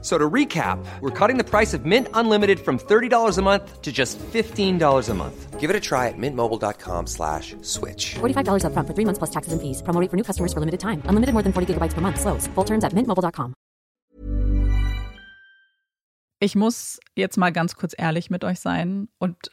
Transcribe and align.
So 0.00 0.16
to 0.16 0.30
recap, 0.30 0.78
we're 1.00 1.10
cutting 1.10 1.38
the 1.38 1.44
price 1.44 1.74
of 1.74 1.84
Mint 1.84 2.06
Unlimited 2.14 2.60
from 2.60 2.78
$30 2.78 3.36
a 3.36 3.42
month 3.42 3.82
to 3.82 3.90
just 3.90 4.16
$15 4.18 5.08
a 5.08 5.14
month. 5.14 5.58
Give 5.58 5.70
it 5.70 5.74
a 5.74 5.80
try 5.80 6.06
at 6.06 6.14
mintmobile.com 6.16 7.08
slash 7.08 7.56
switch. 7.62 8.14
$45 8.20 8.62
upfront 8.62 8.86
for 8.86 8.94
three 8.94 9.04
months 9.04 9.18
plus 9.18 9.30
taxes 9.30 9.52
and 9.52 9.60
fees. 9.60 9.82
Promo 9.82 10.00
rate 10.00 10.08
for 10.08 10.16
new 10.16 10.22
customers 10.22 10.52
for 10.52 10.60
limited 10.60 10.78
time. 10.78 11.02
Unlimited 11.08 11.34
more 11.34 11.42
than 11.42 11.52
40 11.52 11.74
gigabytes 11.74 11.94
per 11.94 12.00
month. 12.00 12.20
Slows. 12.20 12.46
Full 12.54 12.64
terms 12.64 12.84
at 12.84 12.94
mintmobile.com. 12.94 13.54
Ich 16.40 16.54
muss 16.54 17.00
jetzt 17.16 17.36
mal 17.36 17.50
ganz 17.50 17.74
kurz 17.74 17.94
ehrlich 17.98 18.30
mit 18.30 18.44
euch 18.44 18.60
sein 18.60 19.08
und 19.18 19.50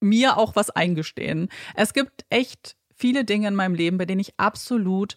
mir 0.00 0.36
auch 0.36 0.54
was 0.56 0.68
eingestehen. 0.68 1.48
Es 1.74 1.94
gibt 1.94 2.26
echt 2.28 2.76
viele 2.94 3.24
Dinge 3.24 3.48
in 3.48 3.54
meinem 3.54 3.74
Leben, 3.74 3.96
bei 3.96 4.04
denen 4.04 4.20
ich 4.20 4.38
absolut 4.38 5.16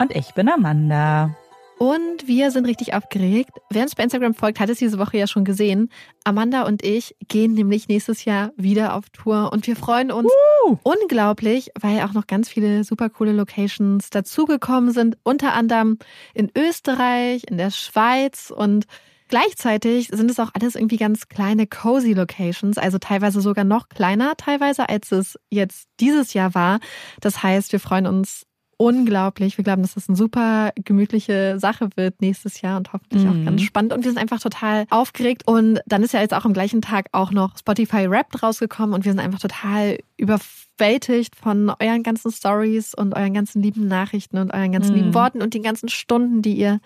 und 0.00 0.16
ich 0.16 0.32
bin 0.34 0.48
Amanda. 0.48 1.36
Und 1.78 2.26
wir 2.26 2.50
sind 2.50 2.66
richtig 2.66 2.92
aufgeregt. 2.92 3.52
Wer 3.70 3.84
uns 3.84 3.94
bei 3.94 4.02
Instagram 4.02 4.34
folgt, 4.34 4.60
hat 4.60 4.68
es 4.68 4.78
diese 4.78 4.98
Woche 4.98 5.16
ja 5.16 5.26
schon 5.26 5.44
gesehen. 5.44 5.90
Amanda 6.24 6.64
und 6.64 6.84
ich 6.84 7.16
gehen 7.28 7.54
nämlich 7.54 7.88
nächstes 7.88 8.26
Jahr 8.26 8.52
wieder 8.56 8.94
auf 8.94 9.08
Tour 9.10 9.50
und 9.52 9.66
wir 9.66 9.76
freuen 9.76 10.10
uns 10.10 10.30
uh. 10.66 10.76
unglaublich, 10.82 11.70
weil 11.80 12.00
auch 12.02 12.12
noch 12.12 12.26
ganz 12.26 12.50
viele 12.50 12.84
super 12.84 13.08
coole 13.08 13.32
Locations 13.32 14.10
dazugekommen 14.10 14.92
sind. 14.92 15.16
Unter 15.22 15.54
anderem 15.54 15.98
in 16.34 16.50
Österreich, 16.56 17.44
in 17.48 17.56
der 17.56 17.70
Schweiz 17.70 18.52
und 18.54 18.86
Gleichzeitig 19.28 20.08
sind 20.08 20.28
es 20.28 20.40
auch 20.40 20.50
alles 20.54 20.74
irgendwie 20.74 20.96
ganz 20.96 21.28
kleine 21.28 21.68
cozy 21.68 22.14
Locations, 22.14 22.78
also 22.78 22.98
teilweise 22.98 23.40
sogar 23.40 23.64
noch 23.64 23.88
kleiner, 23.88 24.36
teilweise 24.36 24.88
als 24.88 25.12
es 25.12 25.38
jetzt 25.50 25.88
dieses 26.00 26.34
Jahr 26.34 26.52
war. 26.56 26.80
Das 27.20 27.40
heißt, 27.40 27.70
wir 27.70 27.78
freuen 27.78 28.08
uns 28.08 28.44
unglaublich. 28.80 29.58
Wir 29.58 29.64
glauben, 29.64 29.82
dass 29.82 29.92
das 29.92 30.08
eine 30.08 30.16
super 30.16 30.72
gemütliche 30.74 31.58
Sache 31.58 31.90
wird 31.96 32.22
nächstes 32.22 32.62
Jahr 32.62 32.78
und 32.78 32.94
hoffentlich 32.94 33.24
mhm. 33.24 33.28
auch 33.28 33.44
ganz 33.44 33.60
spannend. 33.60 33.92
Und 33.92 34.04
wir 34.04 34.10
sind 34.10 34.18
einfach 34.18 34.40
total 34.40 34.86
aufgeregt. 34.88 35.42
Und 35.44 35.80
dann 35.84 36.02
ist 36.02 36.14
ja 36.14 36.22
jetzt 36.22 36.32
auch 36.32 36.46
am 36.46 36.54
gleichen 36.54 36.80
Tag 36.80 37.08
auch 37.12 37.30
noch 37.30 37.58
Spotify 37.58 38.06
Rap 38.06 38.42
rausgekommen 38.42 38.94
und 38.94 39.04
wir 39.04 39.12
sind 39.12 39.20
einfach 39.20 39.38
total 39.38 39.98
überwältigt 40.16 41.36
von 41.36 41.70
euren 41.78 42.02
ganzen 42.02 42.32
Stories 42.32 42.94
und 42.94 43.14
euren 43.14 43.34
ganzen 43.34 43.62
lieben 43.62 43.86
Nachrichten 43.86 44.38
und 44.38 44.50
euren 44.54 44.72
ganzen 44.72 44.92
mhm. 44.92 44.98
lieben 44.98 45.14
Worten 45.14 45.42
und 45.42 45.52
den 45.52 45.62
ganzen 45.62 45.90
Stunden, 45.90 46.40
die 46.40 46.54
ihr 46.54 46.80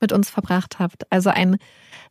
mit 0.00 0.12
uns 0.12 0.30
verbracht 0.30 0.78
habt. 0.78 1.10
Also 1.10 1.30
ein 1.30 1.56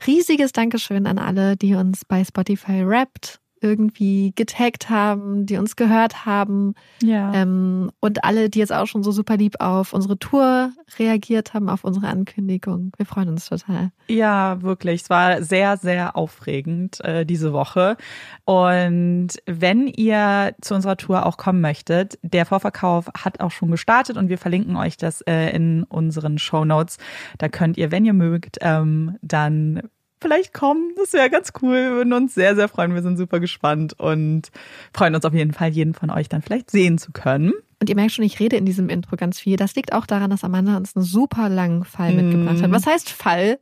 riesiges 0.06 0.52
Dankeschön 0.52 1.08
an 1.08 1.18
alle, 1.18 1.56
die 1.56 1.76
uns 1.76 2.04
bei 2.04 2.26
Spotify 2.26 2.82
rappt 2.84 3.40
irgendwie 3.62 4.34
getaggt 4.36 4.90
haben, 4.90 5.46
die 5.46 5.58
uns 5.58 5.76
gehört 5.76 6.26
haben. 6.26 6.76
Ja. 7.02 7.34
Ähm, 7.34 7.92
und 8.00 8.24
alle, 8.24 8.50
die 8.50 8.60
jetzt 8.60 8.74
auch 8.74 8.88
schon 8.88 9.04
so 9.04 9.12
super 9.12 9.38
lieb 9.38 9.56
auf 9.60 9.94
unsere 9.94 10.18
Tour 10.18 10.72
reagiert 10.98 11.54
haben, 11.54 11.70
auf 11.70 11.84
unsere 11.84 12.08
Ankündigung. 12.08 12.92
Wir 12.98 13.06
freuen 13.06 13.30
uns 13.30 13.48
total. 13.48 13.92
Ja, 14.08 14.62
wirklich. 14.62 15.04
Es 15.04 15.10
war 15.10 15.44
sehr, 15.44 15.78
sehr 15.78 16.16
aufregend 16.16 17.04
äh, 17.04 17.26
diese 17.26 17.54
Woche. 17.54 17.98
Und 18.46 19.30
wenn 19.46 19.88
ihr 19.88 20.56
zu 20.62 20.76
unserer 20.76 20.98
Tour 20.98 21.26
auch 21.26 21.38
kommen 21.38 21.62
möchtet, 21.62 22.18
der 22.22 22.46
Vorverkauf 22.46 23.08
hat 23.18 23.40
auch 23.40 23.52
schon 23.52 23.72
gestartet 23.72 24.18
und 24.18 24.30
wir 24.30 24.38
verlinken 24.38 24.76
euch 24.76 24.98
das 24.98 25.22
äh, 25.22 25.50
in 25.56 25.84
unseren 25.84 26.38
Show 26.38 26.66
Notes. 26.66 26.98
Da 27.38 27.50
könnt 27.50 27.78
ihr, 27.78 27.92
wenn 27.92 28.06
ihr 28.06 28.14
mögt, 28.14 28.58
ähm, 28.62 29.18
dann 29.22 29.82
vielleicht 30.22 30.54
kommen. 30.54 30.92
Das 30.98 31.14
wäre 31.14 31.30
ganz 31.30 31.52
cool. 31.62 31.74
Wir 31.76 31.92
würden 31.92 32.14
uns 32.14 32.34
sehr, 32.34 32.56
sehr 32.56 32.68
freuen. 32.68 32.94
Wir 32.94 33.02
sind 33.02 33.18
super 33.18 33.40
gespannt 33.40 33.94
und 34.00 34.50
freuen 34.94 35.16
uns 35.16 35.26
auf 35.26 35.34
jeden 35.34 35.54
Fall, 35.54 35.70
jeden 35.70 35.94
von 35.94 36.10
euch 36.10 36.30
dann 36.30 36.42
vielleicht 36.42 36.72
sehen 36.72 36.98
zu 36.98 37.12
können. 37.12 37.54
Und 37.82 37.90
ihr 37.90 37.96
merkt 37.96 38.12
schon, 38.12 38.26
ich 38.26 38.40
rede 38.40 38.58
in 38.58 38.66
diesem 38.66 38.90
Intro 38.90 39.16
ganz 39.16 39.40
viel. 39.40 39.56
Das 39.56 39.76
liegt 39.76 39.94
auch 39.94 40.06
daran, 40.06 40.30
dass 40.30 40.44
Amanda 40.44 40.76
uns 40.76 40.96
einen 40.96 41.06
super 41.06 41.48
langen 41.48 41.86
Fall 41.86 42.14
mitgebracht 42.14 42.62
hat. 42.62 42.72
Was 42.72 42.86
heißt 42.86 43.10
Fall? 43.10 43.58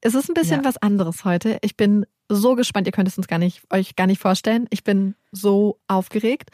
Es 0.00 0.14
ist 0.14 0.30
ein 0.30 0.34
bisschen 0.34 0.58
Mhm. 0.60 0.64
Ja. 0.64 0.68
was 0.68 0.76
anderes 0.78 1.24
heute. 1.24 1.58
Ich 1.62 1.76
bin 1.76 2.06
so 2.28 2.54
gespannt, 2.54 2.86
ihr 2.86 2.92
könnt 2.92 3.08
es 3.08 3.18
uns 3.18 3.26
gar 3.26 3.38
nicht, 3.38 3.62
euch 3.72 3.96
gar 3.96 4.06
nicht 4.06 4.20
vorstellen. 4.20 4.66
Ich 4.70 4.84
bin 4.84 5.14
so 5.32 5.78
aufgeregt. 5.88 6.50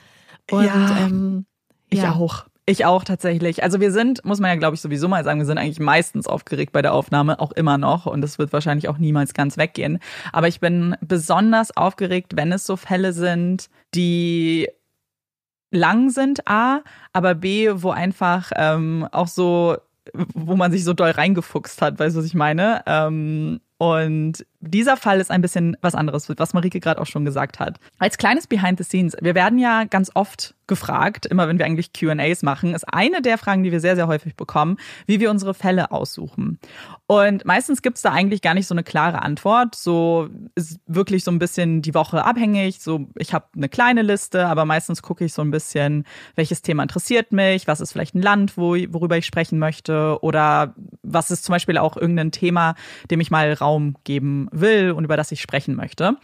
Und 0.50 0.64
Ja. 0.64 0.98
ähm, 1.06 1.46
Ich 1.90 1.98
ja. 2.00 2.12
auch. 2.14 2.46
Ich 2.64 2.84
auch 2.84 3.02
tatsächlich. 3.02 3.64
Also 3.64 3.80
wir 3.80 3.90
sind, 3.90 4.24
muss 4.24 4.38
man 4.38 4.50
ja 4.50 4.56
glaube 4.56 4.76
ich 4.76 4.80
sowieso 4.80 5.08
mal 5.08 5.24
sagen, 5.24 5.40
wir 5.40 5.46
sind 5.46 5.58
eigentlich 5.58 5.80
meistens 5.80 6.28
aufgeregt 6.28 6.72
bei 6.72 6.80
der 6.80 6.94
Aufnahme, 6.94 7.40
auch 7.40 7.50
immer 7.52 7.76
noch. 7.76 8.06
Und 8.06 8.20
das 8.20 8.38
wird 8.38 8.52
wahrscheinlich 8.52 8.88
auch 8.88 8.98
niemals 8.98 9.34
ganz 9.34 9.56
weggehen. 9.56 9.98
Aber 10.32 10.46
ich 10.46 10.60
bin 10.60 10.96
besonders 11.00 11.76
aufgeregt, 11.76 12.36
wenn 12.36 12.52
es 12.52 12.64
so 12.64 12.76
Fälle 12.76 13.12
sind, 13.12 13.68
die 13.94 14.68
lang 15.72 16.10
sind, 16.10 16.46
A, 16.46 16.82
aber 17.12 17.34
B, 17.34 17.68
wo 17.74 17.90
einfach 17.90 18.52
ähm, 18.54 19.08
auch 19.10 19.28
so, 19.28 19.76
wo 20.34 20.54
man 20.54 20.70
sich 20.70 20.84
so 20.84 20.92
doll 20.92 21.10
reingefuchst 21.10 21.82
hat, 21.82 21.98
weißt 21.98 22.14
du, 22.14 22.20
was 22.20 22.26
ich 22.26 22.34
meine? 22.34 22.82
Ähm, 22.86 23.60
und 23.78 24.46
dieser 24.62 24.96
Fall 24.96 25.20
ist 25.20 25.30
ein 25.30 25.42
bisschen 25.42 25.76
was 25.80 25.94
anderes, 25.94 26.28
was 26.36 26.54
Marike 26.54 26.80
gerade 26.80 27.00
auch 27.00 27.06
schon 27.06 27.24
gesagt 27.24 27.58
hat. 27.58 27.78
Als 27.98 28.16
kleines 28.16 28.46
Behind 28.46 28.78
the 28.78 28.84
Scenes, 28.84 29.16
wir 29.20 29.34
werden 29.34 29.58
ja 29.58 29.84
ganz 29.84 30.10
oft 30.14 30.54
gefragt, 30.68 31.26
immer 31.26 31.48
wenn 31.48 31.58
wir 31.58 31.66
eigentlich 31.66 31.92
QAs 31.92 32.42
machen, 32.42 32.74
ist 32.74 32.84
eine 32.84 33.20
der 33.20 33.36
Fragen, 33.36 33.62
die 33.62 33.72
wir 33.72 33.80
sehr, 33.80 33.96
sehr 33.96 34.06
häufig 34.06 34.36
bekommen, 34.36 34.78
wie 35.06 35.20
wir 35.20 35.30
unsere 35.30 35.52
Fälle 35.52 35.90
aussuchen. 35.90 36.58
Und 37.06 37.44
meistens 37.44 37.82
gibt's 37.82 38.00
da 38.00 38.12
eigentlich 38.12 38.40
gar 38.40 38.54
nicht 38.54 38.66
so 38.66 38.74
eine 38.74 38.84
klare 38.84 39.20
Antwort. 39.20 39.74
So 39.74 40.30
ist 40.54 40.80
wirklich 40.86 41.24
so 41.24 41.30
ein 41.30 41.38
bisschen 41.38 41.82
die 41.82 41.92
Woche 41.92 42.24
abhängig. 42.24 42.80
So, 42.80 43.08
ich 43.16 43.34
habe 43.34 43.46
eine 43.54 43.68
kleine 43.68 44.00
Liste, 44.00 44.46
aber 44.46 44.64
meistens 44.64 45.02
gucke 45.02 45.26
ich 45.26 45.34
so 45.34 45.42
ein 45.42 45.50
bisschen, 45.50 46.04
welches 46.36 46.62
Thema 46.62 46.84
interessiert 46.84 47.32
mich, 47.32 47.66
was 47.66 47.80
ist 47.82 47.92
vielleicht 47.92 48.14
ein 48.14 48.22
Land, 48.22 48.56
wo, 48.56 48.76
worüber 48.88 49.18
ich 49.18 49.26
sprechen 49.26 49.58
möchte, 49.58 50.18
oder 50.22 50.74
was 51.02 51.30
ist 51.30 51.44
zum 51.44 51.52
Beispiel 51.52 51.76
auch 51.76 51.98
irgendein 51.98 52.32
Thema, 52.32 52.76
dem 53.10 53.20
ich 53.20 53.30
mal 53.30 53.52
Raum 53.52 53.96
geben 54.04 54.48
will 54.52 54.92
und 54.92 55.04
über 55.04 55.16
das 55.16 55.32
ich 55.32 55.40
sprechen 55.40 55.74
möchte. 55.74 56.16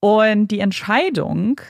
Und 0.00 0.48
die 0.48 0.60
Entscheidung 0.60 1.60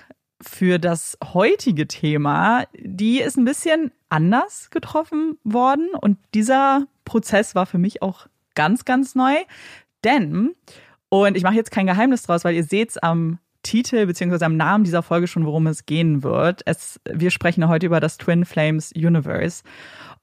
für 0.40 0.78
das 0.78 1.16
heutige 1.32 1.86
Thema, 1.86 2.64
die 2.74 3.20
ist 3.20 3.36
ein 3.36 3.44
bisschen 3.44 3.92
anders 4.08 4.70
getroffen 4.70 5.38
worden. 5.44 5.88
Und 6.00 6.18
dieser 6.34 6.86
Prozess 7.04 7.54
war 7.54 7.66
für 7.66 7.78
mich 7.78 8.02
auch 8.02 8.26
ganz, 8.54 8.84
ganz 8.84 9.14
neu. 9.14 9.34
Denn, 10.04 10.54
und 11.08 11.36
ich 11.36 11.42
mache 11.42 11.54
jetzt 11.54 11.70
kein 11.70 11.86
Geheimnis 11.86 12.24
draus, 12.24 12.44
weil 12.44 12.54
ihr 12.54 12.64
seht 12.64 13.02
am 13.02 13.38
Titel 13.62 14.06
beziehungsweise 14.06 14.44
am 14.44 14.56
Namen 14.56 14.84
dieser 14.84 15.02
Folge 15.02 15.28
schon, 15.28 15.46
worum 15.46 15.66
es 15.68 15.86
gehen 15.86 16.22
wird. 16.22 16.62
Es, 16.66 17.00
wir 17.08 17.30
sprechen 17.30 17.68
heute 17.68 17.86
über 17.86 18.00
das 18.00 18.18
Twin 18.18 18.44
Flames 18.44 18.92
Universe. 18.92 19.62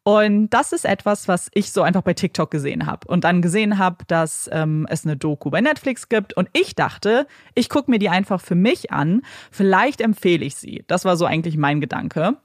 Und 0.03 0.49
das 0.49 0.71
ist 0.71 0.85
etwas, 0.85 1.27
was 1.27 1.49
ich 1.53 1.71
so 1.71 1.81
einfach 1.81 2.01
bei 2.01 2.13
TikTok 2.13 2.49
gesehen 2.49 2.85
habe 2.85 3.07
und 3.07 3.25
dann 3.25 3.41
gesehen 3.41 3.77
habe, 3.77 4.05
dass 4.07 4.49
ähm, 4.51 4.87
es 4.89 5.05
eine 5.05 5.17
Doku 5.17 5.49
bei 5.49 5.61
Netflix 5.61 6.09
gibt 6.09 6.33
und 6.33 6.49
ich 6.53 6.73
dachte, 6.73 7.27
ich 7.53 7.69
gucke 7.69 7.91
mir 7.91 7.99
die 7.99 8.09
einfach 8.09 8.41
für 8.41 8.55
mich 8.55 8.91
an, 8.91 9.21
vielleicht 9.51 10.01
empfehle 10.01 10.45
ich 10.45 10.55
sie. 10.55 10.83
Das 10.87 11.05
war 11.05 11.17
so 11.17 11.25
eigentlich 11.25 11.57
mein 11.57 11.81
Gedanke. 11.81 12.37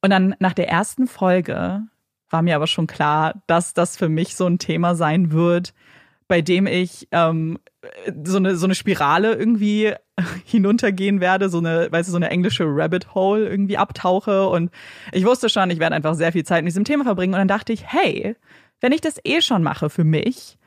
Und 0.00 0.10
dann 0.10 0.34
nach 0.40 0.54
der 0.54 0.68
ersten 0.68 1.06
Folge 1.06 1.82
war 2.30 2.42
mir 2.42 2.56
aber 2.56 2.66
schon 2.66 2.86
klar, 2.86 3.42
dass 3.46 3.74
das 3.74 3.96
für 3.96 4.08
mich 4.08 4.34
so 4.34 4.46
ein 4.46 4.58
Thema 4.58 4.94
sein 4.94 5.30
wird, 5.32 5.74
bei 6.28 6.40
dem 6.40 6.66
ich 6.66 7.08
ähm, 7.12 7.58
so 8.24 8.38
eine 8.38 8.56
so 8.56 8.66
eine 8.66 8.74
Spirale 8.74 9.34
irgendwie 9.34 9.92
hinuntergehen 10.44 11.20
werde, 11.20 11.48
so 11.48 11.58
eine, 11.58 11.88
weißt 11.90 12.08
du, 12.08 12.12
so 12.12 12.16
eine 12.16 12.30
englische 12.30 12.64
Rabbit 12.66 13.14
Hole 13.14 13.48
irgendwie 13.48 13.78
abtauche 13.78 14.48
und 14.48 14.70
ich 15.12 15.24
wusste 15.24 15.48
schon, 15.48 15.70
ich 15.70 15.78
werde 15.78 15.96
einfach 15.96 16.14
sehr 16.14 16.32
viel 16.32 16.44
Zeit 16.44 16.64
mit 16.64 16.70
diesem 16.70 16.84
Thema 16.84 17.04
verbringen 17.04 17.34
und 17.34 17.38
dann 17.38 17.48
dachte 17.48 17.72
ich, 17.72 17.86
hey, 17.86 18.36
wenn 18.80 18.92
ich 18.92 19.00
das 19.00 19.18
eh 19.24 19.40
schon 19.40 19.62
mache 19.62 19.90
für 19.90 20.04
mich, 20.04 20.58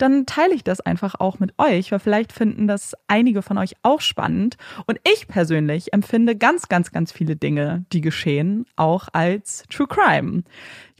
dann 0.00 0.24
teile 0.24 0.54
ich 0.54 0.64
das 0.64 0.80
einfach 0.80 1.16
auch 1.18 1.38
mit 1.40 1.52
euch, 1.58 1.92
weil 1.92 1.98
vielleicht 1.98 2.32
finden 2.32 2.66
das 2.66 2.94
einige 3.06 3.42
von 3.42 3.58
euch 3.58 3.74
auch 3.82 4.00
spannend. 4.00 4.56
Und 4.86 4.98
ich 5.06 5.28
persönlich 5.28 5.92
empfinde 5.92 6.36
ganz, 6.36 6.68
ganz, 6.68 6.90
ganz 6.90 7.12
viele 7.12 7.36
Dinge, 7.36 7.84
die 7.92 8.00
geschehen, 8.00 8.66
auch 8.76 9.08
als 9.12 9.64
True 9.68 9.86
Crime. 9.86 10.42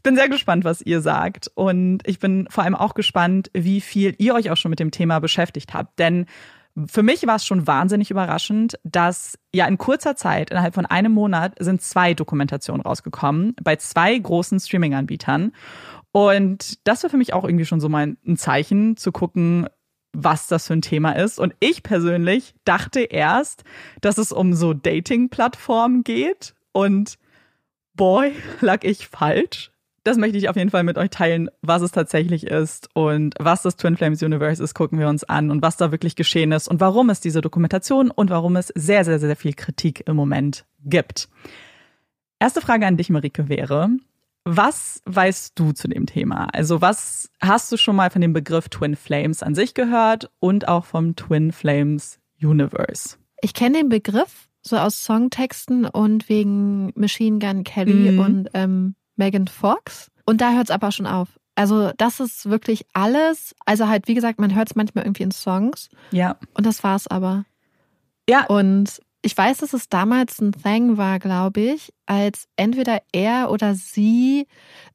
Ich 0.01 0.03
bin 0.03 0.15
sehr 0.15 0.29
gespannt, 0.29 0.63
was 0.63 0.81
ihr 0.81 0.99
sagt. 0.99 1.51
Und 1.53 1.99
ich 2.07 2.17
bin 2.17 2.47
vor 2.49 2.63
allem 2.63 2.73
auch 2.73 2.95
gespannt, 2.95 3.51
wie 3.53 3.81
viel 3.81 4.15
ihr 4.17 4.33
euch 4.33 4.49
auch 4.49 4.57
schon 4.57 4.71
mit 4.71 4.79
dem 4.79 4.89
Thema 4.89 5.19
beschäftigt 5.19 5.75
habt. 5.75 5.99
Denn 5.99 6.25
für 6.87 7.03
mich 7.03 7.27
war 7.27 7.35
es 7.35 7.45
schon 7.45 7.67
wahnsinnig 7.67 8.09
überraschend, 8.09 8.79
dass 8.83 9.37
ja 9.53 9.67
in 9.67 9.77
kurzer 9.77 10.15
Zeit, 10.15 10.49
innerhalb 10.49 10.73
von 10.73 10.87
einem 10.87 11.11
Monat, 11.11 11.53
sind 11.59 11.83
zwei 11.83 12.15
Dokumentationen 12.15 12.81
rausgekommen 12.81 13.55
bei 13.61 13.75
zwei 13.75 14.17
großen 14.17 14.59
Streaming-Anbietern. 14.59 15.51
Und 16.11 16.79
das 16.87 17.03
war 17.03 17.11
für 17.11 17.17
mich 17.17 17.33
auch 17.33 17.43
irgendwie 17.43 17.65
schon 17.65 17.79
so 17.79 17.87
mal 17.87 18.17
ein 18.25 18.37
Zeichen 18.37 18.97
zu 18.97 19.11
gucken, 19.11 19.69
was 20.13 20.47
das 20.47 20.65
für 20.65 20.73
ein 20.73 20.81
Thema 20.81 21.11
ist. 21.11 21.37
Und 21.37 21.53
ich 21.59 21.83
persönlich 21.83 22.55
dachte 22.65 23.01
erst, 23.01 23.65
dass 24.01 24.17
es 24.17 24.31
um 24.31 24.55
so 24.55 24.73
Dating-Plattformen 24.73 26.03
geht. 26.03 26.55
Und 26.71 27.19
boy, 27.93 28.33
lag 28.61 28.83
ich 28.83 29.07
falsch. 29.07 29.71
Das 30.03 30.17
möchte 30.17 30.37
ich 30.37 30.49
auf 30.49 30.55
jeden 30.55 30.71
Fall 30.71 30.83
mit 30.83 30.97
euch 30.97 31.11
teilen, 31.11 31.49
was 31.61 31.83
es 31.83 31.91
tatsächlich 31.91 32.47
ist 32.47 32.89
und 32.95 33.35
was 33.39 33.61
das 33.61 33.75
Twin 33.77 33.97
Flames 33.97 34.23
Universe 34.23 34.63
ist, 34.63 34.73
gucken 34.73 34.97
wir 34.97 35.07
uns 35.07 35.23
an 35.23 35.51
und 35.51 35.61
was 35.61 35.77
da 35.77 35.91
wirklich 35.91 36.15
geschehen 36.15 36.51
ist 36.51 36.67
und 36.67 36.79
warum 36.79 37.11
es 37.11 37.19
diese 37.19 37.41
Dokumentation 37.41 38.09
und 38.09 38.31
warum 38.31 38.55
es 38.55 38.69
sehr, 38.73 39.05
sehr, 39.05 39.19
sehr 39.19 39.35
viel 39.35 39.53
Kritik 39.53 40.07
im 40.07 40.15
Moment 40.15 40.65
gibt. 40.83 41.29
Erste 42.39 42.61
Frage 42.61 42.87
an 42.87 42.97
dich, 42.97 43.11
Marike, 43.11 43.47
wäre, 43.49 43.89
was 44.43 45.01
weißt 45.05 45.51
du 45.59 45.71
zu 45.71 45.87
dem 45.87 46.07
Thema? 46.07 46.47
Also 46.51 46.81
was 46.81 47.29
hast 47.39 47.71
du 47.71 47.77
schon 47.77 47.95
mal 47.95 48.09
von 48.09 48.21
dem 48.21 48.33
Begriff 48.33 48.69
Twin 48.69 48.95
Flames 48.95 49.43
an 49.43 49.53
sich 49.53 49.75
gehört 49.75 50.31
und 50.39 50.67
auch 50.67 50.85
vom 50.85 51.15
Twin 51.15 51.51
Flames 51.51 52.17
Universe? 52.41 53.17
Ich 53.43 53.53
kenne 53.53 53.77
den 53.77 53.89
Begriff 53.89 54.47
so 54.63 54.77
aus 54.77 55.03
Songtexten 55.03 55.85
und 55.85 56.27
wegen 56.29 56.91
Machine 56.95 57.37
Gun 57.37 57.63
Kelly 57.63 58.11
Mhm. 58.13 58.19
und 58.19 58.49
ähm, 58.55 58.95
Megan 59.21 59.47
Fox. 59.47 60.09
Und 60.25 60.41
da 60.41 60.53
hört 60.53 60.65
es 60.65 60.71
aber 60.71 60.91
schon 60.91 61.05
auf. 61.05 61.29
Also 61.55 61.91
das 61.97 62.19
ist 62.19 62.49
wirklich 62.49 62.85
alles. 62.93 63.53
Also 63.65 63.87
halt, 63.87 64.07
wie 64.07 64.15
gesagt, 64.15 64.39
man 64.39 64.55
hört 64.55 64.69
es 64.71 64.75
manchmal 64.75 65.05
irgendwie 65.05 65.23
in 65.23 65.31
Songs 65.31 65.89
Ja. 66.11 66.37
und 66.55 66.65
das 66.65 66.83
war's 66.83 67.07
aber. 67.07 67.45
Ja. 68.27 68.45
Und 68.47 68.99
ich 69.21 69.37
weiß, 69.37 69.57
dass 69.59 69.73
es 69.73 69.87
damals 69.89 70.39
ein 70.41 70.53
Thing 70.53 70.97
war, 70.97 71.19
glaube 71.19 71.61
ich, 71.61 71.93
als 72.07 72.47
entweder 72.55 72.99
er 73.11 73.51
oder 73.51 73.75
sie 73.75 74.47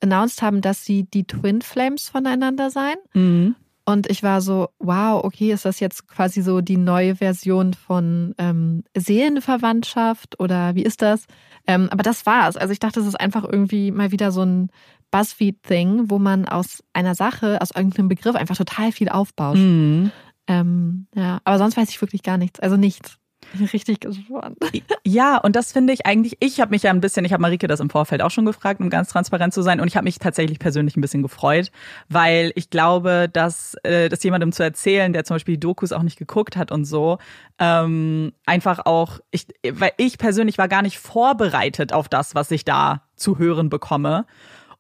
announced 0.02 0.42
haben, 0.42 0.60
dass 0.60 0.84
sie 0.84 1.04
die 1.04 1.24
Twin 1.24 1.62
Flames 1.62 2.08
voneinander 2.08 2.70
seien. 2.70 2.96
Mhm. 3.14 3.54
Und 3.88 4.10
ich 4.10 4.24
war 4.24 4.40
so, 4.40 4.70
wow, 4.80 5.22
okay, 5.22 5.52
ist 5.52 5.64
das 5.64 5.78
jetzt 5.78 6.08
quasi 6.08 6.42
so 6.42 6.60
die 6.60 6.76
neue 6.76 7.14
Version 7.16 7.72
von 7.72 8.34
ähm, 8.36 8.82
Seelenverwandtschaft 8.96 10.40
oder 10.40 10.74
wie 10.74 10.82
ist 10.82 11.02
das? 11.02 11.26
Ähm, 11.68 11.88
aber 11.92 12.02
das 12.02 12.26
war's. 12.26 12.56
Also 12.56 12.72
ich 12.72 12.80
dachte, 12.80 12.98
es 12.98 13.06
ist 13.06 13.20
einfach 13.20 13.44
irgendwie 13.44 13.92
mal 13.92 14.10
wieder 14.10 14.32
so 14.32 14.42
ein 14.42 14.70
Buzzfeed-Thing, 15.12 16.10
wo 16.10 16.18
man 16.18 16.46
aus 16.46 16.82
einer 16.94 17.14
Sache, 17.14 17.60
aus 17.60 17.70
irgendeinem 17.70 18.08
Begriff 18.08 18.34
einfach 18.34 18.56
total 18.56 18.90
viel 18.90 19.08
aufbaut. 19.08 19.56
Mhm. 19.56 20.10
Ähm, 20.48 21.06
ja, 21.14 21.40
aber 21.44 21.58
sonst 21.58 21.76
weiß 21.76 21.88
ich 21.88 22.00
wirklich 22.00 22.24
gar 22.24 22.38
nichts. 22.38 22.58
Also 22.58 22.76
nichts. 22.76 23.18
Richtig 23.72 24.00
gespannt. 24.00 24.58
Ja, 25.04 25.38
und 25.38 25.56
das 25.56 25.72
finde 25.72 25.92
ich 25.92 26.06
eigentlich, 26.06 26.36
ich 26.40 26.60
habe 26.60 26.70
mich 26.70 26.82
ja 26.82 26.90
ein 26.90 27.00
bisschen, 27.00 27.24
ich 27.24 27.32
habe 27.32 27.40
Marike 27.40 27.66
das 27.66 27.80
im 27.80 27.90
Vorfeld 27.90 28.22
auch 28.22 28.30
schon 28.30 28.44
gefragt, 28.44 28.80
um 28.80 28.90
ganz 28.90 29.08
transparent 29.08 29.54
zu 29.54 29.62
sein, 29.62 29.80
und 29.80 29.88
ich 29.88 29.96
habe 29.96 30.04
mich 30.04 30.18
tatsächlich 30.18 30.58
persönlich 30.58 30.96
ein 30.96 31.00
bisschen 31.00 31.22
gefreut, 31.22 31.70
weil 32.08 32.52
ich 32.54 32.70
glaube, 32.70 33.28
dass 33.32 33.74
äh, 33.82 34.08
das 34.08 34.22
jemandem 34.22 34.52
zu 34.52 34.62
erzählen, 34.62 35.12
der 35.12 35.24
zum 35.24 35.36
Beispiel 35.36 35.54
die 35.54 35.60
Dokus 35.60 35.92
auch 35.92 36.02
nicht 36.02 36.18
geguckt 36.18 36.56
hat 36.56 36.72
und 36.72 36.84
so, 36.84 37.18
ähm, 37.58 38.32
einfach 38.44 38.84
auch, 38.84 39.20
ich, 39.30 39.46
weil 39.72 39.92
ich 39.96 40.18
persönlich 40.18 40.58
war 40.58 40.68
gar 40.68 40.82
nicht 40.82 40.98
vorbereitet 40.98 41.92
auf 41.92 42.08
das, 42.08 42.34
was 42.34 42.50
ich 42.50 42.64
da 42.64 43.02
zu 43.16 43.38
hören 43.38 43.70
bekomme 43.70 44.26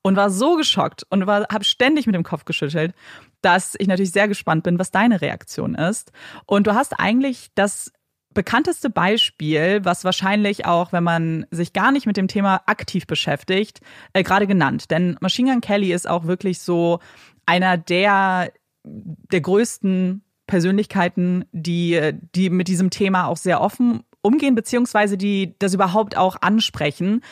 und 0.06 0.14
war 0.14 0.30
so 0.30 0.56
geschockt 0.56 1.04
und 1.10 1.26
habe 1.26 1.64
ständig 1.64 2.06
mit 2.06 2.14
dem 2.14 2.22
Kopf 2.22 2.44
geschüttelt, 2.44 2.94
dass 3.42 3.74
ich 3.78 3.88
natürlich 3.88 4.12
sehr 4.12 4.28
gespannt 4.28 4.62
bin, 4.62 4.78
was 4.78 4.92
deine 4.92 5.20
Reaktion 5.20 5.74
ist. 5.74 6.12
Und 6.46 6.66
du 6.66 6.74
hast 6.74 6.98
eigentlich 6.98 7.50
das 7.54 7.92
bekannteste 8.36 8.90
Beispiel, 8.90 9.84
was 9.84 10.04
wahrscheinlich 10.04 10.66
auch, 10.66 10.92
wenn 10.92 11.02
man 11.02 11.46
sich 11.50 11.72
gar 11.72 11.90
nicht 11.90 12.06
mit 12.06 12.16
dem 12.16 12.28
Thema 12.28 12.62
aktiv 12.66 13.08
beschäftigt, 13.08 13.80
äh, 14.12 14.22
gerade 14.22 14.46
genannt. 14.46 14.92
Denn 14.92 15.16
Machine 15.20 15.50
Gun 15.50 15.60
Kelly 15.60 15.92
ist 15.92 16.08
auch 16.08 16.26
wirklich 16.26 16.60
so 16.60 17.00
einer 17.46 17.76
der, 17.76 18.52
der 18.84 19.40
größten 19.40 20.22
Persönlichkeiten, 20.46 21.46
die, 21.50 22.12
die 22.34 22.50
mit 22.50 22.68
diesem 22.68 22.90
Thema 22.90 23.26
auch 23.26 23.36
sehr 23.36 23.60
offen 23.60 24.04
umgehen, 24.22 24.54
beziehungsweise 24.54 25.16
die 25.16 25.56
das 25.58 25.74
überhaupt 25.74 26.16
auch 26.16 26.36
ansprechen 26.40 27.22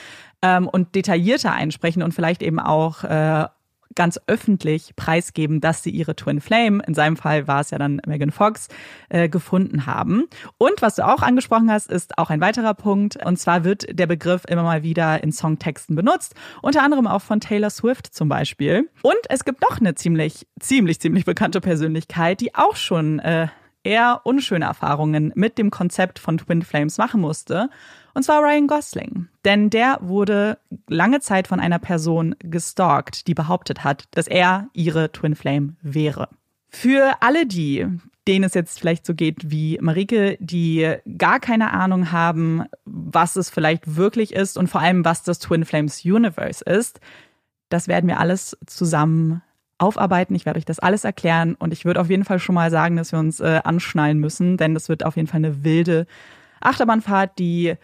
ähm, 0.43 0.69
und 0.69 0.95
detaillierter 0.95 1.53
einsprechen 1.53 2.03
und 2.03 2.13
vielleicht 2.13 2.43
eben 2.43 2.59
auch 2.59 3.05
äh, 3.05 3.47
ganz 3.95 4.21
öffentlich 4.27 4.95
preisgeben, 4.97 5.61
dass 5.61 5.83
sie 5.83 5.91
ihre 5.91 6.17
Twin 6.17 6.41
Flame, 6.41 6.83
in 6.87 6.95
seinem 6.95 7.17
Fall 7.17 7.47
war 7.47 7.61
es 7.61 7.71
ja 7.71 7.79
dann 7.79 8.01
Megan 8.07 8.31
Fox, 8.31 8.69
äh, 9.09 9.29
gefunden 9.29 9.87
haben. 9.87 10.25
Und 10.59 10.83
was 10.83 10.97
du 10.97 11.07
auch 11.07 11.23
angesprochen 11.23 11.71
hast, 11.71 11.91
ist 11.91 12.19
auch 12.19 12.31
ein 12.31 12.41
weiterer 12.41 12.75
Punkt. 12.75 13.25
Und 13.25 13.39
zwar 13.39 13.65
wird 13.65 13.87
der 13.99 14.07
Begriff 14.07 14.43
immer 14.49 14.63
mal 14.63 14.83
wieder 14.83 15.23
in 15.23 15.33
Songtexten 15.33 15.97
benutzt, 15.97 16.35
unter 16.63 16.83
anderem 16.83 17.07
auch 17.07 17.23
von 17.23 17.41
Taylor 17.41 17.71
Swift 17.71 18.15
zum 18.15 18.29
Beispiel. 18.29 18.89
Und 19.03 19.19
es 19.29 19.45
gibt 19.45 19.61
noch 19.63 19.81
eine 19.81 19.95
ziemlich, 19.95 20.47
ziemlich, 20.61 21.01
ziemlich 21.01 21.25
bekannte 21.25 21.61
Persönlichkeit, 21.61 22.41
die 22.41 22.55
auch 22.55 22.77
schon 22.77 23.19
äh, 23.21 23.49
eher 23.85 24.23
unschöne 24.25 24.65
Erfahrungen 24.65 25.33
mit 25.35 25.59
dem 25.59 25.71
Konzept 25.71 26.19
von 26.19 26.39
Twin 26.39 26.63
Flames 26.63 26.99
machen 26.99 27.21
musste. 27.21 27.69
Und 28.15 28.23
zwar 28.23 28.43
Ryan 28.43 28.69
Gosling. 28.69 29.29
Denn 29.45 29.71
der 29.71 29.99
wurde 30.01 30.59
lange 30.89 31.21
Zeit 31.21 31.49
von 31.49 31.61
einer 31.61 31.81
Person 31.81 32.37
gestalkt, 32.39 33.27
die 33.27 33.35
behauptet 33.35 33.85
hat, 33.85 34.05
dass 34.13 34.29
er 34.29 34.69
ihre 34.73 35.11
Twin 35.13 35.35
Flame 35.35 35.75
wäre. 35.83 36.29
Für 36.69 37.17
alle 37.21 37.47
die, 37.47 37.87
denen 38.27 38.45
es 38.45 38.55
jetzt 38.55 38.79
vielleicht 38.79 39.05
so 39.05 39.15
geht 39.15 39.51
wie 39.51 39.79
Marike, 39.81 40.37
die 40.41 40.95
gar 41.19 41.41
keine 41.41 41.73
Ahnung 41.73 42.13
haben, 42.13 42.65
was 42.85 43.37
es 43.37 43.51
vielleicht 43.51 43.97
wirklich 43.97 44.33
ist 44.33 44.57
und 44.57 44.69
vor 44.69 44.81
allem, 44.81 45.05
was 45.05 45.25
das 45.25 45.41
Twin 45.41 45.65
Flames 45.65 46.05
Universe 46.05 46.65
ist, 46.65 47.01
das 47.69 47.89
werden 47.89 48.09
wir 48.09 48.21
alles 48.21 48.57
zusammen 48.67 49.43
aufarbeiten. 49.79 50.35
Ich 50.35 50.47
werde 50.47 50.59
euch 50.59 50.65
das 50.65 50.79
alles 50.79 51.05
erklären 51.05 51.55
und 51.57 51.73
ich 51.73 51.85
würde 51.85 52.01
auf 52.01 52.11
jeden 52.11 52.25
Fall 52.25 52.39
schon 52.39 52.55
mal 52.55 52.71
sagen, 52.71 52.97
dass 52.97 53.13
wir 53.13 53.19
uns 53.19 53.41
äh, 53.41 53.61
anschnallen 53.65 54.19
müssen, 54.19 54.57
denn 54.57 54.75
das 54.75 54.89
wird 54.89 55.05
auf 55.05 55.17
jeden 55.17 55.27
Fall 55.27 55.39
eine 55.39 55.65
wilde 55.65 56.07
Achterbahnfahrt, 56.61 57.39
die 57.39 57.75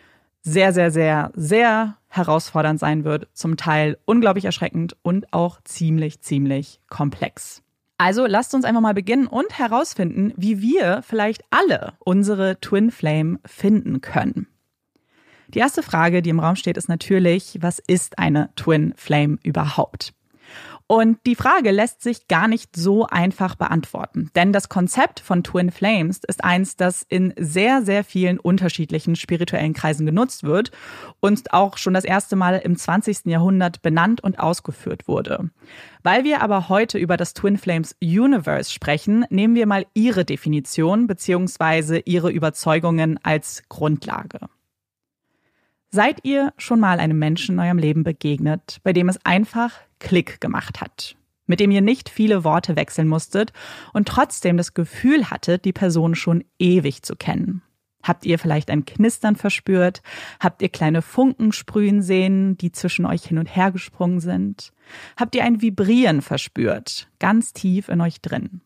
sehr, 0.42 0.73
sehr, 0.73 0.90
sehr, 0.90 1.30
sehr 1.35 1.97
herausfordernd 2.09 2.80
sein 2.80 3.04
wird, 3.04 3.28
zum 3.32 3.56
Teil 3.56 3.99
unglaublich 4.04 4.44
erschreckend 4.44 4.97
und 5.02 5.32
auch 5.32 5.61
ziemlich, 5.64 6.20
ziemlich 6.20 6.80
komplex. 6.88 7.62
Also 7.99 8.26
lasst 8.26 8.54
uns 8.54 8.64
einfach 8.64 8.80
mal 8.80 8.94
beginnen 8.94 9.26
und 9.26 9.59
herausfinden, 9.59 10.32
wie 10.37 10.62
wir 10.62 11.02
vielleicht 11.02 11.44
alle 11.50 11.92
unsere 11.99 12.59
Twin 12.61 12.90
Flame 12.90 13.38
finden 13.44 14.00
können. 14.00 14.47
Die 15.49 15.59
erste 15.59 15.82
Frage, 15.82 16.23
die 16.23 16.30
im 16.30 16.40
Raum 16.40 16.56
steht, 16.56 16.76
ist 16.76 16.88
natürlich, 16.88 17.59
was 17.61 17.78
ist 17.78 18.18
eine 18.18 18.50
Twin 18.56 18.94
Flame 18.97 19.38
überhaupt? 19.42 20.14
Und 20.90 21.18
die 21.25 21.37
Frage 21.37 21.70
lässt 21.70 22.02
sich 22.02 22.26
gar 22.26 22.49
nicht 22.49 22.75
so 22.75 23.06
einfach 23.06 23.54
beantworten, 23.54 24.32
denn 24.35 24.52
das 24.52 24.68
Konzept 24.68 25.20
von 25.20 25.44
Twin 25.44 25.70
Flames 25.70 26.23
ist 26.26 26.42
eins, 26.42 26.75
das 26.75 27.06
in 27.09 27.32
sehr, 27.38 27.82
sehr 27.82 28.02
vielen 28.02 28.40
unterschiedlichen 28.40 29.14
spirituellen 29.14 29.73
Kreisen 29.73 30.04
genutzt 30.04 30.42
wird 30.42 30.73
und 31.20 31.52
auch 31.52 31.76
schon 31.76 31.94
das 31.94 32.02
erste 32.04 32.35
Mal 32.35 32.61
im 32.64 32.76
20. 32.76 33.26
Jahrhundert 33.26 33.82
benannt 33.82 34.20
und 34.25 34.40
ausgeführt 34.40 35.06
wurde. 35.06 35.50
Weil 36.02 36.25
wir 36.25 36.42
aber 36.42 36.68
heute 36.68 36.99
über 36.99 37.16
das 37.16 37.35
Twin 37.35 37.56
Flames 37.56 37.94
Universe 38.02 38.73
sprechen, 38.73 39.25
nehmen 39.30 39.54
wir 39.54 39.66
mal 39.66 39.87
Ihre 39.94 40.25
Definition 40.25 41.06
bzw. 41.06 42.02
Ihre 42.04 42.32
Überzeugungen 42.32 43.16
als 43.23 43.62
Grundlage. 43.68 44.40
Seid 45.92 46.20
ihr 46.23 46.52
schon 46.56 46.78
mal 46.78 47.00
einem 47.00 47.18
Menschen 47.18 47.56
in 47.56 47.59
eurem 47.59 47.78
Leben 47.78 48.04
begegnet, 48.04 48.78
bei 48.85 48.92
dem 48.92 49.09
es 49.09 49.18
einfach 49.25 49.73
Klick 49.99 50.40
gemacht 50.40 50.80
hat? 50.80 51.16
Mit 51.47 51.59
dem 51.59 51.73
ihr 51.73 51.80
nicht 51.80 52.09
viele 52.09 52.44
Worte 52.44 52.76
wechseln 52.76 53.09
musstet 53.09 53.52
und 53.92 54.06
trotzdem 54.06 54.56
das 54.56 54.73
Gefühl 54.73 55.30
hattet, 55.30 55.64
die 55.64 55.73
Person 55.73 56.14
schon 56.14 56.44
ewig 56.61 57.02
zu 57.02 57.16
kennen? 57.16 57.62
Habt 58.04 58.25
ihr 58.25 58.38
vielleicht 58.38 58.70
ein 58.70 58.85
Knistern 58.85 59.35
verspürt? 59.35 60.00
Habt 60.38 60.62
ihr 60.62 60.68
kleine 60.68 61.02
Funken 61.02 61.50
sprühen 61.50 62.02
sehen, 62.02 62.56
die 62.56 62.70
zwischen 62.70 63.04
euch 63.04 63.25
hin 63.25 63.38
und 63.38 63.47
her 63.47 63.73
gesprungen 63.73 64.20
sind? 64.20 64.73
Habt 65.16 65.35
ihr 65.35 65.42
ein 65.42 65.61
Vibrieren 65.61 66.23
verspürt, 66.23 67.11
ganz 67.18 67.52
tief 67.52 67.88
in 67.88 68.00
euch 68.00 68.20
drin? 68.20 68.61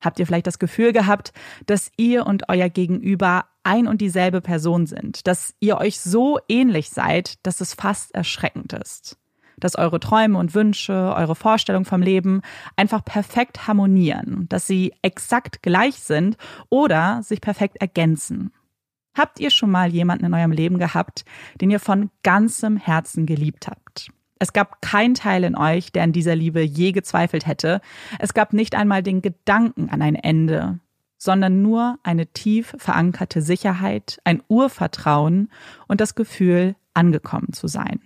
Habt 0.00 0.18
ihr 0.18 0.26
vielleicht 0.26 0.46
das 0.46 0.58
Gefühl 0.58 0.92
gehabt, 0.92 1.32
dass 1.66 1.90
ihr 1.96 2.26
und 2.26 2.48
euer 2.48 2.68
Gegenüber 2.68 3.46
ein 3.64 3.86
und 3.86 4.00
dieselbe 4.00 4.40
Person 4.40 4.86
sind, 4.86 5.26
dass 5.26 5.54
ihr 5.60 5.78
euch 5.78 6.00
so 6.00 6.38
ähnlich 6.48 6.90
seid, 6.90 7.44
dass 7.44 7.60
es 7.60 7.74
fast 7.74 8.14
erschreckend 8.14 8.72
ist? 8.72 9.18
Dass 9.58 9.76
eure 9.76 9.98
Träume 9.98 10.38
und 10.38 10.54
Wünsche, 10.54 10.92
eure 11.16 11.34
Vorstellung 11.34 11.84
vom 11.84 12.00
Leben 12.00 12.42
einfach 12.76 13.04
perfekt 13.04 13.66
harmonieren, 13.66 14.46
dass 14.48 14.68
sie 14.68 14.94
exakt 15.02 15.62
gleich 15.62 15.96
sind 15.96 16.36
oder 16.68 17.22
sich 17.24 17.40
perfekt 17.40 17.78
ergänzen. 17.80 18.52
Habt 19.16 19.40
ihr 19.40 19.50
schon 19.50 19.72
mal 19.72 19.92
jemanden 19.92 20.26
in 20.26 20.34
eurem 20.34 20.52
Leben 20.52 20.78
gehabt, 20.78 21.24
den 21.60 21.70
ihr 21.70 21.80
von 21.80 22.10
ganzem 22.22 22.76
Herzen 22.76 23.26
geliebt 23.26 23.66
habt? 23.66 24.12
Es 24.38 24.52
gab 24.52 24.80
keinen 24.82 25.14
Teil 25.14 25.44
in 25.44 25.56
euch, 25.56 25.92
der 25.92 26.04
an 26.04 26.12
dieser 26.12 26.36
Liebe 26.36 26.60
je 26.60 26.92
gezweifelt 26.92 27.46
hätte. 27.46 27.80
Es 28.18 28.34
gab 28.34 28.52
nicht 28.52 28.74
einmal 28.74 29.02
den 29.02 29.22
Gedanken 29.22 29.90
an 29.90 30.02
ein 30.02 30.14
Ende, 30.14 30.80
sondern 31.16 31.62
nur 31.62 31.98
eine 32.02 32.26
tief 32.26 32.74
verankerte 32.78 33.42
Sicherheit, 33.42 34.20
ein 34.24 34.42
Urvertrauen 34.48 35.50
und 35.88 36.00
das 36.00 36.14
Gefühl, 36.14 36.76
angekommen 36.94 37.52
zu 37.52 37.66
sein. 37.68 38.00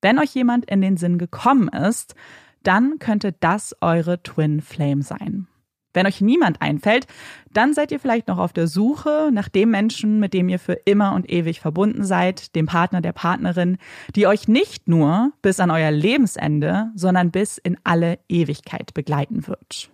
Wenn 0.00 0.18
euch 0.18 0.34
jemand 0.34 0.70
in 0.70 0.82
den 0.82 0.96
Sinn 0.96 1.18
gekommen 1.18 1.68
ist, 1.68 2.14
dann 2.62 2.98
könnte 2.98 3.32
das 3.32 3.74
eure 3.80 4.22
Twin 4.22 4.60
Flame 4.60 5.02
sein. 5.02 5.48
Wenn 5.94 6.06
euch 6.06 6.20
niemand 6.20 6.60
einfällt, 6.60 7.06
dann 7.52 7.72
seid 7.72 7.92
ihr 7.92 8.00
vielleicht 8.00 8.28
noch 8.28 8.38
auf 8.38 8.52
der 8.52 8.66
Suche 8.66 9.30
nach 9.32 9.48
dem 9.48 9.70
Menschen, 9.70 10.20
mit 10.20 10.34
dem 10.34 10.48
ihr 10.48 10.58
für 10.58 10.74
immer 10.84 11.14
und 11.14 11.30
ewig 11.30 11.60
verbunden 11.60 12.04
seid, 12.04 12.54
dem 12.54 12.66
Partner, 12.66 13.00
der 13.00 13.12
Partnerin, 13.12 13.78
die 14.14 14.26
euch 14.26 14.48
nicht 14.48 14.88
nur 14.88 15.32
bis 15.40 15.60
an 15.60 15.70
euer 15.70 15.90
Lebensende, 15.90 16.90
sondern 16.94 17.30
bis 17.30 17.56
in 17.58 17.78
alle 17.84 18.18
Ewigkeit 18.28 18.92
begleiten 18.92 19.46
wird. 19.46 19.90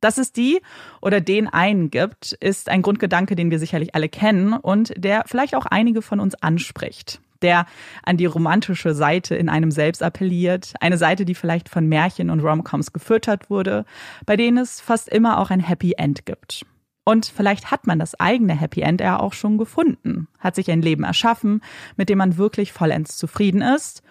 Dass 0.00 0.16
es 0.16 0.32
die 0.32 0.60
oder 1.02 1.20
den 1.20 1.48
einen 1.48 1.90
gibt, 1.90 2.32
ist 2.32 2.68
ein 2.68 2.82
Grundgedanke, 2.82 3.34
den 3.34 3.50
wir 3.50 3.58
sicherlich 3.58 3.96
alle 3.96 4.08
kennen 4.08 4.52
und 4.52 4.92
der 4.96 5.24
vielleicht 5.26 5.56
auch 5.56 5.66
einige 5.66 6.02
von 6.02 6.20
uns 6.20 6.36
anspricht 6.36 7.20
der 7.42 7.66
an 8.02 8.16
die 8.16 8.26
romantische 8.26 8.94
Seite 8.94 9.34
in 9.34 9.48
einem 9.48 9.70
selbst 9.70 10.02
appelliert, 10.02 10.74
eine 10.80 10.98
Seite, 10.98 11.24
die 11.24 11.34
vielleicht 11.34 11.68
von 11.68 11.86
Märchen 11.86 12.30
und 12.30 12.40
Romcoms 12.40 12.92
gefüttert 12.92 13.50
wurde, 13.50 13.84
bei 14.26 14.36
denen 14.36 14.58
es 14.58 14.80
fast 14.80 15.08
immer 15.08 15.38
auch 15.38 15.50
ein 15.50 15.60
Happy 15.60 15.94
End 15.96 16.26
gibt. 16.26 16.66
Und 17.04 17.24
vielleicht 17.24 17.70
hat 17.70 17.86
man 17.86 17.98
das 17.98 18.20
eigene 18.20 18.54
Happy 18.54 18.82
End 18.82 19.00
ja 19.00 19.18
auch 19.18 19.32
schon 19.32 19.56
gefunden, 19.56 20.28
hat 20.38 20.54
sich 20.54 20.70
ein 20.70 20.82
Leben 20.82 21.04
erschaffen, 21.04 21.62
mit 21.96 22.10
dem 22.10 22.18
man 22.18 22.36
wirklich 22.36 22.72
vollends 22.72 23.16
zufrieden 23.16 23.62
ist. 23.62 24.02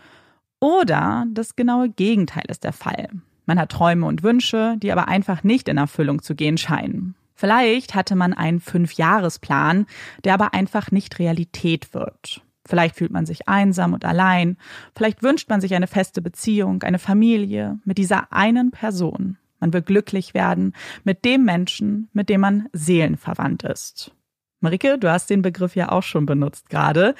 Oder 0.60 1.25
das 1.31 1.55
genaue 1.55 1.89
Gegenteil 1.89 2.46
ist 2.48 2.63
der 2.63 2.74
Fall. 2.74 3.10
Man 3.46 3.60
hat 3.60 3.72
Träume 3.72 4.07
und 4.07 4.24
Wünsche, 4.24 4.77
die 4.77 4.91
aber 4.91 5.07
einfach 5.07 5.43
nicht 5.43 5.69
in 5.69 5.77
Erfüllung 5.77 6.24
zu 6.24 6.34
gehen 6.34 6.57
scheinen. 6.57 7.13
Vielleicht 7.36 7.93
hatte 7.93 8.15
man 8.15 8.34
einen 8.34 8.60
Fünfjahresplan, 8.60 9.86
der 10.25 10.34
aber 10.34 10.55
einfach 10.55 10.89
nicht 10.89 11.19
Realität 11.19 11.93
wird. 11.93 12.41
Vielleicht 12.67 12.95
fühlt 12.95 13.12
man 13.12 13.25
sich 13.25 13.47
einsam 13.47 13.93
und 13.93 14.05
allein. 14.05 14.57
Vielleicht 14.95 15.24
wünscht 15.24 15.50
man 15.50 15.62
sich 15.62 15.74
eine 15.74 15.88
feste 15.88 16.21
Beziehung, 16.21 16.83
eine 16.83 17.00
Familie 17.00 17.79
mit 17.86 17.97
dieser 17.97 18.31
einen 18.31 18.71
Person. 18.71 19.38
Man 19.59 19.74
will 19.74 19.81
glücklich 19.81 20.33
werden 20.33 20.74
mit 21.03 21.25
dem 21.25 21.43
Menschen, 21.43 22.09
mit 22.13 22.29
dem 22.29 22.41
man 22.41 22.67
seelenverwandt 22.74 23.63
ist. 23.63 24.12
Marike, 24.59 24.97
du 24.97 25.12
hast 25.12 25.29
den 25.29 25.41
Begriff 25.41 25.75
ja 25.75 25.91
auch 25.91 26.03
schon 26.03 26.25
benutzt 26.25 26.69
gerade. 26.69 27.15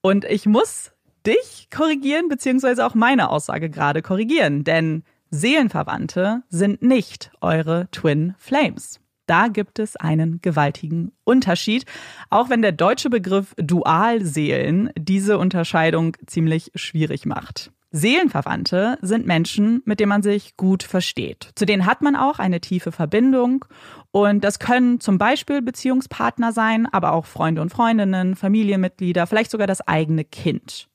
Und 0.00 0.24
ich 0.24 0.46
muss 0.46 0.92
dich 1.26 1.68
korrigieren, 1.70 2.28
beziehungsweise 2.28 2.86
auch 2.86 2.94
meine 2.94 3.30
Aussage 3.30 3.70
gerade 3.70 4.02
korrigieren, 4.02 4.64
denn 4.64 5.04
Seelenverwandte 5.30 6.42
sind 6.48 6.82
nicht 6.82 7.30
eure 7.40 7.88
Twin 7.92 8.34
Flames. 8.38 8.99
Da 9.30 9.46
gibt 9.46 9.78
es 9.78 9.94
einen 9.94 10.40
gewaltigen 10.42 11.12
Unterschied, 11.22 11.84
auch 12.30 12.50
wenn 12.50 12.62
der 12.62 12.72
deutsche 12.72 13.10
Begriff 13.10 13.54
Dualseelen 13.58 14.90
diese 14.98 15.38
Unterscheidung 15.38 16.16
ziemlich 16.26 16.72
schwierig 16.74 17.26
macht. 17.26 17.70
Seelenverwandte 17.92 18.98
sind 19.02 19.28
Menschen, 19.28 19.82
mit 19.84 20.00
denen 20.00 20.08
man 20.08 20.24
sich 20.24 20.56
gut 20.56 20.82
versteht. 20.82 21.52
Zu 21.54 21.64
denen 21.64 21.86
hat 21.86 22.02
man 22.02 22.16
auch 22.16 22.40
eine 22.40 22.60
tiefe 22.60 22.90
Verbindung 22.90 23.64
und 24.10 24.42
das 24.42 24.58
können 24.58 24.98
zum 24.98 25.16
Beispiel 25.16 25.62
Beziehungspartner 25.62 26.50
sein, 26.50 26.88
aber 26.90 27.12
auch 27.12 27.26
Freunde 27.26 27.62
und 27.62 27.70
Freundinnen, 27.70 28.34
Familienmitglieder, 28.34 29.28
vielleicht 29.28 29.52
sogar 29.52 29.68
das 29.68 29.86
eigene 29.86 30.24
Kind. 30.24 30.88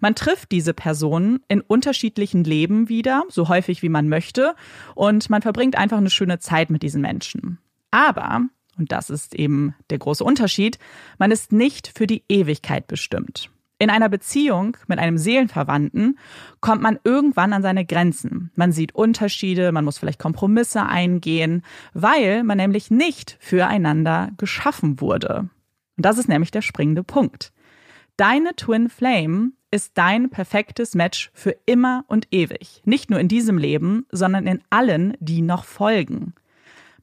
Man 0.00 0.14
trifft 0.14 0.52
diese 0.52 0.72
Personen 0.72 1.40
in 1.48 1.60
unterschiedlichen 1.60 2.44
Leben 2.44 2.88
wieder, 2.88 3.24
so 3.28 3.48
häufig 3.48 3.82
wie 3.82 3.90
man 3.90 4.08
möchte, 4.08 4.54
und 4.94 5.28
man 5.28 5.42
verbringt 5.42 5.76
einfach 5.76 5.98
eine 5.98 6.08
schöne 6.08 6.38
Zeit 6.38 6.70
mit 6.70 6.82
diesen 6.82 7.02
Menschen. 7.02 7.58
Aber 7.94 8.40
und 8.76 8.92
das 8.92 9.10
ist 9.10 9.34
eben 9.34 9.74
der 9.90 9.98
große 9.98 10.24
Unterschied, 10.24 10.78
man 11.18 11.30
ist 11.30 11.52
nicht 11.52 11.92
für 11.96 12.06
die 12.06 12.24
Ewigkeit 12.28 12.86
bestimmt. 12.86 13.50
In 13.78 13.90
einer 13.90 14.08
Beziehung 14.08 14.76
mit 14.86 14.98
einem 14.98 15.18
Seelenverwandten 15.18 16.18
kommt 16.60 16.80
man 16.80 16.98
irgendwann 17.04 17.52
an 17.52 17.62
seine 17.62 17.84
Grenzen. 17.84 18.50
Man 18.54 18.72
sieht 18.72 18.94
Unterschiede, 18.94 19.72
man 19.72 19.84
muss 19.84 19.98
vielleicht 19.98 20.20
Kompromisse 20.20 20.86
eingehen, 20.86 21.62
weil 21.92 22.44
man 22.44 22.56
nämlich 22.56 22.90
nicht 22.90 23.36
füreinander 23.40 24.30
geschaffen 24.38 25.00
wurde. 25.00 25.48
Und 25.96 26.06
das 26.06 26.18
ist 26.18 26.28
nämlich 26.28 26.50
der 26.50 26.62
springende 26.62 27.02
Punkt. 27.02 27.52
Deine 28.16 28.54
Twin 28.54 28.88
Flame 28.88 29.50
ist 29.72 29.98
dein 29.98 30.30
perfektes 30.30 30.94
Match 30.94 31.30
für 31.34 31.56
immer 31.66 32.04
und 32.06 32.28
ewig. 32.30 32.80
Nicht 32.84 33.10
nur 33.10 33.18
in 33.18 33.28
diesem 33.28 33.58
Leben, 33.58 34.06
sondern 34.10 34.46
in 34.46 34.62
allen, 34.70 35.16
die 35.18 35.42
noch 35.42 35.64
folgen. 35.64 36.34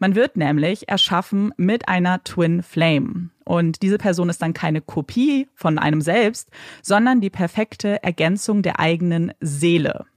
Man 0.01 0.15
wird 0.15 0.36
nämlich 0.36 0.89
erschaffen 0.89 1.53
mit 1.58 1.88
einer 1.88 2.24
Twin 2.24 2.63
Flame. 2.63 3.29
Und 3.46 3.84
diese 3.84 4.00
Person 4.00 4.29
ist 4.29 4.41
dann 4.41 4.53
keine 4.53 4.81
Kopie 4.81 5.48
von 5.53 5.77
einem 5.77 6.01
selbst, 6.01 6.50
sondern 6.81 7.22
die 7.22 7.29
perfekte 7.29 8.01
Ergänzung 8.01 8.63
der 8.63 8.79
eigenen 8.79 9.31
Seele. 9.41 10.08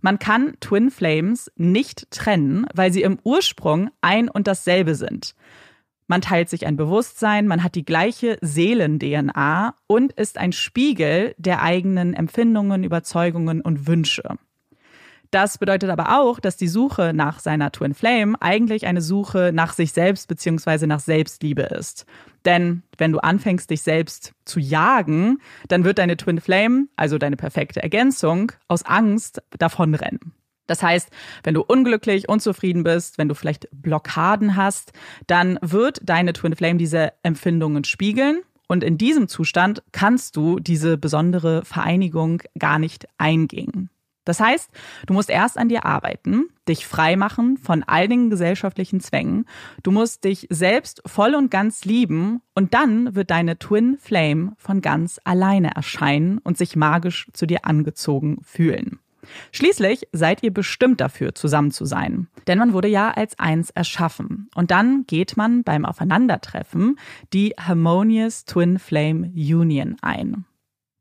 Man 0.00 0.20
kann 0.20 0.54
Twin 0.60 0.92
Flames 0.92 1.50
nicht 1.56 2.08
trennen, 2.12 2.68
weil 2.72 2.92
sie 2.92 3.02
im 3.02 3.18
Ursprung 3.24 3.90
ein 4.02 4.28
und 4.28 4.46
dasselbe 4.46 4.94
sind. 4.94 5.34
Man 6.06 6.20
teilt 6.20 6.48
sich 6.48 6.64
ein 6.64 6.76
Bewusstsein, 6.76 7.48
man 7.48 7.64
hat 7.64 7.74
die 7.74 7.84
gleiche 7.84 8.38
Seelen-DNA 8.40 9.74
und 9.88 10.12
ist 10.12 10.38
ein 10.38 10.52
Spiegel 10.52 11.34
der 11.38 11.60
eigenen 11.60 12.14
Empfindungen, 12.14 12.84
Überzeugungen 12.84 13.62
und 13.62 13.88
Wünsche. 13.88 14.38
Das 15.30 15.58
bedeutet 15.58 15.90
aber 15.90 16.18
auch, 16.18 16.40
dass 16.40 16.56
die 16.56 16.68
Suche 16.68 17.12
nach 17.14 17.40
seiner 17.40 17.70
Twin 17.70 17.94
Flame 17.94 18.34
eigentlich 18.40 18.86
eine 18.86 19.02
Suche 19.02 19.50
nach 19.52 19.74
sich 19.74 19.92
selbst 19.92 20.26
beziehungsweise 20.28 20.86
nach 20.86 21.00
Selbstliebe 21.00 21.62
ist. 21.62 22.06
Denn 22.44 22.82
wenn 22.96 23.12
du 23.12 23.18
anfängst, 23.18 23.68
dich 23.68 23.82
selbst 23.82 24.32
zu 24.46 24.58
jagen, 24.58 25.38
dann 25.68 25.84
wird 25.84 25.98
deine 25.98 26.16
Twin 26.16 26.40
Flame, 26.40 26.88
also 26.96 27.18
deine 27.18 27.36
perfekte 27.36 27.82
Ergänzung, 27.82 28.52
aus 28.68 28.84
Angst 28.84 29.42
davonrennen. 29.58 30.32
Das 30.66 30.82
heißt, 30.82 31.10
wenn 31.42 31.54
du 31.54 31.62
unglücklich, 31.62 32.28
unzufrieden 32.28 32.84
bist, 32.84 33.18
wenn 33.18 33.28
du 33.28 33.34
vielleicht 33.34 33.68
Blockaden 33.72 34.56
hast, 34.56 34.92
dann 35.26 35.58
wird 35.62 36.00
deine 36.02 36.32
Twin 36.32 36.54
Flame 36.54 36.78
diese 36.78 37.12
Empfindungen 37.22 37.84
spiegeln 37.84 38.42
und 38.68 38.84
in 38.84 38.98
diesem 38.98 39.28
Zustand 39.28 39.82
kannst 39.92 40.36
du 40.36 40.60
diese 40.60 40.98
besondere 40.98 41.64
Vereinigung 41.64 42.42
gar 42.58 42.78
nicht 42.78 43.08
eingehen. 43.16 43.90
Das 44.28 44.40
heißt, 44.40 44.70
du 45.06 45.14
musst 45.14 45.30
erst 45.30 45.56
an 45.56 45.70
dir 45.70 45.86
arbeiten, 45.86 46.50
dich 46.68 46.86
frei 46.86 47.16
machen 47.16 47.56
von 47.56 47.82
all 47.82 48.08
den 48.08 48.28
gesellschaftlichen 48.28 49.00
Zwängen. 49.00 49.46
Du 49.82 49.90
musst 49.90 50.24
dich 50.24 50.46
selbst 50.50 51.00
voll 51.06 51.34
und 51.34 51.50
ganz 51.50 51.86
lieben 51.86 52.42
und 52.54 52.74
dann 52.74 53.14
wird 53.14 53.30
deine 53.30 53.58
Twin 53.58 53.96
Flame 53.98 54.52
von 54.58 54.82
ganz 54.82 55.18
alleine 55.24 55.74
erscheinen 55.74 56.36
und 56.44 56.58
sich 56.58 56.76
magisch 56.76 57.30
zu 57.32 57.46
dir 57.46 57.64
angezogen 57.64 58.42
fühlen. 58.44 58.98
Schließlich 59.50 60.08
seid 60.12 60.42
ihr 60.42 60.52
bestimmt 60.52 61.00
dafür, 61.00 61.34
zusammen 61.34 61.70
zu 61.70 61.86
sein. 61.86 62.28
Denn 62.46 62.58
man 62.58 62.74
wurde 62.74 62.88
ja 62.88 63.10
als 63.10 63.38
eins 63.38 63.70
erschaffen. 63.70 64.50
Und 64.54 64.70
dann 64.70 65.04
geht 65.06 65.38
man 65.38 65.62
beim 65.62 65.86
Aufeinandertreffen 65.86 66.98
die 67.32 67.54
Harmonious 67.58 68.44
Twin 68.44 68.78
Flame 68.78 69.32
Union 69.34 69.96
ein. 70.02 70.44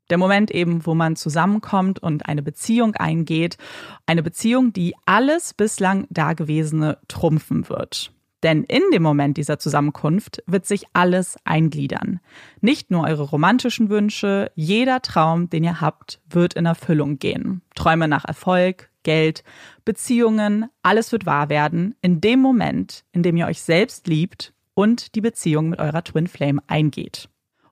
Der 0.10 0.18
Moment 0.18 0.52
eben, 0.52 0.86
wo 0.86 0.96
man 0.96 1.16
zusammenkommt 1.16 2.00
und 2.00 2.28
eine 2.28 2.42
Beziehung 2.42 2.96
eingeht. 2.96 3.58
Eine 4.06 4.24
Beziehung, 4.24 4.74
die 4.74 4.96
alles 5.06 5.54
bislang 5.54 6.08
Dagewesene 6.10 6.98
trumpfen 7.08 7.68
wird. 7.70 8.12
Denn 8.44 8.64
in 8.64 8.84
dem 8.94 9.02
Moment 9.02 9.38
dieser 9.38 9.58
Zusammenkunft 9.58 10.44
wird 10.46 10.66
sich 10.66 10.86
alles 10.94 11.38
eingliedern. 11.44 12.20
Nicht 12.62 12.92
nur 12.92 13.04
eure 13.06 13.24
romantischen 13.24 13.90
Wünsche, 13.90 14.52
jeder 14.56 15.02
Traum, 15.02 15.50
den 15.50 15.64
ihr 15.64 15.82
habt, 15.82 16.22
wird 16.30 16.54
in 16.54 16.66
Erfüllung 16.66 17.18
gehen. 17.18 17.62
Träume 17.74 18.08
nach 18.08 18.26
Erfolg, 18.26 18.92
Geld, 19.02 19.44
Beziehungen, 19.86 20.68
alles 20.84 21.12
wird 21.12 21.26
wahr 21.26 21.50
werden 21.50 21.96
in 22.02 22.22
dem 22.22 22.40
Moment, 22.40 23.06
in 23.12 23.24
dem 23.24 23.38
ihr 23.38 23.48
euch 23.48 23.62
selbst 23.62 24.06
liebt 24.06 24.54
und 24.74 25.16
die 25.16 25.22
Beziehung 25.22 25.70
mit 25.70 25.80
eurer 25.80 26.04
Twin 26.04 26.28
Flame 26.28 26.62
eingeht. 26.68 27.30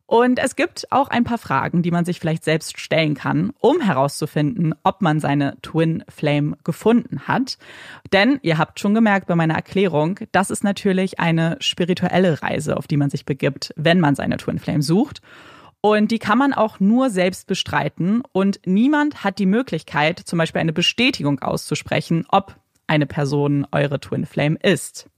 Und 0.08 0.38
es 0.38 0.56
gibt 0.56 0.92
auch 0.92 1.08
ein 1.08 1.24
paar 1.24 1.40
Fragen, 1.40 1.82
die 1.82 1.90
man 1.90 2.06
sich 2.06 2.20
vielleicht 2.20 2.44
selbst 2.44 2.80
stellen 2.80 3.16
kann, 3.16 3.52
um 3.60 3.82
herauszufinden, 3.82 4.76
ob 4.84 5.02
man 5.02 5.20
seine 5.20 5.58
Twin 5.64 6.04
Flame 6.10 6.58
gefunden 6.64 7.22
hat. 7.28 7.58
Denn 8.14 8.40
ihr 8.44 8.60
habt 8.60 8.80
schon 8.80 8.94
gemerkt 8.94 9.28
bei 9.28 9.36
meiner 9.36 9.56
Erklärung, 9.56 10.20
das 10.32 10.52
ist 10.52 10.64
natürlich 10.64 11.20
eine 11.20 11.58
spirituelle 11.60 12.42
Reise, 12.44 12.78
auf 12.78 12.86
die 12.86 12.98
man 12.98 13.10
sich 13.10 13.26
begibt, 13.26 13.74
wenn 13.78 14.00
man 14.00 14.14
seine 14.14 14.38
Twin 14.38 14.60
Flame 14.60 14.84
sucht. 14.84 15.22
Und 15.82 16.12
die 16.12 16.20
kann 16.20 16.38
man 16.38 16.54
auch 16.54 16.80
nur 16.80 17.10
selbst 17.10 17.48
bestreiten. 17.48 18.22
Und 18.32 18.60
niemand 18.66 19.24
hat 19.24 19.40
die 19.40 19.46
Möglichkeit, 19.46 20.20
zum 20.20 20.38
Beispiel 20.38 20.62
eine 20.62 20.74
Bestätigung 20.74 21.40
auszusprechen, 21.40 22.26
ob 22.30 22.56
eine 22.88 23.08
Person 23.08 23.68
eure 23.72 24.00
Twin 24.00 24.26
Flame 24.26 24.58
ist. 24.62 25.10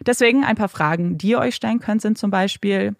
Deswegen 0.00 0.44
ein 0.44 0.56
paar 0.56 0.68
Fragen, 0.68 1.18
die 1.18 1.30
ihr 1.30 1.38
euch 1.38 1.54
stellen 1.54 1.80
könnt, 1.80 2.02
sind 2.02 2.18
zum 2.18 2.30
Beispiel, 2.30 2.94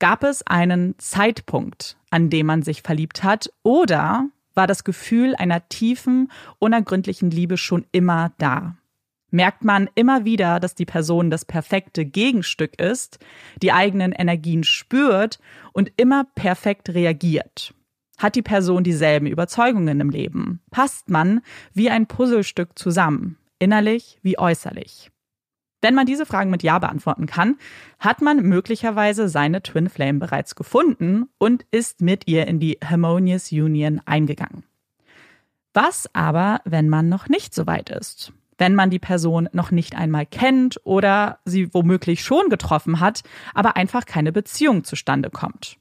Gab 0.00 0.24
es 0.24 0.42
einen 0.46 0.98
Zeitpunkt, 0.98 1.98
an 2.08 2.30
dem 2.30 2.46
man 2.46 2.62
sich 2.62 2.80
verliebt 2.80 3.22
hat 3.22 3.52
oder 3.62 4.30
war 4.54 4.66
das 4.66 4.82
Gefühl 4.82 5.34
einer 5.36 5.68
tiefen, 5.68 6.32
unergründlichen 6.58 7.30
Liebe 7.30 7.58
schon 7.58 7.84
immer 7.92 8.32
da? 8.38 8.76
Merkt 9.30 9.62
man 9.62 9.90
immer 9.94 10.24
wieder, 10.24 10.58
dass 10.58 10.74
die 10.74 10.86
Person 10.86 11.28
das 11.28 11.44
perfekte 11.44 12.06
Gegenstück 12.06 12.80
ist, 12.80 13.18
die 13.62 13.72
eigenen 13.72 14.12
Energien 14.12 14.64
spürt 14.64 15.38
und 15.72 15.92
immer 15.98 16.24
perfekt 16.34 16.88
reagiert? 16.88 17.74
Hat 18.16 18.36
die 18.36 18.42
Person 18.42 18.82
dieselben 18.82 19.26
Überzeugungen 19.26 20.00
im 20.00 20.08
Leben? 20.08 20.62
Passt 20.70 21.10
man 21.10 21.42
wie 21.74 21.90
ein 21.90 22.06
Puzzlestück 22.06 22.78
zusammen, 22.78 23.36
innerlich 23.58 24.18
wie 24.22 24.38
äußerlich? 24.38 25.10
Wenn 25.82 25.94
man 25.94 26.06
diese 26.06 26.26
Fragen 26.26 26.50
mit 26.50 26.62
Ja 26.62 26.78
beantworten 26.78 27.26
kann, 27.26 27.56
hat 27.98 28.20
man 28.20 28.42
möglicherweise 28.42 29.28
seine 29.28 29.62
Twin 29.62 29.88
Flame 29.88 30.18
bereits 30.18 30.54
gefunden 30.54 31.28
und 31.38 31.64
ist 31.70 32.00
mit 32.00 32.28
ihr 32.28 32.46
in 32.46 32.60
die 32.60 32.78
Harmonious 32.84 33.50
Union 33.50 34.00
eingegangen. 34.04 34.64
Was 35.72 36.12
aber, 36.14 36.60
wenn 36.64 36.88
man 36.88 37.08
noch 37.08 37.28
nicht 37.28 37.54
so 37.54 37.66
weit 37.66 37.90
ist? 37.90 38.32
Wenn 38.58 38.74
man 38.74 38.90
die 38.90 38.98
Person 38.98 39.48
noch 39.52 39.70
nicht 39.70 39.94
einmal 39.94 40.26
kennt 40.26 40.78
oder 40.84 41.38
sie 41.46 41.72
womöglich 41.72 42.22
schon 42.22 42.50
getroffen 42.50 43.00
hat, 43.00 43.22
aber 43.54 43.76
einfach 43.76 44.04
keine 44.04 44.32
Beziehung 44.32 44.84
zustande 44.84 45.30
kommt? 45.30 45.79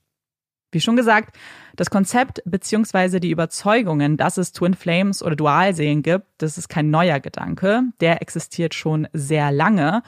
Wie 0.71 0.82
schon 0.82 0.95
gesagt, 0.95 1.36
das 1.75 1.89
Konzept 1.89 2.43
bzw. 2.45 3.19
die 3.19 3.32
Überzeugungen, 3.32 4.17
dass 4.17 4.38
es 4.38 4.51
Twin 4.51 4.75
Flames 4.75 5.23
oder 5.23 5.36
Dualseelen 5.36 6.03
gibt, 6.03 6.27
das 6.38 6.58
ist 6.58 6.69
kein 6.69 6.91
neuer 6.91 7.19
Gedanke. 7.19 7.84
Der 8.01 8.21
existiert 8.21 8.75
schon 8.75 9.08
sehr 9.12 9.51
lange 9.51 10.03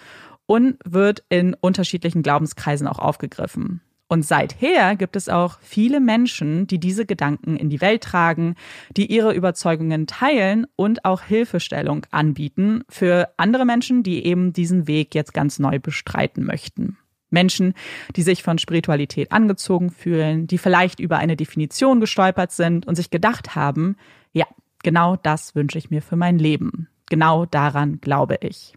und 0.45 0.78
wird 0.86 1.24
in 1.30 1.56
unterschiedlichen 1.56 2.21
Glaubenskreisen 2.21 2.88
auch 2.88 3.00
aufgegriffen. 3.00 3.82
Und 4.12 4.26
seither 4.26 4.97
gibt 4.97 5.15
es 5.15 5.30
auch 5.30 5.60
viele 5.62 6.02
Menschen, 6.02 6.67
die 6.67 6.80
diese 6.80 7.06
Gedanken 7.06 7.56
in 7.56 7.69
die 7.69 7.80
Welt 7.80 8.04
tragen, 8.04 8.56
die 8.97 9.06
ihre 9.06 9.34
Überzeugungen 9.34 10.06
teilen 10.06 10.67
und 10.76 11.06
auch 11.06 11.21
Hilfestellung 11.21 12.06
anbieten 12.12 12.84
für 12.89 13.30
andere 13.38 13.63
Menschen, 13.63 14.04
die 14.04 14.26
eben 14.26 14.52
diesen 14.52 14.86
Weg 14.86 15.15
jetzt 15.15 15.34
ganz 15.34 15.60
neu 15.60 15.80
bestreiten 15.80 16.43
möchten. 16.43 16.97
Menschen, 17.32 17.74
die 18.15 18.22
sich 18.22 18.44
von 18.44 18.58
Spiritualität 18.58 19.32
angezogen 19.32 19.89
fühlen, 19.89 20.48
die 20.48 20.58
vielleicht 20.58 21.00
über 21.00 21.17
eine 21.17 21.36
Definition 21.36 22.00
gestolpert 22.00 22.52
sind 22.52 22.88
und 22.88 22.96
sich 22.96 23.10
gedacht 23.10 23.56
haben, 23.56 23.96
ja, 24.34 24.46
genau 24.84 25.15
das 25.15 25.56
wünsche 25.56 25.78
ich 25.78 25.89
mir 25.89 26.02
für 26.02 26.15
mein 26.15 26.38
Leben. 26.38 26.88
Genau 27.10 27.46
daran 27.46 28.00
glaube 28.02 28.38
ich. 28.41 28.74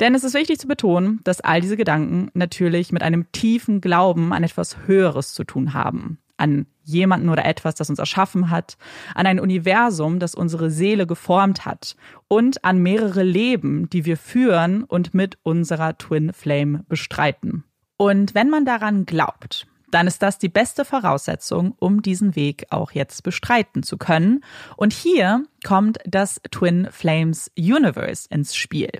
Denn 0.00 0.14
es 0.14 0.24
ist 0.24 0.34
wichtig 0.34 0.58
zu 0.58 0.66
betonen, 0.66 1.20
dass 1.22 1.40
all 1.40 1.60
diese 1.60 1.76
Gedanken 1.76 2.30
natürlich 2.34 2.90
mit 2.90 3.02
einem 3.02 3.30
tiefen 3.30 3.80
Glauben 3.80 4.32
an 4.32 4.42
etwas 4.42 4.86
Höheres 4.86 5.34
zu 5.34 5.44
tun 5.44 5.72
haben 5.72 6.18
an 6.36 6.66
jemanden 6.82 7.28
oder 7.28 7.44
etwas, 7.44 7.74
das 7.74 7.90
uns 7.90 7.98
erschaffen 7.98 8.50
hat, 8.50 8.76
an 9.14 9.26
ein 9.26 9.40
Universum, 9.40 10.18
das 10.18 10.34
unsere 10.34 10.70
Seele 10.70 11.06
geformt 11.06 11.64
hat 11.64 11.96
und 12.28 12.64
an 12.64 12.78
mehrere 12.78 13.22
Leben, 13.22 13.88
die 13.90 14.04
wir 14.04 14.16
führen 14.16 14.84
und 14.84 15.14
mit 15.14 15.38
unserer 15.42 15.96
Twin 15.96 16.32
Flame 16.32 16.84
bestreiten. 16.88 17.64
Und 17.96 18.34
wenn 18.34 18.50
man 18.50 18.64
daran 18.64 19.06
glaubt, 19.06 19.66
dann 19.90 20.08
ist 20.08 20.22
das 20.22 20.38
die 20.38 20.48
beste 20.48 20.84
Voraussetzung, 20.84 21.74
um 21.78 22.02
diesen 22.02 22.34
Weg 22.34 22.66
auch 22.70 22.90
jetzt 22.90 23.22
bestreiten 23.22 23.84
zu 23.84 23.96
können. 23.96 24.42
Und 24.76 24.92
hier 24.92 25.44
kommt 25.64 25.98
das 26.04 26.40
Twin 26.50 26.88
Flames 26.90 27.50
Universe 27.56 28.26
ins 28.28 28.56
Spiel. 28.56 28.90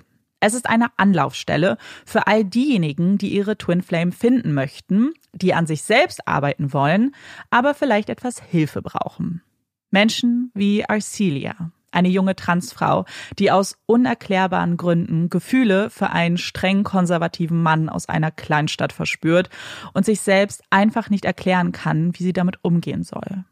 Es 0.45 0.53
ist 0.53 0.69
eine 0.69 0.89
Anlaufstelle 0.97 1.75
für 2.05 2.27
all 2.27 2.45
diejenigen, 2.45 3.17
die 3.17 3.33
ihre 3.33 3.57
Twin 3.57 3.81
Flame 3.81 4.11
finden 4.11 4.53
möchten, 4.53 5.11
die 5.33 5.55
an 5.55 5.65
sich 5.65 5.81
selbst 5.81 6.27
arbeiten 6.27 6.71
wollen, 6.71 7.15
aber 7.49 7.73
vielleicht 7.73 8.11
etwas 8.11 8.43
Hilfe 8.43 8.83
brauchen. 8.83 9.41
Menschen 9.89 10.51
wie 10.53 10.87
Arcelia, 10.87 11.71
Eine 11.91 12.09
junge 12.09 12.35
Transfrau, 12.35 13.05
die 13.39 13.49
aus 13.49 13.79
unerklärbaren 13.87 14.77
Gründen 14.77 15.31
Gefühle 15.31 15.89
für 15.89 16.11
einen 16.11 16.37
streng 16.37 16.83
konservativen 16.83 17.63
Mann 17.63 17.89
aus 17.89 18.07
einer 18.07 18.29
Kleinstadt 18.29 18.93
verspürt 18.93 19.49
und 19.93 20.05
sich 20.05 20.21
selbst 20.21 20.61
einfach 20.69 21.09
nicht 21.09 21.25
erklären 21.25 21.71
kann, 21.71 22.13
wie 22.19 22.23
sie 22.23 22.33
damit 22.33 22.59
umgehen 22.61 23.01
soll. 23.01 23.45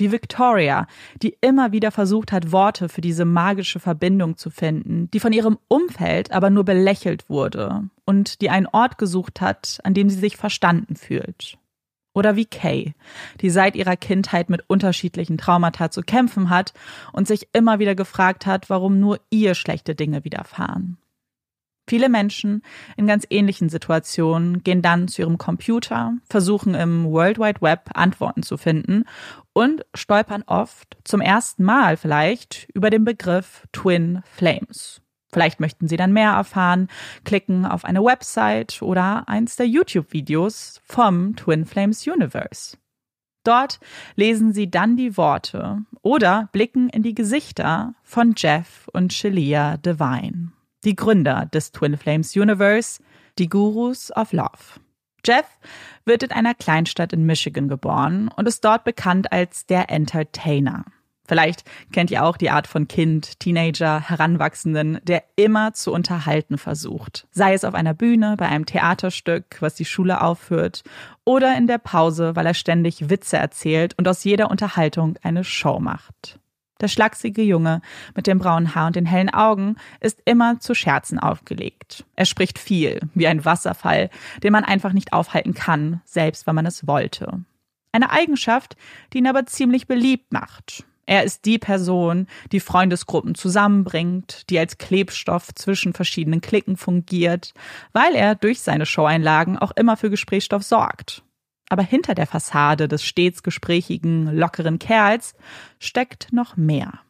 Wie 0.00 0.12
Victoria, 0.12 0.86
die 1.22 1.36
immer 1.42 1.72
wieder 1.72 1.90
versucht 1.90 2.32
hat, 2.32 2.52
Worte 2.52 2.88
für 2.88 3.02
diese 3.02 3.26
magische 3.26 3.80
Verbindung 3.80 4.38
zu 4.38 4.48
finden, 4.48 5.10
die 5.10 5.20
von 5.20 5.34
ihrem 5.34 5.58
Umfeld 5.68 6.32
aber 6.32 6.48
nur 6.48 6.64
belächelt 6.64 7.28
wurde 7.28 7.84
und 8.06 8.40
die 8.40 8.48
einen 8.48 8.66
Ort 8.66 8.96
gesucht 8.96 9.42
hat, 9.42 9.78
an 9.84 9.92
dem 9.92 10.08
sie 10.08 10.18
sich 10.18 10.38
verstanden 10.38 10.96
fühlt. 10.96 11.58
Oder 12.14 12.34
wie 12.34 12.46
Kay, 12.46 12.94
die 13.42 13.50
seit 13.50 13.76
ihrer 13.76 13.96
Kindheit 13.96 14.48
mit 14.48 14.64
unterschiedlichen 14.68 15.36
Traumata 15.36 15.90
zu 15.90 16.00
kämpfen 16.00 16.48
hat 16.48 16.72
und 17.12 17.28
sich 17.28 17.48
immer 17.52 17.78
wieder 17.78 17.94
gefragt 17.94 18.46
hat, 18.46 18.70
warum 18.70 19.00
nur 19.00 19.20
ihr 19.28 19.54
schlechte 19.54 19.94
Dinge 19.94 20.24
widerfahren. 20.24 20.96
Viele 21.90 22.08
Menschen 22.08 22.62
in 22.96 23.08
ganz 23.08 23.26
ähnlichen 23.30 23.68
Situationen 23.68 24.62
gehen 24.62 24.80
dann 24.80 25.08
zu 25.08 25.22
ihrem 25.22 25.38
Computer, 25.38 26.12
versuchen 26.28 26.76
im 26.76 27.04
World 27.04 27.40
Wide 27.40 27.60
Web 27.62 27.90
Antworten 27.94 28.44
zu 28.44 28.56
finden 28.56 29.06
und 29.54 29.84
stolpern 29.94 30.44
oft 30.46 30.96
zum 31.02 31.20
ersten 31.20 31.64
Mal 31.64 31.96
vielleicht 31.96 32.68
über 32.74 32.90
den 32.90 33.04
Begriff 33.04 33.66
Twin 33.72 34.22
Flames. 34.22 35.02
Vielleicht 35.32 35.58
möchten 35.58 35.88
Sie 35.88 35.96
dann 35.96 36.12
mehr 36.12 36.30
erfahren, 36.30 36.86
klicken 37.24 37.66
auf 37.66 37.84
eine 37.84 38.04
Website 38.04 38.82
oder 38.82 39.28
eins 39.28 39.56
der 39.56 39.66
YouTube-Videos 39.66 40.80
vom 40.84 41.34
Twin 41.34 41.64
Flames 41.64 42.06
Universe. 42.06 42.76
Dort 43.42 43.80
lesen 44.14 44.52
Sie 44.52 44.70
dann 44.70 44.96
die 44.96 45.16
Worte 45.16 45.78
oder 46.02 46.50
blicken 46.52 46.88
in 46.88 47.02
die 47.02 47.16
Gesichter 47.16 47.94
von 48.04 48.34
Jeff 48.36 48.88
und 48.92 49.12
Shelia 49.12 49.76
Devine, 49.76 50.52
die 50.84 50.96
Gründer 50.96 51.46
des 51.46 51.72
Twin 51.72 51.96
Flames 51.96 52.36
Universe, 52.36 53.02
die 53.38 53.48
Gurus 53.48 54.14
of 54.16 54.32
Love. 54.32 54.80
Jeff 55.24 55.46
wird 56.04 56.22
in 56.22 56.32
einer 56.32 56.54
Kleinstadt 56.54 57.12
in 57.12 57.26
Michigan 57.26 57.68
geboren 57.68 58.30
und 58.34 58.46
ist 58.46 58.64
dort 58.64 58.84
bekannt 58.84 59.32
als 59.32 59.66
der 59.66 59.90
Entertainer. 59.90 60.84
Vielleicht 61.30 61.62
kennt 61.92 62.10
ihr 62.10 62.24
auch 62.24 62.36
die 62.36 62.50
Art 62.50 62.66
von 62.66 62.88
Kind, 62.88 63.38
Teenager, 63.38 64.00
Heranwachsenden, 64.00 64.98
der 65.04 65.22
immer 65.36 65.72
zu 65.74 65.92
unterhalten 65.92 66.58
versucht. 66.58 67.28
Sei 67.30 67.54
es 67.54 67.62
auf 67.62 67.74
einer 67.74 67.94
Bühne, 67.94 68.34
bei 68.36 68.48
einem 68.48 68.66
Theaterstück, 68.66 69.58
was 69.60 69.76
die 69.76 69.84
Schule 69.84 70.22
aufführt, 70.22 70.82
oder 71.24 71.56
in 71.56 71.68
der 71.68 71.78
Pause, 71.78 72.34
weil 72.34 72.46
er 72.46 72.54
ständig 72.54 73.10
Witze 73.10 73.36
erzählt 73.36 73.96
und 73.96 74.08
aus 74.08 74.24
jeder 74.24 74.50
Unterhaltung 74.50 75.18
eine 75.22 75.44
Show 75.44 75.78
macht. 75.78 76.40
Der 76.80 76.88
schlachsige 76.88 77.42
Junge 77.42 77.82
mit 78.14 78.26
dem 78.26 78.38
braunen 78.38 78.74
Haar 78.74 78.88
und 78.88 78.96
den 78.96 79.06
hellen 79.06 79.30
Augen 79.30 79.76
ist 80.00 80.22
immer 80.24 80.60
zu 80.60 80.74
Scherzen 80.74 81.18
aufgelegt. 81.18 82.04
Er 82.16 82.24
spricht 82.24 82.58
viel, 82.58 83.00
wie 83.14 83.26
ein 83.26 83.44
Wasserfall, 83.44 84.10
den 84.42 84.52
man 84.52 84.64
einfach 84.64 84.92
nicht 84.92 85.12
aufhalten 85.12 85.54
kann, 85.54 86.00
selbst 86.04 86.46
wenn 86.46 86.54
man 86.54 86.66
es 86.66 86.86
wollte. 86.86 87.44
Eine 87.92 88.10
Eigenschaft, 88.10 88.76
die 89.12 89.18
ihn 89.18 89.26
aber 89.26 89.46
ziemlich 89.46 89.86
beliebt 89.86 90.32
macht. 90.32 90.84
Er 91.06 91.24
ist 91.24 91.44
die 91.44 91.58
Person, 91.58 92.28
die 92.52 92.60
Freundesgruppen 92.60 93.34
zusammenbringt, 93.34 94.48
die 94.48 94.60
als 94.60 94.78
Klebstoff 94.78 95.52
zwischen 95.56 95.92
verschiedenen 95.92 96.40
Klicken 96.40 96.76
fungiert, 96.76 97.52
weil 97.92 98.14
er 98.14 98.36
durch 98.36 98.60
seine 98.60 98.86
Showeinlagen 98.86 99.58
auch 99.58 99.72
immer 99.72 99.96
für 99.96 100.08
Gesprächsstoff 100.08 100.62
sorgt. 100.62 101.24
Aber 101.70 101.82
hinter 101.82 102.14
der 102.14 102.26
Fassade 102.26 102.86
des 102.86 103.02
stets 103.02 103.42
gesprächigen, 103.42 104.26
lockeren 104.36 104.78
Kerls 104.78 105.34
steckt 105.78 106.32
noch 106.32 106.58
mehr. 106.58 107.00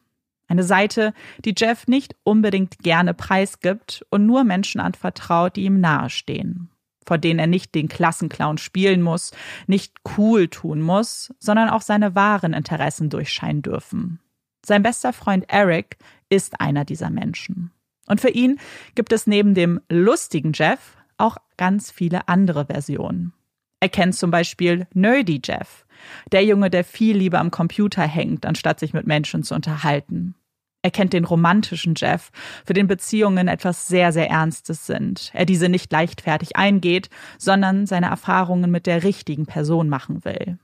Eine 0.46 0.62
Seite, 0.62 1.12
die 1.44 1.54
Jeff 1.56 1.88
nicht 1.88 2.14
unbedingt 2.22 2.78
gerne 2.78 3.14
preisgibt 3.14 4.06
und 4.10 4.26
nur 4.26 4.44
Menschen 4.44 4.80
anvertraut, 4.80 5.56
die 5.56 5.64
ihm 5.64 5.80
nahestehen 5.80 6.70
vor 7.10 7.18
denen 7.18 7.40
er 7.40 7.48
nicht 7.48 7.74
den 7.74 7.88
Klassenclown 7.88 8.56
spielen 8.56 9.02
muss, 9.02 9.32
nicht 9.66 9.96
cool 10.16 10.46
tun 10.46 10.80
muss, 10.80 11.34
sondern 11.40 11.68
auch 11.68 11.82
seine 11.82 12.14
wahren 12.14 12.52
Interessen 12.52 13.10
durchscheinen 13.10 13.62
dürfen. 13.62 14.20
Sein 14.64 14.84
bester 14.84 15.12
Freund 15.12 15.44
Eric 15.48 15.96
ist 16.28 16.60
einer 16.60 16.84
dieser 16.84 17.10
Menschen. 17.10 17.72
Und 18.06 18.20
für 18.20 18.30
ihn 18.30 18.60
gibt 18.94 19.12
es 19.12 19.26
neben 19.26 19.54
dem 19.54 19.80
lustigen 19.88 20.52
Jeff 20.54 20.96
auch 21.16 21.36
ganz 21.56 21.90
viele 21.90 22.28
andere 22.28 22.66
Versionen. 22.66 23.32
Er 23.80 23.88
kennt 23.88 24.14
zum 24.14 24.30
Beispiel 24.30 24.86
Nerdy 24.92 25.40
Jeff, 25.42 25.86
der 26.32 26.44
Junge, 26.44 26.68
der 26.68 26.84
viel 26.84 27.16
lieber 27.16 27.38
am 27.38 27.50
Computer 27.50 28.02
hängt, 28.02 28.44
anstatt 28.44 28.78
sich 28.78 28.92
mit 28.92 29.06
Menschen 29.06 29.42
zu 29.42 29.54
unterhalten. 29.54 30.34
Er 30.82 30.90
kennt 30.90 31.12
den 31.12 31.24
romantischen 31.24 31.94
Jeff, 31.96 32.30
für 32.64 32.72
den 32.72 32.86
Beziehungen 32.86 33.48
etwas 33.48 33.86
sehr, 33.86 34.12
sehr 34.12 34.30
Ernstes 34.30 34.86
sind. 34.86 35.30
Er 35.34 35.44
diese 35.44 35.68
nicht 35.68 35.92
leichtfertig 35.92 36.56
eingeht, 36.56 37.10
sondern 37.38 37.86
seine 37.86 38.06
Erfahrungen 38.06 38.70
mit 38.70 38.86
der 38.86 39.02
richtigen 39.02 39.46
Person 39.46 39.88
machen 39.88 40.24
will. 40.24 40.58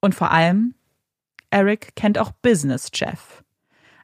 Und 0.00 0.14
vor 0.14 0.30
allem, 0.30 0.74
Eric 1.50 1.96
kennt 1.96 2.18
auch 2.18 2.30
Business 2.30 2.90
Jeff. 2.94 3.42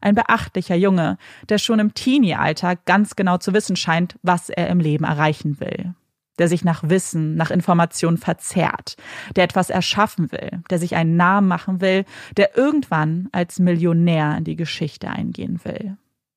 Ein 0.01 0.17
beachtlicher 0.17 0.75
Junge, 0.75 1.17
der 1.49 1.59
schon 1.59 1.79
im 1.79 1.95
Teenie-Alter 1.95 2.77
ganz 2.77 3.17
genau 3.17 3.39
zu 3.39 3.55
wissen 3.55 3.77
scheint, 3.77 4.19
was 4.23 4.51
er 4.51 4.69
im 4.69 4.81
Leben 4.81 5.05
erreichen 5.05 5.59
will 5.61 5.95
der 6.39 6.49
sich 6.49 6.65
nach 6.65 6.89
Wissen, 6.89 7.35
nach 7.35 7.51
Information 7.51 8.19
verzehrt, 8.19 8.97
der 9.35 9.45
etwas 9.45 9.71
erschaffen 9.71 10.33
will, 10.33 10.63
der 10.71 10.79
sich 10.79 10.97
einen 10.97 11.17
Namen 11.17 11.49
machen 11.49 11.81
will, 11.81 12.05
der 12.37 12.57
irgendwann 12.57 13.29
als 13.33 13.59
Millionär 13.59 14.37
in 14.39 14.45
die 14.45 14.57
Geschichte 14.57 15.09
eingehen 15.09 15.61
will. 15.65 15.97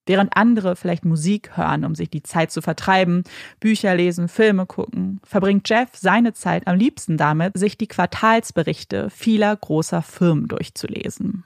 Während 0.09 0.35
andere 0.35 0.75
vielleicht 0.75 1.05
Musik 1.05 1.55
hören, 1.55 1.85
um 1.85 1.93
sich 1.93 2.09
die 2.09 2.23
Zeit 2.23 2.49
zu 2.49 2.63
vertreiben, 2.63 3.23
Bücher 3.59 3.93
lesen, 3.93 4.27
Filme 4.27 4.65
gucken, 4.65 5.21
verbringt 5.23 5.69
Jeff 5.69 5.89
seine 5.93 6.33
Zeit 6.33 6.65
am 6.65 6.77
liebsten 6.77 7.15
damit, 7.15 7.55
sich 7.55 7.77
die 7.77 7.85
Quartalsberichte 7.85 9.11
vieler 9.11 9.55
großer 9.55 10.01
Firmen 10.01 10.47
durchzulesen. 10.47 11.43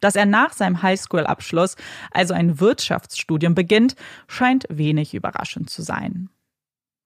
Dass 0.00 0.16
er 0.16 0.24
nach 0.24 0.54
seinem 0.54 0.80
Highschool-Abschluss 0.80 1.76
also 2.10 2.32
ein 2.32 2.60
Wirtschaftsstudium 2.60 3.54
beginnt, 3.54 3.94
scheint 4.26 4.64
wenig 4.70 5.12
überraschend 5.12 5.68
zu 5.68 5.82
sein. 5.82 6.30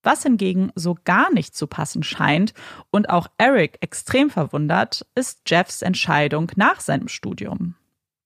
Was 0.03 0.23
hingegen 0.23 0.73
so 0.75 0.97
gar 1.05 1.33
nicht 1.33 1.55
zu 1.55 1.67
passen 1.67 2.03
scheint 2.03 2.55
und 2.91 3.09
auch 3.09 3.29
Eric 3.39 3.79
extrem 3.81 4.31
verwundert, 4.31 5.07
ist 5.15 5.43
Jeffs 5.47 5.83
Entscheidung 5.83 6.51
nach 6.57 6.81
seinem 6.81 7.09
Studium. 7.09 7.77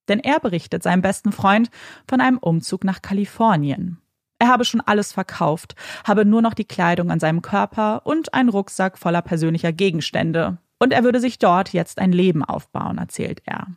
Denn 0.08 0.20
er 0.20 0.40
berichtet 0.40 0.82
seinem 0.82 1.02
besten 1.02 1.32
Freund 1.32 1.70
von 2.08 2.20
einem 2.20 2.38
Umzug 2.38 2.84
nach 2.84 3.02
Kalifornien. 3.02 3.98
Er 4.38 4.48
habe 4.48 4.64
schon 4.64 4.80
alles 4.80 5.12
verkauft, 5.12 5.74
habe 6.04 6.24
nur 6.24 6.42
noch 6.42 6.54
die 6.54 6.66
Kleidung 6.66 7.10
an 7.10 7.20
seinem 7.20 7.42
Körper 7.42 8.04
und 8.04 8.34
einen 8.34 8.48
Rucksack 8.48 8.98
voller 8.98 9.22
persönlicher 9.22 9.72
Gegenstände. 9.72 10.58
Und 10.78 10.92
er 10.92 11.04
würde 11.04 11.20
sich 11.20 11.38
dort 11.38 11.72
jetzt 11.72 11.98
ein 11.98 12.12
Leben 12.12 12.44
aufbauen, 12.44 12.98
erzählt 12.98 13.42
er. 13.46 13.68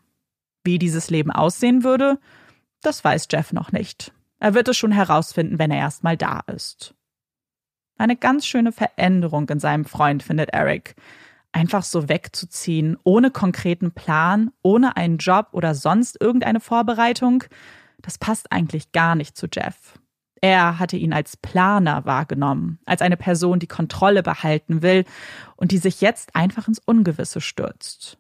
Wie 0.63 0.77
dieses 0.77 1.09
Leben 1.09 1.31
aussehen 1.31 1.83
würde, 1.83 2.19
das 2.81 3.03
weiß 3.03 3.27
Jeff 3.31 3.53
noch 3.53 3.71
nicht. 3.71 4.13
Er 4.39 4.53
wird 4.53 4.67
es 4.67 4.77
schon 4.77 4.91
herausfinden, 4.91 5.59
wenn 5.59 5.71
er 5.71 5.79
erstmal 5.79 6.17
da 6.17 6.41
ist. 6.47 6.93
Eine 7.99 8.15
ganz 8.15 8.47
schöne 8.47 8.71
Veränderung 8.71 9.49
in 9.49 9.59
seinem 9.59 9.83
Freund 9.83 10.23
findet 10.23 10.51
Eric. 10.51 10.95
Einfach 11.51 11.83
so 11.83 12.07
wegzuziehen, 12.07 12.97
ohne 13.03 13.29
konkreten 13.29 13.91
Plan, 13.91 14.51
ohne 14.63 14.95
einen 14.95 15.17
Job 15.17 15.49
oder 15.51 15.75
sonst 15.75 16.19
irgendeine 16.21 16.61
Vorbereitung, 16.61 17.43
das 18.01 18.17
passt 18.17 18.53
eigentlich 18.53 18.93
gar 18.93 19.15
nicht 19.15 19.35
zu 19.35 19.47
Jeff. 19.51 19.99
Er 20.39 20.79
hatte 20.79 20.95
ihn 20.95 21.11
als 21.11 21.35
Planer 21.35 22.05
wahrgenommen, 22.05 22.79
als 22.85 23.01
eine 23.01 23.17
Person, 23.17 23.59
die 23.59 23.67
Kontrolle 23.67 24.23
behalten 24.23 24.81
will 24.81 25.03
und 25.57 25.71
die 25.71 25.77
sich 25.77 25.99
jetzt 25.99 26.33
einfach 26.37 26.69
ins 26.69 26.79
Ungewisse 26.79 27.41
stürzt. 27.41 28.17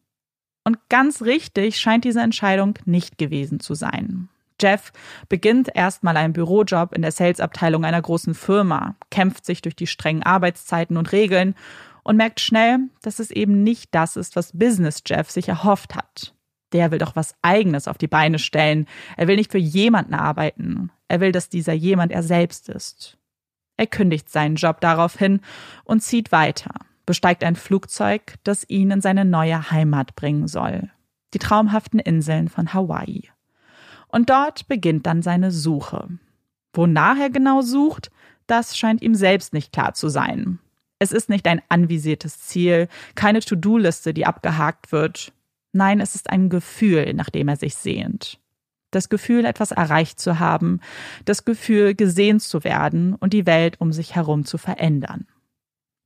Und 0.65 0.77
ganz 0.89 1.21
richtig 1.21 1.79
scheint 1.79 2.03
diese 2.03 2.19
Entscheidung 2.19 2.77
nicht 2.83 3.17
gewesen 3.17 3.61
zu 3.61 3.75
sein. 3.75 4.27
Jeff 4.59 4.91
beginnt 5.27 5.69
erstmal 5.73 6.17
einen 6.17 6.33
Bürojob 6.33 6.93
in 6.93 7.01
der 7.01 7.11
Salesabteilung 7.11 7.85
einer 7.85 8.01
großen 8.01 8.33
Firma, 8.33 8.95
kämpft 9.09 9.45
sich 9.45 9.61
durch 9.61 9.75
die 9.75 9.87
strengen 9.87 10.23
Arbeitszeiten 10.23 10.97
und 10.97 11.11
Regeln 11.11 11.55
und 12.03 12.17
merkt 12.17 12.39
schnell, 12.39 12.79
dass 13.01 13.19
es 13.19 13.31
eben 13.31 13.63
nicht 13.63 13.93
das 13.93 14.15
ist, 14.15 14.35
was 14.35 14.57
Business 14.57 15.03
Jeff 15.05 15.29
sich 15.29 15.49
erhofft 15.49 15.95
hat. 15.95 16.33
Der 16.73 16.91
will 16.91 16.99
doch 16.99 17.15
was 17.15 17.35
Eigenes 17.41 17.87
auf 17.87 17.97
die 17.97 18.07
Beine 18.07 18.39
stellen. 18.39 18.87
Er 19.17 19.27
will 19.27 19.35
nicht 19.35 19.51
für 19.51 19.57
jemanden 19.57 20.13
arbeiten. 20.13 20.91
Er 21.07 21.19
will, 21.19 21.31
dass 21.31 21.49
dieser 21.49 21.73
jemand 21.73 22.11
er 22.11 22.23
selbst 22.23 22.69
ist. 22.69 23.17
Er 23.77 23.87
kündigt 23.87 24.29
seinen 24.29 24.55
Job 24.55 24.81
daraufhin 24.81 25.41
und 25.83 26.01
zieht 26.03 26.31
weiter, 26.31 26.73
besteigt 27.05 27.43
ein 27.43 27.55
Flugzeug, 27.55 28.35
das 28.43 28.67
ihn 28.67 28.91
in 28.91 29.01
seine 29.01 29.25
neue 29.25 29.71
Heimat 29.71 30.15
bringen 30.15 30.47
soll. 30.47 30.91
Die 31.33 31.39
traumhaften 31.39 31.99
Inseln 31.99 32.49
von 32.49 32.73
Hawaii. 32.73 33.29
Und 34.09 34.29
dort 34.29 34.67
beginnt 34.67 35.05
dann 35.05 35.21
seine 35.21 35.51
Suche. 35.51 36.09
Wonach 36.73 37.17
er 37.17 37.29
genau 37.29 37.61
sucht, 37.61 38.11
das 38.47 38.77
scheint 38.77 39.01
ihm 39.01 39.15
selbst 39.15 39.53
nicht 39.53 39.71
klar 39.71 39.93
zu 39.93 40.09
sein. 40.09 40.59
Es 40.99 41.11
ist 41.11 41.29
nicht 41.29 41.47
ein 41.47 41.61
anvisiertes 41.69 42.41
Ziel, 42.41 42.89
keine 43.15 43.39
To-Do-Liste, 43.39 44.13
die 44.13 44.25
abgehakt 44.25 44.91
wird. 44.91 45.31
Nein, 45.71 46.01
es 46.01 46.15
ist 46.15 46.29
ein 46.29 46.49
Gefühl, 46.49 47.13
nach 47.13 47.29
dem 47.29 47.47
er 47.47 47.55
sich 47.55 47.75
sehnt. 47.75 48.39
Das 48.91 49.07
Gefühl, 49.07 49.45
etwas 49.45 49.71
erreicht 49.71 50.19
zu 50.19 50.39
haben, 50.39 50.81
das 51.25 51.45
Gefühl, 51.45 51.93
gesehen 51.93 52.39
zu 52.39 52.63
werden 52.63 53.13
und 53.13 53.33
die 53.33 53.45
Welt 53.45 53.79
um 53.79 53.93
sich 53.93 54.15
herum 54.15 54.45
zu 54.45 54.57
verändern. 54.57 55.27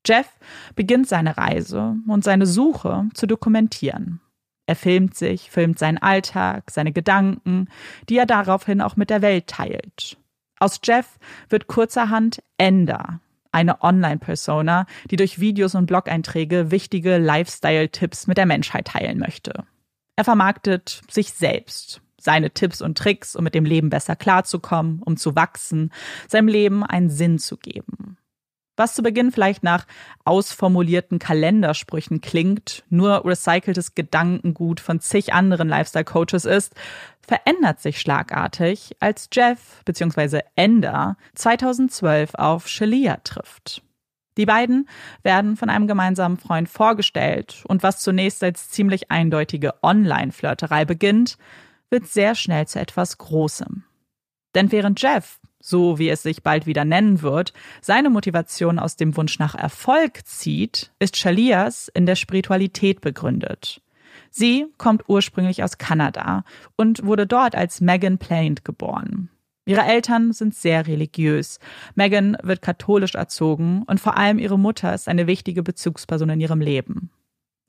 Jeff 0.06 0.28
beginnt 0.76 1.08
seine 1.08 1.38
Reise 1.38 1.96
und 2.08 2.26
seine 2.26 2.46
Suche 2.46 3.08
zu 3.14 3.26
dokumentieren. 3.26 4.20
Er 4.66 4.76
filmt 4.76 5.16
sich, 5.16 5.52
filmt 5.52 5.78
seinen 5.78 5.98
Alltag, 5.98 6.72
seine 6.72 6.94
Gedanken, 6.94 7.68
die 8.10 8.18
er 8.18 8.26
daraufhin 8.26 8.82
auch 8.82 8.96
mit 8.96 9.10
der 9.10 9.22
Welt 9.22 9.48
teilt. 9.48 10.18
Aus 10.60 10.80
Jeff 10.84 11.20
wird 11.50 11.68
kurzerhand 11.68 12.42
Ender, 12.58 13.20
eine 13.52 13.84
Online-Persona, 13.84 14.86
die 15.12 15.18
durch 15.18 15.40
Videos 15.40 15.76
und 15.76 15.86
Blog-Einträge 15.86 16.72
wichtige 16.72 17.18
Lifestyle-Tipps 17.18 18.28
mit 18.28 18.38
der 18.38 18.46
Menschheit 18.46 18.88
teilen 18.88 19.20
möchte. 19.20 19.66
Er 20.16 20.24
vermarktet 20.24 21.02
sich 21.10 21.34
selbst, 21.34 22.02
seine 22.20 22.52
Tipps 22.52 22.82
und 22.82 22.98
Tricks, 22.98 23.36
um 23.36 23.44
mit 23.44 23.56
dem 23.56 23.66
Leben 23.66 23.90
besser 23.90 24.16
klarzukommen, 24.16 25.02
um 25.04 25.18
zu 25.18 25.36
wachsen, 25.36 25.92
seinem 26.28 26.48
Leben 26.48 26.84
einen 26.84 27.10
Sinn 27.10 27.40
zu 27.40 27.58
geben. 27.58 28.18
Was 28.76 28.96
zu 28.96 29.04
Beginn 29.04 29.32
vielleicht 29.32 29.64
nach 29.64 29.86
ausformulierten 30.26 31.20
Kalendersprüchen 31.20 32.22
klingt, 32.22 32.84
nur 32.90 33.24
recyceltes 33.24 33.94
Gedankengut 33.94 34.80
von 34.80 35.00
zig 35.00 35.32
anderen 35.34 35.70
Lifestyle-Coaches 35.70 36.46
ist, 36.46 36.74
verändert 37.22 37.80
sich 37.80 38.02
schlagartig, 38.02 38.96
als 39.00 39.30
Jeff 39.32 39.84
bzw. 39.86 40.42
Ender 40.56 41.18
2012 41.36 42.34
auf 42.34 42.68
Shalia 42.68 43.18
trifft. 43.18 43.84
Die 44.38 44.48
beiden 44.48 44.90
werden 45.22 45.56
von 45.56 45.70
einem 45.70 45.86
gemeinsamen 45.86 46.38
Freund 46.38 46.68
vorgestellt 46.68 47.64
und 47.68 47.84
was 47.84 48.00
zunächst 48.00 48.44
als 48.44 48.70
ziemlich 48.70 49.12
eindeutige 49.12 49.76
Online-Flirterei 49.84 50.86
beginnt, 50.86 51.38
wird 51.92 52.08
sehr 52.08 52.34
schnell 52.34 52.68
zu 52.68 52.80
etwas 52.80 53.20
Großem. 53.20 53.84
Denn 54.56 54.72
während 54.72 55.00
Jeff 55.00 55.40
so 55.66 55.98
wie 55.98 56.10
es 56.10 56.22
sich 56.22 56.44
bald 56.44 56.66
wieder 56.66 56.84
nennen 56.84 57.22
wird, 57.22 57.54
seine 57.82 58.10
Motivation 58.10 58.80
aus 58.80 58.98
dem 58.98 59.16
Wunsch 59.16 59.40
nach 59.40 59.56
Erfolg 59.56 60.28
zieht, 60.28 60.92
ist 61.00 61.16
Shalias 61.16 61.88
in 61.88 62.06
der 62.06 62.16
Spiritualität 62.18 63.00
begründet. 63.00 63.82
Sie 64.30 64.66
kommt 64.78 65.06
ursprünglich 65.08 65.64
aus 65.64 65.78
Kanada 65.78 66.44
und 66.76 67.06
wurde 67.06 67.26
dort 67.26 67.56
als 67.56 67.80
Megan 67.80 68.18
Plaint 68.18 68.66
geboren. 68.66 69.30
Ihre 69.66 69.84
Eltern 69.84 70.34
sind 70.34 70.54
sehr 70.54 70.86
religiös. 70.86 71.60
Megan 71.96 72.36
wird 72.44 72.62
katholisch 72.62 73.16
erzogen 73.16 73.84
und 73.88 74.02
vor 74.02 74.18
allem 74.18 74.40
ihre 74.40 74.60
Mutter 74.60 74.94
ist 74.94 75.08
eine 75.08 75.28
wichtige 75.28 75.64
Bezugsperson 75.64 76.30
in 76.30 76.42
ihrem 76.42 76.60
Leben. 76.60 77.10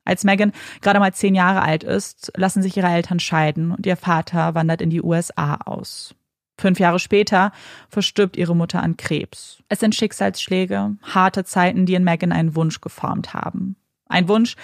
Als 0.03 0.25
Megan 0.25 0.51
gerade 0.81 0.99
mal 0.99 1.13
zehn 1.13 1.33
Jahre 1.33 1.61
alt 1.61 1.85
ist, 1.85 2.33
lassen 2.35 2.61
sich 2.61 2.75
ihre 2.75 2.87
Eltern 2.89 3.21
scheiden 3.21 3.71
und 3.71 3.85
ihr 3.85 3.95
Vater 3.95 4.53
wandert 4.53 4.81
in 4.81 4.89
die 4.89 5.01
USA 5.01 5.55
aus. 5.65 6.13
Fünf 6.57 6.79
Jahre 6.79 6.99
später 6.99 7.51
verstirbt 7.89 8.37
ihre 8.37 8.55
Mutter 8.55 8.81
an 8.81 8.97
Krebs. 8.97 9.61
Es 9.67 9.79
sind 9.79 9.93
Schicksalsschläge, 9.93 10.95
harte 11.03 11.43
Zeiten, 11.43 11.85
die 11.85 11.95
in 11.95 12.03
Megan 12.03 12.31
einen 12.31 12.55
Wunsch 12.55 12.79
geformt 12.81 13.33
haben. 13.33 13.75
Ein 14.07 14.27
Wunsch, 14.29 14.55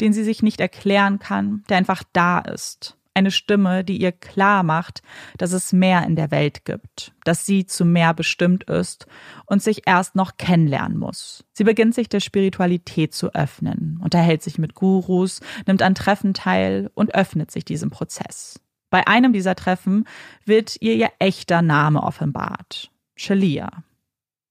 den 0.00 0.12
sie 0.12 0.24
sich 0.24 0.42
nicht 0.42 0.60
erklären 0.60 1.18
kann, 1.18 1.62
der 1.68 1.76
einfach 1.76 2.02
da 2.12 2.40
ist. 2.40 2.96
Eine 3.14 3.30
Stimme, 3.30 3.82
die 3.82 3.96
ihr 3.96 4.12
klar 4.12 4.62
macht, 4.62 5.02
dass 5.38 5.52
es 5.52 5.72
mehr 5.72 6.04
in 6.04 6.16
der 6.16 6.30
Welt 6.30 6.66
gibt, 6.66 7.14
dass 7.24 7.46
sie 7.46 7.64
zu 7.64 7.86
mehr 7.86 8.12
bestimmt 8.12 8.64
ist 8.64 9.06
und 9.46 9.62
sich 9.62 9.86
erst 9.86 10.16
noch 10.16 10.36
kennenlernen 10.36 10.98
muss. 10.98 11.42
Sie 11.54 11.64
beginnt 11.64 11.94
sich 11.94 12.10
der 12.10 12.20
Spiritualität 12.20 13.14
zu 13.14 13.34
öffnen, 13.34 13.98
unterhält 14.02 14.42
sich 14.42 14.58
mit 14.58 14.74
Gurus, 14.74 15.40
nimmt 15.66 15.80
an 15.80 15.94
Treffen 15.94 16.34
teil 16.34 16.90
und 16.94 17.14
öffnet 17.14 17.50
sich 17.50 17.64
diesem 17.64 17.88
Prozess. 17.88 18.60
Bei 18.96 19.06
einem 19.06 19.34
dieser 19.34 19.54
Treffen 19.54 20.08
wird 20.46 20.78
ihr 20.80 20.94
ihr 20.94 21.10
echter 21.18 21.60
Name 21.60 22.02
offenbart. 22.02 22.90
Shalia. 23.14 23.68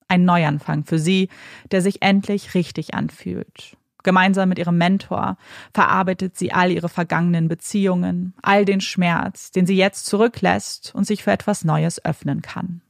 Ein 0.08 0.23
Neuanfang 0.23 0.86
für 0.86 0.99
sie, 0.99 1.29
der 1.71 1.81
sich 1.81 2.03
endlich 2.03 2.53
richtig 2.53 2.93
anfühlt. 2.93 3.75
Gemeinsam 4.03 4.49
mit 4.49 4.60
ihrem 4.60 4.77
Mentor 4.77 5.38
verarbeitet 5.73 6.38
sie 6.38 6.53
all 6.53 6.71
ihre 6.71 6.89
vergangenen 6.89 7.47
Beziehungen, 7.47 8.36
all 8.43 8.65
den 8.65 8.81
Schmerz, 8.81 9.49
den 9.49 9.65
sie 9.65 9.77
jetzt 9.77 10.05
zurücklässt 10.05 10.93
und 10.93 11.08
sich 11.08 11.23
für 11.23 11.31
etwas 11.31 11.63
Neues 11.63 12.05
öffnen 12.05 12.43
kann. 12.43 12.81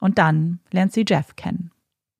Und 0.00 0.18
dann 0.18 0.60
lernt 0.70 0.92
sie 0.92 1.06
Jeff 1.08 1.34
kennen. 1.34 1.70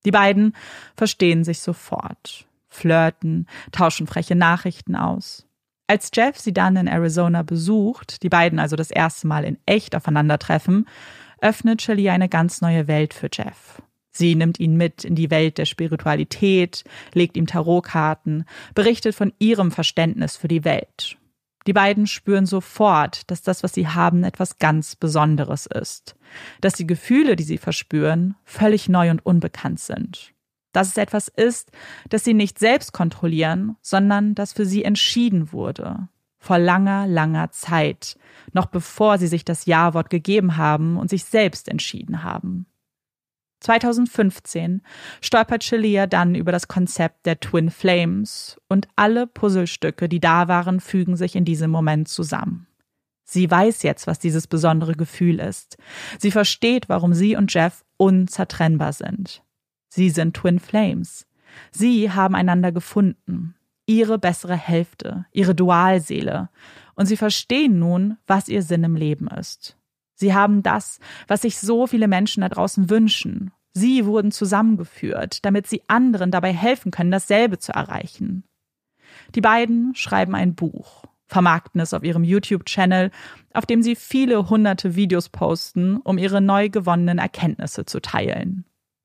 Die 0.06 0.10
beiden 0.10 0.56
verstehen 0.96 1.44
sich 1.44 1.60
sofort, 1.60 2.46
flirten, 2.70 3.46
tauschen 3.72 4.06
freche 4.06 4.36
Nachrichten 4.36 4.96
aus. 4.96 5.46
Als 5.86 6.10
Jeff 6.14 6.38
sie 6.38 6.52
dann 6.52 6.76
in 6.76 6.86
Arizona 6.86 7.42
besucht, 7.42 8.22
die 8.22 8.28
beiden 8.28 8.58
also 8.58 8.76
das 8.76 8.90
erste 8.90 9.26
Mal 9.26 9.44
in 9.44 9.58
echt 9.66 9.94
aufeinandertreffen, 9.94 10.86
öffnet 11.40 11.82
Shelley 11.82 12.08
eine 12.08 12.28
ganz 12.28 12.60
neue 12.60 12.86
Welt 12.86 13.14
für 13.14 13.28
Jeff. 13.32 13.82
Sie 14.12 14.34
nimmt 14.34 14.60
ihn 14.60 14.76
mit 14.76 15.04
in 15.04 15.14
die 15.14 15.30
Welt 15.30 15.58
der 15.58 15.64
Spiritualität, 15.64 16.84
legt 17.14 17.36
ihm 17.36 17.46
Tarotkarten, 17.46 18.44
berichtet 18.74 19.14
von 19.14 19.32
ihrem 19.38 19.70
Verständnis 19.70 20.36
für 20.36 20.48
die 20.48 20.64
Welt. 20.64 21.16
Die 21.66 21.72
beiden 21.72 22.06
spüren 22.06 22.44
sofort, 22.44 23.30
dass 23.30 23.42
das, 23.42 23.62
was 23.62 23.72
sie 23.72 23.88
haben, 23.88 24.24
etwas 24.24 24.58
ganz 24.58 24.96
Besonderes 24.96 25.66
ist, 25.66 26.16
dass 26.60 26.74
die 26.74 26.86
Gefühle, 26.86 27.36
die 27.36 27.44
sie 27.44 27.58
verspüren, 27.58 28.34
völlig 28.44 28.88
neu 28.88 29.10
und 29.10 29.24
unbekannt 29.24 29.80
sind 29.80 30.31
dass 30.72 30.88
es 30.88 30.96
etwas 30.96 31.28
ist, 31.28 31.70
das 32.08 32.24
sie 32.24 32.34
nicht 32.34 32.58
selbst 32.58 32.92
kontrollieren, 32.92 33.76
sondern 33.82 34.34
das 34.34 34.52
für 34.52 34.66
sie 34.66 34.84
entschieden 34.84 35.52
wurde. 35.52 36.08
Vor 36.38 36.58
langer, 36.58 37.06
langer 37.06 37.50
Zeit, 37.50 38.16
noch 38.52 38.66
bevor 38.66 39.18
sie 39.18 39.28
sich 39.28 39.44
das 39.44 39.66
Ja-Wort 39.66 40.10
gegeben 40.10 40.56
haben 40.56 40.96
und 40.96 41.08
sich 41.08 41.24
selbst 41.24 41.68
entschieden 41.68 42.24
haben. 42.24 42.66
2015 43.60 44.82
stolpert 45.20 45.62
Shalia 45.62 46.06
dann 46.06 46.34
über 46.34 46.50
das 46.50 46.68
Konzept 46.68 47.26
der 47.26 47.38
Twin 47.38 47.70
Flames 47.70 48.60
und 48.68 48.88
alle 48.96 49.26
Puzzlestücke, 49.26 50.08
die 50.08 50.20
da 50.20 50.48
waren, 50.48 50.80
fügen 50.80 51.16
sich 51.16 51.36
in 51.36 51.44
diesem 51.44 51.70
Moment 51.70 52.08
zusammen. 52.08 52.66
Sie 53.24 53.50
weiß 53.50 53.82
jetzt, 53.84 54.06
was 54.06 54.18
dieses 54.18 54.46
besondere 54.46 54.94
Gefühl 54.94 55.38
ist. 55.38 55.78
Sie 56.18 56.30
versteht, 56.30 56.88
warum 56.88 57.14
sie 57.14 57.36
und 57.36 57.54
Jeff 57.54 57.84
unzertrennbar 57.96 58.92
sind. 58.92 59.42
Sie 59.94 60.08
sind 60.08 60.34
Twin 60.34 60.58
Flames. 60.58 61.26
Sie 61.70 62.10
haben 62.10 62.34
einander 62.34 62.72
gefunden, 62.72 63.56
ihre 63.84 64.18
bessere 64.18 64.56
Hälfte, 64.56 65.26
ihre 65.32 65.54
Dualseele, 65.54 66.48
und 66.94 67.04
sie 67.04 67.18
verstehen 67.18 67.78
nun, 67.78 68.16
was 68.26 68.48
ihr 68.48 68.62
Sinn 68.62 68.84
im 68.84 68.96
Leben 68.96 69.28
ist. 69.28 69.76
Sie 70.14 70.32
haben 70.32 70.62
das, 70.62 70.98
was 71.28 71.42
sich 71.42 71.58
so 71.58 71.86
viele 71.86 72.08
Menschen 72.08 72.40
da 72.40 72.48
draußen 72.48 72.88
wünschen. 72.88 73.50
Sie 73.74 74.06
wurden 74.06 74.32
zusammengeführt, 74.32 75.44
damit 75.44 75.66
sie 75.66 75.82
anderen 75.88 76.30
dabei 76.30 76.54
helfen 76.54 76.90
können, 76.90 77.10
dasselbe 77.10 77.58
zu 77.58 77.72
erreichen. 77.72 78.44
Die 79.34 79.42
beiden 79.42 79.94
schreiben 79.94 80.34
ein 80.34 80.54
Buch, 80.54 81.04
vermarkten 81.26 81.82
es 81.82 81.92
auf 81.92 82.02
ihrem 82.02 82.24
YouTube-Channel, 82.24 83.10
auf 83.52 83.66
dem 83.66 83.82
sie 83.82 83.94
viele 83.94 84.48
hunderte 84.48 84.96
Videos 84.96 85.28
posten, 85.28 85.98
um 85.98 86.16
ihre 86.16 86.40
neu 86.40 86.70
gewonnenen 86.70 87.18
Erkenntnisse 87.18 87.84
zu 87.84 88.00
teilen. 88.00 88.64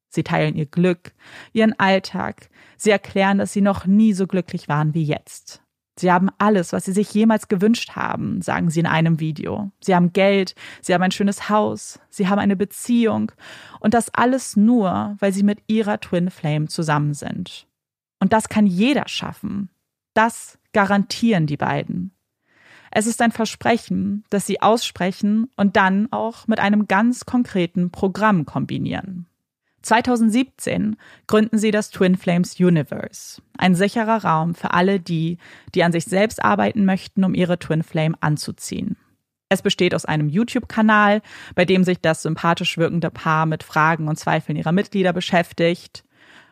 Sie 0.10 0.24
teilen 0.24 0.56
ihr 0.56 0.66
Glück, 0.66 1.14
ihren 1.54 1.78
Alltag. 1.80 2.50
Sie 2.78 2.92
erklären, 2.92 3.38
dass 3.38 3.54
sie 3.54 3.62
noch 3.62 3.86
nie 3.86 4.14
so 4.14 4.28
glücklich 4.28 4.68
waren 4.68 4.94
wie 4.94 5.04
jetzt. 5.04 5.62
Sie 6.00 6.12
haben 6.12 6.30
alles, 6.38 6.74
was 6.74 6.86
sie 6.86 6.92
sich 6.92 7.12
jemals 7.14 7.48
gewünscht 7.48 7.96
haben, 7.96 8.42
sagen 8.42 8.70
sie 8.70 8.80
in 8.80 8.86
einem 8.86 9.20
Video. 9.20 9.72
Sie 9.82 9.96
haben 9.96 10.14
Geld, 10.14 10.54
sie 10.82 10.94
haben 10.94 11.02
ein 11.02 11.12
schönes 11.12 11.50
Haus, 11.50 12.00
sie 12.10 12.28
haben 12.28 12.40
eine 12.40 12.56
Beziehung 12.56 13.32
und 13.80 13.96
das 13.96 14.14
alles 14.14 14.56
nur, 14.56 15.16
weil 15.20 15.34
sie 15.34 15.44
mit 15.44 15.60
ihrer 15.68 16.00
Twin 16.00 16.30
Flame 16.30 16.68
zusammen 16.68 17.16
sind. 17.16 17.68
Und 18.20 18.32
das 18.32 18.48
kann 18.48 18.68
jeder 18.68 19.08
schaffen. 19.08 19.70
Das 20.14 20.60
garantieren 20.72 21.48
die 21.48 21.58
beiden. 21.58 22.12
Es 22.92 23.08
ist 23.08 23.22
ein 23.22 23.32
Versprechen, 23.32 24.24
das 24.30 24.46
sie 24.46 24.62
aussprechen 24.62 25.52
und 25.56 25.76
dann 25.76 26.12
auch 26.12 26.48
mit 26.48 26.60
einem 26.60 26.88
ganz 26.88 27.26
konkreten 27.26 27.92
Programm 27.92 28.46
kombinieren. 28.46 29.27
2017 29.88 30.98
gründen 31.28 31.58
sie 31.58 31.72
das 31.72 31.92
Twin 31.92 32.18
Flames 32.18 32.60
Universe, 32.60 33.42
ein 33.58 33.74
sicherer 33.74 34.26
Raum 34.26 34.54
für 34.54 34.72
alle 34.72 35.00
die, 35.00 35.38
die 35.74 35.84
an 35.84 35.94
sich 35.94 36.04
selbst 36.04 36.44
arbeiten 36.44 36.84
möchten, 36.84 37.24
um 37.24 37.34
ihre 37.34 37.58
Twin 37.58 37.84
Flame 37.84 38.16
anzuziehen. 38.20 38.98
Es 39.48 39.62
besteht 39.62 39.96
aus 39.96 40.04
einem 40.04 40.28
YouTube-Kanal, 40.28 41.22
bei 41.56 41.64
dem 41.64 41.86
sich 41.86 42.02
das 42.02 42.22
sympathisch 42.22 42.78
wirkende 42.78 43.10
Paar 43.10 43.46
mit 43.46 43.64
Fragen 43.64 44.10
und 44.10 44.20
Zweifeln 44.20 44.58
ihrer 44.58 44.74
Mitglieder 44.74 45.14
beschäftigt. 45.14 46.04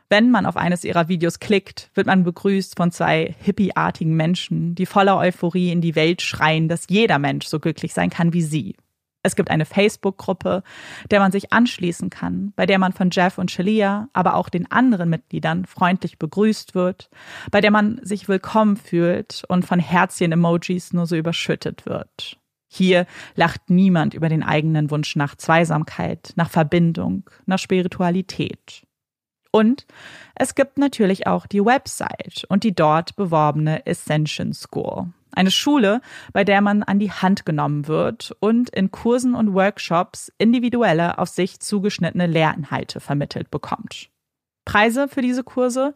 Wenn 0.08 0.32
man 0.32 0.46
auf 0.46 0.56
eines 0.56 0.86
ihrer 0.86 1.10
Videos 1.10 1.40
klickt, 1.40 1.90
wird 1.94 2.08
man 2.08 2.24
begrüßt 2.24 2.78
von 2.78 2.92
zwei 2.92 3.36
hippieartigen 3.42 4.16
Menschen, 4.16 4.76
die 4.76 4.86
voller 4.86 5.18
Euphorie 5.18 5.72
in 5.72 5.82
die 5.82 5.96
Welt 5.96 6.22
schreien, 6.22 6.70
dass 6.70 6.86
jeder 6.88 7.20
Mensch 7.20 7.48
so 7.48 7.60
glücklich 7.60 7.94
sein 7.94 8.10
kann 8.10 8.32
wie 8.32 8.44
sie. 8.44 8.78
Es 9.26 9.36
gibt 9.36 9.50
eine 9.50 9.66
Facebook-Gruppe, 9.66 10.62
der 11.10 11.20
man 11.20 11.32
sich 11.32 11.52
anschließen 11.52 12.12
kann, 12.12 12.54
bei 12.56 12.68
der 12.68 12.78
man 12.78 12.94
von 12.94 13.10
Jeff 13.12 13.40
und 13.40 13.50
Shalia, 13.50 14.08
aber 14.14 14.36
auch 14.36 14.50
den 14.50 14.70
anderen 14.72 15.10
Mitgliedern 15.10 15.66
freundlich 15.66 16.20
begrüßt 16.20 16.76
wird, 16.76 17.10
bei 17.50 17.60
der 17.60 17.72
man 17.72 18.00
sich 18.04 18.28
willkommen 18.28 18.78
fühlt 18.78 19.44
und 19.48 19.66
von 19.66 19.80
Herzchen-Emojis 19.80 20.94
nur 20.94 21.08
so 21.08 21.16
überschüttet 21.16 21.88
wird. 21.88 22.38
Hier 22.68 23.08
lacht 23.36 23.72
niemand 23.72 24.14
über 24.14 24.30
den 24.30 24.44
eigenen 24.44 24.92
Wunsch 24.92 25.16
nach 25.16 25.36
Zweisamkeit, 25.36 26.34
nach 26.36 26.52
Verbindung, 26.52 27.28
nach 27.48 27.58
Spiritualität. 27.60 28.86
Und 29.50 29.88
es 30.36 30.54
gibt 30.54 30.78
natürlich 30.78 31.26
auch 31.26 31.48
die 31.48 31.66
Website 31.66 32.46
und 32.50 32.64
die 32.64 32.76
dort 32.76 33.16
beworbene 33.16 33.82
Ascension 33.88 34.54
School. 34.54 35.08
Eine 35.36 35.52
Schule, 35.52 36.02
bei 36.34 36.44
der 36.44 36.62
man 36.62 36.82
an 36.84 37.00
die 37.00 37.12
Hand 37.12 37.46
genommen 37.46 37.88
wird 37.88 38.36
und 38.40 38.70
in 38.70 38.92
Kursen 38.92 39.36
und 39.36 39.54
Workshops 39.54 40.32
individuelle 40.38 41.18
auf 41.18 41.30
sich 41.30 41.60
zugeschnittene 41.60 42.28
Lehrinhalte 42.28 43.00
vermittelt 43.00 43.52
bekommt. 43.52 44.10
Preise 44.66 45.08
für 45.08 45.22
diese 45.22 45.44
Kurse 45.44 45.94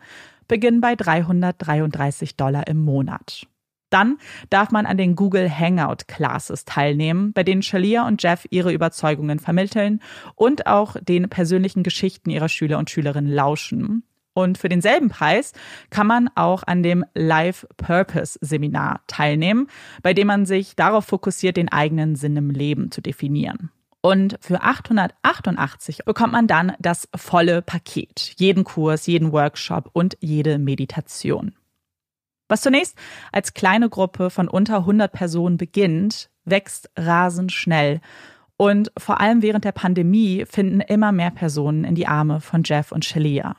beginnen 0.47 0.81
bei 0.81 0.95
333 0.95 2.35
Dollar 2.35 2.67
im 2.67 2.83
Monat. 2.83 3.47
Dann 3.89 4.17
darf 4.49 4.71
man 4.71 4.85
an 4.85 4.97
den 4.97 5.15
Google 5.15 5.49
Hangout 5.49 6.07
Classes 6.07 6.65
teilnehmen, 6.65 7.33
bei 7.33 7.43
denen 7.43 7.63
Shalia 7.63 8.05
und 8.07 8.21
Jeff 8.21 8.45
ihre 8.51 8.71
Überzeugungen 8.71 9.39
vermitteln 9.39 10.01
und 10.35 10.67
auch 10.67 10.95
den 11.01 11.29
persönlichen 11.29 11.83
Geschichten 11.83 12.29
ihrer 12.29 12.49
Schüler 12.49 12.77
und 12.77 12.89
Schülerinnen 12.89 13.31
lauschen. 13.31 14.03
Und 14.39 14.57
für 14.57 14.69
denselben 14.69 15.09
Preis 15.09 15.51
kann 15.89 16.07
man 16.07 16.29
auch 16.35 16.63
an 16.63 16.81
dem 16.81 17.03
Life 17.13 17.67
Purpose 17.75 18.39
Seminar 18.41 19.01
teilnehmen, 19.07 19.67
bei 20.01 20.13
dem 20.13 20.27
man 20.27 20.45
sich 20.45 20.77
darauf 20.77 21.05
fokussiert, 21.05 21.57
den 21.57 21.69
eigenen 21.69 22.15
Sinn 22.15 22.37
im 22.37 22.49
Leben 22.49 22.89
zu 22.89 23.01
definieren. 23.01 23.69
Und 24.01 24.37
für 24.39 24.61
888 24.61 26.05
bekommt 26.05 26.31
man 26.31 26.47
dann 26.47 26.71
das 26.79 27.09
volle 27.13 27.61
Paket. 27.61 28.33
Jeden 28.37 28.63
Kurs, 28.63 29.07
jeden 29.07 29.33
Workshop 29.33 29.89
und 29.91 30.17
jede 30.21 30.57
Meditation. 30.57 31.53
Was 32.47 32.61
zunächst 32.61 32.97
als 33.33 33.53
kleine 33.53 33.89
Gruppe 33.89 34.29
von 34.29 34.47
unter 34.47 34.77
100 34.77 35.11
Personen 35.11 35.57
beginnt, 35.57 36.29
wächst 36.45 36.89
rasend 36.97 37.51
schnell. 37.51 37.99
Und 38.55 38.89
vor 38.97 39.19
allem 39.19 39.41
während 39.41 39.65
der 39.65 39.73
Pandemie 39.73 40.45
finden 40.45 40.79
immer 40.79 41.11
mehr 41.11 41.31
Personen 41.31 41.83
in 41.83 41.95
die 41.95 42.07
Arme 42.07 42.39
von 42.39 42.63
Jeff 42.63 42.93
und 42.93 43.03
Shalia. 43.03 43.57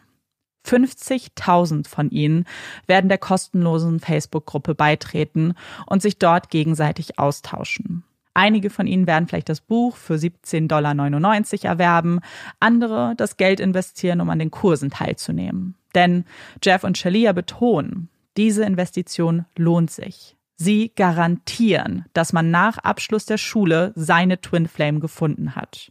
50.000 0.66 1.88
von 1.88 2.10
ihnen 2.10 2.44
werden 2.86 3.08
der 3.08 3.18
kostenlosen 3.18 4.00
Facebook-Gruppe 4.00 4.74
beitreten 4.74 5.54
und 5.86 6.02
sich 6.02 6.18
dort 6.18 6.50
gegenseitig 6.50 7.18
austauschen. 7.18 8.04
Einige 8.34 8.70
von 8.70 8.86
ihnen 8.86 9.06
werden 9.06 9.26
vielleicht 9.26 9.48
das 9.48 9.60
Buch 9.60 9.96
für 9.96 10.14
17,99 10.14 10.68
Dollar 10.68 11.72
erwerben, 11.72 12.20
andere 12.60 13.14
das 13.16 13.36
Geld 13.36 13.58
investieren, 13.58 14.20
um 14.20 14.30
an 14.30 14.38
den 14.38 14.50
Kursen 14.50 14.90
teilzunehmen. 14.90 15.74
Denn 15.94 16.24
Jeff 16.62 16.84
und 16.84 16.96
Shalia 16.96 17.32
betonen, 17.32 18.08
diese 18.36 18.64
Investition 18.64 19.46
lohnt 19.56 19.90
sich. 19.90 20.36
Sie 20.56 20.92
garantieren, 20.94 22.04
dass 22.12 22.32
man 22.32 22.50
nach 22.50 22.78
Abschluss 22.78 23.24
der 23.24 23.38
Schule 23.38 23.92
seine 23.96 24.40
Twin 24.40 24.68
Flame 24.68 25.00
gefunden 25.00 25.56
hat. 25.56 25.90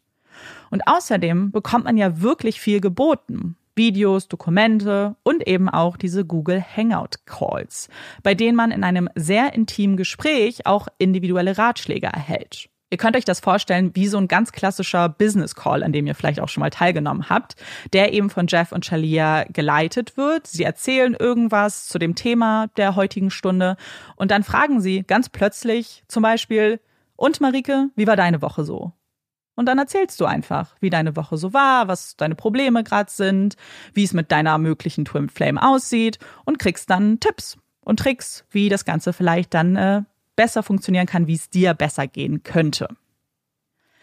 Und 0.70 0.88
außerdem 0.88 1.52
bekommt 1.52 1.86
man 1.86 1.98
ja 1.98 2.22
wirklich 2.22 2.62
viel 2.62 2.80
geboten. 2.80 3.58
Videos, 3.80 4.28
Dokumente 4.28 5.16
und 5.24 5.48
eben 5.48 5.70
auch 5.70 5.96
diese 5.96 6.26
Google 6.26 6.62
Hangout 6.62 7.26
Calls, 7.26 7.88
bei 8.22 8.36
denen 8.36 8.58
man 8.58 8.72
in 8.72 8.84
einem 8.84 9.10
sehr 9.16 9.54
intimen 9.54 9.96
Gespräch 9.96 10.66
auch 10.66 10.90
individuelle 10.98 11.58
Ratschläge 11.58 12.08
erhält. 12.08 12.70
Ihr 12.92 12.98
könnt 12.98 13.16
euch 13.16 13.24
das 13.24 13.40
vorstellen 13.40 13.92
wie 13.94 14.08
so 14.08 14.18
ein 14.18 14.28
ganz 14.28 14.52
klassischer 14.52 15.08
Business 15.08 15.56
Call, 15.56 15.84
an 15.84 15.94
dem 15.94 16.08
ihr 16.08 16.16
vielleicht 16.16 16.42
auch 16.42 16.50
schon 16.50 16.60
mal 16.60 16.72
teilgenommen 16.72 17.30
habt, 17.30 17.56
der 17.94 18.12
eben 18.12 18.30
von 18.30 18.48
Jeff 18.48 18.74
und 18.74 18.86
Shalia 18.86 19.46
geleitet 19.46 20.18
wird. 20.18 20.48
Sie 20.48 20.64
erzählen 20.64 21.16
irgendwas 21.18 21.88
zu 21.88 22.00
dem 22.00 22.16
Thema 22.16 22.68
der 22.76 22.98
heutigen 22.98 23.32
Stunde 23.32 23.78
und 24.18 24.32
dann 24.32 24.44
fragen 24.44 24.82
sie 24.82 25.04
ganz 25.04 25.30
plötzlich 25.30 26.04
zum 26.08 26.24
Beispiel, 26.24 26.82
und 27.16 27.40
Marike, 27.42 27.90
wie 27.96 28.08
war 28.08 28.16
deine 28.16 28.42
Woche 28.42 28.64
so? 28.64 28.94
Und 29.60 29.66
dann 29.66 29.78
erzählst 29.78 30.22
du 30.22 30.26
einfach, 30.26 30.78
wie 30.80 30.90
deine 30.90 31.18
Woche 31.18 31.36
so 31.36 31.52
war, 31.52 31.90
was 31.90 32.16
deine 32.16 32.34
Probleme 32.34 32.82
gerade 32.82 33.12
sind, 33.12 33.58
wie 33.94 34.06
es 34.06 34.14
mit 34.14 34.32
deiner 34.32 34.58
möglichen 34.58 35.04
Twin 35.04 35.28
Flame 35.28 35.62
aussieht 35.62 36.18
und 36.46 36.60
kriegst 36.60 36.90
dann 36.90 37.20
Tipps 37.20 37.58
und 37.82 38.00
Tricks, 38.00 38.46
wie 38.52 38.70
das 38.70 38.86
Ganze 38.86 39.12
vielleicht 39.12 39.54
dann 39.54 39.76
äh, 39.76 40.04
besser 40.38 40.64
funktionieren 40.64 41.08
kann, 41.08 41.28
wie 41.28 41.34
es 41.34 41.50
dir 41.50 41.74
besser 41.74 42.08
gehen 42.08 42.42
könnte. 42.44 42.88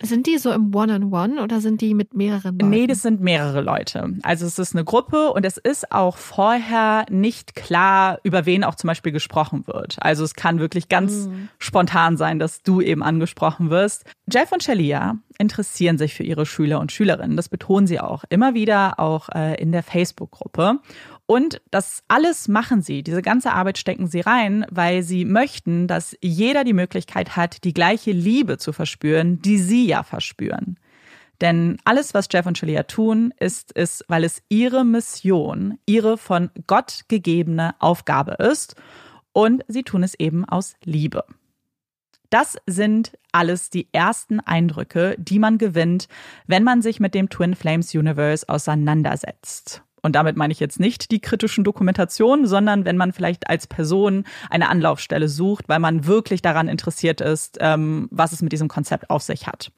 Sind 0.02 0.26
die 0.26 0.37
so 0.37 0.52
im 0.52 0.74
One-on-One 0.74 1.04
-on 1.04 1.38
-One 1.38 1.42
oder 1.42 1.61
sind 1.61 1.80
die 1.80 1.94
mit 1.94 2.14
mehreren 2.14 2.59
Leuten? 2.59 2.68
Nee, 2.68 2.87
das 2.87 3.00
sind 3.00 3.20
mehrere 3.22 3.62
Leute. 3.62 4.14
Also 4.22 4.44
es 4.44 4.59
ist 4.59 4.74
eine 4.74 4.85
Gruppe 4.85 5.32
und 5.32 5.46
es 5.46 5.56
ist 5.56 5.90
auch 5.90 6.18
vorher 6.18 7.06
nicht 7.09 7.54
klar, 7.54 8.18
über 8.22 8.44
wen 8.44 8.62
auch 8.62 8.74
zum 8.74 8.88
Beispiel 8.88 9.12
gesprochen 9.12 9.66
wird. 9.66 9.96
Also 10.00 10.24
es 10.24 10.35
kann 10.35 10.59
wirklich 10.59 10.88
ganz 10.88 11.26
mhm. 11.26 11.48
spontan 11.59 12.18
sein, 12.18 12.38
dass 12.38 12.62
du 12.62 12.82
eben 12.82 13.02
angesprochen 13.02 13.70
wirst. 13.70 14.04
Jeff 14.30 14.52
und 14.52 14.62
Shalia 14.62 15.16
interessieren 15.38 15.96
sich 15.96 16.14
für 16.14 16.24
ihre 16.24 16.44
Schüler 16.44 16.80
und 16.80 16.92
Schülerinnen. 16.92 17.37
Das 17.37 17.48
betonen 17.48 17.87
sie 17.87 18.00
auch 18.00 18.24
immer 18.28 18.54
wieder, 18.54 19.00
auch 19.00 19.30
äh, 19.30 19.54
in 19.61 19.72
der 19.72 19.82
Facebook-Gruppe. 19.82 20.80
Und 21.26 21.60
das 21.72 22.04
alles 22.06 22.46
machen 22.46 22.82
sie, 22.82 23.02
diese 23.02 23.20
ganze 23.20 23.52
Arbeit 23.52 23.78
stecken 23.78 24.06
sie 24.06 24.20
rein, 24.20 24.64
weil 24.70 25.02
sie 25.02 25.24
möchten, 25.24 25.88
dass 25.88 26.16
jeder 26.20 26.62
die 26.62 26.72
Möglichkeit 26.72 27.36
hat, 27.36 27.64
die 27.64 27.74
gleiche 27.74 28.12
Liebe 28.12 28.58
zu 28.58 28.72
verspüren, 28.72 29.42
die 29.42 29.58
sie 29.58 29.86
ja 29.86 30.04
verspüren. 30.04 30.78
Denn 31.40 31.78
alles, 31.84 32.14
was 32.14 32.28
Jeff 32.30 32.46
und 32.46 32.56
Shalia 32.56 32.84
tun, 32.84 33.34
ist 33.38 33.72
es, 33.74 34.04
weil 34.08 34.24
es 34.24 34.42
ihre 34.48 34.84
Mission, 34.84 35.78
ihre 35.84 36.16
von 36.16 36.50
Gott 36.66 37.04
gegebene 37.08 37.74
Aufgabe 37.80 38.32
ist. 38.34 38.76
Und 39.32 39.64
sie 39.68 39.82
tun 39.82 40.02
es 40.02 40.14
eben 40.14 40.46
aus 40.46 40.76
Liebe. 40.82 41.24
Das 42.30 42.56
sind 42.66 43.12
alles 43.32 43.68
die 43.70 43.88
ersten 43.92 44.40
Eindrücke, 44.40 45.14
die 45.18 45.38
man 45.38 45.58
gewinnt, 45.58 46.08
wenn 46.46 46.64
man 46.64 46.82
sich 46.82 47.00
mit 47.00 47.14
dem 47.14 47.28
Twin 47.28 47.54
Flames 47.54 47.94
Universe 47.94 48.48
auseinandersetzt. 48.48 49.82
Und 50.07 50.12
damit 50.12 50.37
meine 50.37 50.53
ich 50.53 50.61
jetzt 50.61 50.79
nicht 50.79 51.11
die 51.11 51.19
kritischen 51.19 51.64
Dokumentationen, 51.64 52.47
sondern 52.47 52.85
wenn 52.85 52.97
man 52.97 53.12
vielleicht 53.12 53.51
als 53.51 53.66
Person 53.66 54.23
eine 54.49 54.69
Anlaufstelle 54.69 55.29
sucht, 55.29 55.69
weil 55.69 55.81
man 55.81 56.07
wirklich 56.07 56.42
daran 56.42 56.69
interessiert 56.69 57.21
ist, 57.21 57.59
ähm, 57.61 58.07
was 58.12 58.31
es 58.31 58.40
mit 58.40 58.53
diesem 58.53 58.69
Konzept 58.69 59.11
auf 59.11 59.23
sich 59.23 59.49
hat. 59.49 59.73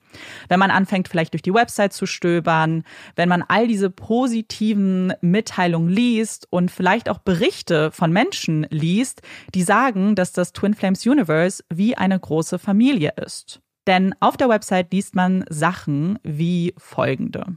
Wenn 0.51 0.61
man 0.61 0.71
anfängt, 0.71 1.09
vielleicht 1.09 1.33
durch 1.33 1.41
die 1.41 1.55
Website 1.55 1.95
zu 1.95 2.05
stöbern, 2.05 2.85
wenn 3.17 3.31
man 3.31 3.43
all 3.43 3.69
diese 3.69 3.89
positiven 3.89 5.15
Mitteilungen 5.23 5.89
liest 5.89 6.47
und 6.51 6.71
vielleicht 6.71 7.09
auch 7.09 7.21
Berichte 7.21 7.91
von 7.91 8.13
Menschen 8.13 8.67
liest, 8.69 9.23
die 9.55 9.63
sagen, 9.63 10.15
dass 10.15 10.35
das 10.35 10.53
Twin 10.53 10.75
Flames 10.75 11.07
Universe 11.07 11.65
wie 11.73 11.97
eine 11.97 12.21
große 12.21 12.59
Familie 12.59 13.15
ist. 13.17 13.63
Denn 13.87 14.15
auf 14.21 14.37
der 14.37 14.51
Website 14.51 14.93
liest 14.93 15.15
man 15.15 15.47
Sachen 15.49 16.19
wie 16.23 16.75
folgende. 16.77 17.57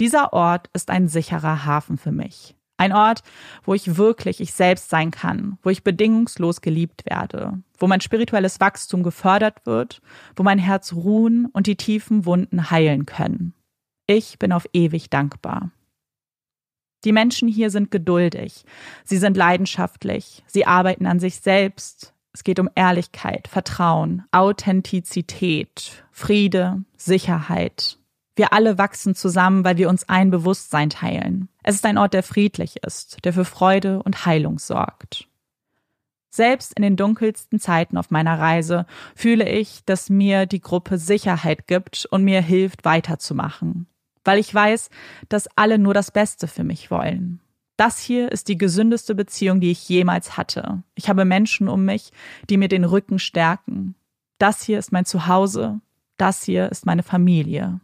Dieser 0.00 0.32
Ort 0.32 0.68
ist 0.72 0.90
ein 0.90 1.08
sicherer 1.08 1.64
Hafen 1.64 1.98
für 1.98 2.12
mich. 2.12 2.56
Ein 2.76 2.92
Ort, 2.92 3.22
wo 3.62 3.74
ich 3.74 3.96
wirklich 3.96 4.40
ich 4.40 4.52
selbst 4.52 4.90
sein 4.90 5.12
kann, 5.12 5.58
wo 5.62 5.70
ich 5.70 5.84
bedingungslos 5.84 6.60
geliebt 6.60 7.04
werde, 7.06 7.62
wo 7.78 7.86
mein 7.86 8.00
spirituelles 8.00 8.58
Wachstum 8.58 9.04
gefördert 9.04 9.64
wird, 9.64 10.02
wo 10.34 10.42
mein 10.42 10.58
Herz 10.58 10.92
ruhen 10.92 11.46
und 11.46 11.68
die 11.68 11.76
tiefen 11.76 12.26
Wunden 12.26 12.70
heilen 12.72 13.06
können. 13.06 13.54
Ich 14.08 14.40
bin 14.40 14.52
auf 14.52 14.68
ewig 14.72 15.08
dankbar. 15.08 15.70
Die 17.04 17.12
Menschen 17.12 17.48
hier 17.48 17.70
sind 17.70 17.90
geduldig, 17.90 18.64
sie 19.04 19.18
sind 19.18 19.36
leidenschaftlich, 19.36 20.42
sie 20.46 20.66
arbeiten 20.66 21.06
an 21.06 21.20
sich 21.20 21.36
selbst. 21.36 22.12
Es 22.32 22.42
geht 22.42 22.58
um 22.58 22.68
Ehrlichkeit, 22.74 23.46
Vertrauen, 23.46 24.24
Authentizität, 24.32 26.04
Friede, 26.10 26.82
Sicherheit, 26.96 27.98
wir 28.36 28.52
alle 28.52 28.78
wachsen 28.78 29.14
zusammen, 29.14 29.64
weil 29.64 29.76
wir 29.76 29.88
uns 29.88 30.08
ein 30.08 30.30
Bewusstsein 30.30 30.90
teilen. 30.90 31.48
Es 31.62 31.76
ist 31.76 31.86
ein 31.86 31.98
Ort, 31.98 32.14
der 32.14 32.22
friedlich 32.22 32.82
ist, 32.82 33.24
der 33.24 33.32
für 33.32 33.44
Freude 33.44 34.02
und 34.02 34.26
Heilung 34.26 34.58
sorgt. 34.58 35.28
Selbst 36.30 36.72
in 36.74 36.82
den 36.82 36.96
dunkelsten 36.96 37.60
Zeiten 37.60 37.96
auf 37.96 38.10
meiner 38.10 38.40
Reise 38.40 38.86
fühle 39.14 39.48
ich, 39.48 39.84
dass 39.84 40.10
mir 40.10 40.46
die 40.46 40.60
Gruppe 40.60 40.98
Sicherheit 40.98 41.68
gibt 41.68 42.08
und 42.10 42.24
mir 42.24 42.42
hilft, 42.42 42.84
weiterzumachen. 42.84 43.86
Weil 44.24 44.40
ich 44.40 44.52
weiß, 44.52 44.90
dass 45.28 45.48
alle 45.54 45.78
nur 45.78 45.94
das 45.94 46.10
Beste 46.10 46.48
für 46.48 46.64
mich 46.64 46.90
wollen. 46.90 47.38
Das 47.76 48.00
hier 48.00 48.32
ist 48.32 48.48
die 48.48 48.58
gesündeste 48.58 49.14
Beziehung, 49.14 49.60
die 49.60 49.70
ich 49.70 49.88
jemals 49.88 50.36
hatte. 50.36 50.82
Ich 50.96 51.08
habe 51.08 51.24
Menschen 51.24 51.68
um 51.68 51.84
mich, 51.84 52.10
die 52.50 52.56
mir 52.56 52.68
den 52.68 52.84
Rücken 52.84 53.20
stärken. 53.20 53.94
Das 54.38 54.62
hier 54.62 54.80
ist 54.80 54.90
mein 54.90 55.04
Zuhause. 55.04 55.80
Das 56.16 56.42
hier 56.42 56.70
ist 56.72 56.84
meine 56.84 57.04
Familie. 57.04 57.80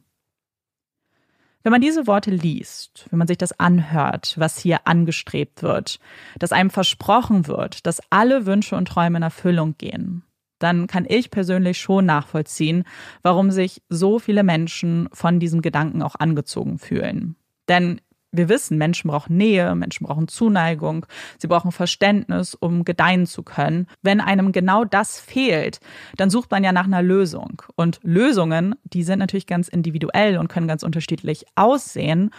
Wenn 1.62 1.73
man 1.73 1.83
diese 1.83 2.07
Worte 2.07 2.31
liest, 2.31 3.07
wenn 3.11 3.18
man 3.18 3.29
sich 3.29 3.37
das 3.37 3.59
anhört, 3.59 4.35
was 4.38 4.59
hier 4.59 4.87
angestrebt 4.87 5.62
wird, 5.62 5.99
dass 6.38 6.53
einem 6.53 6.70
versprochen 6.70 7.47
wird, 7.47 7.87
dass 7.87 8.01
alle 8.09 8.47
Wünsche 8.47 8.76
und 8.76 8.89
Träume 8.89 9.18
in 9.18 9.22
Erfüllung 9.22 9.76
gehen, 9.76 10.22
dann 10.59 10.87
kann 10.87 11.07
ich 11.09 11.30
persönlich 11.30 11.78
schon 11.78 12.07
nachvollziehen, 12.07 12.85
warum 13.22 13.51
sich 13.51 13.82
so 13.89 14.18
viele 14.18 14.43
Menschen 14.43 15.09
von 15.12 15.41
diesem 15.41 15.61
Gedanken 15.61 16.03
auch 16.03 16.14
angezogen 16.18 16.78
fühlen. 16.78 17.37
Denn 17.68 18.01
wir 18.33 18.49
wissen, 18.49 18.78
Menschen 18.78 19.09
brauchen 19.11 19.37
Nähe, 19.37 19.74
Menschen 19.74 20.07
brauchen 20.07 20.28
Zuneigung, 20.28 21.07
sie 21.39 21.49
brauchen 21.49 21.72
Verständnis, 21.72 22.55
um 22.55 22.85
gedeihen 22.85 23.26
zu 23.26 23.43
können. 23.43 23.87
Wenn 24.03 24.20
einem 24.20 24.53
genau 24.53 24.85
das 24.85 25.18
fehlt, 25.18 25.81
dann 26.16 26.31
sucht 26.31 26.51
man 26.51 26.64
ja 26.64 26.72
nach 26.72 26.85
einer 26.85 27.03
Lösung. 27.03 27.62
Und 27.74 28.01
Lösungen, 28.03 28.74
die 28.85 29.03
sind 29.03 29.18
natürlich 29.18 29.47
ganz 29.47 29.68
individuell 29.68 30.39
und 30.39 30.49
können 30.49 30.68
ganz 30.68 30.83
unterschiedlich 30.83 31.45
aussehen. 31.57 32.31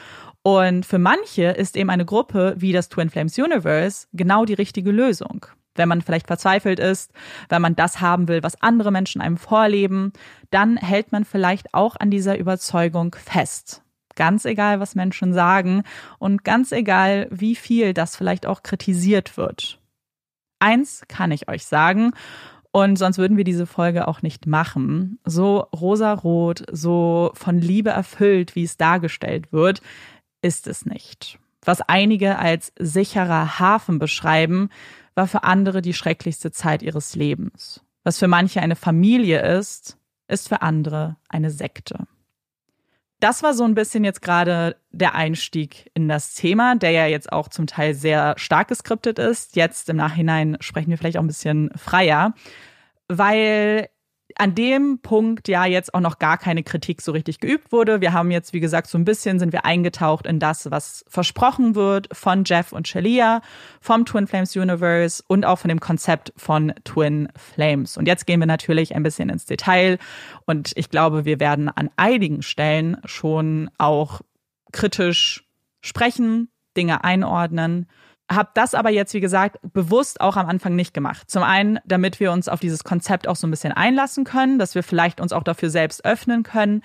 Und 0.43 0.85
für 0.85 0.99
manche 0.99 1.43
ist 1.43 1.75
eben 1.75 1.89
eine 1.89 2.05
Gruppe 2.05 2.55
wie 2.57 2.71
das 2.71 2.89
Twin 2.89 3.09
Flames 3.09 3.37
Universe 3.37 4.07
genau 4.13 4.45
die 4.45 4.53
richtige 4.53 4.91
Lösung. 4.91 5.45
Wenn 5.75 5.87
man 5.87 6.01
vielleicht 6.01 6.27
verzweifelt 6.27 6.79
ist, 6.79 7.11
wenn 7.47 7.61
man 7.61 7.75
das 7.75 8.01
haben 8.01 8.27
will, 8.27 8.43
was 8.43 8.61
andere 8.61 8.91
Menschen 8.91 9.21
einem 9.21 9.37
vorleben, 9.37 10.11
dann 10.49 10.77
hält 10.77 11.11
man 11.11 11.23
vielleicht 11.23 11.73
auch 11.73 11.95
an 11.97 12.11
dieser 12.11 12.37
Überzeugung 12.37 13.15
fest. 13.15 13.83
Ganz 14.15 14.45
egal, 14.45 14.79
was 14.79 14.95
Menschen 14.95 15.33
sagen 15.33 15.83
und 16.19 16.43
ganz 16.43 16.71
egal, 16.71 17.27
wie 17.31 17.55
viel 17.55 17.93
das 17.93 18.15
vielleicht 18.15 18.45
auch 18.45 18.63
kritisiert 18.63 19.37
wird. 19.37 19.79
Eins 20.59 21.03
kann 21.07 21.31
ich 21.31 21.49
euch 21.49 21.65
sagen, 21.65 22.13
und 22.71 22.97
sonst 22.97 23.17
würden 23.17 23.35
wir 23.35 23.43
diese 23.43 23.65
Folge 23.65 24.07
auch 24.07 24.21
nicht 24.21 24.47
machen. 24.47 25.19
So 25.25 25.59
rosarot, 25.75 26.63
so 26.71 27.31
von 27.33 27.59
Liebe 27.59 27.89
erfüllt, 27.89 28.55
wie 28.55 28.63
es 28.63 28.77
dargestellt 28.77 29.51
wird, 29.51 29.81
ist 30.41 30.67
es 30.67 30.85
nicht. 30.85 31.37
Was 31.63 31.81
einige 31.81 32.39
als 32.39 32.71
sicherer 32.79 33.59
Hafen 33.59 33.99
beschreiben, 33.99 34.69
war 35.15 35.27
für 35.27 35.43
andere 35.43 35.81
die 35.81 35.93
schrecklichste 35.93 36.51
Zeit 36.51 36.81
ihres 36.81 37.15
Lebens. 37.15 37.81
Was 38.03 38.17
für 38.17 38.27
manche 38.27 38.61
eine 38.61 38.77
Familie 38.77 39.41
ist, 39.57 39.97
ist 40.27 40.47
für 40.47 40.61
andere 40.61 41.17
eine 41.27 41.51
Sekte. 41.51 42.07
Das 43.21 43.43
war 43.43 43.53
so 43.53 43.63
ein 43.63 43.75
bisschen 43.75 44.03
jetzt 44.03 44.23
gerade 44.23 44.75
der 44.89 45.13
Einstieg 45.13 45.91
in 45.93 46.09
das 46.09 46.33
Thema, 46.33 46.75
der 46.75 46.89
ja 46.89 47.05
jetzt 47.05 47.31
auch 47.31 47.49
zum 47.49 47.67
Teil 47.67 47.93
sehr 47.93 48.33
stark 48.37 48.67
geskriptet 48.67 49.19
ist. 49.19 49.55
Jetzt 49.55 49.89
im 49.89 49.97
Nachhinein 49.97 50.57
sprechen 50.59 50.89
wir 50.89 50.97
vielleicht 50.97 51.17
auch 51.17 51.23
ein 51.23 51.27
bisschen 51.27 51.69
freier, 51.75 52.33
weil 53.07 53.89
an 54.37 54.55
dem 54.55 54.99
Punkt 55.01 55.47
ja 55.47 55.65
jetzt 55.65 55.93
auch 55.93 55.99
noch 55.99 56.19
gar 56.19 56.37
keine 56.37 56.63
Kritik 56.63 57.01
so 57.01 57.11
richtig 57.11 57.39
geübt 57.39 57.71
wurde. 57.71 58.01
Wir 58.01 58.13
haben 58.13 58.31
jetzt, 58.31 58.53
wie 58.53 58.59
gesagt, 58.59 58.87
so 58.87 58.97
ein 58.97 59.05
bisschen 59.05 59.39
sind 59.39 59.53
wir 59.53 59.65
eingetaucht 59.65 60.25
in 60.25 60.39
das, 60.39 60.69
was 60.71 61.05
versprochen 61.07 61.75
wird 61.75 62.07
von 62.11 62.43
Jeff 62.45 62.71
und 62.71 62.87
Shalia, 62.87 63.41
vom 63.79 64.05
Twin 64.05 64.27
Flames 64.27 64.55
Universe 64.55 65.23
und 65.27 65.45
auch 65.45 65.59
von 65.59 65.69
dem 65.69 65.79
Konzept 65.79 66.33
von 66.37 66.73
Twin 66.83 67.29
Flames. 67.35 67.97
Und 67.97 68.07
jetzt 68.07 68.25
gehen 68.25 68.39
wir 68.39 68.47
natürlich 68.47 68.95
ein 68.95 69.03
bisschen 69.03 69.29
ins 69.29 69.45
Detail 69.45 69.97
und 70.45 70.71
ich 70.75 70.89
glaube, 70.89 71.25
wir 71.25 71.39
werden 71.39 71.69
an 71.69 71.89
einigen 71.95 72.41
Stellen 72.41 72.97
schon 73.05 73.69
auch 73.77 74.21
kritisch 74.71 75.45
sprechen, 75.81 76.49
Dinge 76.77 77.03
einordnen 77.03 77.87
habe 78.31 78.49
das 78.53 78.73
aber 78.73 78.89
jetzt, 78.89 79.13
wie 79.13 79.19
gesagt, 79.19 79.57
bewusst 79.73 80.21
auch 80.21 80.37
am 80.37 80.47
Anfang 80.47 80.75
nicht 80.75 80.93
gemacht. 80.93 81.29
Zum 81.29 81.43
einen, 81.43 81.79
damit 81.85 82.19
wir 82.19 82.31
uns 82.31 82.47
auf 82.47 82.59
dieses 82.59 82.83
Konzept 82.83 83.27
auch 83.27 83.35
so 83.35 83.47
ein 83.47 83.51
bisschen 83.51 83.73
einlassen 83.73 84.23
können, 84.23 84.59
dass 84.59 84.75
wir 84.75 84.83
vielleicht 84.83 85.19
uns 85.19 85.33
auch 85.33 85.43
dafür 85.43 85.69
selbst 85.69 86.05
öffnen 86.05 86.43
können, 86.43 86.81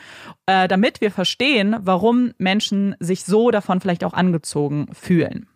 äh, 0.47 0.68
damit 0.68 1.01
wir 1.01 1.11
verstehen, 1.11 1.76
warum 1.80 2.32
Menschen 2.38 2.97
sich 3.01 3.24
so 3.24 3.51
davon 3.51 3.80
vielleicht 3.80 4.05
auch 4.05 4.14
angezogen 4.14 4.88
fühlen. 4.92 5.49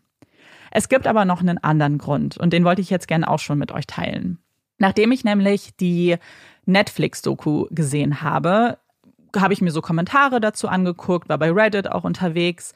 Es 0.70 0.88
gibt 0.88 1.06
aber 1.06 1.24
noch 1.24 1.40
einen 1.40 1.58
anderen 1.58 1.98
Grund 1.98 2.36
und 2.36 2.52
den 2.52 2.64
wollte 2.64 2.80
ich 2.80 2.90
jetzt 2.90 3.08
gerne 3.08 3.28
auch 3.28 3.40
schon 3.40 3.58
mit 3.58 3.72
euch 3.72 3.86
teilen. 3.86 4.38
Nachdem 4.78 5.12
ich 5.12 5.24
nämlich 5.24 5.76
die 5.76 6.16
Netflix-Doku 6.64 7.66
gesehen 7.70 8.22
habe, 8.22 8.78
habe 9.36 9.52
ich 9.52 9.60
mir 9.60 9.70
so 9.70 9.82
Kommentare 9.82 10.40
dazu 10.40 10.68
angeguckt, 10.68 11.28
war 11.28 11.38
bei 11.38 11.50
Reddit 11.50 11.90
auch 11.90 12.04
unterwegs 12.04 12.72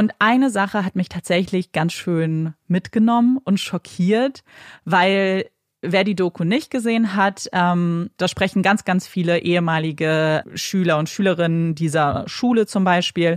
und 0.00 0.14
eine 0.18 0.48
Sache 0.48 0.82
hat 0.82 0.96
mich 0.96 1.10
tatsächlich 1.10 1.72
ganz 1.72 1.92
schön 1.92 2.54
mitgenommen 2.68 3.36
und 3.44 3.60
schockiert, 3.60 4.44
weil 4.86 5.50
wer 5.82 6.04
die 6.04 6.14
Doku 6.14 6.42
nicht 6.42 6.70
gesehen 6.70 7.16
hat, 7.16 7.50
ähm, 7.52 8.08
da 8.16 8.26
sprechen 8.26 8.62
ganz, 8.62 8.86
ganz 8.86 9.06
viele 9.06 9.40
ehemalige 9.40 10.42
Schüler 10.54 10.96
und 10.96 11.10
Schülerinnen 11.10 11.74
dieser 11.74 12.24
Schule 12.28 12.64
zum 12.64 12.82
Beispiel 12.82 13.36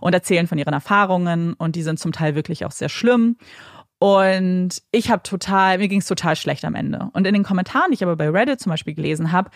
und 0.00 0.12
erzählen 0.12 0.46
von 0.46 0.56
ihren 0.56 0.72
Erfahrungen 0.72 1.54
und 1.54 1.74
die 1.74 1.82
sind 1.82 1.98
zum 1.98 2.12
Teil 2.12 2.36
wirklich 2.36 2.64
auch 2.64 2.70
sehr 2.70 2.90
schlimm. 2.90 3.36
Und 3.98 4.82
ich 4.92 5.10
habe 5.10 5.24
total, 5.24 5.78
mir 5.78 5.88
ging 5.88 5.98
es 5.98 6.06
total 6.06 6.36
schlecht 6.36 6.64
am 6.64 6.76
Ende. 6.76 7.08
Und 7.12 7.26
in 7.26 7.34
den 7.34 7.42
Kommentaren, 7.42 7.90
die 7.90 7.94
ich 7.94 8.04
aber 8.04 8.14
bei 8.14 8.28
Reddit 8.28 8.60
zum 8.60 8.70
Beispiel 8.70 8.94
gelesen 8.94 9.32
habe, 9.32 9.50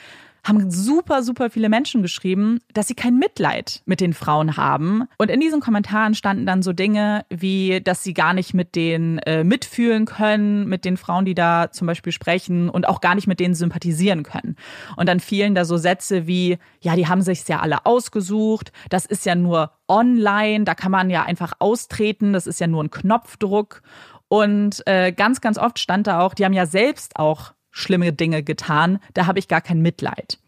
haben 0.49 0.71
super, 0.71 1.23
super 1.23 1.51
viele 1.51 1.69
Menschen 1.69 2.03
geschrieben, 2.03 2.61
dass 2.73 2.89
sie 2.89 2.95
kein 2.95 3.19
Mitleid 3.19 3.83
mit 3.87 4.01
den 4.01 4.15
Frauen 4.15 4.57
haben. 4.57 5.05
Und 5.19 5.31
in 5.31 5.41
diesen 5.41 5.61
Kommentaren 5.61 6.15
standen 6.15 6.47
dann 6.47 6.63
so 6.63 6.73
Dinge 6.73 7.25
wie, 7.29 7.81
dass 7.81 8.03
sie 8.03 8.15
gar 8.15 8.33
nicht 8.33 8.55
mit 8.55 8.75
denen 8.75 9.19
äh, 9.19 9.45
mitfühlen 9.45 10.07
können, 10.07 10.69
mit 10.69 10.85
den 10.85 10.97
Frauen, 10.97 11.25
die 11.25 11.35
da 11.35 11.71
zum 11.71 11.87
Beispiel 11.87 12.13
sprechen 12.13 12.69
und 12.69 12.89
auch 12.89 13.01
gar 13.01 13.15
nicht 13.15 13.27
mit 13.27 13.41
denen 13.41 13.55
sympathisieren 13.55 14.23
können. 14.23 14.57
Und 14.97 15.09
dann 15.09 15.21
fielen 15.21 15.55
da 15.55 15.65
so 15.65 15.77
Sätze 15.77 16.27
wie, 16.27 16.59
ja, 16.81 16.97
die 16.97 17.07
haben 17.07 17.23
sich's 17.23 17.49
ja 17.49 17.61
alle 17.61 17.87
ausgesucht, 17.87 18.73
das 18.89 19.07
ist 19.07 19.27
ja 19.27 19.35
nur 19.35 19.73
online, 19.89 20.65
da 20.65 20.75
kann 20.75 20.93
man 20.93 21.11
ja 21.11 21.25
einfach 21.25 21.55
austreten, 21.59 22.33
das 22.33 22.47
ist 22.47 22.61
ja 22.61 22.67
nur 22.67 22.85
ein 22.85 22.91
Knopfdruck. 22.91 23.83
Und 24.29 24.87
äh, 24.87 25.13
ganz, 25.13 25.41
ganz 25.41 25.59
oft 25.59 25.79
stand 25.79 26.07
da 26.07 26.21
auch, 26.21 26.35
die 26.35 26.45
haben 26.45 26.53
ja 26.53 26.67
selbst 26.67 27.17
auch 27.17 27.53
schlimme 27.79 28.13
Dinge 28.13 28.43
getan, 28.43 28.99
da 29.15 29.27
habe 29.27 29.39
ich 29.39 29.49
gar 29.49 29.61
kein 29.61 29.81
Mitleid. 29.81 30.39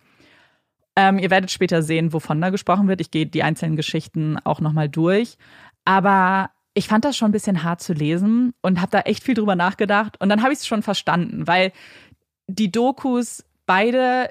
Ähm, 0.97 1.19
ihr 1.19 1.31
werdet 1.31 1.51
später 1.51 1.83
sehen, 1.83 2.13
wovon 2.13 2.41
da 2.41 2.51
gesprochen 2.51 2.89
wird. 2.89 3.01
Ich 3.01 3.11
gehe 3.11 3.27
die 3.27 3.43
einzelnen 3.43 3.77
Geschichten 3.77 4.39
auch 4.39 4.61
nochmal 4.61 4.89
durch. 4.89 5.37
Aber 5.85 6.51
ich 6.75 6.89
fand 6.89 7.05
das 7.05 7.17
schon 7.17 7.29
ein 7.29 7.33
bisschen 7.33 7.63
hart 7.63 7.81
zu 7.81 7.93
lesen 7.93 8.53
und 8.61 8.81
habe 8.81 8.91
da 8.91 9.01
echt 9.01 9.23
viel 9.23 9.35
drüber 9.35 9.55
nachgedacht. 9.55 10.21
Und 10.21 10.29
dann 10.29 10.43
habe 10.43 10.53
ich 10.53 10.59
es 10.61 10.67
schon 10.67 10.83
verstanden, 10.83 11.47
weil 11.47 11.73
die 12.49 12.73
Dokus 12.73 13.45
beide 13.67 14.31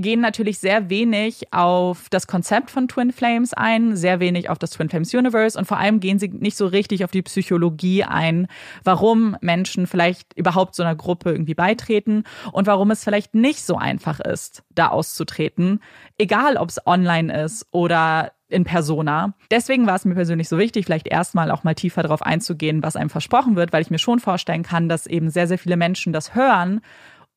gehen 0.00 0.20
natürlich 0.20 0.58
sehr 0.58 0.90
wenig 0.90 1.52
auf 1.52 2.08
das 2.10 2.26
Konzept 2.26 2.70
von 2.70 2.88
Twin 2.88 3.12
Flames 3.12 3.54
ein, 3.54 3.96
sehr 3.96 4.20
wenig 4.20 4.50
auf 4.50 4.58
das 4.58 4.70
Twin 4.70 4.88
Flames 4.88 5.12
Universe 5.14 5.58
und 5.58 5.64
vor 5.66 5.78
allem 5.78 6.00
gehen 6.00 6.18
sie 6.18 6.28
nicht 6.28 6.56
so 6.56 6.66
richtig 6.66 7.04
auf 7.04 7.10
die 7.10 7.22
Psychologie 7.22 8.04
ein, 8.04 8.46
warum 8.84 9.36
Menschen 9.40 9.86
vielleicht 9.86 10.36
überhaupt 10.36 10.74
so 10.74 10.82
einer 10.82 10.96
Gruppe 10.96 11.30
irgendwie 11.30 11.54
beitreten 11.54 12.24
und 12.52 12.66
warum 12.66 12.90
es 12.90 13.04
vielleicht 13.04 13.34
nicht 13.34 13.62
so 13.62 13.76
einfach 13.76 14.20
ist, 14.20 14.62
da 14.74 14.88
auszutreten, 14.88 15.80
egal 16.16 16.56
ob 16.56 16.68
es 16.68 16.86
online 16.86 17.44
ist 17.44 17.66
oder 17.70 18.32
in 18.48 18.64
Persona. 18.64 19.34
Deswegen 19.50 19.86
war 19.86 19.96
es 19.96 20.04
mir 20.04 20.14
persönlich 20.14 20.48
so 20.48 20.56
wichtig, 20.58 20.86
vielleicht 20.86 21.06
erstmal 21.06 21.50
auch 21.50 21.64
mal 21.64 21.74
tiefer 21.74 22.02
darauf 22.02 22.22
einzugehen, 22.22 22.82
was 22.82 22.96
einem 22.96 23.10
versprochen 23.10 23.56
wird, 23.56 23.72
weil 23.72 23.82
ich 23.82 23.90
mir 23.90 23.98
schon 23.98 24.20
vorstellen 24.20 24.62
kann, 24.62 24.88
dass 24.88 25.06
eben 25.06 25.28
sehr, 25.28 25.46
sehr 25.46 25.58
viele 25.58 25.76
Menschen 25.76 26.12
das 26.12 26.34
hören 26.34 26.80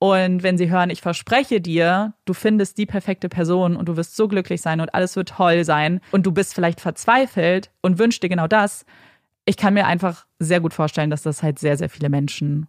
und 0.02 0.42
wenn 0.42 0.58
sie 0.58 0.72
hören, 0.72 0.90
ich 0.90 1.00
verspreche 1.00 1.62
dir, 1.62 2.16
du 2.26 2.34
findest 2.34 2.80
die 2.80 2.88
perfekte 2.88 3.30
Person 3.30 3.76
und 3.76 3.88
du 3.88 3.98
wirst 3.98 4.16
so 4.16 4.28
glücklich 4.28 4.60
sein 4.60 4.82
und 4.82 4.96
alles 4.96 5.16
wird 5.16 5.30
toll 5.30 5.64
sein 5.64 6.02
und 6.10 6.26
du 6.26 6.32
bist 6.32 6.56
vielleicht 6.56 6.82
verzweifelt 6.82 7.70
und 7.84 8.00
wünschst 8.00 8.24
dir 8.24 8.30
genau 8.30 8.48
das, 8.48 8.84
ich 9.46 9.58
kann 9.58 9.76
mir 9.76 9.86
einfach 9.86 10.26
sehr 10.40 10.60
gut 10.60 10.74
vorstellen, 10.74 11.12
dass 11.12 11.22
das 11.22 11.44
halt 11.44 11.60
sehr, 11.60 11.78
sehr 11.78 11.88
viele 11.88 12.10
Menschen 12.10 12.66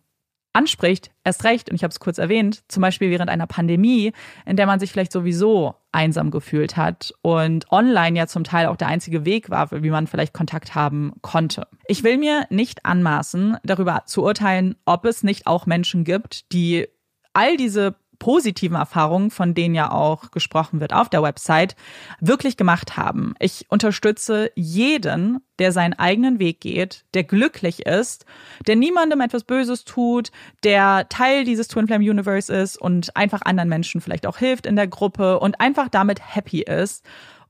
anspricht. 0.52 1.10
Erst 1.24 1.44
recht, 1.44 1.70
und 1.70 1.76
ich 1.76 1.84
habe 1.84 1.92
es 1.92 2.00
kurz 2.00 2.18
erwähnt, 2.18 2.64
zum 2.68 2.82
Beispiel 2.82 3.08
während 3.08 3.30
einer 3.30 3.46
Pandemie, 3.46 4.12
in 4.44 4.56
der 4.56 4.66
man 4.66 4.78
sich 4.78 4.92
vielleicht 4.92 5.12
sowieso 5.12 5.74
einsam 5.90 6.30
gefühlt 6.30 6.76
hat 6.76 7.14
und 7.22 7.72
online 7.72 8.18
ja 8.18 8.26
zum 8.26 8.44
Teil 8.44 8.66
auch 8.66 8.76
der 8.76 8.88
einzige 8.88 9.24
Weg 9.24 9.48
war, 9.48 9.70
wie 9.70 9.88
man 9.88 10.06
vielleicht 10.06 10.34
Kontakt 10.34 10.74
haben 10.74 11.14
konnte. 11.22 11.66
Ich 11.86 12.04
will 12.04 12.18
mir 12.18 12.44
nicht 12.50 12.84
anmaßen, 12.84 13.56
darüber 13.64 14.02
zu 14.04 14.22
urteilen, 14.22 14.76
ob 14.84 15.06
es 15.06 15.22
nicht 15.22 15.46
auch 15.46 15.64
Menschen 15.64 16.04
gibt, 16.04 16.52
die 16.52 16.88
all 17.32 17.56
diese 17.56 17.96
positiven 18.22 18.76
Erfahrungen, 18.76 19.32
von 19.32 19.52
denen 19.52 19.74
ja 19.74 19.90
auch 19.90 20.30
gesprochen 20.30 20.80
wird 20.80 20.92
auf 20.92 21.08
der 21.08 21.24
Website, 21.24 21.74
wirklich 22.20 22.56
gemacht 22.56 22.96
haben. 22.96 23.34
Ich 23.40 23.66
unterstütze 23.68 24.52
jeden, 24.54 25.40
der 25.58 25.72
seinen 25.72 25.94
eigenen 25.94 26.38
Weg 26.38 26.60
geht, 26.60 27.04
der 27.14 27.24
glücklich 27.24 27.84
ist, 27.84 28.24
der 28.68 28.76
niemandem 28.76 29.20
etwas 29.22 29.42
Böses 29.42 29.84
tut, 29.84 30.30
der 30.62 31.08
Teil 31.08 31.42
dieses 31.44 31.66
Twin 31.66 31.88
Flame 31.88 32.08
Universe 32.08 32.54
ist 32.54 32.76
und 32.76 33.16
einfach 33.16 33.42
anderen 33.42 33.68
Menschen 33.68 34.00
vielleicht 34.00 34.28
auch 34.28 34.38
hilft 34.38 34.66
in 34.66 34.76
der 34.76 34.86
Gruppe 34.86 35.40
und 35.40 35.60
einfach 35.60 35.88
damit 35.88 36.20
happy 36.24 36.62
ist 36.62 37.04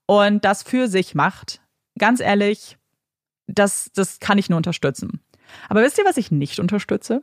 und 0.07 0.43
das 0.43 0.63
für 0.63 0.89
sich 0.89 1.15
macht. 1.15 1.61
Ganz 1.99 2.21
ehrlich, 2.21 2.79
das, 3.47 3.91
das 3.95 4.21
kann 4.21 4.39
ich 4.39 4.49
nur 4.49 4.57
unterstützen. 4.57 5.21
Aber 5.69 5.83
wisst 5.83 5.99
ihr, 5.99 6.07
was 6.07 6.17
ich 6.17 6.31
nicht 6.31 6.61
unterstütze? 6.61 7.23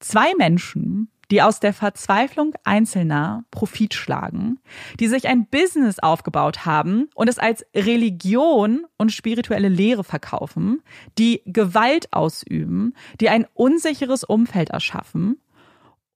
Zwei 0.00 0.34
Menschen, 0.36 1.12
die 1.30 1.42
aus 1.42 1.60
der 1.60 1.72
Verzweiflung 1.72 2.54
Einzelner 2.64 3.44
Profit 3.50 3.94
schlagen, 3.94 4.60
die 5.00 5.08
sich 5.08 5.26
ein 5.26 5.46
Business 5.46 5.98
aufgebaut 5.98 6.66
haben 6.66 7.08
und 7.14 7.28
es 7.28 7.38
als 7.38 7.64
Religion 7.74 8.86
und 8.96 9.12
spirituelle 9.12 9.68
Lehre 9.68 10.04
verkaufen, 10.04 10.82
die 11.18 11.42
Gewalt 11.46 12.12
ausüben, 12.12 12.94
die 13.20 13.28
ein 13.28 13.46
unsicheres 13.54 14.24
Umfeld 14.24 14.70
erschaffen 14.70 15.40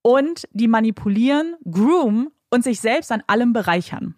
und 0.01 0.47
die 0.51 0.67
manipulieren, 0.67 1.55
groom 1.69 2.31
und 2.49 2.63
sich 2.63 2.79
selbst 2.79 3.11
an 3.11 3.23
allem 3.27 3.53
bereichern. 3.53 4.15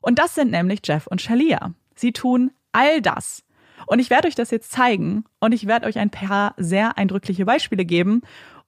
Und 0.00 0.18
das 0.18 0.34
sind 0.34 0.50
nämlich 0.50 0.80
Jeff 0.84 1.06
und 1.06 1.22
Shalia. 1.22 1.74
Sie 1.94 2.12
tun 2.12 2.50
all 2.72 3.00
das 3.00 3.44
Und 3.86 3.98
ich 3.98 4.10
werde 4.10 4.28
euch 4.28 4.34
das 4.34 4.50
jetzt 4.50 4.72
zeigen 4.72 5.24
und 5.40 5.52
ich 5.52 5.66
werde 5.66 5.86
euch 5.86 5.98
ein 5.98 6.10
paar 6.10 6.54
sehr 6.56 6.98
eindrückliche 6.98 7.44
Beispiele 7.44 7.84
geben. 7.84 8.22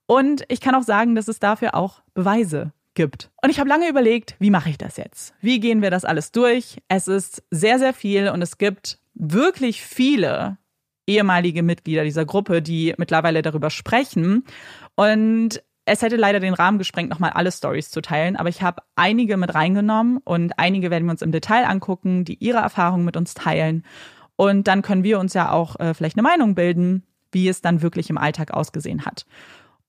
Und 0.07 0.45
ich 0.49 0.61
kann 0.61 0.75
auch 0.75 0.83
sagen, 0.83 1.15
dass 1.15 1.29
es 1.29 1.39
dafür 1.39 1.75
auch 1.75 2.03
Beweise 2.15 2.73
gibt. 2.95 3.31
Und 3.43 3.51
ich 3.51 3.59
habe 3.59 3.69
lange 3.69 3.89
überlegt, 3.89 4.37
wie 4.39 4.51
mache 4.51 4.71
ich 4.71 4.79
das 4.79 4.97
jetzt? 4.97 5.35
Wie 5.41 5.61
gehen 5.61 5.83
wir 5.83 5.91
das 5.91 6.05
alles 6.05 6.33
durch? 6.33 6.79
Es 6.89 7.09
ist 7.09 7.43
sehr, 7.51 7.79
sehr 7.79 7.93
viel 7.93 8.29
und 8.29 8.43
es 8.43 8.59
gibt 8.59 8.99
wirklich 9.15 9.83
viele 9.83 10.59
ehemalige 11.07 11.63
Mitglieder 11.63 12.05
dieser 12.05 12.25
Gruppe, 12.25 12.63
die 12.63 12.95
mittlerweile 12.97 13.43
darüber 13.43 13.71
sprechen. 13.71 14.45
Und 14.95 15.63
es 15.85 16.03
hätte 16.03 16.17
leider 16.17 16.41
den 16.41 16.55
Rahmen 16.55 16.79
gesprengt, 16.79 17.11
nochmal 17.11 17.33
alle 17.33 17.53
Stories 17.53 17.91
zu 17.91 18.01
teilen, 18.01 18.37
aber 18.37 18.49
ich 18.49 18.63
habe 18.63 18.83
einige 18.97 19.37
mit 19.37 19.55
reingenommen 19.55 20.19
und 20.25 20.59
einige 20.59 20.91
werden 20.91 21.05
wir 21.05 21.11
uns 21.13 21.21
im 21.21 21.33
Detail 21.33 21.67
angucken, 21.67 22.25
die 22.25 22.43
ihre 22.43 22.59
Erfahrungen 22.59 23.05
mit 23.05 23.17
uns 23.19 23.35
teilen. 23.35 23.85
Und 24.37 24.67
dann 24.67 24.83
können 24.83 25.05
wir 25.05 25.19
uns 25.19 25.35
ja 25.35 25.53
auch 25.53 25.79
äh, 25.79 25.93
vielleicht 25.93 26.17
eine 26.17 26.23
Meinung 26.23 26.55
bilden, 26.55 27.05
wie 27.33 27.49
es 27.49 27.61
dann 27.61 27.83
wirklich 27.83 28.09
im 28.09 28.19
Alltag 28.19 28.53
ausgesehen 28.53 29.05
hat. 29.05 29.27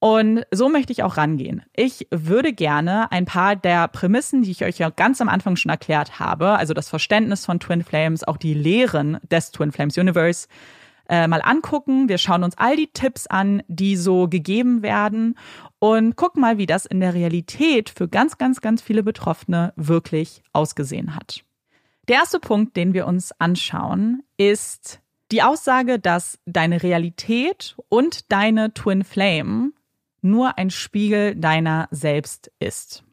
Und 0.06 0.46
so 0.52 0.70
möchte 0.70 0.94
ich 0.94 1.02
auch 1.02 1.18
rangehen. 1.18 1.64
Ich 1.76 2.06
würde 2.12 2.54
gerne 2.54 3.12
ein 3.12 3.26
paar 3.26 3.56
der 3.56 3.88
Prämissen, 3.88 4.44
die 4.44 4.52
ich 4.52 4.64
euch 4.64 4.78
ja 4.78 4.92
ganz 4.92 5.20
am 5.20 5.30
Anfang 5.30 5.56
schon 5.56 5.72
erklärt 5.72 6.20
habe, 6.20 6.50
also 6.50 6.76
das 6.76 6.90
Verständnis 6.90 7.44
von 7.44 7.60
Twin 7.60 7.84
Flames, 7.84 8.24
auch 8.24 8.38
die 8.38 8.54
Lehren 8.54 9.18
des 9.32 9.50
Twin 9.50 9.72
Flames 9.72 9.98
Universe, 9.98 10.48
äh, 11.10 11.28
mal 11.28 11.42
angucken. 11.42 12.08
Wir 12.08 12.20
schauen 12.20 12.44
uns 12.44 12.56
all 12.56 12.76
die 12.76 12.92
Tipps 12.94 13.26
an, 13.26 13.64
die 13.68 13.96
so 13.96 14.28
gegeben 14.28 14.84
werden 14.84 15.40
und 15.80 16.16
gucken 16.16 16.40
mal, 16.40 16.60
wie 16.60 16.68
das 16.68 16.86
in 16.86 17.00
der 17.00 17.16
Realität 17.16 17.90
für 17.90 18.08
ganz, 18.08 18.38
ganz, 18.38 18.62
ganz 18.62 18.84
viele 18.84 19.02
Betroffene 19.02 19.74
wirklich 19.76 20.44
ausgesehen 20.54 21.16
hat. 21.16 21.44
Der 22.08 22.18
erste 22.18 22.40
Punkt, 22.40 22.78
den 22.78 22.94
wir 22.94 23.08
uns 23.08 23.32
anschauen, 23.40 24.22
ist 24.38 25.02
die 25.32 25.42
Aussage, 25.42 25.98
dass 25.98 26.38
deine 26.46 26.84
Realität 26.84 27.76
und 27.90 28.32
deine 28.32 28.72
Twin 28.76 29.04
Flame 29.04 29.72
nur 30.26 30.58
ein 30.58 30.70
Spiegel 30.70 31.36
deiner 31.36 31.88
selbst 31.92 32.52
ist. 32.60 33.04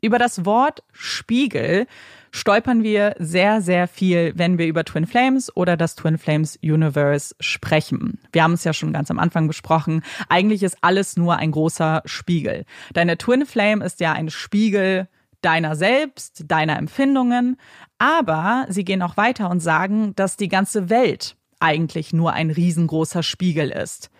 Über 0.00 0.18
das 0.18 0.44
Wort 0.44 0.84
Spiegel 0.92 1.86
stolpern 2.30 2.82
wir 2.82 3.14
sehr, 3.18 3.60
sehr 3.60 3.88
viel, 3.88 4.32
wenn 4.36 4.58
wir 4.58 4.66
über 4.66 4.84
Twin 4.84 5.06
Flames 5.06 5.54
oder 5.56 5.76
das 5.76 5.96
Twin 5.96 6.18
Flames 6.18 6.58
Universe 6.62 7.34
sprechen. 7.40 8.20
Wir 8.32 8.42
haben 8.42 8.52
es 8.52 8.64
ja 8.64 8.72
schon 8.72 8.92
ganz 8.92 9.10
am 9.10 9.18
Anfang 9.18 9.48
besprochen. 9.48 10.02
Eigentlich 10.28 10.62
ist 10.62 10.78
alles 10.82 11.16
nur 11.16 11.36
ein 11.36 11.50
großer 11.50 12.02
Spiegel. 12.04 12.64
Deine 12.92 13.18
Twin 13.18 13.46
Flame 13.46 13.84
ist 13.84 14.00
ja 14.00 14.12
ein 14.12 14.30
Spiegel 14.30 15.08
deiner 15.40 15.74
selbst, 15.76 16.44
deiner 16.46 16.78
Empfindungen, 16.78 17.56
aber 17.98 18.66
sie 18.68 18.84
gehen 18.84 19.02
auch 19.02 19.16
weiter 19.16 19.50
und 19.50 19.60
sagen, 19.60 20.14
dass 20.16 20.36
die 20.36 20.48
ganze 20.48 20.90
Welt 20.90 21.36
eigentlich 21.60 22.12
nur 22.12 22.32
ein 22.32 22.50
riesengroßer 22.50 23.22
Spiegel 23.22 23.70
ist. 23.70 24.10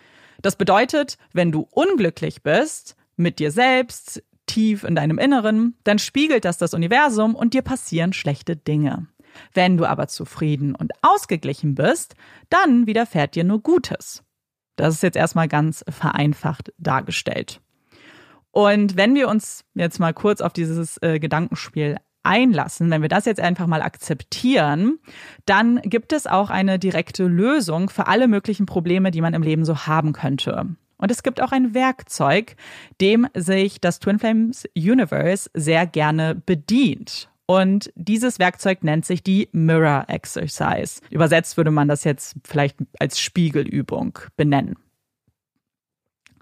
Das 0.41 0.55
bedeutet, 0.55 1.17
wenn 1.33 1.51
du 1.51 1.67
unglücklich 1.71 2.43
bist 2.43 2.95
mit 3.15 3.39
dir 3.39 3.51
selbst, 3.51 4.23
tief 4.45 4.83
in 4.83 4.95
deinem 4.95 5.19
Inneren, 5.19 5.77
dann 5.83 5.99
spiegelt 5.99 6.45
das 6.45 6.57
das 6.57 6.73
Universum 6.73 7.35
und 7.35 7.53
dir 7.53 7.61
passieren 7.61 8.13
schlechte 8.13 8.55
Dinge. 8.55 9.07
Wenn 9.53 9.77
du 9.77 9.85
aber 9.85 10.07
zufrieden 10.07 10.75
und 10.75 10.91
ausgeglichen 11.01 11.75
bist, 11.75 12.15
dann 12.49 12.87
widerfährt 12.87 13.35
dir 13.35 13.43
nur 13.43 13.61
Gutes. 13.61 14.23
Das 14.75 14.95
ist 14.95 15.03
jetzt 15.03 15.17
erstmal 15.17 15.47
ganz 15.47 15.83
vereinfacht 15.87 16.73
dargestellt. 16.77 17.61
Und 18.51 18.97
wenn 18.97 19.13
wir 19.13 19.27
uns 19.27 19.63
jetzt 19.75 19.99
mal 19.99 20.13
kurz 20.13 20.41
auf 20.41 20.53
dieses 20.53 20.97
äh, 21.03 21.19
Gedankenspiel 21.19 21.97
einlassen, 22.23 22.89
wenn 22.91 23.01
wir 23.01 23.09
das 23.09 23.25
jetzt 23.25 23.39
einfach 23.39 23.67
mal 23.67 23.81
akzeptieren, 23.81 24.99
dann 25.45 25.81
gibt 25.83 26.13
es 26.13 26.27
auch 26.27 26.49
eine 26.49 26.79
direkte 26.79 27.25
Lösung 27.25 27.89
für 27.89 28.07
alle 28.07 28.27
möglichen 28.27 28.65
Probleme, 28.65 29.11
die 29.11 29.21
man 29.21 29.33
im 29.33 29.43
Leben 29.43 29.65
so 29.65 29.87
haben 29.87 30.13
könnte. 30.13 30.67
Und 30.97 31.11
es 31.11 31.23
gibt 31.23 31.41
auch 31.41 31.51
ein 31.51 31.73
Werkzeug, 31.73 32.55
dem 32.99 33.27
sich 33.33 33.79
das 33.79 33.99
Twin 33.99 34.19
Flames 34.19 34.65
Universe 34.75 35.49
sehr 35.53 35.87
gerne 35.87 36.35
bedient. 36.35 37.29
Und 37.45 37.91
dieses 37.95 38.37
Werkzeug 38.37 38.83
nennt 38.83 39.05
sich 39.05 39.23
die 39.23 39.49
Mirror 39.53 40.05
Exercise. 40.07 41.01
Übersetzt 41.09 41.57
würde 41.57 41.71
man 41.71 41.87
das 41.87 42.03
jetzt 42.03 42.35
vielleicht 42.43 42.77
als 42.99 43.19
Spiegelübung 43.19 44.19
benennen. 44.37 44.75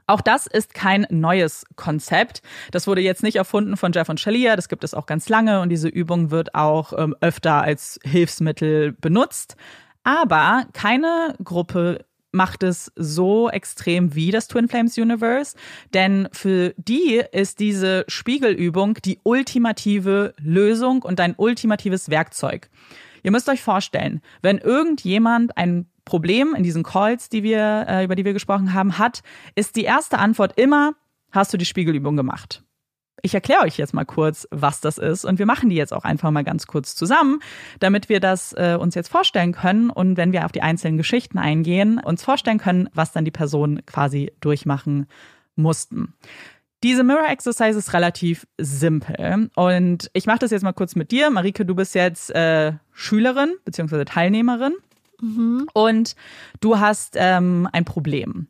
Auch 0.07 0.21
das 0.21 0.47
ist 0.47 0.73
kein 0.73 1.05
neues 1.09 1.65
Konzept. 1.75 2.41
Das 2.71 2.87
wurde 2.87 3.01
jetzt 3.01 3.23
nicht 3.23 3.35
erfunden 3.35 3.75
von 3.75 3.91
Jeff 3.91 4.07
und 4.07 4.19
Shalia, 4.19 4.55
das 4.55 4.69
gibt 4.69 4.85
es 4.85 4.93
auch 4.93 5.05
ganz 5.05 5.27
lange 5.27 5.59
und 5.59 5.69
diese 5.69 5.89
Übung 5.89 6.31
wird 6.31 6.55
auch 6.55 6.93
ähm, 6.97 7.13
öfter 7.19 7.61
als 7.61 7.99
Hilfsmittel 8.03 8.93
benutzt. 8.93 9.57
Aber 10.03 10.65
keine 10.71 11.35
Gruppe 11.43 12.05
macht 12.31 12.63
es 12.63 12.91
so 12.95 13.49
extrem 13.49 14.15
wie 14.15 14.31
das 14.31 14.47
Twin 14.47 14.69
Flames 14.69 14.97
Universe, 14.97 15.57
denn 15.93 16.29
für 16.31 16.73
die 16.77 17.21
ist 17.31 17.59
diese 17.59 18.05
Spiegelübung 18.07 18.95
die 19.03 19.19
ultimative 19.23 20.33
Lösung 20.37 21.01
und 21.01 21.19
ein 21.19 21.33
ultimatives 21.35 22.09
Werkzeug. 22.09 22.69
Ihr 23.27 23.31
müsst 23.31 23.49
euch 23.49 23.61
vorstellen, 23.61 24.21
wenn 24.41 24.57
irgendjemand 24.57 25.57
ein 25.57 25.85
Problem 26.05 26.55
in 26.55 26.63
diesen 26.63 26.83
Calls, 26.83 27.27
die 27.27 27.43
wir, 27.43 27.85
äh, 27.85 28.05
über 28.05 28.15
die 28.15 28.23
wir 28.23 28.31
gesprochen 28.31 28.73
haben, 28.73 28.97
hat, 28.99 29.21
ist 29.53 29.75
die 29.75 29.83
erste 29.83 30.17
Antwort 30.17 30.57
immer, 30.57 30.93
hast 31.31 31.51
du 31.51 31.57
die 31.57 31.65
Spiegelübung 31.65 32.15
gemacht? 32.15 32.63
Ich 33.21 33.33
erkläre 33.33 33.63
euch 33.63 33.77
jetzt 33.77 33.93
mal 33.93 34.05
kurz, 34.05 34.47
was 34.49 34.79
das 34.79 34.97
ist 34.97 35.25
und 35.25 35.39
wir 35.39 35.45
machen 35.45 35.69
die 35.69 35.75
jetzt 35.75 35.91
auch 35.91 36.05
einfach 36.05 36.31
mal 36.31 36.45
ganz 36.45 36.67
kurz 36.67 36.95
zusammen, 36.95 37.41
damit 37.81 38.07
wir 38.07 38.21
das 38.21 38.53
äh, 38.53 38.77
uns 38.79 38.95
jetzt 38.95 39.09
vorstellen 39.09 39.51
können 39.51 39.89
und 39.89 40.15
wenn 40.15 40.31
wir 40.31 40.45
auf 40.45 40.53
die 40.53 40.61
einzelnen 40.61 40.95
Geschichten 40.95 41.37
eingehen, 41.37 41.99
uns 41.99 42.23
vorstellen 42.23 42.59
können, 42.59 42.89
was 42.93 43.11
dann 43.11 43.25
die 43.25 43.31
Personen 43.31 43.85
quasi 43.85 44.31
durchmachen 44.39 45.05
mussten. 45.57 46.13
Diese 46.83 47.03
Mirror 47.03 47.29
Exercise 47.29 47.77
ist 47.77 47.93
relativ 47.93 48.45
simpel 48.59 49.49
und 49.55 50.11
ich 50.13 50.27
mache 50.27 50.39
das 50.39 50.51
jetzt 50.51 50.61
mal 50.61 50.73
kurz 50.73 50.95
mit 50.95 51.11
dir. 51.11 51.31
Marike, 51.31 51.65
du 51.65 51.73
bist 51.73 51.95
jetzt 51.95 52.29
äh, 52.35 52.73
Schülerin 52.93 53.55
bzw. 53.65 54.05
Teilnehmerin 54.05 54.75
mhm. 55.19 55.67
und 55.73 56.15
du 56.59 56.79
hast 56.79 57.15
ähm, 57.17 57.67
ein 57.71 57.83
Problem. 57.83 58.47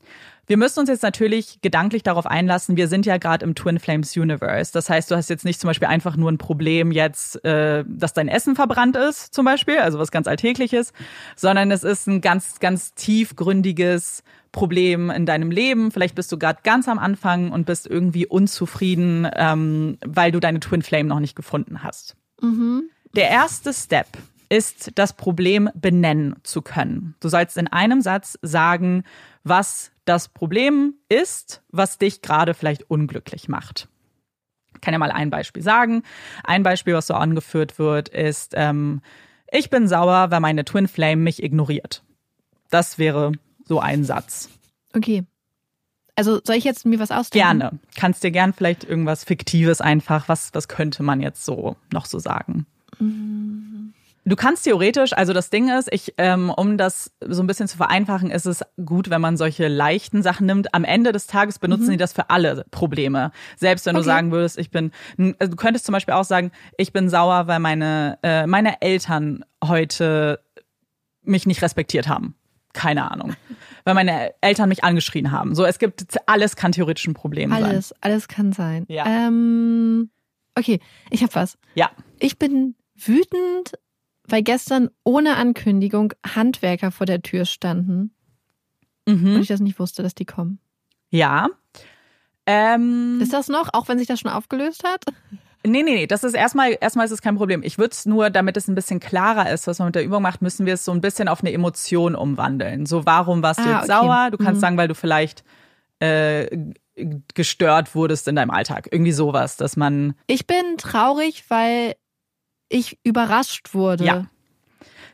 Wir 0.47 0.55
müssen 0.55 0.79
uns 0.79 0.87
jetzt 0.89 1.03
natürlich 1.03 1.59
gedanklich 1.61 2.03
darauf 2.03 2.25
einlassen, 2.25 2.77
wir 2.77 2.87
sind 2.87 3.05
ja 3.05 3.17
gerade 3.17 3.43
im 3.43 3.53
Twin 3.53 3.79
Flames 3.79 4.15
Universe. 4.15 4.71
Das 4.71 4.89
heißt, 4.89 5.11
du 5.11 5.15
hast 5.15 5.29
jetzt 5.29 5.43
nicht 5.43 5.59
zum 5.59 5.67
Beispiel 5.67 5.89
einfach 5.89 6.15
nur 6.15 6.31
ein 6.31 6.37
Problem 6.37 6.93
jetzt, 6.93 7.43
äh, 7.43 7.83
dass 7.85 8.13
dein 8.13 8.29
Essen 8.29 8.55
verbrannt 8.55 8.95
ist, 8.95 9.33
zum 9.33 9.43
Beispiel, 9.43 9.77
also 9.79 9.99
was 9.99 10.09
ganz 10.09 10.25
Alltägliches, 10.25 10.93
sondern 11.35 11.69
es 11.69 11.83
ist 11.83 12.07
ein 12.07 12.21
ganz, 12.21 12.59
ganz 12.59 12.93
tiefgründiges 12.93 14.23
Problem 14.53 15.09
in 15.09 15.25
deinem 15.25 15.51
Leben. 15.51 15.91
Vielleicht 15.91 16.15
bist 16.15 16.31
du 16.31 16.39
gerade 16.39 16.61
ganz 16.63 16.87
am 16.87 16.97
Anfang 16.97 17.51
und 17.51 17.65
bist 17.65 17.85
irgendwie 17.85 18.25
unzufrieden, 18.25 19.27
ähm, 19.35 19.97
weil 20.05 20.31
du 20.31 20.39
deine 20.39 20.61
Twin 20.61 20.81
Flame 20.81 21.09
noch 21.09 21.19
nicht 21.19 21.35
gefunden 21.35 21.83
hast. 21.83 22.15
Mhm. 22.41 22.89
Der 23.17 23.29
erste 23.29 23.73
Step 23.73 24.07
ist, 24.49 24.91
das 24.95 25.13
Problem 25.13 25.69
benennen 25.75 26.35
zu 26.43 26.61
können. 26.61 27.15
Du 27.19 27.27
sollst 27.27 27.57
in 27.57 27.67
einem 27.67 28.01
Satz 28.01 28.39
sagen, 28.41 29.03
was 29.47 29.91
das 30.05 30.29
Problem 30.29 30.95
ist, 31.09 31.61
was 31.69 31.97
dich 31.97 32.21
gerade 32.21 32.53
vielleicht 32.53 32.89
unglücklich 32.89 33.49
macht. 33.49 33.87
Ich 34.73 34.81
kann 34.81 34.93
ja 34.93 34.99
mal 34.99 35.11
ein 35.11 35.29
Beispiel 35.29 35.63
sagen. 35.63 36.03
Ein 36.43 36.63
Beispiel, 36.63 36.93
was 36.93 37.07
so 37.07 37.15
angeführt 37.15 37.79
wird, 37.79 38.09
ist, 38.09 38.53
ähm, 38.55 39.01
ich 39.51 39.69
bin 39.69 39.87
sauer, 39.87 40.29
weil 40.29 40.39
meine 40.39 40.65
Twin 40.65 40.87
Flame 40.87 41.21
mich 41.21 41.41
ignoriert. 41.41 42.03
Das 42.69 42.97
wäre 42.97 43.31
so 43.65 43.79
ein 43.79 44.03
Satz. 44.03 44.49
Okay. 44.95 45.25
Also 46.15 46.39
soll 46.43 46.55
ich 46.55 46.63
jetzt 46.63 46.85
mir 46.85 46.99
was 46.99 47.11
ausdenken? 47.11 47.59
Gerne. 47.59 47.79
Kannst 47.95 48.23
dir 48.23 48.31
gern 48.31 48.53
vielleicht 48.53 48.83
irgendwas 48.83 49.23
Fiktives 49.23 49.81
einfach, 49.81 50.27
was, 50.27 50.53
was 50.53 50.67
könnte 50.67 51.03
man 51.03 51.21
jetzt 51.21 51.45
so 51.45 51.75
noch 51.91 52.05
so 52.05 52.19
sagen? 52.19 52.65
Mhm. 52.99 53.93
Du 54.27 54.35
kannst 54.35 54.65
theoretisch, 54.65 55.13
also 55.13 55.31
das 55.31 55.49
Ding 55.49 55.69
ist, 55.69 55.87
ich, 55.89 56.13
ähm, 56.17 56.49
um 56.49 56.77
das 56.77 57.11
so 57.25 57.41
ein 57.41 57.47
bisschen 57.47 57.69
zu 57.69 57.77
vereinfachen, 57.77 58.29
ist 58.29 58.45
es 58.45 58.61
gut, 58.83 59.09
wenn 59.09 59.21
man 59.21 59.37
solche 59.37 59.69
leichten 59.69 60.21
Sachen 60.21 60.45
nimmt. 60.47 60.73
Am 60.73 60.83
Ende 60.83 61.13
des 61.13 61.27
Tages 61.27 61.59
benutzen 61.59 61.85
mhm. 61.85 61.91
die 61.91 61.97
das 61.97 62.11
für 62.11 62.29
alle 62.29 62.65
Probleme. 62.69 63.31
Selbst 63.55 63.85
wenn 63.85 63.95
okay. 63.95 64.03
du 64.03 64.05
sagen 64.05 64.31
würdest, 64.33 64.57
ich 64.57 64.69
bin, 64.69 64.91
also 65.39 65.51
du 65.51 65.55
könntest 65.55 65.85
zum 65.85 65.93
Beispiel 65.93 66.13
auch 66.13 66.25
sagen, 66.25 66.51
ich 66.77 66.91
bin 66.91 67.07
sauer, 67.07 67.47
weil 67.47 67.59
meine, 67.59 68.19
äh, 68.21 68.45
meine 68.47 68.81
Eltern 68.81 69.45
heute 69.63 70.41
mich 71.21 71.45
nicht 71.45 71.61
respektiert 71.61 72.09
haben. 72.09 72.35
Keine 72.73 73.09
Ahnung. 73.09 73.33
Weil 73.85 73.93
meine 73.93 74.33
Eltern 74.41 74.67
mich 74.67 74.83
angeschrien 74.83 75.31
haben. 75.31 75.55
So, 75.55 75.63
es 75.63 75.79
gibt, 75.79 76.05
alles 76.25 76.57
kann 76.57 76.73
theoretisch 76.73 77.07
ein 77.07 77.13
Problem 77.13 77.53
alles, 77.53 77.63
sein. 77.63 77.71
Alles, 77.71 77.95
alles 78.01 78.27
kann 78.27 78.51
sein. 78.51 78.85
Ja. 78.89 79.05
Ähm, 79.05 80.09
okay, 80.55 80.81
ich 81.11 81.23
hab 81.23 81.33
was. 81.33 81.57
Ja. 81.75 81.91
Ich 82.19 82.37
bin 82.37 82.75
wütend 82.93 83.71
weil 84.27 84.43
gestern 84.43 84.89
ohne 85.03 85.35
Ankündigung 85.37 86.13
Handwerker 86.35 86.91
vor 86.91 87.05
der 87.05 87.21
Tür 87.21 87.45
standen. 87.45 88.13
Mhm. 89.07 89.35
Und 89.35 89.41
ich 89.41 89.47
das 89.47 89.59
nicht 89.59 89.79
wusste, 89.79 90.03
dass 90.03 90.15
die 90.15 90.25
kommen. 90.25 90.59
Ja. 91.09 91.47
Ähm, 92.45 93.19
ist 93.21 93.33
das 93.33 93.47
noch, 93.49 93.69
auch 93.73 93.87
wenn 93.87 93.97
sich 93.97 94.07
das 94.07 94.19
schon 94.19 94.31
aufgelöst 94.31 94.83
hat? 94.85 95.03
Nee, 95.65 95.83
nee, 95.83 95.95
nee, 95.95 96.07
das 96.07 96.23
ist 96.23 96.33
erstmal, 96.33 96.77
erstmal 96.79 97.05
ist 97.05 97.11
es 97.11 97.21
kein 97.21 97.35
Problem. 97.35 97.61
Ich 97.63 97.77
würde 97.77 97.91
es 97.91 98.05
nur, 98.05 98.29
damit 98.29 98.55
es 98.55 98.67
ein 98.69 98.75
bisschen 98.75 98.99
klarer 99.01 99.49
ist, 99.51 99.67
was 99.67 99.79
man 99.79 99.87
mit 99.87 99.95
der 99.95 100.05
Übung 100.05 100.21
macht, 100.21 100.41
müssen 100.41 100.65
wir 100.65 100.75
es 100.75 100.85
so 100.85 100.91
ein 100.93 101.01
bisschen 101.01 101.27
auf 101.27 101.41
eine 101.41 101.51
Emotion 101.51 102.15
umwandeln. 102.15 102.85
So, 102.85 103.05
warum 103.05 103.41
warst 103.41 103.59
du 103.59 103.63
Ah, 103.63 103.79
jetzt 103.81 103.89
okay. 103.89 103.99
sauer? 103.99 104.29
Du 104.31 104.37
kannst 104.37 104.55
Mhm. 104.55 104.61
sagen, 104.61 104.77
weil 104.77 104.87
du 104.87 104.95
vielleicht 104.95 105.43
äh, 105.99 106.57
gestört 107.33 107.95
wurdest 107.95 108.27
in 108.27 108.35
deinem 108.35 108.51
Alltag. 108.51 108.87
Irgendwie 108.91 109.11
sowas, 109.11 109.57
dass 109.57 109.75
man, 109.75 110.13
Ich 110.27 110.47
bin 110.47 110.77
traurig, 110.77 111.43
weil 111.49 111.95
ich 112.69 112.99
überrascht 113.03 113.73
wurde 113.73 114.05
Ja. 114.05 114.25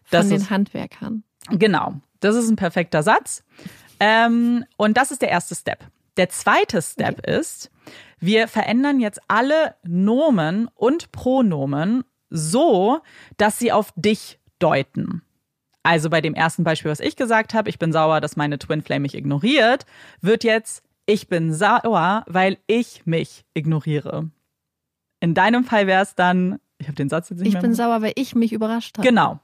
Das 0.10 0.22
von 0.26 0.30
den 0.30 0.42
ist- 0.42 0.50
Handwerkern. 0.50 1.24
genau, 1.50 1.96
das 2.20 2.36
ist 2.36 2.50
ein 2.50 2.56
perfekter 2.56 3.04
Satz. 3.04 3.44
Ähm, 4.00 4.66
und 4.78 4.98
das 4.98 5.12
ist 5.12 5.22
der 5.22 5.30
erste 5.30 5.56
Step. 5.56 5.86
Der 6.18 6.30
zweite 6.30 6.82
Step 6.82 7.26
ist, 7.26 7.72
wir 8.20 8.48
verändern 8.48 9.00
jetzt 9.00 9.20
alle 9.28 9.76
Nomen 9.84 10.68
und 10.76 11.12
Pronomen 11.12 12.04
so, 12.30 13.00
dass 13.38 13.60
sie 13.60 13.72
auf 13.72 13.94
dich 13.96 14.40
deuten. 14.60 15.22
Also 15.84 16.10
bei 16.10 16.22
dem 16.22 16.34
ersten 16.34 16.64
Beispiel, 16.64 16.92
was 16.92 17.00
ich 17.00 17.16
gesagt 17.16 17.54
habe, 17.54 17.70
ich 17.70 17.78
bin 17.80 17.92
sauer, 17.92 18.22
dass 18.22 18.36
meine 18.36 18.58
Twin 18.60 18.82
Flame 18.82 19.02
mich 19.02 19.16
ignoriert, 19.16 19.86
wird 20.22 20.44
jetzt 20.44 20.84
ich 21.06 21.28
bin 21.28 21.54
sauer, 21.54 22.24
weil 22.28 22.58
ich 22.68 23.06
mich 23.06 23.44
ignoriere. 23.54 24.30
In 25.20 25.34
deinem 25.34 25.66
Fall 25.66 25.86
wäre 25.88 26.02
es 26.04 26.16
dann, 26.16 26.60
ich 26.84 26.88
habe 26.88 26.96
den 26.96 27.10
Satz 27.10 27.30
jetzt 27.30 27.40
nicht 27.40 27.48
Ich 27.48 27.54
mehr. 27.54 27.62
bin 27.62 27.74
sauer, 27.74 28.02
weil 28.02 28.14
ich 28.16 28.36
mich 28.36 28.54
überrascht 28.54 28.98
habe. 28.98 29.08
Genau, 29.08 29.40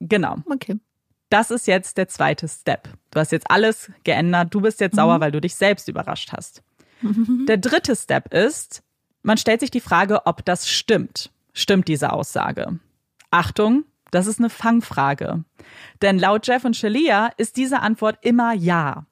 genau. 0.00 0.36
Okay. 0.50 0.78
Das 1.28 1.50
ist 1.50 1.66
jetzt 1.66 1.98
der 1.98 2.06
zweite 2.08 2.46
Step. 2.48 2.88
Du 3.10 3.18
hast 3.20 3.32
jetzt 3.32 3.50
alles 3.50 3.90
geändert. 4.04 4.54
Du 4.54 4.60
bist 4.60 4.80
jetzt 4.80 4.94
Mhm. 4.94 4.96
sauer, 4.98 5.20
weil 5.20 5.32
du 5.32 5.40
dich 5.40 5.54
selbst 5.56 5.88
überrascht 5.88 6.32
hast. 6.32 6.62
Der 7.48 7.56
dritte 7.56 7.96
Step 7.96 8.32
ist, 8.32 8.82
man 9.22 9.36
stellt 9.36 9.60
sich 9.60 9.70
die 9.72 9.80
Frage, 9.80 10.24
ob 10.26 10.44
das 10.44 10.68
stimmt. 10.68 11.30
Stimmt 11.52 11.88
diese 11.88 12.12
Aussage? 12.12 12.78
Achtung, 13.30 13.84
das 14.12 14.26
ist 14.28 14.38
eine 14.38 14.50
Fangfrage. 14.50 15.44
Denn 16.00 16.18
laut 16.18 16.46
Jeff 16.46 16.64
und 16.64 16.76
Shalia 16.76 17.30
ist 17.36 17.56
diese 17.56 17.80
Antwort 17.80 18.18
immer 18.22 18.52
ja. 18.54 19.04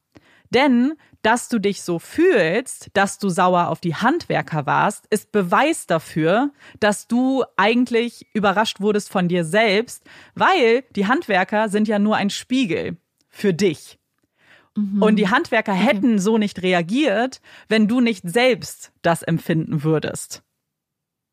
Denn, 0.50 0.94
dass 1.24 1.48
du 1.48 1.58
dich 1.58 1.82
so 1.82 1.98
fühlst, 1.98 2.90
dass 2.92 3.18
du 3.18 3.30
sauer 3.30 3.68
auf 3.68 3.80
die 3.80 3.94
Handwerker 3.94 4.66
warst, 4.66 5.06
ist 5.08 5.32
Beweis 5.32 5.86
dafür, 5.86 6.52
dass 6.80 7.08
du 7.08 7.44
eigentlich 7.56 8.26
überrascht 8.34 8.80
wurdest 8.80 9.10
von 9.10 9.26
dir 9.26 9.44
selbst, 9.44 10.04
weil 10.34 10.82
die 10.94 11.06
Handwerker 11.06 11.68
sind 11.68 11.88
ja 11.88 11.98
nur 11.98 12.16
ein 12.16 12.30
Spiegel 12.30 12.98
für 13.30 13.54
dich. 13.54 13.98
Und 15.00 15.16
die 15.16 15.28
Handwerker 15.28 15.72
hätten 15.72 16.18
so 16.18 16.36
nicht 16.36 16.62
reagiert, 16.62 17.40
wenn 17.68 17.86
du 17.86 18.00
nicht 18.00 18.28
selbst 18.28 18.92
das 19.02 19.22
empfinden 19.22 19.84
würdest. 19.84 20.42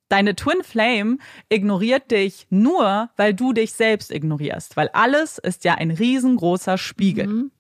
Deine 0.10 0.36
Twin 0.36 0.64
Flame 0.64 1.18
ignoriert 1.50 2.12
dich 2.12 2.46
nur, 2.50 3.10
weil 3.18 3.34
du 3.34 3.52
dich 3.52 3.74
selbst 3.74 4.12
ignorierst, 4.12 4.78
weil 4.78 4.90
alles 4.90 5.38
ist 5.38 5.64
ja 5.64 5.76
ein 5.76 5.90
riesengroßer 5.90 6.78
Spiegel. 6.78 7.28
Mhm. 7.28 7.52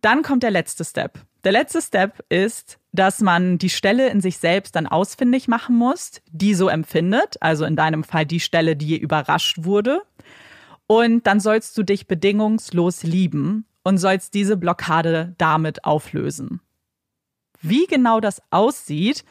Dann 0.00 0.22
kommt 0.22 0.42
der 0.42 0.50
letzte 0.50 0.84
Step. 0.84 1.18
Der 1.44 1.52
letzte 1.52 1.82
Step 1.82 2.24
ist, 2.28 2.78
dass 2.92 3.20
man 3.20 3.58
die 3.58 3.70
Stelle 3.70 4.08
in 4.10 4.20
sich 4.20 4.38
selbst 4.38 4.76
dann 4.76 4.86
ausfindig 4.86 5.48
machen 5.48 5.76
muss, 5.76 6.22
die 6.30 6.54
so 6.54 6.68
empfindet. 6.68 7.36
Also 7.40 7.64
in 7.64 7.76
deinem 7.76 8.04
Fall 8.04 8.26
die 8.26 8.40
Stelle, 8.40 8.76
die 8.76 8.96
überrascht 8.98 9.64
wurde. 9.64 10.02
Und 10.86 11.26
dann 11.26 11.40
sollst 11.40 11.76
du 11.76 11.82
dich 11.82 12.06
bedingungslos 12.06 13.02
lieben 13.02 13.66
und 13.82 13.98
sollst 13.98 14.34
diese 14.34 14.56
Blockade 14.56 15.34
damit 15.38 15.84
auflösen. 15.84 16.60
Wie 17.60 17.86
genau 17.86 18.20
das 18.20 18.42
aussieht, 18.50 19.24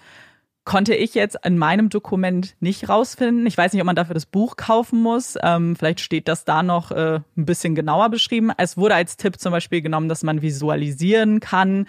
konnte 0.63 0.93
ich 0.95 1.15
jetzt 1.15 1.37
in 1.43 1.57
meinem 1.57 1.89
Dokument 1.89 2.55
nicht 2.59 2.87
rausfinden. 2.87 3.45
Ich 3.47 3.57
weiß 3.57 3.73
nicht, 3.73 3.81
ob 3.81 3.85
man 3.87 3.95
dafür 3.95 4.13
das 4.13 4.25
Buch 4.27 4.57
kaufen 4.57 5.01
muss. 5.01 5.35
Ähm, 5.41 5.75
vielleicht 5.75 5.99
steht 6.01 6.27
das 6.27 6.45
da 6.45 6.61
noch 6.61 6.91
äh, 6.91 7.19
ein 7.35 7.45
bisschen 7.45 7.73
genauer 7.73 8.09
beschrieben. 8.09 8.51
Es 8.57 8.77
wurde 8.77 8.95
als 8.95 9.17
Tipp 9.17 9.39
zum 9.39 9.51
Beispiel 9.51 9.81
genommen, 9.81 10.07
dass 10.07 10.23
man 10.23 10.41
visualisieren 10.41 11.39
kann. 11.39 11.87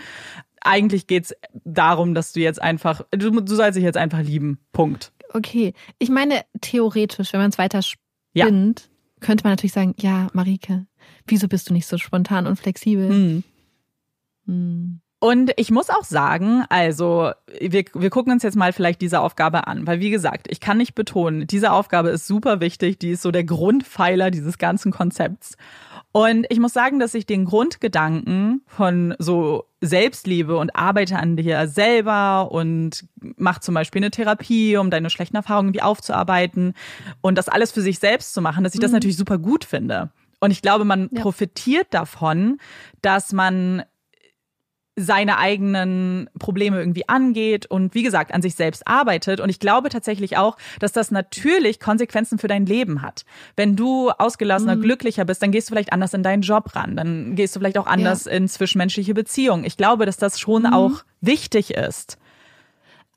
Eigentlich 0.62 1.06
geht's 1.06 1.34
darum, 1.64 2.14
dass 2.14 2.32
du 2.32 2.40
jetzt 2.40 2.62
einfach, 2.62 3.02
du, 3.10 3.30
du 3.40 3.54
sollst 3.54 3.76
dich 3.76 3.84
jetzt 3.84 3.98
einfach 3.98 4.20
lieben. 4.22 4.58
Punkt. 4.72 5.12
Okay. 5.34 5.74
Ich 5.98 6.08
meine, 6.08 6.42
theoretisch, 6.60 7.32
wenn 7.32 7.40
man 7.40 7.50
es 7.50 7.58
weiter 7.58 7.80
Ja. 8.32 8.46
spinnt, 8.46 8.88
könnte 9.20 9.44
man 9.44 9.52
natürlich 9.52 9.72
sagen, 9.72 9.94
ja, 9.98 10.28
Marike, 10.32 10.86
wieso 11.26 11.46
bist 11.48 11.68
du 11.68 11.74
nicht 11.74 11.86
so 11.86 11.98
spontan 11.98 12.46
und 12.46 12.56
flexibel? 12.56 13.08
Hm. 13.08 13.44
Hm. 14.46 15.00
Und 15.22 15.52
ich 15.56 15.70
muss 15.70 15.88
auch 15.88 16.02
sagen, 16.02 16.64
also 16.68 17.30
wir, 17.60 17.84
wir 17.94 18.10
gucken 18.10 18.32
uns 18.32 18.42
jetzt 18.42 18.56
mal 18.56 18.72
vielleicht 18.72 19.00
diese 19.00 19.20
Aufgabe 19.20 19.68
an, 19.68 19.86
weil 19.86 20.00
wie 20.00 20.10
gesagt, 20.10 20.48
ich 20.50 20.58
kann 20.58 20.78
nicht 20.78 20.96
betonen, 20.96 21.46
diese 21.46 21.70
Aufgabe 21.70 22.08
ist 22.08 22.26
super 22.26 22.58
wichtig, 22.60 22.98
die 22.98 23.10
ist 23.10 23.22
so 23.22 23.30
der 23.30 23.44
Grundpfeiler 23.44 24.32
dieses 24.32 24.58
ganzen 24.58 24.90
Konzepts. 24.90 25.56
Und 26.10 26.46
ich 26.48 26.58
muss 26.58 26.72
sagen, 26.72 26.98
dass 26.98 27.14
ich 27.14 27.24
den 27.24 27.44
Grundgedanken 27.44 28.62
von 28.66 29.14
so 29.20 29.66
Selbstliebe 29.80 30.56
und 30.58 30.74
arbeite 30.74 31.16
an 31.20 31.36
dir 31.36 31.68
selber 31.68 32.50
und 32.50 33.04
mach 33.36 33.60
zum 33.60 33.74
Beispiel 33.76 34.00
eine 34.02 34.10
Therapie, 34.10 34.76
um 34.76 34.90
deine 34.90 35.08
schlechten 35.08 35.36
Erfahrungen 35.36 35.68
irgendwie 35.68 35.82
aufzuarbeiten 35.82 36.74
und 37.20 37.38
das 37.38 37.48
alles 37.48 37.70
für 37.70 37.80
sich 37.80 38.00
selbst 38.00 38.34
zu 38.34 38.42
machen, 38.42 38.64
dass 38.64 38.74
ich 38.74 38.80
das 38.80 38.90
natürlich 38.90 39.16
super 39.16 39.38
gut 39.38 39.64
finde. 39.64 40.10
Und 40.40 40.50
ich 40.50 40.62
glaube, 40.62 40.84
man 40.84 41.08
Ja. 41.12 41.22
profitiert 41.22 41.86
davon, 41.94 42.58
dass 43.02 43.32
man 43.32 43.84
seine 44.94 45.38
eigenen 45.38 46.28
Probleme 46.38 46.78
irgendwie 46.78 47.08
angeht 47.08 47.64
und 47.66 47.94
wie 47.94 48.02
gesagt 48.02 48.34
an 48.34 48.42
sich 48.42 48.54
selbst 48.54 48.86
arbeitet. 48.86 49.40
Und 49.40 49.48
ich 49.48 49.58
glaube 49.58 49.88
tatsächlich 49.88 50.36
auch, 50.36 50.58
dass 50.80 50.92
das 50.92 51.10
natürlich 51.10 51.80
Konsequenzen 51.80 52.38
für 52.38 52.48
dein 52.48 52.66
Leben 52.66 53.00
hat. 53.00 53.24
Wenn 53.56 53.74
du 53.74 54.10
ausgelassener, 54.10 54.76
glücklicher 54.76 55.24
bist, 55.24 55.42
dann 55.42 55.50
gehst 55.50 55.68
du 55.68 55.72
vielleicht 55.72 55.92
anders 55.92 56.12
in 56.12 56.22
deinen 56.22 56.42
Job 56.42 56.76
ran. 56.76 56.96
Dann 56.96 57.36
gehst 57.36 57.56
du 57.56 57.60
vielleicht 57.60 57.78
auch 57.78 57.86
anders 57.86 58.26
in 58.26 58.48
zwischenmenschliche 58.48 59.14
Beziehungen. 59.14 59.64
Ich 59.64 59.78
glaube, 59.78 60.04
dass 60.04 60.18
das 60.18 60.38
schon 60.38 60.66
auch 60.66 61.04
wichtig 61.20 61.72
ist. 61.72 62.18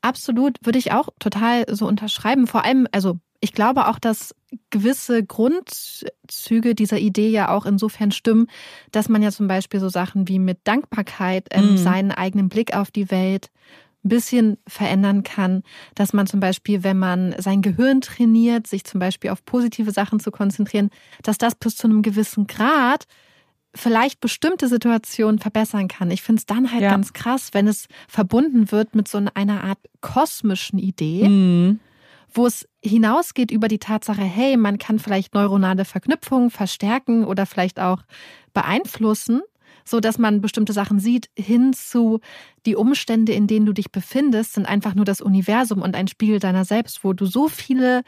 Absolut, 0.00 0.58
würde 0.62 0.78
ich 0.78 0.92
auch 0.92 1.08
total 1.18 1.64
so 1.68 1.86
unterschreiben. 1.86 2.46
Vor 2.46 2.64
allem, 2.64 2.86
also 2.92 3.18
ich 3.40 3.52
glaube 3.52 3.88
auch, 3.88 3.98
dass 3.98 4.34
gewisse 4.70 5.24
Grundzüge 5.24 6.74
dieser 6.74 6.98
Idee 6.98 7.28
ja 7.30 7.50
auch 7.50 7.66
insofern 7.66 8.12
stimmen, 8.12 8.46
dass 8.92 9.08
man 9.08 9.22
ja 9.22 9.30
zum 9.30 9.48
Beispiel 9.48 9.80
so 9.80 9.88
Sachen 9.88 10.28
wie 10.28 10.38
mit 10.38 10.58
Dankbarkeit 10.64 11.48
ähm, 11.50 11.70
Mhm. 11.72 11.76
seinen 11.76 12.10
eigenen 12.12 12.48
Blick 12.48 12.74
auf 12.74 12.90
die 12.90 13.10
Welt 13.10 13.50
ein 14.04 14.08
bisschen 14.08 14.56
verändern 14.68 15.24
kann, 15.24 15.62
dass 15.96 16.12
man 16.12 16.26
zum 16.28 16.38
Beispiel, 16.38 16.84
wenn 16.84 16.98
man 16.98 17.34
sein 17.38 17.60
Gehirn 17.60 18.00
trainiert, 18.00 18.66
sich 18.68 18.84
zum 18.84 19.00
Beispiel 19.00 19.30
auf 19.30 19.44
positive 19.44 19.90
Sachen 19.90 20.20
zu 20.20 20.30
konzentrieren, 20.30 20.90
dass 21.22 21.38
das 21.38 21.54
bis 21.56 21.76
zu 21.76 21.88
einem 21.88 22.02
gewissen 22.02 22.46
Grad 22.46 23.06
vielleicht 23.74 24.20
bestimmte 24.20 24.68
Situationen 24.68 25.38
verbessern 25.38 25.88
kann. 25.88 26.10
Ich 26.10 26.22
finde 26.22 26.40
es 26.40 26.46
dann 26.46 26.70
halt 26.72 26.82
Ja. 26.82 26.90
ganz 26.90 27.12
krass, 27.12 27.50
wenn 27.52 27.66
es 27.66 27.88
verbunden 28.08 28.70
wird 28.72 28.94
mit 28.94 29.06
so 29.08 29.18
einer 29.34 29.64
Art 29.64 29.78
kosmischen 30.00 30.78
Idee, 30.78 31.28
Mhm. 31.28 31.80
Wo 32.32 32.46
es 32.46 32.68
hinausgeht 32.82 33.50
über 33.50 33.68
die 33.68 33.78
Tatsache, 33.78 34.22
hey, 34.22 34.56
man 34.56 34.78
kann 34.78 34.98
vielleicht 34.98 35.34
neuronale 35.34 35.84
Verknüpfungen 35.84 36.50
verstärken 36.50 37.24
oder 37.24 37.46
vielleicht 37.46 37.80
auch 37.80 38.02
beeinflussen, 38.52 39.42
so 39.84 40.00
dass 40.00 40.18
man 40.18 40.40
bestimmte 40.40 40.72
Sachen 40.72 40.98
sieht, 40.98 41.30
hin 41.36 41.72
zu 41.72 42.20
die 42.66 42.76
Umstände, 42.76 43.32
in 43.32 43.46
denen 43.46 43.66
du 43.66 43.72
dich 43.72 43.90
befindest, 43.92 44.54
sind 44.54 44.66
einfach 44.66 44.94
nur 44.94 45.04
das 45.04 45.20
Universum 45.20 45.82
und 45.82 45.94
ein 45.94 46.08
Spiegel 46.08 46.38
deiner 46.40 46.64
selbst, 46.64 47.04
wo 47.04 47.12
du 47.12 47.26
so 47.26 47.48
viele 47.48 48.02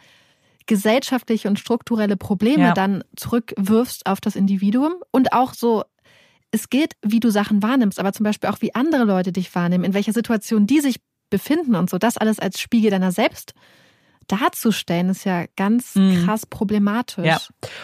gesellschaftliche 0.66 1.49
und 1.49 1.59
strukturelle 1.59 2.16
Probleme 2.16 2.64
Ja. 2.64 2.75
dann 2.75 3.03
zurückwirfst 3.16 4.07
auf 4.07 4.21
das 4.21 4.37
Individuum 4.37 4.95
und 5.11 5.33
auch 5.33 5.55
so 5.55 5.85
es 6.51 6.71
geht, 6.71 6.95
wie 7.03 7.21
du 7.21 7.31
Sachen 7.31 7.62
wahrnimmst, 7.62 8.01
aber 8.01 8.12
zum 8.12 8.25
Beispiel 8.25 8.49
auch, 8.49 8.62
wie 8.62 8.75
andere 8.75 9.05
Leute 9.05 9.33
dich 9.33 9.55
wahrnehmen, 9.55 9.85
in 9.85 9.93
welcher 9.95 10.14
Situation 10.14 10.66
die 10.66 10.81
sich 10.81 10.97
befinden 11.31 11.75
und 11.75 11.91
so. 11.91 11.99
Das 11.99 12.16
alles 12.16 12.39
als 12.39 12.59
Spiegel 12.59 12.91
deiner 12.91 13.12
selbst 13.12 13.53
darzustellen, 14.29 15.11
ist 15.11 15.24
ja 15.24 15.47
ganz 15.57 15.95
Mhm. 15.97 16.24
krass 16.24 16.47
problematisch. 16.47 17.24
Ja, 17.26 17.41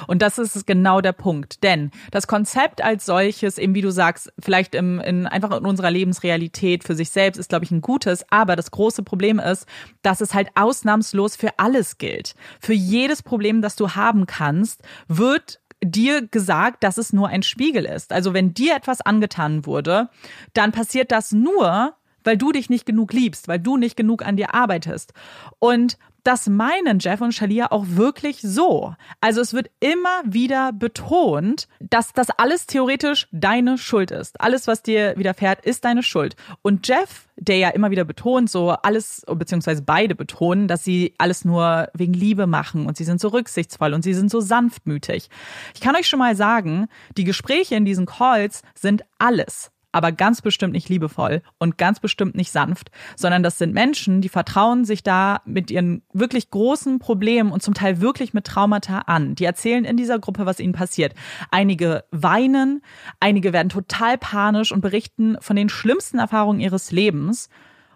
und 0.06 0.22
das 0.22 0.38
ist 0.38 0.66
genau 0.66 1.00
der 1.00 1.12
Punkt. 1.12 1.62
Denn 1.62 1.90
das 2.10 2.26
Konzept 2.26 2.82
als 2.82 3.06
solches, 3.06 3.58
eben 3.58 3.74
wie 3.74 3.80
du 3.82 3.90
sagst, 3.90 4.32
vielleicht 4.38 4.74
im, 4.74 5.00
in, 5.00 5.26
einfach 5.26 5.50
in 5.56 5.64
unserer 5.64 5.90
Lebensrealität 5.90 6.84
für 6.84 6.94
sich 6.94 7.10
selbst 7.10 7.38
ist, 7.38 7.48
glaube 7.48 7.64
ich, 7.64 7.70
ein 7.70 7.80
gutes. 7.80 8.24
Aber 8.30 8.56
das 8.56 8.70
große 8.70 9.02
Problem 9.02 9.38
ist, 9.38 9.66
dass 10.02 10.20
es 10.20 10.34
halt 10.34 10.48
ausnahmslos 10.54 11.36
für 11.36 11.58
alles 11.58 11.98
gilt. 11.98 12.34
Für 12.60 12.74
jedes 12.74 13.22
Problem, 13.22 13.62
das 13.62 13.76
du 13.76 13.90
haben 13.90 14.26
kannst, 14.26 14.82
wird 15.08 15.60
dir 15.82 16.26
gesagt, 16.26 16.82
dass 16.82 16.96
es 16.96 17.12
nur 17.12 17.28
ein 17.28 17.42
Spiegel 17.42 17.84
ist. 17.84 18.12
Also 18.12 18.32
wenn 18.32 18.54
dir 18.54 18.74
etwas 18.74 19.00
angetan 19.02 19.66
wurde, 19.66 20.08
dann 20.54 20.72
passiert 20.72 21.12
das 21.12 21.32
nur, 21.32 21.94
weil 22.22 22.38
du 22.38 22.52
dich 22.52 22.70
nicht 22.70 22.86
genug 22.86 23.12
liebst, 23.12 23.48
weil 23.48 23.58
du 23.58 23.76
nicht 23.76 23.94
genug 23.96 24.24
an 24.24 24.36
dir 24.36 24.54
arbeitest. 24.54 25.12
Und 25.58 25.98
das 26.24 26.48
meinen 26.48 26.98
Jeff 26.98 27.20
und 27.20 27.32
Shalia 27.32 27.70
auch 27.70 27.84
wirklich 27.86 28.40
so. 28.40 28.94
Also 29.20 29.40
es 29.40 29.52
wird 29.52 29.70
immer 29.80 30.22
wieder 30.24 30.72
betont, 30.72 31.68
dass 31.80 32.12
das 32.12 32.30
alles 32.30 32.66
theoretisch 32.66 33.28
deine 33.30 33.78
Schuld 33.78 34.10
ist. 34.10 34.40
Alles, 34.40 34.66
was 34.66 34.82
dir 34.82 35.14
widerfährt, 35.16 35.64
ist 35.64 35.84
deine 35.84 36.02
Schuld. 36.02 36.34
Und 36.62 36.88
Jeff, 36.88 37.28
der 37.36 37.58
ja 37.58 37.68
immer 37.68 37.90
wieder 37.90 38.04
betont, 38.04 38.50
so 38.50 38.70
alles, 38.70 39.22
beziehungsweise 39.26 39.82
beide 39.82 40.14
betonen, 40.14 40.66
dass 40.66 40.82
sie 40.82 41.14
alles 41.18 41.44
nur 41.44 41.88
wegen 41.94 42.14
Liebe 42.14 42.46
machen 42.46 42.86
und 42.86 42.96
sie 42.96 43.04
sind 43.04 43.20
so 43.20 43.28
rücksichtsvoll 43.28 43.92
und 43.92 44.02
sie 44.02 44.14
sind 44.14 44.30
so 44.30 44.40
sanftmütig. 44.40 45.28
Ich 45.74 45.80
kann 45.80 45.94
euch 45.96 46.08
schon 46.08 46.18
mal 46.18 46.36
sagen, 46.36 46.88
die 47.16 47.24
Gespräche 47.24 47.74
in 47.74 47.84
diesen 47.84 48.06
Calls 48.06 48.62
sind 48.74 49.04
alles 49.18 49.73
aber 49.94 50.10
ganz 50.10 50.42
bestimmt 50.42 50.72
nicht 50.72 50.88
liebevoll 50.88 51.40
und 51.58 51.78
ganz 51.78 52.00
bestimmt 52.00 52.34
nicht 52.34 52.50
sanft, 52.50 52.90
sondern 53.14 53.44
das 53.44 53.58
sind 53.58 53.72
Menschen, 53.72 54.20
die 54.22 54.28
vertrauen 54.28 54.84
sich 54.84 55.04
da 55.04 55.40
mit 55.44 55.70
ihren 55.70 56.02
wirklich 56.12 56.50
großen 56.50 56.98
Problemen 56.98 57.52
und 57.52 57.62
zum 57.62 57.74
Teil 57.74 58.00
wirklich 58.00 58.34
mit 58.34 58.44
Traumata 58.44 58.98
an. 58.98 59.36
Die 59.36 59.44
erzählen 59.44 59.84
in 59.84 59.96
dieser 59.96 60.18
Gruppe, 60.18 60.46
was 60.46 60.58
ihnen 60.58 60.72
passiert. 60.72 61.14
Einige 61.52 62.04
weinen, 62.10 62.82
einige 63.20 63.52
werden 63.52 63.68
total 63.68 64.18
panisch 64.18 64.72
und 64.72 64.80
berichten 64.80 65.36
von 65.40 65.54
den 65.54 65.68
schlimmsten 65.68 66.18
Erfahrungen 66.18 66.58
ihres 66.58 66.90
Lebens. 66.90 67.48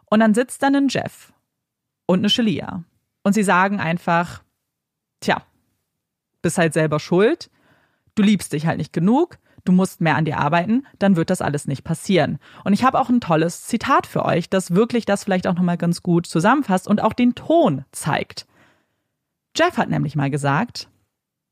Und 0.09 0.21
dann 0.21 0.35
sitzt 0.35 0.63
dann 0.63 0.77
ein 0.77 0.89
Jeff 0.89 1.33
und 2.07 2.21
eine 2.21 2.31
Shelia. 2.31 2.85
Und 3.25 3.33
sie 3.33 3.43
sagen 3.43 3.81
einfach, 3.81 4.45
tja, 5.19 5.43
bist 6.43 6.59
halt 6.59 6.75
selber 6.75 7.01
schuld, 7.01 7.51
du 8.15 8.23
liebst 8.23 8.53
dich 8.53 8.69
halt 8.69 8.79
nicht 8.79 8.93
genug, 8.93 9.39
du 9.65 9.73
musst 9.73 10.01
mehr 10.01 10.17
an 10.17 10.25
dir 10.25 10.39
arbeiten, 10.39 10.87
dann 10.99 11.17
wird 11.17 11.31
das 11.31 11.43
alles 11.43 11.67
nicht 11.67 11.85
passieren. 11.85 12.39
Und 12.65 12.73
ich 12.73 12.85
habe 12.85 13.01
auch 13.01 13.09
ein 13.09 13.21
tolles 13.21 13.65
Zitat 13.65 14.07
für 14.07 14.25
euch, 14.25 14.49
das 14.49 14.75
wirklich 14.75 15.05
das 15.07 15.25
vielleicht 15.25 15.47
auch 15.47 15.55
nochmal 15.55 15.79
ganz 15.79 16.03
gut 16.03 16.27
zusammenfasst 16.27 16.89
und 16.89 17.03
auch 17.03 17.13
den 17.13 17.35
Ton 17.35 17.85
zeigt. 17.93 18.47
Jeff 19.57 19.77
hat 19.77 19.89
nämlich 19.89 20.15
mal 20.15 20.31
gesagt, 20.31 20.89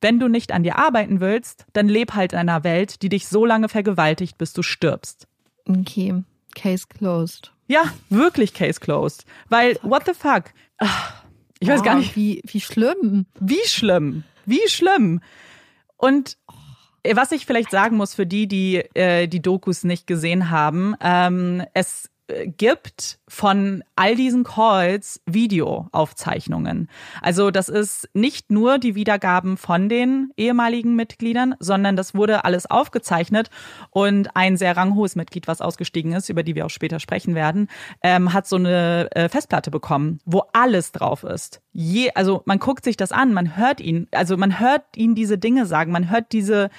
wenn 0.00 0.20
du 0.20 0.28
nicht 0.28 0.52
an 0.52 0.62
dir 0.62 0.78
arbeiten 0.78 1.20
willst, 1.20 1.66
dann 1.72 1.88
leb 1.88 2.14
halt 2.14 2.32
in 2.32 2.38
einer 2.38 2.64
Welt, 2.64 3.02
die 3.02 3.08
dich 3.08 3.26
so 3.26 3.44
lange 3.44 3.68
vergewaltigt, 3.68 4.38
bis 4.38 4.52
du 4.52 4.62
stirbst. 4.62 5.26
Okay, 5.68 6.22
Case 6.54 6.86
closed. 6.86 7.52
Ja, 7.66 7.84
wirklich 8.10 8.54
Case 8.54 8.78
closed. 8.78 9.24
Weil, 9.48 9.74
fuck. 9.74 9.90
what 9.90 10.02
the 10.06 10.12
fuck? 10.12 10.44
Ich 11.58 11.68
weiß 11.68 11.80
oh, 11.80 11.84
gar 11.84 11.96
nicht. 11.96 12.16
Wie, 12.16 12.42
wie 12.44 12.60
schlimm. 12.60 13.26
Wie 13.40 13.66
schlimm. 13.66 14.24
Wie 14.44 14.68
schlimm. 14.68 15.20
Und 15.96 16.36
was 17.14 17.32
ich 17.32 17.46
vielleicht 17.46 17.70
sagen 17.70 17.96
muss 17.96 18.14
für 18.14 18.26
die, 18.26 18.48
die 18.48 18.76
äh, 18.94 19.26
die 19.26 19.42
Dokus 19.42 19.84
nicht 19.84 20.06
gesehen 20.06 20.50
haben, 20.50 20.94
ähm, 21.00 21.64
es 21.74 22.10
gibt 22.44 23.18
von 23.28 23.84
all 23.94 24.16
diesen 24.16 24.44
Calls 24.44 25.20
Videoaufzeichnungen. 25.26 26.88
Also 27.22 27.50
das 27.50 27.68
ist 27.68 28.08
nicht 28.14 28.50
nur 28.50 28.78
die 28.78 28.94
Wiedergaben 28.94 29.56
von 29.56 29.88
den 29.88 30.30
ehemaligen 30.36 30.96
Mitgliedern, 30.96 31.54
sondern 31.60 31.96
das 31.96 32.14
wurde 32.14 32.44
alles 32.44 32.68
aufgezeichnet 32.68 33.50
und 33.90 34.34
ein 34.34 34.56
sehr 34.56 34.76
ranghohes 34.76 35.16
Mitglied, 35.16 35.46
was 35.46 35.60
ausgestiegen 35.60 36.12
ist, 36.12 36.28
über 36.28 36.42
die 36.42 36.54
wir 36.54 36.66
auch 36.66 36.70
später 36.70 37.00
sprechen 37.00 37.34
werden, 37.34 37.68
ähm, 38.02 38.32
hat 38.32 38.46
so 38.46 38.56
eine 38.56 39.08
äh, 39.12 39.28
Festplatte 39.28 39.70
bekommen, 39.70 40.18
wo 40.24 40.42
alles 40.52 40.92
drauf 40.92 41.22
ist. 41.22 41.60
Je, 41.72 42.10
also 42.14 42.42
man 42.44 42.58
guckt 42.58 42.84
sich 42.84 42.96
das 42.96 43.12
an, 43.12 43.32
man 43.32 43.56
hört 43.56 43.80
ihn, 43.80 44.08
also 44.12 44.36
man 44.36 44.58
hört 44.58 44.84
ihn 44.96 45.14
diese 45.14 45.38
Dinge 45.38 45.66
sagen, 45.66 45.92
man 45.92 46.10
hört 46.10 46.32
diese 46.32 46.70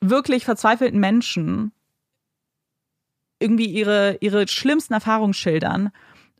wirklich 0.00 0.44
verzweifelten 0.44 0.98
Menschen 0.98 1.72
irgendwie 3.42 3.66
ihre, 3.66 4.16
ihre 4.20 4.48
schlimmsten 4.48 4.94
Erfahrungen 4.94 5.34
schildern 5.34 5.90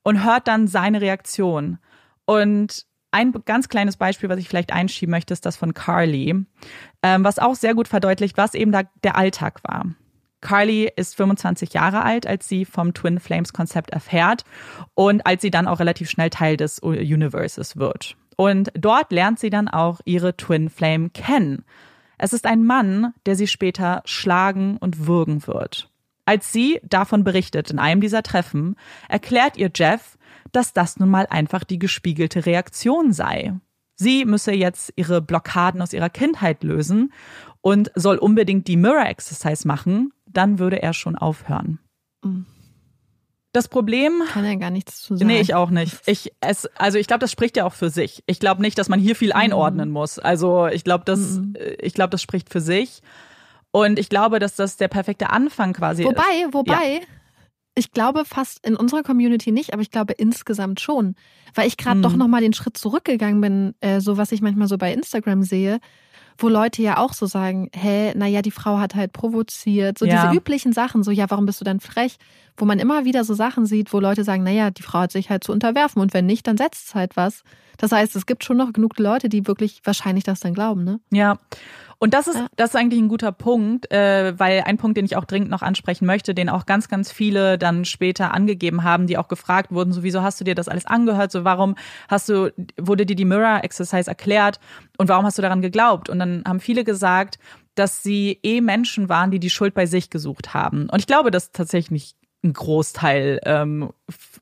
und 0.03 0.25
hört 0.25 0.49
dann 0.49 0.69
seine 0.69 1.01
Reaktion. 1.01 1.79
Und 2.25 2.87
ein 3.11 3.33
ganz 3.45 3.69
kleines 3.69 3.97
Beispiel, 3.97 4.29
was 4.29 4.39
ich 4.39 4.49
vielleicht 4.49 4.73
einschieben 4.73 5.11
möchte, 5.11 5.35
ist 5.35 5.45
das 5.45 5.57
von 5.57 5.75
Carly, 5.75 6.35
ähm, 7.03 7.25
was 7.25 7.39
auch 7.39 7.55
sehr 7.55 7.75
gut 7.75 7.89
verdeutlicht, 7.89 8.37
was 8.37 8.55
eben 8.55 8.73
da 8.73 8.83
der 9.05 9.17
Alltag 9.17 9.61
war. 9.65 9.87
Carly 10.41 10.91
ist 10.97 11.15
25 11.17 11.73
Jahre 11.73 12.03
alt, 12.03 12.27
als 12.27 12.49
sie 12.49 12.65
vom 12.65 12.95
Twin 12.95 13.21
Flames 13.21 13.53
Konzept 13.53 13.91
erfährt 13.91 14.45
und 14.95 15.25
als 15.25 15.43
sie 15.43 15.51
dann 15.51 15.69
auch 15.69 15.79
relativ 15.79 16.11
schnell 16.11 16.31
Teil 16.31 16.57
des 16.57 16.81
Universes 16.81 17.77
wird. 17.77 18.17
Und 18.37 18.73
dort 18.75 19.13
lernt 19.13 19.39
sie 19.39 19.51
dann 19.51 19.69
auch 19.69 20.01
ihre 20.05 20.37
Twin 20.37 20.69
Flame 20.69 21.11
kennen. 21.11 21.65
Es 22.19 22.33
ist 22.33 22.47
ein 22.47 22.65
Mann, 22.65 23.15
der 23.27 23.37
sie 23.37 23.47
später 23.47 24.03
schlagen 24.05 24.79
und 24.79 25.07
würgen 25.07 25.47
wird. 25.47 25.92
Als 26.25 26.53
sie 26.53 26.81
davon 26.85 27.25
berichtet 27.25 27.71
in 27.71 27.79
einem 27.79 28.01
dieser 28.01 28.23
Treffen, 28.23 28.77
erklärt 29.09 29.57
ihr 29.57 29.71
Jeff, 29.75 30.17
dass 30.53 30.73
das 30.73 30.99
nun 30.99 31.09
mal 31.09 31.27
einfach 31.29 31.65
die 31.65 31.79
gespiegelte 31.79 32.47
Reaktion 32.47 33.13
sei. 33.13 33.55
Sie 33.95 34.25
müsse 34.25 34.53
jetzt 34.53 34.93
ihre 34.97 35.21
Blockaden 35.21 35.83
aus 35.83 35.93
ihrer 35.93 36.11
Kindheit 36.11 36.65
lösen 36.65 37.13
und 37.61 37.91
soll 37.95 38.17
unbedingt 38.19 38.69
die 38.69 38.77
Mirror 38.77 39.07
Exercise 39.07 39.67
machen, 39.67 40.13
dann 40.27 40.59
würde 40.59 40.83
er 40.83 40.93
schon 40.93 41.17
aufhören. 41.17 41.79
Mhm. 42.25 42.47
Das 43.53 43.69
Problem. 43.69 44.23
Kann 44.29 44.47
ja 44.47 44.55
gar 44.55 44.71
nichts 44.71 45.03
zu 45.03 45.15
sagen. 45.15 45.27
Nee, 45.27 45.41
ich 45.41 45.55
auch 45.55 45.69
nicht. 45.69 46.01
Ich, 46.07 46.33
es, 46.41 46.67
also 46.75 46.97
ich 46.97 47.07
glaube, 47.07 47.21
das 47.21 47.31
spricht 47.31 47.59
ja 47.59 47.67
auch 47.67 47.75
für 47.75 47.91
sich. 47.91 48.25
Ich 48.27 48.41
glaube 48.41 48.63
nicht, 48.63 48.79
dass 48.79 48.89
man 48.89 48.99
hier 48.99 49.15
viel 49.15 49.29
mhm. 49.29 49.37
einordnen 49.37 49.89
mhm. 49.89 49.95
muss. 49.95 50.19
Also 50.19 50.69
ich 50.69 50.85
glaube, 50.85 51.05
das, 51.05 51.21
mhm. 51.21 51.55
ich 51.79 51.93
glaube, 51.93 52.11
das 52.11 52.23
spricht 52.23 52.49
für 52.49 52.63
sich. 52.63 53.03
Und 53.73 53.99
ich 53.99 54.09
glaube, 54.09 54.39
dass 54.39 54.55
das 54.55 54.77
der 54.77 54.89
perfekte 54.89 55.31
Anfang 55.31 55.73
quasi 55.73 56.05
wobei, 56.05 56.13
ist. 56.13 56.55
Wobei, 56.55 56.73
wobei, 56.75 56.95
ja. 56.95 57.01
ich 57.75 57.91
glaube 57.91 58.25
fast 58.25 58.65
in 58.65 58.77
unserer 58.77 59.03
Community 59.03 59.51
nicht, 59.51 59.73
aber 59.73 59.83
ich 59.83 59.91
glaube 59.91 60.13
insgesamt 60.13 60.81
schon. 60.81 61.17
Weil 61.55 61.67
ich 61.67 61.79
gerade 61.79 61.99
mhm. 61.99 62.03
doch 62.03 62.15
nochmal 62.15 62.43
den 62.43 62.53
Schritt 62.53 62.77
zurückgegangen 62.77 63.41
bin, 63.41 63.75
äh, 63.81 64.01
so 64.01 64.19
was 64.19 64.31
ich 64.31 64.43
manchmal 64.43 64.69
so 64.69 64.77
bei 64.79 64.93
Instagram 64.93 65.43
sehe, 65.43 65.81
wo 66.39 66.49
Leute 66.49 66.83
ja 66.83 66.99
auch 66.99 67.15
so 67.15 67.27
sagen, 67.27 67.71
hä, 67.75 68.13
naja, 68.15 68.43
die 68.43 68.51
Frau 68.51 68.79
hat 68.79 68.95
halt 68.95 69.13
provoziert, 69.13 69.99
so 69.99 70.05
ja. 70.05 70.23
diese 70.23 70.37
üblichen 70.37 70.73
Sachen, 70.73 71.03
so, 71.03 71.11
ja, 71.11 71.31
warum 71.31 71.47
bist 71.47 71.61
du 71.61 71.65
dann 71.65 71.81
frech? 71.81 72.17
Wo 72.57 72.65
man 72.65 72.79
immer 72.79 73.05
wieder 73.05 73.25
so 73.25 73.35
Sachen 73.35 73.67
sieht, 73.67 73.93
wo 73.93 74.01
Leute 74.01 74.25
sagen, 74.25 74.43
naja, 74.43 74.71
die 74.71 74.83
Frau 74.83 75.01
hat 75.01 75.13
sich 75.13 75.31
halt 75.31 75.45
zu 75.45 75.53
unterwerfen 75.53 76.03
und 76.03 76.15
wenn 76.15 76.27
nicht, 76.27 76.47
dann 76.47 76.57
setzt 76.57 76.89
es 76.89 76.95
halt 76.95 77.17
was. 77.17 77.43
Das 77.79 77.93
heißt, 77.93 78.15
es 78.15 78.27
gibt 78.27 78.45
schon 78.45 78.57
noch 78.57 78.73
genug 78.73 78.99
Leute, 78.99 79.29
die 79.29 79.47
wirklich 79.47 79.81
wahrscheinlich 79.85 80.25
das 80.25 80.41
dann 80.41 80.55
glauben, 80.55 80.85
ne? 80.85 81.01
Ja. 81.11 81.39
Und 81.99 82.15
das 82.15 82.27
ist, 82.27 82.35
ja. 82.35 82.49
das 82.57 82.71
ist 82.71 82.77
eigentlich 82.77 83.01
ein 83.01 83.09
guter 83.09 83.31
Punkt, 83.31 83.91
äh, 83.93 84.37
weil 84.37 84.63
ein 84.67 84.77
Punkt, 84.77 84.97
den 84.97 85.05
ich 85.05 85.15
auch 85.15 85.25
dringend 85.25 85.51
noch 85.51 85.63
ansprechen 85.63 86.05
möchte, 86.05 86.35
den 86.35 86.49
auch 86.49 86.67
ganz, 86.67 86.89
ganz 86.89 87.13
viele 87.13 87.59
dann 87.59 87.85
später 87.85 88.35
angegeben 88.35 88.83
haben, 88.83 89.07
die 89.07 89.17
auch 89.17 89.29
gefragt 89.29 89.71
wurden, 89.71 89.93
so 89.93 90.03
wieso 90.03 90.21
hast 90.21 90.41
du 90.41 90.45
dir 90.45 90.57
das 90.57 90.67
alles 90.67 90.85
angehört, 90.85 91.31
so 91.31 91.45
warum 91.45 91.77
hast 92.09 92.29
du, 92.29 92.53
wurde 92.77 93.07
dir 93.07 93.15
die 93.15 93.25
Mirror 93.25 93.63
Exercise 93.63 94.11
erklärt 94.11 94.59
und 94.99 95.09
warum 95.09 95.25
hast 95.25 95.39
du 95.39 95.43
daran 95.43 95.63
geglaubt? 95.63 96.09
Und 96.09 96.19
dann 96.19 96.43
haben 96.45 96.59
viele 96.59 96.83
gesagt, 96.83 97.39
dass 97.77 98.03
sie 98.03 98.39
eh 98.43 98.61
Menschen 98.61 99.09
waren, 99.09 99.31
die 99.31 99.39
die 99.39 99.51
Schuld 99.51 99.73
bei 99.73 99.87
sich 99.87 100.11
gesucht 100.11 100.55
haben. 100.55 100.89
Und 100.91 100.99
ich 100.99 101.07
glaube, 101.07 101.31
das 101.31 101.53
tatsächlich 101.53 102.17
ein 102.45 102.53
Großteil 102.53 103.41
ähm, 103.45 103.91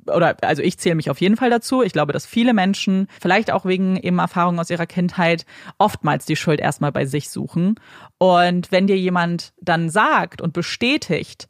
oder 0.07 0.37
also 0.43 0.63
ich 0.63 0.79
zähle 0.79 0.95
mich 0.95 1.11
auf 1.11 1.21
jeden 1.21 1.37
Fall 1.37 1.51
dazu. 1.51 1.83
Ich 1.83 1.93
glaube, 1.93 2.13
dass 2.13 2.27
viele 2.27 2.55
Menschen, 2.55 3.09
vielleicht 3.21 3.51
auch 3.51 3.65
wegen 3.65 3.97
eben 3.97 4.19
Erfahrungen 4.19 4.59
aus 4.59 4.71
ihrer 4.71 4.87
Kindheit, 4.87 5.45
oftmals 5.79 6.25
die 6.25 6.37
Schuld 6.37 6.61
erstmal 6.61 6.93
bei 6.93 7.05
sich 7.05 7.29
suchen. 7.31 7.77
Und 8.19 8.73
wenn 8.73 8.87
dir 8.87 8.97
jemand 8.97 9.53
dann 9.61 9.91
sagt 9.91 10.41
und 10.41 10.53
bestätigt, 10.53 11.49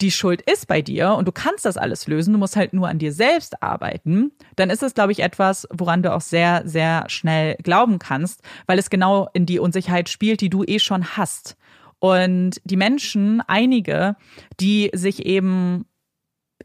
die 0.00 0.10
Schuld 0.10 0.40
ist 0.42 0.66
bei 0.66 0.80
dir 0.80 1.14
und 1.14 1.28
du 1.28 1.32
kannst 1.32 1.64
das 1.64 1.76
alles 1.76 2.06
lösen, 2.06 2.32
du 2.32 2.38
musst 2.38 2.56
halt 2.56 2.72
nur 2.72 2.88
an 2.88 2.98
dir 2.98 3.12
selbst 3.12 3.62
arbeiten, 3.62 4.32
dann 4.56 4.70
ist 4.70 4.82
es, 4.82 4.94
glaube 4.94 5.12
ich, 5.12 5.20
etwas, 5.20 5.68
woran 5.70 6.02
du 6.02 6.12
auch 6.12 6.22
sehr, 6.22 6.62
sehr 6.64 7.04
schnell 7.08 7.56
glauben 7.62 7.98
kannst, 7.98 8.42
weil 8.66 8.78
es 8.78 8.90
genau 8.90 9.28
in 9.34 9.46
die 9.46 9.58
Unsicherheit 9.58 10.08
spielt, 10.08 10.40
die 10.40 10.50
du 10.50 10.64
eh 10.64 10.78
schon 10.78 11.16
hast. 11.16 11.56
Und 12.00 12.60
die 12.64 12.76
Menschen, 12.76 13.42
einige, 13.46 14.16
die 14.58 14.90
sich 14.92 15.24
eben 15.26 15.84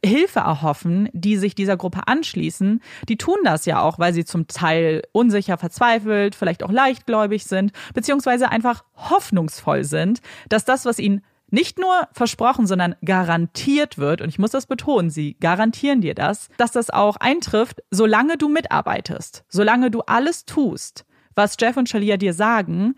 Hilfe 0.04 0.40
erhoffen, 0.40 1.10
die 1.14 1.38
sich 1.38 1.56
dieser 1.56 1.78
Gruppe 1.78 2.08
anschließen, 2.08 2.82
die 3.08 3.18
tun 3.18 3.38
das 3.44 3.66
ja 3.66 3.82
auch, 3.82 4.00
weil 4.00 4.14
sie 4.14 4.26
zum 4.26 4.48
Teil 4.48 5.02
unsicher, 5.12 5.58
verzweifelt, 5.58 6.36
vielleicht 6.36 6.64
auch 6.64 6.72
leichtgläubig 6.72 7.46
sind, 7.46 7.72
beziehungsweise 7.94 8.50
einfach 8.50 8.84
hoffnungsvoll 8.96 9.84
sind, 9.84 10.22
dass 10.50 10.66
das, 10.66 10.86
was 10.86 11.00
ihnen 11.00 11.22
nicht 11.50 11.80
nur 11.80 12.08
versprochen, 12.12 12.68
sondern 12.68 12.96
garantiert 13.04 13.98
wird, 13.98 14.22
und 14.22 14.30
ich 14.30 14.40
muss 14.40 14.52
das 14.52 14.66
betonen, 14.66 15.10
sie 15.10 15.36
garantieren 15.40 16.02
dir 16.02 16.16
das, 16.16 16.50
dass 16.58 16.72
das 16.72 16.90
auch 16.90 17.18
eintrifft, 17.18 17.82
solange 17.92 18.38
du 18.38 18.50
mitarbeitest, 18.50 19.44
solange 19.48 19.92
du 19.92 20.02
alles 20.02 20.46
tust, 20.46 21.06
was 21.36 21.56
Jeff 21.60 21.78
und 21.78 21.88
Shalia 21.88 22.18
dir 22.18 22.34
sagen, 22.34 22.96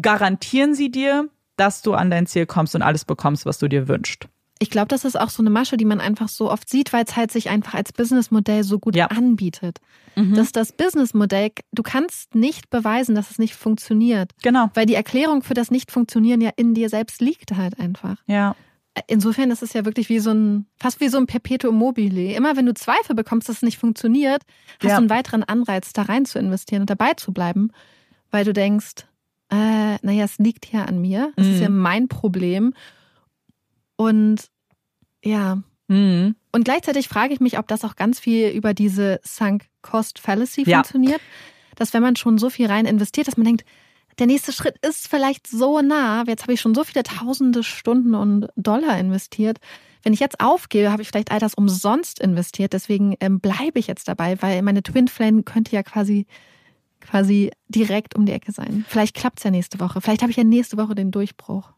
garantieren 0.00 0.74
sie 0.74 0.90
dir, 0.90 1.28
dass 1.62 1.80
du 1.80 1.94
an 1.94 2.10
dein 2.10 2.26
Ziel 2.26 2.44
kommst 2.44 2.74
und 2.74 2.82
alles 2.82 3.04
bekommst, 3.04 3.46
was 3.46 3.58
du 3.58 3.68
dir 3.68 3.86
wünschst. 3.86 4.26
Ich 4.58 4.68
glaube, 4.68 4.88
das 4.88 5.04
ist 5.04 5.18
auch 5.18 5.30
so 5.30 5.42
eine 5.42 5.50
Masche, 5.50 5.76
die 5.76 5.84
man 5.84 6.00
einfach 6.00 6.28
so 6.28 6.50
oft 6.50 6.68
sieht, 6.68 6.92
weil 6.92 7.04
es 7.04 7.14
halt 7.14 7.30
sich 7.30 7.50
einfach 7.50 7.74
als 7.74 7.92
Businessmodell 7.92 8.64
so 8.64 8.80
gut 8.80 8.96
ja. 8.96 9.06
anbietet. 9.06 9.78
Mhm. 10.16 10.34
Dass 10.34 10.50
das 10.50 10.72
Businessmodell, 10.72 11.50
du 11.70 11.82
kannst 11.84 12.34
nicht 12.34 12.68
beweisen, 12.68 13.14
dass 13.14 13.30
es 13.30 13.38
nicht 13.38 13.54
funktioniert. 13.54 14.32
Genau. 14.42 14.70
Weil 14.74 14.86
die 14.86 14.94
Erklärung 14.96 15.44
für 15.44 15.54
das 15.54 15.70
Nicht-Funktionieren 15.70 16.40
ja 16.40 16.50
in 16.56 16.74
dir 16.74 16.88
selbst 16.88 17.20
liegt 17.20 17.56
halt 17.56 17.78
einfach. 17.78 18.16
Ja. 18.26 18.56
insofern 19.06 19.50
ist 19.52 19.62
es 19.62 19.72
ja 19.72 19.84
wirklich 19.84 20.08
wie 20.08 20.18
so 20.18 20.32
ein, 20.32 20.66
fast 20.76 21.00
wie 21.00 21.08
so 21.08 21.16
ein 21.18 21.26
Perpetuum 21.26 21.76
mobile. 21.76 22.34
Immer 22.34 22.56
wenn 22.56 22.66
du 22.66 22.74
Zweifel 22.74 23.14
bekommst, 23.14 23.48
dass 23.48 23.56
es 23.56 23.62
nicht 23.62 23.78
funktioniert, 23.78 24.42
hast 24.80 24.90
Ja. 24.90 24.96
du 24.96 25.02
einen 25.02 25.10
weiteren 25.10 25.44
Anreiz, 25.44 25.92
da 25.92 26.02
rein 26.02 26.24
zu 26.24 26.38
investieren 26.38 26.82
und 26.82 26.90
dabei 26.90 27.14
zu 27.14 27.32
bleiben, 27.32 27.70
weil 28.30 28.44
du 28.44 28.52
denkst, 28.52 29.06
äh, 29.52 29.98
naja, 30.02 30.24
es 30.24 30.38
liegt 30.38 30.72
ja 30.72 30.84
an 30.86 31.00
mir. 31.00 31.32
Es 31.36 31.46
ist 31.46 31.56
Mhm. 31.58 31.62
ja 31.62 31.68
mein 31.68 32.08
Problem. 32.08 32.74
Und 33.96 34.48
ja, 35.24 35.62
Mhm. 35.88 36.34
und 36.52 36.64
gleichzeitig 36.64 37.08
frage 37.08 37.34
ich 37.34 37.40
mich, 37.40 37.58
ob 37.58 37.68
das 37.68 37.84
auch 37.84 37.96
ganz 37.96 38.18
viel 38.18 38.48
über 38.48 38.72
diese 38.74 39.20
Sunk 39.22 39.66
Cost 39.82 40.18
Fallacy 40.18 40.64
Ja. 40.66 40.78
funktioniert. 40.78 41.20
Dass 41.76 41.92
wenn 41.94 42.02
man 42.02 42.16
schon 42.16 42.38
so 42.38 42.50
viel 42.50 42.66
rein 42.66 42.86
investiert, 42.86 43.26
dass 43.28 43.36
man 43.36 43.44
denkt, 43.46 43.64
der 44.18 44.26
nächste 44.26 44.52
Schritt 44.52 44.76
ist 44.86 45.08
vielleicht 45.08 45.46
so 45.46 45.80
nah. 45.80 46.24
Jetzt 46.26 46.42
habe 46.42 46.52
ich 46.52 46.60
schon 46.60 46.74
so 46.74 46.84
viele 46.84 47.02
tausende 47.02 47.62
Stunden 47.62 48.14
und 48.14 48.48
Dollar 48.56 48.98
investiert. 48.98 49.58
Wenn 50.02 50.12
ich 50.12 50.20
jetzt 50.20 50.40
aufgebe, 50.40 50.92
habe 50.92 51.02
ich 51.02 51.08
vielleicht 51.08 51.30
all 51.30 51.38
das 51.38 51.54
umsonst 51.54 52.20
investiert. 52.20 52.72
Deswegen 52.74 53.14
ähm, 53.20 53.40
bleibe 53.40 53.78
ich 53.78 53.86
jetzt 53.86 54.08
dabei, 54.08 54.40
weil 54.42 54.60
meine 54.62 54.82
Twin 54.82 55.08
Flame 55.08 55.42
könnte 55.44 55.72
ja 55.74 55.82
quasi 55.82 56.26
quasi 57.02 57.50
direkt 57.68 58.14
um 58.14 58.26
die 58.26 58.32
Ecke 58.32 58.52
sein. 58.52 58.84
Vielleicht 58.88 59.14
klappt 59.14 59.38
es 59.38 59.44
ja 59.44 59.50
nächste 59.50 59.80
Woche. 59.80 60.00
Vielleicht 60.00 60.22
habe 60.22 60.30
ich 60.30 60.36
ja 60.36 60.44
nächste 60.44 60.76
Woche 60.76 60.94
den 60.94 61.10
Durchbruch. 61.10 61.72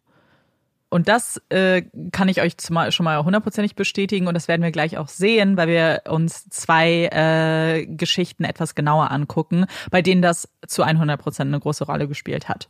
Und 0.94 1.08
das 1.08 1.42
äh, 1.48 1.82
kann 2.12 2.28
ich 2.28 2.40
euch 2.40 2.56
zumal, 2.56 2.92
schon 2.92 3.02
mal 3.02 3.24
hundertprozentig 3.24 3.74
bestätigen 3.74 4.28
und 4.28 4.34
das 4.34 4.46
werden 4.46 4.62
wir 4.62 4.70
gleich 4.70 4.96
auch 4.96 5.08
sehen, 5.08 5.56
weil 5.56 5.66
wir 5.66 6.02
uns 6.08 6.48
zwei 6.50 7.06
äh, 7.06 7.84
Geschichten 7.86 8.44
etwas 8.44 8.76
genauer 8.76 9.10
angucken, 9.10 9.66
bei 9.90 10.02
denen 10.02 10.22
das 10.22 10.48
zu 10.68 10.84
100 10.84 11.20
Prozent 11.20 11.48
eine 11.48 11.58
große 11.58 11.84
Rolle 11.84 12.06
gespielt 12.06 12.48
hat. 12.48 12.68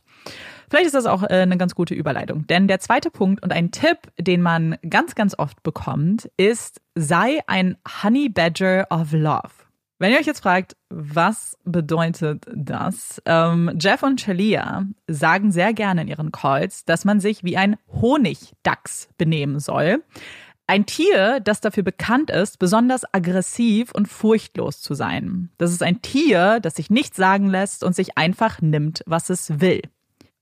Vielleicht 0.71 0.87
ist 0.87 0.95
das 0.95 1.05
auch 1.05 1.21
äh, 1.21 1.27
eine 1.27 1.57
ganz 1.57 1.75
gute 1.75 1.93
Überleitung, 1.93 2.47
denn 2.47 2.67
der 2.67 2.79
zweite 2.79 3.11
Punkt 3.11 3.43
und 3.43 3.51
ein 3.51 3.69
Tipp, 3.69 3.99
den 4.19 4.41
man 4.41 4.77
ganz, 4.89 5.13
ganz 5.13 5.37
oft 5.37 5.61
bekommt, 5.61 6.27
ist, 6.35 6.81
sei 6.95 7.41
ein 7.45 7.77
Honey 8.01 8.29
Badger 8.29 8.87
of 8.89 9.11
Love. 9.11 9.64
Wenn 9.97 10.11
ihr 10.11 10.19
euch 10.19 10.25
jetzt 10.25 10.41
fragt, 10.41 10.75
was 10.89 11.57
bedeutet 11.63 12.45
das? 12.53 13.21
Ähm, 13.25 13.77
Jeff 13.79 14.03
und 14.03 14.19
Shalia 14.19 14.85
sagen 15.07 15.53
sehr 15.53 15.73
gerne 15.73 16.01
in 16.01 16.07
ihren 16.09 16.31
Calls, 16.33 16.83
dass 16.83 17.05
man 17.05 17.21
sich 17.21 17.45
wie 17.45 17.55
ein 17.55 17.77
Honigdachs 17.87 19.07
benehmen 19.17 19.59
soll. 19.59 20.03
Ein 20.67 20.85
Tier, 20.85 21.39
das 21.39 21.61
dafür 21.61 21.83
bekannt 21.83 22.29
ist, 22.29 22.59
besonders 22.59 23.03
aggressiv 23.13 23.91
und 23.93 24.07
furchtlos 24.07 24.81
zu 24.81 24.95
sein. 24.95 25.51
Das 25.57 25.71
ist 25.71 25.83
ein 25.83 26.01
Tier, 26.01 26.59
das 26.59 26.75
sich 26.75 26.89
nichts 26.89 27.15
sagen 27.15 27.47
lässt 27.47 27.83
und 27.83 27.95
sich 27.95 28.17
einfach 28.17 28.61
nimmt, 28.61 29.01
was 29.05 29.29
es 29.29 29.61
will 29.61 29.81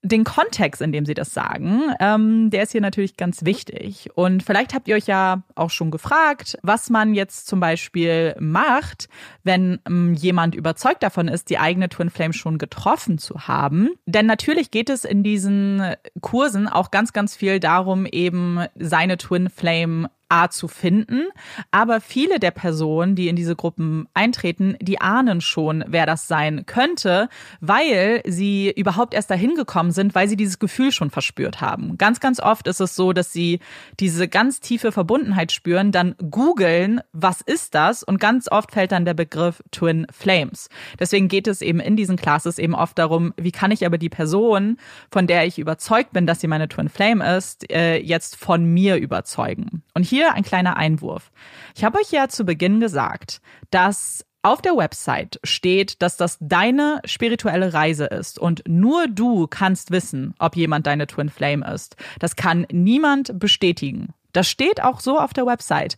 den 0.03 0.25
Kontext, 0.25 0.81
in 0.81 0.91
dem 0.91 1.05
sie 1.05 1.13
das 1.13 1.33
sagen, 1.33 1.93
ähm, 2.01 2.49
der 2.49 2.63
ist 2.63 2.73
hier 2.73 2.81
natürlich 2.81 3.15
ganz 3.15 3.45
wichtig. 3.45 4.09
Und 4.15 4.43
vielleicht 4.43 4.73
habt 4.73 4.89
ihr 4.89 4.95
euch 4.95 5.07
ja 5.07 5.43
auch 5.55 5.69
schon 5.69 5.91
gefragt, 5.91 6.57
was 6.61 6.89
man 6.89 7.13
jetzt 7.13 7.47
zum 7.47 7.61
Beispiel 7.61 8.35
macht, 8.37 9.07
wenn 9.43 9.79
ähm, 9.87 10.13
jemand 10.13 10.55
überzeugt 10.55 11.03
davon 11.03 11.29
ist, 11.29 11.49
die 11.49 11.57
eigene 11.57 11.87
Twin 11.87 12.09
Flame 12.09 12.33
schon 12.33 12.57
getroffen 12.57 13.17
zu 13.17 13.47
haben. 13.47 13.91
Denn 14.05 14.25
natürlich 14.25 14.71
geht 14.71 14.89
es 14.89 15.05
in 15.05 15.23
diesen 15.23 15.81
Kursen 16.19 16.67
auch 16.67 16.91
ganz, 16.91 17.13
ganz 17.13 17.35
viel 17.35 17.61
darum, 17.61 18.05
eben 18.05 18.59
seine 18.77 19.17
Twin 19.17 19.49
Flame 19.49 20.09
A 20.33 20.49
zu 20.49 20.67
finden. 20.67 21.27
Aber 21.69 22.01
viele 22.01 22.39
der 22.39 22.49
Personen, 22.49 23.15
die 23.15 23.27
in 23.27 23.35
diese 23.35 23.55
Gruppen 23.55 24.07
eintreten, 24.15 24.75
die 24.81 24.99
ahnen 24.99 25.41
schon, 25.41 25.83
wer 25.87 26.07
das 26.07 26.27
sein 26.27 26.65
könnte, 26.65 27.29
weil 27.61 28.23
sie 28.25 28.71
überhaupt 28.75 29.13
erst 29.13 29.29
dahin 29.29 29.53
gekommen 29.53 29.91
sind, 29.91 30.15
weil 30.15 30.27
sie 30.27 30.35
dieses 30.35 30.57
Gefühl 30.57 30.91
schon 30.91 31.11
verspürt 31.11 31.61
haben. 31.61 31.97
Ganz, 31.99 32.19
ganz 32.19 32.39
oft 32.39 32.67
ist 32.67 32.81
es 32.81 32.95
so, 32.95 33.13
dass 33.13 33.31
sie 33.31 33.59
diese 33.99 34.27
ganz 34.27 34.59
tiefe 34.59 34.91
Verbundenheit 34.91 35.51
spüren, 35.51 35.91
dann 35.91 36.15
googeln, 36.31 37.01
was 37.11 37.41
ist 37.41 37.75
das? 37.75 38.01
Und 38.01 38.19
ganz 38.19 38.51
oft 38.51 38.71
fällt 38.71 38.91
dann 38.91 39.05
der 39.05 39.13
Begriff 39.13 39.61
Twin 39.69 40.07
Flames. 40.11 40.69
Deswegen 40.99 41.27
geht 41.27 41.47
es 41.47 41.61
eben 41.61 41.79
in 41.79 41.95
diesen 41.95 42.17
Classes 42.17 42.57
eben 42.57 42.73
oft 42.73 42.97
darum, 42.97 43.33
wie 43.37 43.51
kann 43.51 43.69
ich 43.69 43.85
aber 43.85 43.99
die 43.99 44.09
Person, 44.09 44.77
von 45.11 45.27
der 45.27 45.45
ich 45.45 45.59
überzeugt 45.59 46.11
bin, 46.13 46.25
dass 46.25 46.41
sie 46.41 46.47
meine 46.47 46.67
Twin 46.67 46.89
Flame 46.89 47.37
ist, 47.37 47.71
äh, 47.71 47.97
jetzt 47.97 48.35
von 48.35 48.65
mir 48.65 48.95
überzeugen. 48.95 49.83
Und 49.93 50.03
hier 50.03 50.22
ein 50.31 50.43
kleiner 50.43 50.77
Einwurf. 50.77 51.31
Ich 51.75 51.83
habe 51.83 51.99
euch 51.99 52.11
ja 52.11 52.29
zu 52.29 52.45
Beginn 52.45 52.79
gesagt, 52.79 53.41
dass 53.69 54.25
auf 54.41 54.61
der 54.61 54.75
Website 54.75 55.39
steht, 55.43 56.01
dass 56.01 56.17
das 56.17 56.37
deine 56.41 57.01
spirituelle 57.05 57.73
Reise 57.73 58.05
ist 58.05 58.37
und 58.37 58.63
nur 58.67 59.07
du 59.07 59.47
kannst 59.47 59.91
wissen, 59.91 60.35
ob 60.37 60.55
jemand 60.55 60.85
deine 60.87 61.07
Twin 61.07 61.29
Flame 61.29 61.65
ist. 61.73 61.95
Das 62.19 62.35
kann 62.35 62.67
niemand 62.71 63.39
bestätigen. 63.39 64.13
Das 64.33 64.49
steht 64.49 64.83
auch 64.83 64.99
so 64.99 65.17
auf 65.17 65.33
der 65.33 65.45
Website. 65.45 65.97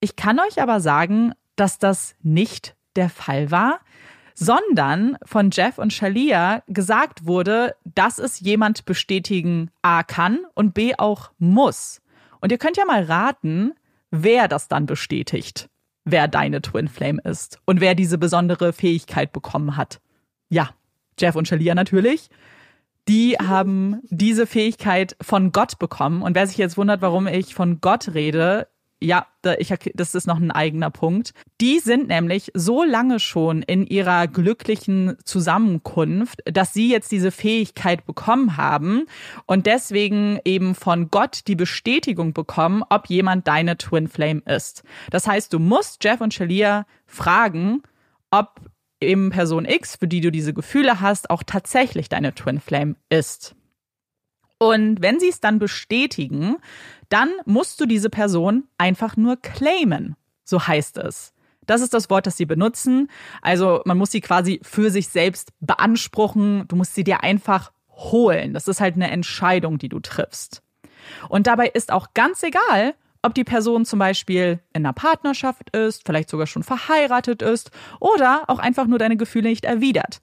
Ich 0.00 0.16
kann 0.16 0.38
euch 0.38 0.60
aber 0.60 0.80
sagen, 0.80 1.32
dass 1.56 1.78
das 1.78 2.14
nicht 2.22 2.76
der 2.94 3.08
Fall 3.08 3.50
war, 3.50 3.80
sondern 4.34 5.16
von 5.24 5.50
Jeff 5.50 5.78
und 5.78 5.92
Shalia 5.92 6.62
gesagt 6.68 7.26
wurde, 7.26 7.74
dass 7.84 8.18
es 8.18 8.38
jemand 8.38 8.84
bestätigen 8.84 9.70
A 9.82 10.02
kann 10.02 10.40
und 10.54 10.74
B 10.74 10.94
auch 10.96 11.30
muss. 11.38 12.00
Und 12.40 12.52
ihr 12.52 12.58
könnt 12.58 12.76
ja 12.76 12.84
mal 12.84 13.02
raten, 13.02 13.74
wer 14.10 14.48
das 14.48 14.68
dann 14.68 14.86
bestätigt, 14.86 15.68
wer 16.04 16.28
deine 16.28 16.62
Twin 16.62 16.88
Flame 16.88 17.20
ist 17.22 17.60
und 17.64 17.80
wer 17.80 17.94
diese 17.94 18.18
besondere 18.18 18.72
Fähigkeit 18.72 19.32
bekommen 19.32 19.76
hat. 19.76 20.00
Ja, 20.48 20.70
Jeff 21.18 21.36
und 21.36 21.48
Shalia 21.48 21.74
natürlich. 21.74 22.30
Die 23.08 23.36
haben 23.42 24.00
diese 24.04 24.46
Fähigkeit 24.46 25.16
von 25.20 25.52
Gott 25.52 25.78
bekommen. 25.78 26.22
Und 26.22 26.34
wer 26.34 26.46
sich 26.46 26.58
jetzt 26.58 26.76
wundert, 26.76 27.02
warum 27.02 27.26
ich 27.26 27.54
von 27.54 27.80
Gott 27.80 28.14
rede, 28.14 28.68
ja, 29.00 29.26
ich, 29.58 29.72
das 29.94 30.14
ist 30.14 30.26
noch 30.26 30.38
ein 30.38 30.50
eigener 30.50 30.90
Punkt. 30.90 31.32
Die 31.60 31.78
sind 31.78 32.08
nämlich 32.08 32.50
so 32.54 32.82
lange 32.82 33.20
schon 33.20 33.62
in 33.62 33.86
ihrer 33.86 34.26
glücklichen 34.26 35.16
Zusammenkunft, 35.24 36.40
dass 36.44 36.74
sie 36.74 36.90
jetzt 36.90 37.12
diese 37.12 37.30
Fähigkeit 37.30 38.06
bekommen 38.06 38.56
haben 38.56 39.06
und 39.46 39.66
deswegen 39.66 40.40
eben 40.44 40.74
von 40.74 41.10
Gott 41.10 41.42
die 41.46 41.54
Bestätigung 41.54 42.32
bekommen, 42.32 42.82
ob 42.90 43.06
jemand 43.06 43.46
deine 43.46 43.78
Twin 43.78 44.08
Flame 44.08 44.42
ist. 44.46 44.82
Das 45.10 45.26
heißt, 45.26 45.52
du 45.52 45.60
musst 45.60 46.02
Jeff 46.02 46.20
und 46.20 46.34
Shalia 46.34 46.84
fragen, 47.06 47.82
ob 48.30 48.60
eben 49.00 49.30
Person 49.30 49.64
X, 49.64 49.96
für 49.96 50.08
die 50.08 50.20
du 50.20 50.32
diese 50.32 50.52
Gefühle 50.52 51.00
hast, 51.00 51.30
auch 51.30 51.44
tatsächlich 51.44 52.08
deine 52.08 52.34
Twin 52.34 52.60
Flame 52.60 52.96
ist. 53.10 53.54
Und 54.58 55.00
wenn 55.00 55.20
sie 55.20 55.28
es 55.28 55.40
dann 55.40 55.58
bestätigen, 55.58 56.56
dann 57.08 57.30
musst 57.46 57.80
du 57.80 57.86
diese 57.86 58.10
Person 58.10 58.64
einfach 58.76 59.16
nur 59.16 59.36
claimen. 59.36 60.16
So 60.44 60.66
heißt 60.66 60.98
es. 60.98 61.32
Das 61.66 61.82
ist 61.82 61.92
das 61.94 62.08
Wort, 62.10 62.26
das 62.26 62.36
sie 62.36 62.46
benutzen. 62.46 63.10
Also 63.42 63.82
man 63.84 63.98
muss 63.98 64.10
sie 64.10 64.20
quasi 64.20 64.58
für 64.62 64.90
sich 64.90 65.08
selbst 65.08 65.52
beanspruchen. 65.60 66.66
Du 66.66 66.76
musst 66.76 66.94
sie 66.94 67.04
dir 67.04 67.22
einfach 67.22 67.72
holen. 67.90 68.54
Das 68.54 68.68
ist 68.68 68.80
halt 68.80 68.94
eine 68.94 69.10
Entscheidung, 69.10 69.78
die 69.78 69.88
du 69.88 70.00
triffst. 70.00 70.62
Und 71.28 71.46
dabei 71.46 71.68
ist 71.68 71.92
auch 71.92 72.14
ganz 72.14 72.42
egal, 72.42 72.94
ob 73.22 73.34
die 73.34 73.44
Person 73.44 73.84
zum 73.84 73.98
Beispiel 73.98 74.60
in 74.72 74.84
einer 74.86 74.92
Partnerschaft 74.92 75.70
ist, 75.76 76.06
vielleicht 76.06 76.30
sogar 76.30 76.46
schon 76.46 76.62
verheiratet 76.62 77.42
ist 77.42 77.70
oder 78.00 78.44
auch 78.46 78.58
einfach 78.58 78.86
nur 78.86 78.98
deine 78.98 79.16
Gefühle 79.16 79.48
nicht 79.48 79.64
erwidert. 79.64 80.20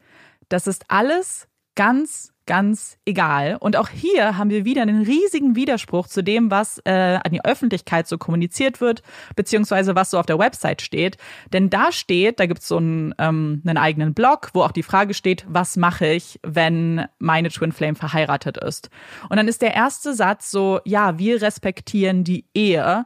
Das 0.50 0.68
ist 0.68 0.86
alles 0.88 1.48
ganz, 1.76 2.32
ganz 2.46 2.98
egal. 3.06 3.58
Und 3.60 3.76
auch 3.76 3.90
hier 3.90 4.38
haben 4.38 4.50
wir 4.50 4.66
wieder 4.66 4.82
einen 4.82 5.04
riesigen 5.04 5.56
Widerspruch 5.56 6.08
zu 6.08 6.24
dem, 6.24 6.52
was 6.52 6.80
äh, 6.86 7.20
an 7.24 7.32
die 7.32 7.44
Öffentlichkeit 7.44 8.08
so 8.08 8.18
kommuniziert 8.18 8.82
wird, 8.82 9.02
beziehungsweise 9.36 9.96
was 9.96 10.12
so 10.12 10.20
auf 10.20 10.26
der 10.26 10.40
Website 10.40 10.82
steht. 10.82 11.18
Denn 11.54 11.70
da 11.70 11.92
steht, 11.92 12.40
da 12.40 12.46
gibt 12.46 12.62
es 12.62 12.68
so 12.68 12.78
einen, 12.78 13.14
ähm, 13.18 13.62
einen 13.66 13.78
eigenen 13.78 14.14
Blog, 14.14 14.50
wo 14.54 14.62
auch 14.62 14.72
die 14.72 14.84
Frage 14.84 15.14
steht, 15.14 15.46
was 15.48 15.78
mache 15.78 16.08
ich, 16.08 16.40
wenn 16.44 17.06
meine 17.20 17.50
Twin 17.50 17.72
Flame 17.72 17.96
verheiratet 17.96 18.58
ist? 18.58 18.90
Und 19.30 19.38
dann 19.38 19.48
ist 19.48 19.62
der 19.62 19.74
erste 19.74 20.14
Satz 20.14 20.52
so, 20.52 20.80
ja, 20.86 21.18
wir 21.18 21.42
respektieren 21.42 22.24
die 22.24 22.46
Ehe. 22.54 23.06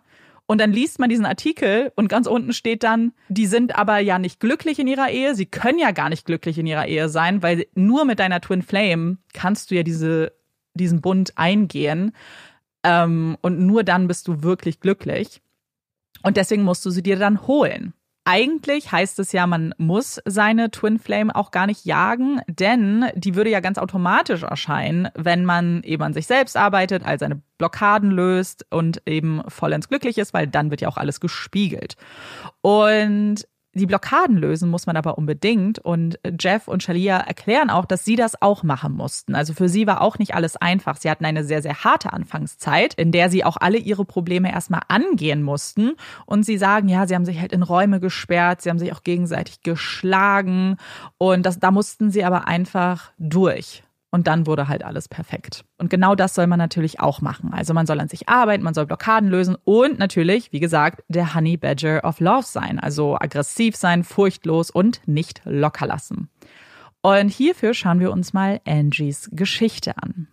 Und 0.49 0.59
dann 0.59 0.73
liest 0.73 0.97
man 0.97 1.11
diesen 1.11 1.27
Artikel 1.27 1.91
und 1.95 2.07
ganz 2.07 2.25
unten 2.25 2.53
steht 2.53 2.81
dann, 2.81 3.13
die 3.27 3.45
sind 3.45 3.75
aber 3.75 3.99
ja 3.99 4.17
nicht 4.17 4.39
glücklich 4.39 4.79
in 4.79 4.87
ihrer 4.87 5.11
Ehe, 5.11 5.35
sie 5.35 5.45
können 5.45 5.77
ja 5.77 5.91
gar 5.91 6.09
nicht 6.09 6.25
glücklich 6.25 6.57
in 6.57 6.65
ihrer 6.65 6.87
Ehe 6.87 7.07
sein, 7.07 7.43
weil 7.43 7.67
nur 7.75 8.03
mit 8.03 8.17
deiner 8.17 8.41
Twin 8.41 8.63
Flame 8.63 9.17
kannst 9.31 9.69
du 9.69 9.75
ja 9.75 9.83
diese, 9.83 10.33
diesen 10.73 11.01
Bund 11.01 11.33
eingehen 11.37 12.13
ähm, 12.81 13.37
und 13.41 13.59
nur 13.59 13.83
dann 13.83 14.07
bist 14.07 14.27
du 14.27 14.41
wirklich 14.41 14.79
glücklich. 14.79 15.39
Und 16.23 16.35
deswegen 16.35 16.63
musst 16.63 16.83
du 16.83 16.89
sie 16.89 17.03
dir 17.03 17.17
dann 17.17 17.45
holen. 17.45 17.93
Eigentlich 18.25 18.91
heißt 18.91 19.17
es 19.19 19.31
ja, 19.31 19.47
man 19.47 19.73
muss 19.77 20.21
seine 20.25 20.69
Twin 20.69 20.99
Flame 20.99 21.35
auch 21.35 21.51
gar 21.51 21.65
nicht 21.65 21.85
jagen, 21.85 22.41
denn 22.47 23.05
die 23.15 23.33
würde 23.35 23.49
ja 23.49 23.59
ganz 23.59 23.77
automatisch 23.77 24.43
erscheinen, 24.43 25.07
wenn 25.15 25.45
man 25.45 25.81
eben 25.83 26.03
an 26.03 26.13
sich 26.13 26.27
selbst 26.27 26.55
arbeitet, 26.55 27.03
all 27.03 27.17
seine 27.17 27.41
Blockaden 27.57 28.11
löst 28.11 28.65
und 28.69 29.01
eben 29.07 29.41
vollends 29.47 29.89
glücklich 29.89 30.17
ist, 30.17 30.33
weil 30.33 30.47
dann 30.47 30.69
wird 30.69 30.81
ja 30.81 30.89
auch 30.89 30.97
alles 30.97 31.19
gespiegelt. 31.19 31.95
Und 32.61 33.47
Die 33.75 33.85
Blockaden 33.85 34.35
lösen 34.35 34.69
muss 34.69 34.87
man 34.87 34.97
aber 34.97 35.19
unbedingt 35.19 35.77
und 35.77 36.19
Jeff 36.39 36.67
und 36.67 36.81
Shalia 36.81 37.17
erklären 37.17 37.69
auch, 37.69 37.85
dass 37.85 38.03
sie 38.03 38.15
das 38.15 38.41
auch 38.41 38.63
machen 38.63 38.93
mussten. 38.93 39.35
Also 39.35 39.53
für 39.53 39.69
sie 39.69 39.85
war 39.85 40.01
auch 40.01 40.17
nicht 40.17 40.33
alles 40.33 40.57
einfach. 40.57 40.97
Sie 40.97 41.09
hatten 41.09 41.23
eine 41.23 41.43
sehr, 41.43 41.61
sehr 41.61 41.83
harte 41.83 42.11
Anfangszeit, 42.11 42.95
in 42.95 43.11
der 43.11 43.29
sie 43.29 43.43
auch 43.43 43.57
alle 43.57 43.77
ihre 43.77 44.05
Probleme 44.05 44.51
erstmal 44.51 44.81
angehen 44.87 45.43
mussten. 45.43 45.93
Und 46.25 46.47
sie 46.47 46.57
sagen, 46.57 46.89
ja, 46.89 47.05
sie 47.05 47.13
haben 47.13 47.25
sich 47.25 47.39
halt 47.39 47.53
in 47.53 47.61
Räume 47.61 47.99
gesperrt, 47.99 48.63
sie 48.63 48.71
haben 48.71 48.79
sich 48.79 48.91
auch 48.91 49.03
gegenseitig 49.03 49.61
geschlagen 49.61 50.77
und 51.19 51.45
das, 51.45 51.59
da 51.59 51.69
mussten 51.69 52.09
sie 52.09 52.23
aber 52.23 52.47
einfach 52.47 53.11
durch. 53.19 53.83
Und 54.11 54.27
dann 54.27 54.47
wurde 54.47 54.67
halt 54.67 54.83
alles 54.83 55.07
perfekt. 55.07 55.65
Und 55.77 55.89
genau 55.89 56.15
das 56.15 56.33
soll 56.33 56.47
man 56.47 56.57
natürlich 56.57 56.99
auch 56.99 57.21
machen. 57.21 57.53
Also 57.53 57.73
man 57.75 57.85
soll 57.85 57.99
an 57.99 58.07
sich 58.07 58.27
arbeiten, 58.27 58.63
man 58.63 58.73
soll 58.73 58.87
Blockaden 58.87 59.29
lösen 59.29 59.55
und 59.65 59.99
natürlich, 59.99 60.51
wie 60.51 60.59
gesagt, 60.59 61.03
der 61.09 61.35
Honey 61.35 61.57
Badger 61.57 62.03
of 62.03 62.19
Love 62.19 62.45
sein. 62.45 62.79
Also 62.79 63.15
aggressiv 63.19 63.75
sein, 63.75 64.03
furchtlos 64.03 64.71
und 64.71 65.01
nicht 65.07 65.41
locker 65.45 65.85
lassen. 65.85 66.29
Und 67.01 67.29
hierfür 67.29 67.73
schauen 67.73 67.99
wir 67.99 68.11
uns 68.11 68.33
mal 68.33 68.59
Angies 68.65 69.29
Geschichte 69.31 69.95
an. 69.97 70.27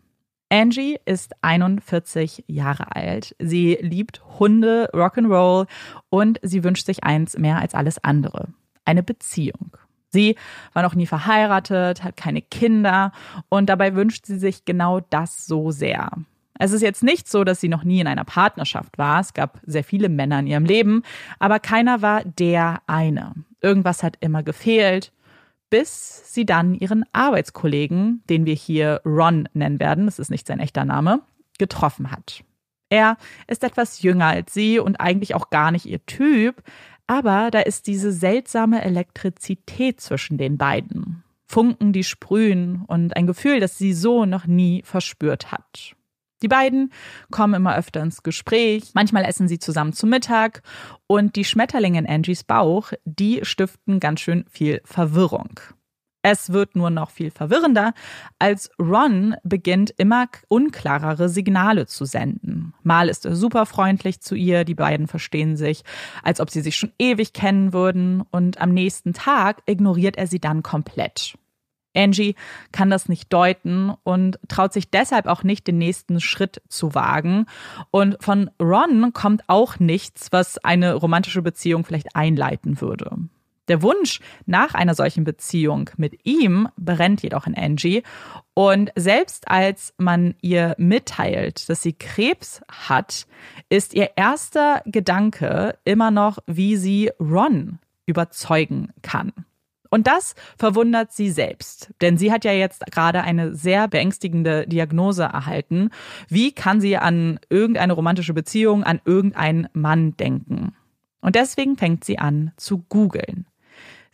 Angie 0.49 0.99
ist 1.05 1.33
41 1.43 2.45
Jahre 2.47 2.95
alt. 2.95 3.35
Sie 3.39 3.77
liebt 3.81 4.23
Hunde, 4.39 4.91
Rock'n'Roll 4.93 5.67
und 6.09 6.39
sie 6.43 6.63
wünscht 6.65 6.87
sich 6.87 7.05
eins 7.05 7.37
mehr 7.37 7.59
als 7.59 7.75
alles 7.75 8.03
andere. 8.03 8.49
Eine 8.85 9.03
Beziehung. 9.03 9.77
Sie 10.17 10.35
war 10.73 10.83
noch 10.83 10.95
nie 10.95 11.07
verheiratet, 11.07 12.03
hat 12.03 12.17
keine 12.17 12.41
Kinder 12.41 13.13
und 13.51 13.67
dabei 13.67 13.95
wünscht 13.95 14.25
sie 14.25 14.39
sich 14.39 14.65
genau 14.65 15.01
das 15.01 15.47
so 15.47 15.71
sehr. 15.71 16.11
Es 16.59 16.73
ist 16.73 16.81
jetzt 16.81 17.03
nicht 17.03 17.29
so, 17.29 17.45
dass 17.45 17.61
sie 17.61 17.69
noch 17.69 17.85
nie 17.85 18.01
in 18.01 18.07
einer 18.07 18.25
Partnerschaft 18.25 18.97
war. 18.97 19.21
Es 19.21 19.35
gab 19.35 19.61
sehr 19.67 19.85
viele 19.85 20.09
Männer 20.09 20.39
in 20.39 20.47
ihrem 20.47 20.65
Leben, 20.65 21.03
aber 21.39 21.61
keiner 21.61 22.01
war 22.01 22.25
der 22.25 22.81
eine. 22.87 23.35
Irgendwas 23.61 24.03
hat 24.03 24.17
immer 24.21 24.43
gefehlt, 24.43 25.13
bis 25.69 26.33
sie 26.33 26.47
dann 26.47 26.75
ihren 26.75 27.05
Arbeitskollegen, 27.13 28.23
den 28.31 28.47
wir 28.47 28.55
hier 28.55 29.03
Ron 29.05 29.51
nennen 29.53 29.81
werden, 29.81 30.07
das 30.07 30.19
ist 30.19 30.31
nicht 30.31 30.47
sein 30.47 30.61
echter 30.61 30.87
Name, 30.87 31.21
getroffen 31.59 32.11
hat. 32.11 32.43
Er 32.89 33.19
ist 33.49 33.65
etwas 33.65 34.01
jünger 34.01 34.27
als 34.27 34.55
sie 34.55 34.79
und 34.79 34.97
eigentlich 34.97 35.35
auch 35.35 35.51
gar 35.51 35.73
nicht 35.73 35.85
ihr 35.85 36.07
Typ, 36.07 36.63
aber 37.07 37.51
da 37.51 37.61
ist 37.61 37.87
diese 37.87 38.13
seltsame 38.13 38.83
Elektrizität 38.83 40.01
zwischen 40.01 40.39
den 40.39 40.59
beiden. 40.59 41.23
Funken, 41.47 41.93
die 41.93 42.05
sprühen 42.05 42.83
und 42.87 43.17
ein 43.17 43.27
Gefühl, 43.27 43.61
das 43.61 43.79
sie 43.79 43.93
so 43.93 44.25
noch 44.25 44.47
nie 44.47 44.83
verspürt 44.85 45.53
hat. 45.53 45.95
Die 46.43 46.49
beiden 46.49 46.93
kommen 47.31 47.55
immer 47.55 47.77
öfter 47.77 48.03
ins 48.03 48.23
Gespräch, 48.23 48.91
manchmal 48.95 49.25
essen 49.25 49.49
sie 49.49 49.59
zusammen 49.59 49.93
zu 49.93 50.07
Mittag 50.07 50.63
und 51.07 51.37
die 51.37 51.45
Schmetterlinge 51.45 51.99
in 51.99 52.07
Angies 52.07 52.45
Bauch, 52.45 52.93
die 53.05 53.41
stiften 53.43 54.01
ganz 54.01 54.21
schön 54.21 54.45
viel 54.51 54.83
Verwirrung. 54.85 55.61
Es 56.29 56.53
wird 56.53 56.75
nur 56.75 56.91
noch 56.91 57.11
viel 57.11 57.31
verwirrender, 57.31 57.95
als 58.41 58.69
Ron 58.81 59.37
beginnt 59.45 59.95
immer 59.97 60.27
unklarere 60.49 61.29
Signale 61.29 61.87
zu 61.87 62.05
senden. 62.05 62.75
Mal 62.83 63.09
ist 63.09 63.27
er 63.27 63.37
super 63.37 63.65
freundlich 63.65 64.21
zu 64.21 64.35
ihr, 64.35 64.65
die 64.65 64.75
beiden 64.75 65.07
verstehen 65.07 65.57
sich, 65.57 65.85
als 66.25 66.41
ob 66.41 66.51
sie 66.51 66.63
sich 66.63 66.75
schon 66.75 66.91
ewig 66.99 67.33
kennen 67.33 67.73
würden, 67.73 68.25
und 68.33 68.61
am 68.61 68.75
nächsten 68.75 69.13
Tag 69.13 69.63
ignoriert 69.67 70.17
er 70.17 70.27
sie 70.27 70.41
dann 70.41 70.65
komplett. 70.65 71.39
Angie 71.95 72.35
kann 72.73 72.91
das 72.91 73.09
nicht 73.09 73.33
deuten 73.33 73.93
und 74.03 74.41
traut 74.49 74.73
sich 74.73 74.91
deshalb 74.91 75.27
auch 75.27 75.45
nicht, 75.45 75.69
den 75.69 75.79
nächsten 75.79 76.21
Schritt 76.21 76.61
zu 76.69 76.97
wagen. 76.97 77.47
Und 77.93 78.17
von 78.19 78.51
Ron 78.61 79.13
kommt 79.13 79.45
auch 79.47 79.79
nichts, 79.79 80.33
was 80.33 80.59
eine 80.59 80.95
romantische 80.95 81.43
Beziehung 81.43 81.85
vielleicht 81.85 82.17
einleiten 82.17 82.81
würde. 82.81 83.17
Der 83.69 83.83
Wunsch 83.83 84.21
nach 84.47 84.75
einer 84.75 84.95
solchen 84.95 85.25
Beziehung 85.25 85.91
mit 85.97 86.25
ihm 86.25 86.69
brennt 86.77 87.23
jedoch 87.23 87.47
in 87.47 87.57
Angie. 87.57 88.03
Und 88.55 88.91
selbst 88.95 89.49
als 89.49 89.93
man 89.99 90.35
ihr 90.41 90.75
mitteilt, 90.79 91.69
dass 91.69 91.83
sie 91.83 91.93
Krebs 91.93 92.63
hat, 92.71 93.27
ist 93.69 93.95
ihr 93.95 94.11
erster 94.17 94.83
Gedanke 94.87 95.79
immer 95.85 96.11
noch, 96.11 96.39
wie 96.47 96.77
sie 96.77 97.11
Ron 97.21 97.79
überzeugen 98.07 98.93
kann. 99.03 99.33
Und 99.91 100.07
das 100.07 100.35
verwundert 100.59 101.13
sie 101.13 101.31
selbst, 101.31 101.93
denn 102.01 102.19
sie 102.19 102.33
hat 102.33 102.45
ja 102.45 102.53
jetzt 102.53 102.85
gerade 102.91 103.23
eine 103.23 103.55
sehr 103.55 103.89
beängstigende 103.89 104.67
Diagnose 104.67 105.25
erhalten. 105.25 105.91
Wie 106.29 106.53
kann 106.53 106.81
sie 106.81 106.97
an 106.97 107.39
irgendeine 107.49 107.93
romantische 107.93 108.35
Beziehung, 108.35 108.85
an 108.85 109.01
irgendeinen 109.05 109.69
Mann 109.73 110.17
denken? 110.17 110.75
Und 111.21 111.35
deswegen 111.35 111.77
fängt 111.77 112.05
sie 112.05 112.19
an 112.19 112.53
zu 112.57 112.79
googeln. 112.89 113.47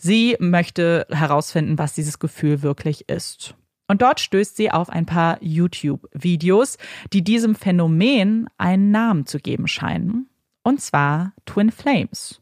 Sie 0.05 0.35
möchte 0.41 1.07
herausfinden, 1.11 1.79
was 1.79 1.95
dieses 1.95 2.19
Gefühl 2.19 2.63
wirklich 2.63 3.09
ist. 3.09 3.55
Und 3.87 4.03
dort 4.03 4.19
stößt 4.19 4.57
sie 4.57 4.73
auf 4.73 4.91
ein 4.91 5.07
paar 5.07 5.41
YouTube-Videos, 5.41 6.77
die 7.13 7.23
diesem 7.23 7.55
Phänomen 7.55 8.49
einen 8.59 8.91
Namen 8.91 9.27
zu 9.27 9.39
geben 9.39 9.69
scheinen. 9.69 10.29
Und 10.65 10.81
zwar 10.81 11.35
Twin 11.47 11.71
Flames. 11.71 12.41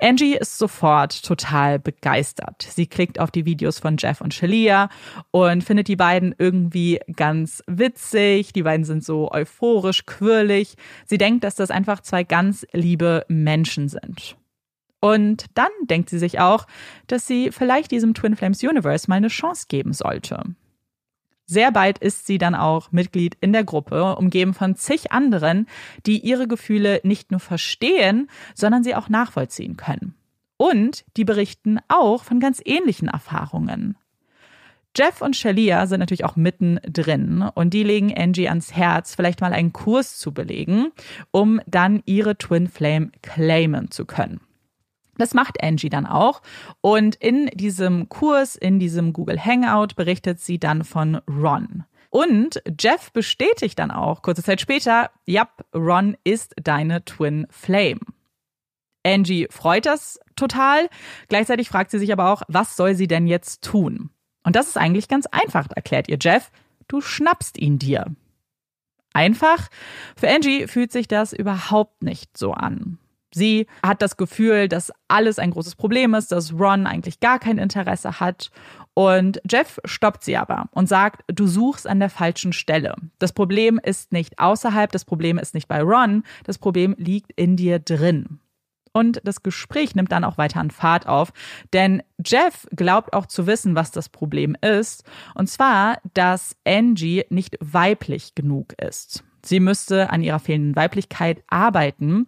Angie 0.00 0.34
ist 0.34 0.58
sofort 0.58 1.24
total 1.24 1.78
begeistert. 1.78 2.66
Sie 2.68 2.88
klickt 2.88 3.20
auf 3.20 3.30
die 3.30 3.44
Videos 3.44 3.78
von 3.78 3.96
Jeff 3.96 4.20
und 4.20 4.34
Shalia 4.34 4.88
und 5.30 5.62
findet 5.62 5.86
die 5.86 5.94
beiden 5.94 6.34
irgendwie 6.36 6.98
ganz 7.14 7.62
witzig. 7.68 8.52
Die 8.54 8.64
beiden 8.64 8.84
sind 8.84 9.04
so 9.04 9.30
euphorisch, 9.30 10.04
quirlig. 10.04 10.74
Sie 11.04 11.18
denkt, 11.18 11.44
dass 11.44 11.54
das 11.54 11.70
einfach 11.70 12.00
zwei 12.00 12.24
ganz 12.24 12.66
liebe 12.72 13.24
Menschen 13.28 13.88
sind. 13.88 14.36
Und 15.00 15.46
dann 15.54 15.70
denkt 15.82 16.10
sie 16.10 16.18
sich 16.18 16.40
auch, 16.40 16.66
dass 17.06 17.26
sie 17.26 17.50
vielleicht 17.52 17.90
diesem 17.90 18.14
Twin 18.14 18.36
Flames 18.36 18.62
Universe 18.62 19.08
mal 19.08 19.16
eine 19.16 19.28
Chance 19.28 19.66
geben 19.68 19.92
sollte. 19.92 20.42
Sehr 21.48 21.70
bald 21.70 21.98
ist 21.98 22.26
sie 22.26 22.38
dann 22.38 22.56
auch 22.56 22.90
Mitglied 22.90 23.36
in 23.40 23.52
der 23.52 23.62
Gruppe, 23.62 24.16
umgeben 24.16 24.52
von 24.52 24.74
zig 24.74 25.12
anderen, 25.12 25.68
die 26.04 26.18
ihre 26.18 26.48
Gefühle 26.48 27.00
nicht 27.04 27.30
nur 27.30 27.38
verstehen, 27.38 28.28
sondern 28.54 28.82
sie 28.82 28.96
auch 28.96 29.08
nachvollziehen 29.08 29.76
können. 29.76 30.14
Und 30.56 31.04
die 31.16 31.24
berichten 31.24 31.78
auch 31.86 32.24
von 32.24 32.40
ganz 32.40 32.60
ähnlichen 32.64 33.08
Erfahrungen. 33.08 33.96
Jeff 34.96 35.20
und 35.20 35.36
Shalia 35.36 35.86
sind 35.86 36.00
natürlich 36.00 36.24
auch 36.24 36.36
mittendrin 36.36 37.42
und 37.54 37.74
die 37.74 37.82
legen 37.82 38.16
Angie 38.16 38.48
ans 38.48 38.72
Herz, 38.74 39.14
vielleicht 39.14 39.42
mal 39.42 39.52
einen 39.52 39.74
Kurs 39.74 40.18
zu 40.18 40.32
belegen, 40.32 40.90
um 41.30 41.60
dann 41.66 42.02
ihre 42.06 42.38
Twin 42.38 42.66
Flame 42.66 43.10
claimen 43.22 43.90
zu 43.90 44.06
können. 44.06 44.40
Das 45.18 45.34
macht 45.34 45.62
Angie 45.62 45.88
dann 45.88 46.06
auch. 46.06 46.42
Und 46.80 47.16
in 47.16 47.46
diesem 47.46 48.08
Kurs, 48.08 48.56
in 48.56 48.78
diesem 48.78 49.12
Google 49.12 49.38
Hangout, 49.38 49.94
berichtet 49.96 50.40
sie 50.40 50.58
dann 50.58 50.84
von 50.84 51.16
Ron. 51.28 51.84
Und 52.10 52.62
Jeff 52.78 53.12
bestätigt 53.12 53.78
dann 53.78 53.90
auch 53.90 54.22
kurze 54.22 54.42
Zeit 54.42 54.60
später, 54.60 55.10
ja, 55.26 55.48
Ron 55.74 56.16
ist 56.24 56.54
deine 56.62 57.04
Twin 57.04 57.46
Flame. 57.50 58.00
Angie 59.04 59.46
freut 59.50 59.86
das 59.86 60.18
total. 60.34 60.88
Gleichzeitig 61.28 61.68
fragt 61.68 61.90
sie 61.90 61.98
sich 61.98 62.12
aber 62.12 62.32
auch, 62.32 62.42
was 62.48 62.76
soll 62.76 62.94
sie 62.94 63.06
denn 63.06 63.26
jetzt 63.26 63.62
tun? 63.62 64.10
Und 64.42 64.56
das 64.56 64.68
ist 64.68 64.76
eigentlich 64.76 65.08
ganz 65.08 65.26
einfach, 65.26 65.68
erklärt 65.74 66.08
ihr 66.08 66.18
Jeff. 66.20 66.50
Du 66.88 67.00
schnappst 67.00 67.58
ihn 67.58 67.78
dir. 67.78 68.14
Einfach? 69.12 69.68
Für 70.16 70.28
Angie 70.28 70.66
fühlt 70.66 70.92
sich 70.92 71.08
das 71.08 71.32
überhaupt 71.32 72.02
nicht 72.02 72.36
so 72.36 72.52
an. 72.52 72.98
Sie 73.34 73.66
hat 73.82 74.02
das 74.02 74.16
Gefühl, 74.16 74.68
dass 74.68 74.92
alles 75.08 75.38
ein 75.38 75.50
großes 75.50 75.74
Problem 75.74 76.14
ist, 76.14 76.32
dass 76.32 76.52
Ron 76.52 76.86
eigentlich 76.86 77.20
gar 77.20 77.38
kein 77.38 77.58
Interesse 77.58 78.20
hat. 78.20 78.50
Und 78.94 79.40
Jeff 79.50 79.78
stoppt 79.84 80.24
sie 80.24 80.36
aber 80.36 80.68
und 80.70 80.88
sagt, 80.88 81.22
du 81.26 81.46
suchst 81.46 81.86
an 81.86 82.00
der 82.00 82.08
falschen 82.08 82.52
Stelle. 82.52 82.94
Das 83.18 83.32
Problem 83.32 83.78
ist 83.82 84.12
nicht 84.12 84.38
außerhalb, 84.38 84.90
das 84.90 85.04
Problem 85.04 85.38
ist 85.38 85.54
nicht 85.54 85.68
bei 85.68 85.82
Ron, 85.82 86.22
das 86.44 86.58
Problem 86.58 86.94
liegt 86.98 87.30
in 87.32 87.56
dir 87.56 87.78
drin. 87.78 88.40
Und 88.96 89.20
das 89.24 89.42
Gespräch 89.42 89.94
nimmt 89.94 90.10
dann 90.10 90.24
auch 90.24 90.38
weiter 90.38 90.58
an 90.58 90.70
Fahrt 90.70 91.06
auf, 91.06 91.34
denn 91.74 92.02
Jeff 92.24 92.66
glaubt 92.74 93.12
auch 93.12 93.26
zu 93.26 93.46
wissen, 93.46 93.74
was 93.74 93.90
das 93.90 94.08
Problem 94.08 94.56
ist. 94.62 95.04
Und 95.34 95.50
zwar, 95.50 95.98
dass 96.14 96.56
Angie 96.66 97.26
nicht 97.28 97.58
weiblich 97.60 98.34
genug 98.34 98.72
ist. 98.80 99.22
Sie 99.46 99.60
müsste 99.60 100.10
an 100.10 100.22
ihrer 100.22 100.38
fehlenden 100.38 100.76
Weiblichkeit 100.76 101.42
arbeiten 101.48 102.26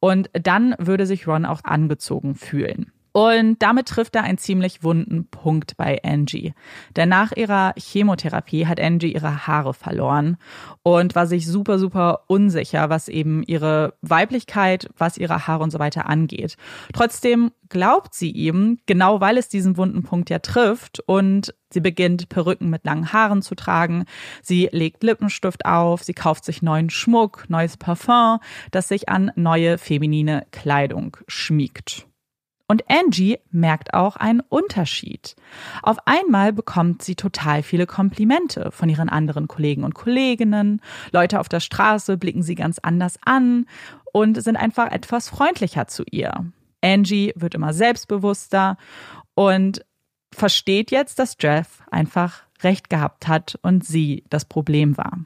und 0.00 0.30
dann 0.32 0.74
würde 0.78 1.06
sich 1.06 1.26
Ron 1.26 1.44
auch 1.44 1.64
angezogen 1.64 2.34
fühlen. 2.34 2.92
Und 3.18 3.60
damit 3.64 3.88
trifft 3.88 4.14
er 4.14 4.22
einen 4.22 4.38
ziemlich 4.38 4.84
wunden 4.84 5.26
Punkt 5.26 5.76
bei 5.76 6.00
Angie. 6.04 6.54
Denn 6.94 7.08
nach 7.08 7.32
ihrer 7.32 7.74
Chemotherapie 7.76 8.68
hat 8.68 8.78
Angie 8.78 9.12
ihre 9.12 9.48
Haare 9.48 9.74
verloren 9.74 10.36
und 10.84 11.16
war 11.16 11.26
sich 11.26 11.48
super, 11.48 11.80
super 11.80 12.20
unsicher, 12.28 12.90
was 12.90 13.08
eben 13.08 13.42
ihre 13.42 13.94
Weiblichkeit, 14.02 14.88
was 14.96 15.18
ihre 15.18 15.48
Haare 15.48 15.64
und 15.64 15.72
so 15.72 15.80
weiter 15.80 16.08
angeht. 16.08 16.56
Trotzdem 16.92 17.50
glaubt 17.68 18.14
sie 18.14 18.30
ihm, 18.30 18.78
genau 18.86 19.20
weil 19.20 19.36
es 19.36 19.48
diesen 19.48 19.76
wunden 19.76 20.04
Punkt 20.04 20.30
ja 20.30 20.38
trifft 20.38 21.00
und 21.00 21.52
sie 21.70 21.80
beginnt 21.80 22.28
Perücken 22.28 22.70
mit 22.70 22.84
langen 22.84 23.12
Haaren 23.12 23.42
zu 23.42 23.56
tragen, 23.56 24.04
sie 24.42 24.68
legt 24.70 25.02
Lippenstift 25.02 25.66
auf, 25.66 26.04
sie 26.04 26.14
kauft 26.14 26.44
sich 26.44 26.62
neuen 26.62 26.88
Schmuck, 26.88 27.46
neues 27.48 27.76
Parfum, 27.78 28.38
das 28.70 28.86
sich 28.86 29.08
an 29.08 29.32
neue 29.34 29.76
feminine 29.76 30.46
Kleidung 30.52 31.16
schmiegt. 31.26 32.07
Und 32.70 32.84
Angie 32.88 33.38
merkt 33.50 33.94
auch 33.94 34.16
einen 34.16 34.40
Unterschied. 34.40 35.36
Auf 35.82 35.96
einmal 36.04 36.52
bekommt 36.52 37.02
sie 37.02 37.14
total 37.16 37.62
viele 37.62 37.86
Komplimente 37.86 38.70
von 38.70 38.90
ihren 38.90 39.08
anderen 39.08 39.48
Kollegen 39.48 39.84
und 39.84 39.94
Kolleginnen. 39.94 40.82
Leute 41.10 41.40
auf 41.40 41.48
der 41.48 41.60
Straße 41.60 42.18
blicken 42.18 42.42
sie 42.42 42.54
ganz 42.54 42.78
anders 42.78 43.18
an 43.24 43.64
und 44.12 44.42
sind 44.42 44.56
einfach 44.56 44.92
etwas 44.92 45.30
freundlicher 45.30 45.88
zu 45.88 46.04
ihr. 46.10 46.44
Angie 46.82 47.32
wird 47.36 47.54
immer 47.54 47.72
selbstbewusster 47.72 48.76
und 49.34 49.84
versteht 50.30 50.90
jetzt, 50.90 51.18
dass 51.18 51.36
Jeff 51.40 51.82
einfach 51.90 52.42
recht 52.62 52.90
gehabt 52.90 53.28
hat 53.28 53.58
und 53.62 53.84
sie 53.84 54.24
das 54.28 54.44
Problem 54.44 54.98
war. 54.98 55.18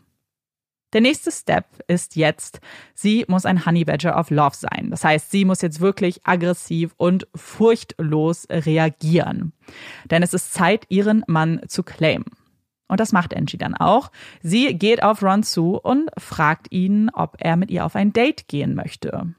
Der 0.93 1.01
nächste 1.01 1.31
Step 1.31 1.67
ist 1.89 2.17
jetzt, 2.17 2.61
sie 2.95 3.25
muss 3.27 3.47
ein 3.47 3.65
Honey 3.65 3.85
Badger 3.85 4.19
of 4.19 4.31
Love 4.31 4.55
sein. 4.55 4.89
Das 4.91 5.05
heißt, 5.05 5.31
sie 5.31 5.45
muss 5.45 5.63
jetzt 5.63 5.81
wirklich 5.81 6.27
aggressiv 6.27 6.93
und 6.99 7.27
furchtlos 7.35 8.47
reagieren. 8.51 9.53
Denn 10.11 10.23
es 10.23 10.35
ist 10.35 10.53
Zeit, 10.53 10.85
ihren 10.91 11.25
Mann 11.27 11.63
zu 11.67 11.83
claimen. 11.83 12.27
Und 12.89 13.01
das 13.01 13.13
macht 13.13 13.35
Angie 13.35 13.57
dann 13.57 13.75
auch. 13.75 14.11
Sie 14.43 14.75
geht 14.75 15.03
auf 15.03 15.23
Ron 15.23 15.43
zu 15.43 15.81
und 15.81 16.11
fragt 16.19 16.71
ihn, 16.71 17.11
ob 17.15 17.37
er 17.39 17.57
mit 17.57 17.71
ihr 17.71 17.87
auf 17.87 17.97
ein 17.97 18.13
Date 18.13 18.49
gehen 18.49 18.75
möchte. 18.75 19.35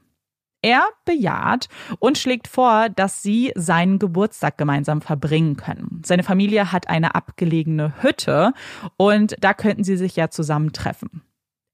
Er 0.60 0.82
bejaht 1.04 1.68
und 2.00 2.18
schlägt 2.18 2.48
vor, 2.48 2.88
dass 2.88 3.22
sie 3.22 3.52
seinen 3.54 4.00
Geburtstag 4.00 4.58
gemeinsam 4.58 5.02
verbringen 5.02 5.56
können. 5.56 6.02
Seine 6.04 6.24
Familie 6.24 6.72
hat 6.72 6.88
eine 6.88 7.14
abgelegene 7.14 8.02
Hütte 8.02 8.54
und 8.96 9.36
da 9.40 9.54
könnten 9.54 9.84
sie 9.84 9.98
sich 9.98 10.16
ja 10.16 10.30
zusammentreffen. 10.30 11.22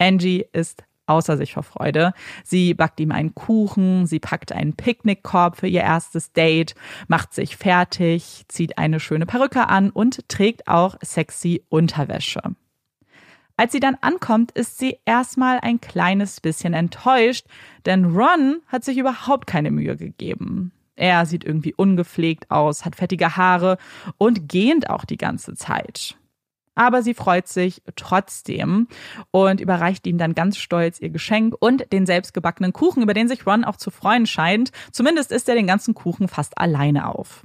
Angie 0.01 0.45
ist 0.53 0.83
außer 1.11 1.37
sich 1.37 1.53
vor 1.55 1.65
Freude. 1.65 2.15
Sie 2.45 2.73
backt 2.73 3.01
ihm 3.01 3.13
einen 3.13 3.35
Kuchen, 3.35 4.07
sie 4.07 4.21
packt 4.21 4.53
einen 4.53 4.75
Picknickkorb 4.75 5.57
für 5.57 5.67
ihr 5.67 5.83
erstes 5.83 6.33
Date, 6.33 6.75
macht 7.09 7.35
sich 7.35 7.57
fertig, 7.57 8.45
zieht 8.49 8.79
eine 8.79 9.01
schöne 9.01 9.27
Perücke 9.27 9.69
an 9.69 9.91
und 9.91 10.29
trägt 10.29 10.69
auch 10.69 10.97
sexy 11.03 11.65
Unterwäsche. 11.69 12.41
Als 13.57 13.73
sie 13.73 13.81
dann 13.81 13.97
ankommt, 14.01 14.53
ist 14.53 14.79
sie 14.79 14.97
erstmal 15.05 15.59
ein 15.61 15.83
kleines 15.83 16.41
bisschen 16.41 16.73
enttäuscht, 16.73 17.47
denn 17.85 18.07
Ron 18.07 18.63
hat 18.69 18.85
sich 18.85 18.97
überhaupt 18.97 19.47
keine 19.47 19.71
Mühe 19.71 19.97
gegeben. 19.97 20.73
Er 20.97 21.27
sieht 21.27 21.45
irgendwie 21.45 21.75
ungepflegt 21.75 22.51
aus, 22.51 22.85
hat 22.85 22.97
fettige 22.97 23.37
Haare 23.37 23.77
und 24.17 24.49
gähnt 24.49 24.89
auch 24.89 25.05
die 25.05 25.19
ganze 25.19 25.55
Zeit. 25.55 26.17
Aber 26.81 27.03
sie 27.03 27.13
freut 27.13 27.47
sich 27.47 27.83
trotzdem 27.95 28.89
und 29.33 29.61
überreicht 29.61 30.07
ihm 30.07 30.17
dann 30.17 30.35
ganz 30.35 30.57
stolz 30.57 30.99
ihr 30.99 31.11
Geschenk 31.11 31.55
und 31.61 31.93
den 31.93 32.07
selbstgebackenen 32.07 32.73
Kuchen, 32.73 33.03
über 33.03 33.13
den 33.13 33.29
sich 33.29 33.47
Ron 33.47 33.65
auch 33.65 33.77
zu 33.77 33.91
freuen 33.91 34.25
scheint. 34.25 34.73
Zumindest 34.91 35.31
isst 35.31 35.47
er 35.51 35.57
den 35.57 35.67
ganzen 35.67 35.93
Kuchen 35.93 36.27
fast 36.27 36.57
alleine 36.57 37.15
auf. 37.15 37.45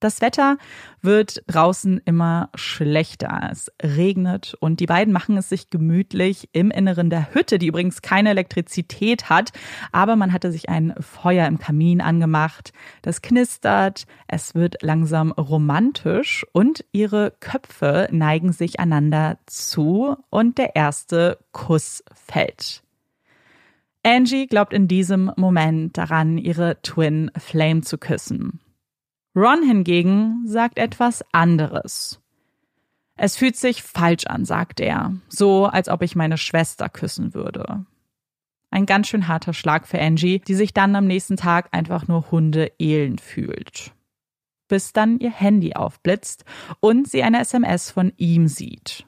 Das 0.00 0.20
Wetter 0.20 0.58
wird 1.02 1.42
draußen 1.48 2.00
immer 2.04 2.50
schlechter. 2.54 3.48
Es 3.50 3.72
regnet 3.82 4.54
und 4.60 4.78
die 4.78 4.86
beiden 4.86 5.12
machen 5.12 5.36
es 5.36 5.48
sich 5.48 5.70
gemütlich 5.70 6.48
im 6.52 6.70
Inneren 6.70 7.10
der 7.10 7.34
Hütte, 7.34 7.58
die 7.58 7.66
übrigens 7.66 8.00
keine 8.00 8.30
Elektrizität 8.30 9.28
hat, 9.28 9.50
aber 9.90 10.14
man 10.14 10.32
hatte 10.32 10.52
sich 10.52 10.68
ein 10.68 10.94
Feuer 11.00 11.48
im 11.48 11.58
Kamin 11.58 12.00
angemacht. 12.00 12.72
Das 13.02 13.22
knistert, 13.22 14.06
es 14.28 14.54
wird 14.54 14.82
langsam 14.82 15.32
romantisch 15.32 16.46
und 16.52 16.84
ihre 16.92 17.32
Köpfe 17.40 18.06
neigen 18.12 18.52
sich 18.52 18.78
einander 18.78 19.38
zu 19.46 20.16
und 20.30 20.58
der 20.58 20.76
erste 20.76 21.38
Kuss 21.50 22.04
fällt. 22.14 22.84
Angie 24.04 24.46
glaubt 24.46 24.72
in 24.72 24.86
diesem 24.86 25.32
Moment 25.36 25.98
daran, 25.98 26.38
ihre 26.38 26.80
Twin 26.82 27.32
Flame 27.36 27.80
zu 27.80 27.98
küssen. 27.98 28.60
Ron 29.38 29.62
hingegen 29.62 30.42
sagt 30.46 30.78
etwas 30.78 31.24
anderes. 31.30 32.20
Es 33.14 33.36
fühlt 33.36 33.54
sich 33.54 33.84
falsch 33.84 34.26
an, 34.26 34.44
sagt 34.44 34.80
er, 34.80 35.14
so 35.28 35.66
als 35.66 35.88
ob 35.88 36.02
ich 36.02 36.16
meine 36.16 36.36
Schwester 36.36 36.88
küssen 36.88 37.34
würde. 37.34 37.86
Ein 38.70 38.84
ganz 38.84 39.06
schön 39.06 39.28
harter 39.28 39.52
Schlag 39.54 39.86
für 39.86 40.00
Angie, 40.00 40.40
die 40.40 40.56
sich 40.56 40.74
dann 40.74 40.96
am 40.96 41.06
nächsten 41.06 41.36
Tag 41.36 41.68
einfach 41.70 42.08
nur 42.08 42.32
hundeelend 42.32 43.20
fühlt. 43.20 43.92
Bis 44.66 44.92
dann 44.92 45.20
ihr 45.20 45.30
Handy 45.30 45.74
aufblitzt 45.74 46.44
und 46.80 47.08
sie 47.08 47.22
eine 47.22 47.38
SMS 47.38 47.92
von 47.92 48.12
ihm 48.16 48.48
sieht. 48.48 49.06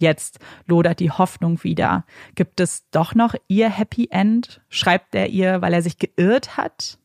Jetzt 0.00 0.40
lodert 0.66 0.98
die 0.98 1.12
Hoffnung 1.12 1.62
wieder. 1.62 2.04
Gibt 2.34 2.58
es 2.58 2.90
doch 2.90 3.14
noch 3.14 3.36
ihr 3.46 3.70
Happy 3.70 4.08
End? 4.10 4.60
Schreibt 4.68 5.14
er 5.14 5.28
ihr, 5.28 5.62
weil 5.62 5.72
er 5.72 5.82
sich 5.82 5.98
geirrt 5.98 6.56
hat? 6.56 6.98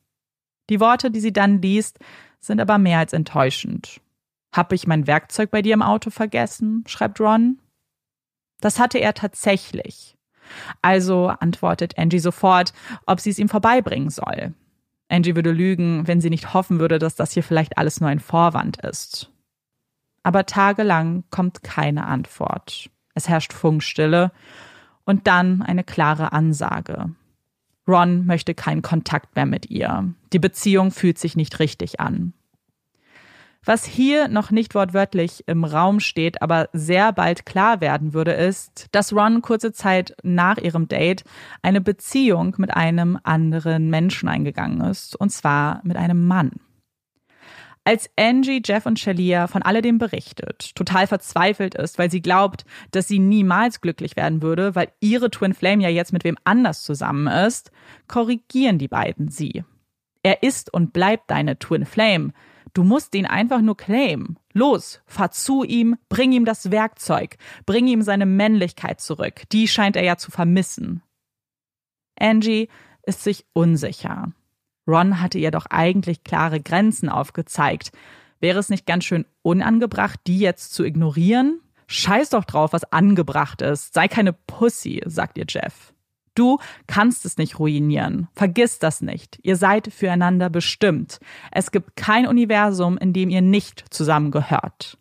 Die 0.72 0.80
Worte, 0.80 1.12
die 1.12 1.20
sie 1.20 1.32
dann 1.32 1.62
liest, 1.62 2.00
sind 2.40 2.60
aber 2.60 2.78
mehr 2.78 3.00
als 3.00 3.14
enttäuschend. 3.14 4.02
Hab 4.52 4.72
ich 4.72 4.88
mein 4.88 5.08
Werkzeug 5.08 5.52
bei 5.52 5.62
dir 5.62 5.74
im 5.74 5.82
Auto 5.82 6.10
vergessen? 6.10 6.84
schreibt 6.88 7.20
Ron. 7.20 7.60
Das 8.60 8.80
hatte 8.80 8.98
er 8.98 9.14
tatsächlich. 9.14 10.18
Also 10.82 11.28
antwortet 11.28 11.98
Angie 11.98 12.20
sofort, 12.20 12.74
ob 13.06 13.20
sie 13.20 13.30
es 13.30 13.40
ihm 13.40 13.50
vorbeibringen 13.50 14.10
soll. 14.10 14.54
Angie 15.10 15.36
würde 15.36 15.52
lügen, 15.52 16.08
wenn 16.08 16.22
sie 16.22 16.30
nicht 16.30 16.54
hoffen 16.54 16.80
würde, 16.80 17.00
dass 17.00 17.16
das 17.16 17.32
hier 17.34 17.44
vielleicht 17.44 17.78
alles 17.78 18.02
nur 18.02 18.10
ein 18.10 18.20
Vorwand 18.20 18.78
ist. 18.84 19.32
Aber 20.24 20.46
tagelang 20.46 21.24
kommt 21.30 21.64
keine 21.64 22.06
Antwort. 22.06 22.90
Es 23.14 23.30
herrscht 23.30 23.54
Funkstille 23.54 24.32
und 25.06 25.28
dann 25.28 25.62
eine 25.62 25.84
klare 25.84 26.34
Ansage. 26.34 27.12
Ron 27.88 28.26
möchte 28.26 28.54
keinen 28.54 28.82
Kontakt 28.82 29.36
mehr 29.36 29.46
mit 29.46 29.70
ihr. 29.70 30.14
Die 30.34 30.40
Beziehung 30.40 30.92
fühlt 30.92 31.18
sich 31.18 31.36
nicht 31.36 31.60
richtig 31.60 32.00
an. 32.00 32.34
Was 33.68 33.84
hier 33.84 34.30
noch 34.30 34.50
nicht 34.50 34.76
wortwörtlich 34.76 35.44
im 35.48 35.66
Raum 35.66 36.00
steht, 36.00 36.42
aber 36.42 36.70
sehr 36.72 37.12
bald 37.12 37.46
klar 37.46 37.82
werden 37.82 38.14
würde, 38.14 38.32
ist, 38.32 38.88
dass 38.94 39.12
Ron 39.12 39.42
kurze 39.42 39.74
Zeit 39.74 40.16
nach 40.24 40.58
ihrem 40.58 40.88
Date 40.88 41.26
eine 41.62 41.82
Beziehung 41.82 42.56
mit 42.60 42.74
einem 42.74 43.20
anderen 43.24 43.90
Menschen 43.90 44.30
eingegangen 44.30 44.80
ist, 44.82 45.18
und 45.18 45.32
zwar 45.32 45.82
mit 45.84 45.98
einem 45.98 46.28
Mann. 46.28 46.52
Als 47.88 48.10
Angie, 48.18 48.62
Jeff 48.66 48.86
und 48.86 49.00
Shalia 49.00 49.48
von 49.48 49.62
alledem 49.62 49.98
berichtet, 49.98 50.76
total 50.76 51.08
verzweifelt 51.08 51.74
ist, 51.74 51.98
weil 51.98 52.12
sie 52.12 52.22
glaubt, 52.22 52.66
dass 52.92 53.08
sie 53.08 53.18
niemals 53.18 53.80
glücklich 53.80 54.18
werden 54.18 54.42
würde, 54.42 54.76
weil 54.76 54.92
ihre 55.00 55.32
Twin 55.32 55.54
Flame 55.54 55.84
ja 55.84 55.88
jetzt 55.88 56.12
mit 56.12 56.26
wem 56.26 56.36
anders 56.44 56.84
zusammen 56.84 57.28
ist, 57.28 57.72
korrigieren 58.10 58.78
die 58.78 58.90
beiden 58.90 59.30
sie. 59.30 59.64
Er 60.22 60.44
ist 60.44 60.74
und 60.74 60.92
bleibt 60.92 61.32
deine 61.32 61.60
Twin 61.60 61.86
Flame. 61.86 62.34
Du 62.74 62.84
musst 62.84 63.16
ihn 63.16 63.26
einfach 63.26 63.62
nur 63.62 63.78
claimen. 63.78 64.38
Los, 64.52 65.00
fahr 65.06 65.32
zu 65.32 65.64
ihm, 65.64 65.96
bring 66.10 66.34
ihm 66.34 66.44
das 66.44 66.72
Werkzeug, 66.72 67.38
bring 67.66 67.88
ihm 67.88 68.02
seine 68.02 68.26
Männlichkeit 68.26 69.00
zurück. 69.00 69.44
Die 69.54 69.70
scheint 69.70 69.96
er 69.96 70.04
ja 70.04 70.18
zu 70.18 70.30
vermissen. 70.30 71.04
Angie 72.20 72.68
ist 73.04 73.24
sich 73.24 73.46
unsicher. 73.54 74.34
Ron 74.88 75.22
hatte 75.22 75.38
ihr 75.38 75.52
doch 75.52 75.66
eigentlich 75.68 76.24
klare 76.24 76.62
Grenzen 76.62 77.10
aufgezeigt. 77.10 77.92
Wäre 78.40 78.60
es 78.60 78.70
nicht 78.70 78.86
ganz 78.86 79.04
schön 79.04 79.26
unangebracht, 79.42 80.20
die 80.28 80.40
jetzt 80.40 80.74
zu 80.74 80.84
ignorieren? 80.84 81.60
Scheiß 81.88 82.30
doch 82.30 82.46
drauf, 82.46 82.74
was 82.74 82.92
angebracht 82.92 83.62
ist. 83.62 83.94
Sei 83.94 84.08
keine 84.08 84.34
Pussy, 84.34 85.02
sagt 85.06 85.38
ihr 85.38 85.46
Jeff. 85.48 85.94
Du 86.36 86.60
kannst 86.86 87.26
es 87.26 87.38
nicht 87.38 87.58
ruinieren. 87.58 88.28
Vergiss 88.34 88.78
das 88.78 89.02
nicht. 89.02 89.40
Ihr 89.42 89.56
seid 89.56 89.92
füreinander 89.92 90.50
bestimmt. 90.50 91.20
Es 91.52 91.72
gibt 91.72 91.96
kein 91.96 92.28
Universum, 92.28 92.98
in 92.98 93.12
dem 93.12 93.30
ihr 93.30 93.42
nicht 93.42 93.86
zusammengehört. 93.90 95.00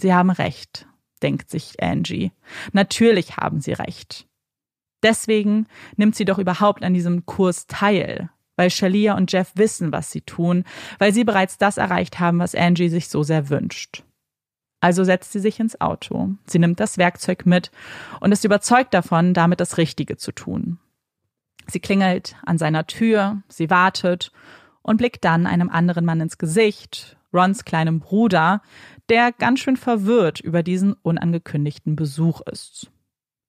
Sie 0.00 0.14
haben 0.14 0.30
recht, 0.30 0.86
denkt 1.22 1.50
sich 1.50 1.82
Angie. 1.82 2.30
Natürlich 2.72 3.38
haben 3.38 3.60
sie 3.60 3.72
recht. 3.72 4.28
Deswegen 5.02 5.66
nimmt 5.96 6.14
sie 6.14 6.24
doch 6.24 6.38
überhaupt 6.38 6.84
an 6.84 6.94
diesem 6.94 7.26
Kurs 7.26 7.66
teil 7.66 8.30
weil 8.56 8.70
Shalia 8.70 9.16
und 9.16 9.30
Jeff 9.30 9.52
wissen, 9.54 9.92
was 9.92 10.10
sie 10.10 10.22
tun, 10.22 10.64
weil 10.98 11.12
sie 11.12 11.24
bereits 11.24 11.58
das 11.58 11.76
erreicht 11.76 12.18
haben, 12.18 12.38
was 12.38 12.54
Angie 12.54 12.88
sich 12.88 13.08
so 13.08 13.22
sehr 13.22 13.48
wünscht. 13.50 14.02
Also 14.80 15.04
setzt 15.04 15.32
sie 15.32 15.40
sich 15.40 15.58
ins 15.58 15.80
Auto. 15.80 16.30
Sie 16.46 16.58
nimmt 16.58 16.80
das 16.80 16.98
Werkzeug 16.98 17.46
mit 17.46 17.70
und 18.20 18.32
ist 18.32 18.44
überzeugt 18.44 18.94
davon, 18.94 19.34
damit 19.34 19.60
das 19.60 19.78
Richtige 19.78 20.16
zu 20.16 20.32
tun. 20.32 20.78
Sie 21.66 21.80
klingelt 21.80 22.36
an 22.44 22.58
seiner 22.58 22.86
Tür, 22.86 23.42
sie 23.48 23.70
wartet 23.70 24.30
und 24.82 24.98
blickt 24.98 25.24
dann 25.24 25.46
einem 25.46 25.68
anderen 25.70 26.04
Mann 26.04 26.20
ins 26.20 26.38
Gesicht, 26.38 27.16
Rons 27.32 27.64
kleinem 27.64 28.00
Bruder, 28.00 28.62
der 29.08 29.32
ganz 29.32 29.60
schön 29.60 29.76
verwirrt 29.76 30.40
über 30.40 30.62
diesen 30.62 30.92
unangekündigten 30.92 31.96
Besuch 31.96 32.40
ist. 32.42 32.90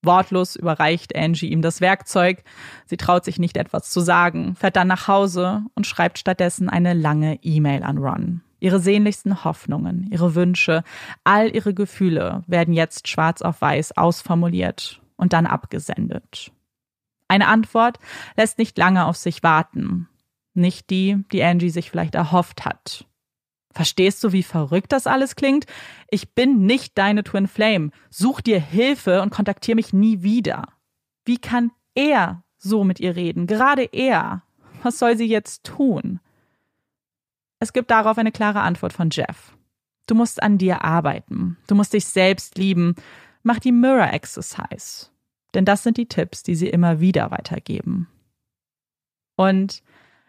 Wortlos 0.03 0.55
überreicht 0.55 1.15
Angie 1.15 1.47
ihm 1.47 1.61
das 1.61 1.81
Werkzeug. 1.81 2.43
Sie 2.85 2.97
traut 2.97 3.25
sich 3.25 3.39
nicht 3.39 3.57
etwas 3.57 3.89
zu 3.89 3.99
sagen, 3.99 4.55
fährt 4.55 4.75
dann 4.75 4.87
nach 4.87 5.07
Hause 5.07 5.63
und 5.75 5.87
schreibt 5.87 6.19
stattdessen 6.19 6.69
eine 6.69 6.93
lange 6.93 7.39
E-Mail 7.41 7.83
an 7.83 7.97
Ron. 7.97 8.41
Ihre 8.59 8.79
sehnlichsten 8.79 9.43
Hoffnungen, 9.43 10.07
ihre 10.11 10.33
Wünsche, 10.33 10.83
all 11.23 11.55
ihre 11.55 11.73
Gefühle 11.73 12.43
werden 12.47 12.73
jetzt 12.73 13.07
schwarz 13.07 13.41
auf 13.41 13.61
weiß 13.61 13.97
ausformuliert 13.97 15.01
und 15.15 15.33
dann 15.33 15.45
abgesendet. 15.45 16.51
Eine 17.27 17.47
Antwort 17.47 17.99
lässt 18.35 18.57
nicht 18.57 18.77
lange 18.77 19.05
auf 19.05 19.17
sich 19.17 19.43
warten. 19.43 20.07
nicht 20.53 20.89
die, 20.89 21.23
die 21.31 21.43
Angie 21.43 21.69
sich 21.69 21.91
vielleicht 21.91 22.15
erhofft 22.15 22.65
hat. 22.65 23.05
Verstehst 23.77 24.23
du, 24.23 24.31
wie 24.31 24.41
verrückt 24.41 24.91
das 24.91 25.05
alles 25.05 25.35
klingt? 25.35 25.67
Ich 26.09 26.33
bin 26.33 26.65
nicht 26.65 26.97
deine 26.97 27.23
Twin 27.23 27.47
Flame. 27.47 27.91
Such 28.09 28.41
dir 28.41 28.59
Hilfe 28.59 29.21
und 29.21 29.29
kontaktiere 29.29 29.75
mich 29.75 29.93
nie 29.93 30.23
wieder. 30.23 30.69
Wie 31.25 31.37
kann 31.37 31.69
er 31.93 32.41
so 32.57 32.83
mit 32.83 32.99
ihr 32.99 33.15
reden? 33.15 33.45
Gerade 33.45 33.83
er. 33.83 34.41
Was 34.81 34.97
soll 34.97 35.15
sie 35.15 35.27
jetzt 35.27 35.63
tun? 35.63 36.19
Es 37.59 37.71
gibt 37.71 37.91
darauf 37.91 38.17
eine 38.17 38.31
klare 38.31 38.61
Antwort 38.61 38.93
von 38.93 39.11
Jeff. 39.11 39.55
Du 40.07 40.15
musst 40.15 40.41
an 40.41 40.57
dir 40.57 40.83
arbeiten. 40.83 41.57
Du 41.67 41.75
musst 41.75 41.93
dich 41.93 42.07
selbst 42.07 42.57
lieben. 42.57 42.95
Mach 43.43 43.59
die 43.59 43.71
Mirror 43.71 44.11
Exercise. 44.11 45.11
Denn 45.53 45.65
das 45.65 45.83
sind 45.83 45.97
die 45.97 46.07
Tipps, 46.07 46.41
die 46.41 46.55
sie 46.55 46.69
immer 46.69 46.99
wieder 46.99 47.29
weitergeben. 47.29 48.07
Und 49.35 49.83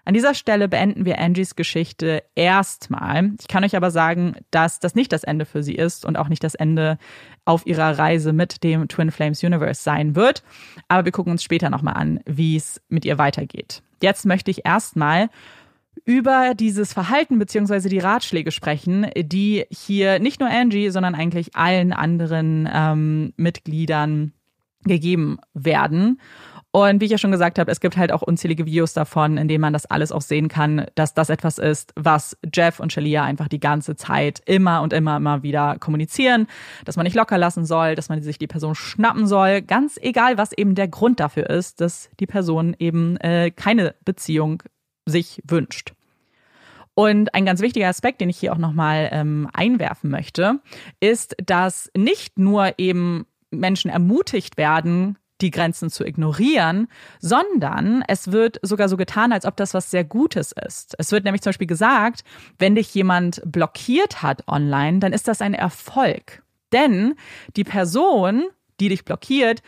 an 0.08 0.14
dieser 0.14 0.32
Stelle 0.32 0.68
beenden 0.68 1.04
wir 1.04 1.18
Angies 1.18 1.54
Geschichte 1.54 2.22
erstmal. 2.34 3.32
Ich 3.42 3.46
kann 3.46 3.62
euch 3.62 3.76
aber 3.76 3.90
sagen, 3.90 4.36
dass 4.50 4.80
das 4.80 4.94
nicht 4.94 5.12
das 5.12 5.22
Ende 5.22 5.44
für 5.44 5.62
sie 5.62 5.74
ist 5.74 6.06
und 6.06 6.16
auch 6.16 6.30
nicht 6.30 6.42
das 6.42 6.54
Ende 6.54 6.96
auf 7.44 7.66
ihrer 7.66 7.98
Reise 7.98 8.32
mit 8.32 8.64
dem 8.64 8.88
Twin 8.88 9.10
Flames 9.10 9.44
Universe 9.44 9.82
sein 9.82 10.16
wird. 10.16 10.42
Aber 10.88 11.04
wir 11.04 11.12
gucken 11.12 11.32
uns 11.32 11.42
später 11.42 11.68
nochmal 11.68 11.92
an, 11.92 12.20
wie 12.24 12.56
es 12.56 12.80
mit 12.88 13.04
ihr 13.04 13.18
weitergeht. 13.18 13.82
Jetzt 14.02 14.24
möchte 14.24 14.50
ich 14.50 14.64
erstmal 14.64 15.28
über 16.06 16.54
dieses 16.54 16.94
Verhalten 16.94 17.38
beziehungsweise 17.38 17.90
die 17.90 17.98
Ratschläge 17.98 18.50
sprechen, 18.50 19.08
die 19.14 19.66
hier 19.68 20.20
nicht 20.20 20.40
nur 20.40 20.48
Angie, 20.48 20.88
sondern 20.88 21.14
eigentlich 21.14 21.54
allen 21.54 21.92
anderen 21.92 22.66
ähm, 22.72 23.34
Mitgliedern 23.36 24.32
gegeben 24.84 25.36
werden. 25.52 26.18
Und 26.70 27.00
wie 27.00 27.06
ich 27.06 27.10
ja 27.10 27.18
schon 27.18 27.30
gesagt 27.30 27.58
habe, 27.58 27.70
es 27.70 27.80
gibt 27.80 27.96
halt 27.96 28.12
auch 28.12 28.20
unzählige 28.20 28.66
Videos 28.66 28.92
davon, 28.92 29.38
in 29.38 29.48
denen 29.48 29.62
man 29.62 29.72
das 29.72 29.86
alles 29.86 30.12
auch 30.12 30.20
sehen 30.20 30.48
kann, 30.48 30.86
dass 30.94 31.14
das 31.14 31.30
etwas 31.30 31.56
ist, 31.58 31.92
was 31.96 32.36
Jeff 32.54 32.78
und 32.78 32.92
Shalia 32.92 33.24
einfach 33.24 33.48
die 33.48 33.60
ganze 33.60 33.96
Zeit 33.96 34.42
immer 34.44 34.82
und 34.82 34.92
immer, 34.92 35.16
immer 35.16 35.42
wieder 35.42 35.78
kommunizieren, 35.78 36.46
dass 36.84 36.96
man 36.96 37.04
nicht 37.04 37.16
locker 37.16 37.38
lassen 37.38 37.64
soll, 37.64 37.94
dass 37.94 38.10
man 38.10 38.22
sich 38.22 38.38
die 38.38 38.46
Person 38.46 38.74
schnappen 38.74 39.26
soll, 39.26 39.62
ganz 39.62 39.98
egal, 40.00 40.36
was 40.36 40.52
eben 40.52 40.74
der 40.74 40.88
Grund 40.88 41.20
dafür 41.20 41.48
ist, 41.48 41.80
dass 41.80 42.10
die 42.20 42.26
Person 42.26 42.76
eben 42.78 43.16
äh, 43.18 43.50
keine 43.50 43.94
Beziehung 44.04 44.62
sich 45.06 45.42
wünscht. 45.48 45.94
Und 46.92 47.32
ein 47.34 47.46
ganz 47.46 47.62
wichtiger 47.62 47.88
Aspekt, 47.88 48.20
den 48.20 48.28
ich 48.28 48.38
hier 48.38 48.52
auch 48.52 48.58
nochmal 48.58 49.08
ähm, 49.12 49.48
einwerfen 49.54 50.10
möchte, 50.10 50.60
ist, 51.00 51.34
dass 51.46 51.90
nicht 51.96 52.38
nur 52.38 52.78
eben 52.78 53.24
Menschen 53.50 53.90
ermutigt 53.90 54.58
werden, 54.58 55.16
die 55.40 55.50
Grenzen 55.50 55.90
zu 55.90 56.04
ignorieren, 56.04 56.88
sondern 57.20 58.02
es 58.08 58.32
wird 58.32 58.58
sogar 58.62 58.88
so 58.88 58.96
getan, 58.96 59.32
als 59.32 59.44
ob 59.44 59.56
das 59.56 59.74
was 59.74 59.90
sehr 59.90 60.04
Gutes 60.04 60.52
ist. 60.52 60.94
Es 60.98 61.12
wird 61.12 61.24
nämlich 61.24 61.42
zum 61.42 61.50
Beispiel 61.50 61.66
gesagt, 61.66 62.24
wenn 62.58 62.74
dich 62.74 62.94
jemand 62.94 63.42
blockiert 63.44 64.22
hat 64.22 64.46
online, 64.48 64.98
dann 64.98 65.12
ist 65.12 65.28
das 65.28 65.40
ein 65.40 65.54
Erfolg. 65.54 66.42
Denn 66.72 67.14
die 67.56 67.64
Person, 67.64 68.44
die 68.80 68.88
dich 68.88 69.04
blockiert, 69.04 69.62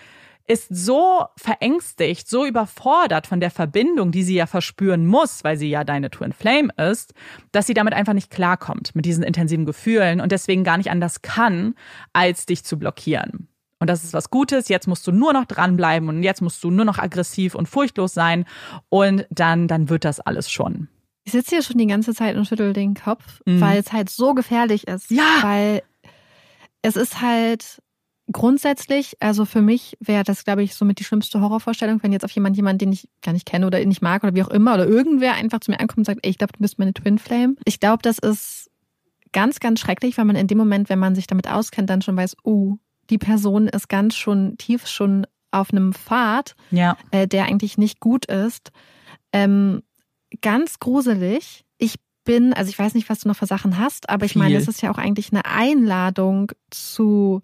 ist 0.50 0.66
so 0.68 1.26
verängstigt, 1.36 2.28
so 2.28 2.44
überfordert 2.44 3.28
von 3.28 3.38
der 3.38 3.52
Verbindung, 3.52 4.10
die 4.10 4.24
sie 4.24 4.34
ja 4.34 4.46
verspüren 4.46 5.06
muss, 5.06 5.44
weil 5.44 5.56
sie 5.56 5.70
ja 5.70 5.84
deine 5.84 6.10
Twin 6.10 6.32
Flame 6.32 6.70
ist, 6.76 7.14
dass 7.52 7.68
sie 7.68 7.74
damit 7.74 7.94
einfach 7.94 8.14
nicht 8.14 8.32
klarkommt 8.32 8.96
mit 8.96 9.04
diesen 9.04 9.22
intensiven 9.22 9.64
Gefühlen 9.64 10.20
und 10.20 10.32
deswegen 10.32 10.64
gar 10.64 10.76
nicht 10.76 10.90
anders 10.90 11.22
kann, 11.22 11.76
als 12.12 12.46
dich 12.46 12.64
zu 12.64 12.80
blockieren. 12.80 13.46
Und 13.80 13.88
das 13.88 14.04
ist 14.04 14.12
was 14.12 14.30
Gutes. 14.30 14.68
Jetzt 14.68 14.86
musst 14.86 15.06
du 15.06 15.12
nur 15.12 15.32
noch 15.32 15.46
dranbleiben 15.46 16.08
und 16.08 16.22
jetzt 16.22 16.42
musst 16.42 16.62
du 16.62 16.70
nur 16.70 16.84
noch 16.84 16.98
aggressiv 16.98 17.54
und 17.54 17.66
furchtlos 17.66 18.12
sein. 18.12 18.44
Und 18.90 19.26
dann, 19.30 19.68
dann 19.68 19.88
wird 19.88 20.04
das 20.04 20.20
alles 20.20 20.50
schon. 20.50 20.88
Ich 21.24 21.32
sitze 21.32 21.56
hier 21.56 21.62
schon 21.62 21.78
die 21.78 21.86
ganze 21.86 22.14
Zeit 22.14 22.36
und 22.36 22.46
schüttel 22.46 22.72
den 22.72 22.94
Kopf, 22.94 23.40
mhm. 23.46 23.60
weil 23.60 23.78
es 23.78 23.92
halt 23.92 24.10
so 24.10 24.34
gefährlich 24.34 24.86
ist. 24.86 25.10
Ja. 25.10 25.38
Weil 25.40 25.82
es 26.82 26.96
ist 26.96 27.22
halt 27.22 27.80
grundsätzlich, 28.32 29.16
also 29.20 29.44
für 29.44 29.62
mich 29.62 29.96
wäre 30.00 30.24
das, 30.24 30.44
glaube 30.44 30.62
ich, 30.62 30.74
somit 30.74 30.98
die 30.98 31.04
schlimmste 31.04 31.40
Horrorvorstellung, 31.40 32.02
wenn 32.02 32.12
jetzt 32.12 32.24
auf 32.24 32.30
jemand, 32.30 32.56
jemand, 32.56 32.80
den 32.80 32.92
ich 32.92 33.08
gar 33.22 33.32
nicht 33.32 33.46
kenne 33.46 33.66
oder 33.66 33.84
nicht 33.84 34.02
mag 34.02 34.22
oder 34.22 34.34
wie 34.34 34.42
auch 34.42 34.48
immer, 34.48 34.74
oder 34.74 34.86
irgendwer 34.86 35.34
einfach 35.34 35.60
zu 35.60 35.70
mir 35.70 35.80
ankommt 35.80 35.98
und 35.98 36.04
sagt, 36.04 36.20
ey, 36.22 36.30
ich 36.30 36.38
glaube, 36.38 36.52
du 36.52 36.60
bist 36.60 36.78
meine 36.78 36.94
Twin 36.94 37.18
Flame. 37.18 37.56
Ich 37.64 37.80
glaube, 37.80 38.02
das 38.02 38.18
ist 38.18 38.70
ganz, 39.32 39.60
ganz 39.60 39.80
schrecklich, 39.80 40.18
weil 40.18 40.24
man 40.26 40.36
in 40.36 40.46
dem 40.46 40.58
Moment, 40.58 40.88
wenn 40.88 40.98
man 40.98 41.14
sich 41.14 41.26
damit 41.26 41.48
auskennt, 41.48 41.90
dann 41.90 42.02
schon 42.02 42.16
weiß, 42.16 42.36
uh, 42.44 42.76
die 43.10 43.18
Person 43.18 43.68
ist 43.68 43.88
ganz 43.88 44.16
schon 44.16 44.56
tief 44.56 44.86
schon 44.86 45.26
auf 45.50 45.72
einem 45.72 45.92
Pfad, 45.92 46.54
ja. 46.70 46.96
äh, 47.10 47.26
der 47.26 47.46
eigentlich 47.46 47.76
nicht 47.76 48.00
gut 48.00 48.26
ist. 48.26 48.70
Ähm, 49.32 49.82
ganz 50.40 50.78
gruselig. 50.78 51.64
Ich 51.78 51.96
bin, 52.24 52.52
also 52.52 52.70
ich 52.70 52.78
weiß 52.78 52.94
nicht, 52.94 53.08
was 53.08 53.20
du 53.20 53.28
noch 53.28 53.36
für 53.36 53.46
Sachen 53.46 53.78
hast, 53.78 54.08
aber 54.08 54.26
ich 54.26 54.32
Viel. 54.32 54.42
meine, 54.42 54.56
es 54.56 54.68
ist 54.68 54.82
ja 54.82 54.92
auch 54.92 54.98
eigentlich 54.98 55.32
eine 55.32 55.44
Einladung 55.44 56.52
zu 56.70 57.42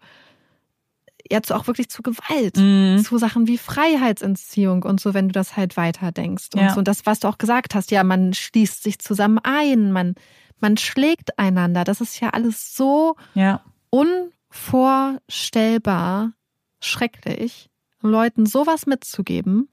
jetzt 1.28 1.52
auch 1.52 1.66
wirklich 1.66 1.88
zu 1.88 2.02
Gewalt, 2.02 2.56
mm. 2.56 2.98
zu 3.02 3.18
Sachen 3.18 3.48
wie 3.48 3.58
Freiheitsentziehung 3.58 4.84
und 4.84 5.00
so, 5.00 5.12
wenn 5.12 5.28
du 5.28 5.32
das 5.32 5.56
halt 5.56 5.76
weiter 5.76 6.12
denkst. 6.12 6.50
Und 6.54 6.60
ja. 6.60 6.72
so, 6.72 6.78
und 6.78 6.86
das, 6.86 7.04
was 7.04 7.18
du 7.18 7.26
auch 7.26 7.38
gesagt 7.38 7.74
hast, 7.74 7.90
ja, 7.90 8.04
man 8.04 8.32
schließt 8.32 8.82
sich 8.82 9.00
zusammen 9.00 9.40
ein, 9.42 9.90
man, 9.90 10.14
man 10.60 10.76
schlägt 10.76 11.36
einander. 11.36 11.82
Das 11.82 12.00
ist 12.00 12.20
ja 12.20 12.30
alles 12.30 12.76
so 12.76 13.16
ja. 13.34 13.60
un 13.90 14.30
vorstellbar 14.48 16.32
schrecklich, 16.80 17.70
Leuten 18.00 18.46
sowas 18.46 18.86
mitzugeben. 18.86 19.68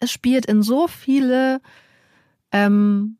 Es 0.00 0.10
spielt 0.10 0.46
in 0.46 0.62
so 0.62 0.88
viele 0.88 1.60
ähm, 2.50 3.18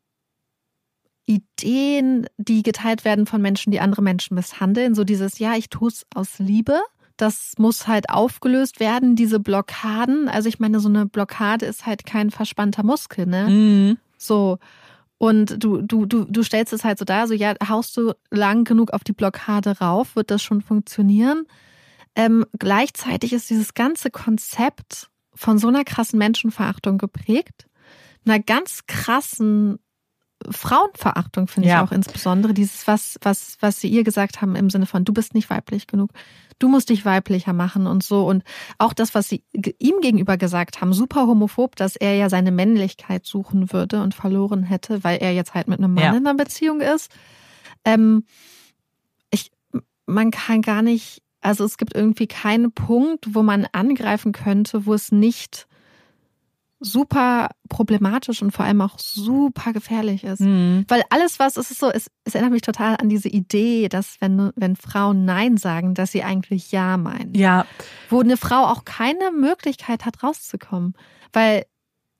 Ideen, 1.25 2.27
die 2.37 2.63
geteilt 2.63 3.05
werden 3.05 3.25
von 3.25 3.41
Menschen, 3.41 3.71
die 3.71 3.79
andere 3.79 4.01
Menschen 4.01 4.35
misshandeln. 4.35 4.93
So 4.93 5.03
dieses, 5.03 5.39
ja, 5.39 5.55
ich 5.55 5.69
tue 5.69 5.89
es 5.89 6.05
aus 6.13 6.39
Liebe. 6.39 6.81
Das 7.15 7.53
muss 7.57 7.87
halt 7.87 8.09
aufgelöst 8.09 8.79
werden, 8.79 9.15
diese 9.15 9.39
Blockaden. 9.39 10.27
Also 10.27 10.49
ich 10.49 10.59
meine, 10.59 10.79
so 10.79 10.89
eine 10.89 11.05
Blockade 11.05 11.65
ist 11.65 11.85
halt 11.85 12.05
kein 12.05 12.31
verspannter 12.31 12.83
Muskel, 12.83 13.25
ne? 13.25 13.47
Mhm. 13.47 13.97
So. 14.17 14.57
Und 15.17 15.63
du, 15.63 15.81
du, 15.81 16.05
du, 16.05 16.25
du 16.25 16.43
stellst 16.43 16.73
es 16.73 16.83
halt 16.83 16.99
so 16.99 17.05
dar, 17.05 17.27
so 17.27 17.33
ja, 17.33 17.53
haust 17.67 17.95
du 17.95 18.13
lang 18.29 18.65
genug 18.65 18.91
auf 18.91 19.03
die 19.03 19.13
Blockade 19.13 19.79
rauf, 19.79 20.15
wird 20.15 20.31
das 20.31 20.43
schon 20.43 20.61
funktionieren. 20.61 21.45
Ähm, 22.15 22.45
gleichzeitig 22.59 23.33
ist 23.33 23.49
dieses 23.49 23.73
ganze 23.73 24.11
Konzept 24.11 25.09
von 25.33 25.57
so 25.57 25.67
einer 25.67 25.83
krassen 25.83 26.19
Menschenverachtung 26.19 26.97
geprägt, 26.97 27.67
einer 28.25 28.39
ganz 28.39 28.85
krassen 28.87 29.79
Frauenverachtung 30.49 31.47
finde 31.47 31.69
ich 31.69 31.73
ja. 31.73 31.83
auch 31.83 31.91
insbesondere 31.91 32.53
dieses 32.53 32.85
was 32.85 33.17
was 33.21 33.57
was 33.61 33.79
sie 33.79 33.87
ihr 33.87 34.03
gesagt 34.03 34.41
haben 34.41 34.57
im 34.57 34.69
Sinne 34.69 34.85
von 34.85 35.05
du 35.05 35.13
bist 35.13 35.33
nicht 35.33 35.49
weiblich 35.49 35.87
genug 35.87 36.11
du 36.63 36.69
musst 36.69 36.89
dich 36.89 37.03
weiblicher 37.03 37.51
machen 37.51 37.87
und 37.87 38.03
so 38.03 38.25
und 38.25 38.43
auch 38.77 38.93
das 38.93 39.13
was 39.13 39.27
sie 39.27 39.43
ihm 39.79 39.99
gegenüber 40.01 40.37
gesagt 40.37 40.79
haben 40.79 40.93
super 40.93 41.27
homophob 41.27 41.75
dass 41.75 41.97
er 41.97 42.15
ja 42.15 42.29
seine 42.29 42.51
Männlichkeit 42.51 43.25
suchen 43.25 43.73
würde 43.73 44.01
und 44.01 44.15
verloren 44.15 44.63
hätte 44.63 45.03
weil 45.03 45.17
er 45.17 45.33
jetzt 45.33 45.53
halt 45.53 45.67
mit 45.67 45.79
einem 45.79 45.93
Mann 45.93 46.03
ja. 46.03 46.09
in 46.11 46.25
einer 46.25 46.35
Beziehung 46.35 46.79
ist 46.79 47.11
ähm, 47.83 48.23
ich 49.29 49.51
man 50.05 50.31
kann 50.31 50.61
gar 50.61 50.81
nicht 50.81 51.21
also 51.41 51.65
es 51.65 51.77
gibt 51.77 51.95
irgendwie 51.95 52.27
keinen 52.27 52.71
Punkt 52.71 53.35
wo 53.35 53.43
man 53.43 53.67
angreifen 53.73 54.31
könnte 54.31 54.85
wo 54.85 54.93
es 54.93 55.11
nicht 55.11 55.67
super 56.83 57.49
problematisch 57.69 58.41
und 58.41 58.51
vor 58.51 58.65
allem 58.65 58.81
auch 58.81 58.99
super 58.99 59.71
gefährlich 59.71 60.23
ist. 60.23 60.41
Mhm. 60.41 60.85
Weil 60.89 61.03
alles, 61.09 61.39
was 61.39 61.55
es 61.57 61.71
ist 61.71 61.79
so, 61.79 61.89
es, 61.89 62.11
es 62.25 62.35
erinnert 62.35 62.51
mich 62.51 62.61
total 62.61 62.97
an 62.97 63.09
diese 63.09 63.29
Idee, 63.29 63.87
dass 63.87 64.17
wenn, 64.19 64.51
wenn 64.55 64.75
Frauen 64.75 65.25
Nein 65.25 65.57
sagen, 65.57 65.93
dass 65.95 66.11
sie 66.11 66.23
eigentlich 66.23 66.71
Ja 66.71 66.97
meinen. 66.97 67.33
Ja. 67.33 67.65
Wo 68.09 68.19
eine 68.19 68.37
Frau 68.37 68.65
auch 68.65 68.83
keine 68.83 69.31
Möglichkeit 69.31 70.05
hat, 70.05 70.21
rauszukommen. 70.23 70.93
Weil 71.31 71.65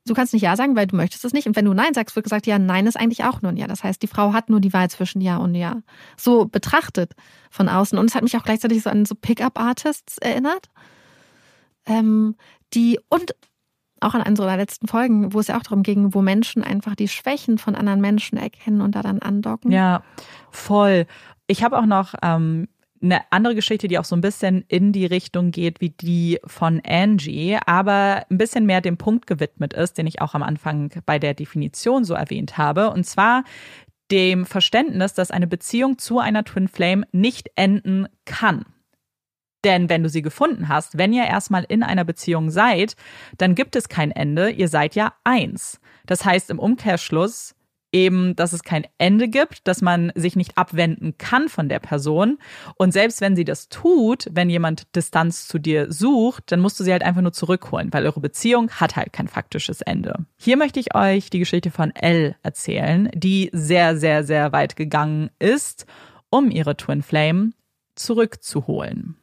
du 0.05 0.13
kannst 0.13 0.33
nicht 0.33 0.43
Ja 0.43 0.55
sagen, 0.55 0.77
weil 0.77 0.87
du 0.87 0.95
möchtest 0.95 1.25
es 1.25 1.33
nicht. 1.33 1.45
Und 1.45 1.57
wenn 1.57 1.65
du 1.65 1.73
Nein 1.73 1.93
sagst, 1.93 2.15
wird 2.15 2.23
gesagt, 2.23 2.47
ja, 2.47 2.57
Nein 2.57 2.87
ist 2.87 2.97
eigentlich 2.97 3.25
auch 3.25 3.41
nur 3.41 3.51
ein 3.51 3.57
Ja. 3.57 3.67
Das 3.67 3.83
heißt, 3.83 4.01
die 4.01 4.07
Frau 4.07 4.31
hat 4.31 4.49
nur 4.49 4.61
die 4.61 4.71
Wahl 4.71 4.89
zwischen 4.89 5.19
Ja 5.21 5.37
und 5.37 5.55
Ja. 5.55 5.81
So 6.15 6.45
betrachtet 6.45 7.13
von 7.51 7.67
außen. 7.67 7.97
Und 7.97 8.09
es 8.09 8.15
hat 8.15 8.23
mich 8.23 8.37
auch 8.37 8.43
gleichzeitig 8.43 8.81
so 8.81 8.89
an 8.89 9.05
so 9.05 9.15
Pickup-Artists 9.15 10.19
erinnert. 10.19 10.69
Ähm, 11.85 12.35
die, 12.73 12.97
und 13.09 13.35
auch 14.03 14.13
an 14.13 14.23
unsere 14.27 14.55
letzten 14.55 14.87
Folgen, 14.87 15.33
wo 15.33 15.39
es 15.39 15.47
ja 15.47 15.57
auch 15.57 15.63
darum 15.63 15.83
ging, 15.83 16.13
wo 16.13 16.21
Menschen 16.21 16.63
einfach 16.63 16.95
die 16.95 17.07
Schwächen 17.07 17.57
von 17.57 17.75
anderen 17.75 18.01
Menschen 18.01 18.37
erkennen 18.37 18.81
und 18.81 18.95
da 18.95 19.01
dann 19.01 19.19
andocken. 19.19 19.71
Ja, 19.71 20.03
voll. 20.51 21.05
Ich 21.47 21.63
habe 21.63 21.77
auch 21.77 21.85
noch 21.85 22.13
ähm, 22.21 22.67
eine 23.03 23.21
andere 23.31 23.55
Geschichte, 23.55 23.87
die 23.87 23.99
auch 23.99 24.05
so 24.05 24.15
ein 24.15 24.21
bisschen 24.21 24.63
in 24.67 24.93
die 24.93 25.05
Richtung 25.05 25.51
geht 25.51 25.81
wie 25.81 25.89
die 25.89 26.39
von 26.45 26.81
Angie, 26.85 27.57
aber 27.65 28.25
ein 28.29 28.37
bisschen 28.37 28.65
mehr 28.65 28.81
dem 28.81 28.97
Punkt 28.97 29.27
gewidmet 29.27 29.73
ist, 29.73 29.97
den 29.97 30.07
ich 30.07 30.21
auch 30.21 30.33
am 30.33 30.43
Anfang 30.43 30.89
bei 31.05 31.19
der 31.19 31.33
Definition 31.33 32.05
so 32.05 32.13
erwähnt 32.13 32.57
habe. 32.57 32.91
Und 32.91 33.05
zwar 33.05 33.43
dem 34.09 34.45
Verständnis, 34.45 35.13
dass 35.13 35.31
eine 35.31 35.47
Beziehung 35.47 35.97
zu 35.97 36.19
einer 36.19 36.43
Twin 36.43 36.67
Flame 36.67 37.05
nicht 37.11 37.51
enden 37.55 38.07
kann. 38.25 38.65
Denn 39.63 39.89
wenn 39.89 40.03
du 40.03 40.09
sie 40.09 40.21
gefunden 40.21 40.67
hast, 40.67 40.97
wenn 40.97 41.13
ihr 41.13 41.25
erstmal 41.25 41.63
in 41.63 41.83
einer 41.83 42.03
Beziehung 42.03 42.49
seid, 42.49 42.95
dann 43.37 43.55
gibt 43.55 43.75
es 43.75 43.89
kein 43.89 44.11
Ende, 44.11 44.49
ihr 44.49 44.67
seid 44.67 44.95
ja 44.95 45.13
eins. 45.23 45.79
Das 46.05 46.25
heißt 46.25 46.49
im 46.49 46.59
Umkehrschluss 46.59 47.55
eben, 47.93 48.35
dass 48.35 48.51
es 48.51 48.63
kein 48.63 48.85
Ende 48.97 49.29
gibt, 49.29 49.67
dass 49.67 49.81
man 49.81 50.11
sich 50.15 50.35
nicht 50.35 50.57
abwenden 50.57 51.17
kann 51.17 51.47
von 51.47 51.69
der 51.69 51.79
Person. 51.79 52.39
Und 52.75 52.91
selbst 52.91 53.21
wenn 53.21 53.35
sie 53.35 53.45
das 53.45 53.69
tut, 53.69 54.27
wenn 54.31 54.49
jemand 54.49 54.93
Distanz 54.95 55.47
zu 55.47 55.59
dir 55.59 55.91
sucht, 55.91 56.51
dann 56.51 56.59
musst 56.59 56.79
du 56.79 56.83
sie 56.83 56.91
halt 56.91 57.03
einfach 57.03 57.21
nur 57.21 57.33
zurückholen, 57.33 57.93
weil 57.93 58.05
eure 58.05 58.19
Beziehung 58.19 58.71
hat 58.71 58.95
halt 58.95 59.13
kein 59.13 59.27
faktisches 59.27 59.81
Ende. 59.81 60.25
Hier 60.37 60.57
möchte 60.57 60.79
ich 60.79 60.95
euch 60.95 61.29
die 61.29 61.39
Geschichte 61.39 61.71
von 61.71 61.91
Elle 61.95 62.35
erzählen, 62.41 63.09
die 63.13 63.49
sehr, 63.53 63.95
sehr, 63.95 64.23
sehr 64.23 64.51
weit 64.51 64.75
gegangen 64.75 65.29
ist, 65.39 65.85
um 66.29 66.49
ihre 66.49 66.75
Twin 66.75 67.03
Flame 67.03 67.51
zurückzuholen. 67.95 69.17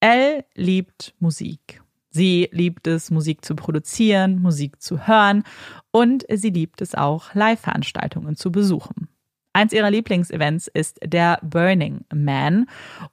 Elle 0.00 0.44
liebt 0.54 1.14
Musik. 1.18 1.82
Sie 2.10 2.48
liebt 2.52 2.86
es, 2.86 3.10
Musik 3.10 3.44
zu 3.44 3.54
produzieren, 3.54 4.40
Musik 4.40 4.80
zu 4.80 5.06
hören 5.06 5.44
und 5.90 6.24
sie 6.32 6.50
liebt 6.50 6.80
es 6.80 6.94
auch, 6.94 7.34
Live-Veranstaltungen 7.34 8.34
zu 8.34 8.50
besuchen. 8.50 9.08
Eins 9.52 9.72
ihrer 9.72 9.90
Lieblingsevents 9.90 10.68
ist 10.68 11.00
der 11.04 11.38
Burning 11.42 12.04
Man 12.14 12.66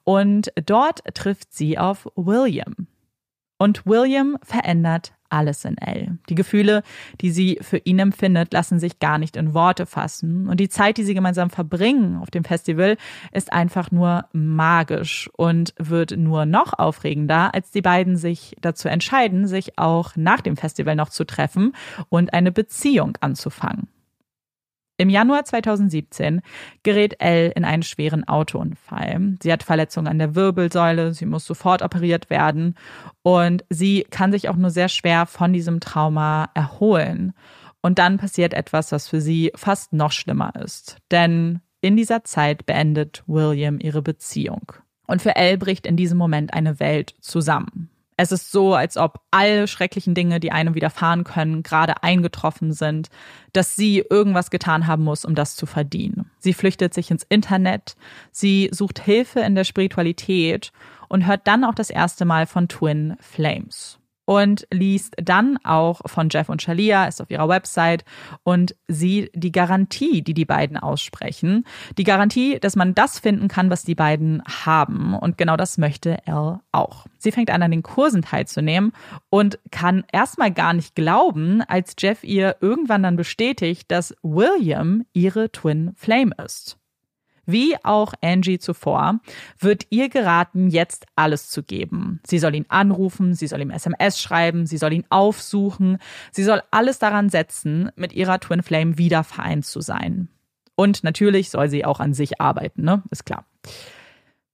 und 0.03 0.51
dort 0.65 1.01
trifft 1.15 1.53
sie 1.53 1.77
auf 1.77 2.07
William. 2.15 2.87
Und 3.57 3.85
William 3.85 4.37
verändert 4.43 5.13
alles 5.29 5.65
in 5.65 5.77
Elle. 5.77 6.17
Die 6.29 6.35
Gefühle, 6.35 6.83
die 7.21 7.31
sie 7.31 7.59
für 7.61 7.77
ihn 7.77 7.99
empfindet, 7.99 8.53
lassen 8.53 8.79
sich 8.79 8.99
gar 8.99 9.17
nicht 9.17 9.35
in 9.35 9.53
Worte 9.53 9.85
fassen. 9.85 10.47
Und 10.47 10.59
die 10.59 10.69
Zeit, 10.69 10.97
die 10.97 11.03
sie 11.03 11.13
gemeinsam 11.13 11.49
verbringen 11.49 12.17
auf 12.17 12.31
dem 12.31 12.43
Festival, 12.43 12.97
ist 13.31 13.51
einfach 13.51 13.91
nur 13.91 14.25
magisch 14.33 15.29
und 15.35 15.73
wird 15.77 16.17
nur 16.17 16.45
noch 16.45 16.73
aufregender, 16.73 17.53
als 17.53 17.71
die 17.71 17.81
beiden 17.81 18.17
sich 18.17 18.55
dazu 18.61 18.87
entscheiden, 18.87 19.47
sich 19.47 19.77
auch 19.77 20.15
nach 20.15 20.41
dem 20.41 20.57
Festival 20.57 20.95
noch 20.95 21.09
zu 21.09 21.25
treffen 21.25 21.73
und 22.09 22.33
eine 22.33 22.51
Beziehung 22.51 23.17
anzufangen. 23.21 23.87
Im 24.97 25.09
Januar 25.09 25.43
2017 25.43 26.41
gerät 26.83 27.15
Elle 27.19 27.49
in 27.49 27.65
einen 27.65 27.83
schweren 27.83 28.25
Autounfall. 28.27 29.35
Sie 29.43 29.51
hat 29.51 29.63
Verletzungen 29.63 30.07
an 30.07 30.19
der 30.19 30.35
Wirbelsäule, 30.35 31.13
sie 31.13 31.25
muss 31.25 31.45
sofort 31.45 31.81
operiert 31.81 32.29
werden 32.29 32.75
und 33.21 33.65
sie 33.69 34.05
kann 34.09 34.31
sich 34.31 34.47
auch 34.47 34.55
nur 34.55 34.69
sehr 34.69 34.87
schwer 34.87 35.25
von 35.25 35.51
diesem 35.51 35.81
Trauma 35.81 36.49
erholen. 36.53 37.33
Und 37.81 37.99
dann 37.99 38.17
passiert 38.17 38.53
etwas, 38.53 38.91
was 38.91 39.07
für 39.07 39.21
sie 39.21 39.51
fast 39.53 39.91
noch 39.91 40.11
schlimmer 40.11 40.53
ist. 40.63 40.97
Denn 41.11 41.59
in 41.81 41.97
dieser 41.97 42.23
Zeit 42.23 42.65
beendet 42.65 43.23
William 43.27 43.79
ihre 43.79 44.01
Beziehung. 44.01 44.71
Und 45.07 45.21
für 45.21 45.35
Elle 45.35 45.57
bricht 45.57 45.85
in 45.85 45.97
diesem 45.97 46.17
Moment 46.17 46.53
eine 46.53 46.79
Welt 46.79 47.13
zusammen. 47.19 47.91
Es 48.17 48.31
ist 48.31 48.51
so, 48.51 48.73
als 48.73 48.95
ob 48.95 49.19
alle 49.31 49.67
schrecklichen 49.67 50.15
Dinge, 50.15 50.39
die 50.39 50.51
einem 50.51 50.73
widerfahren 50.73 51.25
können, 51.25 51.63
gerade 51.63 52.01
eingetroffen 52.01 52.71
sind, 52.71 53.09
dass 53.51 53.75
sie 53.75 54.05
irgendwas 54.09 54.51
getan 54.51 54.87
haben 54.87 55.03
muss, 55.03 55.25
um 55.25 55.35
das 55.35 55.55
zu 55.55 55.65
verdienen. 55.65 56.31
Sie 56.39 56.53
flüchtet 56.53 56.93
sich 56.93 57.11
ins 57.11 57.25
Internet, 57.27 57.95
sie 58.31 58.69
sucht 58.71 58.99
Hilfe 58.99 59.41
in 59.41 59.55
der 59.55 59.65
Spiritualität 59.65 60.71
und 61.09 61.25
hört 61.25 61.45
dann 61.47 61.65
auch 61.65 61.75
das 61.75 61.89
erste 61.89 62.23
Mal 62.23 62.45
von 62.45 62.69
Twin 62.69 63.15
Flames 63.19 63.99
und 64.25 64.67
liest 64.71 65.15
dann 65.17 65.57
auch 65.63 66.01
von 66.05 66.29
Jeff 66.29 66.49
und 66.49 66.61
Shalia, 66.61 67.05
ist 67.05 67.21
auf 67.21 67.31
ihrer 67.31 67.47
Website 67.47 68.03
und 68.43 68.75
sieht 68.87 69.31
die 69.33 69.51
Garantie, 69.51 70.21
die 70.21 70.33
die 70.33 70.45
beiden 70.45 70.77
aussprechen. 70.77 71.65
Die 71.97 72.03
Garantie, 72.03 72.59
dass 72.59 72.75
man 72.75 72.95
das 72.95 73.19
finden 73.19 73.47
kann, 73.47 73.69
was 73.69 73.83
die 73.83 73.95
beiden 73.95 74.43
haben. 74.45 75.13
Und 75.13 75.37
genau 75.37 75.57
das 75.57 75.77
möchte 75.77 76.17
Elle 76.25 76.59
auch. 76.71 77.05
Sie 77.17 77.31
fängt 77.31 77.49
an, 77.49 77.61
an 77.61 77.71
den 77.71 77.83
Kursen 77.83 78.23
teilzunehmen 78.23 78.91
und 79.29 79.59
kann 79.71 80.03
erstmal 80.11 80.51
gar 80.51 80.73
nicht 80.73 80.95
glauben, 80.95 81.61
als 81.61 81.95
Jeff 81.97 82.23
ihr 82.23 82.57
irgendwann 82.61 83.03
dann 83.03 83.15
bestätigt, 83.15 83.91
dass 83.91 84.15
William 84.21 85.05
ihre 85.13 85.51
Twin 85.51 85.93
Flame 85.95 86.31
ist. 86.43 86.77
Wie 87.45 87.75
auch 87.83 88.13
Angie 88.21 88.59
zuvor, 88.59 89.19
wird 89.59 89.87
ihr 89.89 90.09
geraten, 90.09 90.69
jetzt 90.69 91.05
alles 91.15 91.49
zu 91.49 91.63
geben. 91.63 92.19
Sie 92.25 92.39
soll 92.39 92.55
ihn 92.55 92.65
anrufen, 92.69 93.33
sie 93.35 93.47
soll 93.47 93.61
ihm 93.61 93.71
SMS 93.71 94.21
schreiben, 94.21 94.65
sie 94.65 94.77
soll 94.77 94.93
ihn 94.93 95.05
aufsuchen, 95.09 95.97
sie 96.31 96.43
soll 96.43 96.61
alles 96.71 96.99
daran 96.99 97.29
setzen, 97.29 97.91
mit 97.95 98.13
ihrer 98.13 98.39
Twin 98.39 98.63
Flame 98.63 98.97
wieder 98.97 99.23
vereint 99.23 99.65
zu 99.65 99.81
sein. 99.81 100.29
Und 100.75 101.03
natürlich 101.03 101.49
soll 101.49 101.69
sie 101.69 101.85
auch 101.85 101.99
an 101.99 102.13
sich 102.13 102.41
arbeiten, 102.41 102.83
ne? 102.83 103.03
Ist 103.09 103.25
klar. 103.25 103.45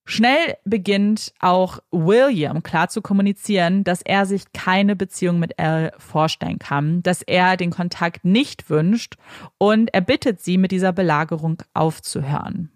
Schnell 0.05 0.57
beginnt 0.65 1.33
auch 1.39 1.79
William 1.91 2.63
klar 2.63 2.89
zu 2.89 3.01
kommunizieren, 3.01 3.83
dass 3.83 4.01
er 4.01 4.25
sich 4.25 4.51
keine 4.51 4.95
Beziehung 4.95 5.39
mit 5.39 5.53
Elle 5.57 5.93
vorstellen 5.97 6.59
kann, 6.59 7.01
dass 7.03 7.21
er 7.21 7.55
den 7.55 7.71
Kontakt 7.71 8.25
nicht 8.25 8.69
wünscht 8.69 9.15
und 9.57 9.93
er 9.93 10.01
bittet 10.01 10.41
sie, 10.41 10.57
mit 10.57 10.71
dieser 10.71 10.91
Belagerung 10.91 11.63
aufzuhören. 11.73 12.71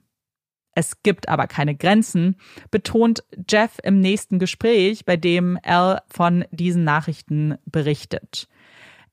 Es 0.75 1.01
gibt 1.03 1.29
aber 1.29 1.47
keine 1.47 1.73
Grenzen, 1.73 2.35
betont 2.69 3.23
Jeff 3.49 3.79
im 3.81 4.01
nächsten 4.01 4.39
Gespräch, 4.39 5.05
bei 5.05 5.15
dem 5.15 5.57
Al 5.63 6.01
von 6.07 6.45
diesen 6.51 6.83
Nachrichten 6.83 7.57
berichtet. 7.65 8.49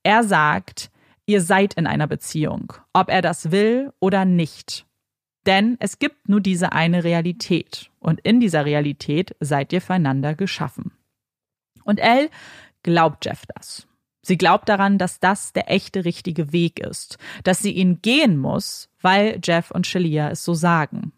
Er 0.03 0.25
sagt, 0.25 0.91
ihr 1.25 1.41
seid 1.41 1.75
in 1.75 1.87
einer 1.87 2.09
Beziehung, 2.09 2.73
ob 2.93 3.09
er 3.09 3.23
das 3.23 3.53
will 3.53 3.93
oder 4.01 4.25
nicht. 4.25 4.87
Denn 5.47 5.77
es 5.79 6.01
gibt 6.01 6.29
nur 6.29 6.41
diese 6.41 6.73
eine 6.73 7.05
Realität 7.05 7.91
und 8.01 8.21
in 8.21 8.41
dieser 8.41 8.65
Realität 8.65 9.37
seid 9.39 9.73
ihr 9.73 9.81
füreinander 9.81 10.35
geschaffen. 10.35 10.93
Und 11.85 12.01
Elle 12.01 12.29
glaubt 12.83 13.25
Jeff 13.25 13.45
das. 13.55 13.87
Sie 14.25 14.39
glaubt 14.39 14.69
daran, 14.69 14.99
dass 14.99 15.19
das 15.19 15.53
der 15.53 15.71
echte 15.71 16.05
richtige 16.05 16.53
Weg 16.53 16.81
ist, 16.81 17.19
dass 17.43 17.59
sie 17.59 17.73
ihn 17.73 18.03
gehen 18.03 18.37
muss, 18.37 18.89
weil 19.01 19.41
Jeff 19.43 19.71
und 19.73 19.87
Shelia 19.87 20.31
es 20.31 20.45
so 20.45 20.55
sagen. 20.55 21.13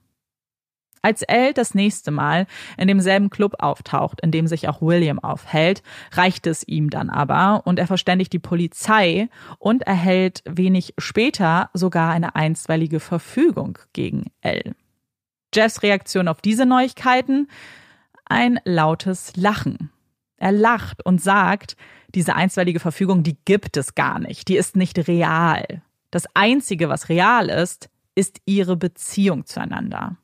Als 1.05 1.21
Elle 1.21 1.53
das 1.53 1.75
nächste 1.75 2.11
Mal 2.11 2.47
in 2.79 2.89
demselben 2.89 3.29
Club 3.29 3.57
auftaucht, 3.59 4.23
in 4.23 4.31
dem 4.31 4.47
sich 4.47 4.69
auch 4.69 4.81
William 4.81 5.19
aufhält, 5.19 5.83
reicht 6.13 6.47
es 6.47 6.67
ihm 6.67 6.89
dann 6.89 7.11
aber 7.11 7.67
und 7.67 7.79
er 7.79 7.87
verständigt 7.87 8.33
die 8.33 8.39
Polizei 8.39 9.29
und 9.59 9.83
erhält 9.83 10.43
wenig 10.47 10.95
später 10.97 11.69
sogar 11.75 12.11
eine 12.11 12.37
einstweilige 12.37 13.01
Verfügung 13.01 13.79
gegen 13.93 14.31
Elle. 14.41 14.75
Jeffs 15.55 15.83
Reaktion 15.83 16.27
auf 16.27 16.41
diese 16.41 16.65
Neuigkeiten? 16.65 17.49
Ein 18.25 18.59
lautes 18.65 19.37
Lachen. 19.37 19.91
Er 20.39 20.53
lacht 20.53 21.05
und 21.05 21.21
sagt, 21.21 21.77
diese 22.15 22.35
einstweilige 22.35 22.81
Verfügung, 22.81 23.23
die 23.23 23.37
gibt 23.45 23.77
es 23.77 23.95
gar 23.95 24.21
nicht, 24.21 24.49
die 24.49 24.57
ist 24.57 24.75
nicht 24.75 25.07
real. 25.07 25.83
Das 26.11 26.25
Einzige, 26.33 26.89
was 26.89 27.11
real 27.11 27.51
ist, 27.51 27.91
ist 28.15 28.41
ihre 28.47 28.79
Beziehung 28.79 29.45
zueinander. 29.45 30.17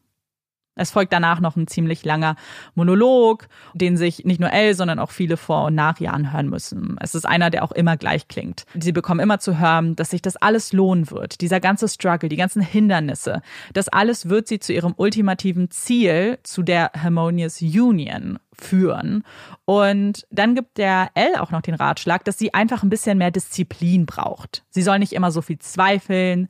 Es 0.81 0.91
folgt 0.91 1.13
danach 1.13 1.41
noch 1.41 1.57
ein 1.57 1.67
ziemlich 1.67 2.05
langer 2.07 2.37
Monolog, 2.75 3.49
den 3.75 3.99
sich 3.99 4.25
nicht 4.25 4.41
nur 4.41 4.51
Elle, 4.51 4.75
sondern 4.75 4.99
auch 4.99 5.11
viele 5.11 5.37
vor 5.37 5.67
und 5.67 5.75
nach 5.75 6.01
ihr 6.01 6.13
anhören 6.13 6.49
müssen. 6.49 6.97
Es 7.01 7.15
ist 7.15 7.27
einer, 7.27 7.51
der 7.51 7.65
auch 7.65 7.73
immer 7.73 7.99
gleich 7.99 8.29
klingt. 8.29 8.65
Sie 8.79 8.93
bekommen 8.93 9.21
immer 9.21 9.39
zu 9.39 9.59
hören, 9.59 9.95
dass 9.95 10.11
sich 10.11 10.23
das 10.23 10.37
alles 10.37 10.73
lohnen 10.73 11.11
wird. 11.11 11.43
Dieser 11.43 11.61
ganze 11.61 11.87
Struggle, 11.87 12.31
die 12.31 12.37
ganzen 12.37 12.63
Hindernisse, 12.63 13.43
das 13.75 13.89
alles 13.89 14.31
wird 14.31 14.49
sie 14.49 14.59
zu 14.59 14.73
ihrem 14.73 14.95
ultimativen 14.97 15.71
Ziel, 15.71 16.39
zu 16.45 16.63
der 16.63 16.91
Harmonious 16.97 17.61
Union 17.61 18.39
führen. 18.61 19.25
Und 19.65 20.27
dann 20.31 20.55
gibt 20.55 20.79
der 20.79 21.11
L 21.15 21.37
auch 21.37 21.51
noch 21.51 21.63
den 21.63 21.75
Ratschlag, 21.75 22.25
dass 22.25 22.39
sie 22.39 22.55
einfach 22.55 22.83
ein 22.83 22.91
bisschen 22.91 23.19
mehr 23.19 23.31
Disziplin 23.31 24.07
braucht. 24.07 24.65
Sie 24.71 24.83
soll 24.83 24.99
nicht 24.99 25.13
immer 25.13 25.31
so 25.31 25.43
viel 25.43 25.59
zweifeln 25.59 26.49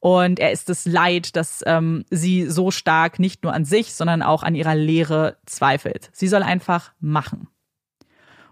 und 0.00 0.38
er 0.38 0.50
ist 0.50 0.70
es 0.70 0.86
leid, 0.86 1.36
dass 1.36 1.62
ähm, 1.66 2.04
sie 2.10 2.46
so 2.46 2.70
stark 2.70 3.18
nicht 3.18 3.44
nur 3.44 3.52
an 3.52 3.64
sich, 3.64 3.94
sondern 3.94 4.22
auch 4.22 4.42
an 4.42 4.54
ihrer 4.54 4.74
Lehre 4.74 5.36
zweifelt. 5.46 6.10
Sie 6.12 6.28
soll 6.28 6.42
einfach 6.42 6.92
machen. 7.00 7.48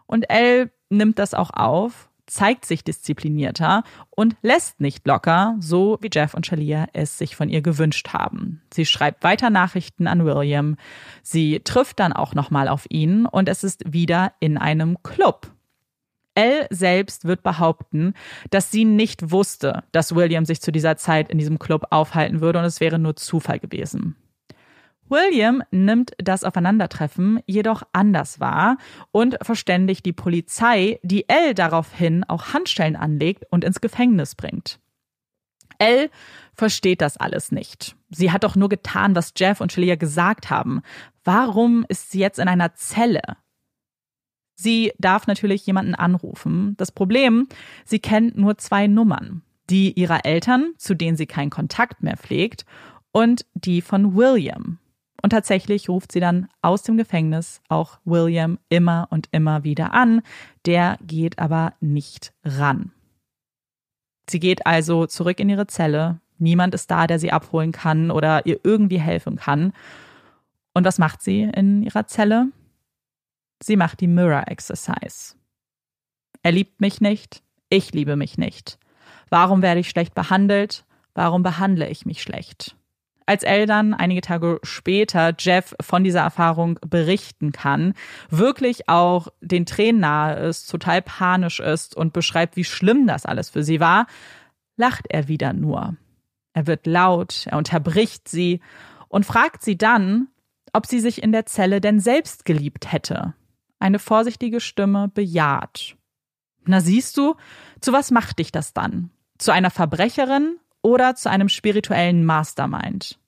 Und 0.06 0.26
Elle 0.28 0.70
nimmt 0.90 1.18
das 1.18 1.34
auch 1.34 1.50
auf, 1.50 2.07
zeigt 2.28 2.64
sich 2.64 2.84
disziplinierter 2.84 3.82
und 4.10 4.36
lässt 4.42 4.80
nicht 4.80 5.06
locker, 5.06 5.56
so 5.60 5.98
wie 6.00 6.10
Jeff 6.12 6.34
und 6.34 6.46
Shalia 6.46 6.86
es 6.92 7.18
sich 7.18 7.34
von 7.34 7.48
ihr 7.48 7.62
gewünscht 7.62 8.08
haben. 8.12 8.62
Sie 8.72 8.86
schreibt 8.86 9.24
weiter 9.24 9.50
Nachrichten 9.50 10.06
an 10.06 10.24
William. 10.24 10.76
Sie 11.22 11.60
trifft 11.60 11.98
dann 12.00 12.12
auch 12.12 12.34
nochmal 12.34 12.68
auf 12.68 12.86
ihn 12.88 13.26
und 13.26 13.48
es 13.48 13.64
ist 13.64 13.92
wieder 13.92 14.32
in 14.40 14.58
einem 14.58 15.02
Club. 15.02 15.52
Elle 16.34 16.68
selbst 16.70 17.24
wird 17.24 17.42
behaupten, 17.42 18.14
dass 18.50 18.70
sie 18.70 18.84
nicht 18.84 19.32
wusste, 19.32 19.82
dass 19.90 20.14
William 20.14 20.44
sich 20.44 20.60
zu 20.60 20.70
dieser 20.70 20.96
Zeit 20.96 21.30
in 21.30 21.38
diesem 21.38 21.58
Club 21.58 21.88
aufhalten 21.90 22.40
würde 22.40 22.60
und 22.60 22.64
es 22.64 22.80
wäre 22.80 23.00
nur 23.00 23.16
Zufall 23.16 23.58
gewesen. 23.58 24.14
William 25.10 25.62
nimmt 25.70 26.12
das 26.18 26.44
Aufeinandertreffen 26.44 27.40
jedoch 27.46 27.82
anders 27.92 28.40
wahr 28.40 28.76
und 29.10 29.36
verständigt 29.42 30.04
die 30.06 30.12
Polizei, 30.12 30.98
die 31.02 31.28
Elle 31.28 31.54
daraufhin 31.54 32.24
auch 32.24 32.52
Handschellen 32.52 32.96
anlegt 32.96 33.44
und 33.50 33.64
ins 33.64 33.80
Gefängnis 33.80 34.34
bringt. 34.34 34.78
Elle 35.78 36.10
versteht 36.54 37.00
das 37.00 37.16
alles 37.16 37.52
nicht. 37.52 37.96
Sie 38.10 38.32
hat 38.32 38.44
doch 38.44 38.56
nur 38.56 38.68
getan, 38.68 39.14
was 39.14 39.32
Jeff 39.36 39.60
und 39.60 39.72
Shelia 39.72 39.94
gesagt 39.94 40.50
haben. 40.50 40.82
Warum 41.24 41.84
ist 41.88 42.10
sie 42.10 42.18
jetzt 42.18 42.38
in 42.38 42.48
einer 42.48 42.74
Zelle? 42.74 43.22
Sie 44.54 44.92
darf 44.98 45.28
natürlich 45.28 45.64
jemanden 45.66 45.94
anrufen. 45.94 46.74
Das 46.78 46.90
Problem, 46.90 47.46
sie 47.84 48.00
kennt 48.00 48.36
nur 48.36 48.58
zwei 48.58 48.88
Nummern. 48.88 49.42
Die 49.70 49.92
ihrer 49.92 50.24
Eltern, 50.24 50.72
zu 50.78 50.94
denen 50.94 51.16
sie 51.16 51.26
keinen 51.26 51.50
Kontakt 51.50 52.02
mehr 52.02 52.16
pflegt, 52.16 52.64
und 53.12 53.46
die 53.54 53.82
von 53.82 54.16
William. 54.16 54.78
Und 55.20 55.30
tatsächlich 55.30 55.88
ruft 55.88 56.12
sie 56.12 56.20
dann 56.20 56.48
aus 56.62 56.82
dem 56.82 56.96
Gefängnis 56.96 57.60
auch 57.68 57.98
William 58.04 58.58
immer 58.68 59.08
und 59.10 59.28
immer 59.32 59.64
wieder 59.64 59.92
an. 59.92 60.22
Der 60.64 60.96
geht 61.02 61.38
aber 61.38 61.74
nicht 61.80 62.32
ran. 62.44 62.92
Sie 64.30 64.38
geht 64.38 64.66
also 64.66 65.06
zurück 65.06 65.40
in 65.40 65.48
ihre 65.48 65.66
Zelle. 65.66 66.20
Niemand 66.38 66.74
ist 66.74 66.90
da, 66.90 67.06
der 67.06 67.18
sie 67.18 67.32
abholen 67.32 67.72
kann 67.72 68.10
oder 68.10 68.46
ihr 68.46 68.60
irgendwie 68.62 69.00
helfen 69.00 69.36
kann. 69.36 69.72
Und 70.72 70.84
was 70.84 70.98
macht 70.98 71.22
sie 71.22 71.42
in 71.42 71.82
ihrer 71.82 72.06
Zelle? 72.06 72.48
Sie 73.60 73.76
macht 73.76 74.00
die 74.00 74.06
Mirror 74.06 74.44
Exercise. 74.46 75.34
Er 76.42 76.52
liebt 76.52 76.80
mich 76.80 77.00
nicht, 77.00 77.42
ich 77.68 77.92
liebe 77.92 78.14
mich 78.14 78.38
nicht. 78.38 78.78
Warum 79.30 79.62
werde 79.62 79.80
ich 79.80 79.90
schlecht 79.90 80.14
behandelt? 80.14 80.84
Warum 81.14 81.42
behandle 81.42 81.88
ich 81.88 82.06
mich 82.06 82.22
schlecht? 82.22 82.77
Als 83.28 83.42
Elle 83.42 83.66
dann 83.66 83.92
einige 83.92 84.22
Tage 84.22 84.58
später 84.62 85.34
Jeff 85.38 85.74
von 85.82 86.02
dieser 86.02 86.20
Erfahrung 86.20 86.78
berichten 86.80 87.52
kann, 87.52 87.92
wirklich 88.30 88.88
auch 88.88 89.28
den 89.42 89.66
Tränen 89.66 90.00
nahe 90.00 90.38
ist, 90.48 90.70
total 90.70 91.02
panisch 91.02 91.60
ist 91.60 91.94
und 91.94 92.14
beschreibt, 92.14 92.56
wie 92.56 92.64
schlimm 92.64 93.06
das 93.06 93.26
alles 93.26 93.50
für 93.50 93.62
sie 93.62 93.80
war, 93.80 94.06
lacht 94.78 95.08
er 95.10 95.28
wieder 95.28 95.52
nur. 95.52 95.94
Er 96.54 96.66
wird 96.66 96.86
laut, 96.86 97.46
er 97.50 97.58
unterbricht 97.58 98.28
sie 98.28 98.60
und 99.08 99.26
fragt 99.26 99.62
sie 99.62 99.76
dann, 99.76 100.28
ob 100.72 100.86
sie 100.86 100.98
sich 100.98 101.22
in 101.22 101.30
der 101.30 101.44
Zelle 101.44 101.82
denn 101.82 102.00
selbst 102.00 102.46
geliebt 102.46 102.90
hätte. 102.90 103.34
Eine 103.78 103.98
vorsichtige 103.98 104.60
Stimme 104.60 105.08
bejaht. 105.08 105.96
Na 106.64 106.80
siehst 106.80 107.18
du, 107.18 107.34
zu 107.82 107.92
was 107.92 108.10
macht 108.10 108.38
dich 108.38 108.52
das 108.52 108.72
dann? 108.72 109.10
Zu 109.36 109.52
einer 109.52 109.70
Verbrecherin 109.70 110.56
oder 110.82 111.14
zu 111.14 111.30
einem 111.30 111.48
spirituellen 111.48 112.24
Mastermind? 112.24 113.18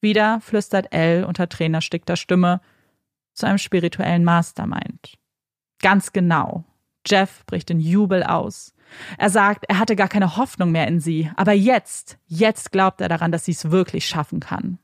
Wieder 0.00 0.40
flüstert 0.40 0.88
Elle 0.90 1.26
unter 1.26 1.48
trainerstickter 1.48 2.16
Stimme 2.16 2.60
zu 3.34 3.46
einem 3.46 3.58
spirituellen 3.58 4.24
Mastermind. 4.24 5.18
Ganz 5.80 6.12
genau. 6.12 6.64
Jeff 7.06 7.44
bricht 7.46 7.70
in 7.70 7.80
Jubel 7.80 8.22
aus. 8.22 8.74
Er 9.18 9.30
sagt, 9.30 9.64
er 9.68 9.78
hatte 9.78 9.96
gar 9.96 10.08
keine 10.08 10.36
Hoffnung 10.36 10.70
mehr 10.70 10.86
in 10.86 11.00
sie, 11.00 11.30
aber 11.36 11.52
jetzt, 11.52 12.18
jetzt 12.26 12.72
glaubt 12.72 13.00
er 13.00 13.08
daran, 13.08 13.32
dass 13.32 13.44
sie 13.44 13.52
es 13.52 13.70
wirklich 13.70 14.06
schaffen 14.06 14.40
kann. 14.40 14.78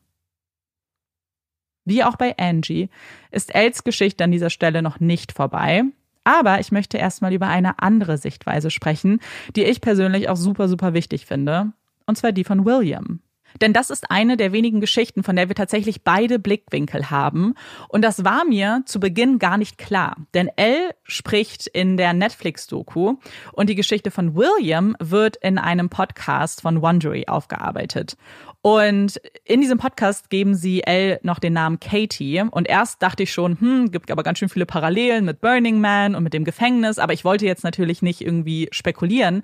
Wie 1.84 2.04
auch 2.04 2.16
bei 2.16 2.36
Angie 2.38 2.90
ist 3.30 3.54
Els 3.54 3.84
Geschichte 3.84 4.24
an 4.24 4.30
dieser 4.30 4.50
Stelle 4.50 4.82
noch 4.82 5.00
nicht 5.00 5.32
vorbei. 5.32 5.84
Aber 6.28 6.60
ich 6.60 6.72
möchte 6.72 6.98
erstmal 6.98 7.32
über 7.32 7.46
eine 7.46 7.78
andere 7.78 8.18
Sichtweise 8.18 8.70
sprechen, 8.70 9.20
die 9.56 9.64
ich 9.64 9.80
persönlich 9.80 10.28
auch 10.28 10.36
super, 10.36 10.68
super 10.68 10.92
wichtig 10.92 11.24
finde. 11.24 11.72
Und 12.04 12.18
zwar 12.18 12.32
die 12.32 12.44
von 12.44 12.66
William. 12.66 13.20
Denn 13.60 13.72
das 13.72 13.90
ist 13.90 14.10
eine 14.10 14.36
der 14.36 14.52
wenigen 14.52 14.80
Geschichten, 14.80 15.22
von 15.22 15.36
der 15.36 15.48
wir 15.48 15.56
tatsächlich 15.56 16.02
beide 16.02 16.38
Blickwinkel 16.38 17.10
haben. 17.10 17.54
Und 17.88 18.02
das 18.02 18.24
war 18.24 18.44
mir 18.44 18.82
zu 18.86 19.00
Beginn 19.00 19.38
gar 19.38 19.58
nicht 19.58 19.78
klar. 19.78 20.16
Denn 20.34 20.50
Elle 20.56 20.94
spricht 21.04 21.66
in 21.66 21.96
der 21.96 22.12
Netflix-Doku 22.12 23.16
und 23.52 23.68
die 23.68 23.74
Geschichte 23.74 24.10
von 24.10 24.34
William 24.34 24.96
wird 25.00 25.36
in 25.36 25.58
einem 25.58 25.88
Podcast 25.88 26.62
von 26.62 26.82
Wondery 26.82 27.24
aufgearbeitet. 27.26 28.16
Und 28.60 29.20
in 29.44 29.60
diesem 29.60 29.78
Podcast 29.78 30.30
geben 30.30 30.54
sie 30.54 30.82
Elle 30.82 31.20
noch 31.22 31.38
den 31.38 31.52
Namen 31.52 31.78
Katie. 31.78 32.42
Und 32.50 32.68
erst 32.68 33.02
dachte 33.02 33.22
ich 33.22 33.32
schon, 33.32 33.60
hm, 33.60 33.90
gibt 33.90 34.10
aber 34.10 34.22
ganz 34.22 34.38
schön 34.38 34.48
viele 34.48 34.66
Parallelen 34.66 35.24
mit 35.24 35.40
Burning 35.40 35.80
Man 35.80 36.14
und 36.14 36.24
mit 36.24 36.34
dem 36.34 36.44
Gefängnis. 36.44 36.98
Aber 36.98 37.12
ich 37.12 37.24
wollte 37.24 37.46
jetzt 37.46 37.64
natürlich 37.64 38.02
nicht 38.02 38.20
irgendwie 38.20 38.68
spekulieren. 38.72 39.42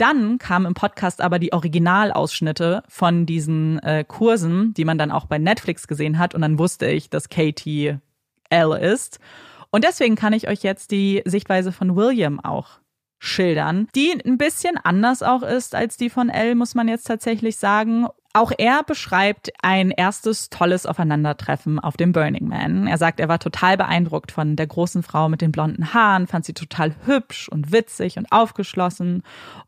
Dann 0.00 0.38
kamen 0.38 0.64
im 0.64 0.72
Podcast 0.72 1.20
aber 1.20 1.38
die 1.38 1.52
Originalausschnitte 1.52 2.82
von 2.88 3.26
diesen 3.26 3.78
äh, 3.80 4.02
Kursen, 4.08 4.72
die 4.72 4.86
man 4.86 4.96
dann 4.96 5.10
auch 5.10 5.26
bei 5.26 5.36
Netflix 5.36 5.86
gesehen 5.86 6.18
hat. 6.18 6.34
Und 6.34 6.40
dann 6.40 6.58
wusste 6.58 6.86
ich, 6.86 7.10
dass 7.10 7.28
Katie 7.28 7.98
L 8.48 8.72
ist. 8.72 9.18
Und 9.70 9.84
deswegen 9.84 10.16
kann 10.16 10.32
ich 10.32 10.48
euch 10.48 10.62
jetzt 10.62 10.90
die 10.90 11.20
Sichtweise 11.26 11.70
von 11.70 11.96
William 11.96 12.40
auch 12.40 12.80
schildern, 13.18 13.88
die 13.94 14.12
ein 14.24 14.38
bisschen 14.38 14.78
anders 14.78 15.22
auch 15.22 15.42
ist 15.42 15.74
als 15.74 15.98
die 15.98 16.08
von 16.08 16.30
L, 16.30 16.54
muss 16.54 16.74
man 16.74 16.88
jetzt 16.88 17.04
tatsächlich 17.04 17.58
sagen. 17.58 18.06
Auch 18.32 18.52
er 18.56 18.84
beschreibt 18.84 19.50
ein 19.60 19.90
erstes 19.90 20.50
tolles 20.50 20.86
Aufeinandertreffen 20.86 21.80
auf 21.80 21.96
dem 21.96 22.12
Burning 22.12 22.46
Man. 22.46 22.86
Er 22.86 22.96
sagt, 22.96 23.18
er 23.18 23.28
war 23.28 23.40
total 23.40 23.76
beeindruckt 23.76 24.30
von 24.30 24.54
der 24.54 24.68
großen 24.68 25.02
Frau 25.02 25.28
mit 25.28 25.40
den 25.40 25.50
blonden 25.50 25.92
Haaren, 25.92 26.28
fand 26.28 26.44
sie 26.44 26.54
total 26.54 26.94
hübsch 27.06 27.48
und 27.48 27.72
witzig 27.72 28.18
und 28.18 28.30
aufgeschlossen 28.30 29.24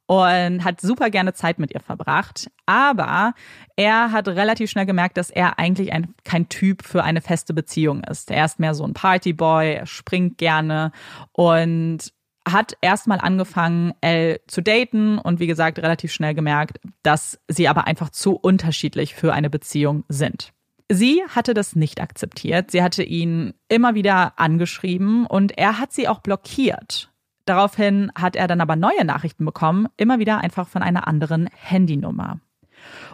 und 0.07 0.63
hat 0.63 0.81
super 0.81 1.11
gerne 1.11 1.33
Zeit 1.33 1.59
mit 1.59 1.75
ihr 1.75 1.81
verbracht. 1.81 2.53
Aber 2.65 3.35
er 3.75 4.13
hat 4.13 4.29
relativ 4.29 4.71
schnell 4.71 4.87
gemerkt, 4.87 5.17
dass 5.17 5.31
er 5.31 5.59
eigentlich 5.59 5.93
ein, 5.93 6.15
kein 6.23 6.49
Typ 6.49 6.85
für 6.85 7.03
eine 7.03 7.21
feste 7.21 7.55
Beziehung 7.55 8.05
ist. 8.05 8.31
Er 8.31 8.45
ist 8.45 8.61
mehr 8.61 8.75
so 8.75 8.85
ein 8.85 8.95
Partyboy, 8.95 9.73
er 9.75 9.87
springt 9.87 10.39
gerne 10.39 10.93
und 11.33 12.13
hat 12.49 12.77
erstmal 12.81 13.21
angefangen, 13.21 13.93
Elle 14.01 14.41
zu 14.47 14.63
daten 14.63 15.19
und 15.19 15.41
wie 15.41 15.47
gesagt 15.47 15.79
relativ 15.79 16.13
schnell 16.13 16.35
gemerkt, 16.35 16.81
dass 17.03 17.39
sie 17.49 17.69
aber 17.69 17.87
einfach 17.87 18.11
zu 18.11 18.37
unterschiedlich 18.37 19.15
für 19.15 19.33
eine 19.33 19.51
Beziehung 19.51 20.05
sind. 20.09 20.53
Sie 20.91 21.23
hatte 21.29 21.55
das 21.55 21.75
nicht 21.75 22.01
akzeptiert. 22.01 22.71
Sie 22.71 22.83
hatte 22.83 23.03
ihn 23.03 23.55
immer 23.69 23.95
wieder 23.95 24.39
angeschrieben 24.39 25.27
und 25.27 25.57
er 25.57 25.79
hat 25.79 25.93
sie 25.93 26.09
auch 26.09 26.21
blockiert. 26.21 27.11
Daraufhin 27.45 28.13
hat 28.15 28.37
er 28.37 28.47
dann 28.47 28.61
aber 28.61 28.77
neue 28.77 29.05
Nachrichten 29.05 29.45
bekommen, 29.45 29.89
immer 29.97 30.19
wieder 30.19 30.39
einfach 30.39 30.69
von 30.69 30.83
einer 30.83 31.09
anderen 31.09 31.49
Handynummer. 31.55 32.41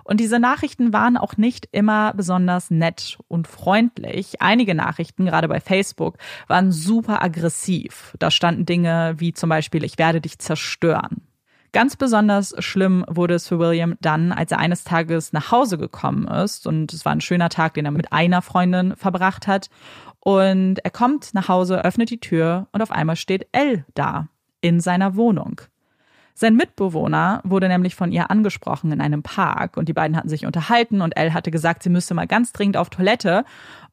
Und 0.05 0.21
diese 0.21 0.39
Nachrichten 0.39 0.93
waren 0.93 1.17
auch 1.17 1.37
nicht 1.37 1.69
immer 1.73 2.15
besonders 2.15 2.71
nett 2.71 3.19
und 3.29 3.49
freundlich. 3.49 4.41
Einige 4.41 4.75
Nachrichten, 4.75 5.27
gerade 5.27 5.49
bei 5.49 5.61
Facebook, 5.61 6.17
waren 6.47 6.73
super 6.73 7.23
aggressiv. 7.23 8.15
Da 8.19 8.31
standen 8.31 8.67
Dinge 8.67 9.15
wie 9.19 9.33
zum 9.33 9.49
Beispiel, 9.49 9.85
ich 9.85 9.99
werde 9.99 10.21
dich 10.21 10.39
zerstören. 10.39 11.29
Ganz 11.73 11.97
besonders 11.97 12.55
schlimm 12.61 13.05
wurde 13.09 13.35
es 13.35 13.47
für 13.47 13.59
William 13.59 13.97
dann, 14.01 14.33
als 14.33 14.53
er 14.53 14.59
eines 14.59 14.85
Tages 14.85 15.35
nach 15.35 15.53
Hause 15.53 15.77
gekommen 15.77 16.27
ist. 16.27 16.67
Und 16.67 16.93
es 16.93 17.05
war 17.05 17.13
ein 17.13 17.21
schöner 17.21 17.51
Tag, 17.51 17.75
den 17.75 17.85
er 17.85 17.91
mit 17.91 18.13
einer 18.13 18.41
Freundin 18.41 18.97
verbracht 18.97 19.47
hat. 19.47 19.69
Und 20.21 20.79
er 20.79 20.91
kommt 20.91 21.35
nach 21.35 21.49
Hause, 21.49 21.85
öffnet 21.85 22.11
die 22.11 22.21
Tür 22.21 22.69
und 22.73 22.83
auf 22.83 22.91
einmal 22.91 23.17
steht 23.17 23.49
Elle 23.53 23.85
da 23.95 24.29
in 24.61 24.81
seiner 24.81 25.15
Wohnung. 25.17 25.61
Sein 26.41 26.55
Mitbewohner 26.55 27.41
wurde 27.43 27.67
nämlich 27.67 27.97
von 27.97 28.13
ihr 28.13 28.31
angesprochen 28.31 28.93
in 28.93 29.01
einem 29.01 29.25
Park 29.25 29.77
und 29.77 29.89
die 29.89 29.93
beiden 29.93 30.17
hatten 30.17 30.29
sich 30.29 30.47
unterhalten 30.47 31.01
und 31.01 31.17
Elle 31.17 31.35
hatte 31.35 31.51
gesagt, 31.51 31.83
sie 31.83 31.91
müsste 31.91 32.15
mal 32.15 32.29
ganz 32.29 32.53
dringend 32.53 32.77
auf 32.77 32.91
Toilette 32.91 33.45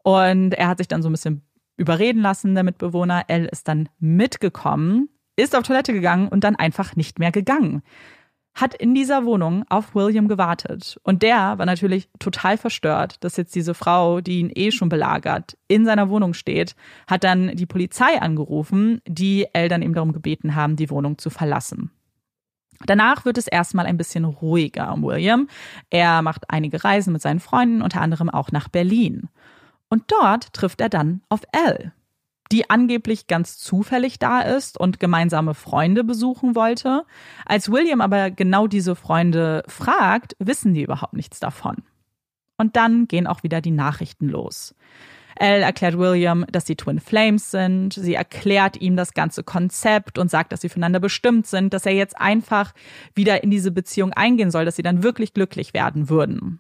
und 0.03 0.53
er 0.53 0.67
hat 0.67 0.77
sich 0.77 0.88
dann 0.88 1.01
so 1.01 1.09
ein 1.09 1.13
bisschen 1.13 1.41
überreden 1.76 2.22
lassen, 2.22 2.53
der 2.53 2.63
Mitbewohner. 2.63 3.23
Elle 3.30 3.47
ist 3.47 3.67
dann 3.67 3.89
mitgekommen, 3.97 5.09
ist 5.35 5.55
auf 5.55 5.63
Toilette 5.63 5.91
gegangen 5.91 6.27
und 6.27 6.43
dann 6.43 6.55
einfach 6.55 6.95
nicht 6.95 7.17
mehr 7.17 7.31
gegangen. 7.31 7.81
Hat 8.53 8.76
in 8.76 8.93
dieser 8.93 9.26
Wohnung 9.26 9.65
auf 9.69 9.95
William 9.95 10.27
gewartet. 10.27 10.99
Und 11.01 11.23
der 11.23 11.57
war 11.57 11.65
natürlich 11.65 12.09
total 12.19 12.59
verstört, 12.59 13.23
dass 13.23 13.38
jetzt 13.38 13.55
diese 13.55 13.73
Frau, 13.73 14.22
die 14.22 14.41
ihn 14.41 14.51
eh 14.53 14.69
schon 14.69 14.89
belagert, 14.89 15.57
in 15.67 15.84
seiner 15.84 16.09
Wohnung 16.09 16.35
steht, 16.35 16.76
hat 17.07 17.23
dann 17.23 17.55
die 17.55 17.65
Polizei 17.65 18.22
angerufen, 18.22 19.01
die 19.07 19.47
Elle 19.53 19.67
dann 19.67 19.81
eben 19.81 19.95
darum 19.95 20.13
gebeten 20.13 20.53
haben, 20.53 20.76
die 20.76 20.91
Wohnung 20.91 21.17
zu 21.17 21.31
verlassen. 21.31 21.89
Danach 22.85 23.26
wird 23.26 23.38
es 23.38 23.47
erstmal 23.47 23.85
ein 23.85 23.97
bisschen 23.97 24.26
ruhiger 24.26 24.93
um 24.93 25.03
William. 25.03 25.47
Er 25.89 26.22
macht 26.22 26.49
einige 26.49 26.84
Reisen 26.84 27.14
mit 27.14 27.22
seinen 27.22 27.39
Freunden, 27.39 27.81
unter 27.81 28.02
anderem 28.02 28.30
auch 28.30 28.52
nach 28.52 28.68
Berlin. 28.68 29.30
Und 29.89 30.11
dort 30.11 30.53
trifft 30.53 30.81
er 30.81 30.89
dann 30.89 31.22
auf 31.30 31.41
Elle, 31.52 31.93
die 32.52 32.69
angeblich 32.69 33.27
ganz 33.27 33.57
zufällig 33.57 34.19
da 34.19 34.41
ist 34.41 34.80
und 34.80 34.99
gemeinsame 34.99 35.53
Freunde 35.53 36.03
besuchen 36.03 36.56
wollte. 36.56 37.06
Als 37.45 37.72
William 37.72 38.02
aber 38.02 38.31
genau 38.31 38.68
diese 38.68 38.95
Freunde 38.95 39.64
fragt, 39.68 40.35
wissen 40.39 40.73
die 40.73 40.84
überhaupt 40.84 41.14
nichts 41.14 41.39
davon. 41.39 41.77
Und 42.57 42.76
dann 42.76 43.07
gehen 43.07 43.27
auch 43.27 43.43
wieder 43.43 43.61
die 43.61 43.72
Nachrichten 43.72 44.30
los. 44.30 44.76
Elle 45.35 45.63
erklärt 45.63 45.97
William, 45.97 46.45
dass 46.51 46.65
sie 46.65 46.75
Twin 46.75 46.99
Flames 46.99 47.51
sind. 47.51 47.93
Sie 47.93 48.13
erklärt 48.13 48.81
ihm 48.81 48.95
das 48.95 49.13
ganze 49.13 49.43
Konzept 49.43 50.17
und 50.17 50.31
sagt, 50.31 50.51
dass 50.51 50.61
sie 50.61 50.69
füreinander 50.69 50.99
bestimmt 50.99 51.45
sind, 51.47 51.73
dass 51.73 51.85
er 51.85 51.93
jetzt 51.93 52.17
einfach 52.19 52.73
wieder 53.13 53.43
in 53.43 53.51
diese 53.51 53.71
Beziehung 53.71 54.13
eingehen 54.13 54.51
soll, 54.51 54.65
dass 54.65 54.75
sie 54.75 54.83
dann 54.83 55.03
wirklich 55.03 55.33
glücklich 55.33 55.73
werden 55.73 56.09
würden. 56.09 56.59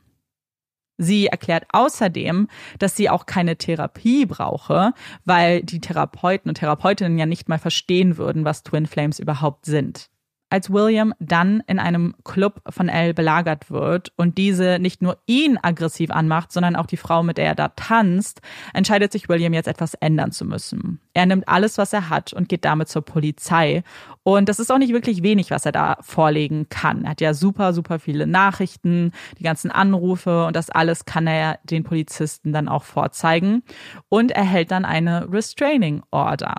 Sie 0.97 1.27
erklärt 1.27 1.65
außerdem, 1.71 2.47
dass 2.79 2.95
sie 2.95 3.09
auch 3.09 3.25
keine 3.25 3.57
Therapie 3.57 4.25
brauche, 4.25 4.93
weil 5.25 5.61
die 5.61 5.81
Therapeuten 5.81 6.49
und 6.49 6.55
Therapeutinnen 6.55 7.17
ja 7.19 7.25
nicht 7.25 7.49
mal 7.49 7.59
verstehen 7.59 8.17
würden, 8.17 8.45
was 8.45 8.63
Twin 8.63 8.85
Flames 8.85 9.19
überhaupt 9.19 9.65
sind. 9.65 10.09
Als 10.49 10.71
William 10.71 11.13
dann 11.19 11.63
in 11.67 11.79
einem 11.79 12.15
Club 12.23 12.61
von 12.69 12.87
Elle 12.87 13.13
belagert 13.13 13.71
wird 13.71 14.11
und 14.15 14.37
diese 14.37 14.77
nicht 14.79 15.01
nur 15.01 15.17
ihn 15.25 15.57
aggressiv 15.61 16.11
anmacht, 16.11 16.51
sondern 16.51 16.75
auch 16.75 16.85
die 16.85 16.97
Frau, 16.97 17.23
mit 17.23 17.37
der 17.37 17.45
er 17.45 17.55
da 17.55 17.69
tanzt, 17.69 18.41
entscheidet 18.73 19.11
sich 19.11 19.27
William 19.27 19.53
jetzt 19.53 19.67
etwas 19.67 19.95
ändern 19.95 20.31
zu 20.31 20.45
müssen. 20.45 20.99
Er 21.13 21.25
nimmt 21.25 21.47
alles, 21.47 21.77
was 21.77 21.93
er 21.93 22.09
hat 22.09 22.33
und 22.33 22.47
geht 22.49 22.65
damit 22.65 22.89
zur 22.89 23.01
Polizei. 23.01 23.83
Und 24.23 24.49
das 24.49 24.59
ist 24.59 24.71
auch 24.71 24.77
nicht 24.77 24.93
wirklich 24.93 25.23
wenig, 25.23 25.51
was 25.51 25.65
er 25.65 25.71
da 25.71 25.97
vorlegen 26.01 26.69
kann. 26.69 27.05
Er 27.05 27.11
hat 27.11 27.21
ja 27.21 27.33
super, 27.33 27.73
super 27.73 27.99
viele 27.99 28.27
Nachrichten, 28.27 29.11
die 29.39 29.43
ganzen 29.43 29.71
Anrufe 29.71 30.45
und 30.45 30.55
das 30.55 30.69
alles 30.69 31.05
kann 31.05 31.27
er 31.27 31.59
den 31.63 31.83
Polizisten 31.83 32.53
dann 32.53 32.67
auch 32.67 32.83
vorzeigen 32.83 33.63
und 34.09 34.31
erhält 34.31 34.71
dann 34.71 34.85
eine 34.85 35.31
Restraining 35.31 36.03
Order. 36.11 36.55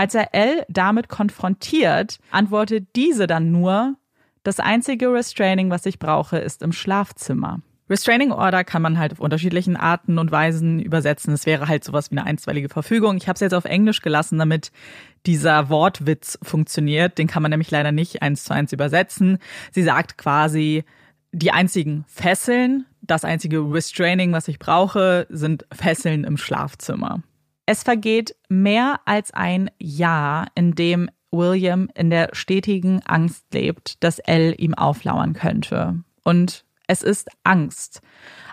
Als 0.00 0.14
er 0.14 0.34
Elle 0.34 0.64
damit 0.70 1.10
konfrontiert, 1.10 2.20
antwortet 2.30 2.88
diese 2.96 3.26
dann 3.26 3.52
nur, 3.52 3.96
das 4.42 4.58
einzige 4.58 5.12
Restraining, 5.12 5.68
was 5.68 5.84
ich 5.84 5.98
brauche, 5.98 6.38
ist 6.38 6.62
im 6.62 6.72
Schlafzimmer. 6.72 7.60
Restraining 7.90 8.32
Order 8.32 8.64
kann 8.64 8.80
man 8.80 8.98
halt 8.98 9.12
auf 9.12 9.20
unterschiedlichen 9.20 9.76
Arten 9.76 10.16
und 10.16 10.32
Weisen 10.32 10.80
übersetzen. 10.80 11.34
Es 11.34 11.44
wäre 11.44 11.68
halt 11.68 11.84
sowas 11.84 12.10
wie 12.10 12.16
eine 12.16 12.24
einstweilige 12.24 12.70
Verfügung. 12.70 13.18
Ich 13.18 13.28
habe 13.28 13.34
es 13.34 13.40
jetzt 13.40 13.52
auf 13.52 13.66
Englisch 13.66 14.00
gelassen, 14.00 14.38
damit 14.38 14.72
dieser 15.26 15.68
Wortwitz 15.68 16.38
funktioniert. 16.42 17.18
Den 17.18 17.26
kann 17.26 17.42
man 17.42 17.50
nämlich 17.50 17.70
leider 17.70 17.92
nicht 17.92 18.22
eins 18.22 18.44
zu 18.44 18.54
eins 18.54 18.72
übersetzen. 18.72 19.36
Sie 19.70 19.82
sagt 19.82 20.16
quasi, 20.16 20.84
die 21.30 21.52
einzigen 21.52 22.06
Fesseln, 22.08 22.86
das 23.02 23.26
einzige 23.26 23.58
Restraining, 23.58 24.32
was 24.32 24.48
ich 24.48 24.58
brauche, 24.58 25.26
sind 25.28 25.66
Fesseln 25.70 26.24
im 26.24 26.38
Schlafzimmer. 26.38 27.22
Es 27.70 27.84
vergeht 27.84 28.34
mehr 28.48 28.98
als 29.04 29.32
ein 29.32 29.70
Jahr, 29.78 30.48
in 30.56 30.74
dem 30.74 31.08
William 31.30 31.88
in 31.94 32.10
der 32.10 32.30
stetigen 32.32 33.00
Angst 33.06 33.44
lebt, 33.54 34.02
dass 34.02 34.18
Elle 34.18 34.56
ihm 34.56 34.74
auflauern 34.74 35.34
könnte. 35.34 36.02
Und 36.24 36.64
es 36.88 37.02
ist 37.02 37.28
Angst. 37.44 38.02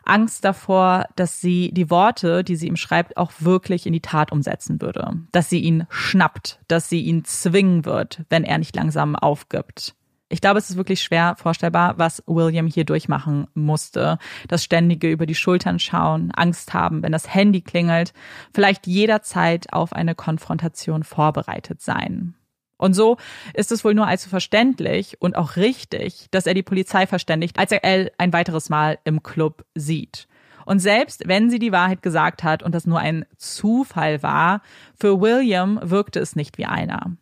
Angst 0.05 0.45
davor, 0.45 1.05
dass 1.15 1.41
sie 1.41 1.71
die 1.73 1.89
Worte, 1.89 2.43
die 2.43 2.55
sie 2.55 2.67
ihm 2.67 2.75
schreibt, 2.75 3.17
auch 3.17 3.31
wirklich 3.39 3.87
in 3.87 3.93
die 3.93 4.01
Tat 4.01 4.31
umsetzen 4.31 4.83
würde. 4.83 5.15
Dass 5.31 5.49
sie 5.49 5.61
ihn 5.61 5.87
schnappt, 5.89 6.59
dass 6.67 6.87
sie 6.87 7.01
ihn 7.01 7.25
zwingen 7.25 7.85
wird, 7.85 8.23
wenn 8.29 8.43
er 8.43 8.59
nicht 8.59 8.75
langsam 8.75 9.15
aufgibt. 9.15 9.95
Ich 10.29 10.41
glaube, 10.41 10.59
es 10.59 10.69
ist 10.69 10.75
wirklich 10.75 11.01
schwer 11.01 11.35
vorstellbar, 11.37 11.97
was 11.97 12.21
William 12.27 12.67
hier 12.67 12.83
durchmachen 12.83 13.47
musste. 13.53 14.17
Das 14.49 14.63
ständige 14.63 15.09
über 15.09 15.25
die 15.25 15.35
Schultern 15.35 15.79
schauen, 15.79 16.31
Angst 16.35 16.73
haben, 16.73 17.01
wenn 17.01 17.13
das 17.13 17.33
Handy 17.33 17.61
klingelt, 17.61 18.13
vielleicht 18.53 18.87
jederzeit 18.87 19.71
auf 19.71 19.93
eine 19.93 20.15
Konfrontation 20.15 21.03
vorbereitet 21.03 21.81
sein. 21.81 22.35
Und 22.77 22.93
so 22.93 23.17
ist 23.53 23.71
es 23.71 23.83
wohl 23.83 23.93
nur 23.93 24.07
allzu 24.07 24.29
verständlich 24.29 25.19
und 25.19 25.35
auch 25.35 25.55
richtig, 25.55 26.27
dass 26.31 26.45
er 26.45 26.53
die 26.53 26.63
Polizei 26.63 27.07
verständigt, 27.07 27.57
als 27.57 27.71
er 27.71 27.83
Elle 27.83 28.11
ein 28.17 28.33
weiteres 28.33 28.69
Mal 28.69 28.99
im 29.03 29.23
Club 29.23 29.65
sieht. 29.75 30.27
Und 30.65 30.79
selbst 30.79 31.27
wenn 31.27 31.49
sie 31.49 31.59
die 31.59 31.71
Wahrheit 31.71 32.01
gesagt 32.01 32.43
hat 32.43 32.61
und 32.61 32.75
das 32.75 32.85
nur 32.85 32.99
ein 32.99 33.25
Zufall 33.37 34.21
war, 34.21 34.61
für 34.99 35.21
William 35.21 35.79
wirkte 35.81 36.19
es 36.19 36.35
nicht 36.35 36.57
wie 36.57 36.65
einer. 36.65 37.15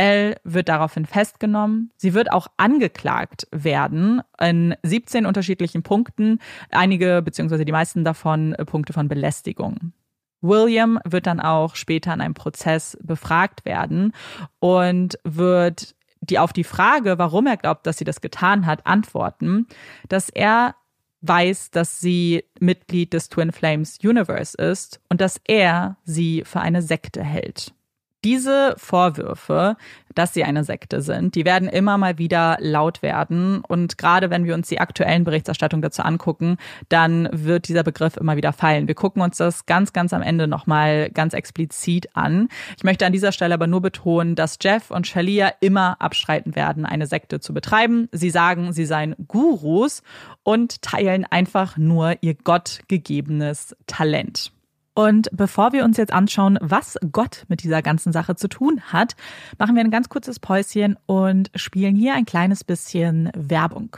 Elle 0.00 0.36
wird 0.44 0.70
daraufhin 0.70 1.04
festgenommen. 1.04 1.92
Sie 1.98 2.14
wird 2.14 2.32
auch 2.32 2.46
angeklagt 2.56 3.46
werden 3.50 4.22
in 4.40 4.74
17 4.82 5.26
unterschiedlichen 5.26 5.82
Punkten, 5.82 6.38
einige 6.70 7.20
beziehungsweise 7.20 7.66
die 7.66 7.72
meisten 7.72 8.02
davon 8.02 8.54
äh, 8.54 8.64
Punkte 8.64 8.94
von 8.94 9.08
Belästigung. 9.08 9.92
William 10.40 10.98
wird 11.04 11.26
dann 11.26 11.38
auch 11.38 11.76
später 11.76 12.14
in 12.14 12.22
einem 12.22 12.32
Prozess 12.32 12.96
befragt 13.02 13.66
werden 13.66 14.14
und 14.58 15.18
wird 15.24 15.94
die 16.22 16.38
auf 16.38 16.54
die 16.54 16.64
Frage, 16.64 17.18
warum 17.18 17.46
er 17.46 17.58
glaubt, 17.58 17.86
dass 17.86 17.98
sie 17.98 18.04
das 18.04 18.22
getan 18.22 18.64
hat, 18.64 18.86
antworten, 18.86 19.66
dass 20.08 20.30
er 20.30 20.76
weiß, 21.20 21.72
dass 21.72 22.00
sie 22.00 22.44
Mitglied 22.58 23.12
des 23.12 23.28
Twin 23.28 23.52
Flames 23.52 23.98
Universe 24.02 24.56
ist 24.56 24.98
und 25.10 25.20
dass 25.20 25.38
er 25.46 25.98
sie 26.04 26.42
für 26.46 26.62
eine 26.62 26.80
Sekte 26.80 27.22
hält. 27.22 27.74
Diese 28.22 28.74
Vorwürfe, 28.76 29.76
dass 30.14 30.34
sie 30.34 30.44
eine 30.44 30.62
Sekte 30.62 31.00
sind, 31.00 31.34
die 31.34 31.46
werden 31.46 31.68
immer 31.68 31.96
mal 31.96 32.18
wieder 32.18 32.58
laut 32.60 33.00
werden. 33.00 33.62
Und 33.66 33.96
gerade 33.96 34.28
wenn 34.28 34.44
wir 34.44 34.54
uns 34.54 34.68
die 34.68 34.78
aktuellen 34.78 35.24
Berichterstattungen 35.24 35.80
dazu 35.80 36.02
angucken, 36.02 36.58
dann 36.90 37.30
wird 37.32 37.68
dieser 37.68 37.82
Begriff 37.82 38.18
immer 38.18 38.36
wieder 38.36 38.52
fallen. 38.52 38.88
Wir 38.88 38.94
gucken 38.94 39.22
uns 39.22 39.38
das 39.38 39.64
ganz, 39.64 39.94
ganz 39.94 40.12
am 40.12 40.20
Ende 40.20 40.46
nochmal 40.48 41.08
ganz 41.10 41.32
explizit 41.32 42.14
an. 42.14 42.48
Ich 42.76 42.84
möchte 42.84 43.06
an 43.06 43.12
dieser 43.12 43.32
Stelle 43.32 43.54
aber 43.54 43.66
nur 43.66 43.80
betonen, 43.80 44.34
dass 44.34 44.58
Jeff 44.60 44.90
und 44.90 45.06
Shalia 45.06 45.52
immer 45.60 46.00
abstreiten 46.00 46.54
werden, 46.54 46.84
eine 46.84 47.06
Sekte 47.06 47.40
zu 47.40 47.54
betreiben. 47.54 48.08
Sie 48.12 48.30
sagen, 48.30 48.74
sie 48.74 48.84
seien 48.84 49.14
Gurus 49.28 50.02
und 50.42 50.82
teilen 50.82 51.24
einfach 51.24 51.78
nur 51.78 52.16
ihr 52.20 52.34
gottgegebenes 52.34 53.76
Talent. 53.86 54.52
Und 55.00 55.30
bevor 55.32 55.72
wir 55.72 55.86
uns 55.86 55.96
jetzt 55.96 56.12
anschauen, 56.12 56.58
was 56.60 56.98
Gott 57.10 57.46
mit 57.48 57.62
dieser 57.62 57.80
ganzen 57.80 58.12
Sache 58.12 58.36
zu 58.36 58.48
tun 58.48 58.82
hat, 58.92 59.16
machen 59.56 59.74
wir 59.74 59.82
ein 59.82 59.90
ganz 59.90 60.10
kurzes 60.10 60.38
Päuschen 60.38 60.98
und 61.06 61.50
spielen 61.54 61.96
hier 61.96 62.12
ein 62.12 62.26
kleines 62.26 62.64
bisschen 62.64 63.30
Werbung. 63.34 63.96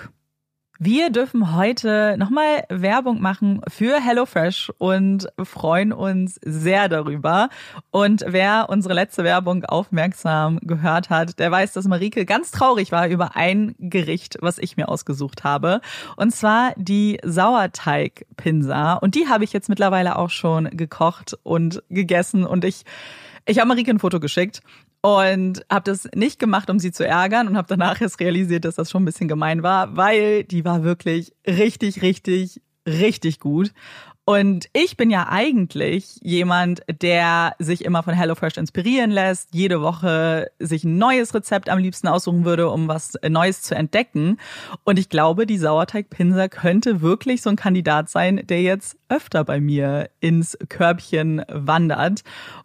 Wir 0.84 1.10
dürfen 1.10 1.54
heute 1.54 2.16
nochmal 2.18 2.64
Werbung 2.68 3.20
machen 3.20 3.60
für 3.68 4.00
HelloFresh 4.00 4.72
und 4.78 5.28
freuen 5.44 5.92
uns 5.92 6.40
sehr 6.44 6.88
darüber. 6.88 7.50
Und 7.92 8.24
wer 8.26 8.66
unsere 8.68 8.92
letzte 8.92 9.22
Werbung 9.22 9.64
aufmerksam 9.64 10.58
gehört 10.60 11.08
hat, 11.08 11.38
der 11.38 11.52
weiß, 11.52 11.72
dass 11.72 11.86
Marike 11.86 12.26
ganz 12.26 12.50
traurig 12.50 12.90
war 12.90 13.06
über 13.06 13.36
ein 13.36 13.76
Gericht, 13.78 14.38
was 14.40 14.58
ich 14.58 14.76
mir 14.76 14.88
ausgesucht 14.88 15.44
habe. 15.44 15.82
Und 16.16 16.34
zwar 16.34 16.72
die 16.76 17.20
Sauerteigpinsa. 17.22 18.94
Und 18.94 19.14
die 19.14 19.28
habe 19.28 19.44
ich 19.44 19.52
jetzt 19.52 19.68
mittlerweile 19.68 20.18
auch 20.18 20.30
schon 20.30 20.64
gekocht 20.64 21.38
und 21.44 21.80
gegessen. 21.90 22.44
Und 22.44 22.64
ich 22.64 22.82
ich 23.44 23.58
habe 23.58 23.68
Marike 23.68 23.90
ein 23.90 23.98
Foto 23.98 24.18
geschickt 24.18 24.62
und 25.02 25.66
habe 25.70 25.90
das 25.90 26.08
nicht 26.14 26.38
gemacht, 26.38 26.70
um 26.70 26.78
sie 26.78 26.92
zu 26.92 27.06
ärgern 27.06 27.48
und 27.48 27.56
habe 27.56 27.68
danach 27.68 28.00
erst 28.00 28.20
realisiert, 28.20 28.64
dass 28.64 28.76
das 28.76 28.90
schon 28.90 29.02
ein 29.02 29.06
bisschen 29.06 29.28
gemein 29.28 29.62
war, 29.62 29.96
weil 29.96 30.44
die 30.44 30.64
war 30.64 30.84
wirklich 30.84 31.34
richtig, 31.46 32.02
richtig, 32.02 32.62
richtig 32.86 33.40
gut. 33.40 33.72
Und 34.24 34.68
ich 34.72 34.96
bin 34.96 35.10
ja 35.10 35.26
eigentlich 35.28 36.20
jemand, 36.22 36.82
der 36.88 37.56
sich 37.58 37.84
immer 37.84 38.04
von 38.04 38.14
HelloFresh 38.14 38.56
inspirieren 38.56 39.10
lässt, 39.10 39.48
jede 39.52 39.82
Woche 39.82 40.48
sich 40.60 40.84
ein 40.84 40.96
neues 40.96 41.34
Rezept 41.34 41.68
am 41.68 41.80
liebsten 41.80 42.06
aussuchen 42.06 42.44
würde, 42.44 42.70
um 42.70 42.86
was 42.86 43.14
Neues 43.28 43.62
zu 43.62 43.74
entdecken. 43.74 44.38
Und 44.84 45.00
ich 45.00 45.08
glaube, 45.08 45.44
die 45.44 45.58
Sauerteigpinser 45.58 46.48
könnte 46.48 47.00
wirklich 47.00 47.42
so 47.42 47.50
ein 47.50 47.56
Kandidat 47.56 48.10
sein, 48.10 48.42
der 48.44 48.62
jetzt 48.62 48.96
öfter 49.08 49.42
bei 49.42 49.60
mir 49.60 50.08
ins 50.20 50.56
Körbchen 50.68 51.42
wandert. 51.48 52.22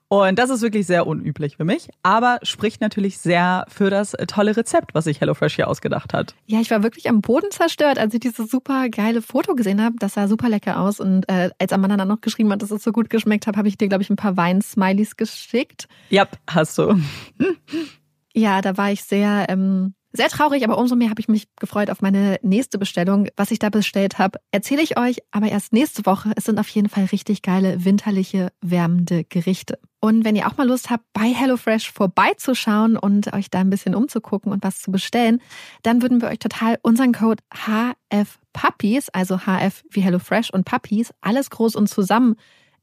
Und 0.09 0.39
das 0.39 0.49
ist 0.49 0.61
wirklich 0.61 0.87
sehr 0.87 1.05
unüblich 1.05 1.57
für 1.57 1.65
mich, 1.65 1.89
aber 2.01 2.39
spricht 2.43 2.79
natürlich 2.79 3.17
sehr 3.17 3.65
für 3.67 3.89
das 3.89 4.15
tolle 4.27 4.55
Rezept, 4.55 4.93
was 4.93 5.03
sich 5.03 5.19
HelloFresh 5.19 5.55
hier 5.55 5.67
ausgedacht 5.67 6.13
hat. 6.13 6.33
Ja, 6.45 6.61
ich 6.61 6.71
war 6.71 6.81
wirklich 6.81 7.09
am 7.09 7.19
Boden 7.19 7.51
zerstört, 7.51 7.99
als 7.99 8.13
ich 8.13 8.21
dieses 8.21 8.49
super 8.49 8.87
geile 8.89 9.21
Foto 9.21 9.53
gesehen 9.55 9.83
habe. 9.83 9.95
Das 9.99 10.13
sah 10.13 10.29
super 10.29 10.47
lecker 10.47 10.79
aus. 10.79 11.01
Und 11.01 11.27
äh, 11.29 11.49
als 11.59 11.73
Amanda 11.73 11.97
dann 11.97 12.07
noch 12.07 12.21
geschrieben 12.21 12.51
hat, 12.53 12.61
dass 12.61 12.71
es 12.71 12.83
so 12.83 12.93
gut 12.93 13.09
geschmeckt 13.09 13.47
hat, 13.47 13.57
habe 13.57 13.67
ich 13.67 13.77
dir, 13.77 13.89
glaube 13.89 14.03
ich, 14.03 14.09
ein 14.09 14.15
paar 14.15 14.37
Wein-Smileys 14.37 15.17
geschickt. 15.17 15.89
Ja, 16.09 16.25
hast 16.49 16.77
du. 16.77 16.99
ja, 18.33 18.61
da 18.61 18.77
war 18.77 18.91
ich 18.91 19.03
sehr 19.03 19.47
ähm, 19.49 19.93
sehr 20.13 20.29
traurig, 20.29 20.63
aber 20.63 20.77
umso 20.77 20.95
mehr 20.95 21.09
habe 21.09 21.21
ich 21.21 21.27
mich 21.27 21.47
gefreut 21.59 21.89
auf 21.89 22.01
meine 22.01 22.39
nächste 22.41 22.77
Bestellung. 22.77 23.27
Was 23.35 23.51
ich 23.51 23.59
da 23.59 23.69
bestellt 23.69 24.17
habe, 24.17 24.39
erzähle 24.51 24.81
ich 24.81 24.97
euch 24.97 25.17
aber 25.31 25.47
erst 25.47 25.73
nächste 25.73 26.05
Woche. 26.05 26.31
Es 26.35 26.45
sind 26.45 26.59
auf 26.59 26.69
jeden 26.69 26.89
Fall 26.89 27.05
richtig 27.05 27.41
geile, 27.41 27.85
winterliche, 27.85 28.49
wärmende 28.61 29.23
Gerichte. 29.25 29.79
Und 29.99 30.25
wenn 30.25 30.35
ihr 30.35 30.47
auch 30.47 30.57
mal 30.57 30.67
Lust 30.67 30.89
habt, 30.89 31.03
bei 31.13 31.33
HelloFresh 31.33 31.91
vorbeizuschauen 31.91 32.97
und 32.97 33.33
euch 33.33 33.49
da 33.49 33.59
ein 33.59 33.69
bisschen 33.69 33.95
umzugucken 33.95 34.51
und 34.51 34.63
was 34.63 34.79
zu 34.79 34.91
bestellen, 34.91 35.41
dann 35.81 36.01
würden 36.01 36.21
wir 36.21 36.29
euch 36.29 36.39
total 36.39 36.77
unseren 36.83 37.13
Code 37.13 37.43
HF 37.51 38.39
Puppies, 38.53 39.09
also 39.09 39.39
HF 39.39 39.83
wie 39.89 40.01
HelloFresh 40.01 40.51
und 40.51 40.65
Puppies, 40.65 41.11
alles 41.21 41.49
groß 41.49 41.75
und 41.75 41.87
zusammen 41.87 42.35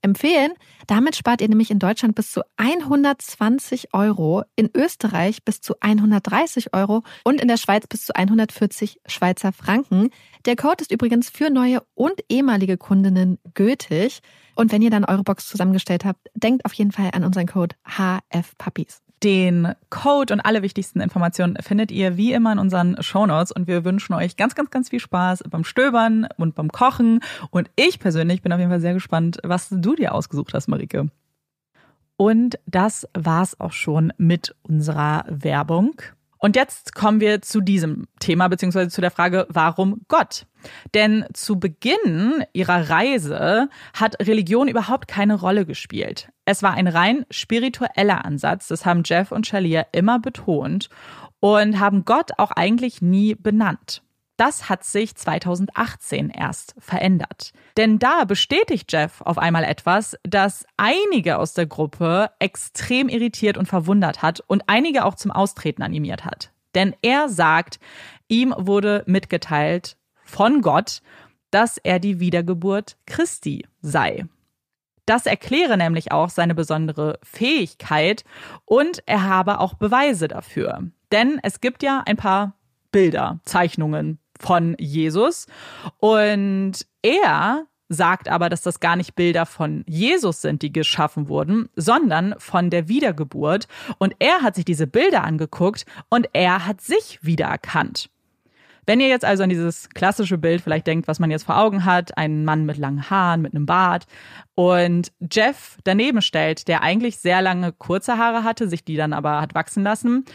empfehlen. 0.05 0.52
Damit 0.86 1.16
spart 1.16 1.40
ihr 1.40 1.48
nämlich 1.48 1.70
in 1.70 1.78
Deutschland 1.78 2.14
bis 2.14 2.31
zu 2.31 2.43
120 2.56 3.94
Euro, 3.94 4.44
in 4.55 4.70
Österreich 4.74 5.43
bis 5.44 5.60
zu 5.60 5.74
130 5.81 6.74
Euro 6.74 7.02
und 7.24 7.40
in 7.40 7.48
der 7.48 7.56
Schweiz 7.56 7.86
bis 7.86 8.05
zu 8.05 8.14
140 8.14 9.01
Schweizer 9.06 9.52
Franken. 9.52 10.10
Der 10.44 10.56
Code 10.56 10.82
ist 10.82 10.93
übrigens 10.93 11.31
für 11.31 11.51
neue 11.51 11.82
und 11.94 12.20
ehemalige 12.28 12.76
Kundinnen 12.76 13.39
gültig. 13.55 14.20
Und 14.55 14.70
wenn 14.70 14.82
ihr 14.82 14.90
dann 14.90 15.05
eure 15.05 15.24
Box 15.24 15.48
zusammengestellt 15.48 16.05
habt, 16.05 16.28
denkt 16.35 16.64
auf 16.64 16.74
jeden 16.74 16.93
Fall 16.93 17.10
an 17.12 17.24
unseren 17.24 17.47
Code 17.47 17.74
HFPuppies. 17.85 19.03
Den 19.23 19.74
Code 19.91 20.35
und 20.35 20.41
alle 20.41 20.62
wichtigsten 20.62 21.01
Informationen 21.01 21.57
findet 21.61 21.91
ihr 21.91 22.16
wie 22.16 22.32
immer 22.32 22.53
in 22.53 22.59
unseren 22.59 23.03
Shownotes 23.03 23.53
und 23.53 23.66
wir 23.66 23.85
wünschen 23.85 24.12
euch 24.15 24.36
ganz, 24.36 24.55
ganz, 24.55 24.70
ganz 24.70 24.91
viel 24.91 25.01
Spaß 25.01 25.45
beim 25.49 25.65
Stöbern 25.65 26.27
und 26.36 26.55
beim 26.55 26.70
Kochen. 26.70 27.20
Und 27.51 27.70
ich 27.77 27.99
persönlich 27.99 28.43
bin 28.43 28.53
auf 28.53 28.59
jeden 28.59 28.70
Fall 28.70 28.81
sehr 28.81 28.95
gespannt, 28.95 29.39
was 29.43 29.69
du 29.70 29.95
dir 29.95 30.15
ausgesucht 30.15 30.53
hast, 30.53 30.69
Marike. 30.69 31.09
Und 32.16 32.59
das 32.66 33.09
war's 33.15 33.59
auch 33.61 33.73
schon 33.73 34.12
mit 34.19 34.55
unserer 34.62 35.24
Werbung. 35.28 36.01
Und 36.45 36.57
jetzt 36.57 36.95
kommen 36.95 37.21
wir 37.21 37.41
zu 37.41 37.62
diesem 37.62 38.07
Thema, 38.21 38.49
beziehungsweise 38.49 38.91
zu 38.91 39.01
der 39.01 39.11
Frage, 39.11 39.47
warum 39.49 40.03
Gott? 40.09 40.45
Denn 40.93 41.25
zu 41.33 41.59
Beginn 41.59 42.45
ihrer 42.53 42.91
Reise 42.91 43.71
hat 43.95 44.21
Religion 44.21 44.69
überhaupt 44.69 45.09
keine 45.09 45.37
Rolle 45.37 45.65
gespielt. 45.65 46.29
Es 46.45 46.62
war 46.62 46.75
ein 46.75 46.87
rein 46.87 47.25
spiritueller 47.31 48.27
Ansatz, 48.27 48.69
das 48.69 48.85
haben 48.85 49.05
Jeff 49.07 49.33
und 49.33 49.47
Shalia 49.47 49.87
immer 49.93 50.19
betont 50.19 50.91
und 51.41 51.81
haben 51.81 52.05
Gott 52.05 52.33
auch 52.37 52.51
eigentlich 52.51 53.01
nie 53.01 53.35
benannt. 53.35 54.03
Das 54.36 54.69
hat 54.69 54.82
sich 54.82 55.15
2018 55.15 56.31
erst 56.31 56.74
verändert. 56.78 57.52
Denn 57.77 58.01
da 58.01 58.24
bestätigt 58.24 58.93
Jeff 58.93 59.20
auf 59.20 59.39
einmal 59.39 59.62
etwas, 59.62 60.16
das 60.24 60.66
einige 60.77 61.39
aus 61.39 61.55
der 61.55 61.66
Gruppe 61.66 62.31
extrem 62.40 63.09
irritiert 63.09 63.56
und 63.56 63.66
verwundert 63.66 64.23
hat 64.23 64.40
und 64.40 64.65
einige 64.66 65.05
auch 65.05 65.15
zum 65.15 65.31
Austreten 65.31 65.82
animiert 65.82 66.24
hat. 66.24 66.51
Denn 66.74 66.97
er 67.02 67.28
sagt, 67.28 67.78
ihm 68.27 68.52
wurde 68.56 69.05
mitgeteilt 69.06 69.97
von 70.24 70.62
Gott, 70.62 71.01
dass 71.52 71.78
er 71.78 72.01
die 72.01 72.19
Wiedergeburt 72.19 72.97
Christi 73.06 73.65
sei. 73.81 74.27
Das 75.06 75.27
erkläre 75.27 75.77
nämlich 75.77 76.11
auch 76.11 76.31
seine 76.31 76.55
besondere 76.55 77.20
Fähigkeit 77.23 78.24
und 78.65 79.02
er 79.06 79.23
habe 79.23 79.61
auch 79.61 79.74
Beweise 79.74 80.27
dafür. 80.27 80.90
Denn 81.12 81.39
es 81.43 81.61
gibt 81.61 81.85
ja 81.85 82.02
ein 82.06 82.16
paar 82.16 82.55
Bilder, 82.90 83.40
Zeichnungen, 83.44 84.19
von 84.45 84.77
Jesus. 84.79 85.47
Und 86.01 86.87
er 87.03 87.66
sagt 87.89 88.29
aber, 88.29 88.49
dass 88.49 88.62
das 88.62 88.81
gar 88.81 88.97
nicht 88.97 89.15
Bilder 89.15 89.47
von 89.47 89.85
Jesus 89.87 90.43
sind, 90.43 90.62
die 90.62 90.73
geschaffen 90.73 91.29
wurden, 91.29 91.71
sondern 91.77 92.35
von 92.39 92.69
der 92.69 92.89
Wiedergeburt. 92.89 93.69
Und 93.99 94.15
er 94.19 94.43
hat 94.43 94.55
sich 94.55 94.65
diese 94.65 94.87
Bilder 94.87 95.25
angeguckt 95.25 95.87
und 96.11 96.29
er 96.35 96.66
hat 96.66 96.81
sich 96.81 97.19
wiedererkannt. 97.23 98.11
Wenn 98.87 99.01
ihr 99.01 99.09
jetzt 99.09 99.25
also 99.25 99.43
an 99.43 99.49
dieses 99.49 99.89
klassische 99.89 100.37
Bild 100.37 100.61
vielleicht 100.61 100.87
denkt, 100.87 101.09
was 101.09 101.19
man 101.19 101.31
jetzt 101.31 101.45
vor 101.45 101.59
Augen 101.59 101.87
hat, 101.87 102.19
einen 102.19 102.45
Mann 102.45 102.66
mit 102.66 102.77
langen 102.77 103.09
Haaren, 103.09 103.41
mit 103.41 103.55
einem 103.55 103.65
Bart 103.65 104.05
und 104.55 105.11
Jeff 105.33 105.79
daneben 105.85 106.21
stellt, 106.21 106.69
der 106.69 106.83
eigentlich 106.83 107.16
sehr 107.16 107.41
lange 107.41 107.73
kurze 107.73 108.19
Haare 108.19 108.45
hatte, 108.45 108.69
sich 108.69 108.85
die 108.85 108.97
dann 108.97 109.15
aber 109.15 109.41
hat 109.41 109.55
wachsen 109.55 109.85
lassen, 109.85 110.27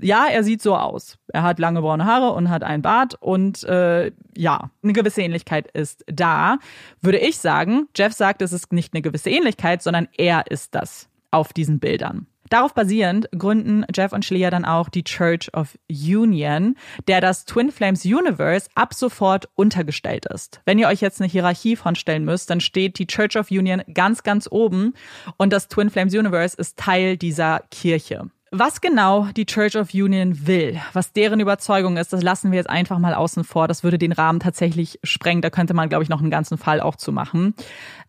ja, 0.00 0.26
er 0.26 0.44
sieht 0.44 0.62
so 0.62 0.76
aus. 0.76 1.18
Er 1.28 1.42
hat 1.42 1.58
lange 1.58 1.80
braune 1.80 2.04
Haare 2.04 2.32
und 2.32 2.50
hat 2.50 2.62
einen 2.62 2.82
Bart 2.82 3.14
und 3.20 3.64
äh, 3.64 4.12
ja, 4.36 4.70
eine 4.82 4.92
gewisse 4.92 5.22
Ähnlichkeit 5.22 5.70
ist 5.72 6.04
da. 6.06 6.58
Würde 7.00 7.18
ich 7.18 7.38
sagen, 7.38 7.88
Jeff 7.96 8.12
sagt, 8.12 8.42
es 8.42 8.52
ist 8.52 8.72
nicht 8.72 8.94
eine 8.94 9.02
gewisse 9.02 9.30
Ähnlichkeit, 9.30 9.82
sondern 9.82 10.08
er 10.16 10.50
ist 10.50 10.74
das 10.74 11.08
auf 11.30 11.52
diesen 11.52 11.78
Bildern. 11.78 12.26
Darauf 12.50 12.74
basierend 12.74 13.28
gründen 13.30 13.84
Jeff 13.94 14.12
und 14.12 14.24
Schleer 14.24 14.50
dann 14.50 14.64
auch 14.64 14.88
die 14.88 15.04
Church 15.04 15.54
of 15.54 15.78
Union, 15.88 16.74
der 17.06 17.20
das 17.20 17.44
Twin 17.44 17.70
Flames 17.70 18.04
Universe 18.04 18.68
ab 18.74 18.92
sofort 18.92 19.48
untergestellt 19.54 20.26
ist. 20.26 20.60
Wenn 20.64 20.80
ihr 20.80 20.88
euch 20.88 21.00
jetzt 21.00 21.20
eine 21.20 21.30
Hierarchie 21.30 21.76
vorstellen 21.76 22.24
müsst, 22.24 22.50
dann 22.50 22.60
steht 22.60 22.98
die 22.98 23.06
Church 23.06 23.36
of 23.36 23.52
Union 23.52 23.82
ganz, 23.94 24.24
ganz 24.24 24.48
oben 24.50 24.94
und 25.36 25.52
das 25.52 25.68
Twin 25.68 25.90
Flames 25.90 26.12
Universe 26.12 26.56
ist 26.56 26.76
Teil 26.76 27.16
dieser 27.16 27.60
Kirche. 27.70 28.30
Was 28.52 28.80
genau 28.80 29.28
die 29.36 29.46
Church 29.46 29.76
of 29.76 29.94
Union 29.94 30.48
will, 30.48 30.80
was 30.92 31.12
deren 31.12 31.38
Überzeugung 31.38 31.96
ist, 31.96 32.12
das 32.12 32.20
lassen 32.20 32.50
wir 32.50 32.56
jetzt 32.56 32.68
einfach 32.68 32.98
mal 32.98 33.14
außen 33.14 33.44
vor. 33.44 33.68
Das 33.68 33.84
würde 33.84 33.96
den 33.96 34.10
Rahmen 34.10 34.40
tatsächlich 34.40 34.98
sprengen. 35.04 35.40
Da 35.40 35.50
könnte 35.50 35.72
man, 35.72 35.88
glaube 35.88 36.02
ich, 36.02 36.08
noch 36.08 36.20
einen 36.20 36.32
ganzen 36.32 36.58
Fall 36.58 36.80
auch 36.80 36.96
zu 36.96 37.12
machen. 37.12 37.54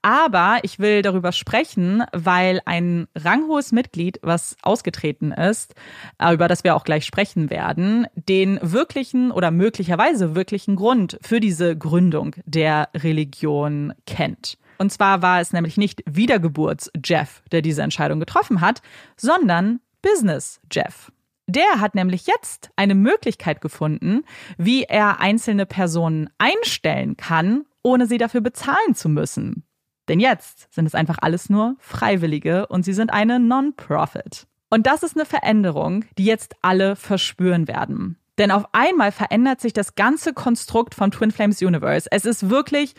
Aber 0.02 0.58
ich 0.64 0.80
will 0.80 1.04
darüber 1.04 1.32
sprechen, 1.32 2.04
weil 2.12 2.60
ein 2.66 3.08
ranghohes 3.16 3.72
Mitglied, 3.72 4.18
was 4.24 4.58
ausgetreten 4.64 5.32
ist, 5.32 5.76
äh, 6.18 6.34
über 6.34 6.48
das 6.48 6.64
wir 6.64 6.76
auch 6.76 6.86
gleich 6.86 7.06
sprechen 7.06 7.52
werden, 7.52 8.08
den 8.16 8.58
wirklichen 8.64 9.32
oder 9.32 9.52
möglicherweise 9.52 10.34
wirklichen 10.34 10.76
Grund 10.76 11.20
für 11.22 11.40
diese 11.40 11.78
Gründung 11.78 12.36
der 12.46 12.90
Religion 12.96 13.94
kennt. 14.08 14.58
Und 14.80 14.92
zwar 14.92 15.22
war 15.22 15.40
es 15.40 15.54
nämlich 15.54 15.78
nicht 15.78 16.02
Wiedergeburts-Jeff, 16.08 17.44
der 17.52 17.62
diese 17.62 17.84
Entscheidung 17.84 18.20
getroffen 18.20 18.60
hat, 18.62 18.82
sondern 19.16 19.80
Business 20.02 20.60
Jeff. 20.72 21.12
Der 21.48 21.80
hat 21.82 21.96
nämlich 21.96 22.28
jetzt 22.28 22.70
eine 22.76 22.96
Möglichkeit 22.96 23.62
gefunden, 23.62 24.24
wie 24.58 24.84
er 24.84 25.20
einzelne 25.20 25.66
Personen 25.66 26.30
einstellen 26.38 27.18
kann, 27.18 27.66
ohne 27.84 28.08
sie 28.08 28.18
dafür 28.18 28.42
bezahlen 28.42 28.96
zu 28.96 29.10
müssen. 29.10 29.66
Denn 30.08 30.20
jetzt 30.20 30.74
sind 30.74 30.86
es 30.86 30.96
einfach 30.96 31.18
alles 31.22 31.50
nur 31.50 31.76
Freiwillige 31.80 32.68
und 32.68 32.84
sie 32.84 32.94
sind 32.94 33.12
eine 33.12 33.40
Non-Profit. 33.40 34.48
Und 34.70 34.88
das 34.88 35.04
ist 35.04 35.16
eine 35.18 35.26
Veränderung, 35.26 36.06
die 36.18 36.26
jetzt 36.26 36.56
alle 36.62 36.96
verspüren 36.96 37.68
werden. 37.68 38.18
Denn 38.38 38.52
auf 38.52 38.66
einmal 38.72 39.12
verändert 39.12 39.62
sich 39.62 39.74
das 39.74 39.96
ganze 39.96 40.34
Konstrukt 40.34 40.96
von 40.96 41.12
Twin 41.12 41.32
Flames 41.32 41.62
Universe. 41.62 42.08
Es 42.12 42.26
ist 42.26 42.50
wirklich 42.50 42.94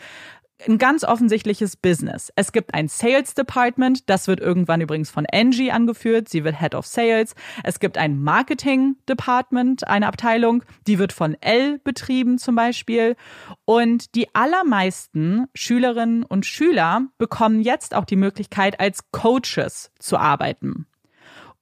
ein 0.67 0.77
ganz 0.77 1.03
offensichtliches 1.03 1.75
Business. 1.75 2.31
Es 2.35 2.51
gibt 2.51 2.73
ein 2.73 2.87
Sales 2.87 3.33
Department, 3.33 4.09
das 4.09 4.27
wird 4.27 4.39
irgendwann 4.39 4.81
übrigens 4.81 5.09
von 5.09 5.25
Angie 5.31 5.71
angeführt, 5.71 6.29
sie 6.29 6.43
wird 6.43 6.59
Head 6.59 6.75
of 6.75 6.85
Sales. 6.85 7.35
Es 7.63 7.79
gibt 7.79 7.97
ein 7.97 8.21
Marketing 8.21 8.95
Department, 9.09 9.87
eine 9.87 10.07
Abteilung, 10.07 10.63
die 10.87 10.99
wird 10.99 11.11
von 11.11 11.35
L 11.41 11.79
betrieben 11.83 12.37
zum 12.37 12.55
Beispiel. 12.55 13.15
Und 13.65 14.15
die 14.15 14.33
allermeisten 14.33 15.47
Schülerinnen 15.53 16.23
und 16.23 16.45
Schüler 16.45 17.07
bekommen 17.17 17.61
jetzt 17.61 17.95
auch 17.95 18.05
die 18.05 18.15
Möglichkeit, 18.15 18.79
als 18.79 19.11
Coaches 19.11 19.91
zu 19.99 20.17
arbeiten. 20.17 20.87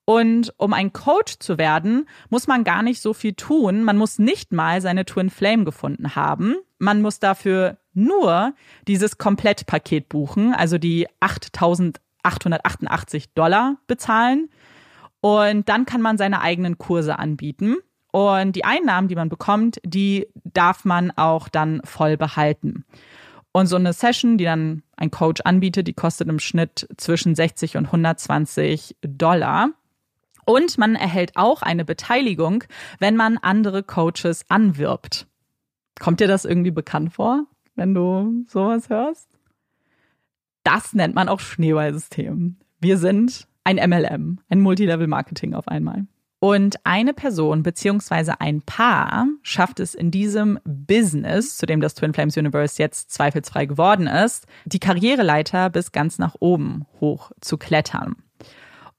Und 0.05 0.53
um 0.57 0.73
ein 0.73 0.93
Coach 0.93 1.39
zu 1.39 1.57
werden, 1.57 2.07
muss 2.29 2.47
man 2.47 2.63
gar 2.63 2.83
nicht 2.83 3.01
so 3.01 3.13
viel 3.13 3.33
tun. 3.33 3.83
Man 3.83 3.97
muss 3.97 4.19
nicht 4.19 4.51
mal 4.51 4.81
seine 4.81 5.05
Twin 5.05 5.29
Flame 5.29 5.63
gefunden 5.63 6.15
haben. 6.15 6.55
Man 6.81 7.03
muss 7.03 7.19
dafür 7.19 7.77
nur 7.93 8.55
dieses 8.87 9.19
Komplettpaket 9.19 10.09
buchen, 10.09 10.55
also 10.55 10.79
die 10.79 11.07
8.888 11.19 13.25
Dollar 13.35 13.77
bezahlen. 13.85 14.49
Und 15.19 15.69
dann 15.69 15.85
kann 15.85 16.01
man 16.01 16.17
seine 16.17 16.41
eigenen 16.41 16.79
Kurse 16.79 17.19
anbieten. 17.19 17.75
Und 18.11 18.55
die 18.55 18.65
Einnahmen, 18.65 19.09
die 19.09 19.15
man 19.15 19.29
bekommt, 19.29 19.79
die 19.85 20.27
darf 20.43 20.83
man 20.83 21.11
auch 21.11 21.49
dann 21.49 21.81
voll 21.83 22.17
behalten. 22.17 22.83
Und 23.51 23.67
so 23.67 23.75
eine 23.75 23.93
Session, 23.93 24.39
die 24.39 24.45
dann 24.45 24.81
ein 24.97 25.11
Coach 25.11 25.41
anbietet, 25.45 25.87
die 25.87 25.93
kostet 25.93 26.29
im 26.29 26.39
Schnitt 26.39 26.87
zwischen 26.97 27.35
60 27.35 27.77
und 27.77 27.85
120 27.85 28.95
Dollar. 29.03 29.69
Und 30.45 30.79
man 30.79 30.95
erhält 30.95 31.33
auch 31.35 31.61
eine 31.61 31.85
Beteiligung, 31.85 32.63
wenn 32.97 33.15
man 33.15 33.37
andere 33.37 33.83
Coaches 33.83 34.45
anwirbt. 34.49 35.27
Kommt 35.99 36.19
dir 36.19 36.27
das 36.27 36.45
irgendwie 36.45 36.71
bekannt 36.71 37.13
vor? 37.13 37.45
wenn 37.75 37.93
du 37.93 38.45
sowas 38.47 38.89
hörst. 38.89 39.27
Das 40.63 40.93
nennt 40.93 41.15
man 41.15 41.29
auch 41.29 41.39
Schneeballsystem. 41.39 42.57
Wir 42.79 42.97
sind 42.97 43.47
ein 43.63 43.77
MLM, 43.77 44.39
ein 44.49 44.61
Multilevel 44.61 45.07
Marketing 45.07 45.53
auf 45.53 45.67
einmal. 45.67 46.05
Und 46.39 46.77
eine 46.85 47.13
Person 47.13 47.61
beziehungsweise 47.61 48.41
ein 48.41 48.63
Paar 48.63 49.27
schafft 49.43 49.79
es 49.79 49.93
in 49.93 50.09
diesem 50.09 50.59
Business, 50.63 51.57
zu 51.57 51.67
dem 51.67 51.81
das 51.81 51.93
Twin 51.93 52.13
Flames 52.13 52.35
Universe 52.35 52.81
jetzt 52.81 53.11
zweifelsfrei 53.11 53.67
geworden 53.67 54.07
ist, 54.07 54.47
die 54.65 54.79
Karriereleiter 54.79 55.69
bis 55.69 55.91
ganz 55.91 56.17
nach 56.17 56.35
oben 56.39 56.85
hoch 56.99 57.31
zu 57.41 57.57
klettern. 57.57 58.15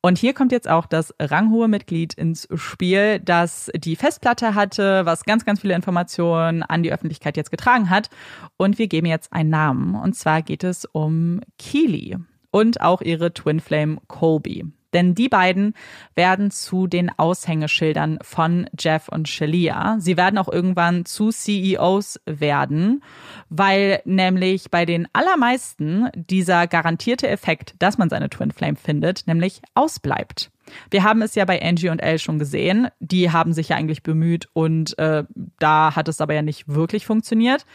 Und 0.04 0.18
hier 0.18 0.34
kommt 0.34 0.50
jetzt 0.50 0.68
auch 0.68 0.86
das 0.86 1.14
ranghohe 1.20 1.68
Mitglied 1.68 2.14
ins 2.14 2.48
Spiel, 2.56 3.20
das 3.20 3.70
die 3.76 3.94
Festplatte 3.94 4.56
hatte, 4.56 5.06
was 5.06 5.24
ganz, 5.24 5.44
ganz 5.44 5.60
viele 5.60 5.74
Informationen 5.74 6.64
an 6.64 6.82
die 6.82 6.92
Öffentlichkeit 6.92 7.36
jetzt 7.36 7.52
getragen 7.52 7.88
hat. 7.88 8.10
Und 8.56 8.78
wir 8.78 8.88
geben 8.88 9.06
jetzt 9.06 9.32
einen 9.32 9.50
Namen. 9.50 9.94
Und 9.94 10.14
zwar 10.14 10.42
geht 10.42 10.64
es 10.64 10.86
um 10.86 11.40
Keely 11.56 12.16
und 12.50 12.80
auch 12.80 13.00
ihre 13.00 13.32
Twin 13.32 13.60
Flame 13.60 13.98
Colby. 14.08 14.64
Denn 14.92 15.14
die 15.14 15.28
beiden 15.28 15.74
werden 16.14 16.50
zu 16.50 16.86
den 16.86 17.10
Aushängeschildern 17.16 18.18
von 18.22 18.68
Jeff 18.78 19.08
und 19.08 19.28
Shalia. 19.28 19.96
Sie 19.98 20.16
werden 20.16 20.38
auch 20.38 20.48
irgendwann 20.48 21.04
zu 21.04 21.30
CEOs 21.30 22.20
werden, 22.26 23.02
weil 23.48 24.00
nämlich 24.04 24.70
bei 24.70 24.84
den 24.84 25.08
allermeisten 25.12 26.08
dieser 26.14 26.66
garantierte 26.66 27.28
Effekt, 27.28 27.74
dass 27.78 27.98
man 27.98 28.10
seine 28.10 28.30
Twin 28.30 28.50
Flame 28.50 28.76
findet, 28.76 29.26
nämlich 29.26 29.62
ausbleibt. 29.74 30.50
Wir 30.90 31.02
haben 31.02 31.22
es 31.22 31.34
ja 31.34 31.44
bei 31.44 31.60
Angie 31.62 31.88
und 31.88 32.00
Elle 32.00 32.18
schon 32.18 32.38
gesehen. 32.38 32.88
Die 33.00 33.30
haben 33.30 33.52
sich 33.52 33.70
ja 33.70 33.76
eigentlich 33.76 34.02
bemüht 34.02 34.48
und 34.52 34.98
äh, 34.98 35.24
da 35.58 35.96
hat 35.96 36.08
es 36.08 36.20
aber 36.20 36.34
ja 36.34 36.42
nicht 36.42 36.68
wirklich 36.68 37.06
funktioniert. 37.06 37.66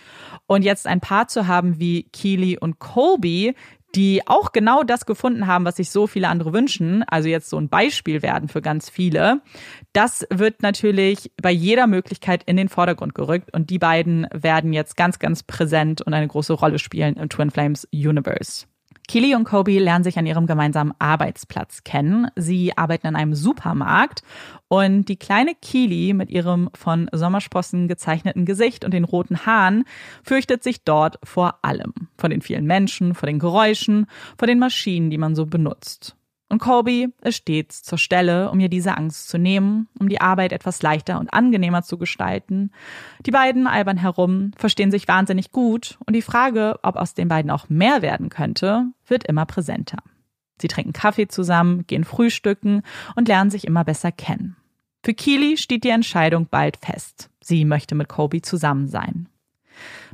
Und 0.45 0.63
jetzt 0.63 0.87
ein 0.87 1.01
Paar 1.01 1.27
zu 1.27 1.47
haben 1.47 1.79
wie 1.79 2.03
Keely 2.03 2.57
und 2.57 2.79
Colby, 2.79 3.55
die 3.95 4.27
auch 4.27 4.51
genau 4.51 4.83
das 4.83 5.05
gefunden 5.05 5.47
haben, 5.47 5.65
was 5.65 5.77
sich 5.77 5.89
so 5.91 6.07
viele 6.07 6.27
andere 6.27 6.53
wünschen, 6.53 7.03
also 7.03 7.29
jetzt 7.29 7.49
so 7.49 7.57
ein 7.57 7.69
Beispiel 7.69 8.21
werden 8.21 8.49
für 8.49 8.61
ganz 8.61 8.89
viele, 8.89 9.41
das 9.93 10.27
wird 10.29 10.61
natürlich 10.61 11.31
bei 11.41 11.51
jeder 11.51 11.87
Möglichkeit 11.87 12.43
in 12.45 12.57
den 12.57 12.69
Vordergrund 12.69 13.15
gerückt 13.15 13.53
und 13.53 13.69
die 13.69 13.79
beiden 13.79 14.27
werden 14.33 14.73
jetzt 14.73 14.97
ganz, 14.97 15.19
ganz 15.19 15.43
präsent 15.43 16.01
und 16.01 16.13
eine 16.13 16.27
große 16.27 16.53
Rolle 16.53 16.79
spielen 16.79 17.15
im 17.15 17.29
Twin 17.29 17.51
Flames 17.51 17.87
Universe. 17.93 18.67
Keely 19.07 19.35
und 19.35 19.45
Kobe 19.45 19.79
lernen 19.79 20.03
sich 20.03 20.19
an 20.19 20.25
ihrem 20.25 20.47
gemeinsamen 20.47 20.93
Arbeitsplatz 20.99 21.85
kennen. 21.85 22.27
Sie 22.35 22.77
arbeiten 22.77 23.07
in 23.07 23.15
einem 23.15 23.35
Supermarkt 23.35 24.21
und 24.67 25.05
die 25.05 25.15
kleine 25.15 25.53
Keely 25.61 26.13
mit 26.13 26.29
ihrem 26.29 26.69
von 26.73 27.09
Sommersprossen 27.13 27.87
gezeichneten 27.87 28.43
Gesicht 28.43 28.83
und 28.83 28.93
den 28.93 29.05
roten 29.05 29.45
Haaren 29.45 29.85
fürchtet 30.23 30.61
sich 30.61 30.83
dort 30.83 31.19
vor 31.23 31.59
allem. 31.61 31.93
Vor 32.17 32.27
den 32.29 32.41
vielen 32.41 32.65
Menschen, 32.65 33.15
vor 33.15 33.27
den 33.27 33.39
Geräuschen, 33.39 34.07
vor 34.37 34.47
den 34.47 34.59
Maschinen, 34.59 35.09
die 35.09 35.17
man 35.17 35.35
so 35.35 35.45
benutzt. 35.45 36.16
Und 36.49 36.59
Colby 36.59 37.09
ist 37.21 37.37
stets 37.37 37.83
zur 37.83 37.97
Stelle, 37.97 38.49
um 38.51 38.59
ihr 38.59 38.69
diese 38.69 38.95
Angst 38.95 39.27
zu 39.27 39.37
nehmen, 39.37 39.89
um 39.99 40.07
die 40.07 40.21
Arbeit 40.21 40.53
etwas 40.53 40.81
leichter 40.81 41.19
und 41.19 41.33
angenehmer 41.33 41.83
zu 41.83 41.97
gestalten. 41.97 42.71
Die 43.25 43.31
beiden 43.31 43.67
albern 43.67 43.97
herum, 43.97 44.51
verstehen 44.55 44.91
sich 44.91 45.07
wahnsinnig 45.07 45.51
gut 45.51 45.97
und 46.05 46.15
die 46.15 46.21
Frage, 46.21 46.79
ob 46.83 46.95
aus 46.95 47.13
den 47.13 47.27
beiden 47.27 47.51
auch 47.51 47.67
mehr 47.67 48.01
werden 48.01 48.29
könnte, 48.29 48.85
wird 49.05 49.25
immer 49.25 49.45
präsenter. 49.45 49.97
Sie 50.61 50.69
trinken 50.69 50.93
Kaffee 50.93 51.27
zusammen, 51.27 51.85
gehen 51.85 52.05
frühstücken 52.05 52.81
und 53.15 53.27
lernen 53.27 53.51
sich 53.51 53.67
immer 53.67 53.83
besser 53.83 54.11
kennen. 54.11 54.55
Für 55.03 55.13
Keely 55.13 55.57
steht 55.57 55.83
die 55.83 55.89
Entscheidung 55.89 56.47
bald 56.49 56.77
fest. 56.77 57.29
Sie 57.41 57.65
möchte 57.65 57.95
mit 57.95 58.09
Kobe 58.09 58.41
zusammen 58.41 58.87
sein. 58.87 59.29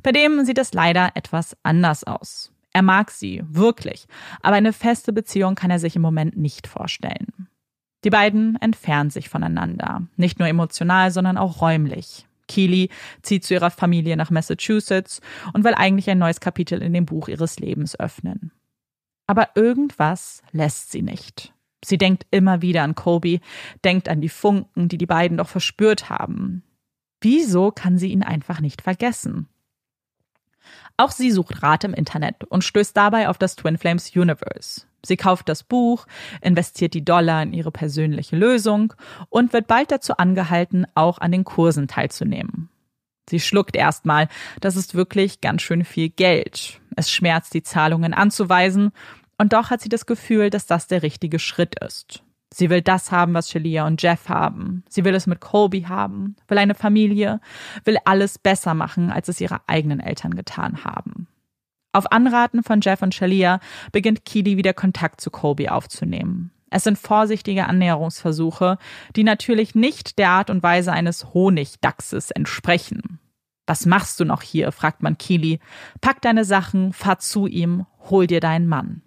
Bei 0.01 0.11
dem 0.11 0.43
sieht 0.45 0.57
es 0.57 0.73
leider 0.73 1.11
etwas 1.15 1.55
anders 1.63 2.03
aus. 2.03 2.52
Er 2.73 2.81
mag 2.81 3.11
sie, 3.11 3.43
wirklich, 3.45 4.07
aber 4.41 4.55
eine 4.55 4.73
feste 4.73 5.13
Beziehung 5.13 5.55
kann 5.55 5.71
er 5.71 5.79
sich 5.79 5.95
im 5.95 6.01
Moment 6.01 6.35
nicht 6.37 6.67
vorstellen. 6.67 7.47
Die 8.03 8.09
beiden 8.09 8.57
entfernen 8.61 9.11
sich 9.11 9.29
voneinander, 9.29 10.07
nicht 10.17 10.39
nur 10.39 10.47
emotional, 10.47 11.11
sondern 11.11 11.37
auch 11.37 11.61
räumlich. 11.61 12.27
Keely 12.47 12.89
zieht 13.21 13.45
zu 13.45 13.53
ihrer 13.53 13.71
Familie 13.71 14.17
nach 14.17 14.31
Massachusetts 14.31 15.21
und 15.53 15.63
will 15.63 15.73
eigentlich 15.75 16.09
ein 16.09 16.17
neues 16.17 16.41
Kapitel 16.41 16.81
in 16.81 16.93
dem 16.93 17.05
Buch 17.05 17.27
ihres 17.27 17.59
Lebens 17.59 17.97
öffnen. 17.97 18.51
Aber 19.27 19.49
irgendwas 19.55 20.43
lässt 20.51 20.91
sie 20.91 21.01
nicht. 21.01 21.53
Sie 21.85 21.97
denkt 21.97 22.25
immer 22.31 22.61
wieder 22.61 22.83
an 22.83 22.95
Kobe, 22.95 23.39
denkt 23.83 24.09
an 24.09 24.21
die 24.21 24.29
Funken, 24.29 24.89
die 24.89 24.97
die 24.97 25.05
beiden 25.05 25.37
doch 25.37 25.49
verspürt 25.49 26.09
haben. 26.09 26.63
Wieso 27.21 27.71
kann 27.71 27.97
sie 27.97 28.11
ihn 28.11 28.23
einfach 28.23 28.59
nicht 28.59 28.81
vergessen? 28.81 29.47
Auch 30.97 31.11
sie 31.11 31.31
sucht 31.31 31.63
Rat 31.63 31.83
im 31.83 31.93
Internet 31.93 32.43
und 32.45 32.63
stößt 32.63 32.95
dabei 32.95 33.29
auf 33.29 33.37
das 33.37 33.55
Twin 33.55 33.77
Flames 33.77 34.15
Universe. 34.15 34.81
Sie 35.05 35.17
kauft 35.17 35.49
das 35.49 35.63
Buch, 35.63 36.05
investiert 36.41 36.93
die 36.93 37.03
Dollar 37.03 37.43
in 37.43 37.53
ihre 37.53 37.71
persönliche 37.71 38.37
Lösung 38.37 38.93
und 39.29 39.51
wird 39.51 39.67
bald 39.67 39.91
dazu 39.91 40.15
angehalten, 40.17 40.85
auch 40.95 41.17
an 41.17 41.31
den 41.31 41.43
Kursen 41.43 41.87
teilzunehmen. 41.87 42.69
Sie 43.29 43.39
schluckt 43.39 43.75
erstmal, 43.75 44.27
das 44.61 44.75
ist 44.75 44.95
wirklich 44.95 45.41
ganz 45.41 45.61
schön 45.61 45.85
viel 45.85 46.09
Geld. 46.09 46.79
Es 46.95 47.11
schmerzt, 47.11 47.53
die 47.53 47.63
Zahlungen 47.63 48.13
anzuweisen, 48.13 48.91
und 49.37 49.51
doch 49.51 49.71
hat 49.71 49.81
sie 49.81 49.89
das 49.89 50.05
Gefühl, 50.05 50.49
dass 50.49 50.67
das 50.67 50.87
der 50.87 51.03
richtige 51.03 51.39
Schritt 51.39 51.75
ist. 51.83 52.23
Sie 52.53 52.69
will 52.69 52.81
das 52.81 53.11
haben, 53.11 53.33
was 53.33 53.49
Shalia 53.49 53.87
und 53.87 54.01
Jeff 54.01 54.29
haben. 54.29 54.83
Sie 54.87 55.03
will 55.03 55.15
es 55.15 55.25
mit 55.27 55.41
Colby 55.41 55.81
haben, 55.83 56.35
will 56.47 56.59
eine 56.59 56.75
Familie, 56.75 57.41
will 57.83 57.97
alles 58.05 58.37
besser 58.37 58.75
machen, 58.75 59.09
als 59.09 59.27
es 59.27 59.41
ihre 59.41 59.61
eigenen 59.67 59.99
Eltern 59.99 60.35
getan 60.35 60.83
haben. 60.83 61.27
Auf 61.93 62.11
Anraten 62.11 62.63
von 62.63 62.81
Jeff 62.81 63.01
und 63.01 63.13
Shalia 63.13 63.59
beginnt 63.91 64.25
Keely 64.25 64.57
wieder 64.57 64.73
Kontakt 64.73 65.21
zu 65.21 65.29
Colby 65.29 65.69
aufzunehmen. 65.69 66.51
Es 66.69 66.83
sind 66.83 66.97
vorsichtige 66.97 67.67
Annäherungsversuche, 67.67 68.79
die 69.15 69.23
natürlich 69.23 69.75
nicht 69.75 70.17
der 70.17 70.29
Art 70.29 70.49
und 70.49 70.63
Weise 70.63 70.91
eines 70.91 71.33
Honigdachses 71.33 72.31
entsprechen. 72.31 73.19
Was 73.67 73.85
machst 73.85 74.19
du 74.19 74.25
noch 74.25 74.41
hier? 74.41 74.71
fragt 74.71 75.03
man 75.03 75.19
Keely. 75.19 75.59
Pack 76.01 76.21
deine 76.21 76.45
Sachen, 76.45 76.91
fahr 76.91 77.19
zu 77.19 77.45
ihm, 77.45 77.85
hol 78.09 78.25
dir 78.25 78.39
deinen 78.39 78.67
Mann. 78.67 79.02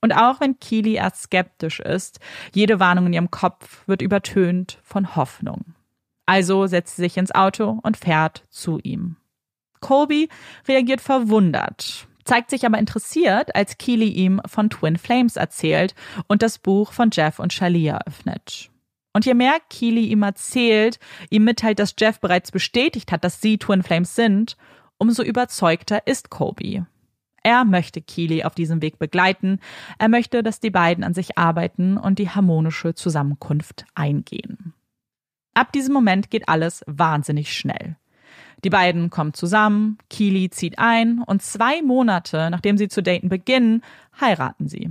Und 0.00 0.12
auch 0.12 0.40
wenn 0.40 0.58
Keely 0.60 0.94
erst 0.94 1.22
skeptisch 1.22 1.80
ist, 1.80 2.20
jede 2.54 2.80
Warnung 2.80 3.06
in 3.06 3.12
ihrem 3.12 3.30
Kopf 3.30 3.86
wird 3.86 4.02
übertönt 4.02 4.78
von 4.82 5.16
Hoffnung. 5.16 5.74
Also 6.26 6.66
setzt 6.66 6.96
sie 6.96 7.02
sich 7.02 7.16
ins 7.16 7.34
Auto 7.34 7.80
und 7.82 7.96
fährt 7.96 8.44
zu 8.50 8.78
ihm. 8.82 9.16
Colby 9.80 10.28
reagiert 10.66 11.00
verwundert, 11.00 12.06
zeigt 12.24 12.50
sich 12.50 12.66
aber 12.66 12.78
interessiert, 12.78 13.54
als 13.56 13.78
Keely 13.78 14.08
ihm 14.08 14.40
von 14.46 14.70
Twin 14.70 14.98
Flames 14.98 15.36
erzählt 15.36 15.94
und 16.26 16.42
das 16.42 16.58
Buch 16.58 16.92
von 16.92 17.10
Jeff 17.12 17.38
und 17.38 17.52
Shalia 17.52 18.00
öffnet. 18.06 18.70
Und 19.14 19.24
je 19.24 19.34
mehr 19.34 19.58
Keely 19.70 20.06
ihm 20.06 20.22
erzählt, 20.22 20.98
ihm 21.30 21.44
mitteilt, 21.44 21.78
dass 21.78 21.94
Jeff 21.98 22.20
bereits 22.20 22.52
bestätigt 22.52 23.10
hat, 23.10 23.24
dass 23.24 23.40
sie 23.40 23.58
Twin 23.58 23.82
Flames 23.82 24.14
sind, 24.14 24.56
umso 24.98 25.22
überzeugter 25.22 26.06
ist 26.06 26.30
Colby. 26.30 26.84
Er 27.48 27.64
möchte 27.64 28.02
Keely 28.02 28.44
auf 28.44 28.54
diesem 28.54 28.82
Weg 28.82 28.98
begleiten. 28.98 29.58
Er 29.98 30.10
möchte, 30.10 30.42
dass 30.42 30.60
die 30.60 30.68
beiden 30.68 31.02
an 31.02 31.14
sich 31.14 31.38
arbeiten 31.38 31.96
und 31.96 32.18
die 32.18 32.28
harmonische 32.28 32.94
Zusammenkunft 32.94 33.86
eingehen. 33.94 34.74
Ab 35.54 35.72
diesem 35.72 35.94
Moment 35.94 36.28
geht 36.28 36.46
alles 36.46 36.84
wahnsinnig 36.86 37.56
schnell. 37.56 37.96
Die 38.64 38.68
beiden 38.68 39.08
kommen 39.08 39.32
zusammen, 39.32 39.96
Keely 40.10 40.50
zieht 40.50 40.78
ein 40.78 41.22
und 41.22 41.40
zwei 41.40 41.80
Monate 41.80 42.50
nachdem 42.50 42.76
sie 42.76 42.88
zu 42.88 43.02
daten 43.02 43.30
beginnen, 43.30 43.82
heiraten 44.20 44.68
sie. 44.68 44.90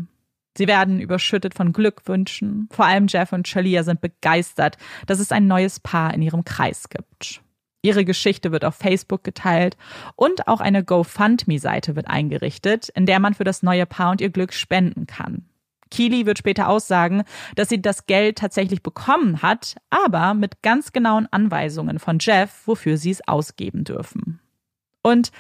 Sie 0.57 0.65
werden 0.65 0.99
überschüttet 0.99 1.53
von 1.53 1.73
Glückwünschen. 1.73 2.69
Vor 2.71 2.85
allem 2.87 3.05
Jeff 3.05 3.33
und 3.33 3.47
Shalia 3.47 3.83
sind 3.83 4.01
begeistert, 4.01 4.79
dass 5.05 5.19
es 5.19 5.31
ein 5.31 5.45
neues 5.45 5.79
Paar 5.79 6.11
in 6.11 6.23
ihrem 6.23 6.43
Kreis 6.43 6.89
gibt. 6.89 7.43
Ihre 7.81 8.05
Geschichte 8.05 8.51
wird 8.51 8.65
auf 8.65 8.75
Facebook 8.75 9.23
geteilt 9.23 9.77
und 10.15 10.47
auch 10.47 10.59
eine 10.59 10.83
GoFundMe-Seite 10.83 11.95
wird 11.95 12.07
eingerichtet, 12.07 12.89
in 12.89 13.05
der 13.05 13.19
man 13.19 13.33
für 13.33 13.43
das 13.43 13.63
neue 13.63 13.85
Paar 13.85 14.11
und 14.11 14.21
ihr 14.21 14.29
Glück 14.29 14.53
spenden 14.53 15.07
kann. 15.07 15.45
Keely 15.89 16.25
wird 16.25 16.37
später 16.37 16.67
aussagen, 16.67 17.23
dass 17.55 17.69
sie 17.69 17.81
das 17.81 18.05
Geld 18.05 18.37
tatsächlich 18.37 18.83
bekommen 18.83 19.41
hat, 19.41 19.75
aber 19.89 20.33
mit 20.33 20.61
ganz 20.61 20.91
genauen 20.91 21.27
Anweisungen 21.31 21.99
von 21.99 22.17
Jeff, 22.19 22.63
wofür 22.65 22.97
sie 22.97 23.11
es 23.11 23.25
ausgeben 23.27 23.83
dürfen. 23.83 24.39
Und 25.01 25.31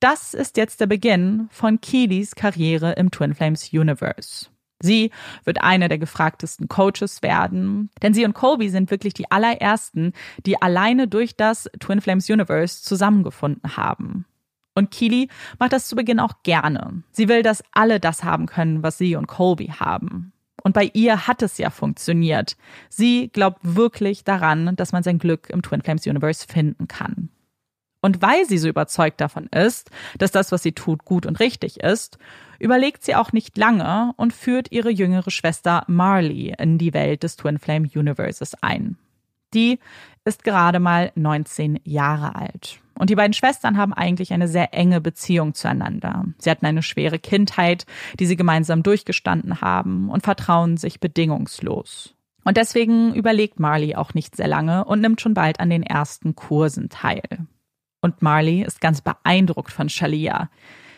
das 0.00 0.34
ist 0.34 0.58
jetzt 0.58 0.80
der 0.80 0.86
Beginn 0.86 1.48
von 1.50 1.80
Keelys 1.80 2.34
Karriere 2.34 2.92
im 2.92 3.10
Twin 3.10 3.34
Flames 3.34 3.72
Universe. 3.72 4.48
Sie 4.80 5.10
wird 5.44 5.62
eine 5.62 5.88
der 5.88 5.98
gefragtesten 5.98 6.68
Coaches 6.68 7.22
werden, 7.22 7.90
denn 8.02 8.12
sie 8.14 8.24
und 8.24 8.34
Colby 8.34 8.68
sind 8.68 8.90
wirklich 8.90 9.14
die 9.14 9.30
allerersten, 9.30 10.12
die 10.44 10.60
alleine 10.60 11.08
durch 11.08 11.36
das 11.36 11.68
Twin 11.80 12.00
Flames 12.00 12.28
Universe 12.28 12.82
zusammengefunden 12.82 13.76
haben. 13.76 14.26
Und 14.74 14.90
Keely 14.90 15.28
macht 15.58 15.72
das 15.72 15.88
zu 15.88 15.96
Beginn 15.96 16.20
auch 16.20 16.42
gerne. 16.42 17.02
Sie 17.10 17.28
will, 17.28 17.42
dass 17.42 17.64
alle 17.72 17.98
das 17.98 18.24
haben 18.24 18.44
können, 18.44 18.82
was 18.82 18.98
sie 18.98 19.16
und 19.16 19.26
Colby 19.26 19.68
haben. 19.68 20.32
Und 20.62 20.72
bei 20.72 20.90
ihr 20.92 21.26
hat 21.26 21.42
es 21.42 21.56
ja 21.58 21.70
funktioniert. 21.70 22.56
Sie 22.90 23.28
glaubt 23.28 23.60
wirklich 23.62 24.24
daran, 24.24 24.76
dass 24.76 24.92
man 24.92 25.02
sein 25.02 25.18
Glück 25.18 25.48
im 25.48 25.62
Twin 25.62 25.80
Flames 25.80 26.06
Universe 26.06 26.46
finden 26.46 26.88
kann. 26.88 27.30
Und 28.00 28.22
weil 28.22 28.44
sie 28.44 28.58
so 28.58 28.68
überzeugt 28.68 29.20
davon 29.20 29.46
ist, 29.46 29.90
dass 30.18 30.30
das, 30.30 30.52
was 30.52 30.62
sie 30.62 30.72
tut, 30.72 31.04
gut 31.04 31.26
und 31.26 31.40
richtig 31.40 31.80
ist, 31.80 32.18
überlegt 32.58 33.04
sie 33.04 33.14
auch 33.14 33.32
nicht 33.32 33.56
lange 33.56 34.12
und 34.16 34.32
führt 34.32 34.70
ihre 34.70 34.90
jüngere 34.90 35.30
Schwester 35.30 35.84
Marley 35.88 36.54
in 36.58 36.78
die 36.78 36.94
Welt 36.94 37.22
des 37.22 37.36
Twin 37.36 37.58
Flame 37.58 37.88
Universes 37.94 38.54
ein. 38.62 38.96
Die 39.54 39.78
ist 40.24 40.44
gerade 40.44 40.80
mal 40.80 41.12
19 41.14 41.80
Jahre 41.84 42.34
alt. 42.34 42.80
Und 42.98 43.10
die 43.10 43.14
beiden 43.14 43.34
Schwestern 43.34 43.76
haben 43.76 43.92
eigentlich 43.92 44.32
eine 44.32 44.48
sehr 44.48 44.72
enge 44.72 45.00
Beziehung 45.00 45.54
zueinander. 45.54 46.24
Sie 46.38 46.50
hatten 46.50 46.66
eine 46.66 46.82
schwere 46.82 47.18
Kindheit, 47.18 47.84
die 48.18 48.26
sie 48.26 48.36
gemeinsam 48.36 48.82
durchgestanden 48.82 49.60
haben 49.60 50.08
und 50.08 50.22
vertrauen 50.22 50.76
sich 50.76 50.98
bedingungslos. 50.98 52.14
Und 52.44 52.56
deswegen 52.56 53.14
überlegt 53.14 53.60
Marley 53.60 53.96
auch 53.96 54.14
nicht 54.14 54.36
sehr 54.36 54.48
lange 54.48 54.84
und 54.84 55.00
nimmt 55.00 55.20
schon 55.20 55.34
bald 55.34 55.60
an 55.60 55.68
den 55.68 55.82
ersten 55.82 56.36
Kursen 56.36 56.88
teil. 56.88 57.22
Und 58.06 58.22
Marley 58.22 58.62
ist 58.62 58.80
ganz 58.80 59.00
beeindruckt 59.00 59.72
von 59.72 59.88
Shalia. 59.88 60.48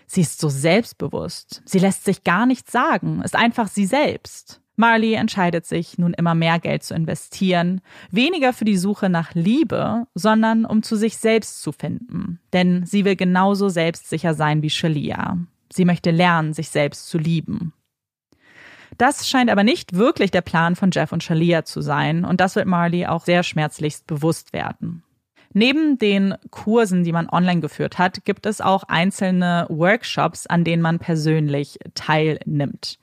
Sie 0.06 0.20
ist 0.20 0.40
so 0.40 0.51
selbstbewusst. 0.51 1.62
Sie 1.64 1.78
lässt 1.78 2.05
sich 2.05 2.22
gar 2.22 2.44
nichts 2.44 2.70
sagen, 2.70 3.22
ist 3.22 3.35
einfach 3.35 3.68
sie 3.68 3.86
selbst. 3.86 4.60
Marley 4.76 5.14
entscheidet 5.14 5.64
sich, 5.64 5.97
nun 5.97 6.12
immer 6.12 6.35
mehr 6.35 6.59
Geld 6.59 6.82
zu 6.82 6.93
investieren, 6.94 7.80
weniger 8.10 8.52
für 8.52 8.66
die 8.66 8.76
Suche 8.76 9.09
nach 9.09 9.35
Liebe, 9.35 10.06
sondern 10.14 10.66
um 10.66 10.82
zu 10.82 10.97
sich 10.97 11.16
selbst 11.16 11.62
zu 11.62 11.72
finden. 11.72 12.40
Denn 12.52 12.85
sie 12.85 13.06
will 13.06 13.16
genauso 13.16 13.70
selbstsicher 13.70 14.35
sein 14.35 14.60
wie 14.60 14.68
Shalia. 14.68 15.39
Sie 15.72 15.86
möchte 15.86 16.10
lernen, 16.10 16.52
sich 16.52 16.68
selbst 16.68 17.09
zu 17.09 17.16
lieben. 17.16 17.72
Das 18.98 19.26
scheint 19.26 19.48
aber 19.48 19.64
nicht 19.64 19.94
wirklich 19.94 20.30
der 20.30 20.43
Plan 20.43 20.76
von 20.76 20.90
Jeff 20.93 21.10
und 21.12 21.24
Shalia 21.24 21.64
zu 21.64 21.80
sein, 21.80 22.26
und 22.26 22.39
das 22.43 22.55
wird 22.55 22.66
Marley 22.66 23.06
auch 23.06 23.24
sehr 23.24 23.44
schmerzlichst 23.44 24.06
bewusst 24.06 24.52
werden. 24.52 25.05
Neben 25.53 25.99
den 25.99 26.35
Kursen, 26.51 27.05
die 27.05 27.12
man 27.12 27.29
online 27.29 27.61
geführt 27.61 27.99
hat, 27.99 28.25
gibt 28.25 28.47
es 28.47 28.61
auch 28.61 28.85
einzelne 28.85 29.66
Workshops, 29.69 30.47
an 30.47 30.65
denen 30.65 30.83
man 30.83 30.99
persönlich 30.99 31.79
teilnimmt. 31.95 32.99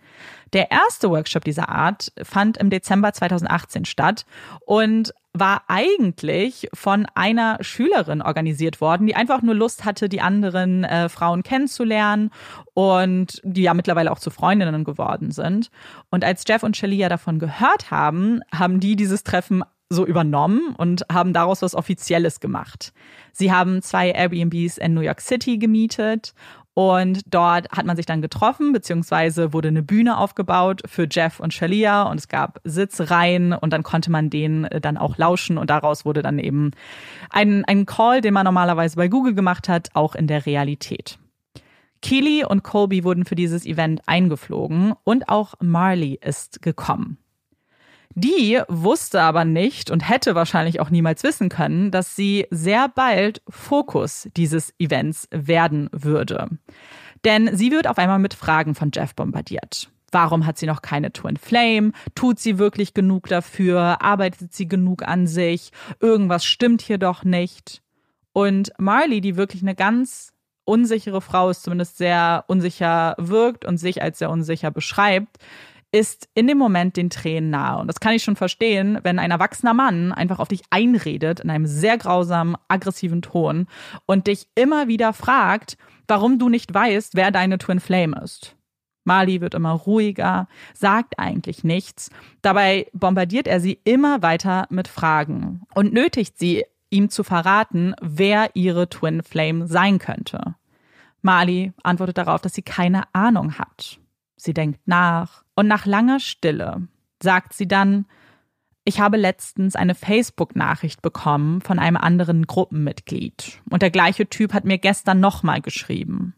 Der 0.53 0.71
erste 0.71 1.09
Workshop 1.09 1.43
dieser 1.43 1.69
Art 1.69 2.13
fand 2.23 2.57
im 2.57 2.69
Dezember 2.69 3.11
2018 3.11 3.83
statt 3.85 4.25
und 4.65 5.13
war 5.33 5.63
eigentlich 5.67 6.69
von 6.73 7.07
einer 7.13 7.57
Schülerin 7.59 8.21
organisiert 8.21 8.79
worden, 8.79 9.05
die 9.05 9.15
einfach 9.15 9.41
nur 9.41 9.53
Lust 9.53 9.83
hatte, 9.83 10.07
die 10.07 10.21
anderen 10.21 10.85
äh, 10.85 11.09
Frauen 11.09 11.43
kennenzulernen 11.43 12.31
und 12.73 13.41
die 13.43 13.63
ja 13.63 13.73
mittlerweile 13.73 14.13
auch 14.13 14.19
zu 14.19 14.29
Freundinnen 14.29 14.85
geworden 14.85 15.31
sind. 15.31 15.71
Und 16.09 16.23
als 16.23 16.45
Jeff 16.47 16.63
und 16.63 16.77
Shalia 16.77 17.09
davon 17.09 17.39
gehört 17.39 17.91
haben, 17.91 18.39
haben 18.53 18.79
die 18.79 18.95
dieses 18.95 19.25
Treffen 19.25 19.63
so 19.89 20.05
übernommen 20.05 20.75
und 20.77 21.05
haben 21.11 21.33
daraus 21.33 21.61
was 21.61 21.75
Offizielles 21.75 22.39
gemacht. 22.39 22.93
Sie 23.31 23.51
haben 23.51 23.81
zwei 23.81 24.11
Airbnbs 24.11 24.77
in 24.77 24.93
New 24.93 25.01
York 25.01 25.21
City 25.21 25.57
gemietet 25.57 26.33
und 26.73 27.21
dort 27.33 27.69
hat 27.71 27.85
man 27.85 27.95
sich 27.95 28.05
dann 28.05 28.21
getroffen, 28.21 28.73
beziehungsweise 28.73 29.53
wurde 29.53 29.69
eine 29.69 29.81
Bühne 29.81 30.17
aufgebaut 30.17 30.81
für 30.85 31.07
Jeff 31.09 31.39
und 31.39 31.53
Shalia 31.53 32.03
und 32.03 32.19
es 32.19 32.27
gab 32.27 32.59
Sitzreihen 32.65 33.53
und 33.53 33.71
dann 33.71 33.81
konnte 33.81 34.11
man 34.11 34.29
denen 34.29 34.65
äh, 34.65 34.81
dann 34.81 34.97
auch 34.97 35.17
lauschen 35.17 35.57
und 35.57 35.69
daraus 35.69 36.03
wurde 36.03 36.21
dann 36.21 36.37
eben 36.37 36.71
ein, 37.29 37.63
ein 37.63 37.85
Call, 37.85 38.19
den 38.19 38.33
man 38.33 38.43
normalerweise 38.43 38.97
bei 38.97 39.07
Google 39.07 39.35
gemacht 39.35 39.69
hat, 39.69 39.89
auch 39.93 40.15
in 40.15 40.27
der 40.27 40.45
Realität. 40.45 41.17
Keely 42.01 42.43
und 42.43 42.63
Colby 42.63 43.05
wurden 43.05 43.23
für 43.23 43.35
dieses 43.35 43.65
Event 43.65 44.01
eingeflogen 44.05 44.93
und 45.05 45.29
auch 45.29 45.53
Marley 45.61 46.19
ist 46.21 46.61
gekommen. 46.61 47.17
Die 48.15 48.61
wusste 48.69 49.21
aber 49.21 49.43
nicht 49.43 49.91
und 49.91 50.07
hätte 50.07 50.35
wahrscheinlich 50.35 50.79
auch 50.79 50.89
niemals 50.89 51.23
wissen 51.23 51.49
können, 51.49 51.91
dass 51.91 52.15
sie 52.15 52.47
sehr 52.49 52.87
bald 52.87 53.41
Fokus 53.49 54.29
dieses 54.37 54.73
Events 54.79 55.27
werden 55.31 55.89
würde. 55.91 56.47
Denn 57.25 57.55
sie 57.57 57.71
wird 57.71 57.87
auf 57.87 57.97
einmal 57.97 58.19
mit 58.19 58.33
Fragen 58.33 58.73
von 58.73 58.91
Jeff 58.93 59.15
bombardiert. 59.15 59.89
Warum 60.11 60.45
hat 60.45 60.57
sie 60.57 60.65
noch 60.65 60.81
keine 60.81 61.11
Twin 61.11 61.35
Flame? 61.35 61.91
Tut 62.15 62.39
sie 62.39 62.57
wirklich 62.57 62.93
genug 62.93 63.27
dafür? 63.27 64.01
Arbeitet 64.01 64.53
sie 64.53 64.67
genug 64.67 65.05
an 65.05 65.27
sich? 65.27 65.71
Irgendwas 65.99 66.45
stimmt 66.45 66.81
hier 66.81 66.97
doch 66.97 67.25
nicht. 67.25 67.81
Und 68.31 68.71
Marley, 68.77 69.19
die 69.19 69.35
wirklich 69.35 69.61
eine 69.61 69.75
ganz 69.75 70.31
unsichere 70.63 71.19
Frau 71.19 71.49
ist, 71.49 71.63
zumindest 71.63 71.97
sehr 71.97 72.45
unsicher 72.47 73.15
wirkt 73.17 73.65
und 73.65 73.77
sich 73.77 74.01
als 74.01 74.19
sehr 74.19 74.29
unsicher 74.29 74.71
beschreibt, 74.71 75.37
ist 75.95 76.27
in 76.33 76.47
dem 76.47 76.57
Moment 76.57 76.97
den 76.97 77.09
Tränen 77.09 77.49
nahe. 77.49 77.79
Und 77.79 77.87
das 77.87 78.01
kann 78.01 78.11
ich 78.11 78.23
schon 78.23 78.35
verstehen, 78.35 78.99
wenn 79.03 79.17
ein 79.17 79.31
erwachsener 79.31 79.73
Mann 79.73 80.11
einfach 80.11 80.39
auf 80.39 80.49
dich 80.49 80.63
einredet 80.69 81.39
in 81.39 81.49
einem 81.49 81.65
sehr 81.65 81.97
grausamen, 81.97 82.57
aggressiven 82.67 83.21
Ton 83.21 83.67
und 84.05 84.27
dich 84.27 84.47
immer 84.55 84.89
wieder 84.89 85.13
fragt, 85.13 85.77
warum 86.05 86.37
du 86.37 86.49
nicht 86.49 86.73
weißt, 86.73 87.15
wer 87.15 87.31
deine 87.31 87.59
Twin 87.59 87.79
Flame 87.79 88.19
ist. 88.21 88.57
Mali 89.05 89.39
wird 89.39 89.53
immer 89.53 89.71
ruhiger, 89.71 90.49
sagt 90.73 91.17
eigentlich 91.17 91.63
nichts. 91.63 92.09
Dabei 92.41 92.87
bombardiert 92.91 93.47
er 93.47 93.61
sie 93.61 93.79
immer 93.85 94.21
weiter 94.21 94.67
mit 94.69 94.89
Fragen 94.89 95.61
und 95.75 95.93
nötigt 95.93 96.37
sie, 96.37 96.65
ihm 96.89 97.09
zu 97.09 97.23
verraten, 97.23 97.95
wer 98.01 98.49
ihre 98.53 98.89
Twin 98.89 99.23
Flame 99.23 99.67
sein 99.67 99.97
könnte. 99.97 100.55
Mali 101.21 101.71
antwortet 101.83 102.17
darauf, 102.17 102.41
dass 102.41 102.53
sie 102.53 102.63
keine 102.63 103.03
Ahnung 103.13 103.57
hat. 103.57 103.99
Sie 104.35 104.53
denkt 104.53 104.87
nach 104.87 105.43
und 105.55 105.67
nach 105.67 105.85
langer 105.85 106.19
Stille 106.19 106.87
sagt 107.21 107.53
sie 107.53 107.67
dann, 107.67 108.05
ich 108.83 108.99
habe 108.99 109.17
letztens 109.17 109.75
eine 109.75 109.95
Facebook-Nachricht 109.95 111.01
bekommen 111.01 111.61
von 111.61 111.79
einem 111.79 111.97
anderen 111.97 112.45
Gruppenmitglied 112.45 113.61
und 113.69 113.81
der 113.81 113.89
gleiche 113.89 114.29
Typ 114.29 114.53
hat 114.53 114.63
mir 114.63 114.77
gestern 114.77 115.19
nochmal 115.19 115.61
geschrieben. 115.61 116.35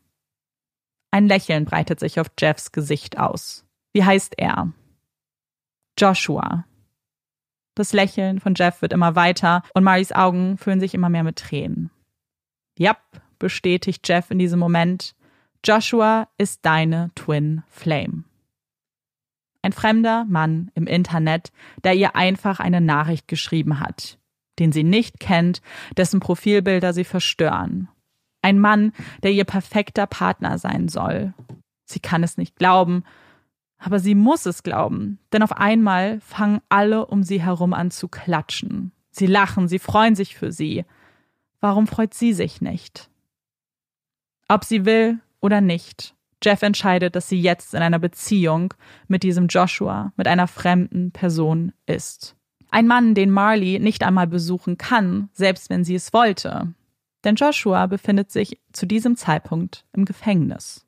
Ein 1.11 1.27
Lächeln 1.27 1.65
breitet 1.65 1.99
sich 1.99 2.19
auf 2.19 2.27
Jeffs 2.39 2.71
Gesicht 2.71 3.17
aus. 3.17 3.65
Wie 3.91 4.05
heißt 4.05 4.35
er? 4.37 4.71
Joshua. 5.97 6.65
Das 7.75 7.91
Lächeln 7.91 8.39
von 8.39 8.55
Jeff 8.55 8.81
wird 8.81 8.93
immer 8.93 9.15
weiter 9.15 9.61
und 9.73 9.83
Marys 9.83 10.11
Augen 10.11 10.57
füllen 10.57 10.79
sich 10.79 10.93
immer 10.93 11.09
mehr 11.09 11.23
mit 11.23 11.37
Tränen. 11.37 11.91
Jap, 12.77 13.01
bestätigt 13.39 14.07
Jeff 14.07 14.31
in 14.31 14.39
diesem 14.39 14.59
Moment. 14.59 15.15
Joshua 15.67 16.29
ist 16.37 16.65
deine 16.65 17.11
Twin 17.13 17.61
Flame. 17.67 18.23
Ein 19.61 19.73
fremder 19.73 20.23
Mann 20.23 20.71
im 20.75 20.87
Internet, 20.87 21.51
der 21.83 21.93
ihr 21.93 22.15
einfach 22.15 22.61
eine 22.61 22.79
Nachricht 22.79 23.27
geschrieben 23.27 23.81
hat, 23.81 24.17
den 24.59 24.71
sie 24.71 24.85
nicht 24.85 25.19
kennt, 25.19 25.61
dessen 25.97 26.21
Profilbilder 26.21 26.93
sie 26.93 27.03
verstören. 27.03 27.89
Ein 28.41 28.59
Mann, 28.59 28.93
der 29.23 29.33
ihr 29.33 29.43
perfekter 29.43 30.07
Partner 30.07 30.57
sein 30.57 30.87
soll. 30.87 31.33
Sie 31.83 31.99
kann 31.99 32.23
es 32.23 32.37
nicht 32.37 32.55
glauben, 32.55 33.03
aber 33.77 33.99
sie 33.99 34.15
muss 34.15 34.45
es 34.45 34.63
glauben, 34.63 35.19
denn 35.33 35.43
auf 35.43 35.51
einmal 35.51 36.21
fangen 36.21 36.61
alle 36.69 37.07
um 37.07 37.23
sie 37.23 37.41
herum 37.41 37.73
an 37.73 37.91
zu 37.91 38.07
klatschen. 38.07 38.93
Sie 39.11 39.27
lachen, 39.27 39.67
sie 39.67 39.79
freuen 39.79 40.15
sich 40.15 40.37
für 40.37 40.53
sie. 40.53 40.85
Warum 41.59 41.87
freut 41.87 42.13
sie 42.13 42.31
sich 42.31 42.61
nicht? 42.61 43.09
Ob 44.47 44.63
sie 44.63 44.85
will 44.85 45.19
oder 45.47 45.61
nicht, 45.61 46.13
Jeff 46.43 46.61
entscheidet, 46.61 47.15
dass 47.15 47.29
sie 47.29 47.39
jetzt 47.39 47.73
in 47.73 47.81
einer 47.81 47.99
Beziehung 47.99 48.73
mit 49.07 49.23
diesem 49.23 49.47
Joshua, 49.47 50.11
mit 50.17 50.27
einer 50.27 50.47
fremden 50.47 51.11
Person 51.11 51.71
ist. 51.85 52.35
Ein 52.69 52.85
Mann, 52.85 53.15
den 53.15 53.31
Marley 53.31 53.79
nicht 53.79 54.03
einmal 54.03 54.27
besuchen 54.27 54.77
kann, 54.77 55.29
selbst 55.31 55.69
wenn 55.69 55.85
sie 55.85 55.95
es 55.95 56.11
wollte. 56.11 56.73
Denn 57.23 57.35
Joshua 57.35 57.87
befindet 57.87 58.29
sich 58.29 58.59
zu 58.73 58.85
diesem 58.85 59.15
Zeitpunkt 59.15 59.85
im 59.93 60.03
Gefängnis. 60.03 60.85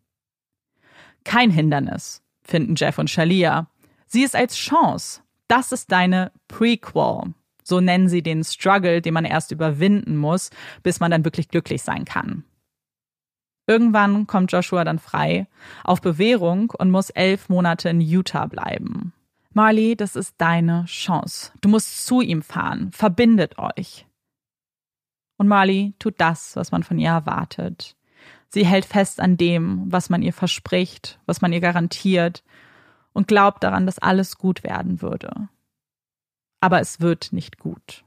Kein 1.23 1.51
Hindernis, 1.51 2.21
finden 2.43 2.75
Jeff 2.75 2.99
und 2.99 3.09
Shalia. 3.09 3.69
Sie 4.07 4.23
ist 4.23 4.35
als 4.35 4.57
Chance. 4.57 5.21
Das 5.47 5.71
ist 5.71 5.89
deine 5.89 6.33
Prequel. 6.49 7.33
So 7.63 7.79
nennen 7.79 8.09
sie 8.09 8.21
den 8.21 8.43
Struggle, 8.43 9.01
den 9.01 9.13
man 9.13 9.25
erst 9.25 9.51
überwinden 9.51 10.17
muss, 10.17 10.49
bis 10.83 10.99
man 10.99 11.11
dann 11.11 11.23
wirklich 11.23 11.47
glücklich 11.47 11.81
sein 11.81 12.03
kann. 12.03 12.43
Irgendwann 13.69 14.25
kommt 14.25 14.51
Joshua 14.51 14.83
dann 14.83 14.97
frei 14.97 15.45
auf 15.83 16.01
Bewährung 16.01 16.71
und 16.71 16.89
muss 16.89 17.11
elf 17.11 17.49
Monate 17.49 17.89
in 17.89 18.01
Utah 18.01 18.47
bleiben. 18.47 19.13
Marley, 19.53 19.95
das 19.95 20.15
ist 20.15 20.33
deine 20.39 20.85
Chance. 20.85 21.51
Du 21.61 21.69
musst 21.69 22.07
zu 22.07 22.21
ihm 22.21 22.41
fahren. 22.41 22.91
Verbindet 22.91 23.59
euch. 23.59 24.07
Und 25.37 25.47
Marley 25.47 25.93
tut 25.99 26.15
das, 26.17 26.55
was 26.55 26.71
man 26.71 26.81
von 26.81 26.97
ihr 26.97 27.11
erwartet. 27.11 27.95
Sie 28.47 28.65
hält 28.65 28.85
fest 28.85 29.19
an 29.19 29.37
dem, 29.37 29.83
was 29.85 30.09
man 30.09 30.23
ihr 30.23 30.33
verspricht, 30.33 31.19
was 31.27 31.41
man 31.41 31.53
ihr 31.53 31.61
garantiert 31.61 32.43
und 33.13 33.27
glaubt 33.27 33.63
daran, 33.63 33.85
dass 33.85 33.99
alles 33.99 34.39
gut 34.39 34.63
werden 34.63 35.03
würde. 35.03 35.47
Aber 36.59 36.79
es 36.79 37.01
wird 37.01 37.33
nicht 37.33 37.59
gut. 37.59 38.03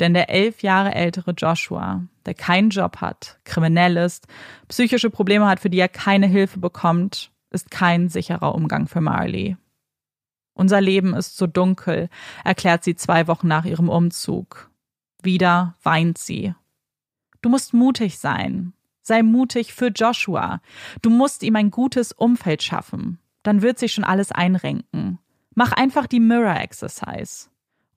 Denn 0.00 0.14
der 0.14 0.28
elf 0.28 0.62
Jahre 0.62 0.94
ältere 0.94 1.32
Joshua, 1.32 2.02
der 2.26 2.34
keinen 2.34 2.70
Job 2.70 2.98
hat, 3.00 3.38
kriminell 3.44 3.96
ist, 3.96 4.26
psychische 4.68 5.10
Probleme 5.10 5.46
hat, 5.46 5.60
für 5.60 5.70
die 5.70 5.78
er 5.78 5.88
keine 5.88 6.26
Hilfe 6.26 6.58
bekommt, 6.58 7.30
ist 7.50 7.70
kein 7.70 8.08
sicherer 8.08 8.54
Umgang 8.54 8.86
für 8.86 9.00
Marley. 9.00 9.56
Unser 10.52 10.80
Leben 10.80 11.14
ist 11.14 11.36
so 11.36 11.46
dunkel, 11.46 12.08
erklärt 12.44 12.84
sie 12.84 12.94
zwei 12.94 13.26
Wochen 13.26 13.48
nach 13.48 13.64
ihrem 13.64 13.88
Umzug. 13.88 14.70
Wieder 15.22 15.74
weint 15.82 16.18
sie. 16.18 16.54
Du 17.42 17.48
musst 17.48 17.74
mutig 17.74 18.18
sein. 18.18 18.72
Sei 19.02 19.22
mutig 19.22 19.72
für 19.72 19.88
Joshua. 19.88 20.60
Du 21.02 21.10
musst 21.10 21.42
ihm 21.42 21.56
ein 21.56 21.70
gutes 21.70 22.12
Umfeld 22.12 22.62
schaffen. 22.62 23.18
Dann 23.42 23.62
wird 23.62 23.78
sich 23.78 23.92
schon 23.92 24.04
alles 24.04 24.32
einrenken. 24.32 25.18
Mach 25.54 25.72
einfach 25.72 26.06
die 26.06 26.20
Mirror 26.20 26.56
Exercise. 26.56 27.48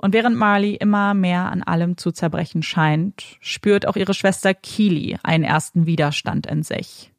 Und 0.01 0.13
während 0.13 0.37
Marley 0.37 0.75
immer 0.75 1.13
mehr 1.13 1.51
an 1.51 1.61
allem 1.61 1.97
zu 1.97 2.11
zerbrechen 2.11 2.63
scheint, 2.63 3.37
spürt 3.41 3.85
auch 3.85 3.97
ihre 3.97 4.13
Schwester 4.13 4.53
Keely 4.53 5.17
einen 5.23 5.43
ersten 5.43 5.85
Widerstand 5.85 6.47
in 6.47 6.63
sich. 6.63 7.11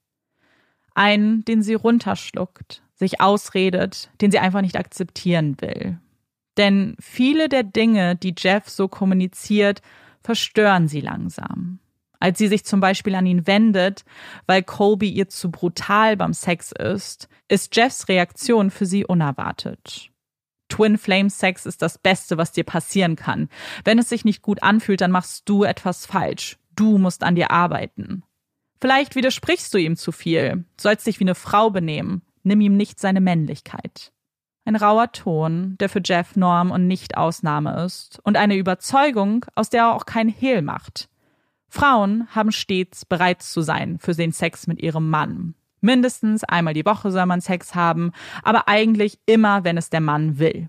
Einen, 0.94 1.44
den 1.44 1.62
sie 1.62 1.74
runterschluckt, 1.74 2.82
sich 2.94 3.20
ausredet, 3.20 4.10
den 4.22 4.30
sie 4.30 4.38
einfach 4.38 4.62
nicht 4.62 4.78
akzeptieren 4.78 5.60
will. 5.60 5.98
Denn 6.56 6.96
viele 6.98 7.50
der 7.50 7.64
Dinge, 7.64 8.16
die 8.16 8.34
Jeff 8.36 8.68
so 8.70 8.88
kommuniziert, 8.88 9.82
verstören 10.22 10.88
sie 10.88 11.00
langsam. 11.00 11.80
Als 12.18 12.38
sie 12.38 12.48
sich 12.48 12.64
zum 12.64 12.80
Beispiel 12.80 13.14
an 13.14 13.26
ihn 13.26 13.46
wendet, 13.46 14.04
weil 14.46 14.62
Colby 14.62 15.10
ihr 15.10 15.28
zu 15.28 15.50
brutal 15.50 16.16
beim 16.16 16.32
Sex 16.32 16.72
ist, 16.72 17.28
ist 17.48 17.76
Jeffs 17.76 18.08
Reaktion 18.08 18.70
für 18.70 18.86
sie 18.86 19.04
unerwartet. 19.04 20.09
Twin 20.70 20.96
Flame 20.96 21.28
Sex 21.28 21.66
ist 21.66 21.82
das 21.82 21.98
Beste, 21.98 22.38
was 22.38 22.52
dir 22.52 22.64
passieren 22.64 23.16
kann. 23.16 23.50
Wenn 23.84 23.98
es 23.98 24.08
sich 24.08 24.24
nicht 24.24 24.40
gut 24.40 24.62
anfühlt, 24.62 25.02
dann 25.02 25.10
machst 25.10 25.46
du 25.48 25.64
etwas 25.64 26.06
falsch. 26.06 26.56
Du 26.74 26.96
musst 26.96 27.22
an 27.22 27.34
dir 27.34 27.50
arbeiten. 27.50 28.22
Vielleicht 28.80 29.14
widersprichst 29.14 29.74
du 29.74 29.78
ihm 29.78 29.96
zu 29.96 30.10
viel, 30.12 30.64
sollst 30.80 31.06
dich 31.06 31.20
wie 31.20 31.24
eine 31.24 31.34
Frau 31.34 31.68
benehmen. 31.68 32.22
Nimm 32.42 32.62
ihm 32.62 32.76
nicht 32.76 32.98
seine 32.98 33.20
Männlichkeit. 33.20 34.12
Ein 34.64 34.76
rauer 34.76 35.12
Ton, 35.12 35.76
der 35.78 35.88
für 35.88 36.00
Jeff 36.02 36.36
Norm 36.36 36.70
und 36.70 36.86
nicht 36.86 37.16
Ausnahme 37.16 37.84
ist, 37.84 38.20
und 38.22 38.36
eine 38.36 38.56
Überzeugung, 38.56 39.44
aus 39.54 39.68
der 39.68 39.82
er 39.82 39.94
auch 39.94 40.06
kein 40.06 40.28
Hehl 40.28 40.62
macht. 40.62 41.08
Frauen 41.68 42.26
haben 42.34 42.52
stets 42.52 43.04
bereit 43.04 43.42
zu 43.42 43.60
sein 43.60 43.98
für 43.98 44.14
den 44.14 44.32
Sex 44.32 44.66
mit 44.66 44.80
ihrem 44.80 45.08
Mann. 45.10 45.54
Mindestens 45.80 46.44
einmal 46.44 46.74
die 46.74 46.84
Woche 46.84 47.10
soll 47.10 47.26
man 47.26 47.40
Sex 47.40 47.74
haben, 47.74 48.12
aber 48.42 48.68
eigentlich 48.68 49.18
immer, 49.26 49.64
wenn 49.64 49.76
es 49.76 49.90
der 49.90 50.00
Mann 50.00 50.38
will. 50.38 50.68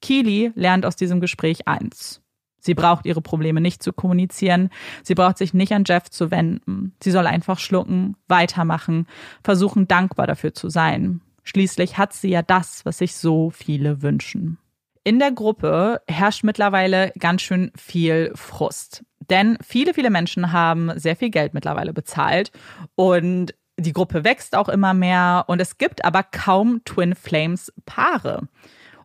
Keely 0.00 0.52
lernt 0.54 0.86
aus 0.86 0.96
diesem 0.96 1.20
Gespräch 1.20 1.66
eins. 1.66 2.22
Sie 2.58 2.74
braucht 2.74 3.06
ihre 3.06 3.22
Probleme 3.22 3.60
nicht 3.60 3.82
zu 3.82 3.92
kommunizieren. 3.92 4.70
Sie 5.04 5.14
braucht 5.14 5.38
sich 5.38 5.54
nicht 5.54 5.72
an 5.72 5.84
Jeff 5.86 6.10
zu 6.10 6.30
wenden. 6.30 6.94
Sie 7.02 7.12
soll 7.12 7.26
einfach 7.26 7.60
schlucken, 7.60 8.16
weitermachen, 8.26 9.06
versuchen 9.44 9.86
dankbar 9.86 10.26
dafür 10.26 10.52
zu 10.52 10.68
sein. 10.68 11.20
Schließlich 11.44 11.96
hat 11.96 12.12
sie 12.12 12.30
ja 12.30 12.42
das, 12.42 12.84
was 12.84 12.98
sich 12.98 13.14
so 13.14 13.50
viele 13.50 14.02
wünschen. 14.02 14.58
In 15.04 15.20
der 15.20 15.30
Gruppe 15.30 16.02
herrscht 16.08 16.42
mittlerweile 16.42 17.12
ganz 17.20 17.42
schön 17.42 17.70
viel 17.76 18.32
Frust. 18.34 19.04
Denn 19.30 19.56
viele, 19.64 19.94
viele 19.94 20.10
Menschen 20.10 20.50
haben 20.50 20.90
sehr 20.98 21.14
viel 21.14 21.30
Geld 21.30 21.54
mittlerweile 21.54 21.92
bezahlt 21.92 22.50
und 22.96 23.54
die 23.78 23.92
Gruppe 23.92 24.24
wächst 24.24 24.56
auch 24.56 24.68
immer 24.68 24.94
mehr 24.94 25.44
und 25.48 25.60
es 25.60 25.78
gibt 25.78 26.04
aber 26.04 26.22
kaum 26.22 26.82
Twin 26.84 27.14
Flames 27.14 27.72
Paare. 27.84 28.48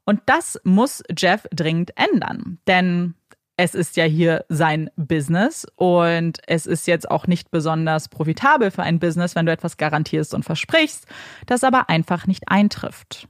Und 0.05 0.21
das 0.25 0.59
muss 0.63 1.03
Jeff 1.15 1.47
dringend 1.51 1.91
ändern. 1.95 2.59
Denn 2.67 3.15
es 3.57 3.75
ist 3.75 3.95
ja 3.97 4.05
hier 4.05 4.45
sein 4.49 4.89
Business 4.95 5.67
und 5.75 6.39
es 6.47 6.65
ist 6.65 6.87
jetzt 6.87 7.11
auch 7.11 7.27
nicht 7.27 7.51
besonders 7.51 8.09
profitabel 8.09 8.71
für 8.71 8.83
ein 8.83 8.99
Business, 8.99 9.35
wenn 9.35 9.45
du 9.45 9.51
etwas 9.51 9.77
garantierst 9.77 10.33
und 10.33 10.43
versprichst, 10.43 11.05
das 11.45 11.63
aber 11.63 11.89
einfach 11.89 12.25
nicht 12.25 12.47
eintrifft. 12.47 13.27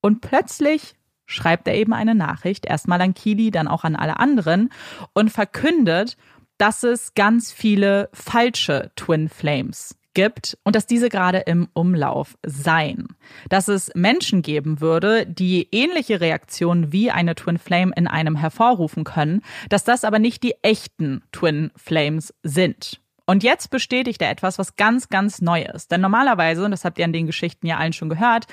Und 0.00 0.20
plötzlich 0.20 0.96
schreibt 1.26 1.68
er 1.68 1.74
eben 1.74 1.92
eine 1.92 2.14
Nachricht, 2.14 2.66
erstmal 2.66 3.00
an 3.00 3.14
Kili, 3.14 3.50
dann 3.50 3.68
auch 3.68 3.84
an 3.84 3.96
alle 3.96 4.18
anderen 4.18 4.70
und 5.12 5.30
verkündet, 5.30 6.16
dass 6.58 6.82
es 6.82 7.14
ganz 7.14 7.52
viele 7.52 8.08
falsche 8.12 8.90
Twin 8.96 9.28
Flames 9.28 9.96
gibt 10.14 10.56
und 10.64 10.74
dass 10.76 10.86
diese 10.86 11.08
gerade 11.08 11.38
im 11.38 11.68
Umlauf 11.74 12.36
seien. 12.44 13.08
Dass 13.48 13.68
es 13.68 13.90
Menschen 13.94 14.42
geben 14.42 14.80
würde, 14.80 15.26
die 15.26 15.68
ähnliche 15.72 16.20
Reaktionen 16.20 16.92
wie 16.92 17.10
eine 17.10 17.34
Twin 17.34 17.58
Flame 17.58 17.92
in 17.96 18.06
einem 18.06 18.36
hervorrufen 18.36 19.04
können, 19.04 19.42
dass 19.68 19.84
das 19.84 20.04
aber 20.04 20.18
nicht 20.18 20.42
die 20.42 20.54
echten 20.62 21.22
Twin 21.32 21.70
Flames 21.76 22.32
sind. 22.42 23.00
Und 23.26 23.42
jetzt 23.42 23.70
bestätigt 23.70 24.20
er 24.20 24.30
etwas, 24.30 24.58
was 24.58 24.76
ganz, 24.76 25.08
ganz 25.08 25.40
neu 25.40 25.62
ist. 25.62 25.90
Denn 25.90 26.02
normalerweise, 26.02 26.64
und 26.64 26.72
das 26.72 26.84
habt 26.84 26.98
ihr 26.98 27.06
an 27.06 27.12
den 27.12 27.26
Geschichten 27.26 27.66
ja 27.66 27.78
allen 27.78 27.94
schon 27.94 28.10
gehört, 28.10 28.46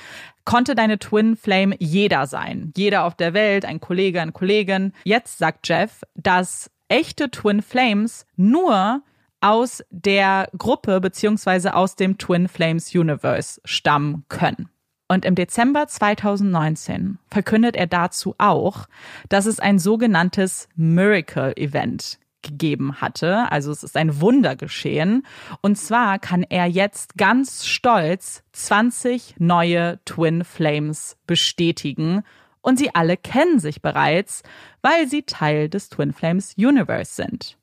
konnte 0.46 0.76
deine 0.76 0.98
Twin 0.98 1.36
Flame 1.36 1.76
jeder 1.80 2.26
sein. 2.26 2.72
Jeder 2.78 3.04
auf 3.04 3.16
der 3.16 3.34
Welt, 3.34 3.66
ein 3.66 3.82
Kollege, 3.82 4.22
eine 4.22 4.32
Kollegin. 4.32 4.94
Jetzt 5.04 5.40
sagt 5.40 5.68
Jeff, 5.68 6.04
dass 6.16 6.72
echte 6.88 7.30
Twin 7.30 7.62
Flames 7.62 8.26
nur 8.38 9.02
aus 9.42 9.84
der 9.90 10.50
Gruppe 10.58 11.02
beziehungsweise 11.02 11.76
aus 11.76 11.96
dem 11.96 12.18
Twin 12.18 12.48
Flames 12.48 12.94
Universe 12.96 13.60
stammen 13.66 14.24
können. 14.30 14.70
Und 15.08 15.26
im 15.26 15.36
Dezember 15.36 15.88
2019 15.88 17.20
verkündet 17.30 17.76
er 17.76 17.88
dazu 17.88 18.34
auch, 18.38 18.86
dass 19.28 19.46
es 19.46 19.60
ein 19.60 19.78
sogenanntes 19.78 20.70
Miracle 20.76 21.52
Event 21.58 22.18
gegeben 22.42 23.02
hatte. 23.02 23.52
Also 23.52 23.72
es 23.72 23.84
ist 23.84 23.98
ein 23.98 24.22
Wunder 24.22 24.56
geschehen. 24.56 25.26
Und 25.62 25.78
zwar 25.78 26.18
kann 26.18 26.44
er 26.44 26.66
jetzt 26.66 27.18
ganz 27.18 27.66
stolz 27.66 28.44
20 28.54 29.36
neue 29.40 30.00
Twin 30.06 30.44
Flames 30.44 31.18
bestätigen. 31.28 32.24
Und 32.62 32.80
sie 32.80 32.96
alle 32.96 33.18
kennen 33.18 33.60
sich 33.60 33.82
bereits, 33.82 34.44
weil 34.82 35.08
sie 35.08 35.24
Teil 35.24 35.68
des 35.68 35.90
Twin 35.90 36.14
Flames 36.14 36.56
Universe 36.58 37.16
sind. 37.16 37.58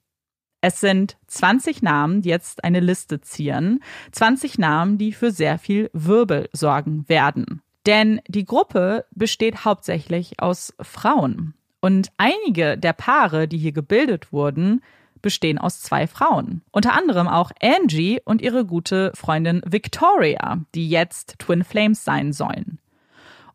Es 0.61 0.81
sind 0.81 1.17
20 1.29 1.83
Namen, 1.83 2.23
die 2.23 2.31
jetzt 2.31 2.65
eine 2.65 2.81
Liste 2.81 3.21
zieren. 3.21 3.81
20 4.13 4.59
Namen, 4.59 4.99
die 4.99 5.13
für 5.13 5.31
sehr 5.31 5.59
viel 5.59 5.89
Wirbel 5.93 6.49
sorgen 6.53 7.09
werden. 7.09 7.63
Denn 7.87 8.21
die 8.27 8.45
Gruppe 8.45 9.05
besteht 9.13 9.65
hauptsächlich 9.65 10.41
aus 10.41 10.75
Frauen. 10.81 11.55
Und 11.81 12.11
einige 12.17 12.77
der 12.77 12.93
Paare, 12.93 13.47
die 13.47 13.59
hier 13.59 13.73
gebildet 13.73 14.33
wurden, 14.33 14.83
bestehen 15.23 15.59
aus 15.59 15.81
zwei 15.81 16.07
Frauen. 16.07 16.63
Unter 16.71 16.95
anderem 16.95 17.29
auch 17.29 17.51
Angie 17.63 18.21
und 18.25 18.43
ihre 18.43 18.65
gute 18.65 19.13
Freundin 19.15 19.63
Victoria, 19.65 20.61
die 20.75 20.89
jetzt 20.89 21.37
Twin 21.39 21.65
Flames 21.65 22.05
sein 22.05 22.33
sollen. 22.33 22.79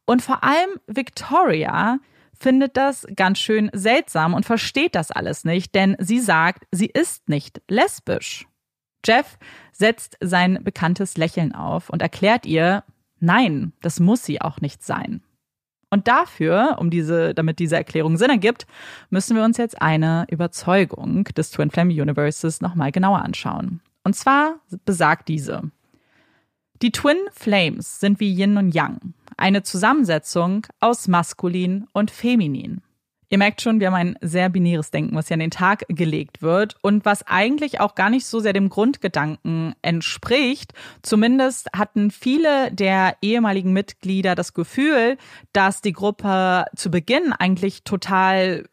Und 0.05 0.21
vor 0.21 0.43
allem 0.43 0.79
Victoria 0.87 1.99
findet 2.43 2.75
das 2.75 3.07
ganz 3.15 3.39
schön 3.39 3.71
seltsam 3.73 4.33
und 4.33 4.45
versteht 4.45 4.95
das 4.95 5.11
alles 5.11 5.45
nicht, 5.45 5.73
denn 5.73 5.95
sie 5.99 6.19
sagt, 6.19 6.65
sie 6.71 6.87
ist 6.87 7.29
nicht 7.29 7.61
lesbisch. 7.69 8.45
Jeff 9.05 9.37
setzt 9.71 10.17
sein 10.19 10.59
bekanntes 10.61 11.17
Lächeln 11.17 11.55
auf 11.55 11.89
und 11.89 12.01
erklärt 12.01 12.45
ihr, 12.45 12.83
nein, 13.19 13.71
das 13.81 13.99
muss 13.99 14.25
sie 14.25 14.41
auch 14.41 14.59
nicht 14.61 14.83
sein. 14.83 15.21
Und 15.89 16.07
dafür, 16.07 16.77
um 16.79 16.89
diese, 16.89 17.33
damit 17.33 17.59
diese 17.59 17.75
Erklärung 17.75 18.17
Sinn 18.17 18.29
ergibt, 18.29 18.65
müssen 19.09 19.37
wir 19.37 19.43
uns 19.43 19.57
jetzt 19.57 19.81
eine 19.81 20.25
Überzeugung 20.29 21.25
des 21.25 21.51
Twin 21.51 21.71
Flame 21.71 21.93
Universes 21.93 22.61
nochmal 22.61 22.91
genauer 22.91 23.21
anschauen. 23.21 23.79
Und 24.03 24.15
zwar 24.15 24.55
besagt 24.85 25.29
diese. 25.29 25.71
Die 26.83 26.91
Twin 26.91 27.15
Flames 27.31 28.01
sind 28.01 28.19
wie 28.19 28.37
Yin 28.37 28.57
und 28.57 28.75
Yang, 28.75 29.13
eine 29.37 29.63
Zusammensetzung 29.63 30.67
aus 30.81 31.07
maskulin 31.07 31.87
und 31.93 32.11
feminin. 32.11 32.81
Ihr 33.29 33.37
merkt 33.37 33.61
schon, 33.61 33.79
wir 33.79 33.87
haben 33.87 33.93
ein 33.93 34.17
sehr 34.19 34.49
binäres 34.49 34.91
Denken, 34.91 35.15
was 35.15 35.29
hier 35.29 35.35
an 35.35 35.39
den 35.39 35.49
Tag 35.49 35.85
gelegt 35.87 36.41
wird 36.41 36.75
und 36.81 37.05
was 37.05 37.25
eigentlich 37.25 37.79
auch 37.79 37.95
gar 37.95 38.09
nicht 38.09 38.25
so 38.25 38.41
sehr 38.41 38.51
dem 38.51 38.67
Grundgedanken 38.67 39.75
entspricht. 39.81 40.73
Zumindest 41.03 41.69
hatten 41.73 42.11
viele 42.11 42.69
der 42.73 43.15
ehemaligen 43.21 43.71
Mitglieder 43.71 44.35
das 44.35 44.53
Gefühl, 44.53 45.17
dass 45.53 45.79
die 45.79 45.93
Gruppe 45.93 46.65
zu 46.75 46.91
Beginn 46.91 47.31
eigentlich 47.31 47.85
total 47.85 48.65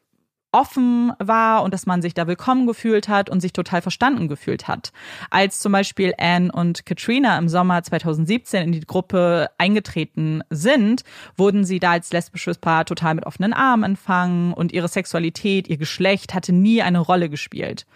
offen 0.52 1.12
war 1.18 1.62
und 1.62 1.72
dass 1.74 1.86
man 1.86 2.02
sich 2.02 2.14
da 2.14 2.26
willkommen 2.26 2.66
gefühlt 2.66 3.08
hat 3.08 3.30
und 3.30 3.40
sich 3.40 3.52
total 3.52 3.82
verstanden 3.82 4.28
gefühlt 4.28 4.68
hat. 4.68 4.92
Als 5.30 5.60
zum 5.60 5.72
Beispiel 5.72 6.14
Anne 6.18 6.50
und 6.52 6.86
Katrina 6.86 7.38
im 7.38 7.48
Sommer 7.48 7.82
2017 7.82 8.62
in 8.64 8.72
die 8.72 8.80
Gruppe 8.80 9.50
eingetreten 9.58 10.42
sind, 10.50 11.02
wurden 11.36 11.64
sie 11.64 11.78
da 11.78 11.92
als 11.92 12.12
lesbisches 12.12 12.58
Paar 12.58 12.84
total 12.84 13.14
mit 13.14 13.26
offenen 13.26 13.52
Armen 13.52 13.84
empfangen 13.84 14.52
und 14.52 14.72
ihre 14.72 14.88
Sexualität, 14.88 15.68
ihr 15.68 15.76
Geschlecht 15.76 16.34
hatte 16.34 16.52
nie 16.52 16.82
eine 16.82 17.00
Rolle 17.00 17.28
gespielt. 17.28 17.86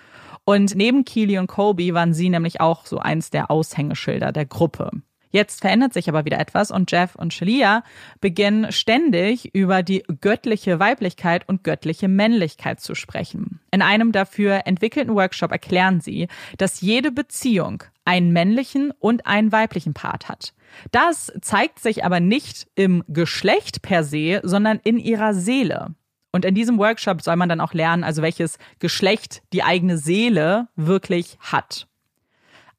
Und 0.45 0.75
neben 0.75 1.05
Keely 1.05 1.39
und 1.39 1.47
Kobe 1.47 1.95
waren 1.95 2.13
sie 2.13 2.29
nämlich 2.29 2.61
auch 2.61 2.87
so 2.87 2.99
eins 2.99 3.31
der 3.31 3.51
Aushängeschilder 3.51 4.31
der 4.31 4.45
Gruppe. 4.45 4.91
Jetzt 5.35 5.63
verändert 5.63 5.93
sich 5.93 6.09
aber 6.09 6.25
wieder 6.25 6.39
etwas 6.39 6.71
und 6.71 6.93
Jeff 6.93 7.17
und 7.17 7.35
Shalia 7.35 7.83
beginnen 8.21 8.71
ständig 8.71 9.53
über 9.53 9.83
die 9.83 10.05
göttliche 10.21 10.79
Weiblichkeit 10.79 11.49
und 11.49 11.65
göttliche 11.65 12.07
Männlichkeit 12.07 12.79
zu 12.79 12.95
sprechen. 12.95 13.59
In 13.73 13.83
einem 13.83 14.13
dafür 14.13 14.61
entwickelten 14.65 15.13
Workshop 15.17 15.51
erklären 15.51 16.01
sie, 16.01 16.29
dass 16.57 16.83
jede 16.83 17.11
Beziehung 17.11 17.83
einen 18.05 18.33
männlichen 18.33 18.93
und 19.01 19.27
einen 19.27 19.51
weiblichen 19.51 19.93
Part 19.93 20.29
hat. 20.29 20.55
Das 20.93 21.33
zeigt 21.41 21.81
sich 21.81 22.05
aber 22.05 22.21
nicht 22.21 22.69
im 22.77 23.03
Geschlecht 23.09 23.83
per 23.83 24.05
se, 24.05 24.41
sondern 24.45 24.79
in 24.85 24.99
ihrer 24.99 25.35
Seele. 25.35 25.97
Und 26.31 26.45
in 26.45 26.55
diesem 26.55 26.79
Workshop 26.79 27.23
soll 27.23 27.35
man 27.35 27.49
dann 27.49 27.61
auch 27.61 27.75
lernen, 27.75 28.05
also 28.05 28.23
welches 28.23 28.57
Geschlecht 28.79 29.43
die 29.53 29.65
eigene 29.65 29.99
Seele 29.99 30.69
wirklich 30.77 31.39
hat. 31.41 31.89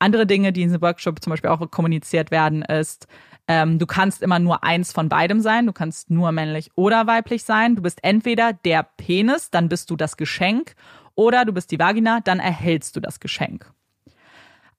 Andere 0.05 0.27
Dinge, 0.27 0.53
die 0.53 0.61
in 0.61 0.67
diesem 0.67 0.83
Workshop 0.83 1.23
zum 1.23 1.31
Beispiel 1.31 1.49
auch 1.49 1.71
kommuniziert 1.71 2.29
werden, 2.29 2.61
ist, 2.61 3.07
ähm, 3.47 3.79
du 3.79 3.87
kannst 3.87 4.21
immer 4.21 4.37
nur 4.37 4.63
eins 4.63 4.91
von 4.91 5.09
beidem 5.09 5.41
sein. 5.41 5.65
Du 5.65 5.73
kannst 5.73 6.11
nur 6.11 6.31
männlich 6.31 6.69
oder 6.75 7.07
weiblich 7.07 7.43
sein. 7.43 7.75
Du 7.75 7.81
bist 7.81 8.03
entweder 8.03 8.53
der 8.53 8.83
Penis, 8.83 9.49
dann 9.49 9.67
bist 9.67 9.89
du 9.89 9.95
das 9.95 10.15
Geschenk, 10.15 10.75
oder 11.15 11.43
du 11.43 11.53
bist 11.53 11.71
die 11.71 11.79
Vagina, 11.79 12.19
dann 12.19 12.39
erhältst 12.39 12.95
du 12.95 12.99
das 12.99 13.19
Geschenk. 13.19 13.71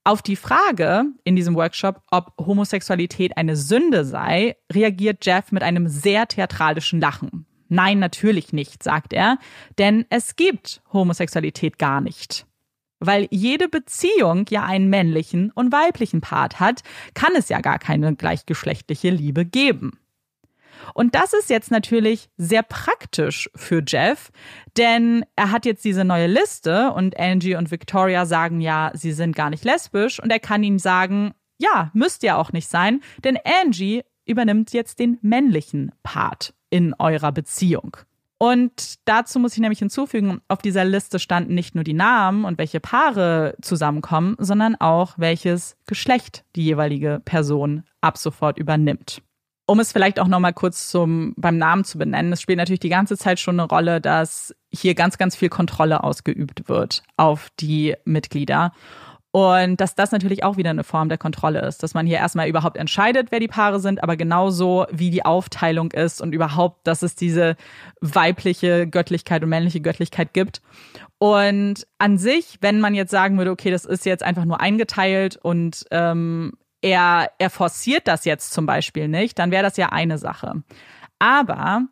Auf 0.05 0.23
die 0.23 0.36
Frage 0.36 1.07
in 1.24 1.35
diesem 1.35 1.57
Workshop, 1.57 2.03
ob 2.12 2.32
Homosexualität 2.39 3.36
eine 3.36 3.57
Sünde 3.57 4.05
sei, 4.05 4.55
reagiert 4.73 5.27
Jeff 5.27 5.51
mit 5.51 5.65
einem 5.65 5.89
sehr 5.89 6.28
theatralischen 6.28 7.01
Lachen. 7.01 7.47
Nein, 7.69 7.98
natürlich 7.98 8.53
nicht, 8.53 8.85
sagt 8.85 9.12
er, 9.12 9.39
denn 9.77 10.07
es 10.09 10.36
gibt 10.36 10.82
Homosexualität 10.93 11.81
gar 11.81 12.01
nicht. 12.01 12.45
Weil 12.98 13.28
jede 13.31 13.68
Beziehung 13.68 14.47
ja 14.48 14.64
einen 14.64 14.89
männlichen 14.89 15.51
und 15.52 15.73
weiblichen 15.73 16.20
Part 16.20 16.60
hat, 16.60 16.82
kann 17.14 17.35
es 17.36 17.48
ja 17.48 17.60
gar 17.60 17.78
keine 17.78 18.14
gleichgeschlechtliche 18.14 19.10
Liebe 19.10 19.44
geben. 19.44 19.98
Und 20.94 21.14
das 21.14 21.32
ist 21.32 21.51
jetzt 21.51 21.70
natürlich 21.70 22.28
sehr 22.36 22.62
praktisch 22.62 23.51
für 23.55 23.82
Jeff, 23.86 24.31
denn 24.77 25.24
er 25.36 25.51
hat 25.51 25.66
jetzt 25.66 25.85
diese 25.85 26.05
neue 26.05 26.27
Liste 26.27 26.93
und 26.93 27.18
Angie 27.18 27.56
und 27.56 27.70
Victoria 27.70 28.27
sagen 28.27 28.60
ja, 28.60 28.90
sie 28.94 29.12
sind 29.12 29.35
gar 29.35 29.51
nicht 29.51 29.64
lesbisch 29.64 30.20
und 30.23 30.31
er 30.31 30.40
kann 30.40 30.62
ihnen 30.62 30.78
sagen, 30.78 31.35
ja, 31.59 31.90
müsst 31.94 32.23
ihr 32.23 32.36
auch 32.36 32.52
nicht 32.52 32.68
sein, 32.68 33.01
denn 33.24 33.39
Angie 33.62 34.02
übernimmt 34.27 34.73
jetzt 34.73 34.98
den 34.98 35.18
männlichen 35.23 35.93
Part 36.02 36.55
in 36.70 36.94
eurer 36.98 37.32
Beziehung. 37.32 37.97
Und 38.38 38.96
dazu 39.06 39.38
muss 39.38 39.54
ich 39.54 39.60
nämlich 39.60 39.78
hinzufügen, 39.78 40.40
auf 40.48 40.58
dieser 40.58 40.84
Liste 40.84 41.18
standen 41.18 41.54
nicht 41.54 41.74
nur 41.74 41.84
die 41.84 41.94
Namen 41.94 42.44
und 42.44 42.58
welche 42.58 42.80
Paare 42.80 43.54
zusammenkommen, 43.62 44.36
sondern 44.38 44.74
auch 44.74 45.14
welches 45.16 45.76
Geschlecht 45.86 46.44
die 46.54 46.64
jeweilige 46.64 47.22
Person 47.24 47.84
ab 48.02 48.18
sofort 48.18 48.58
übernimmt. 48.58 49.22
Um 49.68 49.80
es 49.80 49.90
vielleicht 49.90 50.20
auch 50.20 50.28
nochmal 50.28 50.52
kurz 50.52 50.90
zum, 50.90 51.34
beim 51.36 51.58
Namen 51.58 51.84
zu 51.84 51.98
benennen, 51.98 52.32
es 52.32 52.40
spielt 52.40 52.58
natürlich 52.58 52.80
die 52.80 52.88
ganze 52.88 53.16
Zeit 53.16 53.40
schon 53.40 53.58
eine 53.58 53.68
Rolle, 53.68 54.00
dass 54.00 54.54
hier 54.70 54.94
ganz, 54.94 55.18
ganz 55.18 55.34
viel 55.34 55.48
Kontrolle 55.48 56.04
ausgeübt 56.04 56.68
wird 56.68 57.02
auf 57.16 57.48
die 57.58 57.96
Mitglieder. 58.04 58.72
Und 59.36 59.82
dass 59.82 59.94
das 59.94 60.12
natürlich 60.12 60.44
auch 60.44 60.56
wieder 60.56 60.70
eine 60.70 60.82
Form 60.82 61.10
der 61.10 61.18
Kontrolle 61.18 61.60
ist, 61.60 61.82
dass 61.82 61.92
man 61.92 62.06
hier 62.06 62.16
erstmal 62.16 62.48
überhaupt 62.48 62.78
entscheidet, 62.78 63.26
wer 63.30 63.38
die 63.38 63.48
Paare 63.48 63.80
sind, 63.80 64.02
aber 64.02 64.16
genauso 64.16 64.86
wie 64.90 65.10
die 65.10 65.26
Aufteilung 65.26 65.92
ist 65.92 66.22
und 66.22 66.32
überhaupt, 66.32 66.86
dass 66.86 67.02
es 67.02 67.16
diese 67.16 67.56
weibliche 68.00 68.86
Göttlichkeit 68.86 69.42
und 69.42 69.50
männliche 69.50 69.82
Göttlichkeit 69.82 70.32
gibt. 70.32 70.62
Und 71.18 71.86
an 71.98 72.16
sich, 72.16 72.56
wenn 72.62 72.80
man 72.80 72.94
jetzt 72.94 73.10
sagen 73.10 73.36
würde, 73.36 73.50
okay, 73.50 73.70
das 73.70 73.84
ist 73.84 74.06
jetzt 74.06 74.22
einfach 74.22 74.46
nur 74.46 74.62
eingeteilt 74.62 75.36
und 75.36 75.84
ähm, 75.90 76.54
er, 76.80 77.30
er 77.36 77.50
forciert 77.50 78.08
das 78.08 78.24
jetzt 78.24 78.54
zum 78.54 78.64
Beispiel 78.64 79.06
nicht, 79.06 79.38
dann 79.38 79.50
wäre 79.50 79.64
das 79.64 79.76
ja 79.76 79.90
eine 79.90 80.16
Sache. 80.16 80.62
Aber 81.18 81.82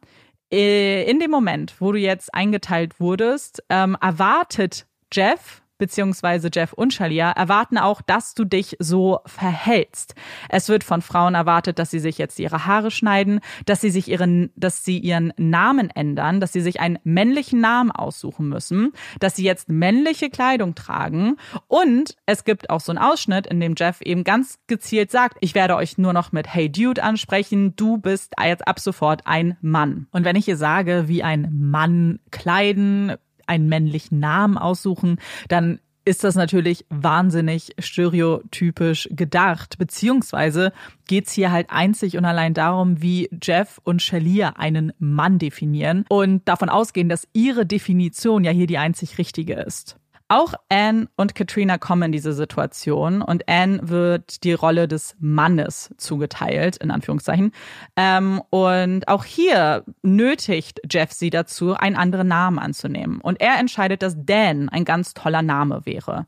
äh, 0.50 1.02
in 1.10 1.20
dem 1.20 1.30
Moment, 1.30 1.74
wo 1.78 1.92
du 1.92 1.98
jetzt 1.98 2.32
eingeteilt 2.32 3.00
wurdest, 3.00 3.62
ähm, 3.68 3.98
erwartet 4.00 4.86
Jeff 5.12 5.60
beziehungsweise 5.78 6.50
Jeff 6.52 6.72
und 6.72 6.92
Shalia 6.92 7.30
erwarten 7.32 7.78
auch, 7.78 8.02
dass 8.02 8.34
du 8.34 8.44
dich 8.44 8.76
so 8.78 9.20
verhältst. 9.26 10.14
Es 10.48 10.68
wird 10.68 10.84
von 10.84 11.02
Frauen 11.02 11.34
erwartet, 11.34 11.78
dass 11.78 11.90
sie 11.90 11.98
sich 11.98 12.18
jetzt 12.18 12.38
ihre 12.38 12.66
Haare 12.66 12.90
schneiden, 12.90 13.40
dass 13.66 13.80
sie 13.80 13.90
sich 13.90 14.08
ihren, 14.08 14.50
dass 14.56 14.84
sie 14.84 14.98
ihren 14.98 15.32
Namen 15.36 15.90
ändern, 15.90 16.40
dass 16.40 16.52
sie 16.52 16.60
sich 16.60 16.80
einen 16.80 16.98
männlichen 17.04 17.60
Namen 17.60 17.90
aussuchen 17.90 18.48
müssen, 18.48 18.92
dass 19.20 19.36
sie 19.36 19.44
jetzt 19.44 19.68
männliche 19.68 20.30
Kleidung 20.30 20.74
tragen 20.74 21.36
und 21.68 22.16
es 22.26 22.44
gibt 22.44 22.70
auch 22.70 22.80
so 22.80 22.92
einen 22.92 22.98
Ausschnitt, 22.98 23.46
in 23.46 23.60
dem 23.60 23.74
Jeff 23.76 24.00
eben 24.00 24.24
ganz 24.24 24.58
gezielt 24.66 25.10
sagt, 25.10 25.38
ich 25.40 25.54
werde 25.54 25.76
euch 25.76 25.98
nur 25.98 26.12
noch 26.12 26.32
mit 26.32 26.52
Hey 26.52 26.70
Dude 26.70 27.02
ansprechen, 27.02 27.76
du 27.76 27.98
bist 27.98 28.32
jetzt 28.42 28.66
ab 28.66 28.78
sofort 28.78 29.26
ein 29.26 29.56
Mann. 29.60 30.06
Und 30.12 30.24
wenn 30.24 30.36
ich 30.36 30.44
hier 30.44 30.56
sage, 30.56 31.04
wie 31.08 31.22
ein 31.22 31.48
Mann 31.52 32.20
kleiden, 32.30 33.14
einen 33.46 33.68
männlichen 33.68 34.20
Namen 34.20 34.58
aussuchen, 34.58 35.18
dann 35.48 35.80
ist 36.04 36.22
das 36.22 36.34
natürlich 36.34 36.84
wahnsinnig 36.90 37.74
stereotypisch 37.78 39.08
gedacht, 39.10 39.78
beziehungsweise 39.78 40.72
geht's 41.06 41.32
hier 41.32 41.50
halt 41.50 41.70
einzig 41.70 42.18
und 42.18 42.24
allein 42.24 42.52
darum, 42.52 43.00
wie 43.00 43.30
Jeff 43.42 43.80
und 43.84 44.02
Shalia 44.02 44.50
einen 44.50 44.92
Mann 44.98 45.38
definieren 45.38 46.04
und 46.08 46.46
davon 46.46 46.68
ausgehen, 46.68 47.08
dass 47.08 47.26
ihre 47.32 47.64
Definition 47.64 48.44
ja 48.44 48.50
hier 48.50 48.66
die 48.66 48.78
einzig 48.78 49.18
richtige 49.18 49.54
ist. 49.54 49.96
Auch 50.28 50.54
Anne 50.70 51.08
und 51.16 51.34
Katrina 51.34 51.76
kommen 51.76 52.04
in 52.04 52.12
diese 52.12 52.32
Situation 52.32 53.20
und 53.20 53.46
Anne 53.46 53.80
wird 53.82 54.42
die 54.42 54.54
Rolle 54.54 54.88
des 54.88 55.16
Mannes 55.18 55.94
zugeteilt, 55.98 56.78
in 56.78 56.90
Anführungszeichen. 56.90 57.52
Ähm, 57.96 58.40
und 58.48 59.06
auch 59.06 59.24
hier 59.24 59.84
nötigt 60.02 60.80
Jeff 60.90 61.12
sie 61.12 61.28
dazu, 61.28 61.74
einen 61.74 61.96
anderen 61.96 62.28
Namen 62.28 62.58
anzunehmen. 62.58 63.20
Und 63.20 63.40
er 63.40 63.58
entscheidet, 63.58 64.02
dass 64.02 64.16
Dan 64.16 64.70
ein 64.70 64.86
ganz 64.86 65.12
toller 65.12 65.42
Name 65.42 65.84
wäre. 65.84 66.26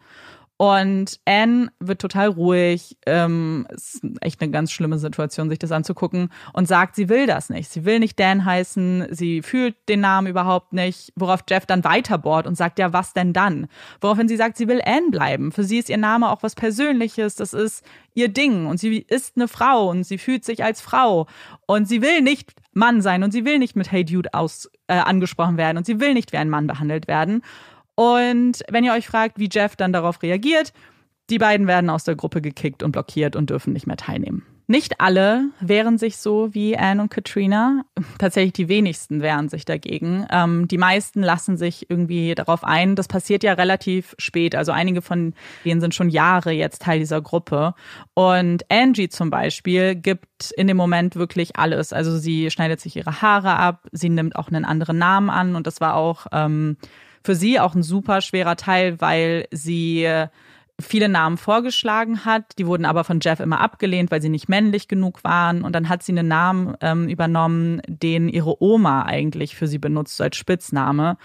Und 0.59 1.21
Anne 1.27 1.69
wird 1.81 2.01
total 2.01 2.29
ruhig. 2.29 2.97
Ähm, 3.05 3.67
ist 3.71 4.01
echt 4.21 4.41
eine 4.41 4.51
ganz 4.51 4.73
schlimme 4.73 4.99
Situation, 4.99 5.51
sich 5.51 5.59
das 5.59 5.71
anzugucken. 5.71 6.31
Und 6.55 6.67
sagt, 6.67 6.97
sie 6.97 7.09
will 7.09 7.27
das 7.27 7.51
nicht. 7.51 7.71
Sie 7.71 7.85
will 7.85 7.99
nicht 7.99 8.19
Dan 8.19 8.45
heißen. 8.45 9.09
Sie 9.11 9.43
fühlt 9.43 9.77
den 9.89 10.01
Namen 10.01 10.29
überhaupt 10.29 10.73
nicht. 10.73 11.13
Worauf 11.15 11.41
Jeff 11.49 11.67
dann 11.67 11.85
weiterbohrt 11.85 12.47
und 12.47 12.57
sagt, 12.57 12.79
ja, 12.79 12.93
was 12.93 13.13
denn 13.13 13.35
dann? 13.35 13.67
Woraufhin 14.01 14.29
sie 14.29 14.37
sagt, 14.37 14.57
sie 14.57 14.69
will 14.69 14.81
Anne 14.85 15.11
bleiben. 15.11 15.53
Für 15.53 15.65
sie 15.65 15.79
ist 15.79 15.91
ihr 15.91 15.99
Name 15.99 16.31
auch 16.31 16.43
was 16.43 16.55
Persönliches. 16.55 17.37
Das 17.37 17.53
ist 17.53 17.85
ihr 18.15 18.29
Ding. 18.29 18.67
Und 18.67 18.81
sie 18.81 18.99
ist 18.99 19.37
eine 19.37 19.49
Frau 19.49 19.91
und 19.91 20.05
sie 20.05 20.17
fühlt 20.17 20.45
sich 20.45 20.65
als 20.65 20.81
Frau. 20.81 21.27
Und 21.67 21.87
sie 21.87 22.01
will 22.01 22.23
nicht 22.23 22.55
Mann 22.73 23.03
sein 23.03 23.23
und 23.23 23.31
sie 23.31 23.45
will 23.45 23.59
nicht 23.59 23.77
mit 23.77 23.93
Hey 23.93 24.05
Dude 24.05 24.33
aus, 24.33 24.71
äh, 24.87 24.95
angesprochen 24.95 25.57
werden 25.57 25.77
und 25.79 25.87
sie 25.87 26.01
will 26.01 26.15
nicht 26.15 26.33
wie 26.33 26.37
ein 26.37 26.51
Mann 26.51 26.67
behandelt 26.67 27.09
werden. 27.09 27.43
Und 27.97 28.63
wenn 28.71 28.85
ihr 28.85 28.93
euch 28.93 29.09
fragt, 29.09 29.39
wie 29.39 29.49
Jeff 29.51 29.75
dann 29.75 29.93
darauf 29.93 30.23
reagiert, 30.23 30.73
die 31.29 31.39
beiden 31.39 31.67
werden 31.67 31.91
aus 31.91 32.05
der 32.05 32.15
Gruppe 32.15 32.41
gekickt 32.41 32.85
und 32.85 32.93
blockiert 32.93 33.35
und 33.35 33.51
dürfen 33.51 33.73
nicht 33.73 33.89
mehr 33.89 33.97
teilnehmen. 33.97 34.47
Nicht 34.69 35.01
alle 35.01 35.51
wehren 35.61 35.97
sich 35.97 36.17
so 36.17 36.53
wie 36.53 36.77
Anne 36.77 37.03
und 37.03 37.09
Katrina. 37.09 37.85
Tatsächlich 38.19 38.53
die 38.53 38.69
wenigsten 38.69 39.23
wehren 39.23 39.49
sich 39.49 39.65
dagegen. 39.65 40.27
Ähm, 40.31 40.67
die 40.67 40.79
meisten 40.79 41.23
lassen 41.23 41.57
sich 41.57 41.89
irgendwie 41.89 42.35
darauf 42.35 42.65
ein. 42.65 42.97
Das 42.97 43.07
passiert 43.07 43.45
ja 43.45 43.53
relativ 43.53 44.17
spät. 44.19 44.57
Also 44.57 44.73
einige 44.73 45.03
von 45.03 45.35
denen 45.65 45.81
sind 45.81 45.95
schon 45.95 46.11
Jahre 46.11 46.51
jetzt 46.51 46.83
Teil 46.83 46.99
dieser 46.99 47.23
Gruppe. 47.23 47.75
Und 48.15 48.65
Angie 48.69 49.09
zum 49.09 49.31
Beispiel 49.31 49.95
gibt 49.95 50.51
in 50.57 50.67
dem 50.67 50.77
Moment 50.77 51.15
wirklich 51.15 51.57
alles. 51.57 51.93
Also 51.93 52.19
sie 52.19 52.51
schneidet 52.51 52.81
sich 52.81 52.97
ihre 52.97 53.23
Haare 53.23 53.57
ab, 53.57 53.87
sie 53.93 54.09
nimmt 54.09 54.35
auch 54.35 54.49
einen 54.49 54.65
anderen 54.65 54.99
Namen 54.99 55.31
an 55.31 55.55
und 55.55 55.69
das 55.69 55.81
war 55.81 55.95
auch 55.95 56.27
ähm, 56.33 56.77
für 57.27 57.35
sie 57.35 57.61
auch 57.61 57.75
ein 57.75 57.83
super 57.83 58.21
schwerer 58.23 58.57
Teil, 58.57 59.01
weil 59.01 59.47
sie 59.51 60.09
viele 60.81 61.09
Namen 61.09 61.37
vorgeschlagen 61.37 62.25
hat. 62.25 62.59
Die 62.59 62.67
wurden 62.67 62.85
aber 62.85 63.05
von 63.05 63.21
Jeff 63.21 63.41
immer 63.41 63.61
abgelehnt, 63.61 64.11
weil 64.11 64.23
sie 64.23 64.29
nicht 64.29 64.49
männlich 64.49 64.89
genug 64.89 65.25
waren. 65.25 65.63
Und 65.63 65.75
dann 65.75 65.89
hat 65.89 66.03
sie 66.03 66.13
einen 66.13 66.29
Namen 66.29 66.75
ähm, 66.81 67.09
übernommen, 67.09 67.81
den 67.89 68.29
ihre 68.29 68.63
Oma 68.63 69.03
eigentlich 69.03 69.57
für 69.57 69.67
sie 69.67 69.79
benutzt 69.79 70.21
als 70.21 70.37
Spitzname. 70.37 71.17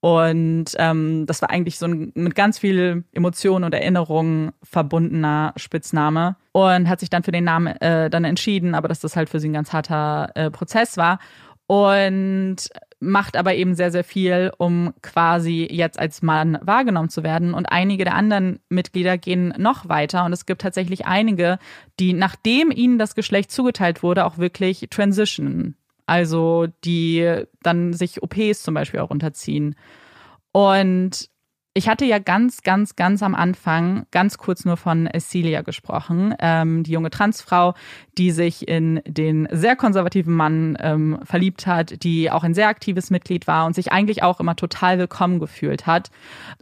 Und 0.00 0.66
ähm, 0.76 1.24
das 1.26 1.40
war 1.40 1.50
eigentlich 1.50 1.78
so 1.78 1.86
ein 1.86 2.12
mit 2.14 2.34
ganz 2.34 2.58
viel 2.58 3.04
Emotionen 3.12 3.64
und 3.64 3.74
Erinnerungen 3.74 4.52
verbundener 4.62 5.52
Spitzname. 5.56 6.36
Und 6.52 6.88
hat 6.88 7.00
sich 7.00 7.10
dann 7.10 7.22
für 7.22 7.32
den 7.32 7.44
Namen 7.44 7.68
äh, 7.80 8.10
dann 8.10 8.24
entschieden, 8.24 8.74
aber 8.74 8.88
dass 8.88 9.00
das 9.00 9.16
halt 9.16 9.28
für 9.28 9.40
sie 9.40 9.48
ein 9.48 9.54
ganz 9.54 9.72
harter 9.72 10.30
äh, 10.34 10.50
Prozess 10.50 10.96
war. 10.96 11.18
Und 11.66 12.56
macht 13.04 13.36
aber 13.36 13.54
eben 13.54 13.74
sehr, 13.74 13.90
sehr 13.90 14.04
viel, 14.04 14.52
um 14.58 14.94
quasi 15.02 15.68
jetzt 15.70 15.98
als 15.98 16.22
Mann 16.22 16.58
wahrgenommen 16.62 17.08
zu 17.08 17.22
werden. 17.22 17.54
Und 17.54 17.66
einige 17.66 18.04
der 18.04 18.14
anderen 18.14 18.60
Mitglieder 18.68 19.18
gehen 19.18 19.54
noch 19.58 19.88
weiter. 19.88 20.24
Und 20.24 20.32
es 20.32 20.46
gibt 20.46 20.62
tatsächlich 20.62 21.06
einige, 21.06 21.58
die, 22.00 22.12
nachdem 22.12 22.70
ihnen 22.70 22.98
das 22.98 23.14
Geschlecht 23.14 23.50
zugeteilt 23.50 24.02
wurde, 24.02 24.24
auch 24.24 24.38
wirklich 24.38 24.86
transitionen. 24.90 25.76
Also 26.06 26.66
die 26.84 27.44
dann 27.62 27.92
sich 27.92 28.22
OPs 28.22 28.62
zum 28.62 28.74
Beispiel 28.74 29.00
auch 29.00 29.10
unterziehen. 29.10 29.74
Und 30.52 31.28
ich 31.76 31.88
hatte 31.88 32.04
ja 32.04 32.20
ganz, 32.20 32.62
ganz, 32.62 32.94
ganz 32.94 33.20
am 33.24 33.34
Anfang 33.34 34.06
ganz 34.12 34.38
kurz 34.38 34.64
nur 34.64 34.76
von 34.76 35.08
Celia 35.18 35.62
gesprochen, 35.62 36.32
ähm, 36.38 36.84
die 36.84 36.92
junge 36.92 37.10
Transfrau, 37.10 37.74
die 38.16 38.30
sich 38.30 38.68
in 38.68 39.00
den 39.06 39.48
sehr 39.50 39.74
konservativen 39.74 40.34
Mann 40.34 40.78
ähm, 40.80 41.18
verliebt 41.24 41.66
hat, 41.66 42.04
die 42.04 42.30
auch 42.30 42.44
ein 42.44 42.54
sehr 42.54 42.68
aktives 42.68 43.10
Mitglied 43.10 43.48
war 43.48 43.66
und 43.66 43.74
sich 43.74 43.90
eigentlich 43.90 44.22
auch 44.22 44.38
immer 44.38 44.54
total 44.54 44.98
willkommen 44.98 45.40
gefühlt 45.40 45.84
hat. 45.84 46.10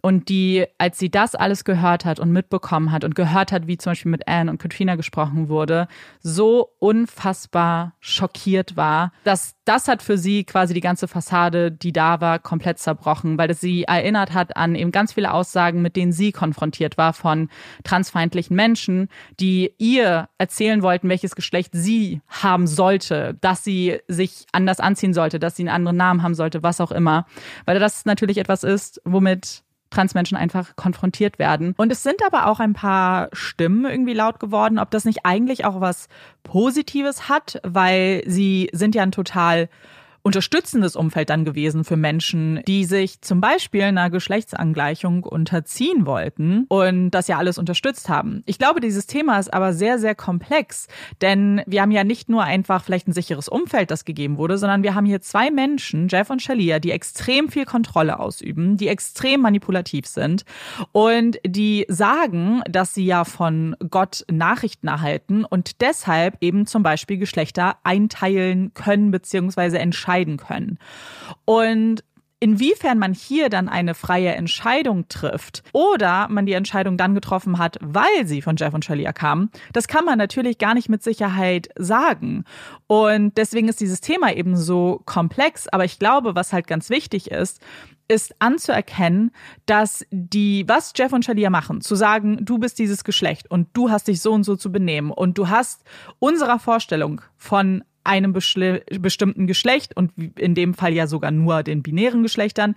Und 0.00 0.30
die, 0.30 0.64
als 0.78 0.98
sie 0.98 1.10
das 1.10 1.34
alles 1.34 1.64
gehört 1.64 2.06
hat 2.06 2.18
und 2.18 2.32
mitbekommen 2.32 2.90
hat 2.90 3.04
und 3.04 3.14
gehört 3.14 3.52
hat, 3.52 3.66
wie 3.66 3.76
zum 3.76 3.90
Beispiel 3.90 4.10
mit 4.10 4.26
Anne 4.26 4.50
und 4.50 4.62
Katrina 4.62 4.94
gesprochen 4.94 5.50
wurde, 5.50 5.88
so 6.20 6.70
unfassbar 6.78 7.92
schockiert 8.00 8.78
war, 8.78 9.12
dass 9.24 9.56
das 9.66 9.88
hat 9.88 10.02
für 10.02 10.16
sie 10.16 10.44
quasi 10.44 10.72
die 10.72 10.80
ganze 10.80 11.06
Fassade, 11.06 11.70
die 11.70 11.92
da 11.92 12.20
war, 12.22 12.38
komplett 12.38 12.78
zerbrochen, 12.78 13.36
weil 13.36 13.50
es 13.50 13.60
sie 13.60 13.84
erinnert 13.84 14.32
hat 14.32 14.56
an 14.56 14.74
eben 14.74 14.90
ganz 14.90 15.01
viele 15.10 15.32
Aussagen, 15.32 15.82
mit 15.82 15.96
denen 15.96 16.12
sie 16.12 16.30
konfrontiert 16.30 16.96
war 16.96 17.12
von 17.12 17.48
transfeindlichen 17.82 18.54
Menschen, 18.54 19.08
die 19.40 19.74
ihr 19.78 20.28
erzählen 20.38 20.82
wollten, 20.82 21.08
welches 21.08 21.34
Geschlecht 21.34 21.70
sie 21.72 22.20
haben 22.28 22.68
sollte, 22.68 23.36
dass 23.40 23.64
sie 23.64 23.98
sich 24.06 24.46
anders 24.52 24.78
anziehen 24.78 25.14
sollte, 25.14 25.40
dass 25.40 25.56
sie 25.56 25.62
einen 25.62 25.74
anderen 25.74 25.96
Namen 25.96 26.22
haben 26.22 26.36
sollte, 26.36 26.62
was 26.62 26.80
auch 26.80 26.92
immer. 26.92 27.26
Weil 27.64 27.80
das 27.80 28.04
natürlich 28.04 28.38
etwas 28.38 28.62
ist, 28.62 29.00
womit 29.04 29.64
Transmenschen 29.92 30.36
einfach 30.36 30.74
konfrontiert 30.74 31.38
werden. 31.38 31.74
Und 31.76 31.92
es 31.92 32.02
sind 32.02 32.24
aber 32.26 32.46
auch 32.46 32.58
ein 32.58 32.72
paar 32.72 33.28
Stimmen 33.32 33.84
irgendwie 33.84 34.14
laut 34.14 34.40
geworden, 34.40 34.78
ob 34.78 34.90
das 34.90 35.04
nicht 35.04 35.24
eigentlich 35.24 35.64
auch 35.64 35.80
was 35.80 36.08
Positives 36.42 37.28
hat, 37.28 37.60
weil 37.62 38.22
sie 38.26 38.68
sind 38.72 38.94
ja 38.94 39.02
ein 39.02 39.12
total 39.12 39.68
unterstützendes 40.22 40.94
Umfeld 40.94 41.30
dann 41.30 41.44
gewesen 41.44 41.84
für 41.84 41.96
Menschen, 41.96 42.62
die 42.66 42.84
sich 42.84 43.20
zum 43.22 43.40
Beispiel 43.40 43.82
einer 43.82 44.08
Geschlechtsangleichung 44.08 45.24
unterziehen 45.24 46.06
wollten 46.06 46.64
und 46.68 47.10
das 47.10 47.26
ja 47.26 47.38
alles 47.38 47.58
unterstützt 47.58 48.08
haben. 48.08 48.42
Ich 48.46 48.58
glaube, 48.58 48.80
dieses 48.80 49.06
Thema 49.06 49.38
ist 49.38 49.52
aber 49.52 49.72
sehr, 49.72 49.98
sehr 49.98 50.14
komplex, 50.14 50.86
denn 51.20 51.62
wir 51.66 51.82
haben 51.82 51.90
ja 51.90 52.04
nicht 52.04 52.28
nur 52.28 52.44
einfach 52.44 52.84
vielleicht 52.84 53.08
ein 53.08 53.12
sicheres 53.12 53.48
Umfeld, 53.48 53.90
das 53.90 54.04
gegeben 54.04 54.36
wurde, 54.38 54.58
sondern 54.58 54.84
wir 54.84 54.94
haben 54.94 55.06
hier 55.06 55.20
zwei 55.20 55.50
Menschen, 55.50 56.06
Jeff 56.08 56.30
und 56.30 56.40
Shalia, 56.40 56.78
die 56.78 56.92
extrem 56.92 57.48
viel 57.48 57.64
Kontrolle 57.64 58.20
ausüben, 58.20 58.76
die 58.76 58.88
extrem 58.88 59.40
manipulativ 59.40 60.06
sind 60.06 60.44
und 60.92 61.38
die 61.44 61.84
sagen, 61.88 62.62
dass 62.70 62.94
sie 62.94 63.04
ja 63.04 63.24
von 63.24 63.74
Gott 63.90 64.24
Nachrichten 64.30 64.86
erhalten 64.86 65.44
und 65.44 65.80
deshalb 65.80 66.36
eben 66.40 66.66
zum 66.66 66.84
Beispiel 66.84 67.18
Geschlechter 67.18 67.76
einteilen 67.82 68.72
können 68.74 69.10
bzw. 69.10 69.78
entscheiden 69.78 70.11
entscheiden 70.12 70.36
können. 70.36 70.78
Und 71.44 72.04
Inwiefern 72.42 72.98
man 72.98 73.14
hier 73.14 73.50
dann 73.50 73.68
eine 73.68 73.94
freie 73.94 74.34
Entscheidung 74.34 75.06
trifft 75.06 75.62
oder 75.70 76.26
man 76.26 76.44
die 76.44 76.54
Entscheidung 76.54 76.96
dann 76.96 77.14
getroffen 77.14 77.56
hat, 77.56 77.78
weil 77.80 78.26
sie 78.26 78.42
von 78.42 78.56
Jeff 78.56 78.74
und 78.74 78.84
Shalia 78.84 79.12
kam, 79.12 79.50
das 79.72 79.86
kann 79.86 80.04
man 80.04 80.18
natürlich 80.18 80.58
gar 80.58 80.74
nicht 80.74 80.88
mit 80.88 81.04
Sicherheit 81.04 81.68
sagen. 81.76 82.42
Und 82.88 83.38
deswegen 83.38 83.68
ist 83.68 83.80
dieses 83.80 84.00
Thema 84.00 84.34
eben 84.34 84.56
so 84.56 85.02
komplex. 85.04 85.68
Aber 85.68 85.84
ich 85.84 86.00
glaube, 86.00 86.34
was 86.34 86.52
halt 86.52 86.66
ganz 86.66 86.90
wichtig 86.90 87.30
ist, 87.30 87.60
ist 88.08 88.34
anzuerkennen, 88.40 89.30
dass 89.66 90.04
die, 90.10 90.64
was 90.66 90.94
Jeff 90.96 91.12
und 91.12 91.24
Shalia 91.24 91.48
machen, 91.48 91.80
zu 91.80 91.94
sagen, 91.94 92.44
du 92.44 92.58
bist 92.58 92.80
dieses 92.80 93.04
Geschlecht 93.04 93.48
und 93.52 93.68
du 93.72 93.88
hast 93.88 94.08
dich 94.08 94.20
so 94.20 94.32
und 94.32 94.42
so 94.42 94.56
zu 94.56 94.72
benehmen 94.72 95.12
und 95.12 95.38
du 95.38 95.48
hast 95.48 95.84
unserer 96.18 96.58
Vorstellung 96.58 97.20
von 97.36 97.84
einem 98.04 98.32
bestimmten 98.32 99.46
Geschlecht 99.46 99.96
und 99.96 100.12
in 100.38 100.54
dem 100.54 100.74
Fall 100.74 100.92
ja 100.92 101.06
sogar 101.06 101.30
nur 101.30 101.62
den 101.62 101.82
binären 101.82 102.22
Geschlechtern 102.22 102.74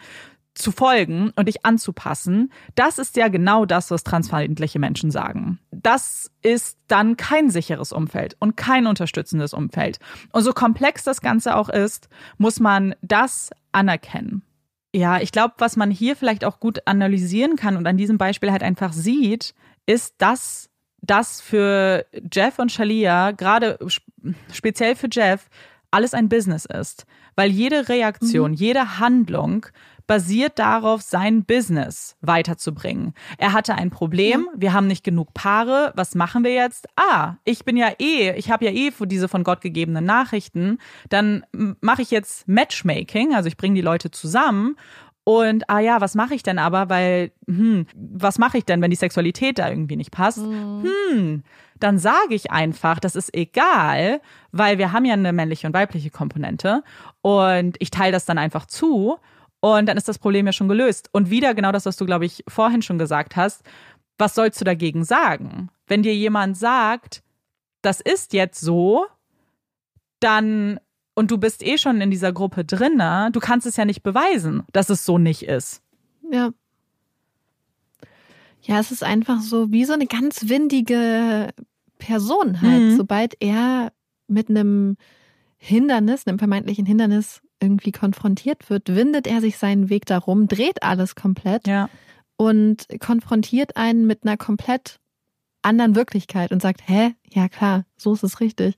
zu 0.56 0.72
folgen 0.72 1.32
und 1.36 1.48
dich 1.48 1.66
anzupassen, 1.66 2.52
das 2.76 2.98
ist 2.98 3.18
ja 3.18 3.28
genau 3.28 3.66
das, 3.66 3.92
was 3.92 4.04
transfeindliche 4.04 4.80
Menschen 4.80 5.12
sagen. 5.12 5.60
Das 5.72 6.32
ist 6.42 6.80
dann 6.88 7.18
kein 7.18 7.50
sicheres 7.50 7.92
Umfeld 7.92 8.38
und 8.40 8.56
kein 8.56 8.88
unterstützendes 8.88 9.54
Umfeld. 9.54 10.00
Und 10.32 10.44
so 10.44 10.54
komplex 10.54 11.04
das 11.04 11.22
Ganze 11.22 11.58
auch 11.58 11.70
ist, 11.70 12.08
muss 12.38 12.60
man 12.60 12.96
das 13.02 13.50
anerkennen. 13.74 14.44
Ja, 14.94 15.20
ich 15.20 15.34
glaube, 15.34 15.56
was 15.58 15.76
man 15.76 15.92
hier 15.92 16.16
vielleicht 16.16 16.46
auch 16.46 16.62
gut 16.62 16.88
analysieren 16.88 17.58
kann 17.58 17.76
und 17.76 17.86
an 17.86 17.98
diesem 17.98 18.18
Beispiel 18.18 18.52
halt 18.52 18.64
einfach 18.64 18.94
sieht, 18.94 19.54
ist, 19.86 20.16
dass 20.20 20.70
dass 21.06 21.42
für 21.42 22.06
Jeff 22.32 22.60
und 22.60 22.72
Shalia, 22.72 23.32
gerade 23.32 23.78
speziell 24.52 24.96
für 24.96 25.08
Jeff, 25.12 25.50
alles 25.92 26.14
ein 26.14 26.30
Business 26.30 26.66
ist. 26.66 27.06
Weil 27.36 27.52
jede 27.52 27.90
Reaktion, 27.90 28.52
mhm. 28.52 28.58
jede 28.58 29.00
Handlung 29.00 29.66
basiert 30.08 30.60
darauf, 30.60 31.02
sein 31.02 31.46
Business 31.46 32.16
weiterzubringen. 32.22 33.14
Er 33.38 33.54
hatte 33.54 33.76
ein 33.76 33.90
Problem, 33.90 34.42
mhm. 34.42 34.62
wir 34.62 34.74
haben 34.74 34.88
nicht 34.88 35.04
genug 35.04 35.34
Paare, 35.34 35.94
was 35.96 36.16
machen 36.16 36.44
wir 36.44 36.54
jetzt? 36.54 36.88
Ah, 36.96 37.36
ich 37.44 37.66
bin 37.66 37.76
ja 37.76 37.92
eh, 38.00 38.34
ich 38.38 38.52
habe 38.52 38.66
ja 38.66 38.72
eh 38.72 38.92
diese 39.02 39.28
von 39.28 39.44
Gott 39.44 39.62
gegebenen 39.62 40.06
Nachrichten, 40.06 40.78
dann 41.10 41.44
mache 41.82 42.04
ich 42.04 42.12
jetzt 42.12 42.48
Matchmaking, 42.48 43.34
also 43.34 43.48
ich 43.48 43.58
bringe 43.58 43.76
die 43.76 43.82
Leute 43.82 44.12
zusammen 44.12 44.78
und 45.26 45.68
ah 45.72 45.80
ja, 45.80 46.02
was 46.02 46.14
mache 46.14 46.36
ich 46.36 46.44
denn 46.44 46.60
aber? 46.60 46.88
Weil, 46.88 47.32
hm, 47.48 47.88
was 47.96 48.38
mache 48.38 48.60
ich 48.60 48.66
denn, 48.66 48.80
wenn 48.82 48.92
die 48.92 48.96
Sexualität 48.96 49.58
da 49.58 49.68
irgendwie 49.68 49.96
nicht 49.96 50.12
passt? 50.12 50.38
Mhm. 50.38 50.84
Hm, 50.84 51.44
dann 51.80 51.98
sage 51.98 52.36
ich 52.36 52.52
einfach, 52.52 53.00
das 53.00 53.16
ist 53.16 53.36
egal, 53.36 54.22
weil 54.52 54.78
wir 54.78 54.92
haben 54.92 55.04
ja 55.04 55.14
eine 55.14 55.34
männliche 55.34 55.66
und 55.66 55.74
weibliche 55.74 56.12
Komponente. 56.12 56.84
Und 57.22 57.76
ich 57.80 57.90
teile 57.90 58.12
das 58.12 58.26
dann 58.26 58.38
einfach 58.38 58.68
zu. 58.68 59.18
Und 59.62 59.88
dann 59.88 59.98
ist 59.98 60.08
das 60.08 60.20
Problem 60.20 60.46
ja 60.46 60.54
schon 60.54 60.68
gelöst. 60.68 61.10
Und 61.12 61.32
wieder 61.32 61.56
genau 61.56 61.72
das, 61.72 61.88
was 61.88 61.98
du, 61.98 62.06
glaube 62.06 62.26
ich, 62.26 62.44
vorhin 62.48 62.84
schon 62.84 63.00
gesagt 63.00 63.36
hast. 63.36 63.64
Was 64.20 64.36
sollst 64.36 64.62
du 64.62 64.66
dagegen 64.66 65.04
sagen? 65.04 65.70
Wenn 65.88 66.04
dir 66.04 66.14
jemand 66.14 66.56
sagt, 66.56 67.24
das 67.82 68.00
ist 68.00 68.34
jetzt 68.34 68.62
so, 68.62 69.08
dann 70.20 70.80
und 71.16 71.32
du 71.32 71.38
bist 71.38 71.66
eh 71.66 71.78
schon 71.78 72.02
in 72.02 72.12
dieser 72.12 72.32
Gruppe 72.32 72.64
drin, 72.64 73.02
du 73.32 73.40
kannst 73.40 73.66
es 73.66 73.78
ja 73.78 73.86
nicht 73.86 74.04
beweisen, 74.04 74.64
dass 74.72 74.90
es 74.90 75.06
so 75.06 75.18
nicht 75.18 75.44
ist. 75.44 75.82
Ja. 76.32 76.52
Ja, 78.62 78.80
es 78.80 78.92
ist 78.92 79.04
einfach 79.04 79.42
so 79.42 79.72
wie 79.72 79.86
so 79.86 79.94
eine 79.94 80.08
ganz 80.08 80.50
windige 80.50 81.50
Person 82.00 82.62
halt. 82.62 82.82
Mhm. 82.82 82.98
Sobald 82.98 83.36
er 83.40 83.92
mit 84.28 84.50
einem 84.50 84.98
Hindernis, 85.58 86.28
einem 86.28 86.40
vermeintlichen 86.40 86.86
Hindernis 86.86 87.42
irgendwie 87.62 87.92
konfrontiert 87.92 88.70
wird, 88.70 88.94
windet 88.94 89.28
er 89.28 89.40
sich 89.40 89.58
seinen 89.58 89.90
Weg 89.90 90.06
darum, 90.06 90.48
dreht 90.48 90.84
alles 90.84 91.16
komplett 91.16 91.68
ja. 91.68 91.90
und 92.38 92.88
konfrontiert 93.00 93.78
einen 93.78 94.06
mit 94.06 94.24
einer 94.24 94.36
komplett 94.36 95.00
anderen 95.62 95.96
Wirklichkeit 95.96 96.52
und 96.52 96.62
sagt, 96.62 96.82
hä, 96.88 97.14
ja 97.32 97.48
klar, 97.50 97.86
so 97.98 98.14
ist 98.14 98.24
es 98.24 98.40
richtig 98.40 98.76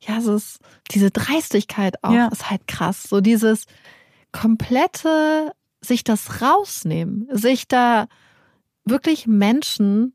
ja, 0.00 0.18
es 0.18 0.26
ist 0.26 0.60
diese 0.90 1.10
Dreistigkeit 1.10 2.02
auch, 2.02 2.12
ja. 2.12 2.28
ist 2.28 2.50
halt 2.50 2.66
krass. 2.66 3.04
So 3.04 3.20
dieses 3.20 3.64
komplette, 4.32 5.52
sich 5.80 6.04
das 6.04 6.42
rausnehmen, 6.42 7.28
sich 7.30 7.68
da 7.68 8.08
wirklich 8.84 9.26
Menschen 9.26 10.14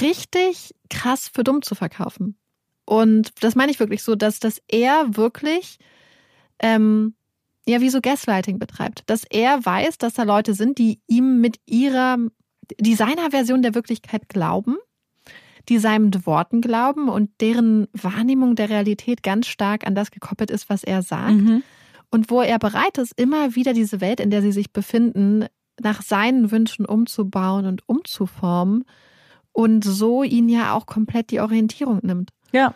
richtig 0.00 0.74
krass 0.90 1.28
für 1.32 1.44
dumm 1.44 1.62
zu 1.62 1.74
verkaufen. 1.74 2.36
Und 2.84 3.42
das 3.42 3.54
meine 3.54 3.72
ich 3.72 3.80
wirklich 3.80 4.02
so, 4.02 4.14
dass, 4.14 4.38
dass 4.38 4.60
er 4.68 5.16
wirklich 5.16 5.78
ähm, 6.58 7.14
ja 7.66 7.80
wie 7.80 7.90
so 7.90 8.00
Gaslighting 8.00 8.58
betreibt. 8.58 9.02
Dass 9.06 9.24
er 9.24 9.64
weiß, 9.64 9.98
dass 9.98 10.14
da 10.14 10.24
Leute 10.24 10.54
sind, 10.54 10.78
die 10.78 11.00
ihm 11.06 11.40
mit 11.40 11.58
ihrer, 11.66 12.18
die 12.80 12.94
seiner 12.94 13.30
Version 13.30 13.62
der 13.62 13.74
Wirklichkeit 13.74 14.28
glauben 14.28 14.76
die 15.68 15.78
seinen 15.78 16.26
Worten 16.26 16.60
glauben 16.60 17.08
und 17.08 17.30
deren 17.40 17.88
Wahrnehmung 17.92 18.56
der 18.56 18.70
Realität 18.70 19.22
ganz 19.22 19.46
stark 19.46 19.86
an 19.86 19.94
das 19.94 20.10
gekoppelt 20.10 20.50
ist, 20.50 20.68
was 20.68 20.84
er 20.84 21.02
sagt. 21.02 21.34
Mhm. 21.34 21.62
Und 22.10 22.30
wo 22.30 22.42
er 22.42 22.58
bereit 22.58 22.98
ist, 22.98 23.18
immer 23.18 23.54
wieder 23.54 23.72
diese 23.72 24.00
Welt, 24.00 24.20
in 24.20 24.30
der 24.30 24.42
sie 24.42 24.52
sich 24.52 24.72
befinden, 24.72 25.46
nach 25.80 26.02
seinen 26.02 26.50
Wünschen 26.50 26.84
umzubauen 26.84 27.66
und 27.66 27.88
umzuformen 27.88 28.84
und 29.52 29.84
so 29.84 30.22
ihn 30.22 30.48
ja 30.48 30.74
auch 30.74 30.86
komplett 30.86 31.30
die 31.30 31.40
Orientierung 31.40 32.00
nimmt. 32.02 32.30
Ja. 32.52 32.74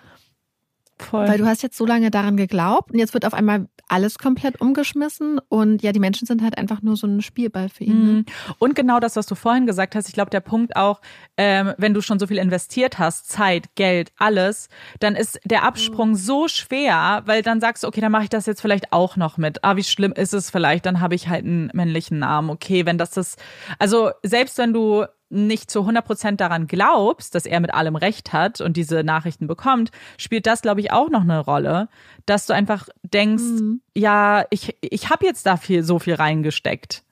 Voll. 0.99 1.29
Weil 1.29 1.39
du 1.39 1.47
hast 1.47 1.63
jetzt 1.63 1.77
so 1.77 1.85
lange 1.85 2.11
daran 2.11 2.37
geglaubt 2.37 2.93
und 2.93 2.99
jetzt 2.99 3.13
wird 3.13 3.27
auf 3.27 3.35
einmal 3.35 3.69
alles 3.89 4.19
komplett 4.19 4.61
umgeschmissen 4.61 5.39
und 5.49 5.83
ja, 5.83 5.93
die 5.93 6.01
Menschen 6.01 6.27
sind 6.27 6.43
halt 6.43 6.59
einfach 6.59 6.83
nur 6.83 6.97
so 6.97 7.07
ein 7.07 7.21
Spielball 7.23 7.69
für 7.69 7.85
ihn. 7.85 8.05
Ne? 8.05 8.13
Mhm. 8.13 8.25
Und 8.59 8.75
genau 8.75 8.99
das, 8.99 9.15
was 9.15 9.27
du 9.27 9.35
vorhin 9.35 9.67
gesagt 9.67 9.95
hast, 9.95 10.09
ich 10.09 10.15
glaube, 10.15 10.31
der 10.31 10.41
Punkt 10.41 10.75
auch, 10.75 11.01
ähm, 11.37 11.75
wenn 11.79 11.95
du 11.95 12.01
schon 12.01 12.19
so 12.19 12.27
viel 12.27 12.39
investiert 12.39 12.99
hast, 12.99 13.29
Zeit, 13.29 13.75
Geld, 13.75 14.11
alles, 14.17 14.69
dann 14.99 15.15
ist 15.15 15.39
der 15.45 15.65
Absprung 15.65 16.11
mhm. 16.11 16.17
so 16.17 16.49
schwer, 16.49 17.23
weil 17.27 17.43
dann 17.43 17.61
sagst 17.61 17.85
du, 17.85 17.89
okay, 17.89 18.01
dann 18.01 18.13
mache 18.13 18.25
ich 18.25 18.31
das 18.31 18.47
jetzt 18.47 18.61
vielleicht 18.61 18.93
auch 18.93 19.17
noch 19.17 19.37
mit. 19.37 19.63
Ah, 19.63 19.77
wie 19.77 19.85
schlimm 19.85 20.13
ist 20.13 20.35
es 20.35 20.51
vielleicht? 20.51 20.87
Dann 20.87 21.01
habe 21.01 21.15
ich 21.15 21.29
halt 21.29 21.45
einen 21.45 21.71
männlichen 21.75 22.19
Namen. 22.19 22.51
Okay, 22.51 22.87
wenn 22.87 22.99
das 22.99 23.11
das, 23.11 23.37
also 23.79 24.11
selbst 24.23 24.59
wenn 24.59 24.73
du 24.73 25.05
nicht 25.29 25.71
zu 25.71 25.81
100% 25.81 26.37
daran 26.37 26.67
glaubst, 26.67 27.35
dass 27.35 27.47
er 27.47 27.61
mit 27.61 27.75
allem 27.75 27.97
Recht 27.97 28.33
hat 28.33 28.61
und 28.61 28.77
diese 28.77 29.03
Nachrichten 29.03 29.47
bekommt, 29.47 29.91
spielt 30.19 30.47
das, 30.47 30.63
glaube 30.63 30.81
ich, 30.81 30.93
auch 30.93 31.11
noch 31.11 31.23
eine 31.23 31.41
Rolle, 31.41 31.89
dass 32.27 32.47
du 32.47 32.53
einfach 32.53 32.89
denkst, 33.03 33.43
mhm. 33.43 33.81
ja, 33.95 34.45
ich, 34.51 34.77
ich 34.81 35.11
habe 35.11 35.27
jetzt 35.27 35.47
da 35.47 35.57
viel, 35.57 35.83
so 35.83 35.99
viel 35.99 36.15
reingesteckt. 36.15 37.03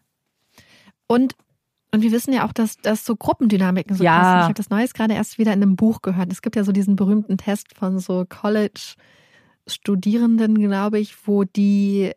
Und 1.06 1.34
und 1.94 2.02
wir 2.02 2.10
wissen 2.10 2.32
ja 2.32 2.44
auch, 2.44 2.52
dass, 2.52 2.78
dass 2.78 3.04
so 3.04 3.14
Gruppendynamiken 3.14 3.94
so 3.94 4.02
ja. 4.02 4.18
passen. 4.18 4.38
Ich 4.38 4.44
habe 4.44 4.54
das 4.54 4.68
Neues 4.68 4.94
gerade 4.94 5.14
erst 5.14 5.38
wieder 5.38 5.52
in 5.52 5.62
einem 5.62 5.76
Buch 5.76 6.02
gehört. 6.02 6.32
Es 6.32 6.42
gibt 6.42 6.56
ja 6.56 6.64
so 6.64 6.72
diesen 6.72 6.96
berühmten 6.96 7.38
Test 7.38 7.78
von 7.78 8.00
so 8.00 8.26
College-Studierenden, 8.28 10.58
glaube 10.58 10.98
ich, 10.98 11.28
wo 11.28 11.44
die 11.44 12.10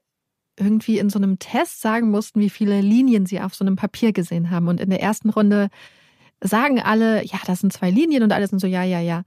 irgendwie 0.59 0.99
in 0.99 1.09
so 1.09 1.19
einem 1.19 1.39
Test 1.39 1.81
sagen 1.81 2.09
mussten, 2.09 2.39
wie 2.39 2.49
viele 2.49 2.81
Linien 2.81 3.25
sie 3.25 3.39
auf 3.39 3.55
so 3.55 3.63
einem 3.63 3.75
Papier 3.75 4.11
gesehen 4.11 4.49
haben. 4.49 4.67
Und 4.67 4.81
in 4.81 4.89
der 4.89 5.01
ersten 5.01 5.29
Runde 5.29 5.69
sagen 6.41 6.81
alle, 6.81 7.23
ja, 7.23 7.39
das 7.45 7.59
sind 7.59 7.73
zwei 7.73 7.89
Linien 7.91 8.23
und 8.23 8.31
alle 8.31 8.47
sind 8.47 8.59
so, 8.59 8.67
ja, 8.67 8.83
ja, 8.83 8.99
ja. 8.99 9.23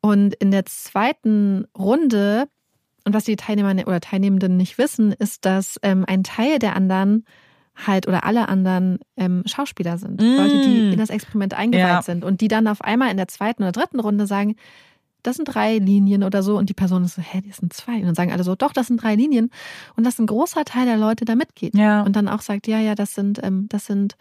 Und 0.00 0.34
in 0.34 0.50
der 0.50 0.66
zweiten 0.66 1.66
Runde, 1.76 2.48
und 3.04 3.14
was 3.14 3.24
die 3.24 3.36
Teilnehmer 3.36 3.74
oder 3.86 4.00
Teilnehmenden 4.00 4.56
nicht 4.56 4.78
wissen, 4.78 5.12
ist, 5.12 5.44
dass 5.44 5.78
ähm, 5.82 6.04
ein 6.06 6.22
Teil 6.22 6.58
der 6.58 6.76
anderen 6.76 7.24
halt 7.74 8.08
oder 8.08 8.24
alle 8.24 8.48
anderen 8.48 8.98
ähm, 9.16 9.42
Schauspieler 9.46 9.98
sind. 9.98 10.20
Mm. 10.20 10.36
Leute, 10.36 10.60
die 10.62 10.92
in 10.92 10.98
das 10.98 11.10
Experiment 11.10 11.54
eingeweiht 11.54 11.86
ja. 11.86 12.02
sind 12.02 12.24
und 12.24 12.40
die 12.40 12.48
dann 12.48 12.68
auf 12.68 12.80
einmal 12.80 13.10
in 13.10 13.16
der 13.16 13.28
zweiten 13.28 13.62
oder 13.62 13.72
dritten 13.72 14.00
Runde 14.00 14.26
sagen, 14.26 14.56
das 15.26 15.36
sind 15.36 15.46
drei 15.46 15.78
Linien 15.78 16.22
oder 16.22 16.42
so. 16.42 16.56
Und 16.56 16.68
die 16.68 16.74
Person 16.74 17.04
ist 17.04 17.16
so, 17.16 17.22
hä, 17.22 17.42
das 17.46 17.56
sind 17.56 17.72
zwei. 17.72 17.96
Und 17.96 18.04
dann 18.04 18.14
sagen 18.14 18.32
alle 18.32 18.44
so, 18.44 18.54
doch, 18.54 18.72
das 18.72 18.86
sind 18.86 19.02
drei 19.02 19.14
Linien. 19.14 19.50
Und 19.96 20.04
dass 20.04 20.18
ein 20.18 20.26
großer 20.26 20.64
Teil 20.64 20.86
der 20.86 20.96
Leute 20.96 21.24
da 21.24 21.34
mitgeht. 21.34 21.76
Ja. 21.76 22.02
Und 22.02 22.14
dann 22.14 22.28
auch 22.28 22.40
sagt, 22.40 22.66
ja, 22.66 22.78
ja, 22.78 22.94
das 22.94 23.14
sind, 23.14 23.40
ähm, 23.42 23.66
das 23.68 23.86
sind 23.86 24.16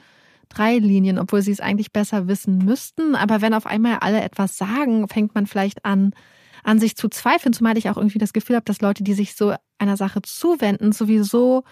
drei 0.50 0.78
Linien, 0.78 1.20
obwohl 1.20 1.42
sie 1.42 1.52
es 1.52 1.60
eigentlich 1.60 1.92
besser 1.92 2.28
wissen 2.28 2.60
müssten. 2.60 3.16
Aber 3.16 3.42
wenn 3.42 3.54
auf 3.54 3.66
einmal 3.66 3.98
alle 4.00 4.22
etwas 4.22 4.58
sagen, 4.58 5.08
fängt 5.08 5.36
man 5.36 5.48
vielleicht 5.48 5.86
an, 5.86 6.12
an 6.64 6.80
sich 6.80 6.96
zu 6.96 7.10
zweifeln, 7.10 7.54
zumal 7.54 7.78
ich 7.78 7.90
auch 7.90 7.98
irgendwie 7.98 8.20
das 8.20 8.34
Gefühl 8.34 8.56
habe, 8.56 8.66
dass 8.66 8.82
Leute, 8.82 9.04
die 9.04 9.14
sich 9.14 9.36
so 9.36 9.54
einer 9.78 9.98
Sache 9.98 10.22
zuwenden, 10.22 10.92
sowieso 10.92 11.64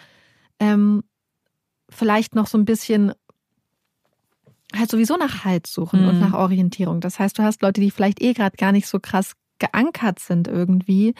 ähm, 0.60 1.04
vielleicht 1.90 2.36
noch 2.36 2.48
so 2.48 2.58
ein 2.58 2.66
bisschen 2.66 3.14
halt 4.76 4.90
sowieso 4.90 5.18
nach 5.18 5.46
Halt 5.46 5.68
suchen 5.68 6.04
mhm. 6.04 6.08
und 6.10 6.20
nach 6.20 6.34
Orientierung. 6.34 7.00
Das 7.00 7.20
heißt, 7.20 7.38
du 7.38 7.44
hast 7.44 7.62
Leute, 7.62 7.82
die 7.82 7.92
vielleicht 7.92 8.22
eh 8.22 8.34
gerade 8.34 8.58
gar 8.58 8.72
nicht 8.72 8.88
so 8.88 9.00
krass 9.00 9.34
geankert 9.60 10.20
sind 10.20 10.48
irgendwie 10.48 11.14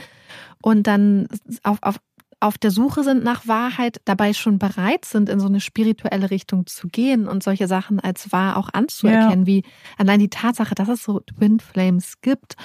und 0.62 0.88
dann 0.88 1.28
auf, 1.62 1.78
auf, 1.82 1.98
auf 2.40 2.58
der 2.58 2.72
Suche 2.72 3.04
sind 3.04 3.24
nach 3.24 3.48
Wahrheit, 3.48 4.02
dabei 4.06 4.34
schon 4.34 4.60
bereit 4.60 5.06
sind, 5.06 5.30
in 5.30 5.40
so 5.40 5.48
eine 5.48 5.62
spirituelle 5.62 6.30
Richtung 6.30 6.66
zu 6.66 6.88
gehen 6.88 7.28
und 7.28 7.44
solche 7.44 7.68
Sachen 7.68 8.00
als 8.00 8.32
wahr 8.32 8.58
auch 8.58 8.70
anzuerkennen, 8.74 9.46
ja. 9.46 9.48
wie 9.48 9.64
allein 9.98 10.20
die 10.20 10.30
Tatsache, 10.30 10.76
dass 10.76 10.90
es 10.90 11.04
so 11.04 11.22
Twin 11.22 11.60
Flames 11.60 12.20
gibt 12.22 12.56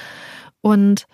und 0.61 1.07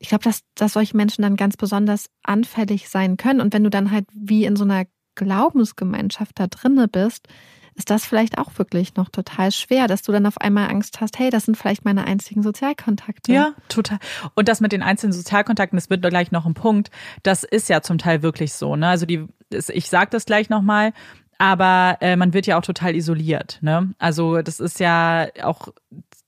ich 0.00 0.08
glaube, 0.08 0.24
dass, 0.24 0.40
dass 0.54 0.72
solche 0.72 0.96
Menschen 0.96 1.22
dann 1.22 1.36
ganz 1.36 1.58
besonders 1.58 2.06
anfällig 2.22 2.88
sein 2.88 3.18
können. 3.18 3.42
Und 3.42 3.52
wenn 3.52 3.62
du 3.62 3.68
dann 3.68 3.90
halt 3.90 4.06
wie 4.14 4.46
in 4.46 4.56
so 4.56 4.64
einer 4.64 4.86
Glaubensgemeinschaft 5.14 6.38
da 6.38 6.46
drinne 6.46 6.88
bist, 6.88 7.28
ist 7.74 7.90
das 7.90 8.04
vielleicht 8.04 8.38
auch 8.38 8.50
wirklich 8.56 8.94
noch 8.96 9.08
total 9.08 9.52
schwer, 9.52 9.86
dass 9.86 10.02
du 10.02 10.12
dann 10.12 10.26
auf 10.26 10.40
einmal 10.40 10.70
Angst 10.70 11.00
hast, 11.00 11.18
hey, 11.18 11.30
das 11.30 11.44
sind 11.44 11.56
vielleicht 11.56 11.84
meine 11.84 12.06
einzigen 12.06 12.42
Sozialkontakte. 12.42 13.32
Ja, 13.32 13.52
total. 13.68 13.98
Und 14.34 14.48
das 14.48 14.60
mit 14.60 14.72
den 14.72 14.82
einzelnen 14.82 15.12
Sozialkontakten, 15.12 15.76
das 15.76 15.90
wird 15.90 16.02
gleich 16.02 16.32
noch 16.32 16.46
ein 16.46 16.54
Punkt. 16.54 16.90
Das 17.22 17.44
ist 17.44 17.68
ja 17.68 17.82
zum 17.82 17.98
Teil 17.98 18.22
wirklich 18.22 18.52
so. 18.52 18.76
Ne? 18.76 18.88
Also 18.88 19.06
die, 19.06 19.26
ich 19.50 19.88
sage 19.88 20.10
das 20.10 20.26
gleich 20.26 20.48
nochmal, 20.48 20.92
aber 21.38 21.98
äh, 22.00 22.16
man 22.16 22.34
wird 22.34 22.46
ja 22.46 22.58
auch 22.58 22.62
total 22.62 22.94
isoliert. 22.94 23.58
Ne? 23.62 23.94
Also 23.98 24.42
das 24.42 24.60
ist 24.60 24.80
ja 24.80 25.28
auch 25.42 25.68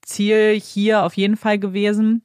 Ziel 0.03 0.59
hier 0.61 1.05
auf 1.05 1.15
jeden 1.15 1.37
Fall 1.37 1.59
gewesen 1.59 2.23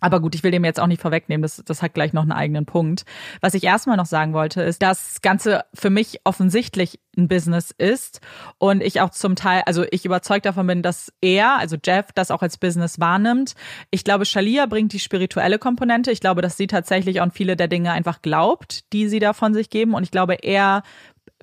aber 0.00 0.20
gut, 0.20 0.34
ich 0.34 0.42
will 0.42 0.50
dem 0.50 0.64
jetzt 0.64 0.80
auch 0.80 0.86
nicht 0.86 1.00
vorwegnehmen, 1.00 1.42
das, 1.42 1.62
das 1.64 1.82
hat 1.82 1.94
gleich 1.94 2.12
noch 2.12 2.22
einen 2.22 2.32
eigenen 2.32 2.66
Punkt. 2.66 3.04
Was 3.40 3.54
ich 3.54 3.64
erstmal 3.64 3.96
noch 3.96 4.06
sagen 4.06 4.32
wollte, 4.32 4.62
ist, 4.62 4.82
dass 4.82 5.14
das 5.14 5.22
Ganze 5.22 5.64
für 5.74 5.90
mich 5.90 6.20
offensichtlich 6.24 7.00
ein 7.16 7.28
Business 7.28 7.74
ist 7.76 8.20
und 8.58 8.82
ich 8.82 9.00
auch 9.00 9.10
zum 9.10 9.36
Teil, 9.36 9.62
also 9.66 9.84
ich 9.90 10.04
überzeugt 10.04 10.46
davon 10.46 10.66
bin, 10.66 10.82
dass 10.82 11.12
er, 11.20 11.58
also 11.58 11.76
Jeff, 11.82 12.12
das 12.14 12.30
auch 12.30 12.42
als 12.42 12.58
Business 12.58 13.00
wahrnimmt. 13.00 13.54
Ich 13.90 14.04
glaube, 14.04 14.26
Shalia 14.26 14.66
bringt 14.66 14.92
die 14.92 15.00
spirituelle 15.00 15.58
Komponente. 15.58 16.10
Ich 16.10 16.20
glaube, 16.20 16.42
dass 16.42 16.56
sie 16.56 16.66
tatsächlich 16.66 17.20
an 17.22 17.30
viele 17.30 17.56
der 17.56 17.68
Dinge 17.68 17.92
einfach 17.92 18.20
glaubt, 18.22 18.92
die 18.92 19.08
sie 19.08 19.18
da 19.18 19.32
von 19.32 19.54
sich 19.54 19.70
geben 19.70 19.94
und 19.94 20.02
ich 20.02 20.10
glaube, 20.10 20.34
er 20.34 20.82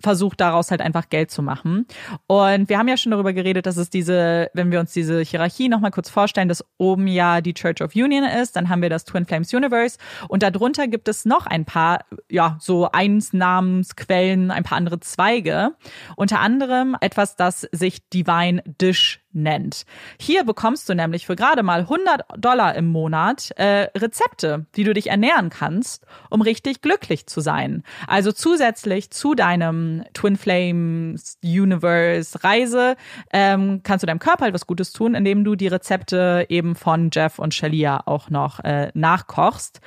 versucht 0.03 0.41
daraus 0.41 0.69
halt 0.69 0.81
einfach 0.81 1.09
Geld 1.09 1.31
zu 1.31 1.41
machen. 1.41 1.88
Und 2.27 2.69
wir 2.69 2.77
haben 2.77 2.88
ja 2.88 2.97
schon 2.97 3.11
darüber 3.11 3.34
geredet, 3.34 3.65
dass 3.65 3.77
es 3.77 3.89
diese, 3.89 4.51
wenn 4.53 4.71
wir 4.71 4.80
uns 4.80 4.91
diese 4.91 5.21
Hierarchie 5.21 5.69
nochmal 5.69 5.91
kurz 5.91 6.09
vorstellen, 6.09 6.49
dass 6.49 6.63
oben 6.77 7.07
ja 7.07 7.41
die 7.41 7.53
Church 7.53 7.81
of 7.81 7.95
Union 7.95 8.23
ist, 8.23 8.55
dann 8.55 8.69
haben 8.69 8.81
wir 8.81 8.89
das 8.89 9.05
Twin 9.05 9.25
Flames 9.25 9.53
Universe 9.53 9.97
und 10.27 10.43
darunter 10.43 10.88
gibt 10.88 11.07
es 11.07 11.25
noch 11.25 11.45
ein 11.45 11.65
paar, 11.65 12.05
ja, 12.30 12.57
so 12.59 12.89
Einsnamensquellen, 12.91 14.51
ein 14.51 14.63
paar 14.63 14.77
andere 14.77 14.99
Zweige. 14.99 15.71
Unter 16.17 16.41
anderem 16.41 16.95
etwas, 16.99 17.35
das 17.35 17.61
sich 17.71 18.09
Divine 18.09 18.61
Dish 18.65 19.23
nennt. 19.34 19.85
Hier 20.19 20.43
bekommst 20.43 20.88
du 20.89 20.95
nämlich 20.95 21.26
für 21.26 21.35
gerade 21.35 21.64
mal 21.64 21.81
100 21.81 22.22
Dollar 22.38 22.76
im 22.76 22.88
Monat 22.88 23.51
äh, 23.57 23.89
Rezepte, 23.97 24.65
wie 24.73 24.84
du 24.84 24.93
dich 24.93 25.07
ernähren 25.07 25.49
kannst, 25.49 26.05
um 26.30 26.41
richtig 26.41 26.81
glücklich 26.81 27.27
zu 27.27 27.41
sein. 27.41 27.84
Also 28.07 28.31
zusätzlich 28.31 29.11
zu 29.11 29.35
deinem 29.35 30.03
Twin 30.14 30.35
Flames 30.35 31.38
Universe 31.43 32.43
Reise 32.43 32.95
ähm, 33.31 33.81
kannst 33.84 34.03
du 34.03 34.07
deinem 34.07 34.19
Körper 34.19 34.45
halt 34.45 34.53
was 34.53 34.68
Gutes 34.68 34.91
tun, 34.91 35.15
indem 35.15 35.43
du 35.43 35.55
die 35.55 35.68
Rezepte 35.68 36.45
eben 36.49 36.76
von 36.76 37.10
Jeff 37.11 37.39
und 37.39 37.53
Shalia 37.53 38.01
auch 38.05 38.30
noch 38.30 38.60
äh, 38.61 38.91
nachkochst. 38.93 39.81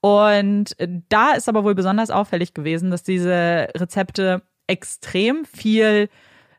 Und 0.00 0.76
da 1.08 1.32
ist 1.32 1.48
aber 1.48 1.64
wohl 1.64 1.74
besonders 1.74 2.10
auffällig 2.10 2.54
gewesen, 2.54 2.90
dass 2.90 3.02
diese 3.02 3.68
Rezepte 3.76 4.42
extrem 4.66 5.44
viel 5.44 6.08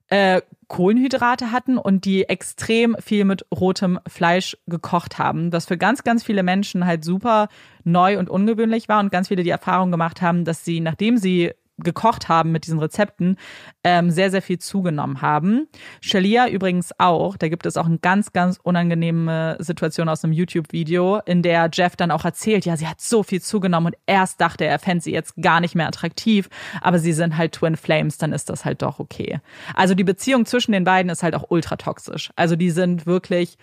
äh, 0.10 0.42
Kohlenhydrate 0.72 1.52
hatten 1.52 1.78
und 1.78 2.06
die 2.06 2.30
extrem 2.30 2.96
viel 2.98 3.26
mit 3.26 3.46
rotem 3.54 4.00
Fleisch 4.08 4.56
gekocht 4.68 5.20
haben, 5.20 5.52
was 5.52 5.66
für 5.66 5.78
ganz, 5.78 6.06
ganz 6.06 6.24
viele 6.24 6.44
Menschen 6.44 6.86
halt 6.86 7.04
super 7.04 7.50
neu 7.84 8.18
und 8.18 8.30
ungewöhnlich 8.30 8.88
war 8.88 9.02
und 9.02 9.12
ganz 9.12 9.28
viele 9.28 9.44
die 9.44 9.50
Erfahrung 9.50 9.92
gemacht 9.92 10.22
haben, 10.22 10.46
dass 10.46 10.64
sie, 10.64 10.80
nachdem 10.80 11.18
sie 11.18 11.52
gekocht 11.78 12.30
haben 12.30 12.52
mit 12.52 12.66
diesen 12.66 12.80
Rezepten, 12.80 13.38
ähm, 13.84 14.12
sehr, 14.12 14.32
sehr 14.32 14.42
viel 14.42 14.60
zugenommen 14.60 15.22
haben. 15.22 15.68
Shalia 16.00 16.48
übrigens 16.48 16.92
auch. 17.00 17.38
Da 17.38 17.48
gibt 17.48 17.66
es 17.66 17.78
auch 17.78 17.86
eine 17.86 18.00
ganz, 18.00 18.34
ganz 18.34 18.60
unangenehme 18.62 19.58
Situation 19.60 20.10
aus 20.10 20.24
einem 20.24 20.34
YouTube-Video, 20.34 21.22
in 21.26 21.42
der 21.42 21.70
Jeff 21.72 21.96
dann 21.96 22.12
auch 22.12 22.26
erzählt, 22.26 22.66
ja, 22.66 22.78
sie 22.78 22.88
hat 22.88 23.02
so 23.02 23.24
viel 23.24 23.42
zugenommen 23.42 23.94
und 23.94 24.02
erst 24.06 24.40
dachte 24.42 24.66
er, 24.66 24.80
fände 24.80 25.04
sie 25.04 25.12
jetzt 25.12 25.36
gar 25.42 25.60
nicht 25.60 25.76
mehr 25.76 25.88
attraktiv, 25.88 26.50
aber 26.82 27.00
sie 27.00 27.14
sind 27.14 27.38
halt 27.38 27.54
Twin 27.54 27.76
Flames, 27.76 28.18
dann 28.18 28.34
ist 28.34 28.50
das 28.50 28.66
halt 28.66 28.82
doch 28.82 29.00
okay. 29.00 29.40
Also 29.74 29.96
die 29.96 30.04
Beziehung 30.04 30.46
zwischen 30.46 30.72
den 30.72 30.84
beiden 30.84 31.10
ist 31.10 31.24
halt 31.24 31.36
auch 31.36 31.46
ultra 31.50 31.78
toxisch. 31.78 32.32
Also 32.36 32.56
die 32.56 32.72
sind 32.72 33.06
wirklich 33.06 33.58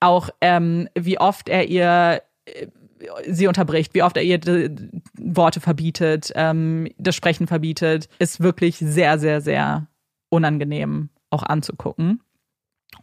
auch, 0.00 0.30
ähm, 0.40 0.88
wie 0.98 1.18
oft 1.18 1.48
er 1.48 1.68
ihr 1.68 2.22
äh, 2.46 2.66
sie 3.26 3.46
unterbricht, 3.46 3.94
wie 3.94 4.02
oft 4.02 4.16
er 4.16 4.22
ihr 4.22 4.40
Worte 5.18 5.60
verbietet, 5.60 6.32
ähm, 6.34 6.88
das 6.98 7.14
Sprechen 7.14 7.46
verbietet, 7.46 8.08
ist 8.18 8.40
wirklich 8.40 8.76
sehr, 8.78 9.18
sehr, 9.18 9.40
sehr 9.40 9.86
unangenehm 10.28 11.10
auch 11.30 11.42
anzugucken. 11.42 12.20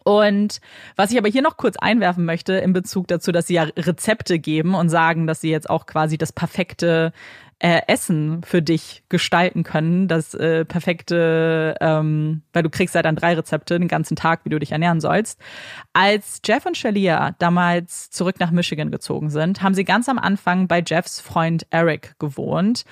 Und 0.04 0.60
was 0.96 1.12
ich 1.12 1.18
aber 1.18 1.30
hier 1.30 1.42
noch 1.42 1.58
kurz 1.58 1.78
einwerfen 1.78 2.26
möchte 2.26 2.54
in 2.54 2.74
Bezug 2.74 3.08
dazu, 3.08 3.32
dass 3.32 3.48
sie 3.48 3.56
ja 3.56 3.64
Rezepte 3.64 4.40
geben 4.40 4.76
und 4.76 4.90
sagen, 4.90 5.28
dass 5.28 5.42
sie 5.42 5.50
jetzt 5.50 5.70
auch 5.70 5.86
quasi 5.86 6.18
das 6.18 6.32
perfekte 6.32 7.14
äh, 7.60 7.82
Essen 7.88 8.44
für 8.44 8.62
dich 8.62 9.04
gestalten 9.10 9.64
können, 9.64 10.08
das 10.08 10.36
äh, 10.36 10.64
perfekte, 10.64 11.76
ähm, 11.82 12.44
weil 12.54 12.62
du 12.62 12.70
kriegst 12.70 12.94
ja 12.94 13.02
dann 13.02 13.16
drei 13.16 13.34
Rezepte 13.34 13.80
den 13.80 13.88
ganzen 13.88 14.16
Tag, 14.16 14.42
wie 14.44 14.50
du 14.50 14.60
dich 14.60 14.74
ernähren 14.74 15.02
sollst. 15.02 15.40
Als 15.94 16.40
Jeff 16.46 16.68
und 16.68 16.78
Shalia 16.78 17.32
damals 17.40 18.12
zurück 18.12 18.40
nach 18.40 18.52
Michigan 18.52 18.92
gezogen 18.92 19.32
sind, 19.32 19.64
haben 19.64 19.74
sie 19.74 19.86
ganz 19.86 20.08
am 20.08 20.20
Anfang 20.20 20.68
bei 20.68 20.84
Jeffs 20.86 21.20
Freund 21.20 21.66
Eric 21.72 22.20
gewohnt 22.20 22.86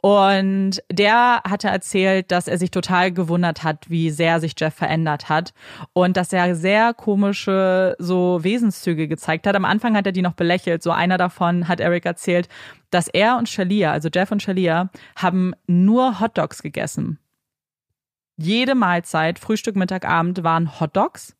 und 0.00 0.82
der 0.90 1.42
hatte 1.42 1.68
erzählt, 1.68 2.30
dass 2.30 2.46
er 2.46 2.58
sich 2.58 2.70
total 2.70 3.10
gewundert 3.10 3.64
hat, 3.64 3.90
wie 3.90 4.10
sehr 4.10 4.38
sich 4.38 4.54
Jeff 4.56 4.74
verändert 4.74 5.28
hat 5.28 5.52
und 5.94 6.16
dass 6.16 6.32
er 6.32 6.54
sehr 6.54 6.94
komische 6.94 7.96
so 7.98 8.38
Wesenszüge 8.42 9.08
gezeigt 9.08 9.48
hat. 9.48 9.56
Am 9.56 9.64
Anfang 9.64 9.96
hat 9.96 10.06
er 10.06 10.12
die 10.12 10.22
noch 10.22 10.34
belächelt. 10.34 10.82
So 10.82 10.92
einer 10.92 11.18
davon 11.18 11.66
hat 11.66 11.80
Eric 11.80 12.06
erzählt, 12.06 12.48
dass 12.92 13.08
er 13.08 13.36
und 13.38 13.48
Shalia, 13.48 13.90
also 13.90 14.08
Jeff 14.12 14.30
und 14.30 14.42
Shalia, 14.42 14.90
haben 15.16 15.54
nur 15.66 16.20
Hotdogs 16.20 16.62
gegessen. 16.62 17.18
Jede 18.36 18.74
Mahlzeit, 18.74 19.38
Frühstück, 19.38 19.76
Mittag, 19.76 20.04
Abend 20.04 20.44
waren 20.44 20.80
Hotdogs. 20.80 21.34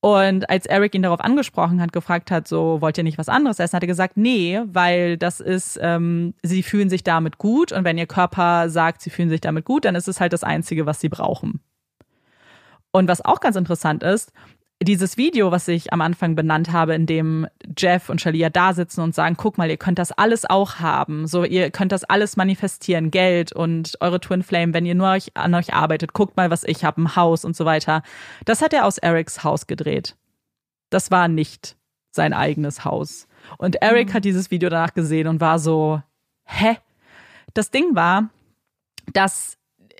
Und 0.00 0.48
als 0.48 0.64
Eric 0.64 0.94
ihn 0.94 1.02
darauf 1.02 1.20
angesprochen 1.20 1.80
hat, 1.80 1.92
gefragt 1.92 2.30
hat, 2.30 2.48
so 2.48 2.80
wollt 2.80 2.96
ihr 2.96 3.04
nicht 3.04 3.18
was 3.18 3.28
anderes 3.28 3.58
essen, 3.58 3.76
hat 3.76 3.82
er 3.82 3.86
gesagt, 3.86 4.16
nee, 4.16 4.60
weil 4.64 5.18
das 5.18 5.40
ist, 5.40 5.78
ähm, 5.82 6.32
sie 6.42 6.62
fühlen 6.62 6.88
sich 6.88 7.04
damit 7.04 7.36
gut 7.36 7.70
und 7.70 7.84
wenn 7.84 7.98
ihr 7.98 8.06
Körper 8.06 8.70
sagt, 8.70 9.02
sie 9.02 9.10
fühlen 9.10 9.28
sich 9.28 9.42
damit 9.42 9.66
gut, 9.66 9.84
dann 9.84 9.94
ist 9.94 10.08
es 10.08 10.18
halt 10.18 10.32
das 10.32 10.42
Einzige, 10.42 10.86
was 10.86 11.00
sie 11.00 11.10
brauchen. 11.10 11.60
Und 12.92 13.08
was 13.08 13.22
auch 13.22 13.40
ganz 13.40 13.56
interessant 13.56 14.02
ist, 14.02 14.32
dieses 14.82 15.18
Video, 15.18 15.50
was 15.50 15.68
ich 15.68 15.92
am 15.92 16.00
Anfang 16.00 16.34
benannt 16.34 16.72
habe, 16.72 16.94
in 16.94 17.04
dem 17.04 17.46
Jeff 17.76 18.08
und 18.08 18.20
Shalia 18.20 18.48
da 18.48 18.72
sitzen 18.72 19.02
und 19.02 19.14
sagen, 19.14 19.36
guck 19.36 19.58
mal, 19.58 19.68
ihr 19.68 19.76
könnt 19.76 19.98
das 19.98 20.10
alles 20.10 20.48
auch 20.48 20.76
haben. 20.76 21.26
So, 21.26 21.44
ihr 21.44 21.70
könnt 21.70 21.92
das 21.92 22.04
alles 22.04 22.36
manifestieren, 22.36 23.10
Geld 23.10 23.52
und 23.52 23.98
eure 24.00 24.20
Twin 24.20 24.42
Flame, 24.42 24.72
wenn 24.72 24.86
ihr 24.86 24.94
nur 24.94 25.10
euch, 25.10 25.36
an 25.36 25.54
euch 25.54 25.74
arbeitet, 25.74 26.14
guckt 26.14 26.36
mal, 26.36 26.50
was 26.50 26.64
ich 26.64 26.84
habe, 26.84 27.02
ein 27.02 27.14
Haus 27.14 27.44
und 27.44 27.54
so 27.54 27.66
weiter. 27.66 28.02
Das 28.46 28.62
hat 28.62 28.72
er 28.72 28.86
aus 28.86 28.96
Erics 28.96 29.44
Haus 29.44 29.66
gedreht. 29.66 30.16
Das 30.88 31.10
war 31.10 31.28
nicht 31.28 31.76
sein 32.10 32.32
eigenes 32.32 32.84
Haus. 32.84 33.28
Und 33.58 33.76
Eric 33.82 34.08
mhm. 34.08 34.14
hat 34.14 34.24
dieses 34.24 34.50
Video 34.50 34.70
danach 34.70 34.94
gesehen 34.94 35.26
und 35.26 35.40
war 35.40 35.58
so, 35.58 36.02
hä? 36.44 36.78
Das 37.52 37.70
Ding 37.70 37.94
war, 37.94 38.30
dass 39.12 39.58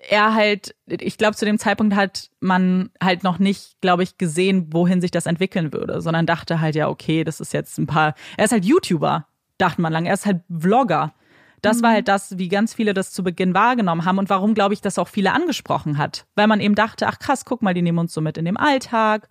er 0.09 0.33
halt, 0.33 0.75
ich 0.87 1.17
glaube, 1.17 1.35
zu 1.35 1.45
dem 1.45 1.59
Zeitpunkt 1.59 1.95
hat 1.95 2.29
man 2.39 2.89
halt 3.01 3.23
noch 3.23 3.39
nicht, 3.39 3.79
glaube 3.81 4.03
ich, 4.03 4.17
gesehen, 4.17 4.67
wohin 4.71 5.01
sich 5.01 5.11
das 5.11 5.25
entwickeln 5.25 5.73
würde, 5.73 6.01
sondern 6.01 6.25
dachte 6.25 6.61
halt, 6.61 6.75
ja, 6.75 6.89
okay, 6.89 7.23
das 7.23 7.39
ist 7.39 7.53
jetzt 7.53 7.77
ein 7.77 7.87
paar, 7.87 8.15
er 8.37 8.45
ist 8.45 8.51
halt 8.51 8.65
YouTuber, 8.65 9.27
dachte 9.57 9.81
man 9.81 9.93
lang, 9.93 10.05
er 10.05 10.13
ist 10.13 10.25
halt 10.25 10.41
Vlogger. 10.49 11.13
Das 11.61 11.77
mhm. 11.77 11.83
war 11.83 11.91
halt 11.91 12.07
das, 12.07 12.37
wie 12.37 12.47
ganz 12.47 12.73
viele 12.73 12.93
das 12.93 13.11
zu 13.11 13.23
Beginn 13.23 13.53
wahrgenommen 13.53 14.05
haben 14.05 14.17
und 14.17 14.29
warum, 14.29 14.55
glaube 14.55 14.73
ich, 14.73 14.81
das 14.81 14.97
auch 14.97 15.07
viele 15.07 15.33
angesprochen 15.33 15.97
hat. 15.97 16.25
Weil 16.35 16.47
man 16.47 16.59
eben 16.59 16.75
dachte, 16.75 17.07
ach 17.07 17.19
krass, 17.19 17.45
guck 17.45 17.61
mal, 17.61 17.73
die 17.73 17.83
nehmen 17.83 17.99
uns 17.99 18.13
so 18.13 18.21
mit 18.21 18.37
in 18.37 18.45
dem 18.45 18.57
Alltag 18.57 19.29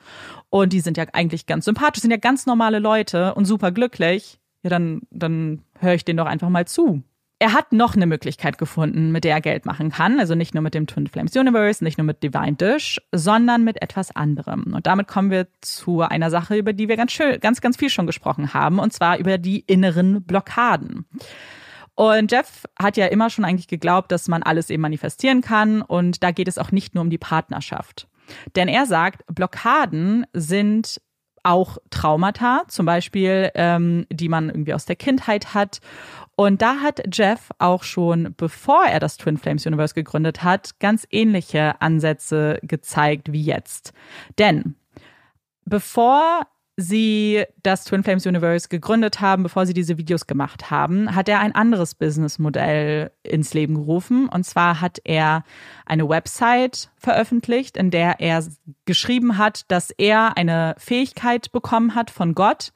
und 0.49 0.73
die 0.73 0.81
sind 0.81 0.97
ja 0.97 1.07
eigentlich 1.13 1.47
ganz 1.47 1.65
sympathisch, 1.65 2.03
sind 2.03 2.13
ja 2.13 2.17
ganz 2.17 2.47
normale 2.47 2.79
Leute 2.79 3.35
und 3.35 3.47
super 3.47 3.73
glücklich. 3.73 4.39
Ja, 4.63 4.71
dann, 4.71 5.03
dann 5.11 5.63
höre 5.79 5.95
ich 5.95 6.05
denen 6.05 6.19
doch 6.19 6.27
einfach 6.27 6.51
mal 6.51 6.67
zu 6.67 7.03
er 7.41 7.55
hat 7.55 7.73
noch 7.73 7.97
eine 7.97 8.07
Möglichkeit 8.07 8.59
gefunden, 8.59 9.13
mit 9.13 9.25
der 9.25 9.33
er 9.33 9.41
Geld 9.41 9.65
machen 9.65 9.91
kann. 9.91 10.21
Also 10.21 10.35
nicht 10.35 10.55
nur 10.55 10.63
mit 10.63 10.75
dem 10.75 10.87
Twin 10.87 11.07
Flames 11.07 11.35
Universe, 11.35 11.83
nicht 11.83 11.97
nur 11.97 12.05
mit 12.05 12.23
Divine 12.23 12.53
Dish, 12.53 13.01
sondern 13.13 13.65
mit 13.65 13.81
etwas 13.81 14.15
anderem. 14.15 14.75
Und 14.75 14.87
damit 14.87 15.09
kommen 15.09 15.31
wir 15.31 15.49
zu 15.63 16.03
einer 16.03 16.31
Sache, 16.31 16.57
über 16.57 16.75
die 16.75 16.89
wir 16.89 16.99
ganz 16.99 17.13
schön, 17.13 17.41
ganz, 17.41 17.63
ganz 17.63 17.79
viel 17.79 17.89
schon 17.89 18.07
gesprochen 18.07 18.53
haben, 18.53 18.79
und 18.79 18.93
zwar 18.93 19.19
über 19.19 19.39
die 19.39 19.61
inneren 19.61 20.23
Blockaden. 20.23 21.07
Und 21.95 22.31
Jeff 22.31 22.65
hat 22.79 22.99
ja 22.99 23.07
immer 23.07 23.31
schon 23.31 23.47
eigentlich 23.47 23.69
geglaubt, 23.69 24.13
dass 24.13 24.29
man 24.29 24.43
alles 24.43 24.69
eben 24.69 24.83
manifestieren 24.83 25.41
kann. 25.41 25.81
Und 25.81 26.23
da 26.23 26.33
geht 26.33 26.49
es 26.49 26.59
auch 26.59 26.73
nicht 26.73 26.95
nur 26.95 27.03
um 27.03 27.11
die 27.11 27.19
Partnerschaft. 27.19 28.07
Denn 28.55 28.69
er 28.69 28.85
sagt, 28.85 29.25
Blockaden 29.35 30.27
sind 30.35 31.01
auch 31.43 31.79
Traumata, 31.91 32.63
zum 32.69 32.87
Beispiel, 32.87 33.51
ähm, 33.55 34.07
die 34.11 34.29
man 34.29 34.51
irgendwie 34.51 34.75
aus 34.75 34.85
der 34.85 34.97
Kindheit 34.97 35.55
hat. 35.55 35.81
Und 36.41 36.63
da 36.63 36.77
hat 36.81 37.03
Jeff 37.13 37.51
auch 37.59 37.83
schon, 37.83 38.33
bevor 38.35 38.87
er 38.87 38.99
das 38.99 39.19
Twin 39.19 39.37
Flames 39.37 39.67
Universe 39.67 39.93
gegründet 39.93 40.43
hat, 40.43 40.81
ganz 40.81 41.07
ähnliche 41.11 41.79
Ansätze 41.83 42.59
gezeigt 42.63 43.31
wie 43.31 43.43
jetzt. 43.43 43.93
Denn 44.39 44.75
bevor 45.67 46.47
sie 46.79 47.45
das 47.63 47.85
Twin 47.85 48.03
Flames 48.03 48.25
Universe 48.25 48.71
gegründet 48.71 49.21
haben, 49.21 49.43
bevor 49.43 49.67
sie 49.67 49.75
diese 49.75 49.99
Videos 49.99 50.27
gemacht 50.27 50.71
haben, 50.71 51.15
hat 51.15 51.29
er 51.29 51.41
ein 51.41 51.55
anderes 51.55 51.95
Businessmodell 51.95 53.11
ins 53.23 53.53
Leben 53.53 53.75
gerufen. 53.75 54.27
Und 54.27 54.45
zwar 54.45 54.81
hat 54.81 54.99
er 55.05 55.45
eine 55.85 56.09
Website 56.09 56.89
veröffentlicht, 56.97 57.77
in 57.77 57.91
der 57.91 58.19
er 58.19 58.43
geschrieben 58.87 59.37
hat, 59.37 59.71
dass 59.71 59.91
er 59.91 60.39
eine 60.39 60.75
Fähigkeit 60.79 61.53
bekommen 61.53 61.95
hat 61.95 62.11
von 62.11 62.35
Gott, 62.35 62.73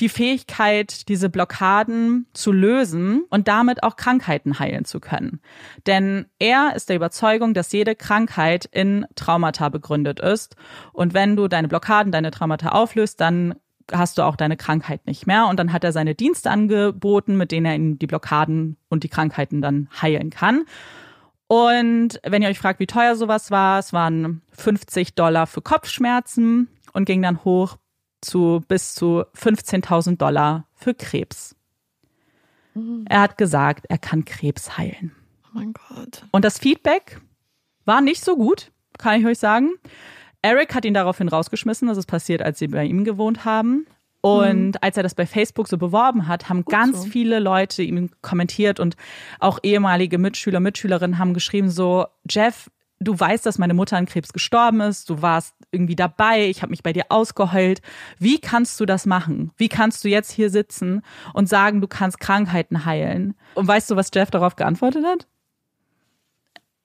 die 0.00 0.08
Fähigkeit, 0.08 1.08
diese 1.08 1.28
Blockaden 1.28 2.26
zu 2.32 2.52
lösen 2.52 3.24
und 3.28 3.48
damit 3.48 3.82
auch 3.82 3.96
Krankheiten 3.96 4.58
heilen 4.58 4.84
zu 4.84 4.98
können. 4.98 5.40
Denn 5.86 6.26
er 6.38 6.74
ist 6.74 6.88
der 6.88 6.96
Überzeugung, 6.96 7.54
dass 7.54 7.72
jede 7.72 7.94
Krankheit 7.94 8.64
in 8.72 9.06
Traumata 9.14 9.68
begründet 9.68 10.20
ist. 10.20 10.56
Und 10.92 11.12
wenn 11.12 11.36
du 11.36 11.48
deine 11.48 11.68
Blockaden, 11.68 12.12
deine 12.12 12.30
Traumata 12.30 12.70
auflöst, 12.70 13.20
dann 13.20 13.54
hast 13.92 14.18
du 14.18 14.22
auch 14.22 14.36
deine 14.36 14.56
Krankheit 14.56 15.06
nicht 15.06 15.26
mehr. 15.26 15.46
Und 15.48 15.58
dann 15.58 15.72
hat 15.72 15.84
er 15.84 15.92
seine 15.92 16.14
Dienste 16.14 16.50
angeboten, 16.50 17.36
mit 17.36 17.52
denen 17.52 17.66
er 17.66 17.74
ihn 17.74 17.98
die 17.98 18.06
Blockaden 18.06 18.76
und 18.88 19.04
die 19.04 19.08
Krankheiten 19.08 19.60
dann 19.60 19.88
heilen 20.00 20.30
kann. 20.30 20.64
Und 21.46 22.20
wenn 22.24 22.42
ihr 22.42 22.48
euch 22.48 22.60
fragt, 22.60 22.78
wie 22.78 22.86
teuer 22.86 23.16
sowas 23.16 23.50
war, 23.50 23.80
es 23.80 23.92
waren 23.92 24.40
50 24.52 25.14
Dollar 25.14 25.46
für 25.46 25.60
Kopfschmerzen 25.60 26.68
und 26.92 27.06
ging 27.06 27.22
dann 27.22 27.44
hoch 27.44 27.76
zu 28.20 28.62
bis 28.68 28.94
zu 28.94 29.24
15.000 29.36 30.16
Dollar 30.16 30.66
für 30.74 30.94
Krebs. 30.94 31.56
Mhm. 32.74 33.04
Er 33.08 33.20
hat 33.22 33.38
gesagt, 33.38 33.86
er 33.88 33.98
kann 33.98 34.24
Krebs 34.24 34.76
heilen. 34.76 35.12
Oh 35.44 35.48
mein 35.54 35.72
Gott. 35.72 36.24
Und 36.30 36.44
das 36.44 36.58
Feedback 36.58 37.20
war 37.84 38.00
nicht 38.00 38.24
so 38.24 38.36
gut, 38.36 38.70
kann 38.98 39.20
ich 39.20 39.26
euch 39.26 39.38
sagen. 39.38 39.70
Eric 40.42 40.74
hat 40.74 40.84
ihn 40.84 40.94
daraufhin 40.94 41.28
rausgeschmissen. 41.28 41.88
Das 41.88 41.98
ist 41.98 42.06
passiert, 42.06 42.42
als 42.42 42.58
sie 42.58 42.68
bei 42.68 42.84
ihm 42.84 43.04
gewohnt 43.04 43.44
haben. 43.44 43.86
Und 44.22 44.72
mhm. 44.72 44.78
als 44.80 44.96
er 44.96 45.02
das 45.02 45.14
bei 45.14 45.26
Facebook 45.26 45.68
so 45.68 45.78
beworben 45.78 46.28
hat, 46.28 46.48
haben 46.48 46.64
Gut 46.64 46.72
ganz 46.72 47.02
so. 47.02 47.08
viele 47.08 47.38
Leute 47.38 47.82
ihm 47.82 48.10
kommentiert 48.20 48.78
und 48.78 48.96
auch 49.38 49.58
ehemalige 49.62 50.18
Mitschüler, 50.18 50.60
Mitschülerinnen 50.60 51.18
haben 51.18 51.32
geschrieben 51.32 51.70
so, 51.70 52.06
Jeff, 52.28 52.70
du 52.98 53.18
weißt, 53.18 53.46
dass 53.46 53.58
meine 53.58 53.72
Mutter 53.72 53.96
an 53.96 54.04
Krebs 54.04 54.32
gestorben 54.32 54.82
ist, 54.82 55.08
du 55.08 55.22
warst 55.22 55.54
irgendwie 55.72 55.96
dabei, 55.96 56.48
ich 56.48 56.62
habe 56.62 56.70
mich 56.70 56.82
bei 56.82 56.92
dir 56.92 57.06
ausgeheult. 57.10 57.80
Wie 58.18 58.40
kannst 58.40 58.78
du 58.80 58.86
das 58.86 59.06
machen? 59.06 59.52
Wie 59.56 59.68
kannst 59.68 60.04
du 60.04 60.08
jetzt 60.08 60.32
hier 60.32 60.50
sitzen 60.50 61.02
und 61.32 61.48
sagen, 61.48 61.80
du 61.80 61.86
kannst 61.86 62.20
Krankheiten 62.20 62.84
heilen? 62.84 63.34
Und 63.54 63.68
weißt 63.68 63.90
du, 63.90 63.96
was 63.96 64.10
Jeff 64.12 64.30
darauf 64.30 64.56
geantwortet 64.56 65.04
hat? 65.04 65.26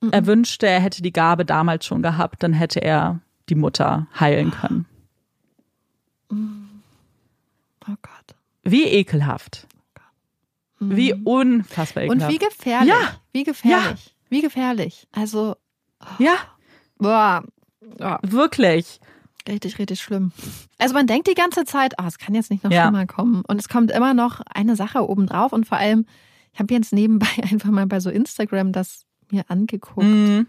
Mhm. 0.01 0.11
Er 0.11 0.25
wünschte, 0.25 0.67
er 0.67 0.79
hätte 0.79 1.01
die 1.01 1.13
Gabe 1.13 1.45
damals 1.45 1.85
schon 1.85 2.01
gehabt, 2.01 2.43
dann 2.43 2.53
hätte 2.53 2.79
er 2.81 3.21
die 3.49 3.55
Mutter 3.55 4.07
heilen 4.19 4.51
können. 4.51 4.85
Oh 6.31 7.95
Gott. 8.01 8.35
Wie 8.63 8.85
ekelhaft. 8.85 9.67
Wie 10.79 11.13
unfassbar 11.13 12.03
ekelhaft. 12.03 12.23
Und 12.23 12.33
wie 12.33 12.37
gefährlich. 12.37 12.89
Ja. 12.89 13.15
Wie 13.31 13.43
gefährlich. 13.43 14.05
Ja. 14.05 14.11
Wie 14.29 14.41
gefährlich. 14.41 15.07
Also 15.11 15.55
ja. 16.19 16.35
Boah. 16.97 17.43
Ja. 17.99 18.19
Wirklich. 18.21 18.99
Richtig, 19.47 19.77
richtig 19.77 20.01
schlimm. 20.01 20.31
Also 20.79 20.95
man 20.95 21.05
denkt 21.05 21.27
die 21.27 21.35
ganze 21.35 21.65
Zeit, 21.65 21.93
oh, 22.01 22.05
es 22.07 22.17
kann 22.17 22.33
jetzt 22.33 22.49
nicht 22.49 22.63
noch 22.63 22.71
ja. 22.71 22.83
schlimmer 22.83 23.05
kommen. 23.05 23.43
Und 23.47 23.59
es 23.59 23.69
kommt 23.69 23.91
immer 23.91 24.13
noch 24.13 24.41
eine 24.41 24.75
Sache 24.75 25.07
obendrauf. 25.07 25.53
Und 25.53 25.67
vor 25.67 25.77
allem, 25.77 26.05
ich 26.53 26.59
habe 26.59 26.73
jetzt 26.73 26.93
nebenbei 26.93 27.27
einfach 27.51 27.69
mal 27.69 27.85
bei 27.85 27.99
so 27.99 28.09
Instagram 28.09 28.71
das 28.71 29.05
mir 29.29 29.43
angeguckt. 29.49 30.05
Mhm. 30.05 30.47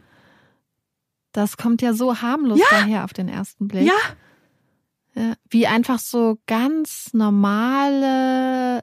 Das 1.33 1.59
kommt 1.59 1.83
ja 1.83 1.93
so 1.93 2.23
harmlos 2.23 2.59
ja. 2.59 2.67
daher 2.71 3.05
auf 3.05 3.13
den 3.13 3.29
ersten 3.29 3.69
Blick. 3.69 3.87
Ja. 3.87 5.23
ja. 5.23 5.35
Wie 5.51 5.67
einfach 5.67 5.99
so 5.99 6.39
ganz 6.47 7.13
normale, 7.13 8.83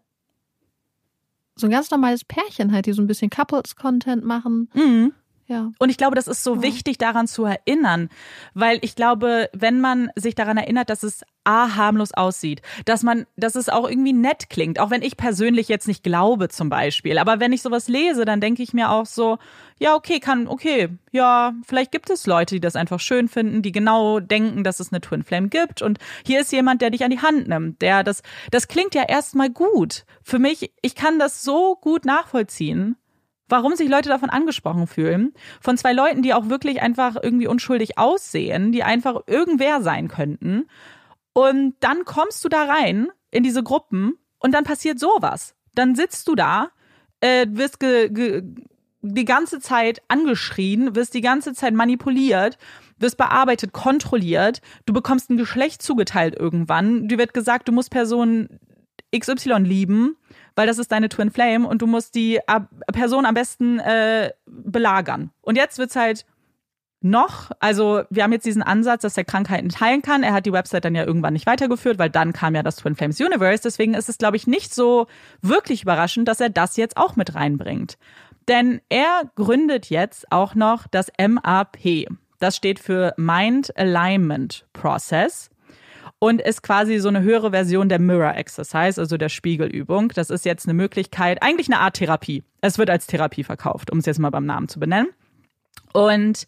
so 1.55 1.65
ein 1.65 1.71
ganz 1.71 1.89
normales 1.89 2.23
Pärchen 2.23 2.71
halt, 2.71 2.85
die 2.85 2.93
so 2.93 3.01
ein 3.01 3.07
bisschen 3.07 3.31
Couples-Content 3.31 4.23
machen. 4.23 4.69
Mhm. 4.75 5.13
Ja. 5.47 5.71
Und 5.77 5.89
ich 5.89 5.97
glaube, 5.97 6.15
das 6.15 6.27
ist 6.27 6.43
so 6.43 6.55
ja. 6.55 6.61
wichtig, 6.61 6.97
daran 6.97 7.27
zu 7.27 7.43
erinnern, 7.45 8.09
weil 8.53 8.79
ich 8.81 8.95
glaube, 8.95 9.49
wenn 9.53 9.81
man 9.81 10.09
sich 10.15 10.35
daran 10.35 10.57
erinnert, 10.57 10.89
dass 10.89 11.03
es 11.03 11.23
a 11.43 11.75
harmlos 11.75 12.13
aussieht, 12.13 12.61
dass 12.85 13.03
man, 13.03 13.25
dass 13.35 13.55
es 13.55 13.67
auch 13.67 13.89
irgendwie 13.89 14.13
nett 14.13 14.49
klingt, 14.49 14.79
auch 14.79 14.89
wenn 14.89 15.01
ich 15.01 15.17
persönlich 15.17 15.67
jetzt 15.67 15.87
nicht 15.89 16.03
glaube 16.03 16.47
zum 16.47 16.69
Beispiel, 16.69 17.17
aber 17.17 17.41
wenn 17.41 17.51
ich 17.51 17.61
sowas 17.61 17.89
lese, 17.89 18.23
dann 18.23 18.39
denke 18.39 18.63
ich 18.63 18.73
mir 18.73 18.89
auch 18.89 19.05
so, 19.05 19.37
ja 19.77 19.95
okay, 19.95 20.21
kann 20.21 20.47
okay, 20.47 20.87
ja 21.11 21.53
vielleicht 21.65 21.91
gibt 21.91 22.09
es 22.09 22.25
Leute, 22.25 22.55
die 22.55 22.61
das 22.61 22.77
einfach 22.77 23.01
schön 23.01 23.27
finden, 23.27 23.61
die 23.61 23.73
genau 23.73 24.21
denken, 24.21 24.63
dass 24.63 24.79
es 24.79 24.93
eine 24.93 25.01
Twin 25.01 25.23
Flame 25.23 25.49
gibt 25.49 25.81
und 25.81 25.99
hier 26.25 26.39
ist 26.39 26.53
jemand, 26.53 26.81
der 26.81 26.91
dich 26.91 27.03
an 27.03 27.11
die 27.11 27.21
Hand 27.21 27.49
nimmt, 27.49 27.81
der 27.81 28.05
das, 28.05 28.21
das 28.51 28.69
klingt 28.69 28.95
ja 28.95 29.03
erstmal 29.03 29.49
gut. 29.49 30.05
Für 30.21 30.39
mich, 30.39 30.71
ich 30.81 30.95
kann 30.95 31.19
das 31.19 31.43
so 31.43 31.75
gut 31.75 32.05
nachvollziehen 32.05 32.95
warum 33.49 33.75
sich 33.75 33.89
Leute 33.89 34.09
davon 34.09 34.29
angesprochen 34.29 34.87
fühlen. 34.87 35.33
Von 35.61 35.77
zwei 35.77 35.93
Leuten, 35.93 36.21
die 36.21 36.33
auch 36.33 36.49
wirklich 36.49 36.81
einfach 36.81 37.15
irgendwie 37.21 37.47
unschuldig 37.47 37.97
aussehen, 37.97 38.71
die 38.71 38.83
einfach 38.83 39.21
irgendwer 39.27 39.81
sein 39.81 40.07
könnten. 40.07 40.67
Und 41.33 41.75
dann 41.79 42.05
kommst 42.05 42.43
du 42.43 42.49
da 42.49 42.63
rein 42.63 43.07
in 43.31 43.43
diese 43.43 43.63
Gruppen 43.63 44.13
und 44.39 44.53
dann 44.53 44.63
passiert 44.63 44.99
sowas. 44.99 45.55
Dann 45.73 45.95
sitzt 45.95 46.27
du 46.27 46.35
da, 46.35 46.69
äh, 47.21 47.47
wirst 47.49 47.79
ge, 47.79 48.09
ge, 48.09 48.43
die 49.01 49.25
ganze 49.25 49.59
Zeit 49.59 50.01
angeschrien, 50.07 50.95
wirst 50.95 51.13
die 51.13 51.21
ganze 51.21 51.53
Zeit 51.53 51.73
manipuliert, 51.73 52.57
wirst 52.97 53.17
bearbeitet, 53.17 53.73
kontrolliert, 53.73 54.61
du 54.85 54.93
bekommst 54.93 55.29
ein 55.29 55.37
Geschlecht 55.37 55.81
zugeteilt 55.81 56.35
irgendwann, 56.39 57.07
dir 57.07 57.17
wird 57.17 57.33
gesagt, 57.33 57.67
du 57.67 57.71
musst 57.71 57.91
Person 57.91 58.59
XY 59.18 59.60
lieben 59.60 60.18
weil 60.56 60.68
das 60.68 60.77
ist 60.77 60.91
deine 60.91 61.10
Twin 61.10 61.31
Flame 61.31 61.68
und 61.68 61.81
du 61.81 61.88
musst 61.88 62.15
die 62.15 62.40
Person 62.91 63.26
am 63.26 63.34
besten 63.34 63.80
äh, 63.80 64.31
belagern. 64.45 65.31
Und 65.41 65.56
jetzt 65.56 65.77
wird's 65.77 65.95
halt 65.95 66.26
noch, 67.02 67.52
also 67.60 68.03
wir 68.10 68.23
haben 68.23 68.31
jetzt 68.31 68.45
diesen 68.45 68.64
Ansatz, 68.64 69.02
dass 69.02 69.18
er 69.18 69.26
Krankheiten 69.26 69.69
teilen 69.69 70.02
kann. 70.02 70.23
Er 70.23 70.34
hat 70.34 70.45
die 70.45 70.53
Website 70.53 70.85
dann 70.85 70.95
ja 70.95 71.03
irgendwann 71.03 71.34
nicht 71.34 71.45
weitergeführt, 71.45 71.99
weil 71.99 72.10
dann 72.10 72.31
kam 72.31 72.56
ja 72.56 72.64
das 72.64 72.77
Twin 72.77 72.95
Flames 72.95 73.19
Universe. 73.19 73.61
Deswegen 73.61 73.94
ist 73.94 74.07
es, 74.07 74.18
glaube 74.18 74.38
ich, 74.38 74.48
nicht 74.48 74.73
so 74.73 75.07
wirklich 75.41 75.84
überraschend, 75.84 76.27
dass 76.27 76.40
er 76.40 76.49
das 76.49 76.77
jetzt 76.77 76.95
auch 76.95 77.18
mit 77.18 77.35
reinbringt. 77.35 77.98
Denn 78.48 78.80
er 78.90 79.23
gründet 79.35 79.90
jetzt 79.90 80.31
auch 80.31 80.56
noch 80.56 80.88
das 80.88 81.11
MAP. 81.18 82.07
Das 82.40 82.56
steht 82.56 82.80
für 82.80 83.14
Mind 83.18 83.76
Alignment 83.77 84.65
Process 84.72 85.49
und 86.23 86.39
ist 86.39 86.63
quasi 86.63 86.99
so 86.99 87.09
eine 87.09 87.21
höhere 87.21 87.51
Version 87.51 87.89
der 87.89 87.99
Mirror 87.99 88.35
Exercise, 88.35 89.01
also 89.01 89.17
der 89.17 89.27
Spiegelübung. 89.27 90.07
Das 90.15 90.29
ist 90.29 90.45
jetzt 90.45 90.65
eine 90.65 90.73
Möglichkeit, 90.73 91.43
eigentlich 91.43 91.67
eine 91.67 91.81
Art 91.81 91.97
Therapie. 91.97 92.45
Es 92.61 92.77
wird 92.77 92.89
als 92.89 93.07
Therapie 93.07 93.43
verkauft, 93.43 93.91
um 93.91 93.97
es 93.97 94.05
jetzt 94.05 94.19
mal 94.19 94.29
beim 94.29 94.45
Namen 94.45 94.69
zu 94.69 94.79
benennen. 94.79 95.09
Und 95.91 96.47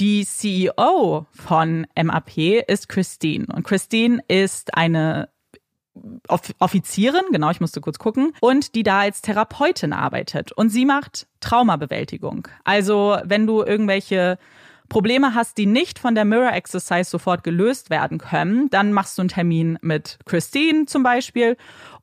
die 0.00 0.24
CEO 0.24 1.26
von 1.32 1.86
MAP 2.02 2.64
ist 2.66 2.88
Christine. 2.88 3.44
Und 3.54 3.64
Christine 3.64 4.22
ist 4.26 4.72
eine 4.72 5.28
Offizierin, 6.58 7.24
genau, 7.30 7.50
ich 7.50 7.60
musste 7.60 7.82
kurz 7.82 7.98
gucken, 7.98 8.32
und 8.40 8.74
die 8.74 8.84
da 8.84 9.00
als 9.00 9.20
Therapeutin 9.20 9.92
arbeitet. 9.92 10.50
Und 10.52 10.70
sie 10.70 10.86
macht 10.86 11.26
Traumabewältigung. 11.40 12.48
Also, 12.64 13.18
wenn 13.24 13.46
du 13.46 13.62
irgendwelche 13.62 14.38
Probleme 14.90 15.34
hast, 15.34 15.56
die 15.56 15.64
nicht 15.64 15.98
von 15.98 16.14
der 16.14 16.26
Mirror 16.26 16.52
Exercise 16.52 17.08
sofort 17.08 17.42
gelöst 17.44 17.88
werden 17.88 18.18
können, 18.18 18.68
dann 18.68 18.92
machst 18.92 19.16
du 19.16 19.22
einen 19.22 19.30
Termin 19.30 19.78
mit 19.80 20.18
Christine 20.26 20.84
zum 20.84 21.02
Beispiel 21.02 21.56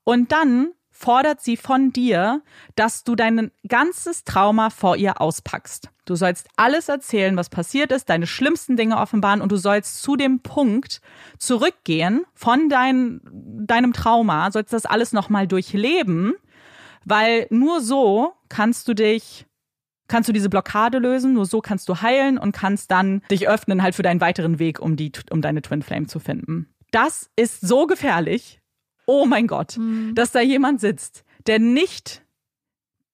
und 0.04 0.32
dann 0.32 0.70
fordert 0.90 1.42
sie 1.42 1.58
von 1.58 1.92
dir, 1.94 2.42
dass 2.76 3.04
du 3.04 3.16
dein 3.16 3.52
ganzes 3.68 4.24
Trauma 4.24 4.72
vor 4.72 4.96
ihr 4.96 5.22
auspackst. 5.22 5.92
Du 6.06 6.16
sollst 6.16 6.48
alles 6.56 6.90
erzählen, 6.90 7.38
was 7.38 7.50
passiert 7.50 7.92
ist, 7.92 8.10
deine 8.10 8.26
schlimmsten 8.26 8.78
Dinge 8.78 8.98
offenbaren 8.98 9.42
und 9.42 9.52
du 9.52 9.58
sollst 9.58 10.02
zu 10.02 10.16
dem 10.16 10.40
Punkt 10.40 11.02
zurückgehen 11.38 12.26
von 12.34 12.68
dein, 12.70 13.22
deinem 13.24 13.94
Trauma, 13.94 14.50
sollst 14.50 14.74
das 14.74 14.88
alles 14.88 15.14
nochmal 15.14 15.46
durchleben, 15.46 16.34
weil 17.06 17.46
nur 17.52 17.82
so 17.82 18.34
kannst 18.50 18.88
du 18.88 18.96
dich 18.96 19.46
kannst 20.08 20.30
du 20.30 20.34
diese 20.34 20.50
Blockade 20.50 21.00
lösen. 21.00 21.34
Nur 21.34 21.46
so 21.46 21.62
kannst 21.62 21.90
du 21.90 22.02
heilen 22.02 22.38
und 22.38 22.52
kannst 22.52 22.92
dann 22.92 23.22
dich 23.32 23.48
öffnen 23.48 23.82
halt 23.82 23.96
für 23.96 24.04
deinen 24.04 24.22
weiteren 24.22 24.60
Weg, 24.60 24.80
um 24.80 24.96
die, 24.96 25.12
um 25.32 25.42
deine 25.42 25.62
Twin 25.62 25.82
Flame 25.82 26.08
zu 26.08 26.20
finden. 26.20 26.68
Das 26.92 27.30
ist 27.36 27.62
so 27.62 27.86
gefährlich. 27.88 28.62
Oh 29.06 29.26
mein 29.26 29.48
Gott, 29.48 29.78
mhm. 29.78 30.16
dass 30.16 30.32
da 30.32 30.42
jemand 30.42 30.82
sitzt, 30.82 31.24
der 31.48 31.60
nicht 31.60 32.24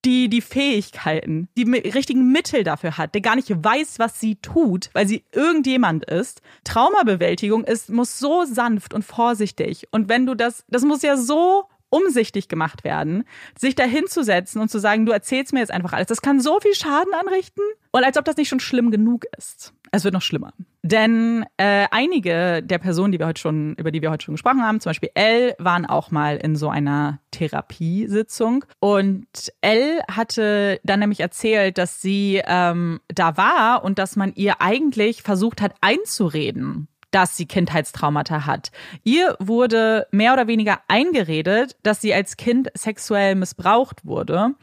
die 0.05 0.27
die 0.27 0.41
Fähigkeiten, 0.41 1.47
die 1.57 1.63
richtigen 1.63 2.31
Mittel 2.31 2.63
dafür 2.63 2.97
hat, 2.97 3.13
der 3.13 3.21
gar 3.21 3.35
nicht 3.35 3.49
weiß, 3.49 3.99
was 3.99 4.19
sie 4.19 4.35
tut, 4.35 4.89
weil 4.93 5.07
sie 5.07 5.23
irgendjemand 5.31 6.03
ist. 6.05 6.41
Traumabewältigung 6.63 7.63
ist 7.63 7.89
muss 7.89 8.19
so 8.19 8.43
sanft 8.43 8.93
und 8.93 9.03
vorsichtig 9.03 9.87
und 9.91 10.09
wenn 10.09 10.25
du 10.25 10.35
das 10.35 10.65
das 10.67 10.83
muss 10.83 11.03
ja 11.03 11.15
so 11.15 11.69
umsichtig 11.93 12.47
gemacht 12.47 12.83
werden, 12.83 13.23
sich 13.57 13.75
da 13.75 13.83
hinzusetzen 13.83 14.61
und 14.61 14.69
zu 14.69 14.79
sagen, 14.79 15.05
du 15.05 15.11
erzählst 15.11 15.53
mir 15.53 15.59
jetzt 15.59 15.71
einfach 15.71 15.93
alles. 15.93 16.07
Das 16.07 16.21
kann 16.21 16.39
so 16.39 16.59
viel 16.59 16.73
Schaden 16.73 17.13
anrichten 17.13 17.63
und 17.91 18.03
als 18.03 18.17
ob 18.17 18.25
das 18.25 18.37
nicht 18.37 18.49
schon 18.49 18.59
schlimm 18.59 18.91
genug 18.91 19.25
ist. 19.37 19.73
Es 19.91 20.03
wird 20.03 20.15
noch 20.15 20.23
schlimmer. 20.23 20.53
Denn 20.81 21.45
äh, 21.57 21.85
einige 21.91 22.63
der 22.63 22.79
Personen, 22.79 23.11
die 23.11 23.19
wir 23.19 23.27
heute 23.27 23.39
schon, 23.39 23.75
über 23.75 23.91
die 23.91 24.01
wir 24.01 24.09
heute 24.09 24.25
schon 24.25 24.33
gesprochen 24.33 24.63
haben, 24.63 24.79
zum 24.79 24.89
Beispiel 24.89 25.11
Elle, 25.13 25.55
waren 25.59 25.85
auch 25.85 26.09
mal 26.09 26.37
in 26.37 26.55
so 26.55 26.69
einer 26.69 27.19
Therapiesitzung. 27.29 28.65
Und 28.79 29.27
Elle 29.61 30.01
hatte 30.09 30.79
dann 30.83 30.99
nämlich 30.99 31.19
erzählt, 31.19 31.77
dass 31.77 32.01
sie 32.01 32.41
ähm, 32.43 33.01
da 33.07 33.37
war 33.37 33.83
und 33.83 33.99
dass 33.99 34.15
man 34.15 34.33
ihr 34.33 34.61
eigentlich 34.61 35.21
versucht 35.21 35.61
hat 35.61 35.75
einzureden, 35.81 36.87
dass 37.13 37.37
sie 37.37 37.45
Kindheitstraumata 37.45 38.45
hat. 38.45 38.71
Ihr 39.03 39.35
wurde 39.39 40.07
mehr 40.11 40.33
oder 40.33 40.47
weniger 40.47 40.79
eingeredet, 40.87 41.77
dass 41.83 42.01
sie 42.01 42.13
als 42.13 42.37
Kind 42.37 42.69
sexuell 42.73 43.35
missbraucht 43.35 44.05
wurde 44.05 44.55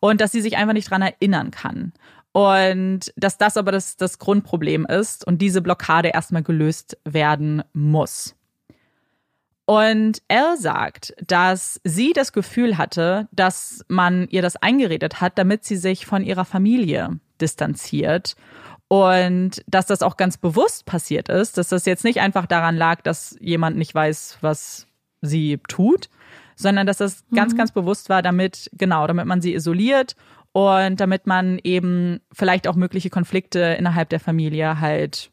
und 0.00 0.20
dass 0.20 0.32
sie 0.32 0.40
sich 0.40 0.56
einfach 0.56 0.72
nicht 0.72 0.90
dran 0.90 1.02
erinnern 1.02 1.50
kann. 1.50 1.92
Und 2.32 3.12
dass 3.16 3.38
das 3.38 3.56
aber 3.56 3.72
das, 3.72 3.96
das 3.96 4.18
Grundproblem 4.18 4.84
ist 4.86 5.26
und 5.26 5.38
diese 5.40 5.62
Blockade 5.62 6.08
erstmal 6.08 6.42
gelöst 6.42 6.98
werden 7.04 7.62
muss. 7.72 8.36
Und 9.64 10.22
Elle 10.28 10.56
sagt, 10.56 11.12
dass 11.26 11.80
sie 11.82 12.12
das 12.12 12.32
Gefühl 12.32 12.78
hatte, 12.78 13.26
dass 13.32 13.84
man 13.88 14.28
ihr 14.28 14.42
das 14.42 14.56
eingeredet 14.56 15.20
hat, 15.20 15.38
damit 15.38 15.64
sie 15.64 15.76
sich 15.76 16.06
von 16.06 16.22
ihrer 16.22 16.44
Familie 16.44 17.18
distanziert. 17.40 18.36
Und 18.88 19.62
dass 19.66 19.86
das 19.86 20.02
auch 20.02 20.16
ganz 20.16 20.36
bewusst 20.36 20.86
passiert 20.86 21.28
ist, 21.28 21.58
dass 21.58 21.68
das 21.68 21.86
jetzt 21.86 22.04
nicht 22.04 22.20
einfach 22.20 22.46
daran 22.46 22.76
lag, 22.76 23.02
dass 23.02 23.36
jemand 23.40 23.76
nicht 23.76 23.94
weiß, 23.94 24.38
was 24.42 24.86
sie 25.22 25.58
tut, 25.68 26.08
sondern 26.54 26.86
dass 26.86 26.98
das 26.98 27.24
mhm. 27.30 27.36
ganz, 27.36 27.56
ganz 27.56 27.72
bewusst 27.72 28.08
war, 28.08 28.22
damit, 28.22 28.70
genau, 28.72 29.06
damit 29.06 29.26
man 29.26 29.40
sie 29.40 29.54
isoliert 29.54 30.14
und 30.52 31.00
damit 31.00 31.26
man 31.26 31.58
eben 31.64 32.20
vielleicht 32.32 32.68
auch 32.68 32.76
mögliche 32.76 33.10
Konflikte 33.10 33.60
innerhalb 33.78 34.08
der 34.08 34.20
Familie 34.20 34.80
halt 34.80 35.30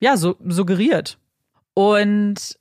ja 0.00 0.16
so 0.16 0.36
suggeriert. 0.46 1.18
Und 1.74 2.58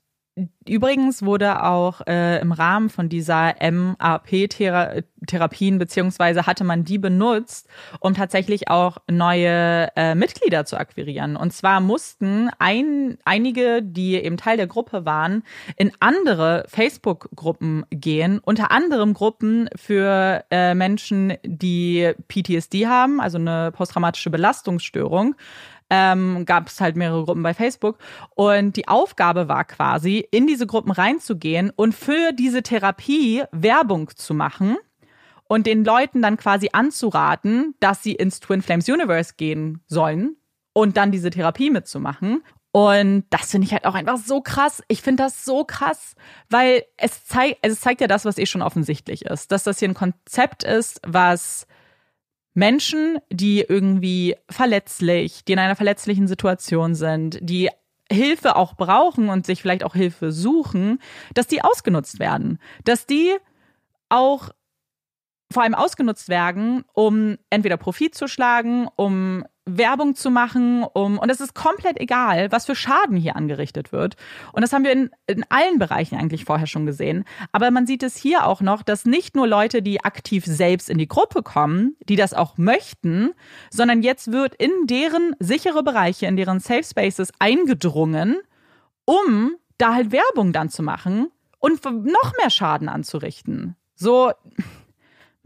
Übrigens 0.68 1.24
wurde 1.24 1.64
auch 1.64 2.02
äh, 2.08 2.42
im 2.42 2.54
Rahmen 2.54 2.90
von 2.90 3.08
dieser 3.08 3.54
MAP-Therapien 3.62 5.78
beziehungsweise 5.78 6.48
hatte 6.48 6.64
man 6.64 6.84
die 6.84 6.98
benutzt, 6.98 7.70
um 8.00 8.16
tatsächlich 8.16 8.68
auch 8.68 8.98
neue 9.08 9.90
äh, 9.96 10.16
Mitglieder 10.16 10.66
zu 10.66 10.78
akquirieren. 10.78 11.36
Und 11.36 11.54
zwar 11.54 11.82
mussten 11.82 12.50
ein, 12.58 13.20
einige, 13.26 13.84
die 13.84 14.16
eben 14.16 14.38
Teil 14.38 14.58
der 14.58 14.66
Gruppe 14.66 15.06
waren, 15.06 15.44
in 15.78 15.92
andere 16.00 16.66
Facebook-Gruppen 16.68 17.86
gehen, 17.92 18.40
unter 18.40 18.72
anderem 18.72 19.14
Gruppen 19.14 19.70
für 19.76 20.46
äh, 20.50 20.74
Menschen, 20.74 21.34
die 21.44 22.12
PTSD 22.28 22.88
haben, 22.88 23.22
also 23.22 23.38
eine 23.38 23.72
posttraumatische 23.72 24.32
Belastungsstörung 24.32 25.36
ähm, 25.94 26.45
gab 26.48 26.70
es 26.70 26.82
halt 26.82 26.95
mehrere 26.95 27.24
Gruppen 27.24 27.44
bei 27.44 27.53
Facebook. 27.53 27.99
Und 28.34 28.76
die 28.78 28.88
Aufgabe 28.88 29.48
war 29.48 29.64
quasi, 29.64 30.28
in 30.32 30.48
diese 30.48 30.65
Gruppen 30.65 30.91
reinzugehen 30.91 31.72
und 31.76 31.94
für 31.94 32.32
diese 32.32 32.64
Therapie 32.64 33.44
Werbung 33.52 34.10
zu 34.15 34.34
machen 34.34 34.78
und 35.48 35.68
den 35.68 35.86
Leuten 35.86 36.24
dann 36.24 36.38
quasi 36.38 36.70
anzuraten, 36.74 37.76
dass 37.80 38.02
sie 38.02 38.14
ins 38.14 38.40
Twin 38.40 38.64
Flames 38.64 38.90
Universe 38.90 39.36
gehen 39.38 39.84
sollen 39.86 40.36
und 40.74 40.98
dann 40.98 41.11
diese 41.11 41.30
Therapie 41.30 41.70
mitzumachen. 41.70 42.41
Und 42.72 43.26
das 43.30 43.52
finde 43.52 43.68
ich 43.68 43.74
halt 43.74 43.86
auch 43.86 43.94
einfach 43.94 44.18
so 44.18 44.41
krass. 44.41 44.82
Ich 44.88 45.03
finde 45.03 45.22
das 45.22 45.45
so 45.45 45.64
krass, 45.64 46.15
weil 46.49 46.84
es 46.98 47.24
zeigt, 47.28 47.60
es 47.61 47.82
zeigt 47.82 48.02
ja 48.02 48.07
das, 48.07 48.26
was 48.26 48.40
eh 48.40 48.48
schon 48.48 48.64
offensichtlich 48.64 49.26
ist, 49.26 49.52
dass 49.52 49.64
das 49.64 49.78
hier 49.78 49.90
ein 49.90 49.94
Konzept 49.94 50.64
ist, 50.64 50.99
was 51.06 51.68
Menschen, 52.54 53.18
die 53.32 53.62
irgendwie 53.62 54.36
verletzlich, 54.50 55.44
die 55.46 55.54
in 55.54 55.60
einer 55.60 55.76
verletzlichen 55.76 56.28
Situation 56.28 56.96
sind, 56.96 57.40
die 57.42 57.70
Hilfe 58.12 58.56
auch 58.56 58.76
brauchen 58.76 59.30
und 59.30 59.46
sich 59.46 59.62
vielleicht 59.62 59.84
auch 59.84 59.96
Hilfe 59.96 60.32
suchen, 60.32 61.00
dass 61.34 61.48
die 61.48 61.64
ausgenutzt 61.64 62.20
werden, 62.20 62.60
dass 62.84 63.06
die 63.06 63.32
auch 64.10 64.50
vor 65.54 65.64
allem 65.64 65.76
ausgenutzt 65.76 66.30
werden, 66.30 66.84
um 66.94 67.38
entweder 67.50 67.78
Profit 67.78 68.16
zu 68.16 68.28
schlagen, 68.28 68.88
um 68.96 69.46
Werbung 69.66 70.16
zu 70.16 70.30
machen, 70.30 70.84
um 70.84 71.18
und 71.18 71.30
es 71.30 71.40
ist 71.40 71.56
komplett 71.56 72.00
egal, 72.00 72.52
was 72.52 72.66
für 72.66 72.76
Schaden 72.76 73.16
hier 73.16 73.38
angerichtet 73.38 73.94
wird. 73.94 74.16
Und 74.52 74.62
das 74.62 74.74
haben 74.74 74.84
wir 74.84 74.92
in, 74.92 75.10
in 75.26 75.46
allen 75.50 75.80
Bereichen 75.80 76.18
eigentlich 76.18 76.44
vorher 76.44 76.68
schon 76.68 76.86
gesehen. 76.86 77.24
Aber 77.54 77.72
man 77.72 77.88
sieht 77.88 78.04
es 78.04 78.18
hier 78.18 78.46
auch 78.46 78.60
noch, 78.60 78.84
dass 78.84 79.06
nicht 79.06 79.36
nur 79.36 79.48
Leute, 79.48 79.82
die 79.82 80.04
aktiv 80.04 80.46
selbst 80.46 80.90
in 80.90 80.98
die 80.98 81.08
Gruppe 81.08 81.44
kommen, 81.44 81.96
die 82.10 82.18
das 82.18 82.34
auch 82.34 82.58
möchten, 82.58 83.32
sondern 83.70 84.02
jetzt 84.02 84.32
wird 84.34 84.54
in 84.56 84.72
deren 84.86 85.34
sichere 85.40 85.84
Bereiche, 85.84 86.26
in 86.26 86.36
deren 86.36 86.60
Safe 86.60 86.84
Spaces 86.84 87.32
eingedrungen, 87.40 88.38
um 89.06 89.56
da 89.78 89.94
halt 89.94 90.12
Werbung 90.12 90.52
dann 90.52 90.70
zu 90.70 90.84
machen 90.84 91.30
und 91.60 91.84
noch 91.86 92.34
mehr 92.38 92.50
Schaden 92.50 92.90
anzurichten. 92.90 93.78
So, 93.96 94.32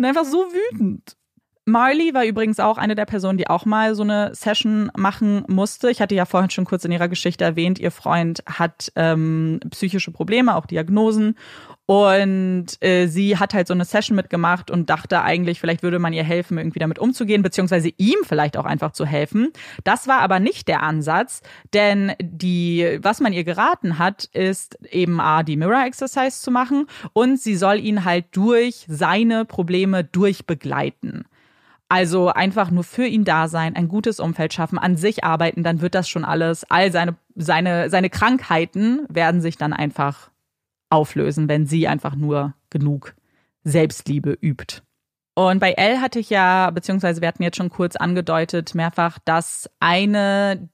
einfach 0.05 0.25
so 0.25 0.45
wütend. 0.51 1.15
Marley 1.67 2.13
war 2.13 2.23
übrigens 2.23 2.61
auch 2.61 2.77
eine 2.77 2.95
der 2.95 3.05
Personen, 3.05 3.37
die 3.37 3.49
auch 3.49 3.65
mal 3.65 3.93
so 3.93 4.01
eine 4.01 4.33
Session 4.33 4.89
machen 4.95 5.43
musste. 5.49 5.91
Ich 5.91 5.99
hatte 5.99 6.15
ja 6.15 6.25
vorhin 6.25 6.49
schon 6.49 6.63
kurz 6.63 6.85
in 6.85 6.93
ihrer 6.93 7.09
Geschichte 7.09 7.43
erwähnt, 7.43 7.77
ihr 7.77 7.91
Freund 7.91 8.41
hat 8.45 8.89
ähm, 8.95 9.59
psychische 9.69 10.11
Probleme, 10.11 10.55
auch 10.55 10.65
Diagnosen. 10.65 11.35
Und 11.87 12.65
äh, 12.81 13.07
sie 13.07 13.37
hat 13.37 13.53
halt 13.53 13.65
so 13.65 13.73
eine 13.73 13.85
Session 13.85 14.17
mitgemacht 14.17 14.69
und 14.69 14.89
dachte 14.89 15.21
eigentlich, 15.21 15.61
vielleicht 15.61 15.83
würde 15.83 15.99
man 15.99 16.11
ihr 16.11 16.25
helfen, 16.25 16.57
irgendwie 16.57 16.79
damit 16.79 16.99
umzugehen, 16.99 17.43
beziehungsweise 17.43 17.89
ihm 17.95 18.17
vielleicht 18.25 18.57
auch 18.57 18.65
einfach 18.65 18.91
zu 18.91 19.05
helfen. 19.05 19.53
Das 19.85 20.05
war 20.05 20.19
aber 20.19 20.41
nicht 20.41 20.67
der 20.67 20.83
Ansatz, 20.83 21.41
denn 21.73 22.11
die, 22.19 22.99
was 23.01 23.21
man 23.21 23.31
ihr 23.31 23.45
geraten 23.45 23.99
hat, 23.99 24.25
ist 24.25 24.77
eben 24.91 25.21
A, 25.21 25.43
die 25.43 25.55
Mirror 25.55 25.85
Exercise 25.85 26.41
zu 26.41 26.51
machen 26.51 26.87
und 27.13 27.39
sie 27.39 27.55
soll 27.55 27.79
ihn 27.79 28.03
halt 28.03 28.25
durch 28.33 28.85
seine 28.89 29.45
Probleme 29.45 30.03
durchbegleiten. 30.03 31.23
Also 31.87 32.27
einfach 32.27 32.69
nur 32.69 32.83
für 32.83 33.05
ihn 33.05 33.23
da 33.23 33.47
sein, 33.47 33.77
ein 33.77 33.87
gutes 33.87 34.19
Umfeld 34.19 34.53
schaffen, 34.53 34.77
an 34.77 34.97
sich 34.97 35.23
arbeiten, 35.23 35.63
dann 35.63 35.79
wird 35.79 35.95
das 35.95 36.09
schon 36.09 36.25
alles, 36.25 36.69
all 36.69 36.91
seine, 36.91 37.15
seine, 37.35 37.89
seine 37.89 38.09
Krankheiten 38.09 39.05
werden 39.07 39.39
sich 39.39 39.55
dann 39.55 39.71
einfach 39.71 40.31
auflösen, 40.89 41.49
wenn 41.49 41.65
sie 41.65 41.87
einfach 41.87 42.15
nur 42.15 42.53
genug 42.69 43.15
Selbstliebe 43.63 44.37
übt. 44.41 44.81
Und 45.35 45.59
bei 45.59 45.73
Elle 45.73 46.01
hatte 46.01 46.19
ich 46.19 46.29
ja, 46.29 46.71
beziehungsweise 46.71 47.21
wir 47.21 47.27
hatten 47.27 47.43
jetzt 47.43 47.57
schon 47.57 47.69
kurz 47.69 47.95
angedeutet, 47.95 48.73
mehrfach, 48.73 49.19
dass 49.23 49.69
eine 49.79 50.69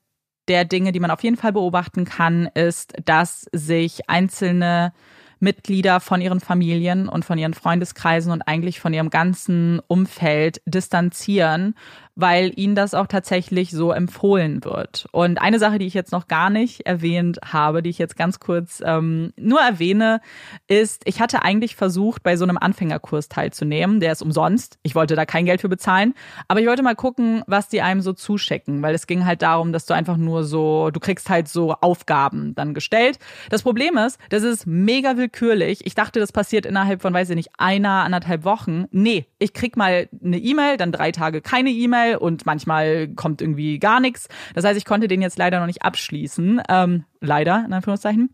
der 0.47 0.65
Dinge, 0.65 0.91
die 0.91 0.99
man 0.99 1.11
auf 1.11 1.23
jeden 1.23 1.37
Fall 1.37 1.53
beobachten 1.53 2.05
kann, 2.05 2.47
ist, 2.53 2.93
dass 3.05 3.45
sich 3.51 4.09
einzelne 4.09 4.93
Mitglieder 5.39 5.99
von 5.99 6.21
ihren 6.21 6.39
Familien 6.39 7.09
und 7.09 7.25
von 7.25 7.37
ihren 7.37 7.53
Freundeskreisen 7.53 8.31
und 8.31 8.43
eigentlich 8.43 8.79
von 8.79 8.93
ihrem 8.93 9.09
ganzen 9.09 9.81
Umfeld 9.87 10.61
distanzieren, 10.65 11.75
weil 12.15 12.51
ihnen 12.55 12.75
das 12.75 12.93
auch 12.93 13.07
tatsächlich 13.07 13.71
so 13.71 13.91
empfohlen 13.91 14.63
wird. 14.63 15.07
Und 15.11 15.41
eine 15.41 15.57
Sache, 15.57 15.79
die 15.79 15.87
ich 15.87 15.95
jetzt 15.95 16.11
noch 16.11 16.27
gar 16.27 16.49
nicht 16.49 16.85
erwähnt 16.85 17.39
habe, 17.43 17.81
die 17.81 17.89
ich 17.89 17.97
jetzt 17.97 18.15
ganz 18.15 18.39
kurz 18.39 18.83
ähm, 18.85 19.33
nur 19.35 19.59
erwähne, 19.59 20.21
ist, 20.67 21.01
ich 21.05 21.21
hatte 21.21 21.43
eigentlich 21.43 21.75
versucht, 21.75 22.21
bei 22.21 22.37
so 22.37 22.43
einem 22.43 22.57
Anfängerkurs 22.57 23.29
teilzunehmen. 23.29 23.99
Der 23.99 24.11
ist 24.11 24.21
umsonst. 24.21 24.77
Ich 24.83 24.93
wollte 24.93 25.15
da 25.15 25.25
kein 25.25 25.45
Geld 25.45 25.61
für 25.61 25.69
bezahlen. 25.69 26.13
Aber 26.47 26.59
ich 26.59 26.67
wollte 26.67 26.83
mal 26.83 26.95
gucken, 26.95 27.41
was 27.47 27.67
die 27.67 27.81
einem 27.81 28.01
so 28.01 28.13
zuschicken, 28.13 28.83
weil 28.83 28.93
es 28.93 29.07
ging 29.07 29.25
halt 29.25 29.41
darum, 29.41 29.73
dass 29.73 29.85
du 29.85 29.95
einfach 29.95 30.17
nur 30.17 30.43
so, 30.43 30.91
du 30.91 30.99
kriegst 30.99 31.29
halt 31.29 31.47
so 31.47 31.73
Aufgaben 31.81 32.53
dann 32.53 32.75
gestellt. 32.75 33.17
Das 33.49 33.63
Problem 33.63 33.97
ist, 33.97 34.19
das 34.29 34.43
ist 34.43 34.67
mega 34.67 35.17
willkürlich. 35.17 35.85
Ich 35.85 35.95
dachte, 35.95 36.19
das 36.19 36.31
passiert 36.31 36.67
innerhalb 36.67 37.01
von, 37.01 37.13
weiß 37.13 37.31
ich 37.31 37.35
nicht, 37.35 37.49
einer, 37.57 38.03
anderthalb 38.03 38.43
Wochen. 38.43 38.85
Nee, 38.91 39.25
ich 39.39 39.53
krieg 39.53 39.75
mal 39.77 40.07
eine 40.23 40.37
E-Mail, 40.37 40.77
dann 40.77 40.91
drei 40.91 41.11
Tage 41.11 41.41
keine 41.41 41.71
E-Mail 41.71 42.02
E-Mail 42.03 42.17
und 42.17 42.45
manchmal 42.45 43.07
kommt 43.09 43.41
irgendwie 43.41 43.79
gar 43.79 43.99
nichts. 43.99 44.27
Das 44.53 44.65
heißt, 44.65 44.77
ich 44.77 44.85
konnte 44.85 45.07
den 45.07 45.21
jetzt 45.21 45.37
leider 45.37 45.59
noch 45.59 45.67
nicht 45.67 45.83
abschließen. 45.83 46.61
Ähm, 46.69 47.05
leider, 47.21 47.63
in 47.65 47.73
Anführungszeichen. 47.73 48.29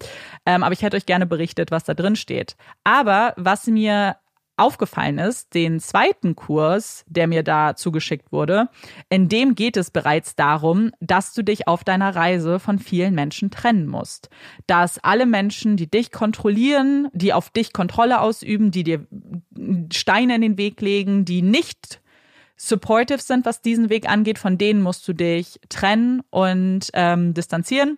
Ähm, 0.45 0.63
aber 0.63 0.73
ich 0.73 0.81
hätte 0.81 0.97
euch 0.97 1.05
gerne 1.05 1.25
berichtet, 1.25 1.71
was 1.71 1.83
da 1.83 1.93
drin 1.93 2.15
steht. 2.15 2.55
Aber 2.83 3.33
was 3.37 3.67
mir 3.67 4.15
aufgefallen 4.57 5.19
ist, 5.19 5.53
den 5.53 5.79
zweiten 5.79 6.35
Kurs, 6.35 7.05
der 7.07 7.27
mir 7.27 7.43
da 7.43 7.75
zugeschickt 7.75 8.33
wurde, 8.33 8.67
in 9.09 9.29
dem 9.29 9.55
geht 9.55 9.77
es 9.77 9.89
bereits 9.89 10.35
darum, 10.35 10.91
dass 10.99 11.33
du 11.33 11.43
dich 11.43 11.69
auf 11.69 11.85
deiner 11.85 12.13
Reise 12.13 12.59
von 12.59 12.77
vielen 12.77 13.15
Menschen 13.15 13.51
trennen 13.51 13.87
musst. 13.87 14.29
Dass 14.67 14.99
alle 14.99 15.25
Menschen, 15.25 15.77
die 15.77 15.89
dich 15.89 16.11
kontrollieren, 16.11 17.07
die 17.13 17.31
auf 17.31 17.51
dich 17.51 17.71
Kontrolle 17.71 18.19
ausüben, 18.19 18.71
die 18.71 18.83
dir 18.83 19.07
Steine 19.93 20.35
in 20.35 20.41
den 20.41 20.57
Weg 20.57 20.81
legen, 20.81 21.23
die 21.23 21.41
nicht 21.41 22.01
supportive 22.59 23.21
sind, 23.21 23.45
was 23.45 23.61
diesen 23.61 23.89
Weg 23.89 24.09
angeht, 24.09 24.37
von 24.37 24.57
denen 24.57 24.81
musst 24.81 25.07
du 25.07 25.13
dich 25.13 25.59
trennen 25.69 26.21
und 26.29 26.89
ähm, 26.93 27.33
distanzieren 27.33 27.97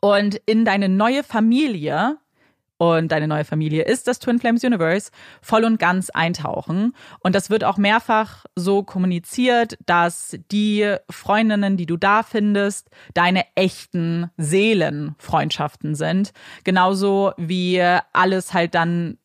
und 0.00 0.40
in 0.46 0.64
deine 0.64 0.88
neue 0.88 1.22
Familie 1.22 2.18
und 2.76 3.12
deine 3.12 3.28
neue 3.28 3.44
Familie 3.44 3.84
ist 3.84 4.08
das 4.08 4.18
Twin 4.18 4.40
Flames 4.40 4.64
Universe, 4.64 5.12
voll 5.40 5.64
und 5.64 5.78
ganz 5.78 6.10
eintauchen. 6.10 6.96
Und 7.20 7.36
das 7.36 7.48
wird 7.48 7.62
auch 7.62 7.76
mehrfach 7.76 8.44
so 8.56 8.82
kommuniziert, 8.82 9.78
dass 9.86 10.36
die 10.50 10.96
Freundinnen, 11.08 11.76
die 11.76 11.86
du 11.86 11.96
da 11.96 12.24
findest, 12.24 12.90
deine 13.14 13.44
echten 13.54 14.32
Seelenfreundschaften 14.36 15.94
sind. 15.94 16.32
Genauso 16.64 17.32
wie 17.36 17.80
alles 18.12 18.52
halt 18.52 18.74
dann 18.74 19.18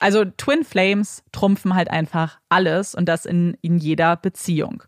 also 0.00 0.24
Twin 0.24 0.64
Flames 0.64 1.22
trumpfen 1.32 1.74
halt 1.74 1.90
einfach 1.90 2.38
alles 2.48 2.94
und 2.94 3.08
das 3.08 3.26
in, 3.26 3.56
in 3.62 3.78
jeder 3.78 4.16
Beziehung. 4.16 4.82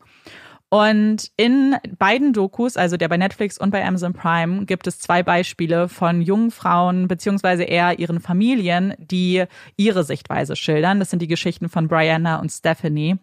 Und 0.70 1.30
in 1.38 1.76
beiden 1.98 2.34
Dokus, 2.34 2.76
also 2.76 2.98
der 2.98 3.08
bei 3.08 3.16
Netflix 3.16 3.56
und 3.56 3.70
bei 3.70 3.82
Amazon 3.84 4.12
Prime, 4.12 4.66
gibt 4.66 4.86
es 4.86 4.98
zwei 4.98 5.22
Beispiele 5.22 5.88
von 5.88 6.20
jungen 6.20 6.50
Frauen 6.50 7.08
beziehungsweise 7.08 7.64
eher 7.64 7.98
ihren 7.98 8.20
Familien, 8.20 8.92
die 8.98 9.44
ihre 9.76 10.04
Sichtweise 10.04 10.56
schildern. 10.56 10.98
Das 10.98 11.08
sind 11.08 11.22
die 11.22 11.26
Geschichten 11.26 11.70
von 11.70 11.88
Brianna 11.88 12.38
und 12.38 12.50
Stephanie. 12.52 13.16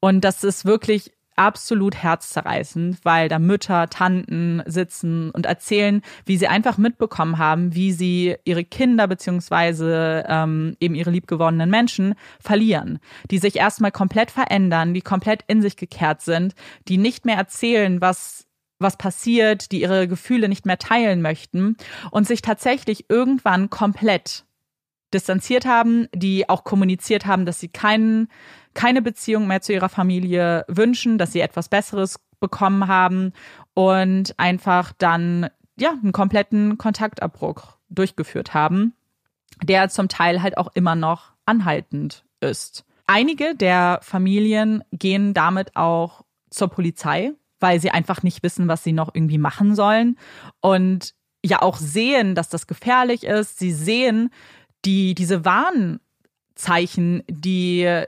Und 0.00 0.24
das 0.24 0.42
ist 0.42 0.64
wirklich 0.64 1.12
absolut 1.36 1.94
herzzerreißend, 1.94 2.98
weil 3.04 3.28
da 3.28 3.38
Mütter, 3.38 3.88
Tanten 3.88 4.62
sitzen 4.66 5.30
und 5.30 5.46
erzählen, 5.46 6.02
wie 6.24 6.36
sie 6.36 6.48
einfach 6.48 6.78
mitbekommen 6.78 7.38
haben, 7.38 7.74
wie 7.74 7.92
sie 7.92 8.36
ihre 8.44 8.64
Kinder 8.64 9.06
beziehungsweise 9.06 10.24
ähm, 10.28 10.76
eben 10.80 10.94
ihre 10.94 11.10
liebgewonnenen 11.10 11.70
Menschen 11.70 12.14
verlieren, 12.40 12.98
die 13.30 13.38
sich 13.38 13.56
erstmal 13.56 13.92
komplett 13.92 14.30
verändern, 14.30 14.94
die 14.94 15.02
komplett 15.02 15.44
in 15.46 15.62
sich 15.62 15.76
gekehrt 15.76 16.22
sind, 16.22 16.54
die 16.88 16.98
nicht 16.98 17.24
mehr 17.24 17.36
erzählen, 17.36 18.00
was 18.00 18.46
was 18.78 18.98
passiert, 18.98 19.72
die 19.72 19.80
ihre 19.80 20.06
Gefühle 20.06 20.50
nicht 20.50 20.66
mehr 20.66 20.76
teilen 20.78 21.22
möchten 21.22 21.76
und 22.10 22.26
sich 22.26 22.42
tatsächlich 22.42 23.06
irgendwann 23.08 23.70
komplett 23.70 24.44
distanziert 25.14 25.66
haben, 25.66 26.08
die 26.14 26.48
auch 26.48 26.64
kommuniziert 26.64 27.26
haben, 27.26 27.46
dass 27.46 27.60
sie 27.60 27.68
keinen 27.68 28.28
keine 28.76 29.02
Beziehung 29.02 29.48
mehr 29.48 29.62
zu 29.62 29.72
ihrer 29.72 29.88
Familie 29.88 30.64
wünschen, 30.68 31.18
dass 31.18 31.32
sie 31.32 31.40
etwas 31.40 31.68
Besseres 31.68 32.20
bekommen 32.38 32.86
haben 32.86 33.32
und 33.74 34.38
einfach 34.38 34.92
dann 34.96 35.48
ja 35.76 35.90
einen 35.90 36.12
kompletten 36.12 36.78
Kontaktabbruch 36.78 37.78
durchgeführt 37.88 38.54
haben, 38.54 38.94
der 39.62 39.88
zum 39.88 40.08
Teil 40.08 40.42
halt 40.42 40.58
auch 40.58 40.70
immer 40.74 40.94
noch 40.94 41.32
anhaltend 41.46 42.24
ist. 42.40 42.84
Einige 43.06 43.54
der 43.54 44.00
Familien 44.02 44.84
gehen 44.92 45.32
damit 45.32 45.74
auch 45.76 46.24
zur 46.50 46.68
Polizei, 46.68 47.32
weil 47.60 47.80
sie 47.80 47.90
einfach 47.90 48.22
nicht 48.22 48.42
wissen, 48.42 48.68
was 48.68 48.84
sie 48.84 48.92
noch 48.92 49.14
irgendwie 49.14 49.38
machen 49.38 49.74
sollen 49.74 50.18
und 50.60 51.14
ja 51.44 51.62
auch 51.62 51.76
sehen, 51.76 52.34
dass 52.34 52.48
das 52.48 52.66
gefährlich 52.66 53.24
ist. 53.24 53.58
Sie 53.58 53.72
sehen 53.72 54.30
die 54.84 55.14
diese 55.14 55.44
Warnzeichen, 55.44 57.22
die 57.28 58.04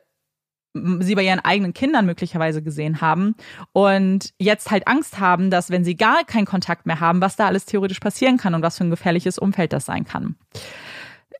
sie 1.00 1.14
bei 1.14 1.22
ihren 1.22 1.40
eigenen 1.40 1.74
Kindern 1.74 2.06
möglicherweise 2.06 2.62
gesehen 2.62 3.00
haben 3.00 3.34
und 3.72 4.32
jetzt 4.38 4.70
halt 4.70 4.86
Angst 4.88 5.18
haben, 5.20 5.50
dass 5.50 5.70
wenn 5.70 5.84
sie 5.84 5.96
gar 5.96 6.24
keinen 6.24 6.46
Kontakt 6.46 6.86
mehr 6.86 7.00
haben, 7.00 7.20
was 7.20 7.36
da 7.36 7.46
alles 7.46 7.64
theoretisch 7.64 8.00
passieren 8.00 8.36
kann 8.36 8.54
und 8.54 8.62
was 8.62 8.78
für 8.78 8.84
ein 8.84 8.90
gefährliches 8.90 9.38
Umfeld 9.38 9.72
das 9.72 9.84
sein 9.86 10.04
kann. 10.04 10.36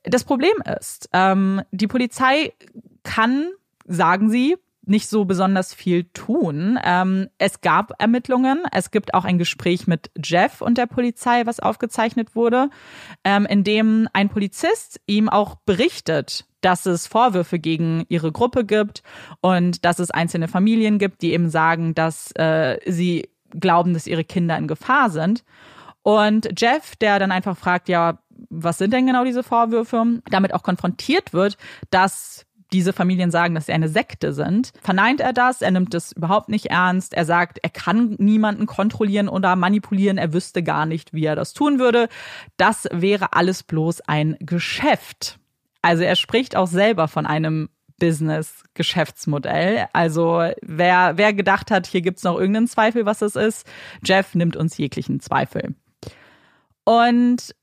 Das 0.03 0.23
Problem 0.23 0.55
ist, 0.79 1.09
ähm, 1.13 1.61
die 1.71 1.87
Polizei 1.87 2.53
kann, 3.03 3.47
sagen 3.85 4.29
sie, 4.29 4.55
nicht 4.89 5.07
so 5.07 5.25
besonders 5.25 5.73
viel 5.73 6.05
tun. 6.05 6.79
Ähm, 6.83 7.29
es 7.37 7.61
gab 7.61 7.93
Ermittlungen. 7.99 8.63
Es 8.71 8.91
gibt 8.91 9.13
auch 9.13 9.25
ein 9.25 9.37
Gespräch 9.37 9.87
mit 9.87 10.11
Jeff 10.23 10.61
und 10.61 10.77
der 10.77 10.87
Polizei, 10.87 11.45
was 11.45 11.59
aufgezeichnet 11.59 12.35
wurde, 12.35 12.69
ähm, 13.23 13.45
in 13.45 13.63
dem 13.63 14.07
ein 14.13 14.29
Polizist 14.29 14.99
ihm 15.05 15.29
auch 15.29 15.55
berichtet, 15.65 16.45
dass 16.61 16.85
es 16.85 17.07
Vorwürfe 17.07 17.59
gegen 17.59 18.05
ihre 18.09 18.31
Gruppe 18.31 18.65
gibt 18.65 19.03
und 19.41 19.85
dass 19.85 19.99
es 19.99 20.11
einzelne 20.11 20.47
Familien 20.47 20.99
gibt, 20.99 21.21
die 21.21 21.33
eben 21.33 21.49
sagen, 21.49 21.95
dass 21.95 22.31
äh, 22.35 22.79
sie 22.85 23.29
glauben, 23.51 23.93
dass 23.93 24.07
ihre 24.07 24.23
Kinder 24.23 24.57
in 24.57 24.67
Gefahr 24.67 25.09
sind. 25.09 25.43
Und 26.01 26.49
Jeff, 26.57 26.95
der 26.95 27.19
dann 27.19 27.31
einfach 27.31 27.57
fragt, 27.57 27.89
ja, 27.89 28.19
was 28.49 28.77
sind 28.77 28.93
denn 28.93 29.05
genau 29.05 29.25
diese 29.25 29.43
Vorwürfe, 29.43 30.21
damit 30.29 30.53
auch 30.53 30.63
konfrontiert 30.63 31.33
wird, 31.33 31.57
dass 31.89 32.45
diese 32.71 32.93
Familien 32.93 33.31
sagen, 33.31 33.55
dass 33.55 33.65
sie 33.65 33.73
eine 33.73 33.89
Sekte 33.89 34.33
sind, 34.33 34.71
verneint 34.81 35.21
er 35.21 35.33
das, 35.33 35.61
er 35.61 35.71
nimmt 35.71 35.93
es 35.93 36.11
überhaupt 36.11 36.49
nicht 36.49 36.67
ernst, 36.67 37.13
er 37.13 37.25
sagt, 37.25 37.59
er 37.61 37.69
kann 37.69 38.15
niemanden 38.19 38.65
kontrollieren 38.65 39.29
oder 39.29 39.55
manipulieren, 39.55 40.17
er 40.17 40.33
wüsste 40.33 40.63
gar 40.63 40.85
nicht, 40.85 41.13
wie 41.13 41.25
er 41.25 41.35
das 41.35 41.53
tun 41.53 41.79
würde. 41.79 42.09
Das 42.57 42.87
wäre 42.91 43.33
alles 43.33 43.63
bloß 43.63 44.01
ein 44.01 44.37
Geschäft. 44.39 45.39
Also 45.81 46.03
er 46.03 46.15
spricht 46.15 46.55
auch 46.55 46.67
selber 46.67 47.07
von 47.07 47.25
einem 47.25 47.69
Business-Geschäftsmodell. 47.99 49.87
Also 49.93 50.49
wer, 50.61 51.17
wer 51.17 51.33
gedacht 51.33 51.71
hat, 51.71 51.87
hier 51.87 52.01
gibt's 52.01 52.23
noch 52.23 52.39
irgendeinen 52.39 52.67
Zweifel, 52.67 53.05
was 53.05 53.21
es 53.21 53.35
ist, 53.35 53.67
Jeff 54.03 54.35
nimmt 54.35 54.55
uns 54.55 54.77
jeglichen 54.77 55.19
Zweifel. 55.19 55.75
Und 56.85 57.55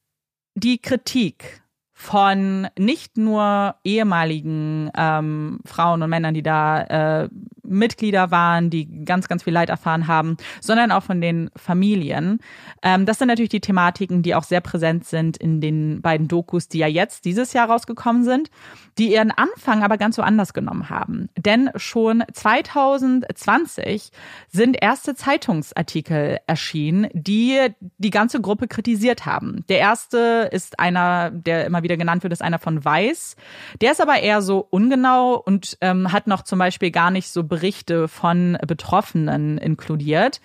die 0.54 0.78
Kritik 0.78 1.62
von 1.98 2.68
nicht 2.78 3.16
nur 3.16 3.74
ehemaligen 3.82 4.90
ähm, 4.98 5.60
Frauen 5.64 6.02
und 6.02 6.10
Männern, 6.10 6.34
die 6.34 6.42
da 6.42 6.82
äh, 7.22 7.28
Mitglieder 7.68 8.30
waren, 8.30 8.70
die 8.70 9.04
ganz, 9.04 9.28
ganz 9.28 9.42
viel 9.42 9.52
Leid 9.52 9.70
erfahren 9.70 10.06
haben, 10.06 10.36
sondern 10.60 10.92
auch 10.92 11.02
von 11.02 11.20
den 11.20 11.50
Familien. 11.56 12.40
Ähm, 12.82 13.06
das 13.06 13.18
sind 13.18 13.28
natürlich 13.28 13.50
die 13.50 13.60
Thematiken, 13.60 14.22
die 14.22 14.34
auch 14.34 14.44
sehr 14.44 14.60
präsent 14.60 15.04
sind 15.04 15.36
in 15.36 15.60
den 15.60 16.00
beiden 16.02 16.28
Dokus, 16.28 16.68
die 16.68 16.78
ja 16.78 16.86
jetzt 16.86 17.24
dieses 17.24 17.52
Jahr 17.52 17.68
rausgekommen 17.70 18.24
sind, 18.24 18.50
die 18.98 19.12
ihren 19.12 19.30
Anfang 19.30 19.82
aber 19.82 19.98
ganz 19.98 20.16
so 20.16 20.22
anders 20.22 20.54
genommen 20.54 20.88
haben. 20.88 21.28
Denn 21.36 21.70
schon 21.76 22.24
2020 22.32 24.10
sind 24.48 24.76
erste 24.80 25.14
Zeitungsartikel 25.14 26.38
erschienen, 26.46 27.08
die 27.12 27.68
die 27.98 28.10
ganze 28.10 28.40
Gruppe 28.40 28.68
kritisiert 28.68 29.26
haben. 29.26 29.64
Der 29.68 29.78
erste 29.78 30.48
ist 30.50 30.78
einer, 30.78 31.30
der 31.30 31.66
immer 31.66 31.82
wieder 31.82 31.96
genannt 31.96 32.22
wird, 32.22 32.32
ist 32.32 32.42
einer 32.42 32.58
von 32.58 32.84
Weiß. 32.84 33.36
Der 33.80 33.92
ist 33.92 34.00
aber 34.00 34.18
eher 34.20 34.42
so 34.42 34.66
ungenau 34.70 35.34
und 35.34 35.76
ähm, 35.80 36.12
hat 36.12 36.26
noch 36.26 36.42
zum 36.42 36.58
Beispiel 36.58 36.90
gar 36.90 37.10
nicht 37.10 37.30
so 37.30 37.44
Berichte 37.56 38.06
von 38.06 38.58
Betroffenen 38.66 39.56
inkludiert. 39.56 40.40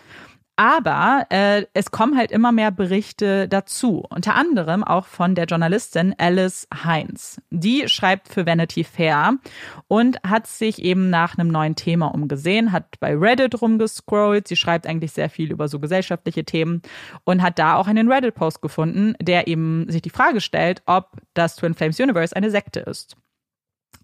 Aber 0.56 1.26
äh, 1.30 1.66
es 1.74 1.92
kommen 1.92 2.18
halt 2.18 2.32
immer 2.32 2.54
mehr 2.54 2.72
Berichte 2.72 3.50
dazu. 3.50 4.06
Unter 4.10 4.36
anderem 4.36 4.84
auch 4.84 5.08
von 5.08 5.36
der 5.36 5.46
Journalistin 5.46 6.14
Alice 6.18 6.68
Heinz. 6.84 7.42
Die 7.50 7.90
schreibt 7.90 8.30
für 8.30 8.46
Vanity 8.46 8.84
Fair 8.84 9.38
und 9.88 10.22
hat 10.24 10.48
sich 10.48 10.84
eben 10.84 11.10
nach 11.10 11.38
einem 11.38 11.50
neuen 11.50 11.76
Thema 11.76 12.14
umgesehen, 12.14 12.72
hat 12.72 13.00
bei 13.00 13.14
Reddit 13.14 13.62
rumgescrollt. 13.62 14.48
Sie 14.48 14.56
schreibt 14.56 14.88
eigentlich 14.88 15.12
sehr 15.12 15.30
viel 15.30 15.52
über 15.52 15.68
so 15.68 15.80
gesellschaftliche 15.80 16.46
Themen 16.46 16.82
und 17.26 17.42
hat 17.42 17.60
da 17.60 17.76
auch 17.76 17.88
einen 17.88 18.10
Reddit-Post 18.10 18.62
gefunden, 18.62 19.16
der 19.20 19.48
eben 19.48 19.90
sich 19.90 20.02
die 20.02 20.10
Frage 20.10 20.40
stellt, 20.40 20.82
ob 20.86 21.18
das 21.34 21.58
Twin 21.58 21.74
Flames 21.74 22.00
Universe 22.00 22.36
eine 22.36 22.52
Sekte 22.52 22.82
ist. 22.82 23.18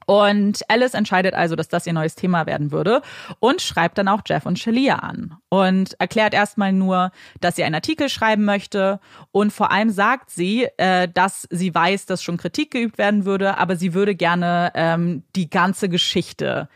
Und 0.07 0.61
Alice 0.69 0.93
entscheidet 0.93 1.33
also, 1.33 1.57
dass 1.57 1.67
das 1.67 1.85
ihr 1.85 1.91
neues 1.91 2.15
Thema 2.15 2.45
werden 2.45 2.71
würde 2.71 3.01
und 3.39 3.61
schreibt 3.61 3.97
dann 3.97 4.07
auch 4.07 4.21
Jeff 4.25 4.45
und 4.45 4.57
Shalia 4.57 4.95
an 4.95 5.35
und 5.49 5.99
erklärt 5.99 6.33
erstmal 6.33 6.71
nur, 6.71 7.11
dass 7.41 7.57
sie 7.57 7.65
einen 7.65 7.75
Artikel 7.75 8.07
schreiben 8.07 8.45
möchte 8.45 9.01
und 9.33 9.51
vor 9.51 9.69
allem 9.69 9.89
sagt 9.89 10.29
sie, 10.29 10.69
äh, 10.77 11.09
dass 11.13 11.45
sie 11.51 11.75
weiß, 11.75 12.05
dass 12.05 12.23
schon 12.23 12.37
Kritik 12.37 12.71
geübt 12.71 12.97
werden 12.97 13.25
würde, 13.25 13.57
aber 13.57 13.75
sie 13.75 13.93
würde 13.93 14.15
gerne 14.15 14.71
ähm, 14.75 15.23
die 15.35 15.49
ganze 15.49 15.89
Geschichte 15.89 16.69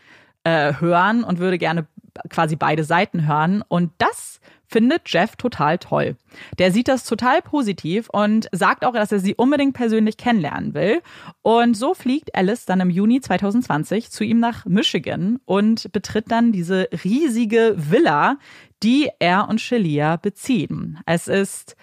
äh, 0.44 0.74
hören 0.78 1.24
und 1.24 1.38
würde 1.38 1.56
gerne 1.56 1.86
quasi 2.28 2.56
beide 2.56 2.84
Seiten 2.84 3.26
hören 3.26 3.64
und 3.66 3.92
das 3.96 4.40
findet 4.72 5.02
Jeff 5.06 5.36
total 5.36 5.78
toll. 5.78 6.16
Der 6.58 6.72
sieht 6.72 6.88
das 6.88 7.04
total 7.04 7.42
positiv 7.42 8.08
und 8.10 8.48
sagt 8.52 8.84
auch, 8.84 8.94
dass 8.94 9.12
er 9.12 9.18
sie 9.18 9.34
unbedingt 9.34 9.74
persönlich 9.74 10.16
kennenlernen 10.16 10.74
will. 10.74 11.02
Und 11.42 11.76
so 11.76 11.94
fliegt 11.94 12.34
Alice 12.34 12.64
dann 12.64 12.80
im 12.80 12.90
Juni 12.90 13.20
2020 13.20 14.10
zu 14.10 14.24
ihm 14.24 14.40
nach 14.40 14.64
Michigan 14.64 15.38
und 15.44 15.92
betritt 15.92 16.30
dann 16.30 16.52
diese 16.52 16.88
riesige 17.04 17.74
Villa, 17.76 18.38
die 18.82 19.10
er 19.18 19.48
und 19.48 19.60
Shelia 19.60 20.16
beziehen. 20.16 20.98
Es 21.06 21.28
ist 21.28 21.76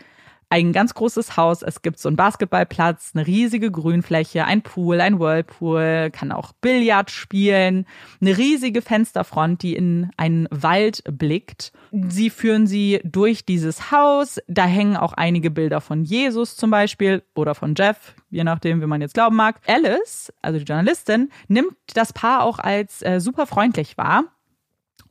ein 0.49 0.73
ganz 0.73 0.93
großes 0.93 1.37
Haus. 1.37 1.61
Es 1.61 1.81
gibt 1.81 1.99
so 1.99 2.09
einen 2.09 2.15
Basketballplatz, 2.15 3.11
eine 3.13 3.27
riesige 3.27 3.71
Grünfläche, 3.71 4.45
ein 4.45 4.61
Pool, 4.61 4.99
ein 4.99 5.19
Whirlpool, 5.19 6.09
kann 6.11 6.31
auch 6.31 6.53
Billard 6.53 7.11
spielen, 7.11 7.85
eine 8.19 8.37
riesige 8.37 8.81
Fensterfront, 8.81 9.61
die 9.61 9.75
in 9.75 10.09
einen 10.17 10.47
Wald 10.49 11.03
blickt. 11.05 11.71
Sie 11.91 12.29
führen 12.29 12.67
sie 12.67 12.99
durch 13.03 13.45
dieses 13.45 13.91
Haus. 13.91 14.39
Da 14.47 14.65
hängen 14.65 14.97
auch 14.97 15.13
einige 15.13 15.51
Bilder 15.51 15.81
von 15.81 16.03
Jesus 16.03 16.55
zum 16.55 16.71
Beispiel 16.71 17.23
oder 17.35 17.53
von 17.53 17.75
Jeff, 17.77 18.15
je 18.31 18.43
nachdem, 18.43 18.81
wie 18.81 18.87
man 18.87 19.01
jetzt 19.01 19.13
glauben 19.13 19.35
mag. 19.35 19.61
Alice, 19.67 20.33
also 20.41 20.57
die 20.57 20.65
Journalistin, 20.65 21.29
nimmt 21.47 21.73
das 21.93 22.11
Paar 22.13 22.43
auch 22.43 22.59
als 22.59 23.01
äh, 23.03 23.19
super 23.19 23.45
freundlich 23.45 23.97
wahr 23.97 24.25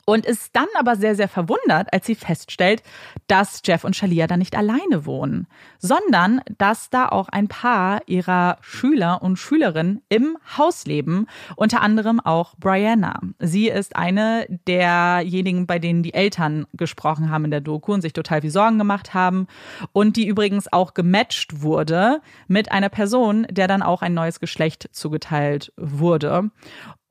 und 0.09 0.25
ist 0.25 0.55
dann 0.55 0.67
aber 0.77 0.95
sehr, 0.95 1.15
sehr 1.15 1.27
verwundert, 1.27 1.93
als 1.93 2.05
sie 2.05 2.15
feststellt, 2.15 2.83
dass 3.27 3.61
Jeff 3.63 3.83
und 3.83 3.95
Shalia 3.95 4.27
da 4.27 4.37
nicht 4.37 4.55
alleine 4.55 5.05
wohnen, 5.05 5.47
sondern 5.77 6.41
dass 6.57 6.89
da 6.89 7.07
auch 7.09 7.29
ein 7.29 7.47
paar 7.47 8.01
ihrer 8.07 8.57
Schüler 8.61 9.21
und 9.21 9.37
Schülerinnen 9.37 10.01
im 10.09 10.37
Haus 10.57 10.85
leben, 10.85 11.27
unter 11.55 11.81
anderem 11.81 12.19
auch 12.19 12.55
Brianna. 12.57 13.19
Sie 13.39 13.69
ist 13.69 13.95
eine 13.95 14.45
derjenigen, 14.67 15.67
bei 15.67 15.79
denen 15.79 16.03
die 16.03 16.13
Eltern 16.13 16.65
gesprochen 16.73 17.29
haben 17.29 17.45
in 17.45 17.51
der 17.51 17.61
Doku 17.61 17.93
und 17.93 18.01
sich 18.01 18.13
total 18.13 18.41
viel 18.41 18.51
Sorgen 18.51 18.77
gemacht 18.77 19.13
haben 19.13 19.47
und 19.91 20.17
die 20.17 20.27
übrigens 20.27 20.71
auch 20.71 20.93
gematcht 20.93 21.61
wurde 21.61 22.21
mit 22.47 22.71
einer 22.71 22.89
Person, 22.89 23.45
der 23.49 23.67
dann 23.67 23.81
auch 23.81 24.01
ein 24.01 24.13
neues 24.13 24.39
Geschlecht 24.39 24.89
zugeteilt 24.91 25.71
wurde. 25.77 26.49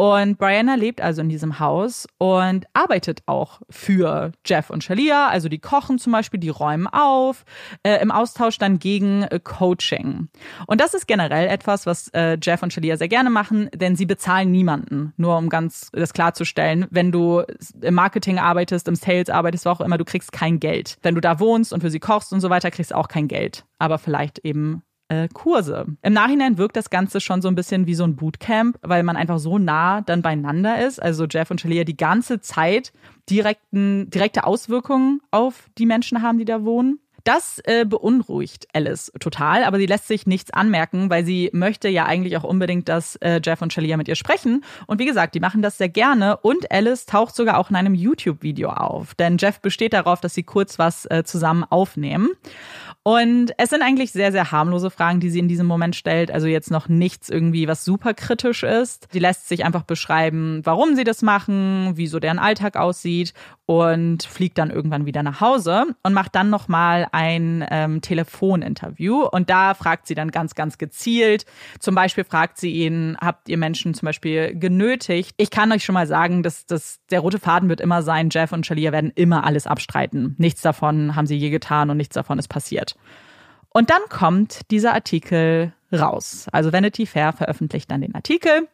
Und 0.01 0.39
Brianna 0.39 0.77
lebt 0.77 1.01
also 1.01 1.23
in 1.23 1.29
diesem 1.29 1.59
Haus 1.59 2.07
und 2.19 2.67
arbeitet 2.73 3.23
auch 3.27 3.61
für 3.69 4.31
Jeff 4.47 4.71
und 4.71 4.85
Shalia. 4.85 5.27
Also 5.27 5.49
die 5.49 5.59
kochen 5.59 5.99
zum 5.99 6.13
Beispiel, 6.13 6.39
die 6.39 6.51
räumen 6.51 6.87
auf, 6.87 7.45
äh, 7.83 8.01
im 8.01 8.13
Austausch 8.13 8.59
dann 8.59 8.79
gegen 8.79 9.25
äh, 9.25 9.41
Coaching. 9.43 10.29
Und 10.69 10.81
das 10.81 10.95
ist 10.95 11.09
generell 11.09 11.49
etwas, 11.49 11.85
was 11.85 12.07
äh, 12.15 12.39
Jeff 12.41 12.63
und 12.63 12.73
Shalia 12.73 12.97
sehr 12.97 13.09
gerne 13.09 13.29
machen, 13.29 13.71
denn 13.75 13.97
sie 13.97 14.07
bezahlen 14.07 14.53
niemanden. 14.53 15.15
Nur 15.17 15.37
um 15.37 15.49
ganz 15.49 15.91
das 15.93 16.13
klarzustellen, 16.13 16.87
wenn 16.91 17.11
du 17.11 17.43
im 17.81 17.95
Marketing 17.95 18.39
arbeitest, 18.39 18.87
im 18.87 18.95
Sales 18.95 19.31
arbeitest, 19.31 19.67
wo 19.67 19.71
auch 19.71 19.81
immer, 19.81 19.99
du 19.99 20.05
kriegst 20.05 20.31
kein 20.31 20.61
Geld. 20.61 20.97
Wenn 21.03 21.17
du 21.17 21.21
da 21.21 21.41
wohnst 21.41 21.73
und 21.73 21.81
für 21.81 21.91
sie 21.91 21.99
kochst 21.99 22.33
und 22.33 22.41
so 22.41 22.51
weiter, 22.51 22.71
kriegst 22.71 22.93
du 22.93 22.95
auch 22.95 23.09
kein 23.09 23.27
Geld. 23.27 23.65
Aber 23.81 23.99
vielleicht 23.99 24.39
eben 24.45 24.85
äh, 25.09 25.29
Kurse. 25.33 25.87
Im 26.03 26.13
Nachhinein 26.13 26.59
wirkt 26.59 26.77
das 26.77 26.91
Ganze 26.91 27.21
schon 27.21 27.43
so 27.43 27.49
ein 27.49 27.55
bisschen 27.55 27.87
wie 27.87 27.95
so 27.95 28.05
ein 28.05 28.17
Bootcamp, 28.17 28.79
weil 28.83 29.03
man 29.03 29.17
einfach 29.17 29.39
so 29.39 29.59
nah 29.59 30.03
dann 30.03 30.23
beieinander 30.23 30.85
ist. 30.85 31.03
Also 31.03 31.27
Jeff 31.27 31.51
und 31.51 31.61
Shalia 31.61 31.85
die 31.85 31.97
ganze 31.97 32.41
Zeit 32.41 32.93
direkten, 33.29 34.11
direkte 34.11 34.45
Auswirkungen 34.45 35.21
auf 35.31 35.69
die 35.79 35.87
Menschen 35.87 36.23
haben, 36.23 36.39
die 36.39 36.45
da 36.45 36.65
wohnen. 36.65 37.01
Das 37.29 37.61
äh, 37.65 37.85
beunruhigt 37.85 38.69
Alice 38.73 39.13
total, 39.21 39.65
aber 39.65 39.77
sie 39.77 39.85
lässt 39.85 40.09
sich 40.09 40.27
nichts 40.27 40.51
anmerken, 40.51 41.11
weil 41.11 41.27
sie 41.27 41.51
möchte 41.53 41.91
ja 41.91 42.07
eigentlich 42.07 42.39
auch 42.39 42.43
unbedingt, 42.43 42.89
dass 42.89 43.17
äh, 43.17 43.39
Jeff 43.45 43.61
und 43.61 43.71
Shalia 43.71 43.99
mit 43.99 44.09
ihr 44.09 44.15
sprechen. 44.15 44.65
Und 44.87 44.99
wie 44.99 45.05
gesagt, 45.05 45.35
die 45.35 45.41
machen 45.41 45.61
das 45.61 45.77
sehr 45.77 45.91
gerne 45.91 46.39
und 46.39 46.73
Alice 46.73 47.05
taucht 47.05 47.37
sogar 47.37 47.59
auch 47.59 47.69
in 47.69 47.77
einem 47.77 47.95
YouTube-Video 47.95 48.71
auf, 48.71 49.15
denn 49.15 49.37
Jeff 49.37 49.61
besteht 49.61 49.93
darauf, 49.93 50.23
dass 50.23 50.33
sie 50.33 50.43
kurz 50.43 50.79
was 50.79 51.05
äh, 51.11 51.23
zusammen 51.23 51.65
aufnehmen. 51.65 52.31
Und 53.03 53.53
es 53.57 53.71
sind 53.71 53.81
eigentlich 53.81 54.13
sehr, 54.13 54.33
sehr 54.33 54.53
harmlose 54.53 54.91
Fragen, 54.91 55.19
die 55.19 55.31
sie 55.31 55.39
in 55.39 55.49
diesem 55.49 55.67
Moment 55.67 55.97
stellt. 55.97 56.31
Also 56.31 56.47
jetzt 56.47 56.71
noch 56.71 56.89
nichts 56.89 57.31
irgendwie, 57.31 57.67
was 57.67 57.83
super 57.83 58.13
kritisch 58.13 58.65
ist. 58.65 59.09
Sie 59.11 59.19
lässt 59.19 59.49
sich 59.49 59.65
einfach 59.65 59.85
beschreiben, 59.85 60.61
warum 60.65 60.95
sie 60.95 61.05
das 61.05 61.23
machen, 61.23 61.93
wie 61.97 62.07
so 62.07 62.21
deren 62.21 62.39
Alltag 62.39 62.77
aussieht 62.77 63.33
und 63.65 64.25
fliegt 64.25 64.59
dann 64.59 64.71
irgendwann 64.71 65.07
wieder 65.07 65.23
nach 65.23 65.41
Hause 65.41 65.87
und 66.03 66.13
macht 66.13 66.35
dann 66.35 66.51
nochmal 66.51 67.07
ein 67.19 67.67
ähm, 67.69 68.01
Telefoninterview. 68.01 69.25
Und 69.25 69.51
da 69.51 69.75
fragt 69.75 70.07
sie 70.07 70.15
dann 70.15 70.31
ganz, 70.31 70.55
ganz 70.55 70.79
gezielt. 70.79 71.47
Zum 71.81 71.97
Beispiel 71.97 72.23
fragt 72.23 72.59
sie 72.59 72.71
ihn, 72.71 73.17
habt 73.21 73.49
ihr 73.49 73.59
Menschen 73.59 73.93
zum 73.93 74.07
Beispiel 74.07 74.55
genötigt? 74.57 75.35
Ich 75.37 75.51
kann 75.51 75.73
euch 75.73 75.85
schon 75.85 75.95
mal 75.95 76.07
sagen, 76.07 76.45
dass, 76.45 76.65
dass 76.67 77.01
der 77.11 77.19
rote 77.19 77.41
Faden 77.41 77.69
wird 77.69 77.81
immer 77.81 78.03
sein, 78.03 78.29
Jeff 78.31 78.53
und 78.53 78.65
Shalia 78.65 78.93
werden 78.93 79.11
immer 79.17 79.45
alles 79.45 79.67
abstreiten. 79.67 80.37
Nichts 80.39 80.63
davon 80.63 81.17
haben 81.17 81.27
sie 81.27 81.37
je 81.37 81.51
getan 81.51 81.91
und 81.91 81.97
nichts 81.97 82.15
davon 82.15 82.39
ist 82.39 82.49
passiert. 82.49 82.95
Und 83.71 83.91
dann 83.91 84.03
kommt 84.09 84.71
dieser 84.71 84.95
Artikel 84.95 85.73
raus. 85.93 86.47
Also 86.53 86.73
Vanity 86.73 87.05
Fair 87.05 87.33
veröffentlicht 87.33 87.91
dann 87.91 88.01
den 88.01 88.15
Artikel, 88.15 88.69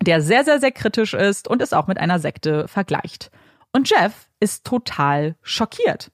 der 0.00 0.20
sehr, 0.20 0.44
sehr, 0.44 0.60
sehr 0.60 0.72
kritisch 0.72 1.14
ist 1.14 1.48
und 1.48 1.60
es 1.60 1.72
auch 1.72 1.88
mit 1.88 1.98
einer 1.98 2.20
Sekte 2.20 2.68
vergleicht. 2.68 3.32
Und 3.72 3.90
Jeff 3.90 4.28
ist 4.38 4.64
total 4.64 5.34
schockiert. 5.42 6.12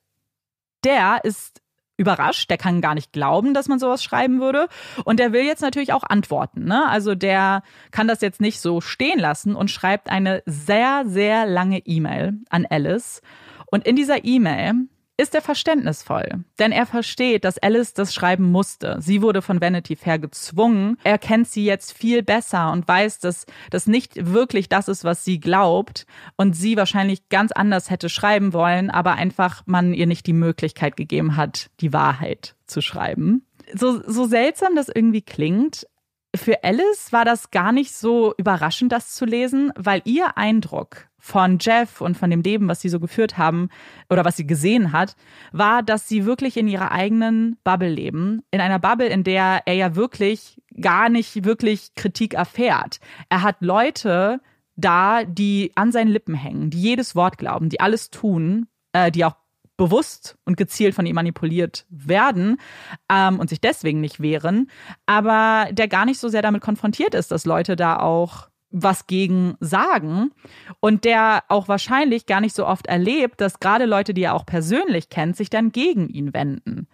Der 0.84 1.20
ist 1.24 1.60
überrascht, 1.98 2.48
der 2.48 2.58
kann 2.58 2.80
gar 2.80 2.94
nicht 2.94 3.12
glauben, 3.12 3.52
dass 3.54 3.68
man 3.68 3.80
sowas 3.80 4.02
schreiben 4.02 4.40
würde. 4.40 4.68
Und 5.04 5.18
der 5.18 5.32
will 5.32 5.42
jetzt 5.42 5.62
natürlich 5.62 5.92
auch 5.92 6.04
antworten. 6.04 6.64
Ne? 6.64 6.88
Also 6.88 7.14
der 7.14 7.62
kann 7.90 8.08
das 8.08 8.20
jetzt 8.20 8.40
nicht 8.40 8.60
so 8.60 8.80
stehen 8.80 9.18
lassen 9.18 9.56
und 9.56 9.70
schreibt 9.70 10.08
eine 10.08 10.42
sehr, 10.46 11.02
sehr 11.06 11.44
lange 11.46 11.80
E-Mail 11.84 12.38
an 12.50 12.66
Alice. 12.70 13.20
Und 13.66 13.86
in 13.86 13.96
dieser 13.96 14.24
E-Mail 14.24 14.74
ist 15.18 15.34
er 15.34 15.42
verständnisvoll, 15.42 16.44
denn 16.60 16.70
er 16.70 16.86
versteht, 16.86 17.44
dass 17.44 17.58
Alice 17.58 17.92
das 17.92 18.14
schreiben 18.14 18.44
musste. 18.52 18.98
Sie 19.00 19.20
wurde 19.20 19.42
von 19.42 19.60
Vanity 19.60 19.96
Fair 19.96 20.20
gezwungen. 20.20 20.96
Er 21.02 21.18
kennt 21.18 21.48
sie 21.48 21.64
jetzt 21.64 21.92
viel 21.92 22.22
besser 22.22 22.70
und 22.70 22.86
weiß, 22.86 23.18
dass 23.18 23.44
das 23.70 23.88
nicht 23.88 24.32
wirklich 24.32 24.68
das 24.68 24.86
ist, 24.86 25.02
was 25.02 25.24
sie 25.24 25.40
glaubt 25.40 26.06
und 26.36 26.54
sie 26.54 26.76
wahrscheinlich 26.76 27.28
ganz 27.30 27.50
anders 27.50 27.90
hätte 27.90 28.08
schreiben 28.08 28.52
wollen, 28.52 28.90
aber 28.90 29.14
einfach 29.14 29.62
man 29.66 29.92
ihr 29.92 30.06
nicht 30.06 30.26
die 30.26 30.32
Möglichkeit 30.32 30.96
gegeben 30.96 31.36
hat, 31.36 31.70
die 31.80 31.92
Wahrheit 31.92 32.54
zu 32.66 32.80
schreiben. 32.80 33.44
So, 33.74 34.00
so 34.06 34.24
seltsam 34.26 34.76
das 34.76 34.88
irgendwie 34.88 35.22
klingt, 35.22 35.86
für 36.36 36.62
Alice 36.62 37.12
war 37.12 37.24
das 37.24 37.50
gar 37.50 37.72
nicht 37.72 37.92
so 37.92 38.34
überraschend, 38.36 38.92
das 38.92 39.14
zu 39.14 39.24
lesen, 39.24 39.72
weil 39.76 40.02
ihr 40.04 40.36
Eindruck 40.36 41.07
von 41.18 41.58
Jeff 41.60 42.00
und 42.00 42.16
von 42.16 42.30
dem 42.30 42.42
Leben, 42.42 42.68
was 42.68 42.80
sie 42.80 42.88
so 42.88 43.00
geführt 43.00 43.38
haben 43.38 43.68
oder 44.08 44.24
was 44.24 44.36
sie 44.36 44.46
gesehen 44.46 44.92
hat, 44.92 45.16
war, 45.52 45.82
dass 45.82 46.08
sie 46.08 46.24
wirklich 46.24 46.56
in 46.56 46.68
ihrer 46.68 46.92
eigenen 46.92 47.56
Bubble 47.64 47.90
leben. 47.90 48.42
In 48.50 48.60
einer 48.60 48.78
Bubble, 48.78 49.08
in 49.08 49.24
der 49.24 49.62
er 49.66 49.74
ja 49.74 49.96
wirklich 49.96 50.60
gar 50.80 51.08
nicht 51.08 51.44
wirklich 51.44 51.94
Kritik 51.96 52.34
erfährt. 52.34 53.00
Er 53.28 53.42
hat 53.42 53.56
Leute 53.60 54.40
da, 54.76 55.24
die 55.24 55.72
an 55.74 55.90
seinen 55.90 56.08
Lippen 56.08 56.34
hängen, 56.34 56.70
die 56.70 56.80
jedes 56.80 57.16
Wort 57.16 57.36
glauben, 57.36 57.68
die 57.68 57.80
alles 57.80 58.10
tun, 58.10 58.68
äh, 58.92 59.10
die 59.10 59.24
auch 59.24 59.34
bewusst 59.76 60.36
und 60.44 60.56
gezielt 60.56 60.94
von 60.94 61.06
ihm 61.06 61.14
manipuliert 61.14 61.86
werden 61.88 62.58
ähm, 63.08 63.38
und 63.38 63.48
sich 63.48 63.60
deswegen 63.60 64.00
nicht 64.00 64.20
wehren, 64.20 64.70
aber 65.06 65.68
der 65.72 65.88
gar 65.88 66.04
nicht 66.04 66.18
so 66.18 66.28
sehr 66.28 66.42
damit 66.42 66.62
konfrontiert 66.62 67.14
ist, 67.14 67.30
dass 67.30 67.46
Leute 67.46 67.76
da 67.76 67.98
auch 67.98 68.48
was 68.70 69.06
gegen 69.06 69.56
sagen 69.60 70.30
und 70.80 71.04
der 71.04 71.44
auch 71.48 71.68
wahrscheinlich 71.68 72.26
gar 72.26 72.40
nicht 72.40 72.54
so 72.54 72.66
oft 72.66 72.86
erlebt, 72.86 73.40
dass 73.40 73.60
gerade 73.60 73.86
Leute, 73.86 74.14
die 74.14 74.22
er 74.22 74.34
auch 74.34 74.46
persönlich 74.46 75.08
kennt, 75.08 75.36
sich 75.36 75.50
dann 75.50 75.72
gegen 75.72 76.08
ihn 76.08 76.34
wenden. 76.34 76.86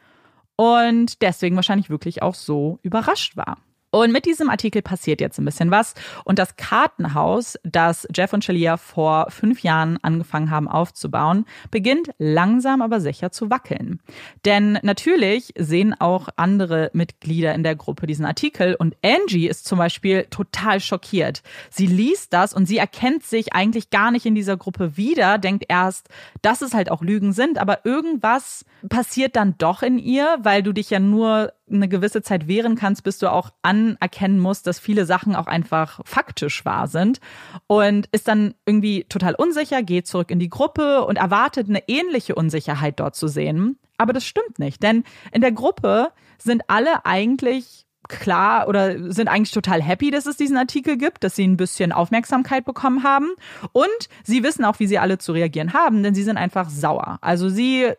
Und 0.57 1.21
deswegen 1.23 1.57
wahrscheinlich 1.57 1.91
wirklich 1.91 2.23
auch 2.23 2.35
so 2.35 2.79
überrascht 2.83 3.37
war. 3.37 3.59
Und 3.95 4.11
mit 4.11 4.27
diesem 4.27 4.51
Artikel 4.51 4.83
passiert 4.83 5.21
jetzt 5.21 5.39
ein 5.39 5.45
bisschen 5.45 5.71
was. 5.71 5.95
Und 6.25 6.41
das 6.41 6.57
Kartenhaus, 6.57 7.57
das 7.63 8.09
Jeff 8.13 8.33
und 8.33 8.45
Shalia 8.45 8.77
vor 8.77 9.27
fünf 9.31 9.63
Jahren 9.63 10.01
angefangen 10.03 10.51
haben 10.51 10.67
aufzubauen, 10.67 11.45
beginnt 11.71 12.11
langsam 12.19 12.83
aber 12.83 13.01
sicher 13.01 13.31
zu 13.31 13.51
wackeln. 13.51 14.01
Denn 14.45 14.81
natürlich 14.83 15.55
sehen 15.57 15.95
auch 15.97 16.29
andere 16.35 16.91
Mitglieder 16.93 17.55
in 17.55 17.63
der 17.63 17.77
Gruppe 17.77 18.09
diesen 18.09 18.27
Artikel 18.27 18.75
und 18.75 18.97
Angie 19.05 19.47
ist 19.47 19.65
zum 19.65 19.79
Beispiel 19.79 20.27
total 20.29 20.81
schockiert. 20.81 21.45
Sie 21.71 21.87
liest 21.87 22.33
das 22.33 22.53
und 22.53 22.67
sie 22.67 22.79
erkennt 22.79 23.23
sich 23.23 23.53
eigentlich 23.53 23.91
gar 23.91 24.11
nicht 24.11 24.27
in 24.27 24.35
dieser 24.35 24.57
Gruppe 24.57 24.97
wieder, 24.97 25.39
denkt 25.39 25.67
erst, 25.69 26.09
dass 26.43 26.63
es 26.63 26.75
halt 26.75 26.91
auch 26.91 27.03
Lügen 27.03 27.33
sind, 27.33 27.59
aber 27.59 27.87
irgendwas 27.87 28.65
passiert 28.89 29.37
dann 29.37 29.55
doch 29.57 29.85
in 29.85 30.01
ihr, 30.01 30.37
weil 30.43 30.65
du 30.65 30.73
dich 30.73 30.91
ja 30.91 30.99
nur 30.99 31.53
eine 31.71 31.89
gewisse 31.89 32.23
Zeit 32.23 32.47
wehren 32.47 32.77
kannst, 32.77 33.05
bis 33.05 33.19
du 33.19 33.33
auch 33.33 33.51
anerkennen 33.63 34.39
musst, 34.39 34.67
dass 34.67 34.79
viele 34.79 35.07
Sachen 35.07 35.35
auch 35.35 35.47
einfach 35.47 36.01
faktisch 36.05 36.65
wahr 36.65 36.89
sind 36.89 37.21
und 37.67 38.07
ist 38.13 38.29
dann 38.29 38.55
irgendwie 38.67 39.05
total 39.05 39.35
unsicher, 39.35 39.83
geht 39.83 40.07
zurück 40.07 40.31
in 40.31 40.39
die 40.39 40.51
Gruppe 40.51 41.05
und 41.05 41.17
erwartet 41.17 41.69
eine 41.69 41.89
ähnliche 41.89 42.35
Unsicherheit 42.35 43.01
dort 43.01 43.17
zu 43.17 43.29
sehen. 43.29 43.79
Aber 43.97 44.13
das 44.13 44.25
stimmt 44.25 44.59
nicht, 44.59 44.83
denn 44.83 45.05
in 45.33 45.41
der 45.41 45.53
Gruppe 45.53 46.09
sind 46.39 46.63
alle 46.69 47.07
eigentlich 47.07 47.87
klar 48.09 48.69
oder 48.69 49.13
sind 49.13 49.29
eigentlich 49.29 49.53
total 49.53 49.83
happy, 49.83 50.11
dass 50.11 50.27
es 50.27 50.37
diesen 50.37 50.59
Artikel 50.59 50.99
gibt, 50.99 51.25
dass 51.25 51.37
sie 51.37 51.47
ein 51.47 51.57
bisschen 51.57 51.93
Aufmerksamkeit 51.93 52.67
bekommen 52.67 53.03
haben 53.03 53.31
und 53.73 54.09
sie 54.25 54.43
wissen 54.43 54.65
auch, 54.65 54.79
wie 54.79 54.87
sie 54.87 54.99
alle 54.99 55.17
zu 55.17 55.33
reagieren 55.33 55.73
haben, 55.73 56.03
denn 56.03 56.15
sie 56.15 56.23
sind 56.23 56.37
einfach 56.37 56.69
sauer. 56.69 57.19
Also 57.23 57.49
sie 57.49 57.93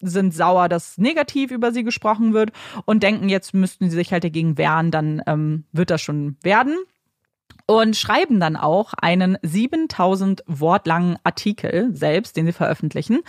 sind 0.00 0.34
sauer, 0.34 0.68
dass 0.68 0.98
negativ 0.98 1.50
über 1.50 1.72
sie 1.72 1.84
gesprochen 1.84 2.32
wird 2.32 2.50
und 2.84 3.02
denken, 3.02 3.28
jetzt 3.28 3.54
müssten 3.54 3.90
sie 3.90 3.96
sich 3.96 4.12
halt 4.12 4.24
dagegen 4.24 4.58
wehren, 4.58 4.90
dann 4.90 5.22
ähm, 5.26 5.64
wird 5.72 5.90
das 5.90 6.00
schon 6.00 6.36
werden. 6.42 6.76
Und 7.66 7.96
schreiben 7.96 8.40
dann 8.40 8.56
auch 8.56 8.94
einen 8.94 9.36
7000 9.42 10.42
Wort 10.46 10.86
langen 10.86 11.18
Artikel 11.22 11.94
selbst, 11.94 12.36
den 12.36 12.46
sie 12.46 12.52
veröffentlichen. 12.52 13.20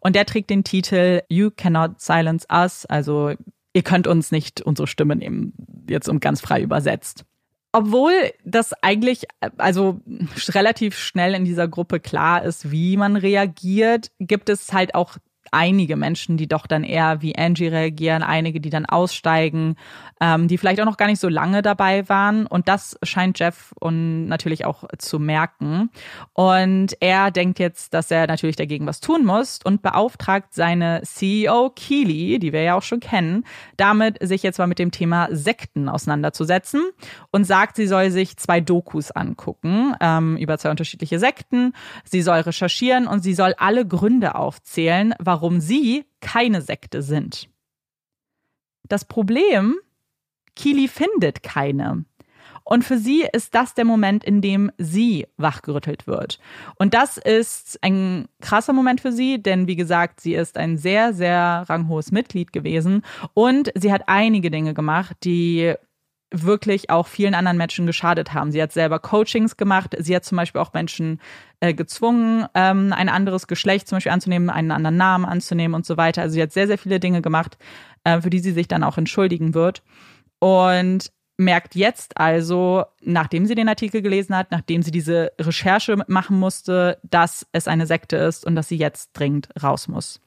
Und 0.00 0.14
der 0.14 0.24
trägt 0.24 0.50
den 0.50 0.62
Titel 0.62 1.22
You 1.28 1.50
Cannot 1.50 2.00
Silence 2.00 2.46
Us, 2.52 2.86
also 2.86 3.32
ihr 3.72 3.82
könnt 3.82 4.06
uns 4.06 4.30
nicht 4.30 4.60
unsere 4.60 4.86
Stimme 4.86 5.16
nehmen, 5.16 5.52
jetzt 5.88 6.08
um 6.08 6.20
ganz 6.20 6.40
frei 6.40 6.62
übersetzt. 6.62 7.24
Obwohl 7.72 8.12
das 8.44 8.72
eigentlich, 8.82 9.26
also 9.58 10.00
relativ 10.48 10.98
schnell 10.98 11.34
in 11.34 11.44
dieser 11.44 11.68
Gruppe 11.68 12.00
klar 12.00 12.42
ist, 12.42 12.70
wie 12.70 12.96
man 12.96 13.16
reagiert, 13.16 14.10
gibt 14.18 14.48
es 14.48 14.72
halt 14.72 14.94
auch 14.94 15.18
einige 15.50 15.96
Menschen, 15.96 16.36
die 16.36 16.46
doch 16.46 16.66
dann 16.66 16.84
eher 16.84 17.22
wie 17.22 17.36
Angie 17.36 17.68
reagieren, 17.68 18.22
einige, 18.22 18.60
die 18.60 18.70
dann 18.70 18.86
aussteigen, 18.86 19.76
ähm, 20.20 20.48
die 20.48 20.58
vielleicht 20.58 20.80
auch 20.80 20.84
noch 20.84 20.96
gar 20.96 21.06
nicht 21.06 21.20
so 21.20 21.28
lange 21.28 21.62
dabei 21.62 22.08
waren. 22.08 22.46
Und 22.46 22.68
das 22.68 22.98
scheint 23.02 23.38
Jeff 23.38 23.72
und 23.80 24.26
natürlich 24.26 24.64
auch 24.64 24.84
zu 24.98 25.18
merken. 25.18 25.90
Und 26.32 26.96
er 27.00 27.30
denkt 27.30 27.58
jetzt, 27.58 27.94
dass 27.94 28.10
er 28.10 28.26
natürlich 28.26 28.56
dagegen 28.56 28.86
was 28.86 29.00
tun 29.00 29.24
muss 29.24 29.60
und 29.64 29.82
beauftragt 29.82 30.54
seine 30.54 31.02
CEO 31.04 31.70
Keely, 31.74 32.38
die 32.38 32.52
wir 32.52 32.62
ja 32.62 32.74
auch 32.74 32.82
schon 32.82 33.00
kennen, 33.00 33.44
damit 33.76 34.18
sich 34.20 34.42
jetzt 34.42 34.58
mal 34.58 34.66
mit 34.66 34.78
dem 34.78 34.90
Thema 34.90 35.28
Sekten 35.30 35.88
auseinanderzusetzen 35.88 36.82
und 37.30 37.44
sagt, 37.44 37.76
sie 37.76 37.86
soll 37.86 38.10
sich 38.10 38.36
zwei 38.36 38.60
Dokus 38.60 39.10
angucken 39.10 39.94
ähm, 40.00 40.36
über 40.36 40.58
zwei 40.58 40.70
unterschiedliche 40.70 41.18
Sekten. 41.18 41.72
Sie 42.04 42.22
soll 42.22 42.40
recherchieren 42.40 43.06
und 43.06 43.22
sie 43.22 43.34
soll 43.34 43.54
alle 43.58 43.86
Gründe 43.86 44.34
aufzählen, 44.34 45.14
warum 45.18 45.37
sie 45.60 46.04
keine 46.20 46.62
Sekte 46.62 47.02
sind. 47.02 47.48
Das 48.88 49.04
Problem, 49.04 49.76
Kili 50.56 50.88
findet 50.88 51.42
keine. 51.42 52.04
Und 52.64 52.84
für 52.84 52.98
sie 52.98 53.24
ist 53.32 53.54
das 53.54 53.72
der 53.72 53.86
Moment, 53.86 54.24
in 54.24 54.42
dem 54.42 54.70
sie 54.76 55.26
wachgerüttelt 55.38 56.06
wird. 56.06 56.38
Und 56.76 56.92
das 56.92 57.16
ist 57.16 57.78
ein 57.82 58.28
krasser 58.42 58.74
Moment 58.74 59.00
für 59.00 59.10
sie, 59.10 59.42
denn 59.42 59.66
wie 59.66 59.76
gesagt, 59.76 60.20
sie 60.20 60.34
ist 60.34 60.58
ein 60.58 60.76
sehr, 60.76 61.14
sehr 61.14 61.64
ranghohes 61.66 62.12
Mitglied 62.12 62.52
gewesen 62.52 63.04
und 63.32 63.72
sie 63.74 63.90
hat 63.90 64.02
einige 64.06 64.50
Dinge 64.50 64.74
gemacht, 64.74 65.16
die 65.24 65.74
wirklich 66.30 66.90
auch 66.90 67.06
vielen 67.06 67.34
anderen 67.34 67.56
Menschen 67.56 67.86
geschadet 67.86 68.34
haben. 68.34 68.52
Sie 68.52 68.62
hat 68.62 68.72
selber 68.72 68.98
Coachings 68.98 69.56
gemacht. 69.56 69.96
Sie 69.98 70.14
hat 70.14 70.24
zum 70.24 70.36
Beispiel 70.36 70.60
auch 70.60 70.72
Menschen 70.72 71.20
äh, 71.60 71.72
gezwungen, 71.72 72.46
ähm, 72.54 72.92
ein 72.92 73.08
anderes 73.08 73.46
Geschlecht 73.46 73.88
zum 73.88 73.96
Beispiel 73.96 74.12
anzunehmen, 74.12 74.50
einen 74.50 74.70
anderen 74.70 74.96
Namen 74.96 75.24
anzunehmen 75.24 75.74
und 75.74 75.86
so 75.86 75.96
weiter. 75.96 76.22
Also 76.22 76.34
sie 76.34 76.42
hat 76.42 76.52
sehr, 76.52 76.66
sehr 76.66 76.78
viele 76.78 77.00
Dinge 77.00 77.22
gemacht, 77.22 77.56
äh, 78.04 78.20
für 78.20 78.30
die 78.30 78.40
sie 78.40 78.52
sich 78.52 78.68
dann 78.68 78.84
auch 78.84 78.98
entschuldigen 78.98 79.54
wird. 79.54 79.82
Und 80.38 81.10
merkt 81.38 81.74
jetzt 81.76 82.18
also, 82.18 82.84
nachdem 83.00 83.46
sie 83.46 83.54
den 83.54 83.68
Artikel 83.68 84.02
gelesen 84.02 84.36
hat, 84.36 84.50
nachdem 84.50 84.82
sie 84.82 84.90
diese 84.90 85.32
Recherche 85.40 85.96
machen 86.08 86.38
musste, 86.38 86.98
dass 87.04 87.46
es 87.52 87.68
eine 87.68 87.86
Sekte 87.86 88.16
ist 88.16 88.44
und 88.44 88.56
dass 88.56 88.68
sie 88.68 88.76
jetzt 88.76 89.12
dringend 89.12 89.48
raus 89.62 89.88
muss. 89.88 90.20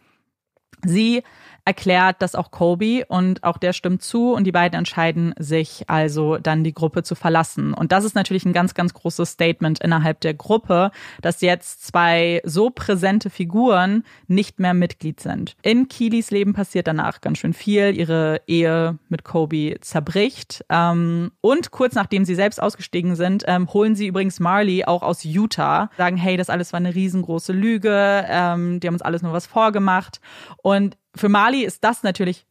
Sie 0.85 1.23
erklärt 1.71 2.17
das 2.19 2.35
auch 2.35 2.51
Kobe 2.51 3.05
und 3.07 3.45
auch 3.45 3.57
der 3.57 3.71
stimmt 3.71 4.03
zu 4.03 4.33
und 4.33 4.43
die 4.43 4.51
beiden 4.51 4.77
entscheiden 4.77 5.33
sich 5.39 5.85
also 5.87 6.37
dann 6.37 6.65
die 6.65 6.73
Gruppe 6.73 7.01
zu 7.01 7.15
verlassen. 7.15 7.73
Und 7.73 7.93
das 7.93 8.03
ist 8.03 8.13
natürlich 8.13 8.43
ein 8.43 8.51
ganz, 8.51 8.73
ganz 8.73 8.93
großes 8.93 9.29
Statement 9.29 9.79
innerhalb 9.79 10.19
der 10.19 10.33
Gruppe, 10.33 10.91
dass 11.21 11.39
jetzt 11.39 11.85
zwei 11.85 12.41
so 12.43 12.71
präsente 12.71 13.29
Figuren 13.29 14.03
nicht 14.27 14.59
mehr 14.59 14.73
Mitglied 14.73 15.21
sind. 15.21 15.55
In 15.61 15.87
Kilis 15.87 16.29
Leben 16.29 16.51
passiert 16.51 16.87
danach 16.87 17.21
ganz 17.21 17.37
schön 17.37 17.53
viel. 17.53 17.95
Ihre 17.95 18.41
Ehe 18.47 18.99
mit 19.07 19.23
Kobe 19.23 19.77
zerbricht. 19.79 20.65
Ähm, 20.69 21.31
und 21.39 21.71
kurz 21.71 21.95
nachdem 21.95 22.25
sie 22.25 22.35
selbst 22.35 22.61
ausgestiegen 22.61 23.15
sind, 23.15 23.45
ähm, 23.47 23.71
holen 23.71 23.95
sie 23.95 24.07
übrigens 24.07 24.41
Marley 24.41 24.83
auch 24.83 25.03
aus 25.03 25.23
Utah, 25.23 25.89
sagen, 25.95 26.17
hey, 26.17 26.35
das 26.35 26.49
alles 26.49 26.73
war 26.73 26.81
eine 26.81 26.93
riesengroße 26.95 27.53
Lüge, 27.53 28.25
ähm, 28.27 28.81
die 28.81 28.87
haben 28.87 28.95
uns 28.95 29.01
alles 29.01 29.21
nur 29.21 29.31
was 29.31 29.45
vorgemacht. 29.45 30.19
Und 30.61 30.97
für 31.15 31.29
Mali 31.29 31.63
ist 31.63 31.83
das 31.83 32.03
natürlich 32.03 32.45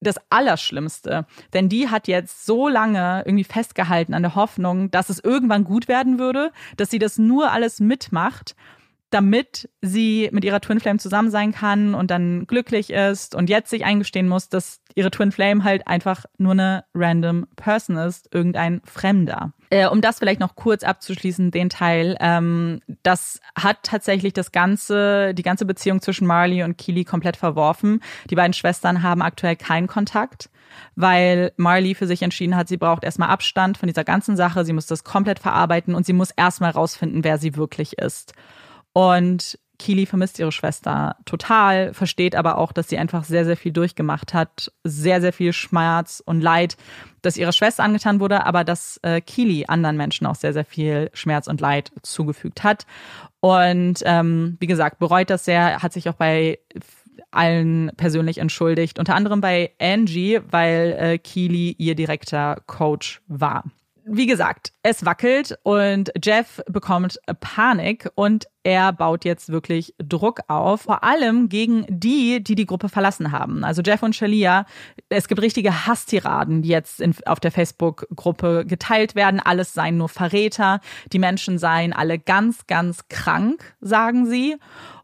das 0.00 0.16
Allerschlimmste. 0.30 1.26
Denn 1.52 1.68
die 1.68 1.88
hat 1.88 2.08
jetzt 2.08 2.46
so 2.46 2.68
lange 2.68 3.22
irgendwie 3.26 3.44
festgehalten 3.44 4.14
an 4.14 4.22
der 4.22 4.34
Hoffnung, 4.34 4.90
dass 4.90 5.10
es 5.10 5.22
irgendwann 5.22 5.64
gut 5.64 5.88
werden 5.88 6.18
würde, 6.18 6.52
dass 6.76 6.90
sie 6.90 6.98
das 6.98 7.18
nur 7.18 7.52
alles 7.52 7.80
mitmacht 7.80 8.56
damit 9.10 9.68
sie 9.80 10.28
mit 10.32 10.44
ihrer 10.44 10.60
Twin 10.60 10.80
Flame 10.80 10.98
zusammen 10.98 11.30
sein 11.30 11.52
kann 11.52 11.94
und 11.94 12.10
dann 12.10 12.46
glücklich 12.46 12.90
ist 12.90 13.34
und 13.34 13.50
jetzt 13.50 13.70
sich 13.70 13.84
eingestehen 13.84 14.28
muss, 14.28 14.48
dass 14.48 14.80
ihre 14.94 15.10
Twin 15.10 15.32
Flame 15.32 15.64
halt 15.64 15.86
einfach 15.86 16.24
nur 16.38 16.52
eine 16.52 16.84
random 16.94 17.46
Person 17.56 17.96
ist, 17.96 18.32
irgendein 18.32 18.80
Fremder. 18.84 19.52
Äh, 19.70 19.86
um 19.86 20.00
das 20.00 20.18
vielleicht 20.18 20.40
noch 20.40 20.56
kurz 20.56 20.82
abzuschließen, 20.82 21.50
den 21.50 21.70
Teil, 21.70 22.16
ähm, 22.20 22.80
das 23.02 23.40
hat 23.56 23.78
tatsächlich 23.82 24.32
das 24.32 24.52
ganze, 24.52 25.34
die 25.34 25.42
ganze 25.42 25.64
Beziehung 25.64 26.00
zwischen 26.00 26.26
Marley 26.26 26.62
und 26.62 26.78
Keely 26.78 27.04
komplett 27.04 27.36
verworfen. 27.36 28.00
Die 28.30 28.34
beiden 28.34 28.52
Schwestern 28.52 29.02
haben 29.02 29.22
aktuell 29.22 29.56
keinen 29.56 29.86
Kontakt 29.86 30.50
weil 30.94 31.52
Marley 31.56 31.94
für 31.94 32.06
sich 32.06 32.22
entschieden 32.22 32.56
hat, 32.56 32.68
sie 32.68 32.76
braucht 32.76 33.04
erstmal 33.04 33.28
Abstand 33.28 33.78
von 33.78 33.86
dieser 33.86 34.04
ganzen 34.04 34.36
Sache, 34.36 34.64
sie 34.64 34.72
muss 34.72 34.86
das 34.86 35.04
komplett 35.04 35.38
verarbeiten 35.38 35.94
und 35.94 36.06
sie 36.06 36.12
muss 36.12 36.30
erstmal 36.30 36.70
rausfinden, 36.70 37.24
wer 37.24 37.38
sie 37.38 37.56
wirklich 37.56 37.98
ist. 37.98 38.34
Und 38.92 39.58
Kili 39.80 40.04
vermisst 40.04 40.38
ihre 40.38 40.52
Schwester 40.52 41.16
total, 41.24 41.94
versteht 41.94 42.36
aber 42.36 42.58
auch, 42.58 42.70
dass 42.70 42.88
sie 42.90 42.98
einfach 42.98 43.24
sehr, 43.24 43.46
sehr 43.46 43.56
viel 43.56 43.72
durchgemacht 43.72 44.34
hat, 44.34 44.70
sehr, 44.84 45.22
sehr 45.22 45.32
viel 45.32 45.54
Schmerz 45.54 46.22
und 46.24 46.42
Leid, 46.42 46.76
das 47.22 47.38
ihrer 47.38 47.52
Schwester 47.52 47.82
angetan 47.82 48.20
wurde, 48.20 48.44
aber 48.44 48.62
dass 48.62 49.00
äh, 49.02 49.22
Kili 49.22 49.64
anderen 49.66 49.96
Menschen 49.96 50.26
auch 50.26 50.34
sehr, 50.34 50.52
sehr 50.52 50.66
viel 50.66 51.10
Schmerz 51.14 51.46
und 51.46 51.62
Leid 51.62 51.92
zugefügt 52.02 52.62
hat. 52.62 52.86
Und 53.40 54.02
ähm, 54.04 54.58
wie 54.60 54.66
gesagt, 54.66 54.98
bereut 54.98 55.30
das 55.30 55.46
sehr, 55.46 55.82
hat 55.82 55.94
sich 55.94 56.08
auch 56.10 56.14
bei 56.14 56.58
allen 57.30 57.90
persönlich 57.96 58.38
entschuldigt, 58.38 58.98
unter 58.98 59.14
anderem 59.14 59.40
bei 59.40 59.72
Angie, 59.80 60.40
weil 60.50 60.96
äh, 60.98 61.18
Keely 61.18 61.74
ihr 61.78 61.94
direkter 61.94 62.58
Coach 62.66 63.22
war 63.28 63.64
wie 64.04 64.26
gesagt, 64.26 64.72
es 64.82 65.04
wackelt 65.04 65.58
und 65.62 66.10
Jeff 66.22 66.62
bekommt 66.66 67.18
Panik 67.40 68.08
und 68.14 68.46
er 68.62 68.92
baut 68.92 69.24
jetzt 69.24 69.50
wirklich 69.50 69.94
Druck 69.98 70.40
auf, 70.48 70.82
vor 70.82 71.02
allem 71.02 71.48
gegen 71.48 71.86
die, 71.88 72.42
die 72.42 72.54
die 72.54 72.66
Gruppe 72.66 72.88
verlassen 72.88 73.32
haben. 73.32 73.64
Also 73.64 73.82
Jeff 73.82 74.02
und 74.02 74.14
Shalia, 74.14 74.66
es 75.08 75.28
gibt 75.28 75.40
richtige 75.40 75.86
Hasstiraden, 75.86 76.62
die 76.62 76.68
jetzt 76.68 77.00
in, 77.00 77.14
auf 77.24 77.40
der 77.40 77.52
Facebook-Gruppe 77.52 78.64
geteilt 78.66 79.14
werden. 79.14 79.40
Alles 79.40 79.72
seien 79.72 79.96
nur 79.96 80.08
Verräter, 80.08 80.80
die 81.12 81.18
Menschen 81.18 81.58
seien 81.58 81.92
alle 81.92 82.18
ganz, 82.18 82.66
ganz 82.66 83.08
krank, 83.08 83.74
sagen 83.80 84.26
sie. 84.26 84.56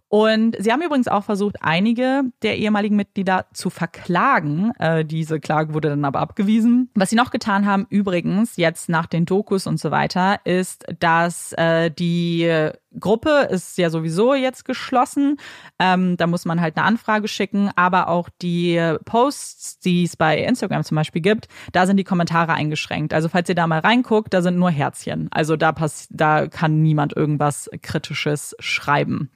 Und 0.08 0.56
sie 0.58 0.72
haben 0.72 0.82
übrigens 0.82 1.08
auch 1.08 1.24
versucht, 1.24 1.56
einige 1.62 2.22
der 2.42 2.58
ehemaligen 2.58 2.94
Mitglieder 2.94 3.46
zu 3.52 3.70
verklagen. 3.70 4.70
Äh, 4.78 5.04
diese 5.04 5.40
Klage 5.40 5.74
wurde 5.74 5.90
dann 5.90 6.04
aber 6.04 6.20
abgewiesen. 6.20 6.90
Was 6.94 7.10
sie 7.10 7.16
noch 7.16 7.30
getan 7.30 7.66
haben, 7.66 7.86
übrigens, 7.90 8.56
jetzt 8.56 8.88
nach 8.88 9.06
den 9.06 9.26
Dokus 9.26 9.66
und 9.66 9.80
so 9.80 9.90
weiter, 9.90 10.38
ist, 10.44 10.84
dass 11.00 11.52
äh, 11.54 11.90
die 11.90 12.70
Gruppe 12.98 13.48
ist 13.50 13.76
ja 13.78 13.90
sowieso 13.90 14.34
jetzt 14.34 14.64
geschlossen. 14.64 15.38
Ähm, 15.78 16.16
da 16.16 16.26
muss 16.26 16.44
man 16.44 16.60
halt 16.60 16.76
eine 16.76 16.86
Anfrage 16.86 17.28
schicken, 17.28 17.70
aber 17.74 18.08
auch 18.08 18.28
die 18.40 18.80
Posts, 19.04 19.80
die 19.80 20.04
es 20.04 20.16
bei 20.16 20.38
Instagram 20.38 20.84
zum 20.84 20.94
Beispiel 20.94 21.22
gibt, 21.22 21.48
da 21.72 21.86
sind 21.86 21.96
die 21.96 22.04
Kommentare 22.04 22.54
eingeschränkt. 22.54 23.12
Also 23.12 23.28
falls 23.28 23.48
ihr 23.48 23.54
da 23.54 23.66
mal 23.66 23.80
reinguckt, 23.80 24.32
da 24.32 24.40
sind 24.40 24.56
nur 24.56 24.70
Herzchen. 24.70 25.28
Also 25.30 25.56
da, 25.56 25.72
pass 25.72 26.06
da 26.10 26.46
kann 26.46 26.82
niemand 26.82 27.14
irgendwas 27.14 27.68
Kritisches 27.82 28.56
schreiben. 28.60 29.30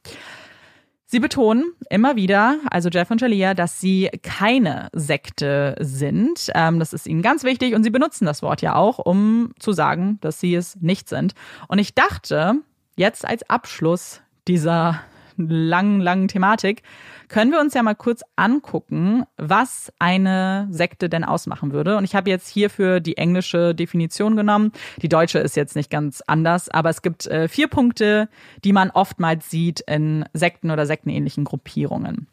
Sie 1.12 1.18
betonen 1.18 1.72
immer 1.90 2.14
wieder, 2.14 2.60
also 2.70 2.88
Jeff 2.88 3.10
und 3.10 3.20
Jalia, 3.20 3.54
dass 3.54 3.80
sie 3.80 4.10
keine 4.22 4.90
Sekte 4.92 5.74
sind. 5.80 6.52
Ähm, 6.54 6.78
das 6.78 6.92
ist 6.92 7.08
ihnen 7.08 7.20
ganz 7.20 7.42
wichtig 7.42 7.74
und 7.74 7.82
sie 7.82 7.90
benutzen 7.90 8.26
das 8.26 8.42
Wort 8.42 8.62
ja 8.62 8.76
auch, 8.76 9.00
um 9.00 9.50
zu 9.58 9.72
sagen, 9.72 10.18
dass 10.20 10.38
sie 10.38 10.54
es 10.54 10.76
nicht 10.76 11.08
sind. 11.08 11.34
Und 11.66 11.80
ich 11.80 11.96
dachte, 11.96 12.60
jetzt 12.94 13.26
als 13.26 13.42
Abschluss 13.50 14.20
dieser 14.46 15.00
langen, 15.48 16.00
langen 16.00 16.28
Thematik, 16.28 16.82
können 17.28 17.52
wir 17.52 17.60
uns 17.60 17.74
ja 17.74 17.82
mal 17.82 17.94
kurz 17.94 18.22
angucken, 18.36 19.24
was 19.36 19.92
eine 19.98 20.66
Sekte 20.70 21.08
denn 21.08 21.24
ausmachen 21.24 21.72
würde. 21.72 21.96
Und 21.96 22.04
ich 22.04 22.14
habe 22.14 22.28
jetzt 22.28 22.48
hierfür 22.48 23.00
die 23.00 23.16
englische 23.16 23.74
Definition 23.74 24.36
genommen. 24.36 24.72
Die 25.00 25.08
deutsche 25.08 25.38
ist 25.38 25.56
jetzt 25.56 25.76
nicht 25.76 25.90
ganz 25.90 26.22
anders, 26.26 26.68
aber 26.68 26.90
es 26.90 27.02
gibt 27.02 27.26
äh, 27.26 27.48
vier 27.48 27.68
Punkte, 27.68 28.28
die 28.64 28.72
man 28.72 28.90
oftmals 28.90 29.48
sieht 29.50 29.80
in 29.80 30.24
Sekten 30.32 30.70
oder 30.70 30.86
sektenähnlichen 30.86 31.44
Gruppierungen. 31.44 32.26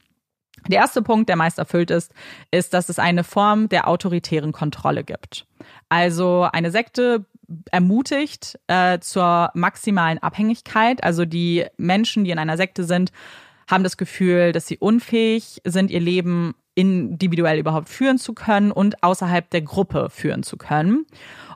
Der 0.68 0.80
erste 0.80 1.02
Punkt, 1.02 1.30
der 1.30 1.36
meist 1.36 1.60
erfüllt 1.60 1.92
ist, 1.92 2.12
ist, 2.52 2.74
dass 2.74 2.90
es 2.90 3.00
eine 3.00 3.24
Form 3.24 3.70
der 3.70 3.88
autoritären 3.88 4.52
Kontrolle 4.52 5.04
gibt. 5.04 5.46
Also 5.90 6.48
eine 6.52 6.72
Sekte 6.72 7.26
ermutigt 7.72 8.60
äh, 8.68 9.00
zur 9.00 9.52
maximalen 9.54 10.20
Abhängigkeit. 10.20 11.04
Also 11.04 11.26
die 11.26 11.66
Menschen, 11.78 12.24
die 12.24 12.32
in 12.32 12.40
einer 12.40 12.58
Sekte 12.58 12.84
sind, 12.84 13.12
haben 13.68 13.84
das 13.84 13.98
Gefühl, 13.98 14.52
dass 14.52 14.68
sie 14.68 14.78
unfähig 14.78 15.62
sind, 15.66 15.92
ihr 15.92 16.00
Leben 16.00 16.56
individuell 16.76 17.60
überhaupt 17.60 17.90
führen 17.90 18.18
zu 18.18 18.34
können 18.34 18.72
und 18.72 19.04
außerhalb 19.04 19.50
der 19.50 19.62
Gruppe 19.62 20.10
führen 20.10 20.44
zu 20.44 20.58
können. 20.58 21.06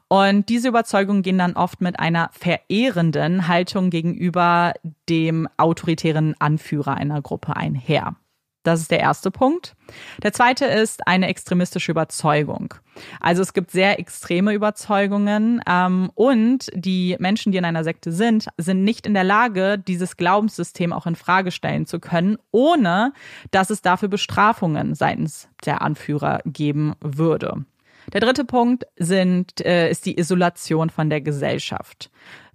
Und 0.08 0.50
diese 0.50 0.68
Überzeugungen 0.68 1.22
gehen 1.22 1.38
dann 1.38 1.54
oft 1.54 1.80
mit 1.80 2.00
einer 2.00 2.32
verehrenden 2.34 3.48
Haltung 3.48 3.90
gegenüber 3.90 4.74
dem 5.08 5.48
autoritären 5.56 6.36
Anführer 6.40 6.96
einer 6.96 7.22
Gruppe 7.22 7.56
einher. 7.56 8.16
Das 8.64 8.80
ist 8.80 8.92
der 8.92 9.00
erste 9.00 9.32
Punkt. 9.32 9.76
Der 10.22 10.34
zweite 10.34 10.66
ist 10.66 11.08
eine 11.08 11.28
extremistische 11.28 11.92
Überzeugung. 11.92 12.76
Also 13.20 13.42
es 13.42 13.54
gibt 13.54 13.72
sehr 13.72 14.00
extreme 14.00 14.54
Überzeugungen 14.54 15.62
ähm, 15.68 16.12
und 16.14 16.70
die 16.76 17.16
Menschen, 17.20 17.52
die 17.52 17.58
in 17.58 17.66
einer 17.66 17.84
Sekte 17.84 18.12
sind, 18.12 18.48
sind 18.58 18.84
nicht 18.84 19.08
in 19.08 19.16
der 19.16 19.24
Lage, 19.24 19.80
dieses 19.80 20.16
Glaubenssystem 20.16 20.94
auch 20.94 21.08
in 21.08 21.16
Frage 21.16 21.52
stellen 21.52 21.88
zu 21.88 22.00
können, 22.00 22.38
ohne 22.52 23.14
dass 23.50 23.72
es 23.72 23.82
dafür 23.82 24.10
Bestrafungen 24.10 24.94
seitens 24.94 25.50
der 25.66 25.82
Anführer 25.82 26.42
geben 26.46 26.94
würde. 27.00 27.66
Der 28.14 28.22
dritte 28.22 28.46
Punkt 28.46 28.86
sind, 28.98 29.64
äh, 29.66 29.90
ist 29.90 30.06
die 30.06 30.20
Isolation 30.20 30.90
von 30.90 31.10
der 31.10 31.22
Gesellschaft. 31.22 32.10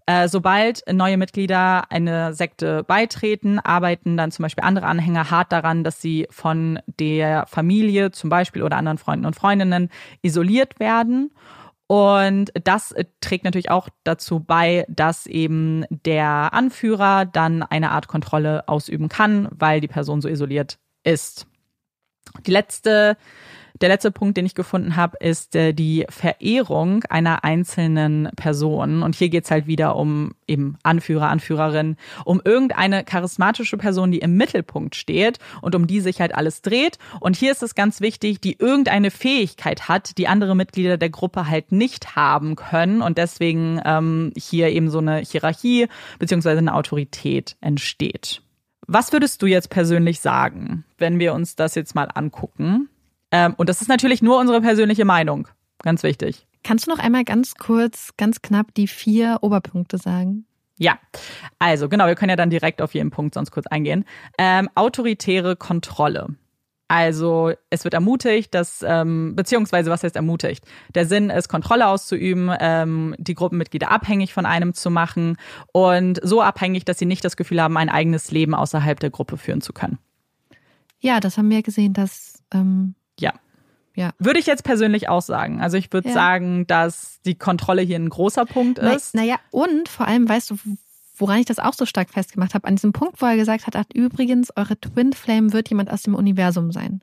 Äh, 0.08 0.28
sobald 0.28 0.84
neue 0.92 1.16
Mitglieder 1.16 1.90
eine 1.90 2.32
Sekte 2.32 2.84
beitreten, 2.84 3.58
arbeiten 3.58 4.16
dann 4.16 4.30
zum 4.30 4.44
Beispiel 4.44 4.62
andere 4.62 4.86
Anhänger 4.86 5.32
hart 5.32 5.50
daran, 5.50 5.82
dass 5.82 6.00
sie 6.00 6.28
von 6.30 6.78
der 7.00 7.44
Familie 7.48 8.12
zum 8.12 8.30
Beispiel 8.30 8.62
oder 8.62 8.76
anderen 8.76 8.98
Freunden 8.98 9.26
und 9.26 9.34
Freundinnen 9.34 9.90
isoliert 10.22 10.78
werden. 10.78 11.32
Und 11.88 12.52
das 12.64 12.94
trägt 13.20 13.44
natürlich 13.44 13.70
auch 13.70 13.88
dazu 14.04 14.40
bei, 14.40 14.84
dass 14.88 15.26
eben 15.26 15.84
der 15.90 16.52
Anführer 16.52 17.24
dann 17.26 17.64
eine 17.64 17.90
Art 17.90 18.06
Kontrolle 18.06 18.68
ausüben 18.68 19.08
kann, 19.08 19.48
weil 19.52 19.80
die 19.80 19.88
Person 19.88 20.20
so 20.20 20.28
isoliert 20.28 20.78
ist. 21.02 21.46
Die 22.46 22.50
letzte 22.50 23.16
der 23.80 23.88
letzte 23.88 24.10
Punkt, 24.10 24.36
den 24.36 24.46
ich 24.46 24.54
gefunden 24.54 24.96
habe, 24.96 25.16
ist 25.20 25.54
äh, 25.54 25.72
die 25.72 26.06
Verehrung 26.08 27.04
einer 27.04 27.44
einzelnen 27.44 28.28
Person. 28.36 29.02
Und 29.02 29.14
hier 29.14 29.28
geht's 29.28 29.50
halt 29.50 29.66
wieder 29.66 29.96
um 29.96 30.34
eben 30.46 30.78
Anführer, 30.82 31.28
Anführerin, 31.28 31.96
um 32.24 32.40
irgendeine 32.44 33.04
charismatische 33.04 33.76
Person, 33.76 34.12
die 34.12 34.18
im 34.18 34.36
Mittelpunkt 34.36 34.94
steht 34.94 35.38
und 35.60 35.74
um 35.74 35.86
die 35.86 36.00
sich 36.00 36.20
halt 36.20 36.34
alles 36.34 36.62
dreht. 36.62 36.98
Und 37.20 37.36
hier 37.36 37.52
ist 37.52 37.62
es 37.62 37.74
ganz 37.74 38.00
wichtig, 38.00 38.40
die 38.40 38.56
irgendeine 38.58 39.10
Fähigkeit 39.10 39.88
hat, 39.88 40.18
die 40.18 40.28
andere 40.28 40.56
Mitglieder 40.56 40.96
der 40.96 41.10
Gruppe 41.10 41.48
halt 41.48 41.72
nicht 41.72 42.16
haben 42.16 42.56
können. 42.56 43.02
Und 43.02 43.18
deswegen 43.18 43.80
ähm, 43.84 44.32
hier 44.36 44.70
eben 44.70 44.90
so 44.90 44.98
eine 44.98 45.18
Hierarchie 45.18 45.88
beziehungsweise 46.18 46.58
eine 46.58 46.74
Autorität 46.74 47.56
entsteht. 47.60 48.42
Was 48.86 49.12
würdest 49.12 49.42
du 49.42 49.46
jetzt 49.46 49.68
persönlich 49.68 50.20
sagen, 50.20 50.84
wenn 50.96 51.18
wir 51.18 51.34
uns 51.34 51.56
das 51.56 51.74
jetzt 51.74 51.96
mal 51.96 52.08
angucken? 52.14 52.88
Ähm, 53.36 53.54
und 53.58 53.68
das 53.68 53.82
ist 53.82 53.88
natürlich 53.88 54.22
nur 54.22 54.38
unsere 54.38 54.62
persönliche 54.62 55.04
Meinung. 55.04 55.46
Ganz 55.82 56.02
wichtig. 56.02 56.46
Kannst 56.62 56.86
du 56.86 56.90
noch 56.90 56.98
einmal 56.98 57.24
ganz 57.24 57.54
kurz, 57.54 58.14
ganz 58.16 58.40
knapp 58.40 58.72
die 58.74 58.88
vier 58.88 59.38
Oberpunkte 59.42 59.98
sagen? 59.98 60.46
Ja, 60.78 60.98
also 61.58 61.88
genau, 61.88 62.06
wir 62.06 62.14
können 62.14 62.30
ja 62.30 62.36
dann 62.36 62.50
direkt 62.50 62.80
auf 62.80 62.94
jeden 62.94 63.10
Punkt 63.10 63.34
sonst 63.34 63.50
kurz 63.50 63.66
eingehen. 63.66 64.04
Ähm, 64.38 64.70
autoritäre 64.74 65.54
Kontrolle. 65.56 66.28
Also 66.88 67.52
es 67.68 67.84
wird 67.84 67.94
ermutigt, 67.94 68.54
dass, 68.54 68.82
ähm, 68.86 69.34
beziehungsweise 69.36 69.90
was 69.90 70.02
heißt 70.02 70.16
ermutigt? 70.16 70.64
Der 70.94 71.04
Sinn 71.04 71.30
ist, 71.30 71.48
Kontrolle 71.48 71.88
auszuüben, 71.88 72.50
ähm, 72.60 73.14
die 73.18 73.34
Gruppenmitglieder 73.34 73.90
abhängig 73.90 74.32
von 74.32 74.46
einem 74.46 74.72
zu 74.72 74.90
machen 74.90 75.36
und 75.72 76.20
so 76.22 76.42
abhängig, 76.42 76.84
dass 76.84 76.98
sie 76.98 77.06
nicht 77.06 77.24
das 77.24 77.36
Gefühl 77.36 77.60
haben, 77.60 77.76
ein 77.76 77.88
eigenes 77.88 78.30
Leben 78.30 78.54
außerhalb 78.54 78.98
der 79.00 79.10
Gruppe 79.10 79.36
führen 79.36 79.60
zu 79.60 79.72
können. 79.72 79.98
Ja, 81.00 81.20
das 81.20 81.36
haben 81.36 81.50
wir 81.50 81.62
gesehen, 81.62 81.92
dass 81.92 82.42
ähm, 82.54 82.94
ja. 83.18 83.32
Ja. 83.94 84.10
Würde 84.18 84.38
ich 84.38 84.44
jetzt 84.46 84.62
persönlich 84.62 85.08
auch 85.08 85.22
sagen. 85.22 85.62
Also 85.62 85.78
ich 85.78 85.90
würde 85.90 86.08
Ja. 86.08 86.14
sagen, 86.14 86.66
dass 86.66 87.20
die 87.24 87.34
Kontrolle 87.34 87.80
hier 87.80 87.96
ein 87.96 88.10
großer 88.10 88.44
Punkt 88.44 88.78
ist. 88.78 89.14
Naja, 89.14 89.36
und 89.50 89.88
vor 89.88 90.06
allem, 90.06 90.28
weißt 90.28 90.50
du, 90.50 90.56
woran 91.16 91.38
ich 91.38 91.46
das 91.46 91.58
auch 91.58 91.72
so 91.72 91.86
stark 91.86 92.10
festgemacht 92.10 92.52
habe, 92.52 92.66
an 92.68 92.76
diesem 92.76 92.92
Punkt, 92.92 93.22
wo 93.22 93.26
er 93.26 93.36
gesagt 93.36 93.66
hat, 93.66 93.74
ach, 93.74 93.86
übrigens, 93.94 94.50
eure 94.54 94.78
Twin 94.78 95.14
Flame 95.14 95.54
wird 95.54 95.70
jemand 95.70 95.90
aus 95.90 96.02
dem 96.02 96.14
Universum 96.14 96.72
sein. 96.72 97.00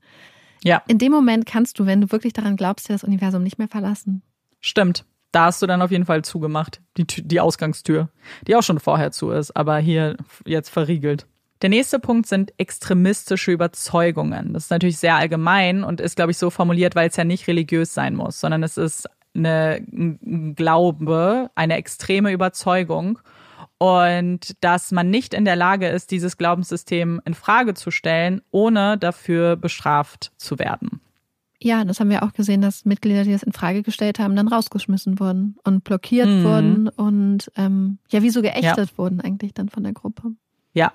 Ja, 0.64 0.84
In 0.88 1.00
dem 1.00 1.12
Moment 1.12 1.48
kannst 1.48 1.80
du, 1.80 1.88
wenn 1.88 2.00
du 2.00 2.12
wirklich 2.12 2.32
daran 2.34 2.58
glaubst, 2.58 2.88
dir 2.90 2.94
das 2.94 3.04
Universum 3.04 3.42
nicht 3.42 3.58
mehr 3.58 3.68
verlassen. 3.68 4.22
stimmt. 4.60 5.04
Da 5.32 5.46
hast 5.46 5.64
du 5.64 5.66
dann 5.66 5.82
auf 5.82 5.90
jeden 5.90 6.06
Fall 6.06 6.24
zugemacht, 6.24 6.80
die, 6.96 7.06
die 7.08 7.40
Ausgangstür, 7.40 8.10
die 8.48 8.56
auch 8.56 8.62
schon 8.62 8.80
vorher 8.80 9.12
zu 9.12 9.32
ist, 9.32 9.50
aber 9.58 9.80
hier 9.80 10.16
jetzt 10.46 10.70
verriegelt. 10.70 11.26
Der 11.62 11.70
nächste 11.70 12.00
Punkt 12.00 12.28
sind 12.28 12.54
extremistische 12.58 13.52
Überzeugungen. 13.52 14.54
Das 14.54 14.66
ist 14.66 14.70
natürlich 14.72 14.98
sehr 14.98 15.16
allgemein 15.16 15.84
und 15.84 16.02
ist, 16.02 16.16
glaube 16.18 16.32
ich, 16.32 16.38
so 16.38 16.50
formuliert, 16.50 16.96
weil 16.96 17.10
es 17.10 17.16
ja 17.16 17.24
nicht 17.24 17.48
religiös 17.48 17.94
sein 17.94 18.16
muss, 18.16 18.40
sondern 18.40 18.64
es 18.64 18.78
ist 18.78 19.08
eine, 19.36 19.82
ein 19.92 20.56
Glaube, 20.56 21.50
eine 21.56 21.76
extreme 21.78 22.32
Überzeugung 22.32 23.20
und 23.78 24.56
dass 24.62 24.92
man 24.92 25.10
nicht 25.10 25.34
in 25.34 25.46
der 25.46 25.56
Lage 25.56 25.88
ist, 25.88 26.12
dieses 26.12 26.38
Glaubenssystem 26.38 27.22
in 27.26 27.34
Frage 27.34 27.74
zu 27.74 27.92
stellen, 27.92 28.42
ohne 28.52 28.98
dafür 28.98 29.56
bestraft 29.56 30.32
zu 30.38 30.60
werden. 30.60 31.02
Ja, 31.62 31.86
das 31.86 32.00
haben 32.00 32.10
wir 32.10 32.24
auch 32.24 32.34
gesehen, 32.34 32.62
dass 32.62 32.84
Mitglieder, 32.86 33.24
die 33.24 33.32
das 33.32 33.44
in 33.44 33.54
Frage 33.54 33.84
gestellt 33.84 34.20
haben, 34.20 34.36
dann 34.36 34.50
rausgeschmissen 34.50 35.20
wurden 35.20 35.58
und 35.64 35.84
blockiert 35.86 36.28
Mhm. 36.28 36.44
wurden 36.44 36.88
und 36.90 37.52
ähm, 37.56 38.00
ja, 38.10 38.22
wie 38.22 38.30
so 38.30 38.42
geächtet 38.42 38.98
wurden 38.98 39.22
eigentlich 39.22 39.54
dann 39.54 39.70
von 39.70 39.84
der 39.84 39.94
Gruppe. 39.94 40.32
Ja. 40.74 40.94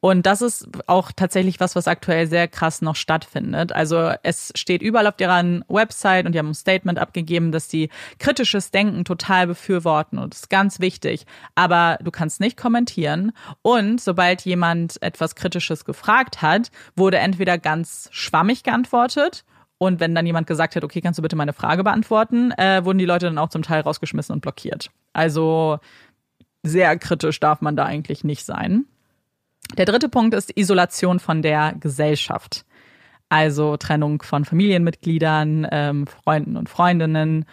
Und 0.00 0.26
das 0.26 0.42
ist 0.42 0.68
auch 0.86 1.10
tatsächlich 1.10 1.58
was, 1.58 1.74
was 1.74 1.88
aktuell 1.88 2.28
sehr 2.28 2.46
krass 2.46 2.82
noch 2.82 2.94
stattfindet. 2.94 3.72
Also 3.72 4.12
es 4.22 4.52
steht 4.54 4.80
überall 4.80 5.08
auf 5.08 5.16
deren 5.16 5.64
Website 5.68 6.24
und 6.24 6.32
die 6.32 6.38
haben 6.38 6.50
ein 6.50 6.54
Statement 6.54 7.00
abgegeben, 7.00 7.50
dass 7.50 7.66
die 7.66 7.88
kritisches 8.20 8.70
Denken 8.70 9.04
total 9.04 9.48
befürworten 9.48 10.18
und 10.18 10.34
das 10.34 10.42
ist 10.42 10.50
ganz 10.50 10.78
wichtig. 10.78 11.26
Aber 11.56 11.98
du 12.00 12.12
kannst 12.12 12.38
nicht 12.38 12.56
kommentieren 12.56 13.32
und 13.62 14.00
sobald 14.00 14.42
jemand 14.42 15.02
etwas 15.02 15.34
Kritisches 15.34 15.84
gefragt 15.84 16.42
hat, 16.42 16.70
wurde 16.94 17.18
entweder 17.18 17.58
ganz 17.58 18.08
schwammig 18.12 18.62
geantwortet 18.62 19.44
und 19.78 19.98
wenn 19.98 20.14
dann 20.14 20.26
jemand 20.26 20.46
gesagt 20.46 20.76
hat, 20.76 20.84
okay, 20.84 21.00
kannst 21.00 21.18
du 21.18 21.22
bitte 21.22 21.36
meine 21.36 21.52
Frage 21.52 21.82
beantworten, 21.82 22.52
äh, 22.52 22.84
wurden 22.84 22.98
die 22.98 23.04
Leute 23.04 23.26
dann 23.26 23.38
auch 23.38 23.48
zum 23.48 23.62
Teil 23.62 23.80
rausgeschmissen 23.80 24.32
und 24.32 24.42
blockiert. 24.42 24.90
Also 25.12 25.80
sehr 26.62 26.96
kritisch 26.98 27.40
darf 27.40 27.60
man 27.60 27.74
da 27.74 27.84
eigentlich 27.84 28.22
nicht 28.22 28.44
sein. 28.44 28.84
Der 29.76 29.84
dritte 29.84 30.08
Punkt 30.08 30.34
ist 30.34 30.56
Isolation 30.56 31.20
von 31.20 31.42
der 31.42 31.74
Gesellschaft. 31.78 32.64
Also 33.28 33.76
Trennung 33.76 34.22
von 34.22 34.44
Familienmitgliedern, 34.44 35.66
ähm, 35.70 36.06
Freunden 36.06 36.56
und 36.56 36.68
Freundinnen. 36.68 37.44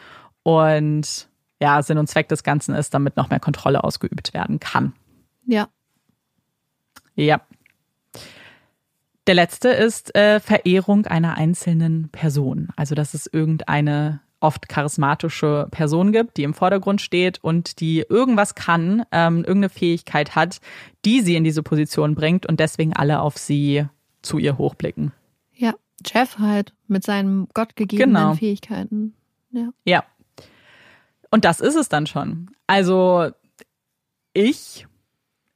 Und 0.43 1.27
ja, 1.61 1.81
Sinn 1.81 1.97
und 1.97 2.07
Zweck 2.07 2.29
des 2.29 2.43
Ganzen 2.43 2.75
ist, 2.75 2.93
damit 2.93 3.17
noch 3.17 3.29
mehr 3.29 3.39
Kontrolle 3.39 3.83
ausgeübt 3.83 4.33
werden 4.33 4.59
kann. 4.59 4.93
Ja. 5.45 5.67
Ja. 7.15 7.41
Der 9.27 9.35
letzte 9.35 9.69
ist 9.69 10.15
äh, 10.15 10.39
Verehrung 10.39 11.07
einer 11.07 11.35
einzelnen 11.35 12.09
Person. 12.09 12.69
Also, 12.75 12.93
dass 12.93 13.13
es 13.13 13.25
irgendeine 13.25 14.21
oft 14.45 14.69
charismatische 14.69 15.67
Person 15.72 16.11
gibt, 16.11 16.38
die 16.38 16.43
im 16.43 16.53
Vordergrund 16.53 17.01
steht 17.01 17.43
und 17.43 17.80
die 17.80 18.06
irgendwas 18.07 18.56
kann, 18.56 19.03
ähm, 19.11 19.38
irgendeine 19.40 19.69
Fähigkeit 19.69 20.35
hat, 20.35 20.61
die 21.03 21.22
sie 21.22 21.35
in 21.35 21.43
diese 21.43 21.64
Position 21.64 22.15
bringt 22.15 22.45
und 22.45 22.59
deswegen 22.59 22.93
alle 22.93 23.19
auf 23.22 23.38
sie 23.38 23.85
zu 24.22 24.38
ihr 24.38 24.57
hochblicken. 24.57 25.11
Ja. 25.53 25.74
Jeff 26.06 26.38
halt 26.40 26.74
mit 26.88 27.03
seinen 27.03 27.48
gottgegebenen 27.53 28.14
Genau. 28.14 28.33
Fähigkeiten. 28.35 29.15
Ja. 29.51 29.69
Ja. 29.85 30.03
Und 31.32 31.45
das 31.45 31.59
ist 31.59 31.75
es 31.75 31.90
dann 31.90 32.06
schon. 32.06 32.51
Also 32.67 33.30
ich 34.33 34.85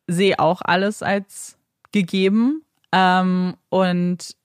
sehe 0.08 0.40
auch 0.40 0.62
alles 0.64 1.04
als 1.04 1.58
gegeben. 1.92 2.64
Ähm, 2.92 3.56
und 3.70 4.36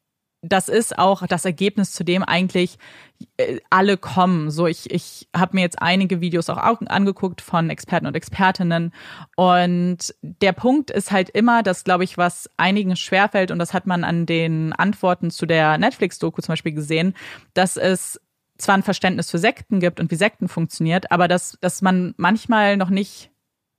das 0.44 0.68
ist 0.68 0.98
auch 0.98 1.26
das 1.26 1.44
Ergebnis, 1.44 1.92
zu 1.92 2.04
dem 2.04 2.22
eigentlich 2.22 2.78
äh, 3.36 3.60
alle 3.70 3.96
kommen. 3.96 4.50
So, 4.50 4.66
ich, 4.66 4.90
ich 4.90 5.28
habe 5.34 5.56
mir 5.56 5.62
jetzt 5.62 5.80
einige 5.80 6.20
Videos 6.20 6.50
auch 6.50 6.58
au- 6.58 6.84
angeguckt 6.86 7.40
von 7.40 7.70
Experten 7.70 8.06
und 8.06 8.14
Expertinnen. 8.14 8.92
Und 9.36 10.14
der 10.20 10.52
Punkt 10.52 10.90
ist 10.90 11.10
halt 11.10 11.30
immer, 11.30 11.62
dass, 11.62 11.84
glaube 11.84 12.04
ich, 12.04 12.18
was 12.18 12.50
einigen 12.56 12.96
schwerfällt, 12.96 13.50
und 13.50 13.58
das 13.58 13.72
hat 13.72 13.86
man 13.86 14.04
an 14.04 14.26
den 14.26 14.72
Antworten 14.72 15.30
zu 15.30 15.46
der 15.46 15.78
Netflix-Doku 15.78 16.42
zum 16.42 16.52
Beispiel 16.52 16.74
gesehen, 16.74 17.14
dass 17.54 17.76
es 17.76 18.20
zwar 18.58 18.76
ein 18.76 18.82
Verständnis 18.82 19.30
für 19.30 19.38
Sekten 19.38 19.80
gibt 19.80 19.98
und 19.98 20.10
wie 20.10 20.16
Sekten 20.16 20.48
funktioniert, 20.48 21.10
aber 21.10 21.26
dass, 21.26 21.58
dass 21.60 21.82
man 21.82 22.14
manchmal 22.18 22.76
noch 22.76 22.90
nicht 22.90 23.30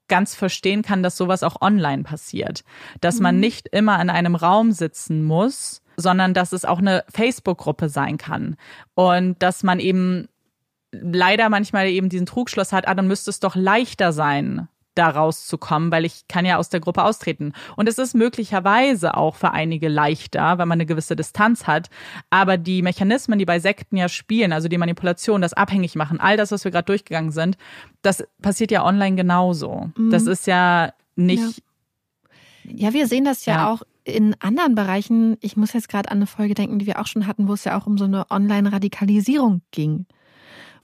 ganz 0.07 0.35
verstehen 0.35 0.81
kann, 0.81 1.01
dass 1.01 1.17
sowas 1.17 1.43
auch 1.43 1.61
online 1.61 2.03
passiert. 2.03 2.63
Dass 3.01 3.19
man 3.19 3.39
nicht 3.39 3.67
immer 3.69 3.99
in 4.01 4.09
einem 4.09 4.35
Raum 4.35 4.71
sitzen 4.71 5.23
muss, 5.23 5.81
sondern 5.97 6.33
dass 6.33 6.51
es 6.51 6.65
auch 6.65 6.79
eine 6.79 7.03
Facebook-Gruppe 7.09 7.89
sein 7.89 8.17
kann. 8.17 8.55
Und 8.93 9.41
dass 9.41 9.63
man 9.63 9.79
eben 9.79 10.27
leider 10.91 11.49
manchmal 11.49 11.87
eben 11.87 12.09
diesen 12.09 12.25
Trugschluss 12.25 12.71
hat, 12.71 12.87
ah, 12.87 12.95
dann 12.95 13.07
müsste 13.07 13.29
es 13.29 13.39
doch 13.39 13.55
leichter 13.55 14.13
sein, 14.13 14.67
da 14.93 15.09
rauszukommen, 15.09 15.91
weil 15.91 16.05
ich 16.05 16.25
kann 16.29 16.45
ja 16.45 16.55
aus 16.55 16.69
der 16.69 16.79
Gruppe 16.79 17.03
austreten. 17.03 17.51
Und 17.75 17.89
es 17.89 17.97
ist 17.97 18.15
möglicherweise 18.15 19.17
auch 19.17 19.35
für 19.35 19.51
einige 19.51 19.89
leichter, 19.89 20.57
wenn 20.57 20.69
man 20.69 20.77
eine 20.77 20.85
gewisse 20.85 21.17
Distanz 21.17 21.67
hat. 21.67 21.89
Aber 22.29 22.57
die 22.57 22.81
Mechanismen, 22.81 23.37
die 23.37 23.45
bei 23.45 23.59
Sekten 23.59 23.97
ja 23.97 24.07
spielen, 24.07 24.53
also 24.53 24.69
die 24.69 24.77
Manipulation, 24.77 25.41
das 25.41 25.51
abhängig 25.51 25.95
machen, 25.95 26.21
all 26.21 26.37
das, 26.37 26.51
was 26.51 26.63
wir 26.63 26.71
gerade 26.71 26.85
durchgegangen 26.85 27.31
sind, 27.31 27.57
das 28.03 28.23
passiert 28.41 28.71
ja 28.71 28.85
online 28.85 29.17
genauso. 29.17 29.89
Das 30.09 30.27
ist 30.27 30.47
ja 30.47 30.93
nicht, 31.17 31.61
Ja, 32.63 32.93
wir 32.93 33.07
sehen 33.07 33.25
das 33.25 33.45
ja, 33.45 33.55
Ja. 33.55 33.69
auch 33.71 33.81
in 34.05 34.35
anderen 34.39 34.75
Bereichen, 34.75 35.35
ich 35.41 35.57
muss 35.57 35.73
jetzt 35.73 35.89
gerade 35.89 36.11
an 36.11 36.19
eine 36.19 36.27
Folge 36.27 36.53
denken, 36.53 36.79
die 36.79 36.85
wir 36.85 36.99
auch 37.01 37.07
schon 37.07 37.27
hatten, 37.27 37.47
wo 37.47 37.53
es 37.53 37.63
ja 37.65 37.77
auch 37.77 37.87
um 37.87 37.97
so 37.97 38.05
eine 38.05 38.29
Online-Radikalisierung 38.31 39.61
ging. 39.71 40.05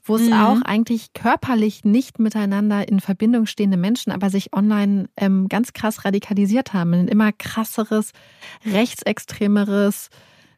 Wo 0.04 0.16
es 0.16 0.26
Mhm. 0.26 0.32
auch 0.32 0.62
eigentlich 0.62 1.12
körperlich 1.12 1.84
nicht 1.84 2.18
miteinander 2.18 2.88
in 2.88 2.98
Verbindung 2.98 3.46
stehende 3.46 3.76
Menschen, 3.76 4.10
aber 4.12 4.30
sich 4.30 4.52
online 4.52 5.08
ähm, 5.16 5.48
ganz 5.48 5.72
krass 5.72 6.04
radikalisiert 6.04 6.72
haben, 6.74 6.92
in 6.92 7.00
ein 7.02 7.08
immer 7.08 7.30
krasseres, 7.30 8.10
rechtsextremeres, 8.66 10.10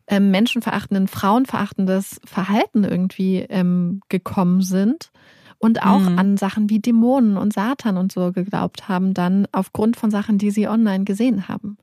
ähm, 0.07 0.31
menschenverachtenden, 0.31 1.09
frauenverachtendes 1.09 2.21
Verhalten 2.25 2.85
irgendwie 2.85 3.39
ähm, 3.49 4.01
gekommen 4.09 4.63
sind 4.63 5.11
und 5.59 5.83
auch 5.83 6.09
Mhm. 6.09 6.19
an 6.19 6.37
Sachen 6.37 6.69
wie 6.71 6.79
Dämonen 6.81 7.37
und 7.37 7.53
Satan 7.53 7.97
und 7.97 8.13
so 8.13 8.33
geglaubt 8.33 8.89
haben, 8.89 9.15
dann 9.15 9.47
aufgrund 9.53 9.97
von 9.97 10.11
Sachen, 10.11 10.39
die 10.39 10.51
sie 10.51 10.69
online 10.69 11.05
gesehen 11.05 11.49
haben. 11.49 11.79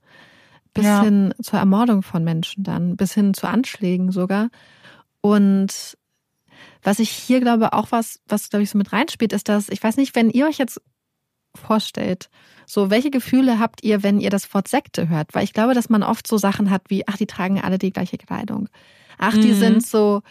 Bis 0.74 0.86
Ja. 0.86 1.02
hin 1.02 1.34
zur 1.42 1.60
Ermordung 1.60 2.02
von 2.02 2.24
Menschen 2.24 2.64
dann, 2.64 2.96
bis 2.96 3.14
hin 3.14 3.34
zu 3.34 3.48
Anschlägen 3.48 4.12
sogar. 4.12 4.50
Und 5.22 5.98
was 6.84 7.00
ich 7.00 7.10
hier 7.10 7.40
glaube, 7.42 7.74
auch 7.74 7.92
was, 7.92 8.20
was 8.28 8.50
glaube 8.50 8.64
ich 8.64 8.70
so 8.70 8.78
mit 8.78 8.94
reinspielt, 8.94 9.34
ist, 9.34 9.50
dass, 9.50 9.70
ich 9.70 9.84
weiß 9.84 9.98
nicht, 9.98 10.16
wenn 10.16 10.30
ihr 10.30 10.48
euch 10.48 10.58
jetzt 10.58 10.82
vorstellt, 11.56 12.30
so 12.66 12.90
welche 12.90 13.12
Gefühle 13.12 13.60
habt 13.60 13.84
ihr, 13.84 14.04
wenn 14.04 14.20
ihr 14.22 14.30
das 14.30 14.54
Wort 14.54 14.68
Sekte 14.70 15.10
hört? 15.10 15.34
Weil 15.36 15.44
ich 15.44 15.54
glaube, 15.54 15.74
dass 15.74 15.90
man 15.90 16.04
oft 16.04 16.26
so 16.28 16.38
Sachen 16.38 16.70
hat 16.70 16.84
wie, 16.88 17.08
ach, 17.08 17.18
die 17.18 17.28
tragen 17.28 17.60
alle 17.62 17.78
die 17.78 17.92
gleiche 17.92 18.18
Kleidung. 18.18 18.70
Ach, 19.18 19.38
die 19.38 19.50
Mhm. 19.50 19.56
sind 19.56 19.86
so, 19.86 20.22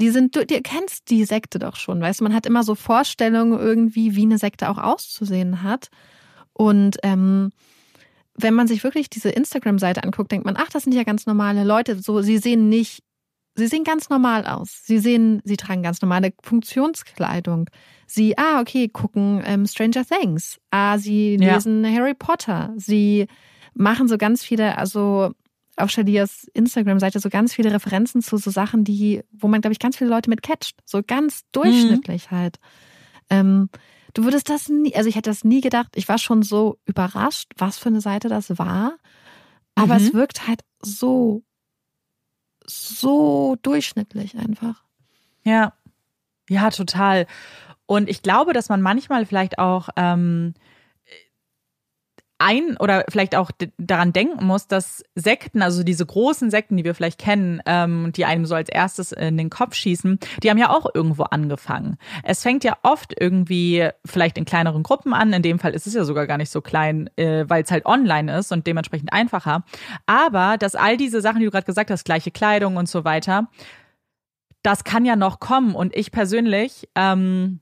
die 0.00 0.10
sind, 0.10 0.36
du, 0.36 0.46
du 0.46 0.60
kennst 0.62 1.10
die 1.10 1.24
Sekte 1.24 1.58
doch 1.58 1.74
schon, 1.76 2.00
weißt 2.00 2.20
du, 2.20 2.24
man 2.24 2.34
hat 2.34 2.46
immer 2.46 2.62
so 2.62 2.76
Vorstellungen 2.76 3.58
irgendwie, 3.58 4.14
wie 4.14 4.22
eine 4.22 4.38
Sekte 4.38 4.68
auch 4.70 4.78
auszusehen 4.78 5.62
hat. 5.64 5.88
Und 6.52 6.98
ähm, 7.02 7.50
wenn 8.40 8.54
man 8.54 8.68
sich 8.68 8.84
wirklich 8.84 9.10
diese 9.10 9.30
Instagram-Seite 9.30 10.02
anguckt, 10.04 10.30
denkt 10.32 10.46
man, 10.46 10.56
ach, 10.56 10.68
das 10.70 10.84
sind 10.84 10.94
ja 10.94 11.02
ganz 11.04 11.26
normale 11.26 11.64
Leute. 11.64 11.98
So, 12.00 12.22
sie 12.22 12.38
sehen 12.38 12.68
nicht, 12.68 13.02
sie 13.56 13.66
sehen 13.66 13.84
ganz 13.84 14.08
normal 14.10 14.46
aus. 14.46 14.82
Sie 14.84 14.98
sehen, 14.98 15.40
sie 15.44 15.56
tragen 15.56 15.82
ganz 15.82 16.00
normale 16.00 16.32
Funktionskleidung. 16.42 17.68
Sie, 18.06 18.38
ah, 18.38 18.60
okay, 18.60 18.88
gucken 18.88 19.42
ähm, 19.44 19.66
Stranger 19.66 20.04
Things. 20.04 20.58
Ah, 20.70 20.98
sie 20.98 21.36
Ja. 21.40 21.54
lesen 21.54 21.84
Harry 21.84 22.14
Potter. 22.14 22.72
Sie 22.76 23.26
machen 23.74 24.08
so 24.08 24.16
ganz 24.18 24.42
viele, 24.42 24.78
also 24.78 25.32
auf 25.76 25.90
Shalias 25.90 26.44
Instagram-Seite 26.54 27.20
so 27.20 27.28
ganz 27.28 27.54
viele 27.54 27.72
Referenzen 27.72 28.20
zu 28.22 28.36
so 28.36 28.50
Sachen, 28.50 28.82
die, 28.84 29.22
wo 29.32 29.46
man, 29.48 29.60
glaube 29.60 29.72
ich, 29.72 29.78
ganz 29.78 29.96
viele 29.96 30.10
Leute 30.10 30.30
mit 30.30 30.42
catcht. 30.42 30.76
So 30.84 31.02
ganz 31.06 31.42
durchschnittlich 31.52 32.30
halt. 32.30 32.58
Ähm, 33.30 33.68
du 34.18 34.24
würdest 34.24 34.48
das 34.50 34.68
nie, 34.68 34.96
also 34.96 35.08
ich 35.08 35.14
hätte 35.14 35.30
das 35.30 35.44
nie 35.44 35.60
gedacht. 35.60 35.92
Ich 35.94 36.08
war 36.08 36.18
schon 36.18 36.42
so 36.42 36.80
überrascht, 36.86 37.52
was 37.56 37.78
für 37.78 37.88
eine 37.88 38.00
Seite 38.00 38.28
das 38.28 38.58
war. 38.58 38.96
Aber 39.76 39.94
Mhm. 39.94 40.00
es 40.00 40.12
wirkt 40.12 40.48
halt 40.48 40.62
so, 40.82 41.44
so 42.66 43.56
durchschnittlich 43.62 44.36
einfach. 44.36 44.82
Ja, 45.44 45.72
ja, 46.48 46.70
total. 46.70 47.26
Und 47.86 48.08
ich 48.08 48.22
glaube, 48.22 48.52
dass 48.52 48.68
man 48.68 48.82
manchmal 48.82 49.24
vielleicht 49.24 49.60
auch 49.60 49.88
ähm, 49.94 50.54
ein 52.38 52.76
oder 52.78 53.04
vielleicht 53.08 53.34
auch 53.34 53.50
daran 53.78 54.12
denken 54.12 54.46
muss, 54.46 54.68
dass 54.68 55.02
Sekten, 55.14 55.60
also 55.60 55.82
diese 55.82 56.06
großen 56.06 56.50
Sekten, 56.50 56.76
die 56.76 56.84
wir 56.84 56.94
vielleicht 56.94 57.18
kennen, 57.18 57.60
ähm, 57.66 58.12
die 58.14 58.24
einem 58.24 58.46
so 58.46 58.54
als 58.54 58.68
erstes 58.68 59.12
in 59.12 59.36
den 59.36 59.50
Kopf 59.50 59.74
schießen, 59.74 60.18
die 60.42 60.50
haben 60.50 60.58
ja 60.58 60.70
auch 60.70 60.86
irgendwo 60.94 61.24
angefangen. 61.24 61.96
Es 62.22 62.42
fängt 62.42 62.64
ja 62.64 62.76
oft 62.82 63.14
irgendwie 63.18 63.88
vielleicht 64.04 64.38
in 64.38 64.44
kleineren 64.44 64.82
Gruppen 64.82 65.12
an. 65.12 65.32
In 65.32 65.42
dem 65.42 65.58
Fall 65.58 65.74
ist 65.74 65.86
es 65.86 65.94
ja 65.94 66.04
sogar 66.04 66.26
gar 66.26 66.38
nicht 66.38 66.50
so 66.50 66.60
klein, 66.60 67.10
äh, 67.16 67.44
weil 67.48 67.62
es 67.64 67.70
halt 67.70 67.86
online 67.86 68.38
ist 68.38 68.52
und 68.52 68.66
dementsprechend 68.66 69.12
einfacher. 69.12 69.64
Aber 70.06 70.56
dass 70.58 70.74
all 70.74 70.96
diese 70.96 71.20
Sachen, 71.20 71.40
die 71.40 71.44
du 71.46 71.50
gerade 71.50 71.66
gesagt 71.66 71.90
hast, 71.90 72.04
gleiche 72.04 72.30
Kleidung 72.30 72.76
und 72.76 72.88
so 72.88 73.04
weiter, 73.04 73.48
das 74.62 74.84
kann 74.84 75.04
ja 75.04 75.16
noch 75.16 75.40
kommen. 75.40 75.74
Und 75.74 75.96
ich 75.96 76.12
persönlich 76.12 76.88
ähm, 76.94 77.60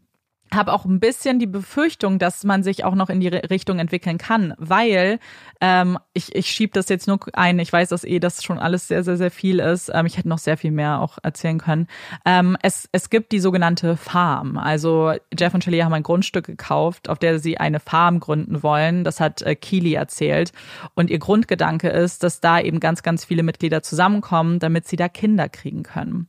habe 0.54 0.72
auch 0.72 0.84
ein 0.84 1.00
bisschen 1.00 1.38
die 1.38 1.46
Befürchtung, 1.46 2.18
dass 2.18 2.44
man 2.44 2.62
sich 2.62 2.84
auch 2.84 2.94
noch 2.94 3.10
in 3.10 3.20
die 3.20 3.30
Ri- 3.30 3.50
Richtung 3.50 3.78
entwickeln 3.78 4.16
kann, 4.16 4.54
weil 4.58 5.18
ähm, 5.60 5.98
ich, 6.12 6.34
ich 6.34 6.46
schiebe 6.46 6.72
das 6.72 6.88
jetzt 6.88 7.08
nur 7.08 7.18
ein. 7.32 7.58
Ich 7.58 7.72
weiß, 7.72 7.88
dass 7.88 8.04
eh 8.04 8.20
das 8.20 8.42
schon 8.44 8.58
alles 8.58 8.88
sehr, 8.88 9.02
sehr, 9.02 9.16
sehr 9.16 9.30
viel 9.30 9.58
ist. 9.58 9.90
Ähm, 9.92 10.06
ich 10.06 10.16
hätte 10.18 10.28
noch 10.28 10.38
sehr 10.38 10.56
viel 10.56 10.70
mehr 10.70 11.00
auch 11.00 11.18
erzählen 11.22 11.58
können. 11.58 11.88
Ähm, 12.24 12.56
es, 12.62 12.88
es 12.92 13.10
gibt 13.10 13.32
die 13.32 13.40
sogenannte 13.40 13.96
Farm. 13.96 14.56
Also 14.56 15.14
Jeff 15.36 15.54
und 15.54 15.64
Shelley 15.64 15.80
haben 15.80 15.94
ein 15.94 16.02
Grundstück 16.02 16.46
gekauft, 16.46 17.08
auf 17.08 17.18
der 17.18 17.38
sie 17.38 17.58
eine 17.58 17.80
Farm 17.80 18.20
gründen 18.20 18.62
wollen. 18.62 19.02
Das 19.02 19.20
hat 19.20 19.42
äh, 19.42 19.56
Keely 19.56 19.94
erzählt. 19.94 20.52
Und 20.94 21.10
ihr 21.10 21.18
Grundgedanke 21.18 21.88
ist, 21.88 22.22
dass 22.22 22.40
da 22.40 22.60
eben 22.60 22.80
ganz, 22.80 23.02
ganz 23.02 23.24
viele 23.24 23.42
Mitglieder 23.42 23.82
zusammenkommen, 23.82 24.58
damit 24.58 24.86
sie 24.86 24.96
da 24.96 25.08
Kinder 25.08 25.48
kriegen 25.48 25.82
können. 25.82 26.28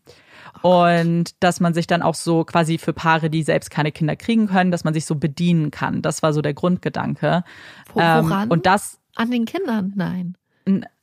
Und 0.61 1.31
dass 1.41 1.59
man 1.59 1.73
sich 1.73 1.87
dann 1.87 2.01
auch 2.01 2.15
so 2.15 2.43
quasi 2.43 2.77
für 2.77 2.93
Paare, 2.93 3.29
die 3.29 3.43
selbst 3.43 3.69
keine 3.69 3.91
Kinder 3.91 4.15
kriegen 4.15 4.47
können, 4.47 4.71
dass 4.71 4.83
man 4.83 4.93
sich 4.93 5.05
so 5.05 5.15
bedienen 5.15 5.71
kann. 5.71 6.01
Das 6.01 6.23
war 6.23 6.33
so 6.33 6.41
der 6.41 6.53
Grundgedanke. 6.53 7.43
Wo- 7.93 7.99
Ähm, 7.99 8.25
woran? 8.25 8.49
und 8.49 8.65
das 8.65 8.99
An 9.15 9.31
den 9.31 9.45
Kindern? 9.45 9.93
Nein. 9.95 10.35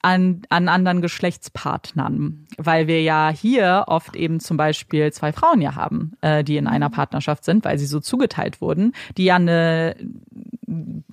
an, 0.03 0.43
an 0.51 0.69
anderen 0.69 1.01
Geschlechtspartnern, 1.01 2.47
weil 2.59 2.87
wir 2.87 3.01
ja 3.03 3.31
hier 3.31 3.85
oft 3.87 4.15
eben 4.15 4.39
zum 4.41 4.57
Beispiel 4.59 5.11
zwei 5.13 5.33
Frauen 5.33 5.63
ja 5.63 5.75
haben, 5.75 6.13
äh, 6.21 6.45
die 6.45 6.59
in 6.59 6.67
einer 6.67 6.91
Partnerschaft 6.91 7.45
sind, 7.45 7.65
weil 7.65 7.79
sie 7.79 7.87
so 7.87 8.01
zugeteilt 8.01 8.61
wurden, 8.61 8.93
die 9.17 9.25
ja 9.25 9.37
eine 9.37 9.97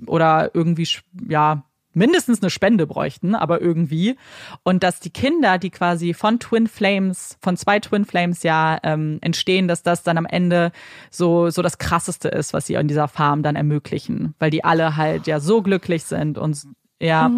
oder 0.05 0.51
irgendwie 0.53 0.87
ja 1.29 1.63
mindestens 1.93 2.41
eine 2.41 2.49
Spende 2.49 2.87
bräuchten, 2.87 3.35
aber 3.35 3.61
irgendwie 3.61 4.15
und 4.63 4.83
dass 4.83 4.99
die 4.99 5.09
Kinder, 5.09 5.57
die 5.57 5.69
quasi 5.69 6.13
von 6.13 6.39
Twin 6.39 6.67
Flames, 6.67 7.37
von 7.41 7.57
zwei 7.57 7.79
Twin 7.79 8.05
Flames 8.05 8.43
ja 8.43 8.77
ähm, 8.83 9.19
entstehen, 9.21 9.67
dass 9.67 9.83
das 9.83 10.03
dann 10.03 10.17
am 10.17 10.25
Ende 10.25 10.71
so 11.09 11.49
so 11.49 11.61
das 11.61 11.77
krasseste 11.77 12.29
ist, 12.29 12.53
was 12.53 12.65
sie 12.67 12.75
in 12.75 12.87
dieser 12.87 13.07
Farm 13.07 13.43
dann 13.43 13.55
ermöglichen, 13.55 14.35
weil 14.39 14.51
die 14.51 14.63
alle 14.63 14.95
halt 14.95 15.27
ja 15.27 15.39
so 15.39 15.61
glücklich 15.61 16.03
sind 16.03 16.37
und 16.37 16.65
ja. 17.01 17.31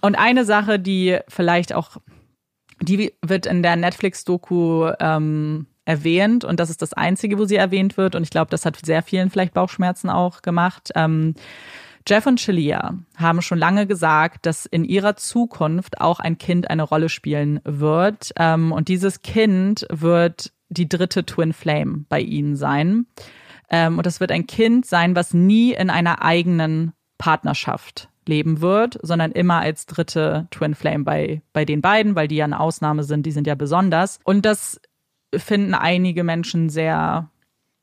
Und 0.00 0.14
eine 0.14 0.44
Sache, 0.44 0.78
die 0.78 1.18
vielleicht 1.28 1.74
auch, 1.74 1.98
die 2.80 3.12
wird 3.20 3.46
in 3.46 3.62
der 3.62 3.76
Netflix-Doku 3.76 4.90
ähm, 4.98 5.66
erwähnt 5.84 6.44
und 6.44 6.58
das 6.58 6.70
ist 6.70 6.82
das 6.82 6.92
Einzige, 6.92 7.38
wo 7.38 7.44
sie 7.44 7.56
erwähnt 7.56 7.96
wird 7.96 8.14
und 8.14 8.22
ich 8.22 8.30
glaube, 8.30 8.50
das 8.50 8.64
hat 8.64 8.78
sehr 8.84 9.02
vielen 9.02 9.30
vielleicht 9.30 9.52
Bauchschmerzen 9.52 10.08
auch 10.08 10.42
gemacht. 10.42 10.90
Ähm, 10.94 11.34
Jeff 12.06 12.26
und 12.26 12.40
Shalia 12.40 12.94
haben 13.16 13.42
schon 13.42 13.58
lange 13.58 13.86
gesagt, 13.86 14.46
dass 14.46 14.66
in 14.66 14.84
ihrer 14.84 15.16
Zukunft 15.16 16.00
auch 16.00 16.20
ein 16.20 16.38
Kind 16.38 16.70
eine 16.70 16.82
Rolle 16.82 17.08
spielen 17.08 17.60
wird. 17.64 18.32
Ähm, 18.36 18.72
und 18.72 18.88
dieses 18.88 19.22
Kind 19.22 19.86
wird 19.90 20.52
die 20.68 20.88
dritte 20.88 21.24
Twin 21.24 21.52
Flame 21.52 22.04
bei 22.08 22.20
ihnen 22.20 22.56
sein. 22.56 23.06
Ähm, 23.70 23.98
und 23.98 24.06
das 24.06 24.20
wird 24.20 24.32
ein 24.32 24.46
Kind 24.46 24.86
sein, 24.86 25.14
was 25.14 25.34
nie 25.34 25.72
in 25.72 25.90
einer 25.90 26.22
eigenen 26.22 26.92
Partnerschaft 27.18 28.08
leben 28.26 28.60
wird, 28.60 28.98
sondern 29.02 29.32
immer 29.32 29.60
als 29.60 29.86
dritte 29.86 30.46
Twin 30.50 30.74
Flame 30.74 31.04
bei, 31.04 31.42
bei 31.52 31.64
den 31.64 31.80
beiden, 31.80 32.14
weil 32.14 32.28
die 32.28 32.36
ja 32.36 32.44
eine 32.44 32.60
Ausnahme 32.60 33.04
sind, 33.04 33.26
die 33.26 33.32
sind 33.32 33.46
ja 33.46 33.54
besonders. 33.54 34.18
Und 34.24 34.46
das 34.46 34.80
finden 35.34 35.74
einige 35.74 36.24
Menschen 36.24 36.68
sehr 36.68 37.30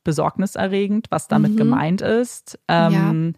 besorgniserregend, 0.04 1.06
was 1.10 1.28
damit 1.28 1.56
gemeint 1.56 2.00
ist. 2.00 2.58
Ähm, 2.68 3.34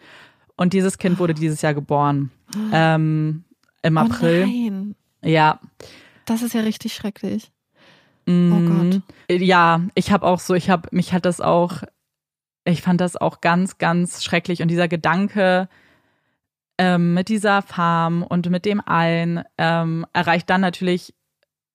Und 0.57 0.73
dieses 0.73 0.99
Kind 0.99 1.19
wurde 1.19 1.35
dieses 1.35 1.63
Jahr 1.63 1.75
geboren. 1.75 2.31
Ähm, 2.73 3.45
Im 3.83 3.99
April. 3.99 4.45
Oh 4.45 4.47
nein. 4.47 4.95
Ja. 5.23 5.61
Das 6.27 6.43
ist 6.43 6.55
ja 6.55 6.61
richtig 6.61 6.95
schrecklich. 6.95 7.51
Mhm. 8.27 8.53
Oh 8.53 8.91
Gott. 8.91 9.41
Ja, 9.41 9.83
ich 9.95 10.13
habe 10.13 10.27
auch 10.27 10.41
so, 10.41 10.55
ich 10.55 10.71
habe, 10.71 10.89
mich 10.93 11.13
hat 11.13 11.25
das 11.25 11.41
auch, 11.41 11.83
ich 12.65 12.83
fand 12.83 13.01
das 13.01 13.17
auch 13.17 13.41
ganz, 13.41 13.79
ganz 13.79 14.23
schrecklich. 14.23 14.63
Und 14.63 14.69
dieser 14.69 14.89
Gedanke 14.89 15.69
ähm, 16.79 17.15
mit 17.15 17.29
dieser 17.29 17.63
Farm 17.63 18.23
und 18.23 18.49
mit 18.51 18.65
dem 18.65 18.81
allen 18.81 19.43
ähm, 19.59 20.07
erreicht 20.13 20.49
dann 20.51 20.61
natürlich, 20.61 21.15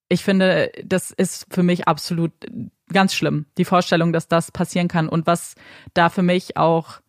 ich 0.08 0.24
finde, 0.24 0.72
das 0.84 1.10
ist 1.10 1.46
für 1.50 1.62
mich 1.62 1.86
absolut 1.86 2.32
ganz 2.90 3.14
schlimm, 3.14 3.46
die 3.58 3.66
Vorstellung, 3.66 4.12
dass 4.12 4.28
das 4.28 4.50
passieren 4.50 4.88
kann. 4.88 5.08
Und 5.08 5.26
was 5.26 5.54
da 5.92 6.08
für 6.08 6.22
mich 6.22 6.56
auch 6.56 7.00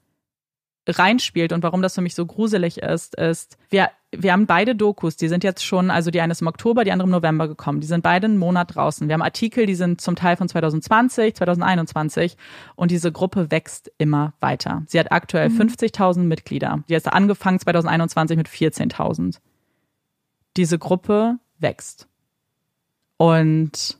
reinspielt 0.98 1.54
und 1.54 1.62
warum 1.64 1.82
das 1.82 1.96
für 1.96 2.02
mich 2.02 2.16
so 2.16 2.26
gruselig 2.26 2.78
ist, 2.80 3.16
ist, 3.16 3.58
wir, 3.70 3.90
wir 4.12 4.32
haben 4.32 4.48
beide 4.48 4.76
Dokus, 4.76 5.18
die 5.18 5.28
sind 5.28 5.44
jetzt 5.44 5.64
schon, 5.64 5.92
also 5.92 6.10
die 6.10 6.22
eine 6.22 6.32
ist 6.32 6.42
im 6.42 6.48
Oktober, 6.48 6.84
die 6.84 6.92
andere 6.92 7.06
im 7.08 7.12
November 7.12 7.48
gekommen. 7.48 7.80
Die 7.82 7.88
sind 7.88 8.02
beide 8.02 8.26
einen 8.26 8.38
Monat 8.38 8.74
draußen. 8.76 9.08
Wir 9.08 9.14
haben 9.14 9.22
Artikel, 9.22 9.66
die 9.66 9.76
sind 9.76 10.02
zum 10.02 10.16
Teil 10.16 10.36
von 10.38 10.50
2020, 10.50 11.36
2021 11.36 12.38
und 12.76 12.90
diese 12.92 13.12
Gruppe 13.12 13.52
wächst 13.52 13.92
immer 13.98 14.34
weiter. 14.40 14.84
Sie 14.88 15.00
hat 15.00 15.12
aktuell 15.12 15.50
50.000 15.50 16.22
Mitglieder. 16.24 16.84
Die 16.90 16.96
hat 16.96 17.06
angefangen 17.12 17.60
2021 17.60 18.38
mit 18.38 18.48
14.000. 18.48 19.38
Diese 20.58 20.80
Gruppe 20.80 21.38
wächst. 21.60 22.08
Und 23.18 24.00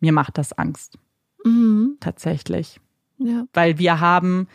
mir 0.00 0.12
macht 0.12 0.38
das 0.38 0.52
Angst, 0.52 0.98
Mhm. 1.44 1.96
tatsächlich 2.00 2.80
Ja. 3.18 3.44
weil 3.54 3.78
wir 3.78 4.00
haben 4.00 4.48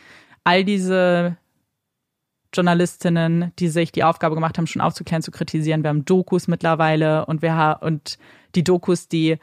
all 0.43 0.63
diese 0.63 1.37
Journalistinnen, 2.53 3.51
die 3.59 3.69
sich 3.69 3.91
die 3.91 4.03
Aufgabe 4.03 4.35
gemacht 4.35 4.57
haben, 4.57 4.67
schon 4.67 4.81
aufzuklären, 4.81 5.21
zu 5.21 5.31
kritisieren. 5.31 5.83
Wir 5.83 5.89
haben 5.89 6.05
Dokus 6.05 6.47
mittlerweile 6.47 7.25
und 7.25 7.41
wir 7.41 7.55
haben, 7.55 7.85
und 7.85 8.17
die 8.55 8.63
Dokus, 8.63 9.07
die 9.07 9.37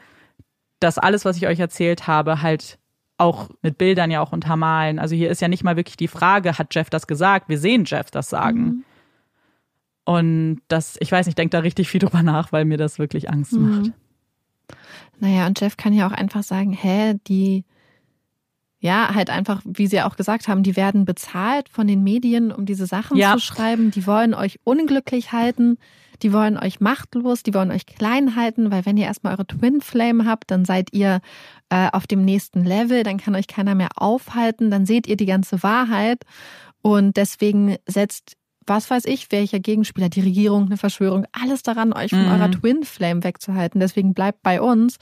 das 0.79 0.97
alles, 0.97 1.25
was 1.25 1.37
ich 1.37 1.47
euch 1.47 1.59
erzählt 1.59 2.07
habe, 2.07 2.41
halt 2.41 2.77
auch 3.17 3.49
mit 3.61 3.77
Bildern 3.77 4.11
ja 4.11 4.21
auch 4.21 4.31
untermalen. 4.31 4.97
Also 4.97 5.15
hier 5.15 5.29
ist 5.29 5.41
ja 5.41 5.47
nicht 5.47 5.63
mal 5.63 5.75
wirklich 5.75 5.97
die 5.97 6.07
Frage, 6.07 6.57
hat 6.57 6.73
Jeff 6.73 6.89
das 6.89 7.05
gesagt? 7.05 7.49
Wir 7.49 7.59
sehen 7.59 7.83
Jeff 7.85 8.11
das 8.11 8.29
sagen. 8.29 8.61
Mhm. 8.61 8.83
Und 10.05 10.61
das, 10.69 10.97
ich 10.99 11.11
weiß 11.11 11.25
nicht, 11.25 11.33
ich 11.33 11.35
denke 11.35 11.51
da 11.51 11.59
richtig 11.59 11.89
viel 11.89 11.99
drüber 11.99 12.23
nach, 12.23 12.51
weil 12.51 12.65
mir 12.65 12.77
das 12.77 12.97
wirklich 12.97 13.29
Angst 13.29 13.53
mhm. 13.53 13.69
macht. 13.69 13.91
Naja, 15.19 15.47
und 15.47 15.59
Jeff 15.59 15.75
kann 15.75 15.93
ja 15.93 16.07
auch 16.07 16.13
einfach 16.13 16.43
sagen, 16.43 16.71
hä, 16.71 17.15
die, 17.27 17.65
ja, 18.79 19.13
halt 19.13 19.29
einfach, 19.29 19.61
wie 19.65 19.87
Sie 19.87 20.01
auch 20.01 20.15
gesagt 20.15 20.47
haben, 20.47 20.63
die 20.63 20.75
werden 20.75 21.03
bezahlt 21.05 21.67
von 21.69 21.87
den 21.87 22.03
Medien, 22.03 22.51
um 22.51 22.65
diese 22.65 22.85
Sachen 22.85 23.17
ja. 23.17 23.33
zu 23.33 23.39
schreiben. 23.39 23.91
Die 23.91 24.07
wollen 24.07 24.33
euch 24.33 24.59
unglücklich 24.63 25.31
halten. 25.33 25.77
Die 26.21 26.33
wollen 26.33 26.57
euch 26.57 26.81
machtlos, 26.81 27.43
die 27.43 27.53
wollen 27.53 27.71
euch 27.71 27.85
klein 27.85 28.35
halten, 28.35 28.71
weil 28.71 28.85
wenn 28.85 28.97
ihr 28.97 29.05
erstmal 29.05 29.33
eure 29.33 29.47
Twin 29.47 29.79
Flame 29.79 30.25
habt, 30.25 30.51
dann 30.51 30.65
seid 30.65 30.89
ihr 30.91 31.21
äh, 31.69 31.89
auf 31.93 32.07
dem 32.07 32.25
nächsten 32.25 32.65
Level, 32.65 33.03
dann 33.03 33.17
kann 33.17 33.35
euch 33.35 33.47
keiner 33.47 33.73
mehr 33.73 33.89
aufhalten, 33.95 34.69
dann 34.69 34.85
seht 34.85 35.07
ihr 35.07 35.15
die 35.15 35.25
ganze 35.25 35.63
Wahrheit 35.63 36.23
und 36.81 37.15
deswegen 37.15 37.77
setzt 37.87 38.35
was 38.65 38.89
weiß 38.89 39.05
ich, 39.05 39.31
welcher 39.31 39.59
Gegenspieler, 39.59 40.09
die 40.09 40.21
Regierung, 40.21 40.67
eine 40.67 40.77
Verschwörung, 40.77 41.25
alles 41.31 41.63
daran, 41.63 41.91
euch 41.91 42.11
von 42.11 42.25
mhm. 42.25 42.31
eurer 42.31 42.51
Twin 42.51 42.83
Flame 42.83 43.23
wegzuhalten. 43.23 43.79
Deswegen 43.79 44.13
bleibt 44.13 44.43
bei 44.43 44.61
uns. 44.61 44.97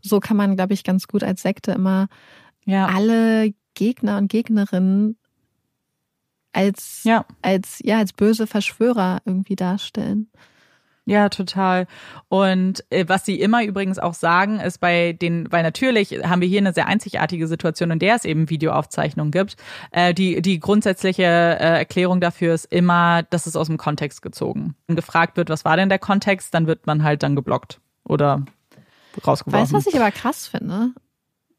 So 0.00 0.20
kann 0.20 0.36
man, 0.36 0.54
glaube 0.54 0.74
ich, 0.74 0.84
ganz 0.84 1.08
gut 1.08 1.24
als 1.24 1.42
Sekte 1.42 1.72
immer 1.72 2.06
ja. 2.68 2.86
alle 2.86 3.54
Gegner 3.74 4.18
und 4.18 4.28
Gegnerinnen 4.28 5.16
als, 6.52 7.02
ja. 7.04 7.24
als, 7.42 7.80
ja, 7.82 7.98
als 7.98 8.12
böse 8.12 8.46
Verschwörer 8.46 9.20
irgendwie 9.24 9.56
darstellen. 9.56 10.30
Ja, 11.06 11.30
total. 11.30 11.86
Und 12.28 12.84
äh, 12.90 13.06
was 13.08 13.24
sie 13.24 13.40
immer 13.40 13.64
übrigens 13.64 13.98
auch 13.98 14.12
sagen, 14.12 14.60
ist 14.60 14.78
bei 14.78 15.14
den, 15.14 15.50
weil 15.50 15.62
natürlich 15.62 16.10
haben 16.22 16.42
wir 16.42 16.48
hier 16.48 16.60
eine 16.60 16.74
sehr 16.74 16.86
einzigartige 16.86 17.48
Situation, 17.48 17.90
in 17.90 17.98
der 17.98 18.16
es 18.16 18.26
eben 18.26 18.50
Videoaufzeichnungen 18.50 19.30
gibt. 19.30 19.56
Äh, 19.90 20.12
die, 20.12 20.42
die 20.42 20.60
grundsätzliche 20.60 21.22
äh, 21.22 21.78
Erklärung 21.78 22.20
dafür 22.20 22.52
ist 22.52 22.66
immer, 22.66 23.22
dass 23.22 23.46
es 23.46 23.56
aus 23.56 23.68
dem 23.68 23.78
Kontext 23.78 24.20
gezogen. 24.20 24.74
Wenn 24.86 24.96
gefragt 24.96 25.38
wird, 25.38 25.48
was 25.48 25.64
war 25.64 25.78
denn 25.78 25.88
der 25.88 25.98
Kontext, 25.98 26.52
dann 26.52 26.66
wird 26.66 26.86
man 26.86 27.02
halt 27.02 27.22
dann 27.22 27.34
geblockt 27.34 27.80
oder 28.04 28.44
rausgeworfen. 29.26 29.62
Weißt 29.62 29.72
du, 29.72 29.76
was 29.76 29.86
ich 29.86 29.98
aber 29.98 30.10
krass 30.10 30.46
finde? 30.46 30.90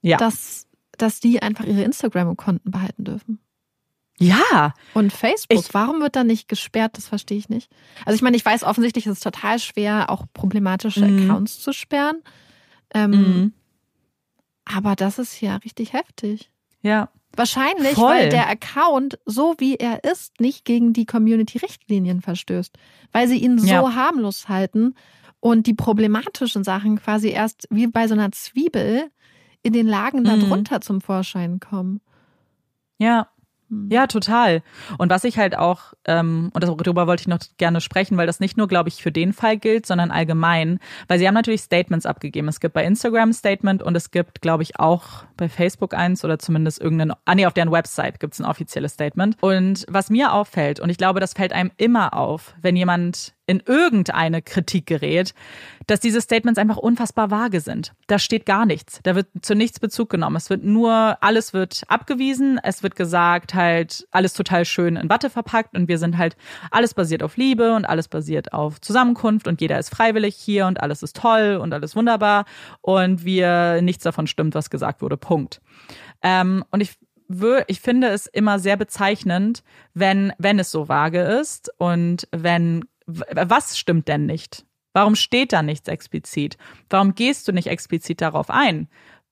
Ja. 0.03 0.17
Dass, 0.17 0.67
dass 1.01 1.19
die 1.19 1.41
einfach 1.41 1.65
ihre 1.65 1.83
Instagram-Konten 1.83 2.71
behalten 2.71 3.03
dürfen. 3.03 3.39
Ja. 4.19 4.73
Und 4.93 5.13
Facebook, 5.13 5.59
ich, 5.59 5.73
warum 5.73 6.01
wird 6.01 6.15
da 6.15 6.23
nicht 6.23 6.47
gesperrt? 6.47 6.97
Das 6.97 7.07
verstehe 7.07 7.37
ich 7.37 7.49
nicht. 7.49 7.71
Also 8.05 8.15
ich 8.15 8.21
meine, 8.21 8.35
ich 8.35 8.45
weiß 8.45 8.63
offensichtlich, 8.63 9.07
ist 9.07 9.13
es 9.13 9.19
total 9.21 9.59
schwer, 9.59 10.09
auch 10.09 10.25
problematische 10.33 11.05
mhm. 11.05 11.23
Accounts 11.23 11.59
zu 11.59 11.71
sperren. 11.71 12.21
Ähm, 12.93 13.11
mhm. 13.11 13.53
Aber 14.65 14.95
das 14.95 15.19
ist 15.19 15.39
ja 15.41 15.55
richtig 15.57 15.93
heftig. 15.93 16.51
Ja. 16.81 17.09
Wahrscheinlich, 17.35 17.93
Voll. 17.93 18.09
weil 18.09 18.29
der 18.29 18.49
Account, 18.49 19.19
so 19.25 19.55
wie 19.59 19.75
er 19.75 20.03
ist, 20.03 20.41
nicht 20.41 20.65
gegen 20.65 20.93
die 20.93 21.05
Community-Richtlinien 21.05 22.21
verstößt. 22.21 22.77
Weil 23.11 23.27
sie 23.27 23.37
ihn 23.37 23.57
so 23.57 23.67
ja. 23.67 23.95
harmlos 23.95 24.49
halten 24.49 24.95
und 25.39 25.67
die 25.67 25.73
problematischen 25.73 26.63
Sachen 26.63 26.99
quasi 26.99 27.29
erst 27.29 27.67
wie 27.69 27.87
bei 27.87 28.07
so 28.07 28.13
einer 28.13 28.31
Zwiebel 28.31 29.09
in 29.63 29.73
den 29.73 29.87
Lagen 29.87 30.19
mhm. 30.19 30.25
darunter 30.25 30.81
zum 30.81 31.01
Vorschein 31.01 31.59
kommen. 31.59 32.01
Ja, 32.97 33.29
hm. 33.69 33.87
Ja, 33.91 34.07
total. 34.07 34.61
Und 34.97 35.09
was 35.09 35.23
ich 35.23 35.37
halt 35.37 35.55
auch, 35.55 35.93
ähm, 36.05 36.49
und 36.53 36.63
darüber 36.63 37.07
wollte 37.07 37.21
ich 37.21 37.27
noch 37.27 37.39
gerne 37.57 37.81
sprechen, 37.81 38.17
weil 38.17 38.27
das 38.27 38.39
nicht 38.39 38.57
nur, 38.57 38.67
glaube 38.67 38.89
ich, 38.89 39.01
für 39.01 39.11
den 39.11 39.31
Fall 39.31 39.57
gilt, 39.57 39.85
sondern 39.85 40.11
allgemein, 40.11 40.79
weil 41.07 41.19
sie 41.19 41.27
haben 41.27 41.35
natürlich 41.35 41.61
Statements 41.61 42.05
abgegeben. 42.05 42.47
Es 42.47 42.59
gibt 42.59 42.73
bei 42.73 42.83
Instagram 42.83 43.29
ein 43.29 43.33
Statement 43.33 43.83
und 43.83 43.95
es 43.95 44.11
gibt, 44.11 44.41
glaube 44.41 44.63
ich, 44.63 44.79
auch 44.79 45.23
bei 45.37 45.49
Facebook 45.49 45.93
eins 45.93 46.25
oder 46.25 46.39
zumindest 46.39 46.81
irgendein, 46.81 47.13
ah 47.25 47.35
nee, 47.35 47.45
auf 47.45 47.53
deren 47.53 47.71
Website 47.71 48.19
gibt 48.19 48.33
es 48.33 48.39
ein 48.39 48.45
offizielles 48.45 48.93
Statement. 48.93 49.37
Und 49.41 49.85
was 49.87 50.09
mir 50.09 50.33
auffällt, 50.33 50.79
und 50.79 50.89
ich 50.89 50.97
glaube, 50.97 51.19
das 51.19 51.33
fällt 51.33 51.53
einem 51.53 51.71
immer 51.77 52.15
auf, 52.15 52.55
wenn 52.61 52.75
jemand 52.75 53.35
in 53.49 53.63
irgendeine 53.65 54.43
Kritik 54.43 54.85
gerät, 54.85 55.33
dass 55.87 55.99
diese 55.99 56.21
Statements 56.21 56.59
einfach 56.59 56.77
unfassbar 56.77 57.31
vage 57.31 57.61
sind. 57.61 57.93
Da 58.05 58.19
steht 58.19 58.45
gar 58.45 58.67
nichts. 58.67 58.99
Da 59.01 59.15
wird 59.15 59.25
zu 59.41 59.55
nichts 59.55 59.79
Bezug 59.79 60.09
genommen. 60.09 60.35
Es 60.35 60.51
wird 60.51 60.63
nur, 60.63 61.17
alles 61.21 61.51
wird 61.51 61.81
abgewiesen. 61.87 62.59
Es 62.61 62.83
wird 62.83 62.95
gesagt, 62.95 63.55
halt, 63.55 64.07
alles 64.11 64.33
total 64.33 64.65
schön 64.65 64.97
in 64.97 65.09
Watte 65.09 65.31
verpackt 65.31 65.75
und 65.75 65.87
wir 65.87 65.97
sind 65.97 66.19
halt, 66.19 66.37
alles 66.69 66.93
basiert 66.93 67.23
auf 67.23 67.37
Liebe 67.37 67.73
und 67.73 67.85
alles 67.85 68.07
basiert 68.07 68.53
auf 68.53 68.79
Zusammenkunft 68.81 69.47
und 69.47 69.61
jeder 69.61 69.79
ist 69.79 69.89
freiwillig 69.89 70.35
hier 70.35 70.67
und 70.67 70.79
alles 70.81 71.01
ist 71.01 71.15
toll 71.15 71.57
und 71.59 71.73
alles 71.73 71.95
wunderbar 71.95 72.45
und 72.81 73.25
wir, 73.25 73.81
nichts 73.81 74.03
davon 74.03 74.27
stimmt, 74.27 74.53
was 74.53 74.69
gesagt 74.69 75.01
wurde. 75.01 75.17
Punkt. 75.17 75.59
Ähm, 76.21 76.63
und 76.69 76.81
ich 76.81 76.97
ich 77.67 77.79
finde 77.79 78.07
es 78.07 78.25
immer 78.25 78.57
sehr 78.57 78.75
bezeichnend, 78.75 79.63
wenn, 79.93 80.33
wenn 80.39 80.57
es 80.57 80.71
so 80.71 80.89
vage 80.89 81.21
ist 81.21 81.71
und 81.77 82.27
wenn 82.31 82.85
was 83.15 83.77
stimmt 83.77 84.07
denn 84.07 84.25
nicht? 84.25 84.65
Warum 84.93 85.15
steht 85.15 85.53
da 85.53 85.61
nichts 85.61 85.87
explizit? 85.87 86.57
Warum 86.89 87.15
gehst 87.15 87.47
du 87.47 87.51
nicht 87.51 87.67
explizit 87.67 88.21
darauf 88.21 88.49
ein? 88.49 88.87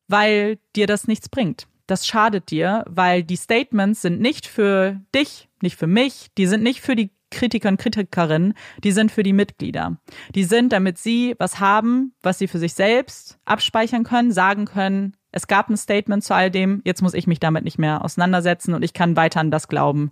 Weil 0.08 0.60
dir 0.76 0.88
das 0.88 1.08
nichts 1.08 1.30
bringt. 1.30 1.68
Das 1.88 2.06
schadet 2.06 2.52
dir, 2.52 2.84
weil 2.88 3.24
die 3.24 3.38
Statements 3.38 4.02
sind 4.02 4.20
nicht 4.20 4.46
für 4.46 5.00
dich, 5.16 5.50
nicht 5.62 5.78
für 5.78 5.88
mich, 5.88 6.28
die 6.38 6.46
sind 6.46 6.62
nicht 6.64 6.82
für 6.82 6.96
die 6.96 7.12
Kritiker 7.32 7.70
und 7.70 7.78
Kritikerinnen, 7.78 8.54
die 8.84 8.92
sind 8.92 9.12
für 9.12 9.24
die 9.24 9.34
Mitglieder. 9.34 9.98
Die 10.34 10.44
sind, 10.44 10.72
damit 10.72 10.98
sie 10.98 11.36
was 11.40 11.60
haben, 11.60 12.14
was 12.22 12.38
sie 12.38 12.48
für 12.48 12.60
sich 12.60 12.74
selbst 12.74 13.38
abspeichern 13.46 14.04
können, 14.04 14.32
sagen 14.32 14.66
können, 14.66 15.16
es 15.32 15.48
gab 15.48 15.70
ein 15.70 15.78
Statement 15.78 16.24
zu 16.24 16.34
all 16.34 16.50
dem, 16.50 16.82
jetzt 16.86 17.02
muss 17.02 17.14
ich 17.14 17.28
mich 17.28 17.40
damit 17.40 17.64
nicht 17.64 17.78
mehr 17.78 18.04
auseinandersetzen 18.04 18.74
und 18.74 18.84
ich 18.84 18.94
kann 18.94 19.16
weiter 19.16 19.40
an 19.40 19.52
das 19.52 19.68
glauben, 19.68 20.12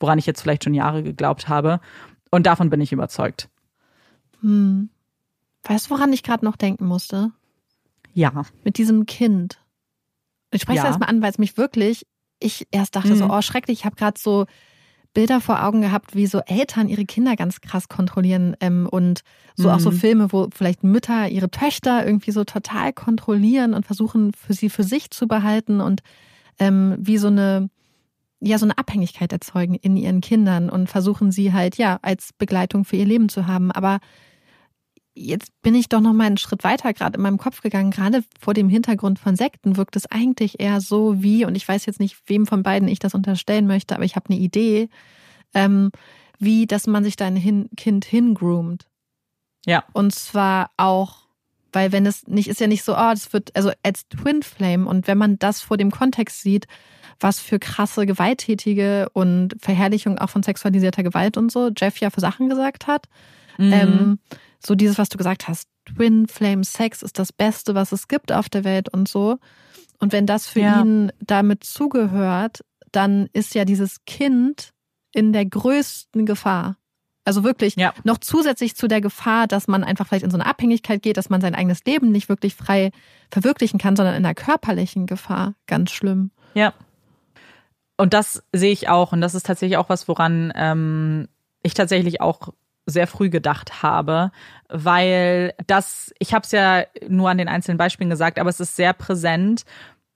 woran 0.00 0.18
ich 0.18 0.26
jetzt 0.26 0.42
vielleicht 0.42 0.64
schon 0.64 0.74
Jahre 0.74 1.02
geglaubt 1.02 1.48
habe. 1.48 1.80
Und 2.36 2.44
davon 2.44 2.68
bin 2.68 2.82
ich 2.82 2.92
überzeugt. 2.92 3.48
Hm. 4.42 4.90
Weißt 5.62 5.86
du, 5.86 5.90
woran 5.90 6.12
ich 6.12 6.22
gerade 6.22 6.44
noch 6.44 6.56
denken 6.56 6.84
musste? 6.84 7.32
Ja. 8.12 8.44
Mit 8.62 8.76
diesem 8.76 9.06
Kind. 9.06 9.58
Ich 10.50 10.60
spreche 10.60 10.76
ja. 10.76 10.82
es 10.82 10.88
erstmal 10.88 11.08
an, 11.08 11.22
weil 11.22 11.30
es 11.30 11.38
mich 11.38 11.56
wirklich, 11.56 12.06
ich 12.38 12.68
erst 12.72 12.94
dachte 12.94 13.14
mhm. 13.14 13.16
so, 13.16 13.30
oh, 13.30 13.40
schrecklich, 13.40 13.78
ich 13.78 13.84
habe 13.86 13.96
gerade 13.96 14.20
so 14.20 14.44
Bilder 15.14 15.40
vor 15.40 15.64
Augen 15.64 15.80
gehabt, 15.80 16.14
wie 16.14 16.26
so 16.26 16.40
Eltern 16.40 16.90
ihre 16.90 17.06
Kinder 17.06 17.36
ganz 17.36 17.62
krass 17.62 17.88
kontrollieren 17.88 18.54
ähm, 18.60 18.86
und 18.86 19.22
so 19.54 19.68
mhm. 19.68 19.74
auch 19.74 19.80
so 19.80 19.90
mhm. 19.90 19.96
Filme, 19.96 20.30
wo 20.30 20.48
vielleicht 20.54 20.84
Mütter 20.84 21.30
ihre 21.30 21.50
Töchter 21.50 22.04
irgendwie 22.04 22.32
so 22.32 22.44
total 22.44 22.92
kontrollieren 22.92 23.72
und 23.72 23.86
versuchen, 23.86 24.34
für 24.34 24.52
sie 24.52 24.68
für 24.68 24.84
sich 24.84 25.10
zu 25.10 25.26
behalten 25.26 25.80
und 25.80 26.02
ähm, 26.58 26.96
wie 26.98 27.16
so 27.16 27.28
eine 27.28 27.70
ja 28.40 28.58
so 28.58 28.66
eine 28.66 28.78
Abhängigkeit 28.78 29.32
erzeugen 29.32 29.74
in 29.74 29.96
ihren 29.96 30.20
Kindern 30.20 30.68
und 30.68 30.88
versuchen 30.88 31.32
sie 31.32 31.52
halt 31.52 31.76
ja 31.76 31.98
als 32.02 32.32
Begleitung 32.32 32.84
für 32.84 32.96
ihr 32.96 33.06
Leben 33.06 33.28
zu 33.28 33.46
haben. 33.46 33.72
Aber 33.72 34.00
jetzt 35.14 35.50
bin 35.62 35.74
ich 35.74 35.88
doch 35.88 36.00
noch 36.00 36.12
mal 36.12 36.26
einen 36.26 36.36
Schritt 36.36 36.62
weiter 36.62 36.92
gerade 36.92 37.16
in 37.16 37.22
meinem 37.22 37.38
Kopf 37.38 37.62
gegangen. 37.62 37.90
Gerade 37.90 38.22
vor 38.38 38.54
dem 38.54 38.68
Hintergrund 38.68 39.18
von 39.18 39.34
Sekten 39.34 39.76
wirkt 39.76 39.96
es 39.96 40.06
eigentlich 40.06 40.60
eher 40.60 40.80
so 40.80 41.22
wie, 41.22 41.44
und 41.44 41.54
ich 41.54 41.66
weiß 41.66 41.86
jetzt 41.86 42.00
nicht, 42.00 42.18
wem 42.26 42.46
von 42.46 42.62
beiden 42.62 42.88
ich 42.88 42.98
das 42.98 43.14
unterstellen 43.14 43.66
möchte, 43.66 43.94
aber 43.94 44.04
ich 44.04 44.16
habe 44.16 44.28
eine 44.28 44.38
Idee, 44.38 44.88
ähm, 45.54 45.90
wie, 46.38 46.66
dass 46.66 46.86
man 46.86 47.02
sich 47.02 47.16
dein 47.16 47.34
hin 47.34 47.70
Kind 47.76 48.04
hingroomt. 48.04 48.86
Ja. 49.64 49.84
Und 49.94 50.14
zwar 50.14 50.70
auch, 50.76 51.25
weil 51.76 51.92
wenn 51.92 52.06
es 52.06 52.26
nicht, 52.26 52.48
ist 52.48 52.58
ja 52.58 52.68
nicht 52.68 52.82
so, 52.82 52.94
oh, 52.94 53.10
das 53.10 53.34
wird, 53.34 53.54
also 53.54 53.70
als 53.82 54.08
Twin 54.08 54.42
Flame 54.42 54.88
und 54.88 55.06
wenn 55.06 55.18
man 55.18 55.38
das 55.38 55.60
vor 55.60 55.76
dem 55.76 55.90
Kontext 55.90 56.40
sieht, 56.40 56.66
was 57.20 57.38
für 57.38 57.58
krasse 57.58 58.06
gewalttätige 58.06 59.10
und 59.12 59.54
Verherrlichung 59.60 60.16
auch 60.16 60.30
von 60.30 60.42
sexualisierter 60.42 61.02
Gewalt 61.02 61.36
und 61.36 61.52
so 61.52 61.70
Jeff 61.76 61.98
ja 61.98 62.08
für 62.08 62.22
Sachen 62.22 62.48
gesagt 62.48 62.86
hat. 62.86 63.08
Mhm. 63.58 63.72
Ähm, 63.74 64.18
so 64.58 64.74
dieses, 64.74 64.96
was 64.96 65.10
du 65.10 65.18
gesagt 65.18 65.48
hast, 65.48 65.68
Twin 65.84 66.28
Flame 66.28 66.64
Sex 66.64 67.02
ist 67.02 67.18
das 67.18 67.30
Beste, 67.30 67.74
was 67.74 67.92
es 67.92 68.08
gibt 68.08 68.32
auf 68.32 68.48
der 68.48 68.64
Welt 68.64 68.88
und 68.88 69.06
so. 69.06 69.36
Und 69.98 70.14
wenn 70.14 70.24
das 70.24 70.46
für 70.48 70.60
ja. 70.60 70.80
ihn 70.80 71.12
damit 71.20 71.62
zugehört, 71.62 72.60
dann 72.90 73.28
ist 73.34 73.54
ja 73.54 73.66
dieses 73.66 74.02
Kind 74.06 74.70
in 75.12 75.34
der 75.34 75.44
größten 75.44 76.24
Gefahr. 76.24 76.78
Also 77.26 77.42
wirklich 77.42 77.74
ja. 77.74 77.92
noch 78.04 78.18
zusätzlich 78.18 78.76
zu 78.76 78.86
der 78.86 79.00
Gefahr, 79.00 79.48
dass 79.48 79.66
man 79.66 79.82
einfach 79.82 80.06
vielleicht 80.06 80.24
in 80.24 80.30
so 80.30 80.36
eine 80.36 80.46
Abhängigkeit 80.46 81.02
geht, 81.02 81.16
dass 81.16 81.28
man 81.28 81.40
sein 81.40 81.56
eigenes 81.56 81.84
Leben 81.84 82.12
nicht 82.12 82.28
wirklich 82.28 82.54
frei 82.54 82.92
verwirklichen 83.32 83.80
kann, 83.80 83.96
sondern 83.96 84.14
in 84.14 84.22
der 84.22 84.36
körperlichen 84.36 85.06
Gefahr. 85.06 85.54
Ganz 85.66 85.90
schlimm. 85.90 86.30
Ja. 86.54 86.72
Und 87.96 88.14
das 88.14 88.44
sehe 88.52 88.70
ich 88.70 88.88
auch. 88.88 89.10
Und 89.10 89.20
das 89.22 89.34
ist 89.34 89.44
tatsächlich 89.44 89.76
auch 89.76 89.88
was, 89.88 90.06
woran 90.06 90.52
ähm, 90.54 91.26
ich 91.64 91.74
tatsächlich 91.74 92.20
auch 92.20 92.50
sehr 92.86 93.08
früh 93.08 93.28
gedacht 93.28 93.82
habe, 93.82 94.30
weil 94.68 95.52
das, 95.66 96.14
ich 96.20 96.32
habe 96.32 96.44
es 96.44 96.52
ja 96.52 96.84
nur 97.08 97.28
an 97.28 97.38
den 97.38 97.48
einzelnen 97.48 97.78
Beispielen 97.78 98.10
gesagt, 98.10 98.38
aber 98.38 98.50
es 98.50 98.60
ist 98.60 98.76
sehr 98.76 98.92
präsent, 98.92 99.64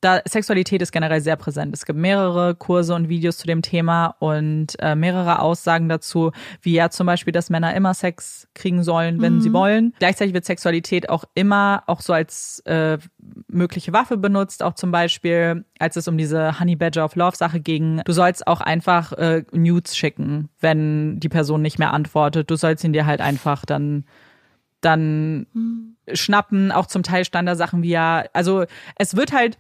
da 0.01 0.23
Sexualität 0.27 0.81
ist 0.81 0.93
generell 0.93 1.21
sehr 1.21 1.37
präsent. 1.37 1.75
Es 1.75 1.85
gibt 1.85 1.99
mehrere 1.99 2.55
Kurse 2.55 2.95
und 2.95 3.09
Videos 3.09 3.37
zu 3.37 3.47
dem 3.47 3.61
Thema 3.61 4.15
und 4.19 4.69
äh, 4.81 4.95
mehrere 4.95 5.41
Aussagen 5.41 5.89
dazu, 5.89 6.33
wie 6.63 6.73
ja 6.73 6.91
zum 6.91 7.07
Beispiel, 7.07 7.33
dass 7.33 7.51
Männer 7.51 7.75
immer 7.75 7.93
Sex 7.93 8.49
kriegen 8.55 8.83
sollen, 8.83 9.21
wenn 9.21 9.37
mhm. 9.37 9.41
sie 9.43 9.53
wollen. 9.53 9.95
Gleichzeitig 9.99 10.33
wird 10.33 10.47
Sexualität 10.47 11.11
auch 11.11 11.25
immer 11.35 11.83
auch 11.87 12.01
so 12.01 12.13
als 12.13 12.61
äh, 12.61 12.99
mögliche 13.49 13.93
Waffe 13.93 14.17
benutzt, 14.17 14.63
auch 14.63 14.75
zum 14.75 14.91
Beispiel, 14.91 15.65
als 15.79 15.97
es 15.97 16.09
um 16.09 16.17
diese 16.17 16.59
Honey 16.59 16.77
Badger 16.77 17.05
of 17.05 17.15
Love 17.17 17.37
Sache 17.37 17.61
ging. 17.61 18.01
Du 18.05 18.13
sollst 18.13 18.47
auch 18.47 18.63
einfach 18.63 19.13
äh, 19.13 19.45
Nudes 19.53 19.97
schicken, 19.97 20.49
wenn 20.61 21.21
die 21.21 21.29
Person 21.29 21.61
nicht 21.61 21.79
mehr 21.79 21.93
antwortet. 21.93 22.51
Du 22.51 22.57
sollst 22.57 22.85
ihn 22.85 22.93
dir 22.93 23.07
halt 23.07 23.21
einfach 23.21 23.67
dann 23.67 24.05
dann 24.81 25.47
mhm. 25.53 25.97
schnappen. 26.13 26.73
Auch 26.73 26.87
zum 26.87 27.03
Teil 27.03 27.27
stand 27.27 27.47
da 27.47 27.55
Sachen 27.55 27.83
wie 27.83 27.91
ja, 27.91 28.25
also 28.33 28.65
es 28.97 29.15
wird 29.15 29.33
halt 29.33 29.59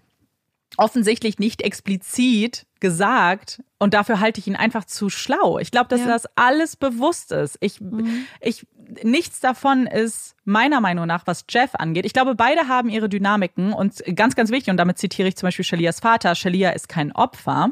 offensichtlich 0.76 1.38
nicht 1.38 1.62
explizit 1.62 2.66
gesagt 2.80 3.62
und 3.78 3.94
dafür 3.94 4.20
halte 4.20 4.40
ich 4.40 4.46
ihn 4.46 4.56
einfach 4.56 4.84
zu 4.84 5.10
schlau. 5.10 5.58
Ich 5.58 5.70
glaube, 5.70 5.88
dass 5.88 6.00
ja. 6.00 6.06
das 6.06 6.24
alles 6.34 6.76
bewusst 6.76 7.32
ist. 7.32 7.58
Ich, 7.60 7.80
mhm. 7.80 8.24
ich, 8.40 8.66
nichts 9.02 9.40
davon 9.40 9.86
ist 9.86 10.34
meiner 10.44 10.80
Meinung 10.80 11.06
nach, 11.06 11.26
was 11.26 11.44
Jeff 11.48 11.74
angeht. 11.74 12.06
Ich 12.06 12.12
glaube, 12.12 12.34
beide 12.34 12.68
haben 12.68 12.88
ihre 12.88 13.08
Dynamiken 13.08 13.72
und 13.72 14.02
ganz, 14.16 14.34
ganz 14.34 14.50
wichtig, 14.50 14.70
und 14.70 14.78
damit 14.78 14.98
zitiere 14.98 15.28
ich 15.28 15.36
zum 15.36 15.46
Beispiel 15.46 15.64
Shalias 15.64 16.00
Vater. 16.00 16.34
Shalia 16.34 16.70
ist 16.70 16.88
kein 16.88 17.12
Opfer. 17.12 17.70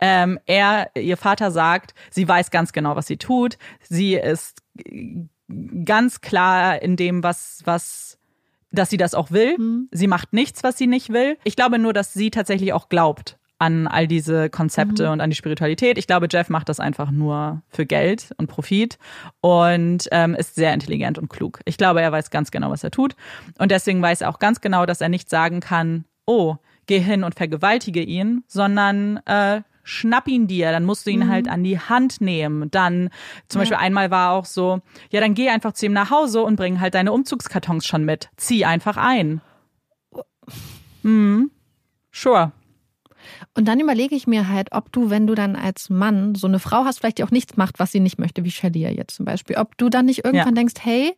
Ähm, 0.00 0.38
er, 0.46 0.90
ihr 0.94 1.16
Vater 1.16 1.50
sagt, 1.50 1.94
sie 2.10 2.28
weiß 2.28 2.50
ganz 2.50 2.72
genau, 2.72 2.94
was 2.94 3.06
sie 3.06 3.16
tut. 3.16 3.56
Sie 3.80 4.14
ist 4.14 4.62
ganz 5.84 6.20
klar 6.20 6.80
in 6.82 6.96
dem, 6.96 7.22
was, 7.22 7.62
was 7.64 8.18
dass 8.72 8.90
sie 8.90 8.96
das 8.96 9.14
auch 9.14 9.30
will. 9.30 9.56
Mhm. 9.58 9.88
Sie 9.92 10.06
macht 10.06 10.32
nichts, 10.32 10.64
was 10.64 10.78
sie 10.78 10.86
nicht 10.86 11.12
will. 11.12 11.36
Ich 11.44 11.56
glaube 11.56 11.78
nur, 11.78 11.92
dass 11.92 12.12
sie 12.12 12.30
tatsächlich 12.30 12.72
auch 12.72 12.88
glaubt 12.88 13.38
an 13.62 13.86
all 13.86 14.08
diese 14.08 14.50
Konzepte 14.50 15.06
mhm. 15.06 15.12
und 15.12 15.20
an 15.20 15.30
die 15.30 15.36
Spiritualität. 15.36 15.96
Ich 15.96 16.08
glaube, 16.08 16.26
Jeff 16.28 16.48
macht 16.48 16.68
das 16.68 16.80
einfach 16.80 17.12
nur 17.12 17.62
für 17.68 17.86
Geld 17.86 18.34
und 18.36 18.48
Profit 18.48 18.98
und 19.40 20.08
ähm, 20.10 20.34
ist 20.34 20.56
sehr 20.56 20.74
intelligent 20.74 21.16
und 21.16 21.28
klug. 21.28 21.60
Ich 21.64 21.76
glaube, 21.76 22.02
er 22.02 22.10
weiß 22.10 22.30
ganz 22.30 22.50
genau, 22.50 22.70
was 22.70 22.82
er 22.82 22.90
tut. 22.90 23.14
Und 23.58 23.70
deswegen 23.70 24.02
weiß 24.02 24.22
er 24.22 24.30
auch 24.30 24.40
ganz 24.40 24.60
genau, 24.60 24.84
dass 24.84 25.00
er 25.00 25.08
nicht 25.08 25.30
sagen 25.30 25.60
kann, 25.60 26.06
oh, 26.26 26.56
geh 26.86 26.98
hin 26.98 27.22
und 27.22 27.36
vergewaltige 27.36 28.02
ihn, 28.02 28.42
sondern 28.48 29.18
äh, 29.26 29.62
schnapp 29.82 30.28
ihn 30.28 30.46
dir, 30.46 30.70
dann 30.70 30.84
musst 30.84 31.06
du 31.06 31.10
ihn 31.10 31.28
halt 31.28 31.46
mhm. 31.46 31.50
halt 31.50 31.58
an 31.58 31.64
die 31.64 31.78
Hand 31.78 32.20
nehmen. 32.20 32.70
Dann, 32.70 33.10
zum 33.48 33.60
ja. 33.60 33.62
Beispiel 33.62 33.78
einmal 33.78 34.10
war 34.10 34.32
auch 34.32 34.44
so, 34.44 34.80
ja, 35.10 35.20
dann 35.20 35.34
geh 35.34 35.48
einfach 35.48 35.72
zu 35.72 35.86
ihm 35.86 35.92
nach 35.92 36.10
Hause 36.10 36.42
und 36.42 36.56
bring 36.56 36.80
halt 36.80 36.94
deine 36.94 37.12
Umzugskartons 37.12 37.86
schon 37.86 38.04
mit. 38.04 38.30
Zieh 38.36 38.64
einfach 38.64 38.96
ein. 38.96 39.40
Mhm. 41.02 41.50
Sure. 42.10 42.52
Und 43.54 43.66
dann 43.66 43.80
überlege 43.80 44.14
ich 44.14 44.26
mir 44.26 44.48
halt, 44.48 44.68
ob 44.72 44.92
du, 44.92 45.10
wenn 45.10 45.26
du 45.26 45.34
dann 45.34 45.56
als 45.56 45.90
Mann 45.90 46.34
so 46.34 46.46
eine 46.46 46.58
Frau 46.58 46.84
hast, 46.84 46.98
vielleicht 46.98 47.18
die 47.18 47.24
auch 47.24 47.30
nichts 47.30 47.56
macht, 47.56 47.78
was 47.78 47.92
sie 47.92 48.00
nicht 48.00 48.18
möchte, 48.18 48.44
wie 48.44 48.50
Shalia 48.50 48.90
jetzt 48.90 49.14
zum 49.14 49.24
Beispiel, 49.24 49.56
ob 49.56 49.76
du 49.78 49.88
dann 49.88 50.06
nicht 50.06 50.24
irgendwann 50.24 50.48
ja. 50.48 50.54
denkst, 50.54 50.74
hey, 50.80 51.14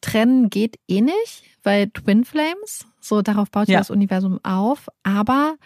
trennen 0.00 0.50
geht 0.50 0.78
eh 0.88 1.00
nicht, 1.00 1.44
weil 1.62 1.88
Twin 1.90 2.24
Flames, 2.24 2.86
so 3.00 3.22
darauf 3.22 3.50
baut 3.50 3.68
ja 3.68 3.78
das 3.78 3.90
Universum 3.90 4.40
auf, 4.42 4.88
aber 5.02 5.56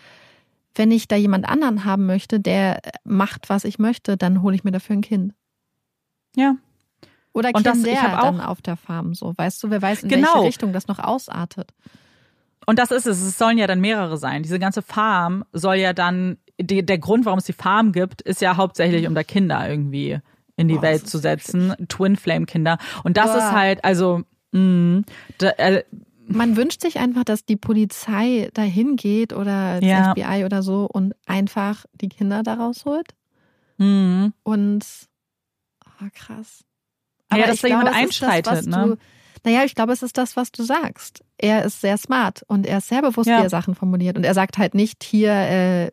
wenn 0.77 0.91
ich 0.91 1.09
da 1.09 1.17
jemand 1.17 1.49
anderen 1.49 1.85
haben 1.85 2.07
möchte, 2.07 2.39
der 2.39 2.81
macht, 3.05 3.49
was 3.49 3.65
ich 3.65 3.79
möchte, 3.79 4.17
dann 4.17 4.43
hole 4.43 4.55
ich 4.55 4.65
mir 4.65 4.73
dafür 4.73 4.97
ein 4.97 5.03
Kind. 5.03 5.33
Ja. 6.37 6.57
Oder 7.33 7.53
Kinder 7.53 7.73
das, 7.73 7.85
ich 7.85 7.99
auch, 7.99 8.23
dann 8.23 8.41
auf 8.41 8.63
der 8.63 8.77
Farm 8.77 9.15
so. 9.15 9.35
Weißt 9.37 9.63
du, 9.63 9.71
wer 9.71 9.83
weiß, 9.83 10.05
in 10.05 10.09
genau. 10.09 10.29
welche 10.35 10.49
Richtung 10.49 10.73
das 10.73 10.87
noch 10.87 10.99
ausartet. 10.99 11.73
Und 12.67 12.79
das 12.79 12.91
ist 12.91 13.07
es. 13.07 13.21
Es 13.23 13.39
sollen 13.39 13.59
ja 13.59 13.67
dann 13.67 13.81
mehrere 13.81 14.17
sein. 14.17 14.43
Diese 14.43 14.59
ganze 14.59 14.83
Farm 14.83 15.45
soll 15.53 15.77
ja 15.77 15.93
dann, 15.93 16.39
die, 16.59 16.85
der 16.85 16.99
Grund, 16.99 17.25
warum 17.27 17.39
es 17.39 17.45
die 17.45 17.53
Farm 17.53 17.93
gibt, 17.93 18.23
ist 18.23 18.41
ja 18.41 18.57
hauptsächlich, 18.57 19.07
um 19.07 19.15
da 19.15 19.23
Kinder 19.23 19.69
irgendwie 19.69 20.19
in 20.57 20.69
die 20.69 20.79
oh, 20.79 20.83
Welt 20.83 21.07
zu 21.07 21.19
setzen. 21.19 21.75
Twin 21.89 22.17
Flame 22.17 22.47
Kinder. 22.47 22.79
Und 23.05 23.17
das 23.17 23.33
Boah. 23.33 23.39
ist 23.39 23.53
halt, 23.53 23.85
also, 23.85 24.23
mh, 24.53 25.03
da, 25.39 25.51
äh, 25.51 25.85
man 26.29 26.57
wünscht 26.57 26.81
sich 26.81 26.99
einfach, 26.99 27.25
dass 27.25 27.45
die 27.45 27.57
Polizei 27.57 28.51
dahin 28.55 28.97
geht 28.97 29.33
oder 29.33 29.81
das 29.81 29.89
ja. 29.89 30.13
FBI 30.13 30.45
oder 30.45 30.63
so 30.63 30.89
und 30.91 31.15
einfach 31.27 31.85
die 31.95 32.09
Kinder 32.09 32.43
da 32.43 32.55
rausholt. 32.55 33.15
Mhm. 33.79 34.33
Und 34.43 34.85
oh, 35.85 36.09
krass. 36.15 36.65
Aber 37.29 37.41
ja, 37.41 37.47
dass 37.47 37.61
da 37.61 37.69
jemand 37.69 37.89
einschreitet, 37.89 38.53
das, 38.53 38.67
ne? 38.67 38.87
Du, 38.87 38.97
naja, 39.45 39.65
ich 39.65 39.75
glaube, 39.75 39.93
es 39.93 40.03
ist 40.03 40.19
das, 40.19 40.37
was 40.37 40.51
du 40.51 40.65
sagst. 40.65 41.23
Er 41.39 41.65
ist 41.65 41.81
sehr 41.81 41.99
smart 41.99 42.43
und 42.49 42.67
er 42.67 42.79
ist 42.79 42.89
sehr 42.89 43.03
bewusst, 43.03 43.29
ja. 43.29 43.39
wie 43.39 43.43
er 43.45 43.51
Sachen 43.51 43.75
formuliert. 43.75 44.17
Und 44.17 44.25
er 44.25 44.35
sagt 44.35 44.59
halt 44.59 44.75
nicht 44.75 45.05
hier, 45.05 45.33
äh, 45.33 45.91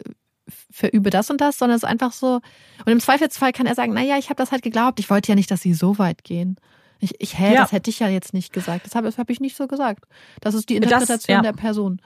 verübe 0.72 1.10
das 1.10 1.30
und 1.30 1.40
das, 1.42 1.58
sondern 1.58 1.78
es 1.78 1.84
ist 1.84 1.90
einfach 1.90 2.14
so. 2.14 2.42
Und 2.86 2.92
im 2.92 3.00
Zweifelsfall 3.00 3.52
kann 3.52 3.68
er 3.68 3.76
sagen, 3.76 3.94
naja, 3.94 4.18
ich 4.18 4.30
habe 4.30 4.38
das 4.38 4.52
halt 4.52 4.64
geglaubt. 4.64 5.00
Ich 5.00 5.10
wollte 5.10 5.32
ja 5.32 5.36
nicht, 5.36 5.52
dass 5.52 5.62
sie 5.62 5.74
so 5.74 5.98
weit 5.98 6.24
gehen. 6.24 6.58
Ich, 7.00 7.20
ich 7.20 7.38
hä, 7.38 7.54
ja. 7.54 7.62
das 7.62 7.72
hätte 7.72 7.90
ich 7.90 8.00
ja 8.00 8.08
jetzt 8.08 8.34
nicht 8.34 8.54
gesagt. 8.54 8.86
Das 8.86 8.96
habe 8.96 9.10
hab 9.10 9.30
ich 9.30 9.40
nicht 9.40 9.58
so 9.58 9.68
gesagt. 9.68 10.06
Das 10.42 10.54
ist 10.54 10.70
die 10.70 10.76
Interpretation 10.78 11.18
das, 11.18 11.28
ja. 11.28 11.42
der 11.42 11.54
Person. 11.54 12.02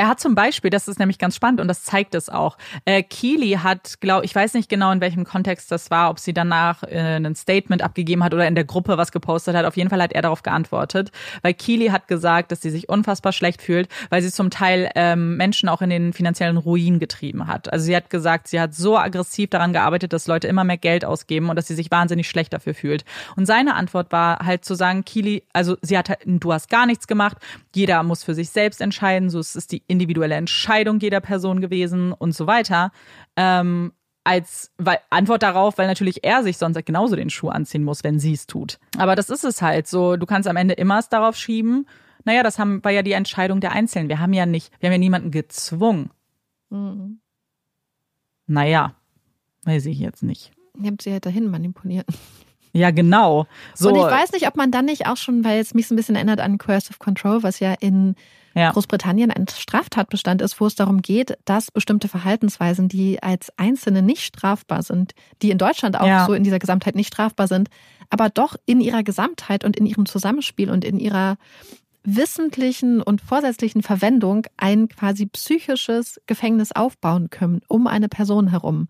Er 0.00 0.06
hat 0.06 0.20
zum 0.20 0.36
Beispiel, 0.36 0.70
das 0.70 0.86
ist 0.86 1.00
nämlich 1.00 1.18
ganz 1.18 1.34
spannend 1.34 1.60
und 1.60 1.66
das 1.66 1.82
zeigt 1.82 2.14
es 2.14 2.28
auch. 2.28 2.56
Äh, 2.84 3.02
Keely 3.02 3.58
hat, 3.60 4.00
glaube 4.00 4.24
ich, 4.24 4.32
weiß 4.32 4.54
nicht 4.54 4.68
genau 4.68 4.92
in 4.92 5.00
welchem 5.00 5.24
Kontext 5.24 5.72
das 5.72 5.90
war, 5.90 6.08
ob 6.08 6.20
sie 6.20 6.32
danach 6.32 6.84
äh, 6.84 7.16
ein 7.16 7.34
Statement 7.34 7.82
abgegeben 7.82 8.22
hat 8.22 8.32
oder 8.32 8.46
in 8.46 8.54
der 8.54 8.62
Gruppe 8.62 8.96
was 8.96 9.10
gepostet 9.10 9.56
hat. 9.56 9.64
Auf 9.64 9.76
jeden 9.76 9.90
Fall 9.90 10.00
hat 10.00 10.12
er 10.12 10.22
darauf 10.22 10.44
geantwortet, 10.44 11.10
weil 11.42 11.52
Keely 11.52 11.88
hat 11.88 12.06
gesagt, 12.06 12.52
dass 12.52 12.62
sie 12.62 12.70
sich 12.70 12.88
unfassbar 12.88 13.32
schlecht 13.32 13.60
fühlt, 13.60 13.88
weil 14.08 14.22
sie 14.22 14.30
zum 14.30 14.50
Teil 14.50 14.88
ähm, 14.94 15.36
Menschen 15.36 15.68
auch 15.68 15.82
in 15.82 15.90
den 15.90 16.12
finanziellen 16.12 16.58
Ruin 16.58 17.00
getrieben 17.00 17.48
hat. 17.48 17.72
Also 17.72 17.86
sie 17.86 17.96
hat 17.96 18.08
gesagt, 18.08 18.46
sie 18.46 18.60
hat 18.60 18.76
so 18.76 18.96
aggressiv 18.96 19.50
daran 19.50 19.72
gearbeitet, 19.72 20.12
dass 20.12 20.28
Leute 20.28 20.46
immer 20.46 20.62
mehr 20.62 20.78
Geld 20.78 21.04
ausgeben 21.04 21.50
und 21.50 21.56
dass 21.56 21.66
sie 21.66 21.74
sich 21.74 21.90
wahnsinnig 21.90 22.28
schlecht 22.28 22.52
dafür 22.52 22.74
fühlt. 22.74 23.04
Und 23.34 23.46
seine 23.46 23.74
Antwort 23.74 24.12
war 24.12 24.46
halt 24.46 24.64
zu 24.64 24.76
sagen, 24.76 25.04
Keely, 25.04 25.42
also 25.52 25.76
sie 25.82 25.98
hat, 25.98 26.08
halt, 26.08 26.20
du 26.24 26.52
hast 26.52 26.70
gar 26.70 26.86
nichts 26.86 27.08
gemacht, 27.08 27.38
jeder 27.74 28.04
muss 28.04 28.22
für 28.22 28.34
sich 28.34 28.50
selbst 28.50 28.80
entscheiden, 28.80 29.28
so 29.28 29.40
ist 29.40 29.56
es 29.56 29.66
die 29.66 29.82
individuelle 29.88 30.36
Entscheidung 30.36 31.00
jeder 31.00 31.20
Person 31.20 31.60
gewesen 31.60 32.12
und 32.12 32.32
so 32.32 32.46
weiter. 32.46 32.92
Ähm, 33.36 33.92
als 34.24 34.70
weil, 34.76 34.98
Antwort 35.08 35.42
darauf, 35.42 35.78
weil 35.78 35.86
natürlich 35.86 36.22
er 36.22 36.42
sich 36.42 36.58
sonst 36.58 36.84
genauso 36.84 37.16
den 37.16 37.30
Schuh 37.30 37.48
anziehen 37.48 37.82
muss, 37.82 38.04
wenn 38.04 38.20
sie 38.20 38.34
es 38.34 38.46
tut. 38.46 38.78
Aber 38.98 39.16
das 39.16 39.30
ist 39.30 39.42
es 39.42 39.62
halt 39.62 39.86
so. 39.86 40.16
Du 40.16 40.26
kannst 40.26 40.46
am 40.46 40.56
Ende 40.56 40.74
immer 40.74 40.98
es 40.98 41.08
darauf 41.08 41.34
schieben. 41.34 41.86
Naja, 42.24 42.42
das 42.42 42.58
haben, 42.58 42.84
war 42.84 42.92
ja 42.92 43.02
die 43.02 43.12
Entscheidung 43.12 43.60
der 43.60 43.72
Einzelnen. 43.72 44.10
Wir 44.10 44.20
haben 44.20 44.34
ja 44.34 44.44
nicht, 44.44 44.70
wir 44.80 44.88
haben 44.88 44.92
ja 44.92 44.98
niemanden 44.98 45.30
gezwungen. 45.30 46.10
Mhm. 46.68 47.20
Naja, 48.46 48.94
weiß 49.64 49.86
ich 49.86 49.98
jetzt 49.98 50.22
nicht. 50.22 50.52
Ihr 50.74 50.90
habt 50.90 51.02
sie 51.02 51.12
halt 51.12 51.24
dahin 51.24 51.50
manipuliert. 51.50 52.06
Ja, 52.78 52.90
genau. 52.90 53.46
So. 53.74 53.88
Und 53.88 53.96
ich 53.96 54.02
weiß 54.02 54.32
nicht, 54.32 54.46
ob 54.46 54.56
man 54.56 54.70
dann 54.70 54.84
nicht 54.84 55.06
auch 55.06 55.16
schon, 55.16 55.44
weil 55.44 55.60
es 55.60 55.74
mich 55.74 55.88
so 55.88 55.94
ein 55.94 55.96
bisschen 55.96 56.14
erinnert 56.14 56.40
an 56.40 56.58
Coercive 56.58 56.98
Control, 56.98 57.42
was 57.42 57.60
ja 57.60 57.74
in 57.80 58.14
ja. 58.54 58.70
Großbritannien 58.70 59.30
ein 59.30 59.46
Straftatbestand 59.48 60.42
ist, 60.42 60.60
wo 60.60 60.66
es 60.66 60.74
darum 60.74 61.02
geht, 61.02 61.38
dass 61.44 61.70
bestimmte 61.70 62.08
Verhaltensweisen, 62.08 62.88
die 62.88 63.22
als 63.22 63.52
Einzelne 63.56 64.02
nicht 64.02 64.22
strafbar 64.22 64.82
sind, 64.82 65.12
die 65.42 65.50
in 65.50 65.58
Deutschland 65.58 65.98
auch 65.98 66.06
ja. 66.06 66.26
so 66.26 66.32
in 66.34 66.44
dieser 66.44 66.58
Gesamtheit 66.58 66.94
nicht 66.94 67.08
strafbar 67.08 67.48
sind, 67.48 67.68
aber 68.10 68.30
doch 68.30 68.56
in 68.66 68.80
ihrer 68.80 69.02
Gesamtheit 69.02 69.64
und 69.64 69.76
in 69.76 69.86
ihrem 69.86 70.06
Zusammenspiel 70.06 70.70
und 70.70 70.84
in 70.84 70.98
ihrer 70.98 71.36
wissentlichen 72.04 73.02
und 73.02 73.20
vorsätzlichen 73.20 73.82
Verwendung 73.82 74.46
ein 74.56 74.88
quasi 74.88 75.26
psychisches 75.26 76.20
Gefängnis 76.26 76.72
aufbauen 76.72 77.28
können 77.28 77.60
um 77.68 77.86
eine 77.86 78.08
Person 78.08 78.48
herum. 78.48 78.88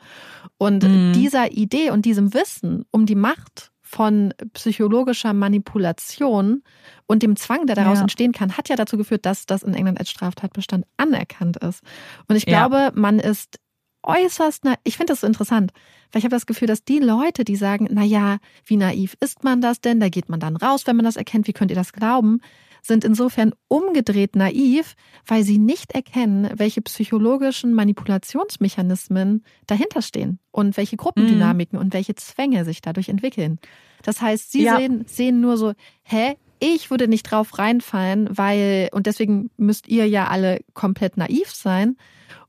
Und 0.57 0.85
mhm. 0.85 1.13
dieser 1.15 1.53
Idee 1.53 1.91
und 1.91 2.05
diesem 2.05 2.33
Wissen 2.33 2.85
um 2.91 3.07
die 3.07 3.17
Macht 3.17 3.73
von 3.89 4.35
psychologischer 4.53 5.33
Manipulation 5.33 6.63
und 7.07 7.23
dem 7.23 7.37
Zwang, 7.37 7.67
der 7.67 7.75
daraus 7.75 7.97
ja. 7.97 8.03
entstehen 8.03 8.33
kann, 8.33 8.59
hat 8.59 8.69
ja 8.69 8.77
dazu 8.77 8.99
geführt, 8.99 9.25
dass 9.25 9.47
das 9.47 9.63
in 9.63 9.73
England 9.73 9.99
als 9.99 10.11
Straftatbestand 10.11 10.85
anerkannt 10.99 11.57
ist. 11.57 11.83
Und 12.29 12.37
ich 12.37 12.45
glaube, 12.45 12.77
ja. 12.77 12.93
man 12.95 13.19
ist 13.19 13.59
äußerst, 14.03 14.65
na 14.65 14.75
ich 14.85 14.99
finde 14.99 15.13
das 15.13 15.23
so 15.23 15.27
interessant, 15.27 15.73
weil 16.13 16.21
ich 16.21 16.25
habe 16.25 16.37
das 16.37 16.47
Gefühl, 16.47 16.69
dass 16.69 16.85
die 16.85 16.99
Leute, 16.99 17.45
die 17.45 17.57
sagen, 17.57 17.89
na 17.91 18.05
ja, 18.05 18.39
wie 18.65 18.77
naiv 18.77 19.17
ist 19.21 19.45
man 19.45 19.61
das 19.61 19.81
denn? 19.81 20.01
Da 20.01 20.09
geht 20.09 20.29
man 20.29 20.41
dann 20.41 20.57
raus, 20.57 20.87
wenn 20.87 20.97
man 20.97 21.05
das 21.05 21.17
erkennt. 21.17 21.47
Wie 21.47 21.53
könnt 21.53 21.71
ihr 21.71 21.77
das 21.77 21.93
glauben? 21.93 22.41
sind 22.83 23.05
insofern 23.05 23.53
umgedreht 23.69 24.37
naiv, 24.37 24.95
weil 25.27 25.43
sie 25.45 25.59
nicht 25.59 25.93
erkennen, 25.93 26.51
welche 26.57 26.83
psychologischen 26.83 27.75
Manipulationsmechanismen 27.75 29.45
dahinter 29.67 30.03
stehen 30.03 30.39
und 30.51 30.77
welche 30.77 30.97
Gruppendynamiken 30.97 31.79
mhm. 31.79 31.85
und 31.85 31.95
welche 31.95 32.15
Zwänge 32.15 32.65
sich 32.65 32.81
dadurch 32.81 33.09
entwickeln. 33.09 33.59
Das 34.03 34.21
heißt, 34.21 34.53
sie 34.53 34.65
ja. 34.65 34.77
sehen, 34.77 35.05
sehen 35.07 35.41
nur 35.41 35.57
so, 35.57 35.73
hä, 36.03 36.37
ich 36.61 36.91
würde 36.91 37.09
nicht 37.09 37.25
drauf 37.25 37.59
reinfallen, 37.59 38.29
weil, 38.37 38.89
und 38.93 39.07
deswegen 39.07 39.51
müsst 39.57 39.89
ihr 39.89 40.09
ja 40.09 40.29
alle 40.29 40.61
komplett 40.75 41.17
naiv 41.17 41.51
sein 41.53 41.97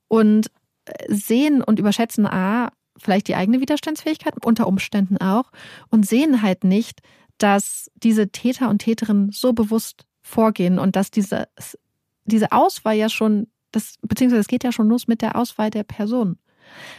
und 0.08 0.48
äh, 0.86 1.14
sehen 1.14 1.62
und 1.62 1.80
überschätzen 1.80 2.26
A, 2.26 2.72
vielleicht 3.02 3.28
die 3.28 3.36
eigene 3.36 3.60
Widerstandsfähigkeit, 3.62 4.34
unter 4.46 4.68
Umständen 4.68 5.18
auch, 5.18 5.52
und 5.90 6.06
sehen 6.08 6.42
halt 6.42 6.64
nicht, 6.64 7.02
dass 7.38 7.90
diese 7.96 8.30
Täter 8.30 8.70
und 8.70 8.80
Täterinnen 8.80 9.32
so 9.32 9.54
bewusst 9.54 10.06
vorgehen 10.22 10.78
und 10.80 10.96
dass 10.96 11.10
diese, 11.12 11.48
diese 12.26 12.52
Auswahl 12.52 12.96
ja 12.96 13.10
schon 13.10 13.48
Das, 13.72 13.96
beziehungsweise 14.02 14.42
es 14.42 14.48
geht 14.48 14.64
ja 14.64 14.72
schon 14.72 14.90
los 14.90 15.08
mit 15.08 15.22
der 15.22 15.36
Auswahl 15.36 15.70
der 15.70 15.84
Person. 15.84 16.38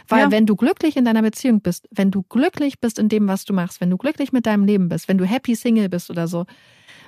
Weil 0.07 0.23
Ja. 0.23 0.31
wenn 0.31 0.45
du 0.45 0.55
glücklich 0.55 0.95
in 0.95 1.03
deiner 1.03 1.21
Beziehung 1.21 1.59
bist, 1.61 1.85
wenn 1.91 2.11
du 2.11 2.23
glücklich 2.23 2.79
bist 2.79 2.97
in 2.97 3.09
dem, 3.09 3.27
was 3.27 3.43
du 3.43 3.53
machst, 3.53 3.81
wenn 3.81 3.89
du 3.89 3.97
glücklich 3.97 4.31
mit 4.31 4.45
deinem 4.45 4.63
Leben 4.65 4.87
bist, 4.87 5.07
wenn 5.09 5.17
du 5.17 5.25
happy 5.25 5.55
Single 5.55 5.89
bist 5.89 6.09
oder 6.09 6.27
so, 6.29 6.45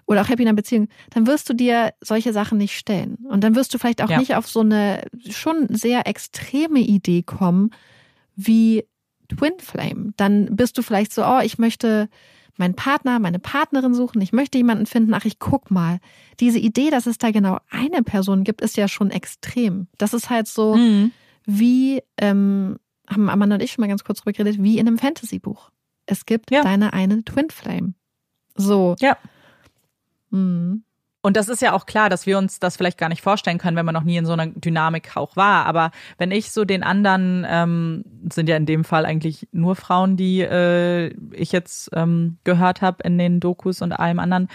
oder 0.05 0.21
auch 0.21 0.27
happy 0.27 0.41
in 0.43 0.49
einer 0.49 0.55
Beziehung, 0.57 0.89
dann 1.11 1.27
wirst 1.27 1.49
du 1.49 1.53
dir 1.53 1.93
solche 2.01 2.33
Sachen 2.33 2.57
nicht 2.57 2.77
stellen. 2.77 3.15
Und 3.29 3.41
dann 3.43 3.55
wirst 3.55 3.73
du 3.73 3.77
vielleicht 3.77 4.01
auch 4.03 4.09
Ja. 4.09 4.17
nicht 4.19 4.35
auf 4.35 4.47
so 4.49 4.59
eine 4.59 5.03
schon 5.29 5.67
sehr 5.69 6.05
extreme 6.07 6.79
Idee 6.79 7.23
kommen, 7.23 7.69
wie 8.35 8.85
Twin 9.29 9.53
Flame. 9.59 10.13
Dann 10.17 10.55
bist 10.55 10.77
du 10.77 10.81
vielleicht 10.81 11.13
so, 11.13 11.23
oh, 11.25 11.39
ich 11.43 11.57
möchte 11.57 12.09
meinen 12.57 12.75
Partner, 12.75 13.17
meine 13.19 13.39
Partnerin 13.39 13.93
suchen, 13.95 14.21
ich 14.21 14.31
möchte 14.31 14.59
jemanden 14.59 14.85
finden, 14.85 15.13
ach, 15.15 15.25
ich 15.25 15.39
guck 15.39 15.71
mal. 15.71 15.99
Diese 16.39 16.59
Idee, 16.59 16.91
dass 16.91 17.07
es 17.07 17.17
da 17.17 17.31
genau 17.31 17.57
eine 17.71 18.03
Person 18.03 18.43
gibt, 18.43 18.61
ist 18.61 18.77
ja 18.77 18.87
schon 18.87 19.09
extrem. 19.09 19.87
Das 19.97 20.13
ist 20.13 20.29
halt 20.29 20.47
so, 20.47 20.75
Mhm. 20.75 21.11
wie, 21.45 22.01
ähm, 22.17 22.77
haben 23.09 23.29
Amanda 23.29 23.55
und 23.55 23.63
ich 23.63 23.71
schon 23.71 23.81
mal 23.81 23.87
ganz 23.87 24.03
kurz 24.03 24.19
drüber 24.19 24.33
geredet, 24.33 24.61
wie 24.61 24.77
in 24.77 24.87
einem 24.87 24.97
Fantasy-Buch. 24.99 25.71
Es 26.05 26.25
gibt 26.27 26.51
Ja. 26.51 26.61
deine 26.61 26.93
eine 26.93 27.23
Twin 27.23 27.49
Flame. 27.49 27.95
So. 28.55 28.95
Ja. 28.99 29.17
Mhm. 30.29 30.83
Und 31.25 31.37
das 31.37 31.47
ist 31.47 31.61
ja 31.61 31.71
auch 31.71 31.85
klar, 31.85 32.09
dass 32.09 32.25
wir 32.25 32.37
uns 32.37 32.59
das 32.59 32.75
vielleicht 32.75 32.97
gar 32.97 33.07
nicht 33.07 33.21
vorstellen 33.21 33.57
können, 33.57 33.77
wenn 33.77 33.85
man 33.85 33.95
noch 33.95 34.03
nie 34.03 34.17
in 34.17 34.25
so 34.25 34.33
einer 34.33 34.47
Dynamik 34.47 35.15
auch 35.15 35.37
war. 35.37 35.65
Aber 35.65 35.91
wenn 36.17 36.31
ich 36.31 36.51
so 36.51 36.65
den 36.65 36.83
anderen, 36.83 37.47
ähm, 37.49 38.03
sind 38.29 38.49
ja 38.49 38.57
in 38.57 38.65
dem 38.65 38.83
Fall 38.83 39.05
eigentlich 39.05 39.47
nur 39.53 39.77
Frauen, 39.77 40.17
die 40.17 40.41
äh, 40.41 41.15
ich 41.31 41.53
jetzt 41.53 41.91
ähm, 41.93 42.39
gehört 42.43 42.81
habe 42.81 43.03
in 43.03 43.17
den 43.17 43.39
Dokus 43.39 43.81
und 43.81 43.93
allem 43.93 44.19
anderen, 44.19 44.49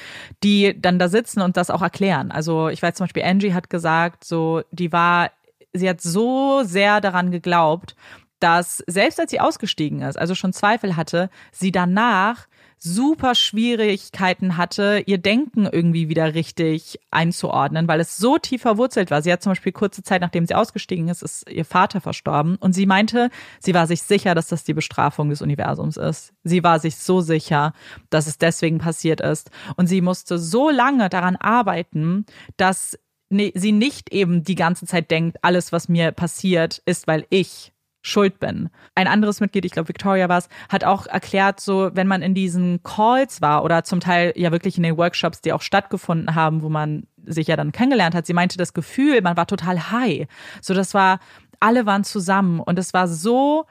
die 0.45 0.79
dann 0.79 0.99
da 0.99 1.09
sitzen 1.09 1.41
und 1.41 1.57
das 1.57 1.71
auch 1.71 1.81
erklären. 1.81 2.31
Also 2.31 2.69
ich 2.69 2.83
weiß 2.83 2.97
zum 2.97 3.05
Beispiel, 3.05 3.25
Angie 3.25 3.55
hat 3.55 3.71
gesagt, 3.71 4.25
so 4.25 4.61
die 4.71 4.93
war, 4.93 5.31
sie 5.73 5.89
hat 5.89 6.03
so 6.03 6.65
sehr 6.65 7.01
daran 7.01 7.31
geglaubt, 7.31 7.97
dass 8.41 8.85
selbst 8.87 9.19
als 9.19 9.31
sie 9.31 9.41
ausgestiegen 9.41 10.03
ist, 10.03 10.19
also 10.19 10.35
schon 10.35 10.53
Zweifel 10.53 10.97
hatte, 10.97 11.31
sie 11.51 11.73
danach 11.73 12.47
super 12.79 13.35
Schwierigkeiten 13.35 14.57
hatte, 14.57 15.03
ihr 15.07 15.19
Denken 15.19 15.67
irgendwie 15.67 16.09
wieder 16.09 16.35
richtig 16.35 16.99
einzuordnen, 17.11 17.89
weil 17.89 18.01
es 18.01 18.17
so 18.17 18.39
tief 18.39 18.63
verwurzelt 18.63 19.11
war. 19.11 19.23
Sie 19.23 19.33
hat 19.33 19.43
zum 19.43 19.51
Beispiel 19.53 19.73
kurze 19.73 20.03
Zeit, 20.03 20.21
nachdem 20.21 20.47
sie 20.47 20.55
ausgestiegen 20.55 21.09
ist, 21.09 21.23
ist 21.23 21.49
ihr 21.51 21.65
Vater 21.65 22.01
verstorben 22.01 22.57
und 22.57 22.73
sie 22.73 22.87
meinte, 22.87 23.31
sie 23.61 23.75
war 23.75 23.87
sich 23.87 24.03
sicher, 24.03 24.35
dass 24.35 24.49
das 24.49 24.65
die 24.65 24.75
Bestrafung 24.75 25.31
des 25.31 25.43
Universums 25.43 25.97
ist. 25.97 26.33
Sie 26.45 26.63
war 26.63 26.79
sich 26.81 26.97
so 26.97 27.21
sicher, 27.21 27.73
dass 28.11 28.27
es 28.27 28.39
deswegen 28.39 28.79
passiert 28.79 29.21
ist 29.21 29.51
und 29.77 29.87
sie 29.87 30.01
musste 30.01 30.39
so 30.39 30.71
lange 30.71 31.09
daran 31.09 31.37
arbeiten, 31.37 32.27
dass 32.57 32.99
ne- 33.31 33.53
sie 33.55 33.73
nicht 33.73 34.13
eben 34.13 34.45
die 34.45 34.55
ganze 34.55 34.87
Zeit 34.87 35.11
denkt, 35.11 35.39
alles, 35.43 35.73
was 35.73 35.89
mir 35.89 36.13
passiert, 36.13 36.83
ist, 36.87 37.07
weil 37.07 37.27
ich 37.31 37.73
schuld 38.03 38.39
bin. 38.39 38.71
Ein 38.95 39.09
anderes 39.09 39.41
Mitglied, 39.41 39.65
ich 39.65 39.73
glaube 39.73 39.89
Victoria 39.89 40.29
war 40.29 40.39
es, 40.39 40.49
hat 40.69 40.85
auch 40.85 41.07
erklärt, 41.07 41.61
so 41.61 41.91
wenn 41.95 42.07
man 42.07 42.23
in 42.23 42.35
diesen 42.35 42.83
Calls 42.83 43.43
war 43.43 43.65
oder 43.65 43.85
zum 43.85 44.01
Teil 44.01 44.33
ja 44.37 44.53
wirklich 44.53 44.77
in 44.77 44.83
den 44.83 44.97
Workshops, 44.97 45.41
die 45.41 45.53
auch 45.53 45.63
stattgefunden 45.63 46.35
haben, 46.35 46.63
wo 46.63 46.69
man 46.69 47.07
sich 47.25 47.49
ja 47.49 47.57
dann 47.57 47.73
kennengelernt 47.73 48.15
hat, 48.15 48.27
sie 48.27 48.35
meinte 48.35 48.57
das 48.57 48.73
Gefühl, 48.73 49.21
man 49.21 49.37
war 49.37 49.47
total 49.47 49.91
high. 49.91 50.27
So 50.63 50.75
das 50.75 50.95
war, 50.95 51.19
alle 51.61 51.87
waren 51.87 52.05
zusammen 52.05 52.61
und 52.61 52.79
es 52.79 52.95
war 52.95 53.09
so 53.09 53.67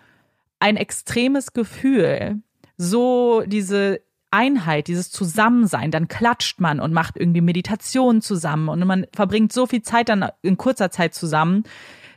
ein 0.60 0.76
extremes 0.76 1.54
Gefühl, 1.54 2.42
so 2.78 3.44
diese 3.46 4.02
Einheit, 4.30 4.88
dieses 4.88 5.10
Zusammensein, 5.10 5.90
dann 5.90 6.08
klatscht 6.08 6.60
man 6.60 6.80
und 6.80 6.94
macht 6.94 7.18
irgendwie 7.18 7.42
Meditation 7.42 8.22
zusammen 8.22 8.68
und 8.70 8.86
man 8.86 9.06
verbringt 9.14 9.54
so 9.54 9.66
viel 9.66 9.82
Zeit 9.82 10.10
dann 10.10 10.30
in 10.42 10.58
kurzer 10.58 10.92
Zeit 10.92 11.14
zusammen. 11.14 11.64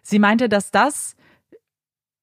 Sie 0.02 0.18
meinte, 0.18 0.48
dass 0.48 0.70
das 0.70 1.14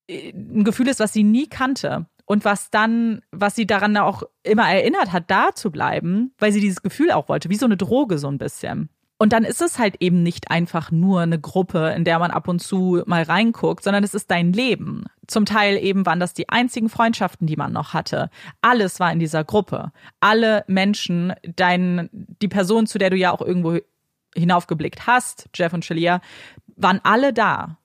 ein 0.10 0.64
Gefühl 0.64 0.88
ist, 0.88 1.00
was 1.00 1.14
sie 1.14 1.24
nie 1.24 1.48
kannte 1.48 2.06
und 2.26 2.46
was 2.46 2.70
dann, 2.70 3.22
was 3.32 3.56
sie 3.56 3.66
daran 3.66 3.96
auch 3.98 4.24
immer 4.44 4.70
erinnert 4.70 5.12
hat, 5.12 5.26
da 5.28 5.50
zu 5.54 5.72
bleiben, 5.72 6.34
weil 6.38 6.52
sie 6.52 6.62
dieses 6.62 6.82
Gefühl 6.82 7.12
auch 7.12 7.30
wollte, 7.30 7.50
wie 7.50 7.56
so 7.56 7.66
eine 7.66 7.78
Droge 7.78 8.18
so 8.18 8.28
ein 8.28 8.38
bisschen. 8.38 8.90
Und 9.20 9.34
dann 9.34 9.46
ist 9.46 9.62
es 9.62 9.80
halt 9.80 9.96
eben 10.00 10.22
nicht 10.22 10.52
einfach 10.52 10.92
nur 10.92 11.22
eine 11.22 11.40
Gruppe, 11.40 11.92
in 11.96 12.04
der 12.04 12.20
man 12.20 12.30
ab 12.30 12.48
und 12.48 12.60
zu 12.60 13.02
mal 13.08 13.24
reinguckt, 13.24 13.84
sondern 13.84 14.04
es 14.04 14.14
ist 14.14 14.30
dein 14.30 14.54
Leben. 14.54 15.06
Zum 15.26 15.46
Teil 15.46 15.78
eben 15.78 16.06
waren 16.06 16.20
das 16.20 16.36
die 16.36 16.50
einzigen 16.50 16.88
Freundschaften, 16.88 17.48
die 17.48 17.56
man 17.56 17.74
noch 17.74 17.94
hatte. 17.94 18.30
Alles 18.62 19.00
war 19.00 19.12
in 19.12 19.18
dieser 19.18 19.44
Gruppe. 19.44 19.92
Alle 20.20 20.64
Menschen, 20.68 21.34
dein, 21.56 22.10
die 22.12 22.48
Person, 22.48 22.86
zu 22.86 23.00
der 23.00 23.10
du 23.10 23.16
ja 23.16 23.32
auch 23.32 23.42
irgendwo 23.42 23.80
hinaufgeblickt 24.36 25.08
hast, 25.08 25.50
Jeff 25.56 25.74
und 25.74 25.84
Shalia, 25.84 26.22
waren 26.76 27.00
alle 27.04 27.34
da. 27.34 27.80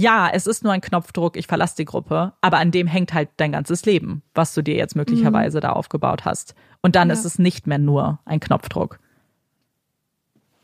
Ja, 0.00 0.30
es 0.32 0.46
ist 0.46 0.64
nur 0.64 0.72
ein 0.72 0.80
Knopfdruck, 0.80 1.36
ich 1.36 1.46
verlasse 1.46 1.76
die 1.76 1.84
Gruppe, 1.84 2.32
aber 2.40 2.56
an 2.58 2.70
dem 2.70 2.86
hängt 2.86 3.12
halt 3.12 3.28
dein 3.36 3.52
ganzes 3.52 3.84
Leben, 3.84 4.22
was 4.34 4.54
du 4.54 4.62
dir 4.62 4.74
jetzt 4.74 4.96
möglicherweise 4.96 5.60
da 5.60 5.72
aufgebaut 5.72 6.24
hast. 6.24 6.54
Und 6.80 6.96
dann 6.96 7.08
Ja. 7.08 7.12
ist 7.14 7.26
es 7.26 7.38
nicht 7.38 7.66
mehr 7.66 7.76
nur 7.78 8.18
ein 8.24 8.40
Knopfdruck. 8.40 8.98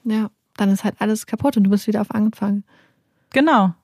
Ja, 0.05 0.31
dann 0.57 0.71
ist 0.71 0.85
halt 0.85 0.95
alles 1.01 1.27
kaputt 1.27 1.57
und 1.59 1.65
du 1.65 1.71
bist 1.71 1.87
wieder 1.87 2.01
auf 2.01 2.11
Anfang. 2.13 2.63
Genau. 3.31 3.65
Und 3.65 3.75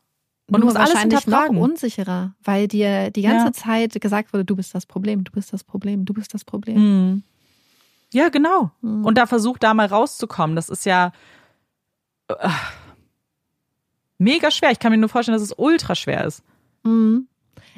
du 0.48 0.58
Nur 0.60 0.64
musst 0.66 0.76
alles 0.78 0.94
wahrscheinlich 0.94 1.18
noch 1.18 1.24
hinterfragen. 1.24 1.58
unsicherer, 1.58 2.34
weil 2.42 2.66
dir 2.68 3.10
die 3.10 3.22
ganze 3.22 3.46
Ja. 3.46 3.52
Zeit 3.52 4.00
gesagt 4.00 4.32
wurde, 4.32 4.44
du 4.46 4.56
bist 4.56 4.74
das 4.74 4.86
Problem, 4.86 5.22
du 5.24 5.32
bist 5.32 5.52
das 5.52 5.64
Problem, 5.64 6.04
du 6.06 6.14
bist 6.14 6.32
das 6.32 6.44
Problem. 6.44 6.78
Mhm. 7.10 7.22
Ja, 8.12 8.28
genau. 8.30 8.70
Mhm. 8.80 9.04
Und 9.04 9.18
da 9.18 9.26
versucht 9.26 9.62
da 9.62 9.74
mal 9.74 9.86
rauszukommen. 9.86 10.56
Das 10.56 10.68
ist 10.70 10.86
ja 10.86 11.12
äh, 12.28 12.48
mega 14.22 14.50
schwer. 14.50 14.70
Ich 14.70 14.78
kann 14.78 14.92
mir 14.92 14.98
nur 14.98 15.08
vorstellen, 15.08 15.36
dass 15.36 15.42
es 15.42 15.54
ultra 15.56 15.94
schwer 15.94 16.24
ist. 16.24 16.42
Mhm. 16.84 17.28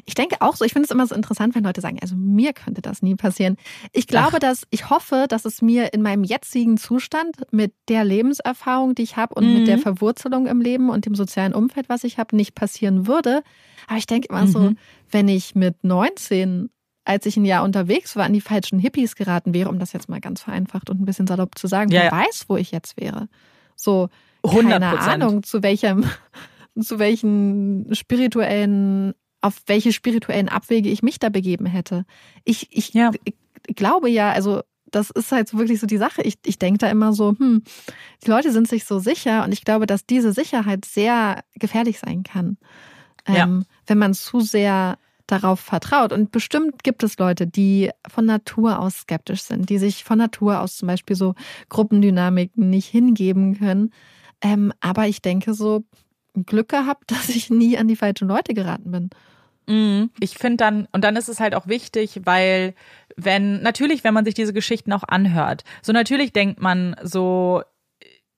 Ich 0.06 0.14
denke 0.14 0.36
auch 0.40 0.56
so, 0.56 0.64
ich 0.64 0.72
finde 0.72 0.84
es 0.86 0.90
immer 0.90 1.06
so 1.06 1.14
interessant, 1.14 1.54
wenn 1.54 1.62
Leute 1.64 1.80
sagen, 1.80 1.98
also 2.02 2.14
mir 2.16 2.52
könnte 2.52 2.82
das 2.82 3.00
nie 3.00 3.14
passieren. 3.14 3.56
Ich 3.92 4.06
glaube, 4.06 4.34
Ach. 4.36 4.38
dass, 4.40 4.66
ich 4.70 4.90
hoffe, 4.90 5.26
dass 5.28 5.44
es 5.44 5.62
mir 5.62 5.92
in 5.94 6.02
meinem 6.02 6.24
jetzigen 6.24 6.76
Zustand 6.76 7.36
mit 7.52 7.72
der 7.88 8.04
Lebenserfahrung, 8.04 8.94
die 8.94 9.02
ich 9.02 9.16
habe 9.16 9.34
und 9.34 9.52
mit 9.52 9.62
Mhm. 9.62 9.66
der 9.66 9.78
Verwurzelung 9.78 10.46
im 10.46 10.60
Leben 10.60 10.90
und 10.90 11.06
dem 11.06 11.14
sozialen 11.14 11.54
Umfeld, 11.54 11.88
was 11.88 12.04
ich 12.04 12.18
habe, 12.18 12.34
nicht 12.36 12.54
passieren 12.54 13.06
würde. 13.06 13.42
Aber 13.86 13.96
ich 13.98 14.06
denke 14.06 14.28
immer 14.30 14.46
so, 14.46 14.58
Mhm. 14.60 14.78
wenn 15.10 15.28
ich 15.28 15.54
mit 15.54 15.82
19, 15.84 16.70
als 17.04 17.24
ich 17.26 17.36
ein 17.36 17.44
Jahr 17.44 17.62
unterwegs 17.62 18.16
war, 18.16 18.24
an 18.24 18.32
die 18.32 18.40
falschen 18.40 18.78
Hippies 18.78 19.14
geraten 19.16 19.54
wäre, 19.54 19.68
um 19.70 19.78
das 19.78 19.92
jetzt 19.92 20.08
mal 20.08 20.20
ganz 20.20 20.40
vereinfacht 20.42 20.90
und 20.90 21.00
ein 21.00 21.04
bisschen 21.06 21.26
salopp 21.26 21.56
zu 21.58 21.66
sagen, 21.66 21.90
Ja, 21.92 22.00
wer 22.00 22.04
ja. 22.06 22.12
weiß, 22.26 22.46
wo 22.48 22.56
ich 22.56 22.72
jetzt 22.72 22.98
wäre. 23.00 23.28
So, 23.76 24.08
100 24.44 24.80
keine 24.80 25.00
Ahnung, 25.00 25.42
zu 25.42 25.62
welchem, 25.62 26.04
zu 26.80 26.98
welchen 26.98 27.88
spirituellen, 27.94 29.14
auf 29.40 29.54
welche 29.66 29.92
spirituellen 29.92 30.48
Abwege 30.48 30.88
ich 30.88 31.02
mich 31.02 31.18
da 31.18 31.28
begeben 31.28 31.66
hätte. 31.66 32.04
Ich, 32.44 32.68
ich, 32.70 32.94
Ja. 32.94 33.10
ich 33.66 33.76
glaube 33.76 34.08
ja, 34.10 34.32
also 34.32 34.60
das 34.86 35.10
ist 35.10 35.32
halt 35.32 35.48
so 35.48 35.58
wirklich 35.58 35.80
so 35.80 35.86
die 35.86 35.96
Sache. 35.96 36.22
Ich, 36.22 36.34
ich 36.44 36.58
denke 36.58 36.78
da 36.78 36.88
immer 36.88 37.12
so, 37.12 37.34
hm, 37.38 37.62
die 38.24 38.30
Leute 38.30 38.52
sind 38.52 38.68
sich 38.68 38.84
so 38.84 38.98
sicher 39.00 39.42
und 39.44 39.52
ich 39.52 39.64
glaube, 39.64 39.86
dass 39.86 40.06
diese 40.06 40.32
Sicherheit 40.32 40.84
sehr 40.84 41.42
gefährlich 41.54 41.98
sein 41.98 42.22
kann, 42.22 42.58
Ja. 43.28 43.44
ähm, 43.44 43.64
wenn 43.86 43.98
man 43.98 44.14
zu 44.14 44.40
sehr 44.40 44.98
darauf 45.26 45.58
vertraut. 45.58 46.12
Und 46.12 46.30
bestimmt 46.32 46.84
gibt 46.84 47.02
es 47.02 47.18
Leute, 47.18 47.46
die 47.46 47.90
von 48.08 48.26
Natur 48.26 48.78
aus 48.78 48.98
skeptisch 49.00 49.42
sind, 49.42 49.68
die 49.70 49.78
sich 49.78 50.04
von 50.04 50.18
Natur 50.18 50.60
aus 50.60 50.76
zum 50.76 50.86
Beispiel 50.88 51.16
so 51.16 51.34
Gruppendynamiken 51.70 52.68
nicht 52.70 52.86
hingeben 52.88 53.58
können. 53.58 53.90
Ähm, 54.44 54.72
aber 54.80 55.08
ich 55.08 55.22
denke 55.22 55.54
so, 55.54 55.84
Glück 56.46 56.68
gehabt, 56.68 57.10
dass 57.10 57.28
ich 57.30 57.50
nie 57.50 57.76
an 57.78 57.88
die 57.88 57.96
falschen 57.96 58.28
Leute 58.28 58.54
geraten 58.54 58.92
bin. 58.92 59.10
Mhm. 59.66 60.10
Ich 60.20 60.36
finde 60.36 60.58
dann, 60.58 60.86
und 60.92 61.02
dann 61.02 61.16
ist 61.16 61.28
es 61.28 61.40
halt 61.40 61.54
auch 61.54 61.66
wichtig, 61.66 62.20
weil 62.24 62.74
wenn, 63.16 63.62
natürlich, 63.62 64.04
wenn 64.04 64.14
man 64.14 64.26
sich 64.26 64.34
diese 64.34 64.52
Geschichten 64.52 64.92
auch 64.92 65.04
anhört, 65.04 65.64
so 65.80 65.92
natürlich 65.92 66.32
denkt 66.32 66.60
man 66.60 66.94
so, 67.02 67.62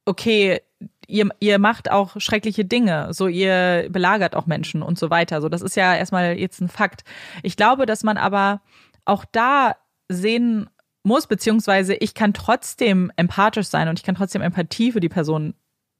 okay, 0.04 0.60
ihr, 1.08 1.28
ihr 1.40 1.58
macht 1.58 1.90
auch 1.90 2.20
schreckliche 2.20 2.64
Dinge, 2.64 3.12
so 3.12 3.26
ihr 3.26 3.88
belagert 3.90 4.36
auch 4.36 4.46
Menschen 4.46 4.82
und 4.82 4.98
so 4.98 5.10
weiter. 5.10 5.40
So, 5.40 5.48
das 5.48 5.62
ist 5.62 5.74
ja 5.74 5.96
erstmal 5.96 6.38
jetzt 6.38 6.60
ein 6.60 6.68
Fakt. 6.68 7.02
Ich 7.42 7.56
glaube, 7.56 7.86
dass 7.86 8.04
man 8.04 8.18
aber 8.18 8.60
auch 9.04 9.24
da 9.32 9.74
sehen 10.08 10.70
muss, 11.02 11.26
beziehungsweise 11.26 11.94
ich 11.94 12.14
kann 12.14 12.34
trotzdem 12.34 13.10
empathisch 13.16 13.66
sein 13.66 13.88
und 13.88 13.98
ich 13.98 14.04
kann 14.04 14.14
trotzdem 14.14 14.42
Empathie 14.42 14.92
für 14.92 15.00
die 15.00 15.08
Person 15.08 15.54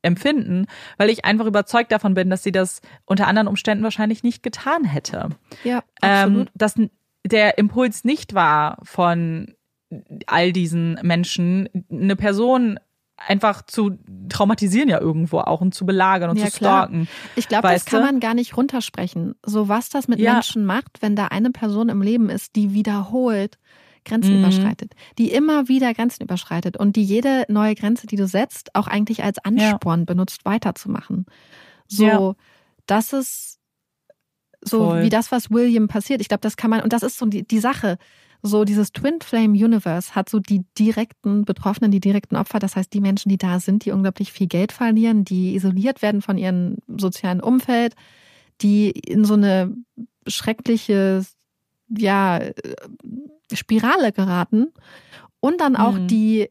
empfinden, 0.07 0.67
weil 0.97 1.11
ich 1.11 1.25
einfach 1.27 1.45
überzeugt 1.47 1.93
davon 1.93 2.15
bin, 2.15 2.31
dass 2.31 2.43
sie 2.43 2.53
das 2.53 2.81
unter 3.05 3.27
anderen 3.27 3.49
Umständen 3.49 3.85
wahrscheinlich 3.85 4.23
nicht 4.23 4.43
getan 4.43 4.85
hätte. 4.85 5.29
Ja, 5.65 5.83
Ähm, 6.03 6.11
absolut. 6.23 6.49
dass 6.55 6.77
n- 6.77 6.91
der 7.27 7.59
Impuls 7.59 8.05
nicht 8.05 8.35
war 8.35 8.79
von 8.83 9.55
all 10.27 10.53
diesen 10.53 10.95
Menschen, 11.03 11.69
eine 11.91 12.17
Person 12.17 12.79
einfach 13.19 13.63
zu 13.63 13.97
traumatisieren 14.29 14.89
ja 14.91 15.01
irgendwo 15.01 15.39
auch 15.39 15.61
und 15.63 15.75
zu 15.75 15.87
belagern 15.87 16.29
und 16.31 16.37
Ja, 16.39 16.47
zu 16.47 16.59
klar. 16.59 16.85
stalken. 16.85 17.09
Ich 17.35 17.49
glaube, 17.49 17.69
das 17.69 17.87
kann 17.87 18.03
man 18.03 18.21
gar 18.21 18.35
nicht 18.35 18.57
runtersprechen. 18.57 19.37
So 19.45 19.69
was 19.69 19.89
das 19.89 20.07
mit 20.07 20.19
Ja. 20.19 20.35
Menschen 20.35 20.67
macht, 20.67 21.01
wenn 21.01 21.17
da 21.17 21.29
eine 21.29 21.51
Person 21.51 21.89
im 21.89 22.03
Leben 22.03 22.29
ist, 22.29 22.57
die 22.57 22.75
wiederholt 22.75 23.59
Grenzen 24.07 24.33
Mhm. 24.33 24.39
überschreitet, 24.39 24.95
die 25.19 25.31
immer 25.31 25.69
wieder 25.69 25.93
Grenzen 25.93 26.23
überschreitet 26.23 26.79
und 26.79 26.97
die 26.97 27.05
jede 27.05 27.45
neue 27.49 27.75
Grenze, 27.75 28.07
die 28.07 28.17
du 28.17 28.27
setzt, 28.27 28.75
auch 28.75 28.87
eigentlich 28.87 29.23
als 29.23 29.39
Ansporn 29.45 30.07
benutzt, 30.07 30.45
weiterzumachen. 30.47 31.27
So, 31.89 32.07
Ja. 32.07 32.35
das 32.87 33.13
ist 33.13 33.59
so 34.63 34.87
Voll. 34.87 35.03
wie 35.03 35.11
das, 35.11 35.31
was 35.31 35.51
William 35.51 35.89
passiert. 35.89 36.21
Ich 36.21 36.29
glaube, 36.29 36.41
das 36.41 36.57
kann 36.57 36.71
man, 36.71 36.81
und 36.81 36.93
das 36.93 37.03
ist 37.03 37.19
so 37.19 37.27
die, 37.27 37.47
die 37.47 37.59
Sache. 37.61 37.99
So 38.43 38.65
dieses 38.65 38.93
Twin 38.93 39.21
Flame 39.23 39.53
Universe 39.55 40.15
hat 40.15 40.29
so 40.29 40.39
die 40.41 40.65
direkten 40.79 41.45
Betroffenen, 41.45 41.91
die 41.91 42.01
direkten 42.01 42.37
Opfer, 42.37 42.59
das 42.59 42.77
heißt 42.77 42.93
die 42.93 43.01
Menschen, 43.01 43.29
die 43.29 43.39
da 43.39 43.61
sind, 43.61 43.85
die 43.85 43.91
unglaublich 43.93 44.33
viel 44.33 44.47
Geld 44.47 44.73
verlieren, 44.73 45.25
die 45.25 45.55
isoliert 45.55 46.03
werden 46.03 46.23
von 46.23 46.37
ihrem 46.39 46.77
sozialen 46.97 47.41
Umfeld, 47.41 47.95
die 48.63 48.91
in 48.91 49.25
so 49.25 49.35
eine 49.35 49.75
schreckliche, 50.27 51.25
ja, 51.89 52.41
Spirale 53.53 54.13
geraten. 54.13 54.73
Und 55.41 55.61
dann 55.61 55.77
auch 55.77 55.93
Mhm. 55.95 56.07
die 56.09 56.51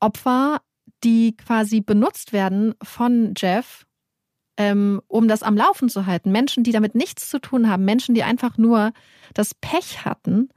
Opfer, 0.00 0.60
die 1.04 1.36
quasi 1.36 1.80
benutzt 1.80 2.32
werden 2.32 2.74
von 2.82 3.34
Jeff, 3.36 3.84
ähm, 4.58 5.00
um 5.08 5.28
das 5.28 5.42
am 5.42 5.56
Laufen 5.56 5.88
zu 5.88 6.06
halten. 6.06 6.30
Menschen, 6.32 6.62
die 6.64 6.72
damit 6.72 6.94
nichts 6.94 7.28
zu 7.28 7.38
tun 7.40 7.68
haben, 7.68 7.84
Menschen, 7.84 8.14
die 8.14 8.22
einfach 8.22 8.56
nur 8.56 8.92
das 9.34 9.54
Pech 9.54 10.04
hatten, 10.04 10.48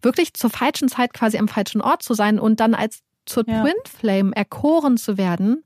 wirklich 0.00 0.34
zur 0.34 0.50
falschen 0.50 0.88
Zeit 0.88 1.12
quasi 1.12 1.38
am 1.38 1.48
falschen 1.48 1.80
Ort 1.80 2.02
zu 2.02 2.14
sein 2.14 2.38
und 2.38 2.60
dann 2.60 2.74
als 2.74 3.00
zur 3.26 3.44
Ja. 3.48 3.62
Twin 3.62 3.74
Flame 3.86 4.32
erkoren 4.34 4.96
zu 4.96 5.18
werden 5.18 5.64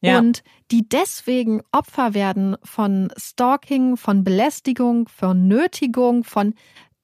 Ja. 0.00 0.18
und 0.18 0.42
die 0.70 0.88
deswegen 0.88 1.62
Opfer 1.72 2.14
werden 2.14 2.56
von 2.62 3.10
Stalking, 3.16 3.96
von 3.96 4.22
Belästigung, 4.22 5.08
von 5.08 5.48
Nötigung, 5.48 6.22
von 6.24 6.54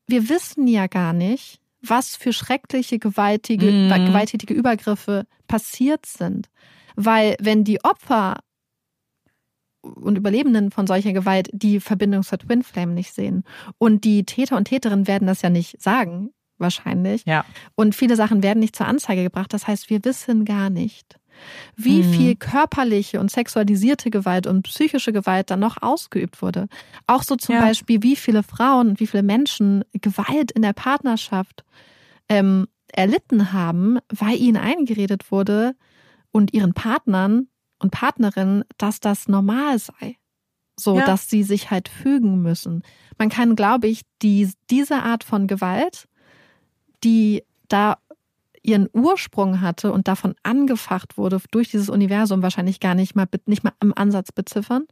wir 0.06 0.28
wissen 0.28 0.66
ja 0.66 0.86
gar 0.86 1.12
nicht, 1.12 1.60
was 1.80 2.16
für 2.16 2.32
schreckliche 2.32 2.98
gewaltige, 2.98 3.70
Mhm. 3.70 4.06
gewalttätige 4.06 4.54
Übergriffe 4.54 5.26
passiert 5.46 6.06
sind. 6.06 6.48
Weil 6.96 7.36
wenn 7.40 7.64
die 7.64 7.82
Opfer 7.84 8.38
und 9.82 10.16
Überlebenden 10.16 10.70
von 10.70 10.86
solcher 10.86 11.12
Gewalt 11.12 11.50
die 11.52 11.78
Verbindung 11.80 12.22
zur 12.22 12.38
Twin 12.38 12.62
Flame 12.62 12.92
nicht 12.94 13.12
sehen 13.12 13.44
und 13.78 14.04
die 14.04 14.24
Täter 14.24 14.56
und 14.56 14.64
Täterinnen 14.66 15.06
werden 15.06 15.26
das 15.26 15.42
ja 15.42 15.50
nicht 15.50 15.82
sagen, 15.82 16.30
wahrscheinlich. 16.56 17.24
Ja. 17.26 17.44
Und 17.74 17.94
viele 17.94 18.16
Sachen 18.16 18.42
werden 18.42 18.60
nicht 18.60 18.76
zur 18.76 18.86
Anzeige 18.86 19.22
gebracht. 19.22 19.52
Das 19.52 19.66
heißt, 19.66 19.90
wir 19.90 20.02
wissen 20.04 20.44
gar 20.46 20.70
nicht, 20.70 21.18
wie 21.76 21.98
Mhm. 21.98 22.04
viel 22.04 22.36
körperliche 22.36 23.20
und 23.20 23.30
sexualisierte 23.30 24.10
Gewalt 24.10 24.46
und 24.46 24.62
psychische 24.62 25.12
Gewalt 25.12 25.50
dann 25.50 25.60
noch 25.60 25.82
ausgeübt 25.82 26.42
wurde. 26.42 26.68
Auch 27.06 27.22
so 27.22 27.36
zum 27.36 27.56
Ja. 27.56 27.60
Beispiel, 27.62 28.02
wie 28.02 28.16
viele 28.16 28.42
Frauen 28.42 28.90
und 28.90 29.00
wie 29.00 29.06
viele 29.06 29.22
Menschen 29.22 29.84
Gewalt 29.92 30.50
in 30.52 30.62
der 30.62 30.72
Partnerschaft 30.72 31.64
ähm, 32.28 32.66
erlitten 32.92 33.52
haben, 33.52 33.98
weil 34.08 34.36
ihnen 34.36 34.56
eingeredet 34.56 35.30
wurde 35.30 35.74
und 36.32 36.52
ihren 36.54 36.74
Partnern 36.74 37.48
und 37.78 37.90
Partnerinnen, 37.90 38.64
dass 38.78 39.00
das 39.00 39.28
normal 39.28 39.78
sei. 39.78 40.16
So, 40.78 40.98
Ja. 40.98 41.04
dass 41.04 41.30
sie 41.30 41.44
sich 41.44 41.70
halt 41.70 41.88
fügen 41.88 42.42
müssen. 42.42 42.82
Man 43.18 43.28
kann, 43.28 43.54
glaube 43.54 43.86
ich, 43.86 44.02
die, 44.22 44.50
diese 44.70 45.02
Art 45.02 45.22
von 45.22 45.46
Gewalt, 45.46 46.08
die 47.04 47.44
da 47.68 47.98
ihren 48.64 48.88
Ursprung 48.92 49.60
hatte 49.60 49.92
und 49.92 50.08
davon 50.08 50.34
angefacht 50.42 51.16
wurde 51.16 51.40
durch 51.50 51.70
dieses 51.70 51.88
Universum, 51.88 52.42
wahrscheinlich 52.42 52.80
gar 52.80 52.94
nicht 52.94 53.14
mal, 53.14 53.26
nicht 53.46 53.62
mal 53.62 53.74
im 53.80 53.96
Ansatz 53.96 54.32
beziffern. 54.32 54.86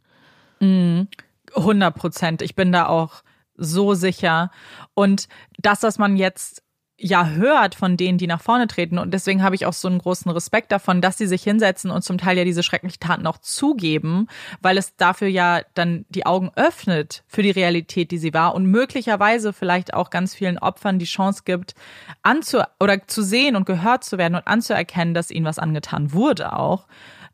Mhm. 0.59 1.07
100 1.55 1.95
Prozent. 1.95 2.41
Ich 2.41 2.55
bin 2.55 2.71
da 2.71 2.87
auch 2.87 3.23
so 3.55 3.93
sicher. 3.93 4.51
Und 4.93 5.27
das, 5.57 5.83
was 5.83 5.97
man 5.97 6.17
jetzt 6.17 6.62
ja 6.97 7.27
hört 7.29 7.75
von 7.75 7.97
denen, 7.97 8.17
die 8.17 8.27
nach 8.27 8.41
vorne 8.41 8.67
treten. 8.67 8.97
Und 8.97 9.13
deswegen 9.13 9.43
habe 9.43 9.55
ich 9.55 9.65
auch 9.65 9.73
so 9.73 9.87
einen 9.87 9.97
großen 9.97 10.31
Respekt 10.31 10.71
davon, 10.71 11.01
dass 11.01 11.17
sie 11.17 11.25
sich 11.25 11.43
hinsetzen 11.43 11.91
und 11.91 12.03
zum 12.03 12.17
Teil 12.17 12.37
ja 12.37 12.43
diese 12.43 12.63
schrecklichen 12.63 12.99
Taten 12.99 13.25
auch 13.27 13.39
zugeben, 13.39 14.27
weil 14.61 14.77
es 14.77 14.95
dafür 14.95 15.27
ja 15.27 15.61
dann 15.73 16.05
die 16.09 16.25
Augen 16.25 16.51
öffnet 16.55 17.23
für 17.27 17.43
die 17.43 17.51
Realität, 17.51 18.11
die 18.11 18.17
sie 18.17 18.33
war 18.33 18.55
und 18.55 18.65
möglicherweise 18.65 19.53
vielleicht 19.53 19.93
auch 19.93 20.11
ganz 20.11 20.35
vielen 20.35 20.59
Opfern 20.59 20.99
die 20.99 21.05
Chance 21.05 21.43
gibt, 21.45 21.73
anzu 22.21 22.61
oder 22.79 23.07
zu 23.07 23.23
sehen 23.23 23.55
und 23.55 23.65
gehört 23.65 24.03
zu 24.03 24.17
werden 24.17 24.35
und 24.35 24.47
anzuerkennen, 24.47 25.13
dass 25.13 25.31
ihnen 25.31 25.45
was 25.45 25.59
angetan 25.59 26.13
wurde 26.13 26.53
auch. 26.53 26.87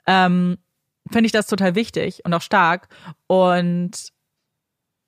Ähm, 0.08 0.58
finde 1.12 1.26
ich 1.26 1.32
das 1.32 1.48
total 1.48 1.76
wichtig 1.76 2.22
und 2.24 2.34
auch 2.34 2.42
stark. 2.42 2.88
Und 3.28 4.12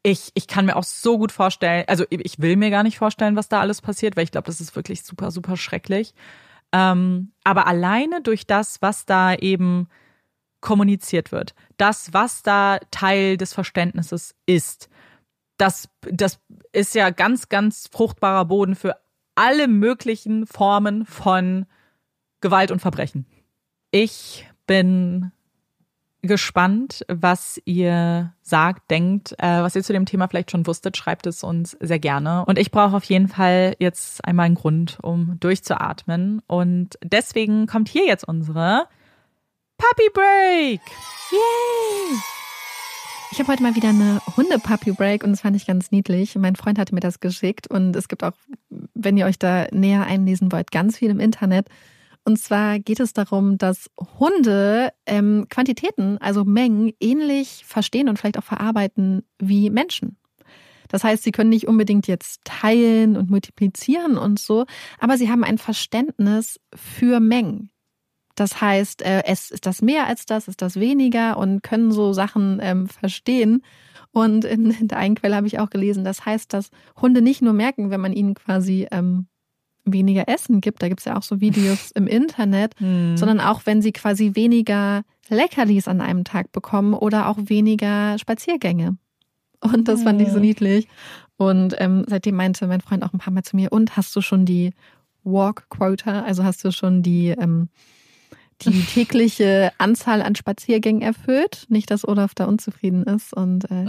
ich, 0.03 0.31
ich 0.33 0.47
kann 0.47 0.65
mir 0.65 0.75
auch 0.75 0.83
so 0.83 1.17
gut 1.17 1.31
vorstellen, 1.31 1.85
also 1.87 2.05
ich 2.09 2.39
will 2.39 2.55
mir 2.55 2.69
gar 2.71 2.83
nicht 2.83 2.97
vorstellen, 2.97 3.35
was 3.35 3.49
da 3.49 3.61
alles 3.61 3.81
passiert, 3.81 4.15
weil 4.15 4.23
ich 4.23 4.31
glaube, 4.31 4.47
das 4.47 4.61
ist 4.61 4.75
wirklich 4.75 5.03
super, 5.03 5.31
super 5.31 5.57
schrecklich. 5.57 6.13
Ähm, 6.71 7.33
aber 7.43 7.67
alleine 7.67 8.21
durch 8.21 8.47
das, 8.47 8.81
was 8.81 9.05
da 9.05 9.35
eben 9.35 9.87
kommuniziert 10.61 11.31
wird, 11.31 11.53
das, 11.77 12.13
was 12.13 12.43
da 12.43 12.79
Teil 12.91 13.37
des 13.37 13.53
Verständnisses 13.53 14.35
ist, 14.45 14.89
das, 15.57 15.89
das 16.01 16.39
ist 16.71 16.95
ja 16.95 17.11
ganz, 17.11 17.49
ganz 17.49 17.87
fruchtbarer 17.91 18.45
Boden 18.45 18.75
für 18.75 18.95
alle 19.35 19.67
möglichen 19.67 20.47
Formen 20.47 21.05
von 21.05 21.67
Gewalt 22.41 22.71
und 22.71 22.79
Verbrechen. 22.79 23.27
Ich 23.91 24.47
bin 24.65 25.31
gespannt, 26.21 27.03
was 27.07 27.59
ihr 27.65 28.33
sagt, 28.41 28.91
denkt, 28.91 29.33
äh, 29.39 29.61
was 29.61 29.75
ihr 29.75 29.83
zu 29.83 29.93
dem 29.93 30.05
Thema 30.05 30.27
vielleicht 30.27 30.51
schon 30.51 30.67
wusstet, 30.67 30.97
schreibt 30.97 31.25
es 31.25 31.43
uns 31.43 31.77
sehr 31.79 31.99
gerne. 31.99 32.45
Und 32.45 32.59
ich 32.59 32.71
brauche 32.71 32.95
auf 32.95 33.03
jeden 33.05 33.27
Fall 33.27 33.75
jetzt 33.79 34.23
einmal 34.25 34.45
einen 34.45 34.55
Grund, 34.55 34.99
um 35.01 35.37
durchzuatmen. 35.39 36.41
Und 36.47 36.97
deswegen 37.03 37.65
kommt 37.65 37.89
hier 37.89 38.05
jetzt 38.05 38.27
unsere 38.27 38.87
Puppy 39.77 40.09
Break. 40.13 40.81
Yay! 41.31 42.19
Ich 43.31 43.39
habe 43.39 43.49
heute 43.49 43.63
mal 43.63 43.75
wieder 43.75 43.89
eine 43.89 44.21
Hunde-Puppy-Break 44.35 45.23
und 45.23 45.31
das 45.31 45.39
fand 45.39 45.55
ich 45.55 45.65
ganz 45.65 45.89
niedlich. 45.89 46.35
Mein 46.35 46.57
Freund 46.57 46.77
hatte 46.77 46.93
mir 46.93 46.99
das 46.99 47.21
geschickt 47.21 47.65
und 47.65 47.95
es 47.95 48.09
gibt 48.09 48.25
auch, 48.25 48.33
wenn 48.93 49.15
ihr 49.15 49.25
euch 49.25 49.39
da 49.39 49.67
näher 49.71 50.05
einlesen 50.05 50.51
wollt, 50.51 50.69
ganz 50.69 50.97
viel 50.97 51.09
im 51.09 51.21
Internet. 51.21 51.69
Und 52.23 52.37
zwar 52.37 52.79
geht 52.79 52.99
es 52.99 53.13
darum, 53.13 53.57
dass 53.57 53.89
Hunde 54.19 54.93
ähm, 55.05 55.47
Quantitäten, 55.49 56.17
also 56.19 56.45
Mengen, 56.45 56.93
ähnlich 56.99 57.63
verstehen 57.65 58.09
und 58.09 58.17
vielleicht 58.17 58.37
auch 58.37 58.43
verarbeiten 58.43 59.23
wie 59.39 59.69
Menschen. 59.69 60.17
Das 60.87 61.03
heißt, 61.03 61.23
sie 61.23 61.31
können 61.31 61.49
nicht 61.49 61.67
unbedingt 61.67 62.07
jetzt 62.07 62.41
teilen 62.43 63.15
und 63.15 63.29
multiplizieren 63.29 64.17
und 64.17 64.39
so, 64.39 64.65
aber 64.99 65.17
sie 65.17 65.29
haben 65.29 65.43
ein 65.43 65.57
Verständnis 65.57 66.59
für 66.75 67.19
Mengen. 67.19 67.71
Das 68.35 68.61
heißt, 68.61 69.01
äh, 69.01 69.23
es 69.25 69.51
ist 69.51 69.65
das 69.65 69.81
mehr 69.81 70.07
als 70.07 70.25
das, 70.25 70.47
ist 70.47 70.61
das 70.61 70.79
weniger 70.79 71.37
und 71.37 71.63
können 71.63 71.91
so 71.91 72.13
Sachen 72.13 72.59
ähm, 72.61 72.87
verstehen. 72.87 73.63
Und 74.11 74.45
in, 74.45 74.71
in 74.71 74.87
der 74.89 74.97
einen 74.97 75.15
Quelle 75.15 75.35
habe 75.35 75.47
ich 75.47 75.59
auch 75.59 75.69
gelesen, 75.69 76.03
das 76.03 76.25
heißt, 76.25 76.53
dass 76.53 76.69
Hunde 77.01 77.21
nicht 77.21 77.41
nur 77.41 77.53
merken, 77.53 77.89
wenn 77.89 78.01
man 78.01 78.13
ihnen 78.13 78.33
quasi 78.33 78.87
ähm, 78.91 79.27
weniger 79.85 80.27
Essen 80.27 80.61
gibt, 80.61 80.81
da 80.81 80.87
gibt 80.89 80.99
es 81.01 81.05
ja 81.05 81.17
auch 81.17 81.23
so 81.23 81.41
Videos 81.41 81.91
im 81.95 82.07
Internet, 82.07 82.75
Hm. 82.79 83.17
sondern 83.17 83.39
auch 83.39 83.61
wenn 83.65 83.81
sie 83.81 83.91
quasi 83.91 84.31
weniger 84.35 85.03
Leckerlis 85.29 85.87
an 85.87 86.01
einem 86.01 86.23
Tag 86.23 86.51
bekommen 86.51 86.93
oder 86.93 87.27
auch 87.27 87.37
weniger 87.39 88.17
Spaziergänge. 88.19 88.97
Und 89.61 89.87
das 89.87 90.03
fand 90.03 90.21
ich 90.21 90.29
so 90.29 90.39
niedlich. 90.39 90.87
Und 91.37 91.75
ähm, 91.79 92.03
seitdem 92.07 92.35
meinte 92.35 92.67
mein 92.67 92.81
Freund 92.81 93.03
auch 93.03 93.13
ein 93.13 93.19
paar 93.19 93.33
Mal 93.33 93.43
zu 93.43 93.55
mir, 93.55 93.71
und 93.71 93.95
hast 93.95 94.15
du 94.15 94.21
schon 94.21 94.45
die 94.45 94.71
Walk 95.23 95.69
Quota, 95.69 96.23
also 96.23 96.43
hast 96.43 96.63
du 96.65 96.71
schon 96.71 97.01
die, 97.03 97.29
ähm, 97.29 97.69
die 98.63 98.81
tägliche 98.93 99.71
Anzahl 99.77 100.21
an 100.21 100.35
Spaziergängen 100.35 101.01
erfüllt? 101.01 101.65
Nicht, 101.69 101.91
dass 101.91 102.07
Olaf 102.07 102.33
da 102.33 102.45
unzufrieden 102.45 103.03
ist. 103.03 103.33
Und 103.33 103.65
äh, 103.65 103.85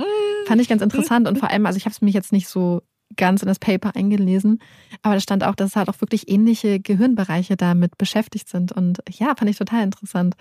fand 0.46 0.60
ich 0.60 0.68
ganz 0.68 0.82
interessant. 0.82 1.26
Und 1.26 1.38
vor 1.38 1.50
allem, 1.50 1.66
also 1.66 1.76
ich 1.76 1.84
habe 1.84 1.92
es 1.92 2.02
mich 2.02 2.14
jetzt 2.14 2.32
nicht 2.32 2.48
so 2.48 2.82
ganz 3.16 3.42
in 3.42 3.48
das 3.48 3.58
Paper 3.58 3.94
eingelesen, 3.96 4.60
aber 5.02 5.14
da 5.14 5.20
stand 5.20 5.44
auch, 5.44 5.54
dass 5.54 5.76
halt 5.76 5.88
auch 5.88 6.00
wirklich 6.00 6.28
ähnliche 6.28 6.80
Gehirnbereiche 6.80 7.56
damit 7.56 7.98
beschäftigt 7.98 8.48
sind. 8.48 8.72
Und 8.72 9.00
ja, 9.10 9.34
fand 9.36 9.50
ich 9.50 9.58
total 9.58 9.82
interessant. 9.84 10.34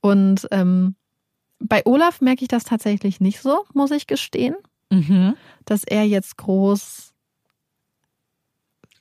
Und 0.00 0.46
ähm, 0.50 0.96
bei 1.58 1.82
Olaf 1.86 2.20
merke 2.20 2.42
ich 2.42 2.48
das 2.48 2.64
tatsächlich 2.64 3.20
nicht 3.20 3.40
so, 3.40 3.64
muss 3.74 3.90
ich 3.90 4.06
gestehen, 4.06 4.56
Mhm. 4.90 5.34
dass 5.64 5.82
er 5.84 6.04
jetzt 6.04 6.36
groß 6.36 7.12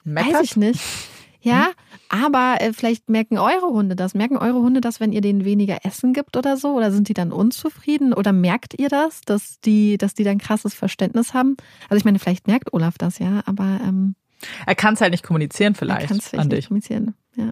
Meckert? 0.03 0.33
Weiß 0.33 0.41
ich 0.43 0.55
nicht. 0.57 0.81
Ja, 1.43 1.71
aber 2.09 2.57
äh, 2.59 2.71
vielleicht 2.73 3.09
merken 3.09 3.37
eure 3.37 3.67
Hunde 3.67 3.95
das. 3.95 4.13
Merken 4.13 4.37
eure 4.37 4.59
Hunde 4.59 4.79
das, 4.79 4.99
wenn 4.99 5.11
ihr 5.11 5.19
denen 5.19 5.43
weniger 5.43 5.85
Essen 5.85 6.13
gibt 6.13 6.37
oder 6.37 6.55
so? 6.55 6.73
Oder 6.73 6.91
sind 6.91 7.09
die 7.09 7.13
dann 7.13 7.33
unzufrieden? 7.33 8.13
Oder 8.13 8.31
merkt 8.31 8.79
ihr 8.79 8.87
das, 8.87 9.21
dass 9.21 9.59
die, 9.59 9.97
dass 9.97 10.13
die 10.13 10.23
dann 10.23 10.37
krasses 10.37 10.73
Verständnis 10.73 11.33
haben? 11.33 11.57
Also 11.89 11.97
ich 11.97 12.05
meine, 12.05 12.19
vielleicht 12.19 12.47
merkt 12.47 12.71
Olaf 12.73 12.97
das 12.97 13.19
ja, 13.19 13.41
aber 13.45 13.81
ähm, 13.83 14.15
Er 14.65 14.75
kann 14.75 14.93
es 14.93 15.01
halt 15.01 15.11
nicht 15.11 15.23
kommunizieren 15.23 15.75
vielleicht 15.75 16.07
kann 16.07 16.17
es 16.17 16.29
vielleicht 16.29 16.49
nicht 16.49 16.57
dich 16.57 16.67
kommunizieren. 16.67 17.13
Ja. 17.35 17.51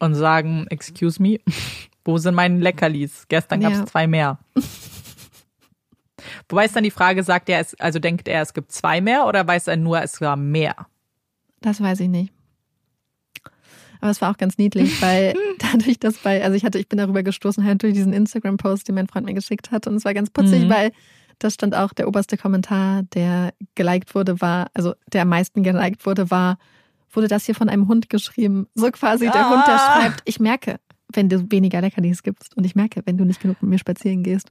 und 0.00 0.14
sagen, 0.16 0.66
excuse 0.70 1.22
me, 1.22 1.38
wo 2.04 2.18
sind 2.18 2.34
meine 2.34 2.58
Leckerlis? 2.58 3.26
Gestern 3.28 3.60
gab 3.60 3.72
es 3.72 3.84
zwei 3.84 4.06
mehr. 4.08 4.38
Wobei 6.48 6.64
ist 6.64 6.74
dann 6.74 6.84
die 6.84 6.90
Frage, 6.90 7.22
sagt 7.22 7.48
er, 7.48 7.60
es, 7.60 7.78
also 7.80 7.98
denkt 7.98 8.28
er, 8.28 8.42
es 8.42 8.54
gibt 8.54 8.72
zwei 8.72 9.00
mehr 9.00 9.26
oder 9.26 9.46
weiß 9.46 9.68
er 9.68 9.76
nur, 9.76 10.02
es 10.02 10.20
war 10.20 10.36
mehr? 10.36 10.74
Das 11.60 11.80
weiß 11.80 12.00
ich 12.00 12.08
nicht. 12.08 12.32
Aber 14.02 14.10
es 14.10 14.20
war 14.20 14.30
auch 14.32 14.36
ganz 14.36 14.58
niedlich, 14.58 15.00
weil 15.00 15.32
dadurch, 15.72 15.98
dass 15.98 16.18
bei, 16.18 16.42
also 16.44 16.54
ich 16.56 16.64
hatte, 16.64 16.78
ich 16.78 16.88
bin 16.88 16.98
darüber 16.98 17.22
gestoßen 17.22 17.64
halt 17.64 17.82
durch 17.82 17.94
diesen 17.94 18.12
Instagram-Post, 18.12 18.88
den 18.88 18.96
mein 18.96 19.06
Freund 19.08 19.24
mir 19.26 19.32
geschickt 19.34 19.70
hat. 19.70 19.86
Und 19.86 19.94
es 19.94 20.04
war 20.04 20.12
ganz 20.12 20.28
putzig, 20.28 20.64
Mhm. 20.64 20.70
weil 20.70 20.92
da 21.38 21.48
stand 21.50 21.74
auch 21.74 21.92
der 21.92 22.06
oberste 22.08 22.36
Kommentar, 22.36 23.04
der 23.14 23.54
geliked 23.74 24.14
wurde, 24.14 24.40
war, 24.40 24.66
also 24.74 24.94
der 25.12 25.22
am 25.22 25.28
meisten 25.28 25.62
geliked 25.62 26.04
wurde, 26.04 26.30
war, 26.30 26.58
wurde 27.12 27.28
das 27.28 27.46
hier 27.46 27.54
von 27.54 27.68
einem 27.68 27.88
Hund 27.88 28.10
geschrieben. 28.10 28.66
So 28.74 28.90
quasi 28.90 29.30
der 29.30 29.48
Hund, 29.50 29.66
der 29.66 29.74
Ah. 29.74 29.78
schreibt, 30.00 30.22
ich 30.24 30.40
merke, 30.40 30.76
wenn 31.14 31.28
du 31.28 31.50
weniger 31.50 31.80
Leckerlis 31.80 32.22
gibst 32.22 32.56
und 32.56 32.64
ich 32.64 32.74
merke, 32.74 33.02
wenn 33.06 33.16
du 33.18 33.24
nicht 33.24 33.40
genug 33.40 33.60
mit 33.62 33.70
mir 33.70 33.78
spazieren 33.78 34.22
gehst. 34.22 34.48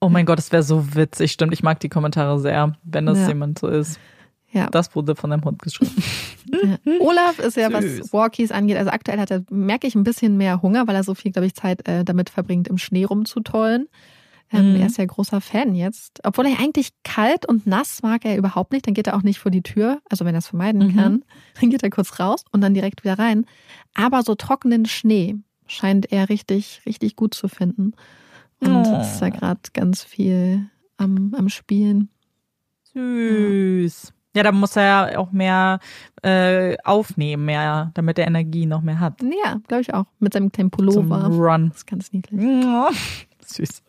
Oh 0.00 0.08
mein 0.08 0.26
Gott, 0.26 0.38
das 0.38 0.50
wäre 0.50 0.62
so 0.64 0.94
witzig. 0.96 1.30
Stimmt, 1.32 1.52
ich 1.52 1.62
mag 1.62 1.78
die 1.80 1.88
Kommentare 1.88 2.40
sehr, 2.40 2.74
wenn 2.82 3.06
das 3.06 3.18
Ja. 3.20 3.28
jemand 3.28 3.58
so 3.58 3.68
ist. 3.68 4.00
Ja. 4.52 4.68
Das 4.70 4.94
wurde 4.94 5.16
von 5.16 5.32
einem 5.32 5.44
Hund 5.44 5.62
geschrieben. 5.62 5.92
Olaf 7.00 7.38
ist 7.38 7.56
ja, 7.56 7.72
was 7.72 7.84
Süß. 7.84 8.12
Walkies 8.12 8.52
angeht, 8.52 8.76
also 8.76 8.90
aktuell 8.90 9.18
hat 9.18 9.30
er, 9.30 9.42
merke 9.50 9.86
ich, 9.86 9.94
ein 9.94 10.04
bisschen 10.04 10.36
mehr 10.36 10.60
Hunger, 10.62 10.86
weil 10.86 10.94
er 10.94 11.04
so 11.04 11.14
viel, 11.14 11.32
glaube 11.32 11.46
ich, 11.46 11.54
Zeit 11.54 11.88
äh, 11.88 12.04
damit 12.04 12.28
verbringt, 12.30 12.68
im 12.68 12.76
Schnee 12.78 13.04
rumzutollen. 13.04 13.88
Ähm, 14.52 14.74
Mhm. 14.74 14.80
Er 14.80 14.86
ist 14.88 14.98
ja 14.98 15.06
großer 15.06 15.40
Fan 15.40 15.74
jetzt. 15.74 16.20
Obwohl 16.24 16.44
er 16.46 16.60
eigentlich 16.60 16.90
kalt 17.04 17.48
und 17.48 17.66
nass 17.66 18.02
mag 18.02 18.26
er 18.26 18.36
überhaupt 18.36 18.72
nicht, 18.72 18.86
dann 18.86 18.92
geht 18.92 19.06
er 19.06 19.16
auch 19.16 19.22
nicht 19.22 19.38
vor 19.38 19.50
die 19.50 19.62
Tür, 19.62 20.00
also 20.10 20.26
wenn 20.26 20.34
er 20.34 20.40
es 20.40 20.48
vermeiden 20.48 20.88
Mhm. 20.88 20.94
kann, 20.96 21.24
dann 21.60 21.70
geht 21.70 21.82
er 21.82 21.88
kurz 21.88 22.20
raus 22.20 22.44
und 22.52 22.60
dann 22.60 22.74
direkt 22.74 23.02
wieder 23.04 23.18
rein. 23.18 23.46
Aber 23.94 24.22
so 24.22 24.34
trockenen 24.34 24.84
Schnee 24.84 25.36
scheint 25.66 26.12
er 26.12 26.28
richtig, 26.28 26.82
richtig 26.84 27.16
gut 27.16 27.32
zu 27.32 27.48
finden. 27.48 27.94
Und 28.60 28.86
Oh. 28.86 29.00
ist 29.00 29.20
da 29.20 29.30
gerade 29.30 29.60
ganz 29.72 30.04
viel 30.04 30.66
am, 30.98 31.34
am 31.38 31.48
Spielen. 31.48 32.10
Süß. 32.92 34.08
Ja, 34.08 34.21
da 34.34 34.52
muss 34.52 34.76
er 34.76 34.82
ja 34.82 35.18
auch 35.18 35.32
mehr 35.32 35.78
äh, 36.22 36.76
aufnehmen, 36.84 37.44
mehr, 37.44 37.90
damit 37.94 38.18
er 38.18 38.26
Energie 38.26 38.66
noch 38.66 38.80
mehr 38.80 39.00
hat. 39.00 39.20
Ja, 39.22 39.60
glaube 39.68 39.82
ich 39.82 39.92
auch. 39.92 40.06
Mit 40.18 40.32
seinem 40.32 40.50
kleinen 40.50 40.72
Zum 40.72 40.86
Pullover. 40.86 41.26
Run. 41.26 41.68
Das 41.68 41.78
ist 41.78 41.86
ganz 41.86 42.12
niedlich. 42.12 42.40
Süß. 43.46 43.82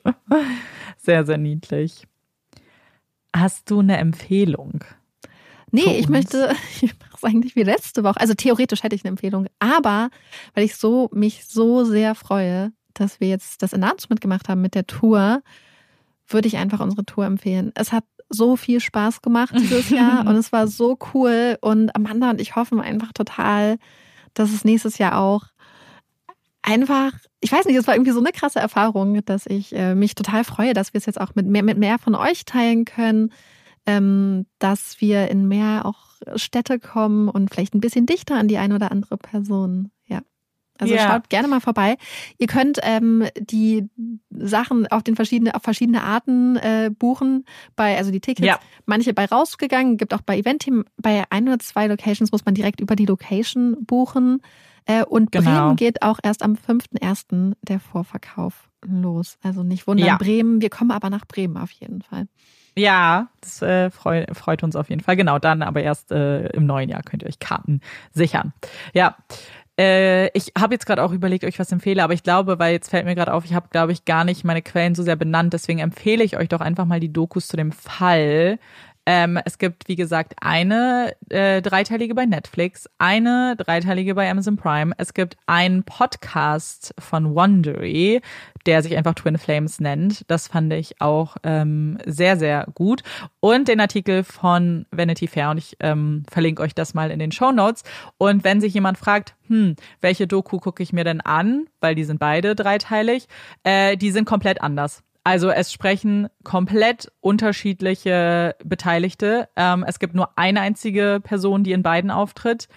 Sehr, 0.98 1.26
sehr 1.26 1.38
niedlich. 1.38 2.08
Hast 3.36 3.72
du 3.72 3.80
eine 3.80 3.98
Empfehlung? 3.98 4.84
Nee, 5.72 5.98
ich 5.98 6.08
möchte, 6.08 6.54
ich 6.82 6.94
mache 7.00 7.16
es 7.16 7.24
eigentlich 7.24 7.56
wie 7.56 7.64
letzte 7.64 8.04
Woche. 8.04 8.20
Also 8.20 8.36
theoretisch 8.36 8.84
hätte 8.84 8.96
ich 8.96 9.04
eine 9.04 9.10
Empfehlung, 9.10 9.48
aber 9.60 10.10
weil 10.54 10.66
ich 10.66 10.76
so 10.76 11.10
mich 11.14 11.46
so 11.48 11.84
sehr 11.84 12.14
freue, 12.16 12.72
dass 12.94 13.20
wir 13.20 13.28
jetzt 13.28 13.64
das 13.64 13.74
Announcement 13.74 14.22
gemacht 14.22 14.50
haben 14.50 14.62
mit 14.62 14.76
der 14.76 14.86
Tour, 14.86 15.42
würde 16.28 16.48
ich 16.48 16.58
einfach 16.58 16.80
unsere 16.80 17.06
Tour 17.06 17.26
empfehlen. 17.26 17.72
Es 17.76 17.92
hat 17.92 18.04
so 18.34 18.56
viel 18.56 18.80
Spaß 18.80 19.22
gemacht 19.22 19.54
dieses 19.58 19.90
Jahr 19.90 20.26
und 20.28 20.36
es 20.36 20.52
war 20.52 20.68
so 20.68 20.98
cool 21.14 21.58
und 21.62 21.96
Amanda 21.96 22.30
und 22.30 22.42
ich 22.42 22.56
hoffen 22.56 22.80
einfach 22.80 23.14
total, 23.14 23.78
dass 24.34 24.52
es 24.52 24.66
nächstes 24.66 24.98
Jahr 24.98 25.20
auch 25.20 25.46
einfach, 26.62 27.12
ich 27.42 27.52
weiß 27.52 27.66
nicht, 27.66 27.76
es 27.76 27.88
war 27.88 27.96
irgendwie 27.96 28.12
so 28.12 28.20
eine 28.20 28.32
krasse 28.32 28.60
Erfahrung, 28.60 29.24
dass 29.26 29.46
ich 29.46 29.76
äh, 29.76 29.96
mich 29.96 30.16
total 30.16 30.44
freue, 30.44 30.74
dass 30.74 30.94
wir 30.94 30.98
es 30.98 31.06
jetzt 31.06 31.22
auch 31.22 31.36
mit 31.36 31.46
mehr, 31.46 31.64
mit 31.64 31.78
mehr 31.78 32.00
von 32.00 32.16
euch 32.16 32.46
teilen 32.46 32.86
können, 32.86 33.32
ähm, 33.86 34.46
dass 34.60 35.02
wir 35.02 35.30
in 35.30 35.48
mehr 35.48 35.86
auch 35.86 36.14
Städte 36.36 36.80
kommen 36.80 37.30
und 37.30 37.52
vielleicht 37.52 37.76
ein 37.76 37.82
bisschen 37.82 38.06
dichter 38.06 38.36
an 38.36 38.48
die 38.48 38.58
eine 38.58 38.76
oder 38.76 38.92
andere 38.92 39.18
Person. 39.18 39.92
Also 40.80 40.94
Ja. 40.96 41.08
schaut 41.08 41.30
gerne 41.30 41.48
mal 41.48 41.60
vorbei. 41.62 41.98
Ihr 42.38 42.48
könnt 42.48 42.80
ähm, 42.84 43.26
die 43.40 43.88
Sachen 44.32 44.88
auf 44.88 45.04
den 45.04 45.16
verschiedene, 45.16 45.54
auf 45.56 45.62
verschiedene 45.64 46.04
Arten 46.04 46.56
äh, 46.58 46.90
buchen. 46.98 47.46
Bei, 47.76 47.96
also 47.98 48.12
die 48.12 48.20
Tickets, 48.22 48.48
Ja. 48.48 48.60
manche 48.86 49.14
bei 49.14 49.26
rausgegangen, 49.26 49.98
gibt 49.98 50.14
auch 50.14 50.22
bei 50.22 50.38
Eventim, 50.38 50.86
bei 50.98 51.24
ein 51.30 51.48
oder 51.48 51.60
zwei 51.60 51.88
Locations 51.88 52.32
muss 52.32 52.46
man 52.46 52.56
direkt 52.56 52.82
über 52.82 52.96
die 52.96 53.06
Location 53.06 53.78
buchen. 53.86 54.42
Äh, 54.86 55.06
und 55.06 55.32
Genau. 55.32 55.44
Bremen 55.50 55.76
geht 55.78 56.02
auch 56.02 56.20
erst 56.24 56.42
am 56.44 56.56
5.1. 56.56 57.54
der 57.62 57.80
Vorverkauf 57.80 58.70
los. 58.86 59.38
Also 59.42 59.64
nicht 59.64 59.88
wundern, 59.88 60.08
Ja. 60.08 60.18
Bremen. 60.18 60.62
Wir 60.62 60.70
kommen 60.70 60.92
aber 60.92 61.10
nach 61.10 61.26
Bremen 61.26 61.56
auf 61.58 61.72
jeden 61.72 62.02
Fall. 62.02 62.28
Ja, 62.76 63.30
das 63.40 63.62
äh, 63.62 63.92
freu, 63.92 64.26
freut 64.34 64.64
uns 64.64 64.76
auf 64.76 64.90
jeden 64.90 65.02
Fall. 65.02 65.16
Genau, 65.16 65.38
dann 65.38 65.62
aber 65.62 65.84
erst 65.84 66.12
äh, 66.12 66.48
im 66.48 66.66
neuen 66.66 66.90
Jahr 66.90 67.04
könnt 67.04 67.22
ihr 67.22 67.30
euch 67.30 67.38
Karten 67.40 67.80
sichern. 68.12 68.52
Ja. 68.94 69.16
Äh, 69.80 70.28
ich 70.38 70.52
habe 70.58 70.76
jetzt 70.76 70.86
gerade 70.86 71.04
auch 71.04 71.12
überlegt, 71.12 71.44
euch 71.44 71.58
was 71.58 71.72
empfehle, 71.72 72.04
aber 72.04 72.14
ich 72.14 72.24
glaube, 72.24 72.60
weil 72.60 72.74
jetzt 72.74 72.90
fällt 72.90 73.06
mir 73.06 73.16
gerade 73.16 73.34
auf, 73.34 73.46
ich 73.46 73.54
habe, 73.54 73.70
glaube 73.72 73.92
ich, 73.92 74.06
gar 74.06 74.24
nicht 74.24 74.44
meine 74.44 74.62
Quellen 74.62 74.96
so 74.96 75.04
sehr 75.04 75.16
benannt. 75.16 75.54
Deswegen 75.54 75.80
empfehle 75.80 76.24
ich 76.24 76.38
euch 76.38 76.50
doch 76.50 76.62
einfach 76.62 76.86
mal 76.86 77.00
die 77.00 77.12
Dokus 77.12 77.48
zu 77.48 77.58
dem 77.58 77.72
Fall. 77.72 78.60
Ähm, 79.06 79.38
es 79.44 79.58
gibt, 79.58 79.88
wie 79.90 79.96
gesagt, 79.96 80.34
eine 80.42 81.14
äh, 81.30 81.62
dreiteilige 81.62 82.16
bei 82.16 82.26
Netflix, 82.26 82.90
eine 83.00 83.56
dreiteilige 83.58 84.16
bei 84.16 84.30
Amazon 84.30 84.56
Prime. 84.56 84.94
Es 84.98 85.14
gibt 85.14 85.36
einen 85.46 85.84
Podcast 85.84 86.94
von 86.98 87.36
Wondery, 87.36 88.22
der 88.66 88.82
sich 88.82 88.96
einfach 88.96 89.16
Twin 89.16 89.38
Flames 89.38 89.82
nennt. 89.82 90.24
Das 90.30 90.48
fand 90.48 90.72
ich 90.72 91.02
auch 91.02 91.36
ähm, 91.44 91.98
sehr, 92.06 92.38
sehr 92.38 92.68
gut. 92.74 93.04
Und 93.42 93.68
den 93.68 93.82
Artikel 93.82 94.24
von 94.24 94.86
Vanity 94.92 95.28
Fair. 95.28 95.50
Und 95.50 95.58
ich 95.58 95.76
ähm, 95.82 96.24
verlinke 96.32 96.62
euch 96.62 96.74
das 96.74 96.94
mal 96.94 97.12
in 97.12 97.20
den 97.20 97.34
Show 97.34 97.52
Notes. 97.52 97.84
Und 98.18 98.46
wenn 98.46 98.62
sich 98.62 98.74
jemand 98.74 98.98
fragt, 98.98 99.36
hm, 99.48 99.76
welche 100.00 100.28
Doku 100.28 100.60
gucke 100.60 100.82
ich 100.82 100.94
mir 100.94 101.04
denn 101.04 101.20
an, 101.20 101.66
weil 101.82 101.96
die 101.96 102.06
sind 102.06 102.20
beide 102.20 102.56
dreiteilig, 102.56 103.28
äh, 103.64 103.98
die 103.98 104.12
sind 104.12 104.24
komplett 104.24 104.62
anders. 104.62 105.04
Also 105.24 105.50
es 105.50 105.72
sprechen 105.72 106.28
komplett 106.44 107.12
unterschiedliche 107.22 108.56
Beteiligte. 108.64 109.48
Ähm, 109.56 109.86
es 109.88 110.00
gibt 110.00 110.16
nur 110.16 110.38
eine 110.38 110.62
einzige 110.62 111.22
Person, 111.24 111.64
die 111.64 111.72
in 111.72 111.84
beiden 111.84 112.12
auftritt. 112.12 112.68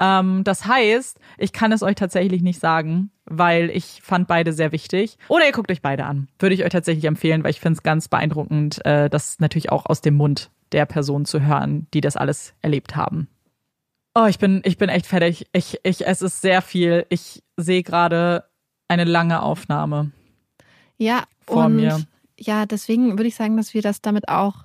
Ähm, 0.00 0.42
das 0.42 0.66
heißt, 0.66 1.18
ich 1.38 1.52
kann 1.52 1.70
es 1.70 1.82
euch 1.82 1.94
tatsächlich 1.94 2.42
nicht 2.42 2.58
sagen, 2.58 3.12
weil 3.24 3.70
ich 3.70 4.00
fand 4.02 4.26
beide 4.26 4.52
sehr 4.52 4.72
wichtig. 4.72 5.16
Oder 5.28 5.46
ihr 5.46 5.52
guckt 5.52 5.70
euch 5.70 5.82
beide 5.82 6.04
an. 6.04 6.28
Würde 6.40 6.54
ich 6.56 6.64
euch 6.64 6.72
tatsächlich 6.72 7.04
empfehlen, 7.04 7.44
weil 7.44 7.50
ich 7.50 7.60
finde 7.60 7.76
es 7.76 7.84
ganz 7.84 8.08
beeindruckend, 8.08 8.84
äh, 8.84 9.08
das 9.08 9.38
natürlich 9.38 9.70
auch 9.70 9.86
aus 9.86 10.00
dem 10.00 10.14
Mund 10.14 10.50
der 10.72 10.86
Person 10.86 11.24
zu 11.24 11.40
hören, 11.42 11.86
die 11.94 12.00
das 12.00 12.16
alles 12.16 12.54
erlebt 12.62 12.96
haben. 12.96 13.28
Oh, 14.14 14.26
ich 14.26 14.38
bin, 14.38 14.60
ich 14.64 14.76
bin 14.76 14.88
echt 14.88 15.06
fertig. 15.06 15.46
Ich, 15.52 15.78
ich, 15.84 16.06
es 16.06 16.20
ist 16.20 16.40
sehr 16.40 16.62
viel. 16.62 17.06
Ich 17.08 17.42
sehe 17.56 17.82
gerade 17.82 18.44
eine 18.88 19.04
lange 19.04 19.42
Aufnahme. 19.42 20.10
Ja, 21.02 21.24
Vor 21.46 21.66
und 21.66 21.76
mir. 21.76 22.00
ja, 22.38 22.66
deswegen 22.66 23.12
würde 23.18 23.26
ich 23.28 23.34
sagen, 23.34 23.56
dass 23.56 23.74
wir 23.74 23.82
das 23.82 24.00
damit 24.00 24.28
auch 24.28 24.64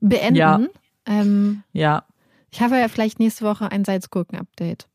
beenden. 0.00 0.36
Ja. 0.36 0.60
Ähm, 1.06 1.62
Ja, 1.72 2.04
ich 2.50 2.60
habe 2.60 2.78
ja 2.78 2.88
vielleicht 2.88 3.18
nächste 3.18 3.44
Woche 3.44 3.70
ein 3.70 3.84
Salzgurken-Update. 3.84 4.88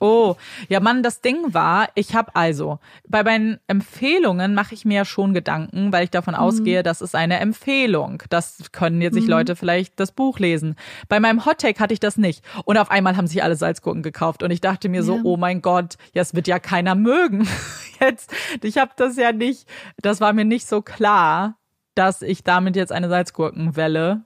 Oh, 0.00 0.36
ja, 0.68 0.80
Mann, 0.80 1.02
das 1.02 1.20
Ding 1.20 1.52
war, 1.54 1.88
ich 1.94 2.14
habe 2.14 2.34
also, 2.34 2.78
bei 3.06 3.22
meinen 3.22 3.58
Empfehlungen 3.66 4.54
mache 4.54 4.74
ich 4.74 4.84
mir 4.84 4.94
ja 4.98 5.04
schon 5.04 5.34
Gedanken, 5.34 5.92
weil 5.92 6.04
ich 6.04 6.10
davon 6.10 6.34
ausgehe, 6.34 6.82
das 6.82 7.00
ist 7.02 7.14
eine 7.14 7.38
Empfehlung. 7.40 8.22
Das 8.30 8.58
können 8.72 9.00
jetzt 9.02 9.14
sich 9.14 9.26
Leute 9.26 9.56
vielleicht 9.56 10.00
das 10.00 10.12
Buch 10.12 10.38
lesen. 10.38 10.76
Bei 11.08 11.20
meinem 11.20 11.44
Hottake 11.44 11.78
hatte 11.80 11.92
ich 11.92 12.00
das 12.00 12.16
nicht. 12.16 12.44
Und 12.64 12.78
auf 12.78 12.90
einmal 12.90 13.16
haben 13.16 13.26
sich 13.26 13.42
alle 13.42 13.56
Salzgurken 13.56 14.02
gekauft. 14.02 14.42
Und 14.42 14.50
ich 14.50 14.60
dachte 14.60 14.88
mir 14.88 15.02
so, 15.02 15.16
Ja. 15.16 15.20
oh 15.24 15.36
mein 15.36 15.60
Gott, 15.62 15.96
ja, 16.12 16.22
es 16.22 16.34
wird 16.34 16.48
ja 16.48 16.58
keiner 16.58 16.94
mögen. 16.94 17.46
Jetzt, 18.00 18.32
ich 18.62 18.78
habe 18.78 18.92
das 18.96 19.16
ja 19.16 19.32
nicht, 19.32 19.68
das 20.02 20.20
war 20.20 20.32
mir 20.32 20.44
nicht 20.44 20.66
so 20.66 20.82
klar, 20.82 21.56
dass 21.94 22.22
ich 22.22 22.42
damit 22.42 22.74
jetzt 22.74 22.90
eine 22.90 23.08
Salzgurkenwelle 23.08 24.24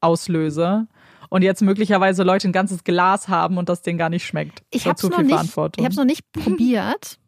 auslöse. 0.00 0.86
Und 1.34 1.42
jetzt 1.42 1.62
möglicherweise 1.62 2.22
Leute 2.22 2.48
ein 2.48 2.52
ganzes 2.52 2.84
Glas 2.84 3.26
haben 3.26 3.58
und 3.58 3.68
das 3.68 3.82
denen 3.82 3.98
gar 3.98 4.08
nicht 4.08 4.24
schmeckt. 4.24 4.62
Ich 4.70 4.84
habe 4.86 4.94
es 4.94 5.00
zu 5.00 5.08
noch 5.08 5.16
viel 5.16 5.24
nicht, 5.24 5.34
Verantwortung. 5.34 5.82
ich 5.82 5.84
hab's 5.84 5.96
noch 5.96 6.04
nicht 6.04 6.22
probiert, 6.32 7.18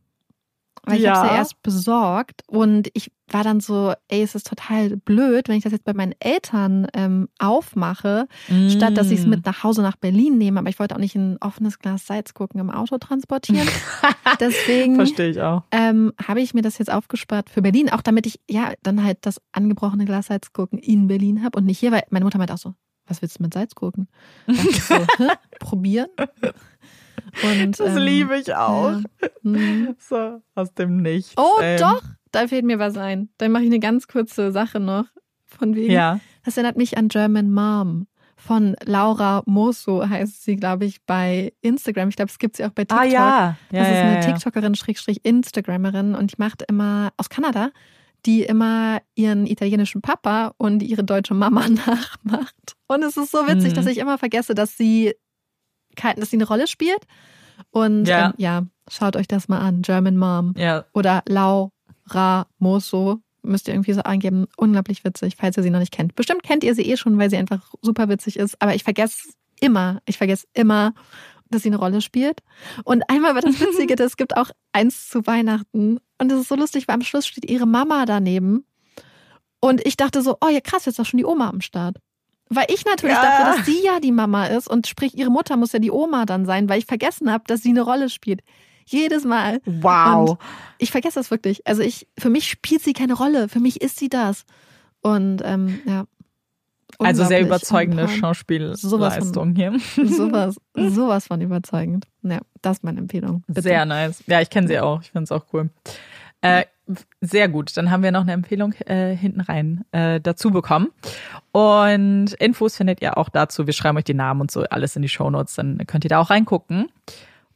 weil 0.85 0.99
ich 0.99 1.02
Ja. 1.02 1.15
habe 1.17 1.26
es 1.26 1.33
ja 1.33 1.39
erst 1.39 1.62
besorgt 1.65 2.43
und 2.47 2.89
ich 2.94 3.10
war 3.33 3.43
dann 3.43 3.59
so, 3.59 3.94
ey, 4.07 4.23
es 4.23 4.36
ist 4.36 4.47
total 4.47 4.97
blöd, 4.99 5.49
wenn 5.49 5.57
ich 5.57 5.65
das 5.65 5.73
jetzt 5.73 5.85
bei 5.85 5.93
meinen 5.93 6.15
Eltern 6.20 6.86
ähm, 6.94 7.28
aufmache, 7.41 8.28
statt 8.68 8.97
dass 8.97 9.10
ich 9.10 9.18
es 9.18 9.26
Mm. 9.26 9.31
mit 9.31 9.44
nach 9.44 9.65
Hause 9.65 9.83
nach 9.83 9.97
Berlin 9.97 10.39
nehme. 10.39 10.60
Aber 10.60 10.68
ich 10.68 10.78
wollte 10.78 10.94
auch 10.94 11.01
nicht 11.01 11.17
ein 11.17 11.36
offenes 11.41 11.81
Glas 11.81 12.07
Salzgurken 12.07 12.60
im 12.60 12.70
Auto 12.70 12.99
transportieren. 12.99 13.67
Deswegen 14.39 14.94
Verstehe 14.94 15.31
ich 15.31 15.41
auch. 15.41 15.65
ähm, 15.73 16.12
habe 16.25 16.41
ich 16.41 16.55
mir 16.55 16.62
das 16.62 16.78
jetzt 16.78 16.93
aufgespart 16.93 17.51
für 17.51 17.62
Berlin, 17.62 17.91
auch 17.91 18.02
damit 18.02 18.26
ich 18.26 18.39
ja 18.49 18.73
dann 18.85 19.02
halt 19.02 19.18
das 19.23 19.41
angebrochene 19.51 20.05
Glas 20.05 20.26
Salzgurken 20.26 20.78
in 20.78 21.09
Berlin 21.09 21.43
habe 21.43 21.59
und 21.59 21.67
nicht 21.67 21.81
hier, 21.81 21.91
weil 21.91 22.05
meine 22.10 22.25
Mutter 22.25 22.39
meint 22.39 22.52
auch 22.52 22.59
so, 22.59 22.75
was 23.07 23.23
willst 23.23 23.39
du 23.39 23.43
mit 23.43 23.55
Salzgurken? 23.55 24.09
So, 24.47 25.07
probieren. 25.59 26.09
Und, 27.43 27.78
Das 27.78 27.97
ähm, 27.97 28.02
liebe 28.02 28.39
ich 28.39 28.55
auch. 28.55 29.01
ja. 29.01 29.28
Mhm. 29.43 29.97
So, 29.99 30.43
aus 30.55 30.75
dem 30.75 30.99
Nichts. 31.02 31.35
Oh, 31.36 31.60
ähm, 31.60 31.78
doch, 31.78 32.02
da 32.33 32.49
fällt 32.49 32.65
mir 32.65 32.78
was 32.78 32.97
ein. 32.97 33.28
Dann 33.39 33.52
mache 33.52 33.62
ich 33.62 33.68
eine 33.68 33.81
ganz 33.81 34.09
kurze 34.09 34.52
Sache 34.52 34.81
noch. 34.81 35.07
Von 35.44 35.75
wegen. 35.75 35.93
Ja. 35.93 36.20
Das 36.44 36.57
erinnert 36.57 36.76
mich 36.76 36.97
an 36.99 37.09
German 37.09 37.51
Mom. 37.51 38.07
Von 38.36 38.76
Laura 38.85 39.43
Mosso 39.47 40.07
heißt 40.07 40.44
sie, 40.44 40.57
glaube 40.57 40.85
ich, 40.85 41.02
bei 41.05 41.52
Instagram. 41.62 42.10
Ich 42.10 42.17
glaube, 42.17 42.31
es 42.31 42.39
gibt 42.39 42.57
sie 42.57 42.65
auch 42.65 42.70
bei 42.70 42.85
TikTok. 42.85 43.01
Ah 43.01 43.05
ja. 43.05 43.57
ja 43.73 43.81
das 43.81 43.89
ist 43.89 43.97
eine 43.97 44.15
ja. 44.15 44.20
TikTokerin, 44.20 44.75
Schrägstrich 44.75 45.25
Instagrammerin 45.25 46.15
und 46.15 46.33
die 46.33 46.36
macht 46.39 46.62
immer 46.68 47.12
aus 47.17 47.31
Kanada, 47.31 47.70
die 48.27 48.43
immer 48.43 49.01
ihren 49.15 49.47
italienischen 49.47 50.03
Papa 50.03 50.55
und 50.59 50.83
ihre 50.83 51.05
deutsche 51.05 51.35
Mama 51.35 51.67
nachmacht. 51.69 52.77
Und 52.89 53.03
es 53.05 53.17
ist 53.17 53.31
so 53.31 53.47
witzig, 53.47 53.71
Mhm. 53.73 53.75
dass 53.77 53.87
ich 53.87 53.99
immer 53.99 54.19
vergesse, 54.19 54.55
dass 54.55 54.77
sie, 54.77 55.15
dass 56.17 56.31
sie 56.31 56.37
eine 56.37 56.47
Rolle 56.47 56.67
spielt 56.67 57.07
Und 57.71 58.05
Ja. 58.07 58.27
ähm, 58.27 58.33
ja, 58.37 58.63
schaut 58.91 59.17
euch 59.17 59.27
das 59.29 59.49
mal 59.49 59.61
an. 59.61 59.81
German 59.83 60.17
Mom 60.19 60.53
Ja, 60.59 60.85
oder 60.93 61.23
Laura 61.27 62.47
Mosso. 62.59 63.21
Müsst 63.43 63.69
ihr 63.69 63.75
irgendwie 63.75 63.93
so 63.93 64.03
eingeben. 64.03 64.47
Unglaublich 64.57 65.05
witzig, 65.05 65.37
falls 65.39 65.57
ihr 65.57 65.63
sie 65.63 65.71
noch 65.71 65.79
nicht 65.79 65.93
kennt. 65.93 66.15
Bestimmt 66.17 66.43
kennt 66.43 66.65
ihr 66.65 66.75
sie 66.75 66.83
eh 66.83 66.97
schon, 66.97 67.17
weil 67.19 67.31
sie 67.31 67.37
einfach 67.37 67.73
super 67.81 68.09
witzig 68.09 68.37
ist. 68.39 68.61
Aber 68.61 68.75
ich 68.75 68.83
vergesse 68.85 69.29
immer, 69.61 70.03
ich 70.05 70.19
vergesse 70.19 70.47
immer, 70.53 70.93
dass 71.49 71.63
sie 71.63 71.69
eine 71.69 71.77
Rolle 71.79 72.01
spielt. 72.03 72.41
Und 72.85 73.09
einmal 73.09 73.35
war 73.37 73.41
das 73.43 73.55
Witzige, 73.61 73.95
das 73.97 74.17
gibt 74.17 74.37
auch 74.37 74.51
eins 74.73 75.09
zu 75.09 75.27
Weihnachten. 75.27 75.99
Und 76.19 76.31
das 76.31 76.41
ist 76.41 76.49
so 76.49 76.55
lustig, 76.57 76.89
weil 76.89 76.95
am 76.95 77.03
Schluss 77.03 77.27
steht 77.27 77.51
ihre 77.51 77.67
Mama 77.67 78.07
daneben. 78.07 78.65
Und 79.61 79.85
ich 79.86 79.97
dachte 79.97 80.23
so, 80.23 80.36
oh 80.41 80.49
ja 80.49 80.61
krass, 80.61 80.85
jetzt 80.86 80.95
ist 80.95 80.99
doch 80.99 81.07
schon 81.07 81.19
die 81.19 81.25
Oma 81.25 81.49
am 81.49 81.61
Start. 81.61 81.97
Weil 82.49 82.67
ich 82.69 82.85
natürlich 82.85 83.17
Ja. 83.17 83.23
dachte, 83.23 83.57
dass 83.59 83.67
sie 83.67 83.83
ja 83.85 83.99
die 84.01 84.12
Mama 84.12 84.47
ist 84.47 84.69
und 84.69 84.86
sprich, 84.86 85.17
ihre 85.19 85.31
Mutter 85.31 85.57
muss 85.57 85.73
ja 85.73 85.78
die 85.81 85.91
Oma 85.91 86.25
dann 86.27 86.47
sein, 86.47 86.69
weil 86.69 86.78
ich 86.78 86.86
vergessen 86.86 87.31
habe, 87.33 87.45
dass 87.47 87.62
sie 87.62 87.70
eine 87.70 87.83
Rolle 87.83 88.09
spielt. 88.09 88.41
Jedes 88.86 89.25
Mal. 89.25 89.61
wow. 89.65 90.31
Und 90.31 90.39
ich 90.78 90.93
vergesse 90.93 91.19
das 91.19 91.31
wirklich. 91.33 91.67
Also 91.67 91.83
ich, 91.83 92.07
für 92.19 92.31
mich 92.31 92.49
spielt 92.49 92.83
sie 92.83 92.93
keine 92.93 93.15
Rolle. 93.15 93.49
Für 93.49 93.59
mich 93.59 93.81
ist 93.81 93.99
sie 93.99 94.09
das. 94.09 94.45
Und 95.01 95.43
ähm, 95.45 95.81
ja. 95.86 96.05
Also 96.99 97.25
sehr 97.25 97.41
überzeugende 97.41 98.08
Schauspielleistung 98.08 99.55
hier. 99.55 99.78
Sowas, 99.97 100.57
sowas 100.75 101.26
von 101.26 101.41
überzeugend. 101.41 102.07
Ja, 102.23 102.41
das 102.62 102.78
ist 102.78 102.84
meine 102.84 102.99
Empfehlung. 102.99 103.44
Bitte. 103.47 103.62
Sehr 103.62 103.84
nice. 103.84 104.23
Ja, 104.26 104.41
ich 104.41 104.50
kenne 104.50 104.68
sie 104.68 104.81
auch. 104.81 105.02
Ich 105.02 105.10
finde 105.10 105.25
es 105.25 105.33
auch 105.33 105.47
cool. 105.52 105.70
Äh, 106.41 106.65
sehr 107.20 107.49
gut. 107.49 107.76
Dann 107.76 107.91
haben 107.91 108.02
wir 108.02 108.12
noch 108.12 108.23
eine 108.23 108.33
Empfehlung 108.33 108.73
äh, 108.86 109.15
hinten 109.15 109.41
rein 109.41 109.84
äh, 109.92 110.20
dazu 110.20 110.50
bekommen. 110.50 110.89
Und 111.52 112.33
Infos 112.34 112.76
findet 112.76 113.02
ihr 113.02 113.18
auch 113.18 113.28
dazu. 113.28 113.66
Wir 113.66 113.75
schreiben 113.75 113.99
euch 113.99 114.05
die 114.05 114.15
Namen 114.15 114.41
und 114.41 114.50
so 114.50 114.62
alles 114.65 114.97
in 114.97 115.02
die 115.02 115.08
Shownotes. 115.08 115.55
Dann 115.57 115.78
könnt 115.86 116.05
ihr 116.05 116.10
da 116.10 116.20
auch 116.20 116.31
reingucken. 116.31 116.89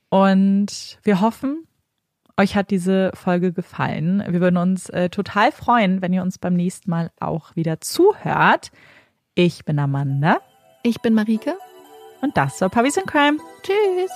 Und 0.08 0.98
wir 1.04 1.20
hoffen, 1.20 1.64
euch 2.36 2.56
hat 2.56 2.70
diese 2.70 3.12
Folge 3.14 3.52
gefallen. 3.52 4.24
Wir 4.26 4.40
würden 4.40 4.56
uns 4.56 4.88
äh, 4.88 5.08
total 5.10 5.52
freuen, 5.52 6.02
wenn 6.02 6.12
ihr 6.12 6.22
uns 6.22 6.38
beim 6.38 6.54
nächsten 6.54 6.90
Mal 6.90 7.10
auch 7.20 7.54
wieder 7.54 7.80
zuhört. 7.80 8.72
Ich 9.34 9.64
bin 9.64 9.78
Amanda 9.78 10.40
Ich 10.82 11.00
bin 11.00 11.14
Marike. 11.14 11.56
und 12.20 12.36
das 12.36 12.60
war 12.60 12.68
Puppies 12.68 12.96
in 12.96 13.06
Crime. 13.06 13.38
Tschüss. 13.62 14.10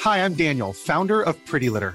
Hi, 0.00 0.18
I'm 0.24 0.34
Daniel, 0.34 0.72
founder 0.72 1.22
of 1.22 1.36
Pretty 1.44 1.68
Litter. 1.68 1.94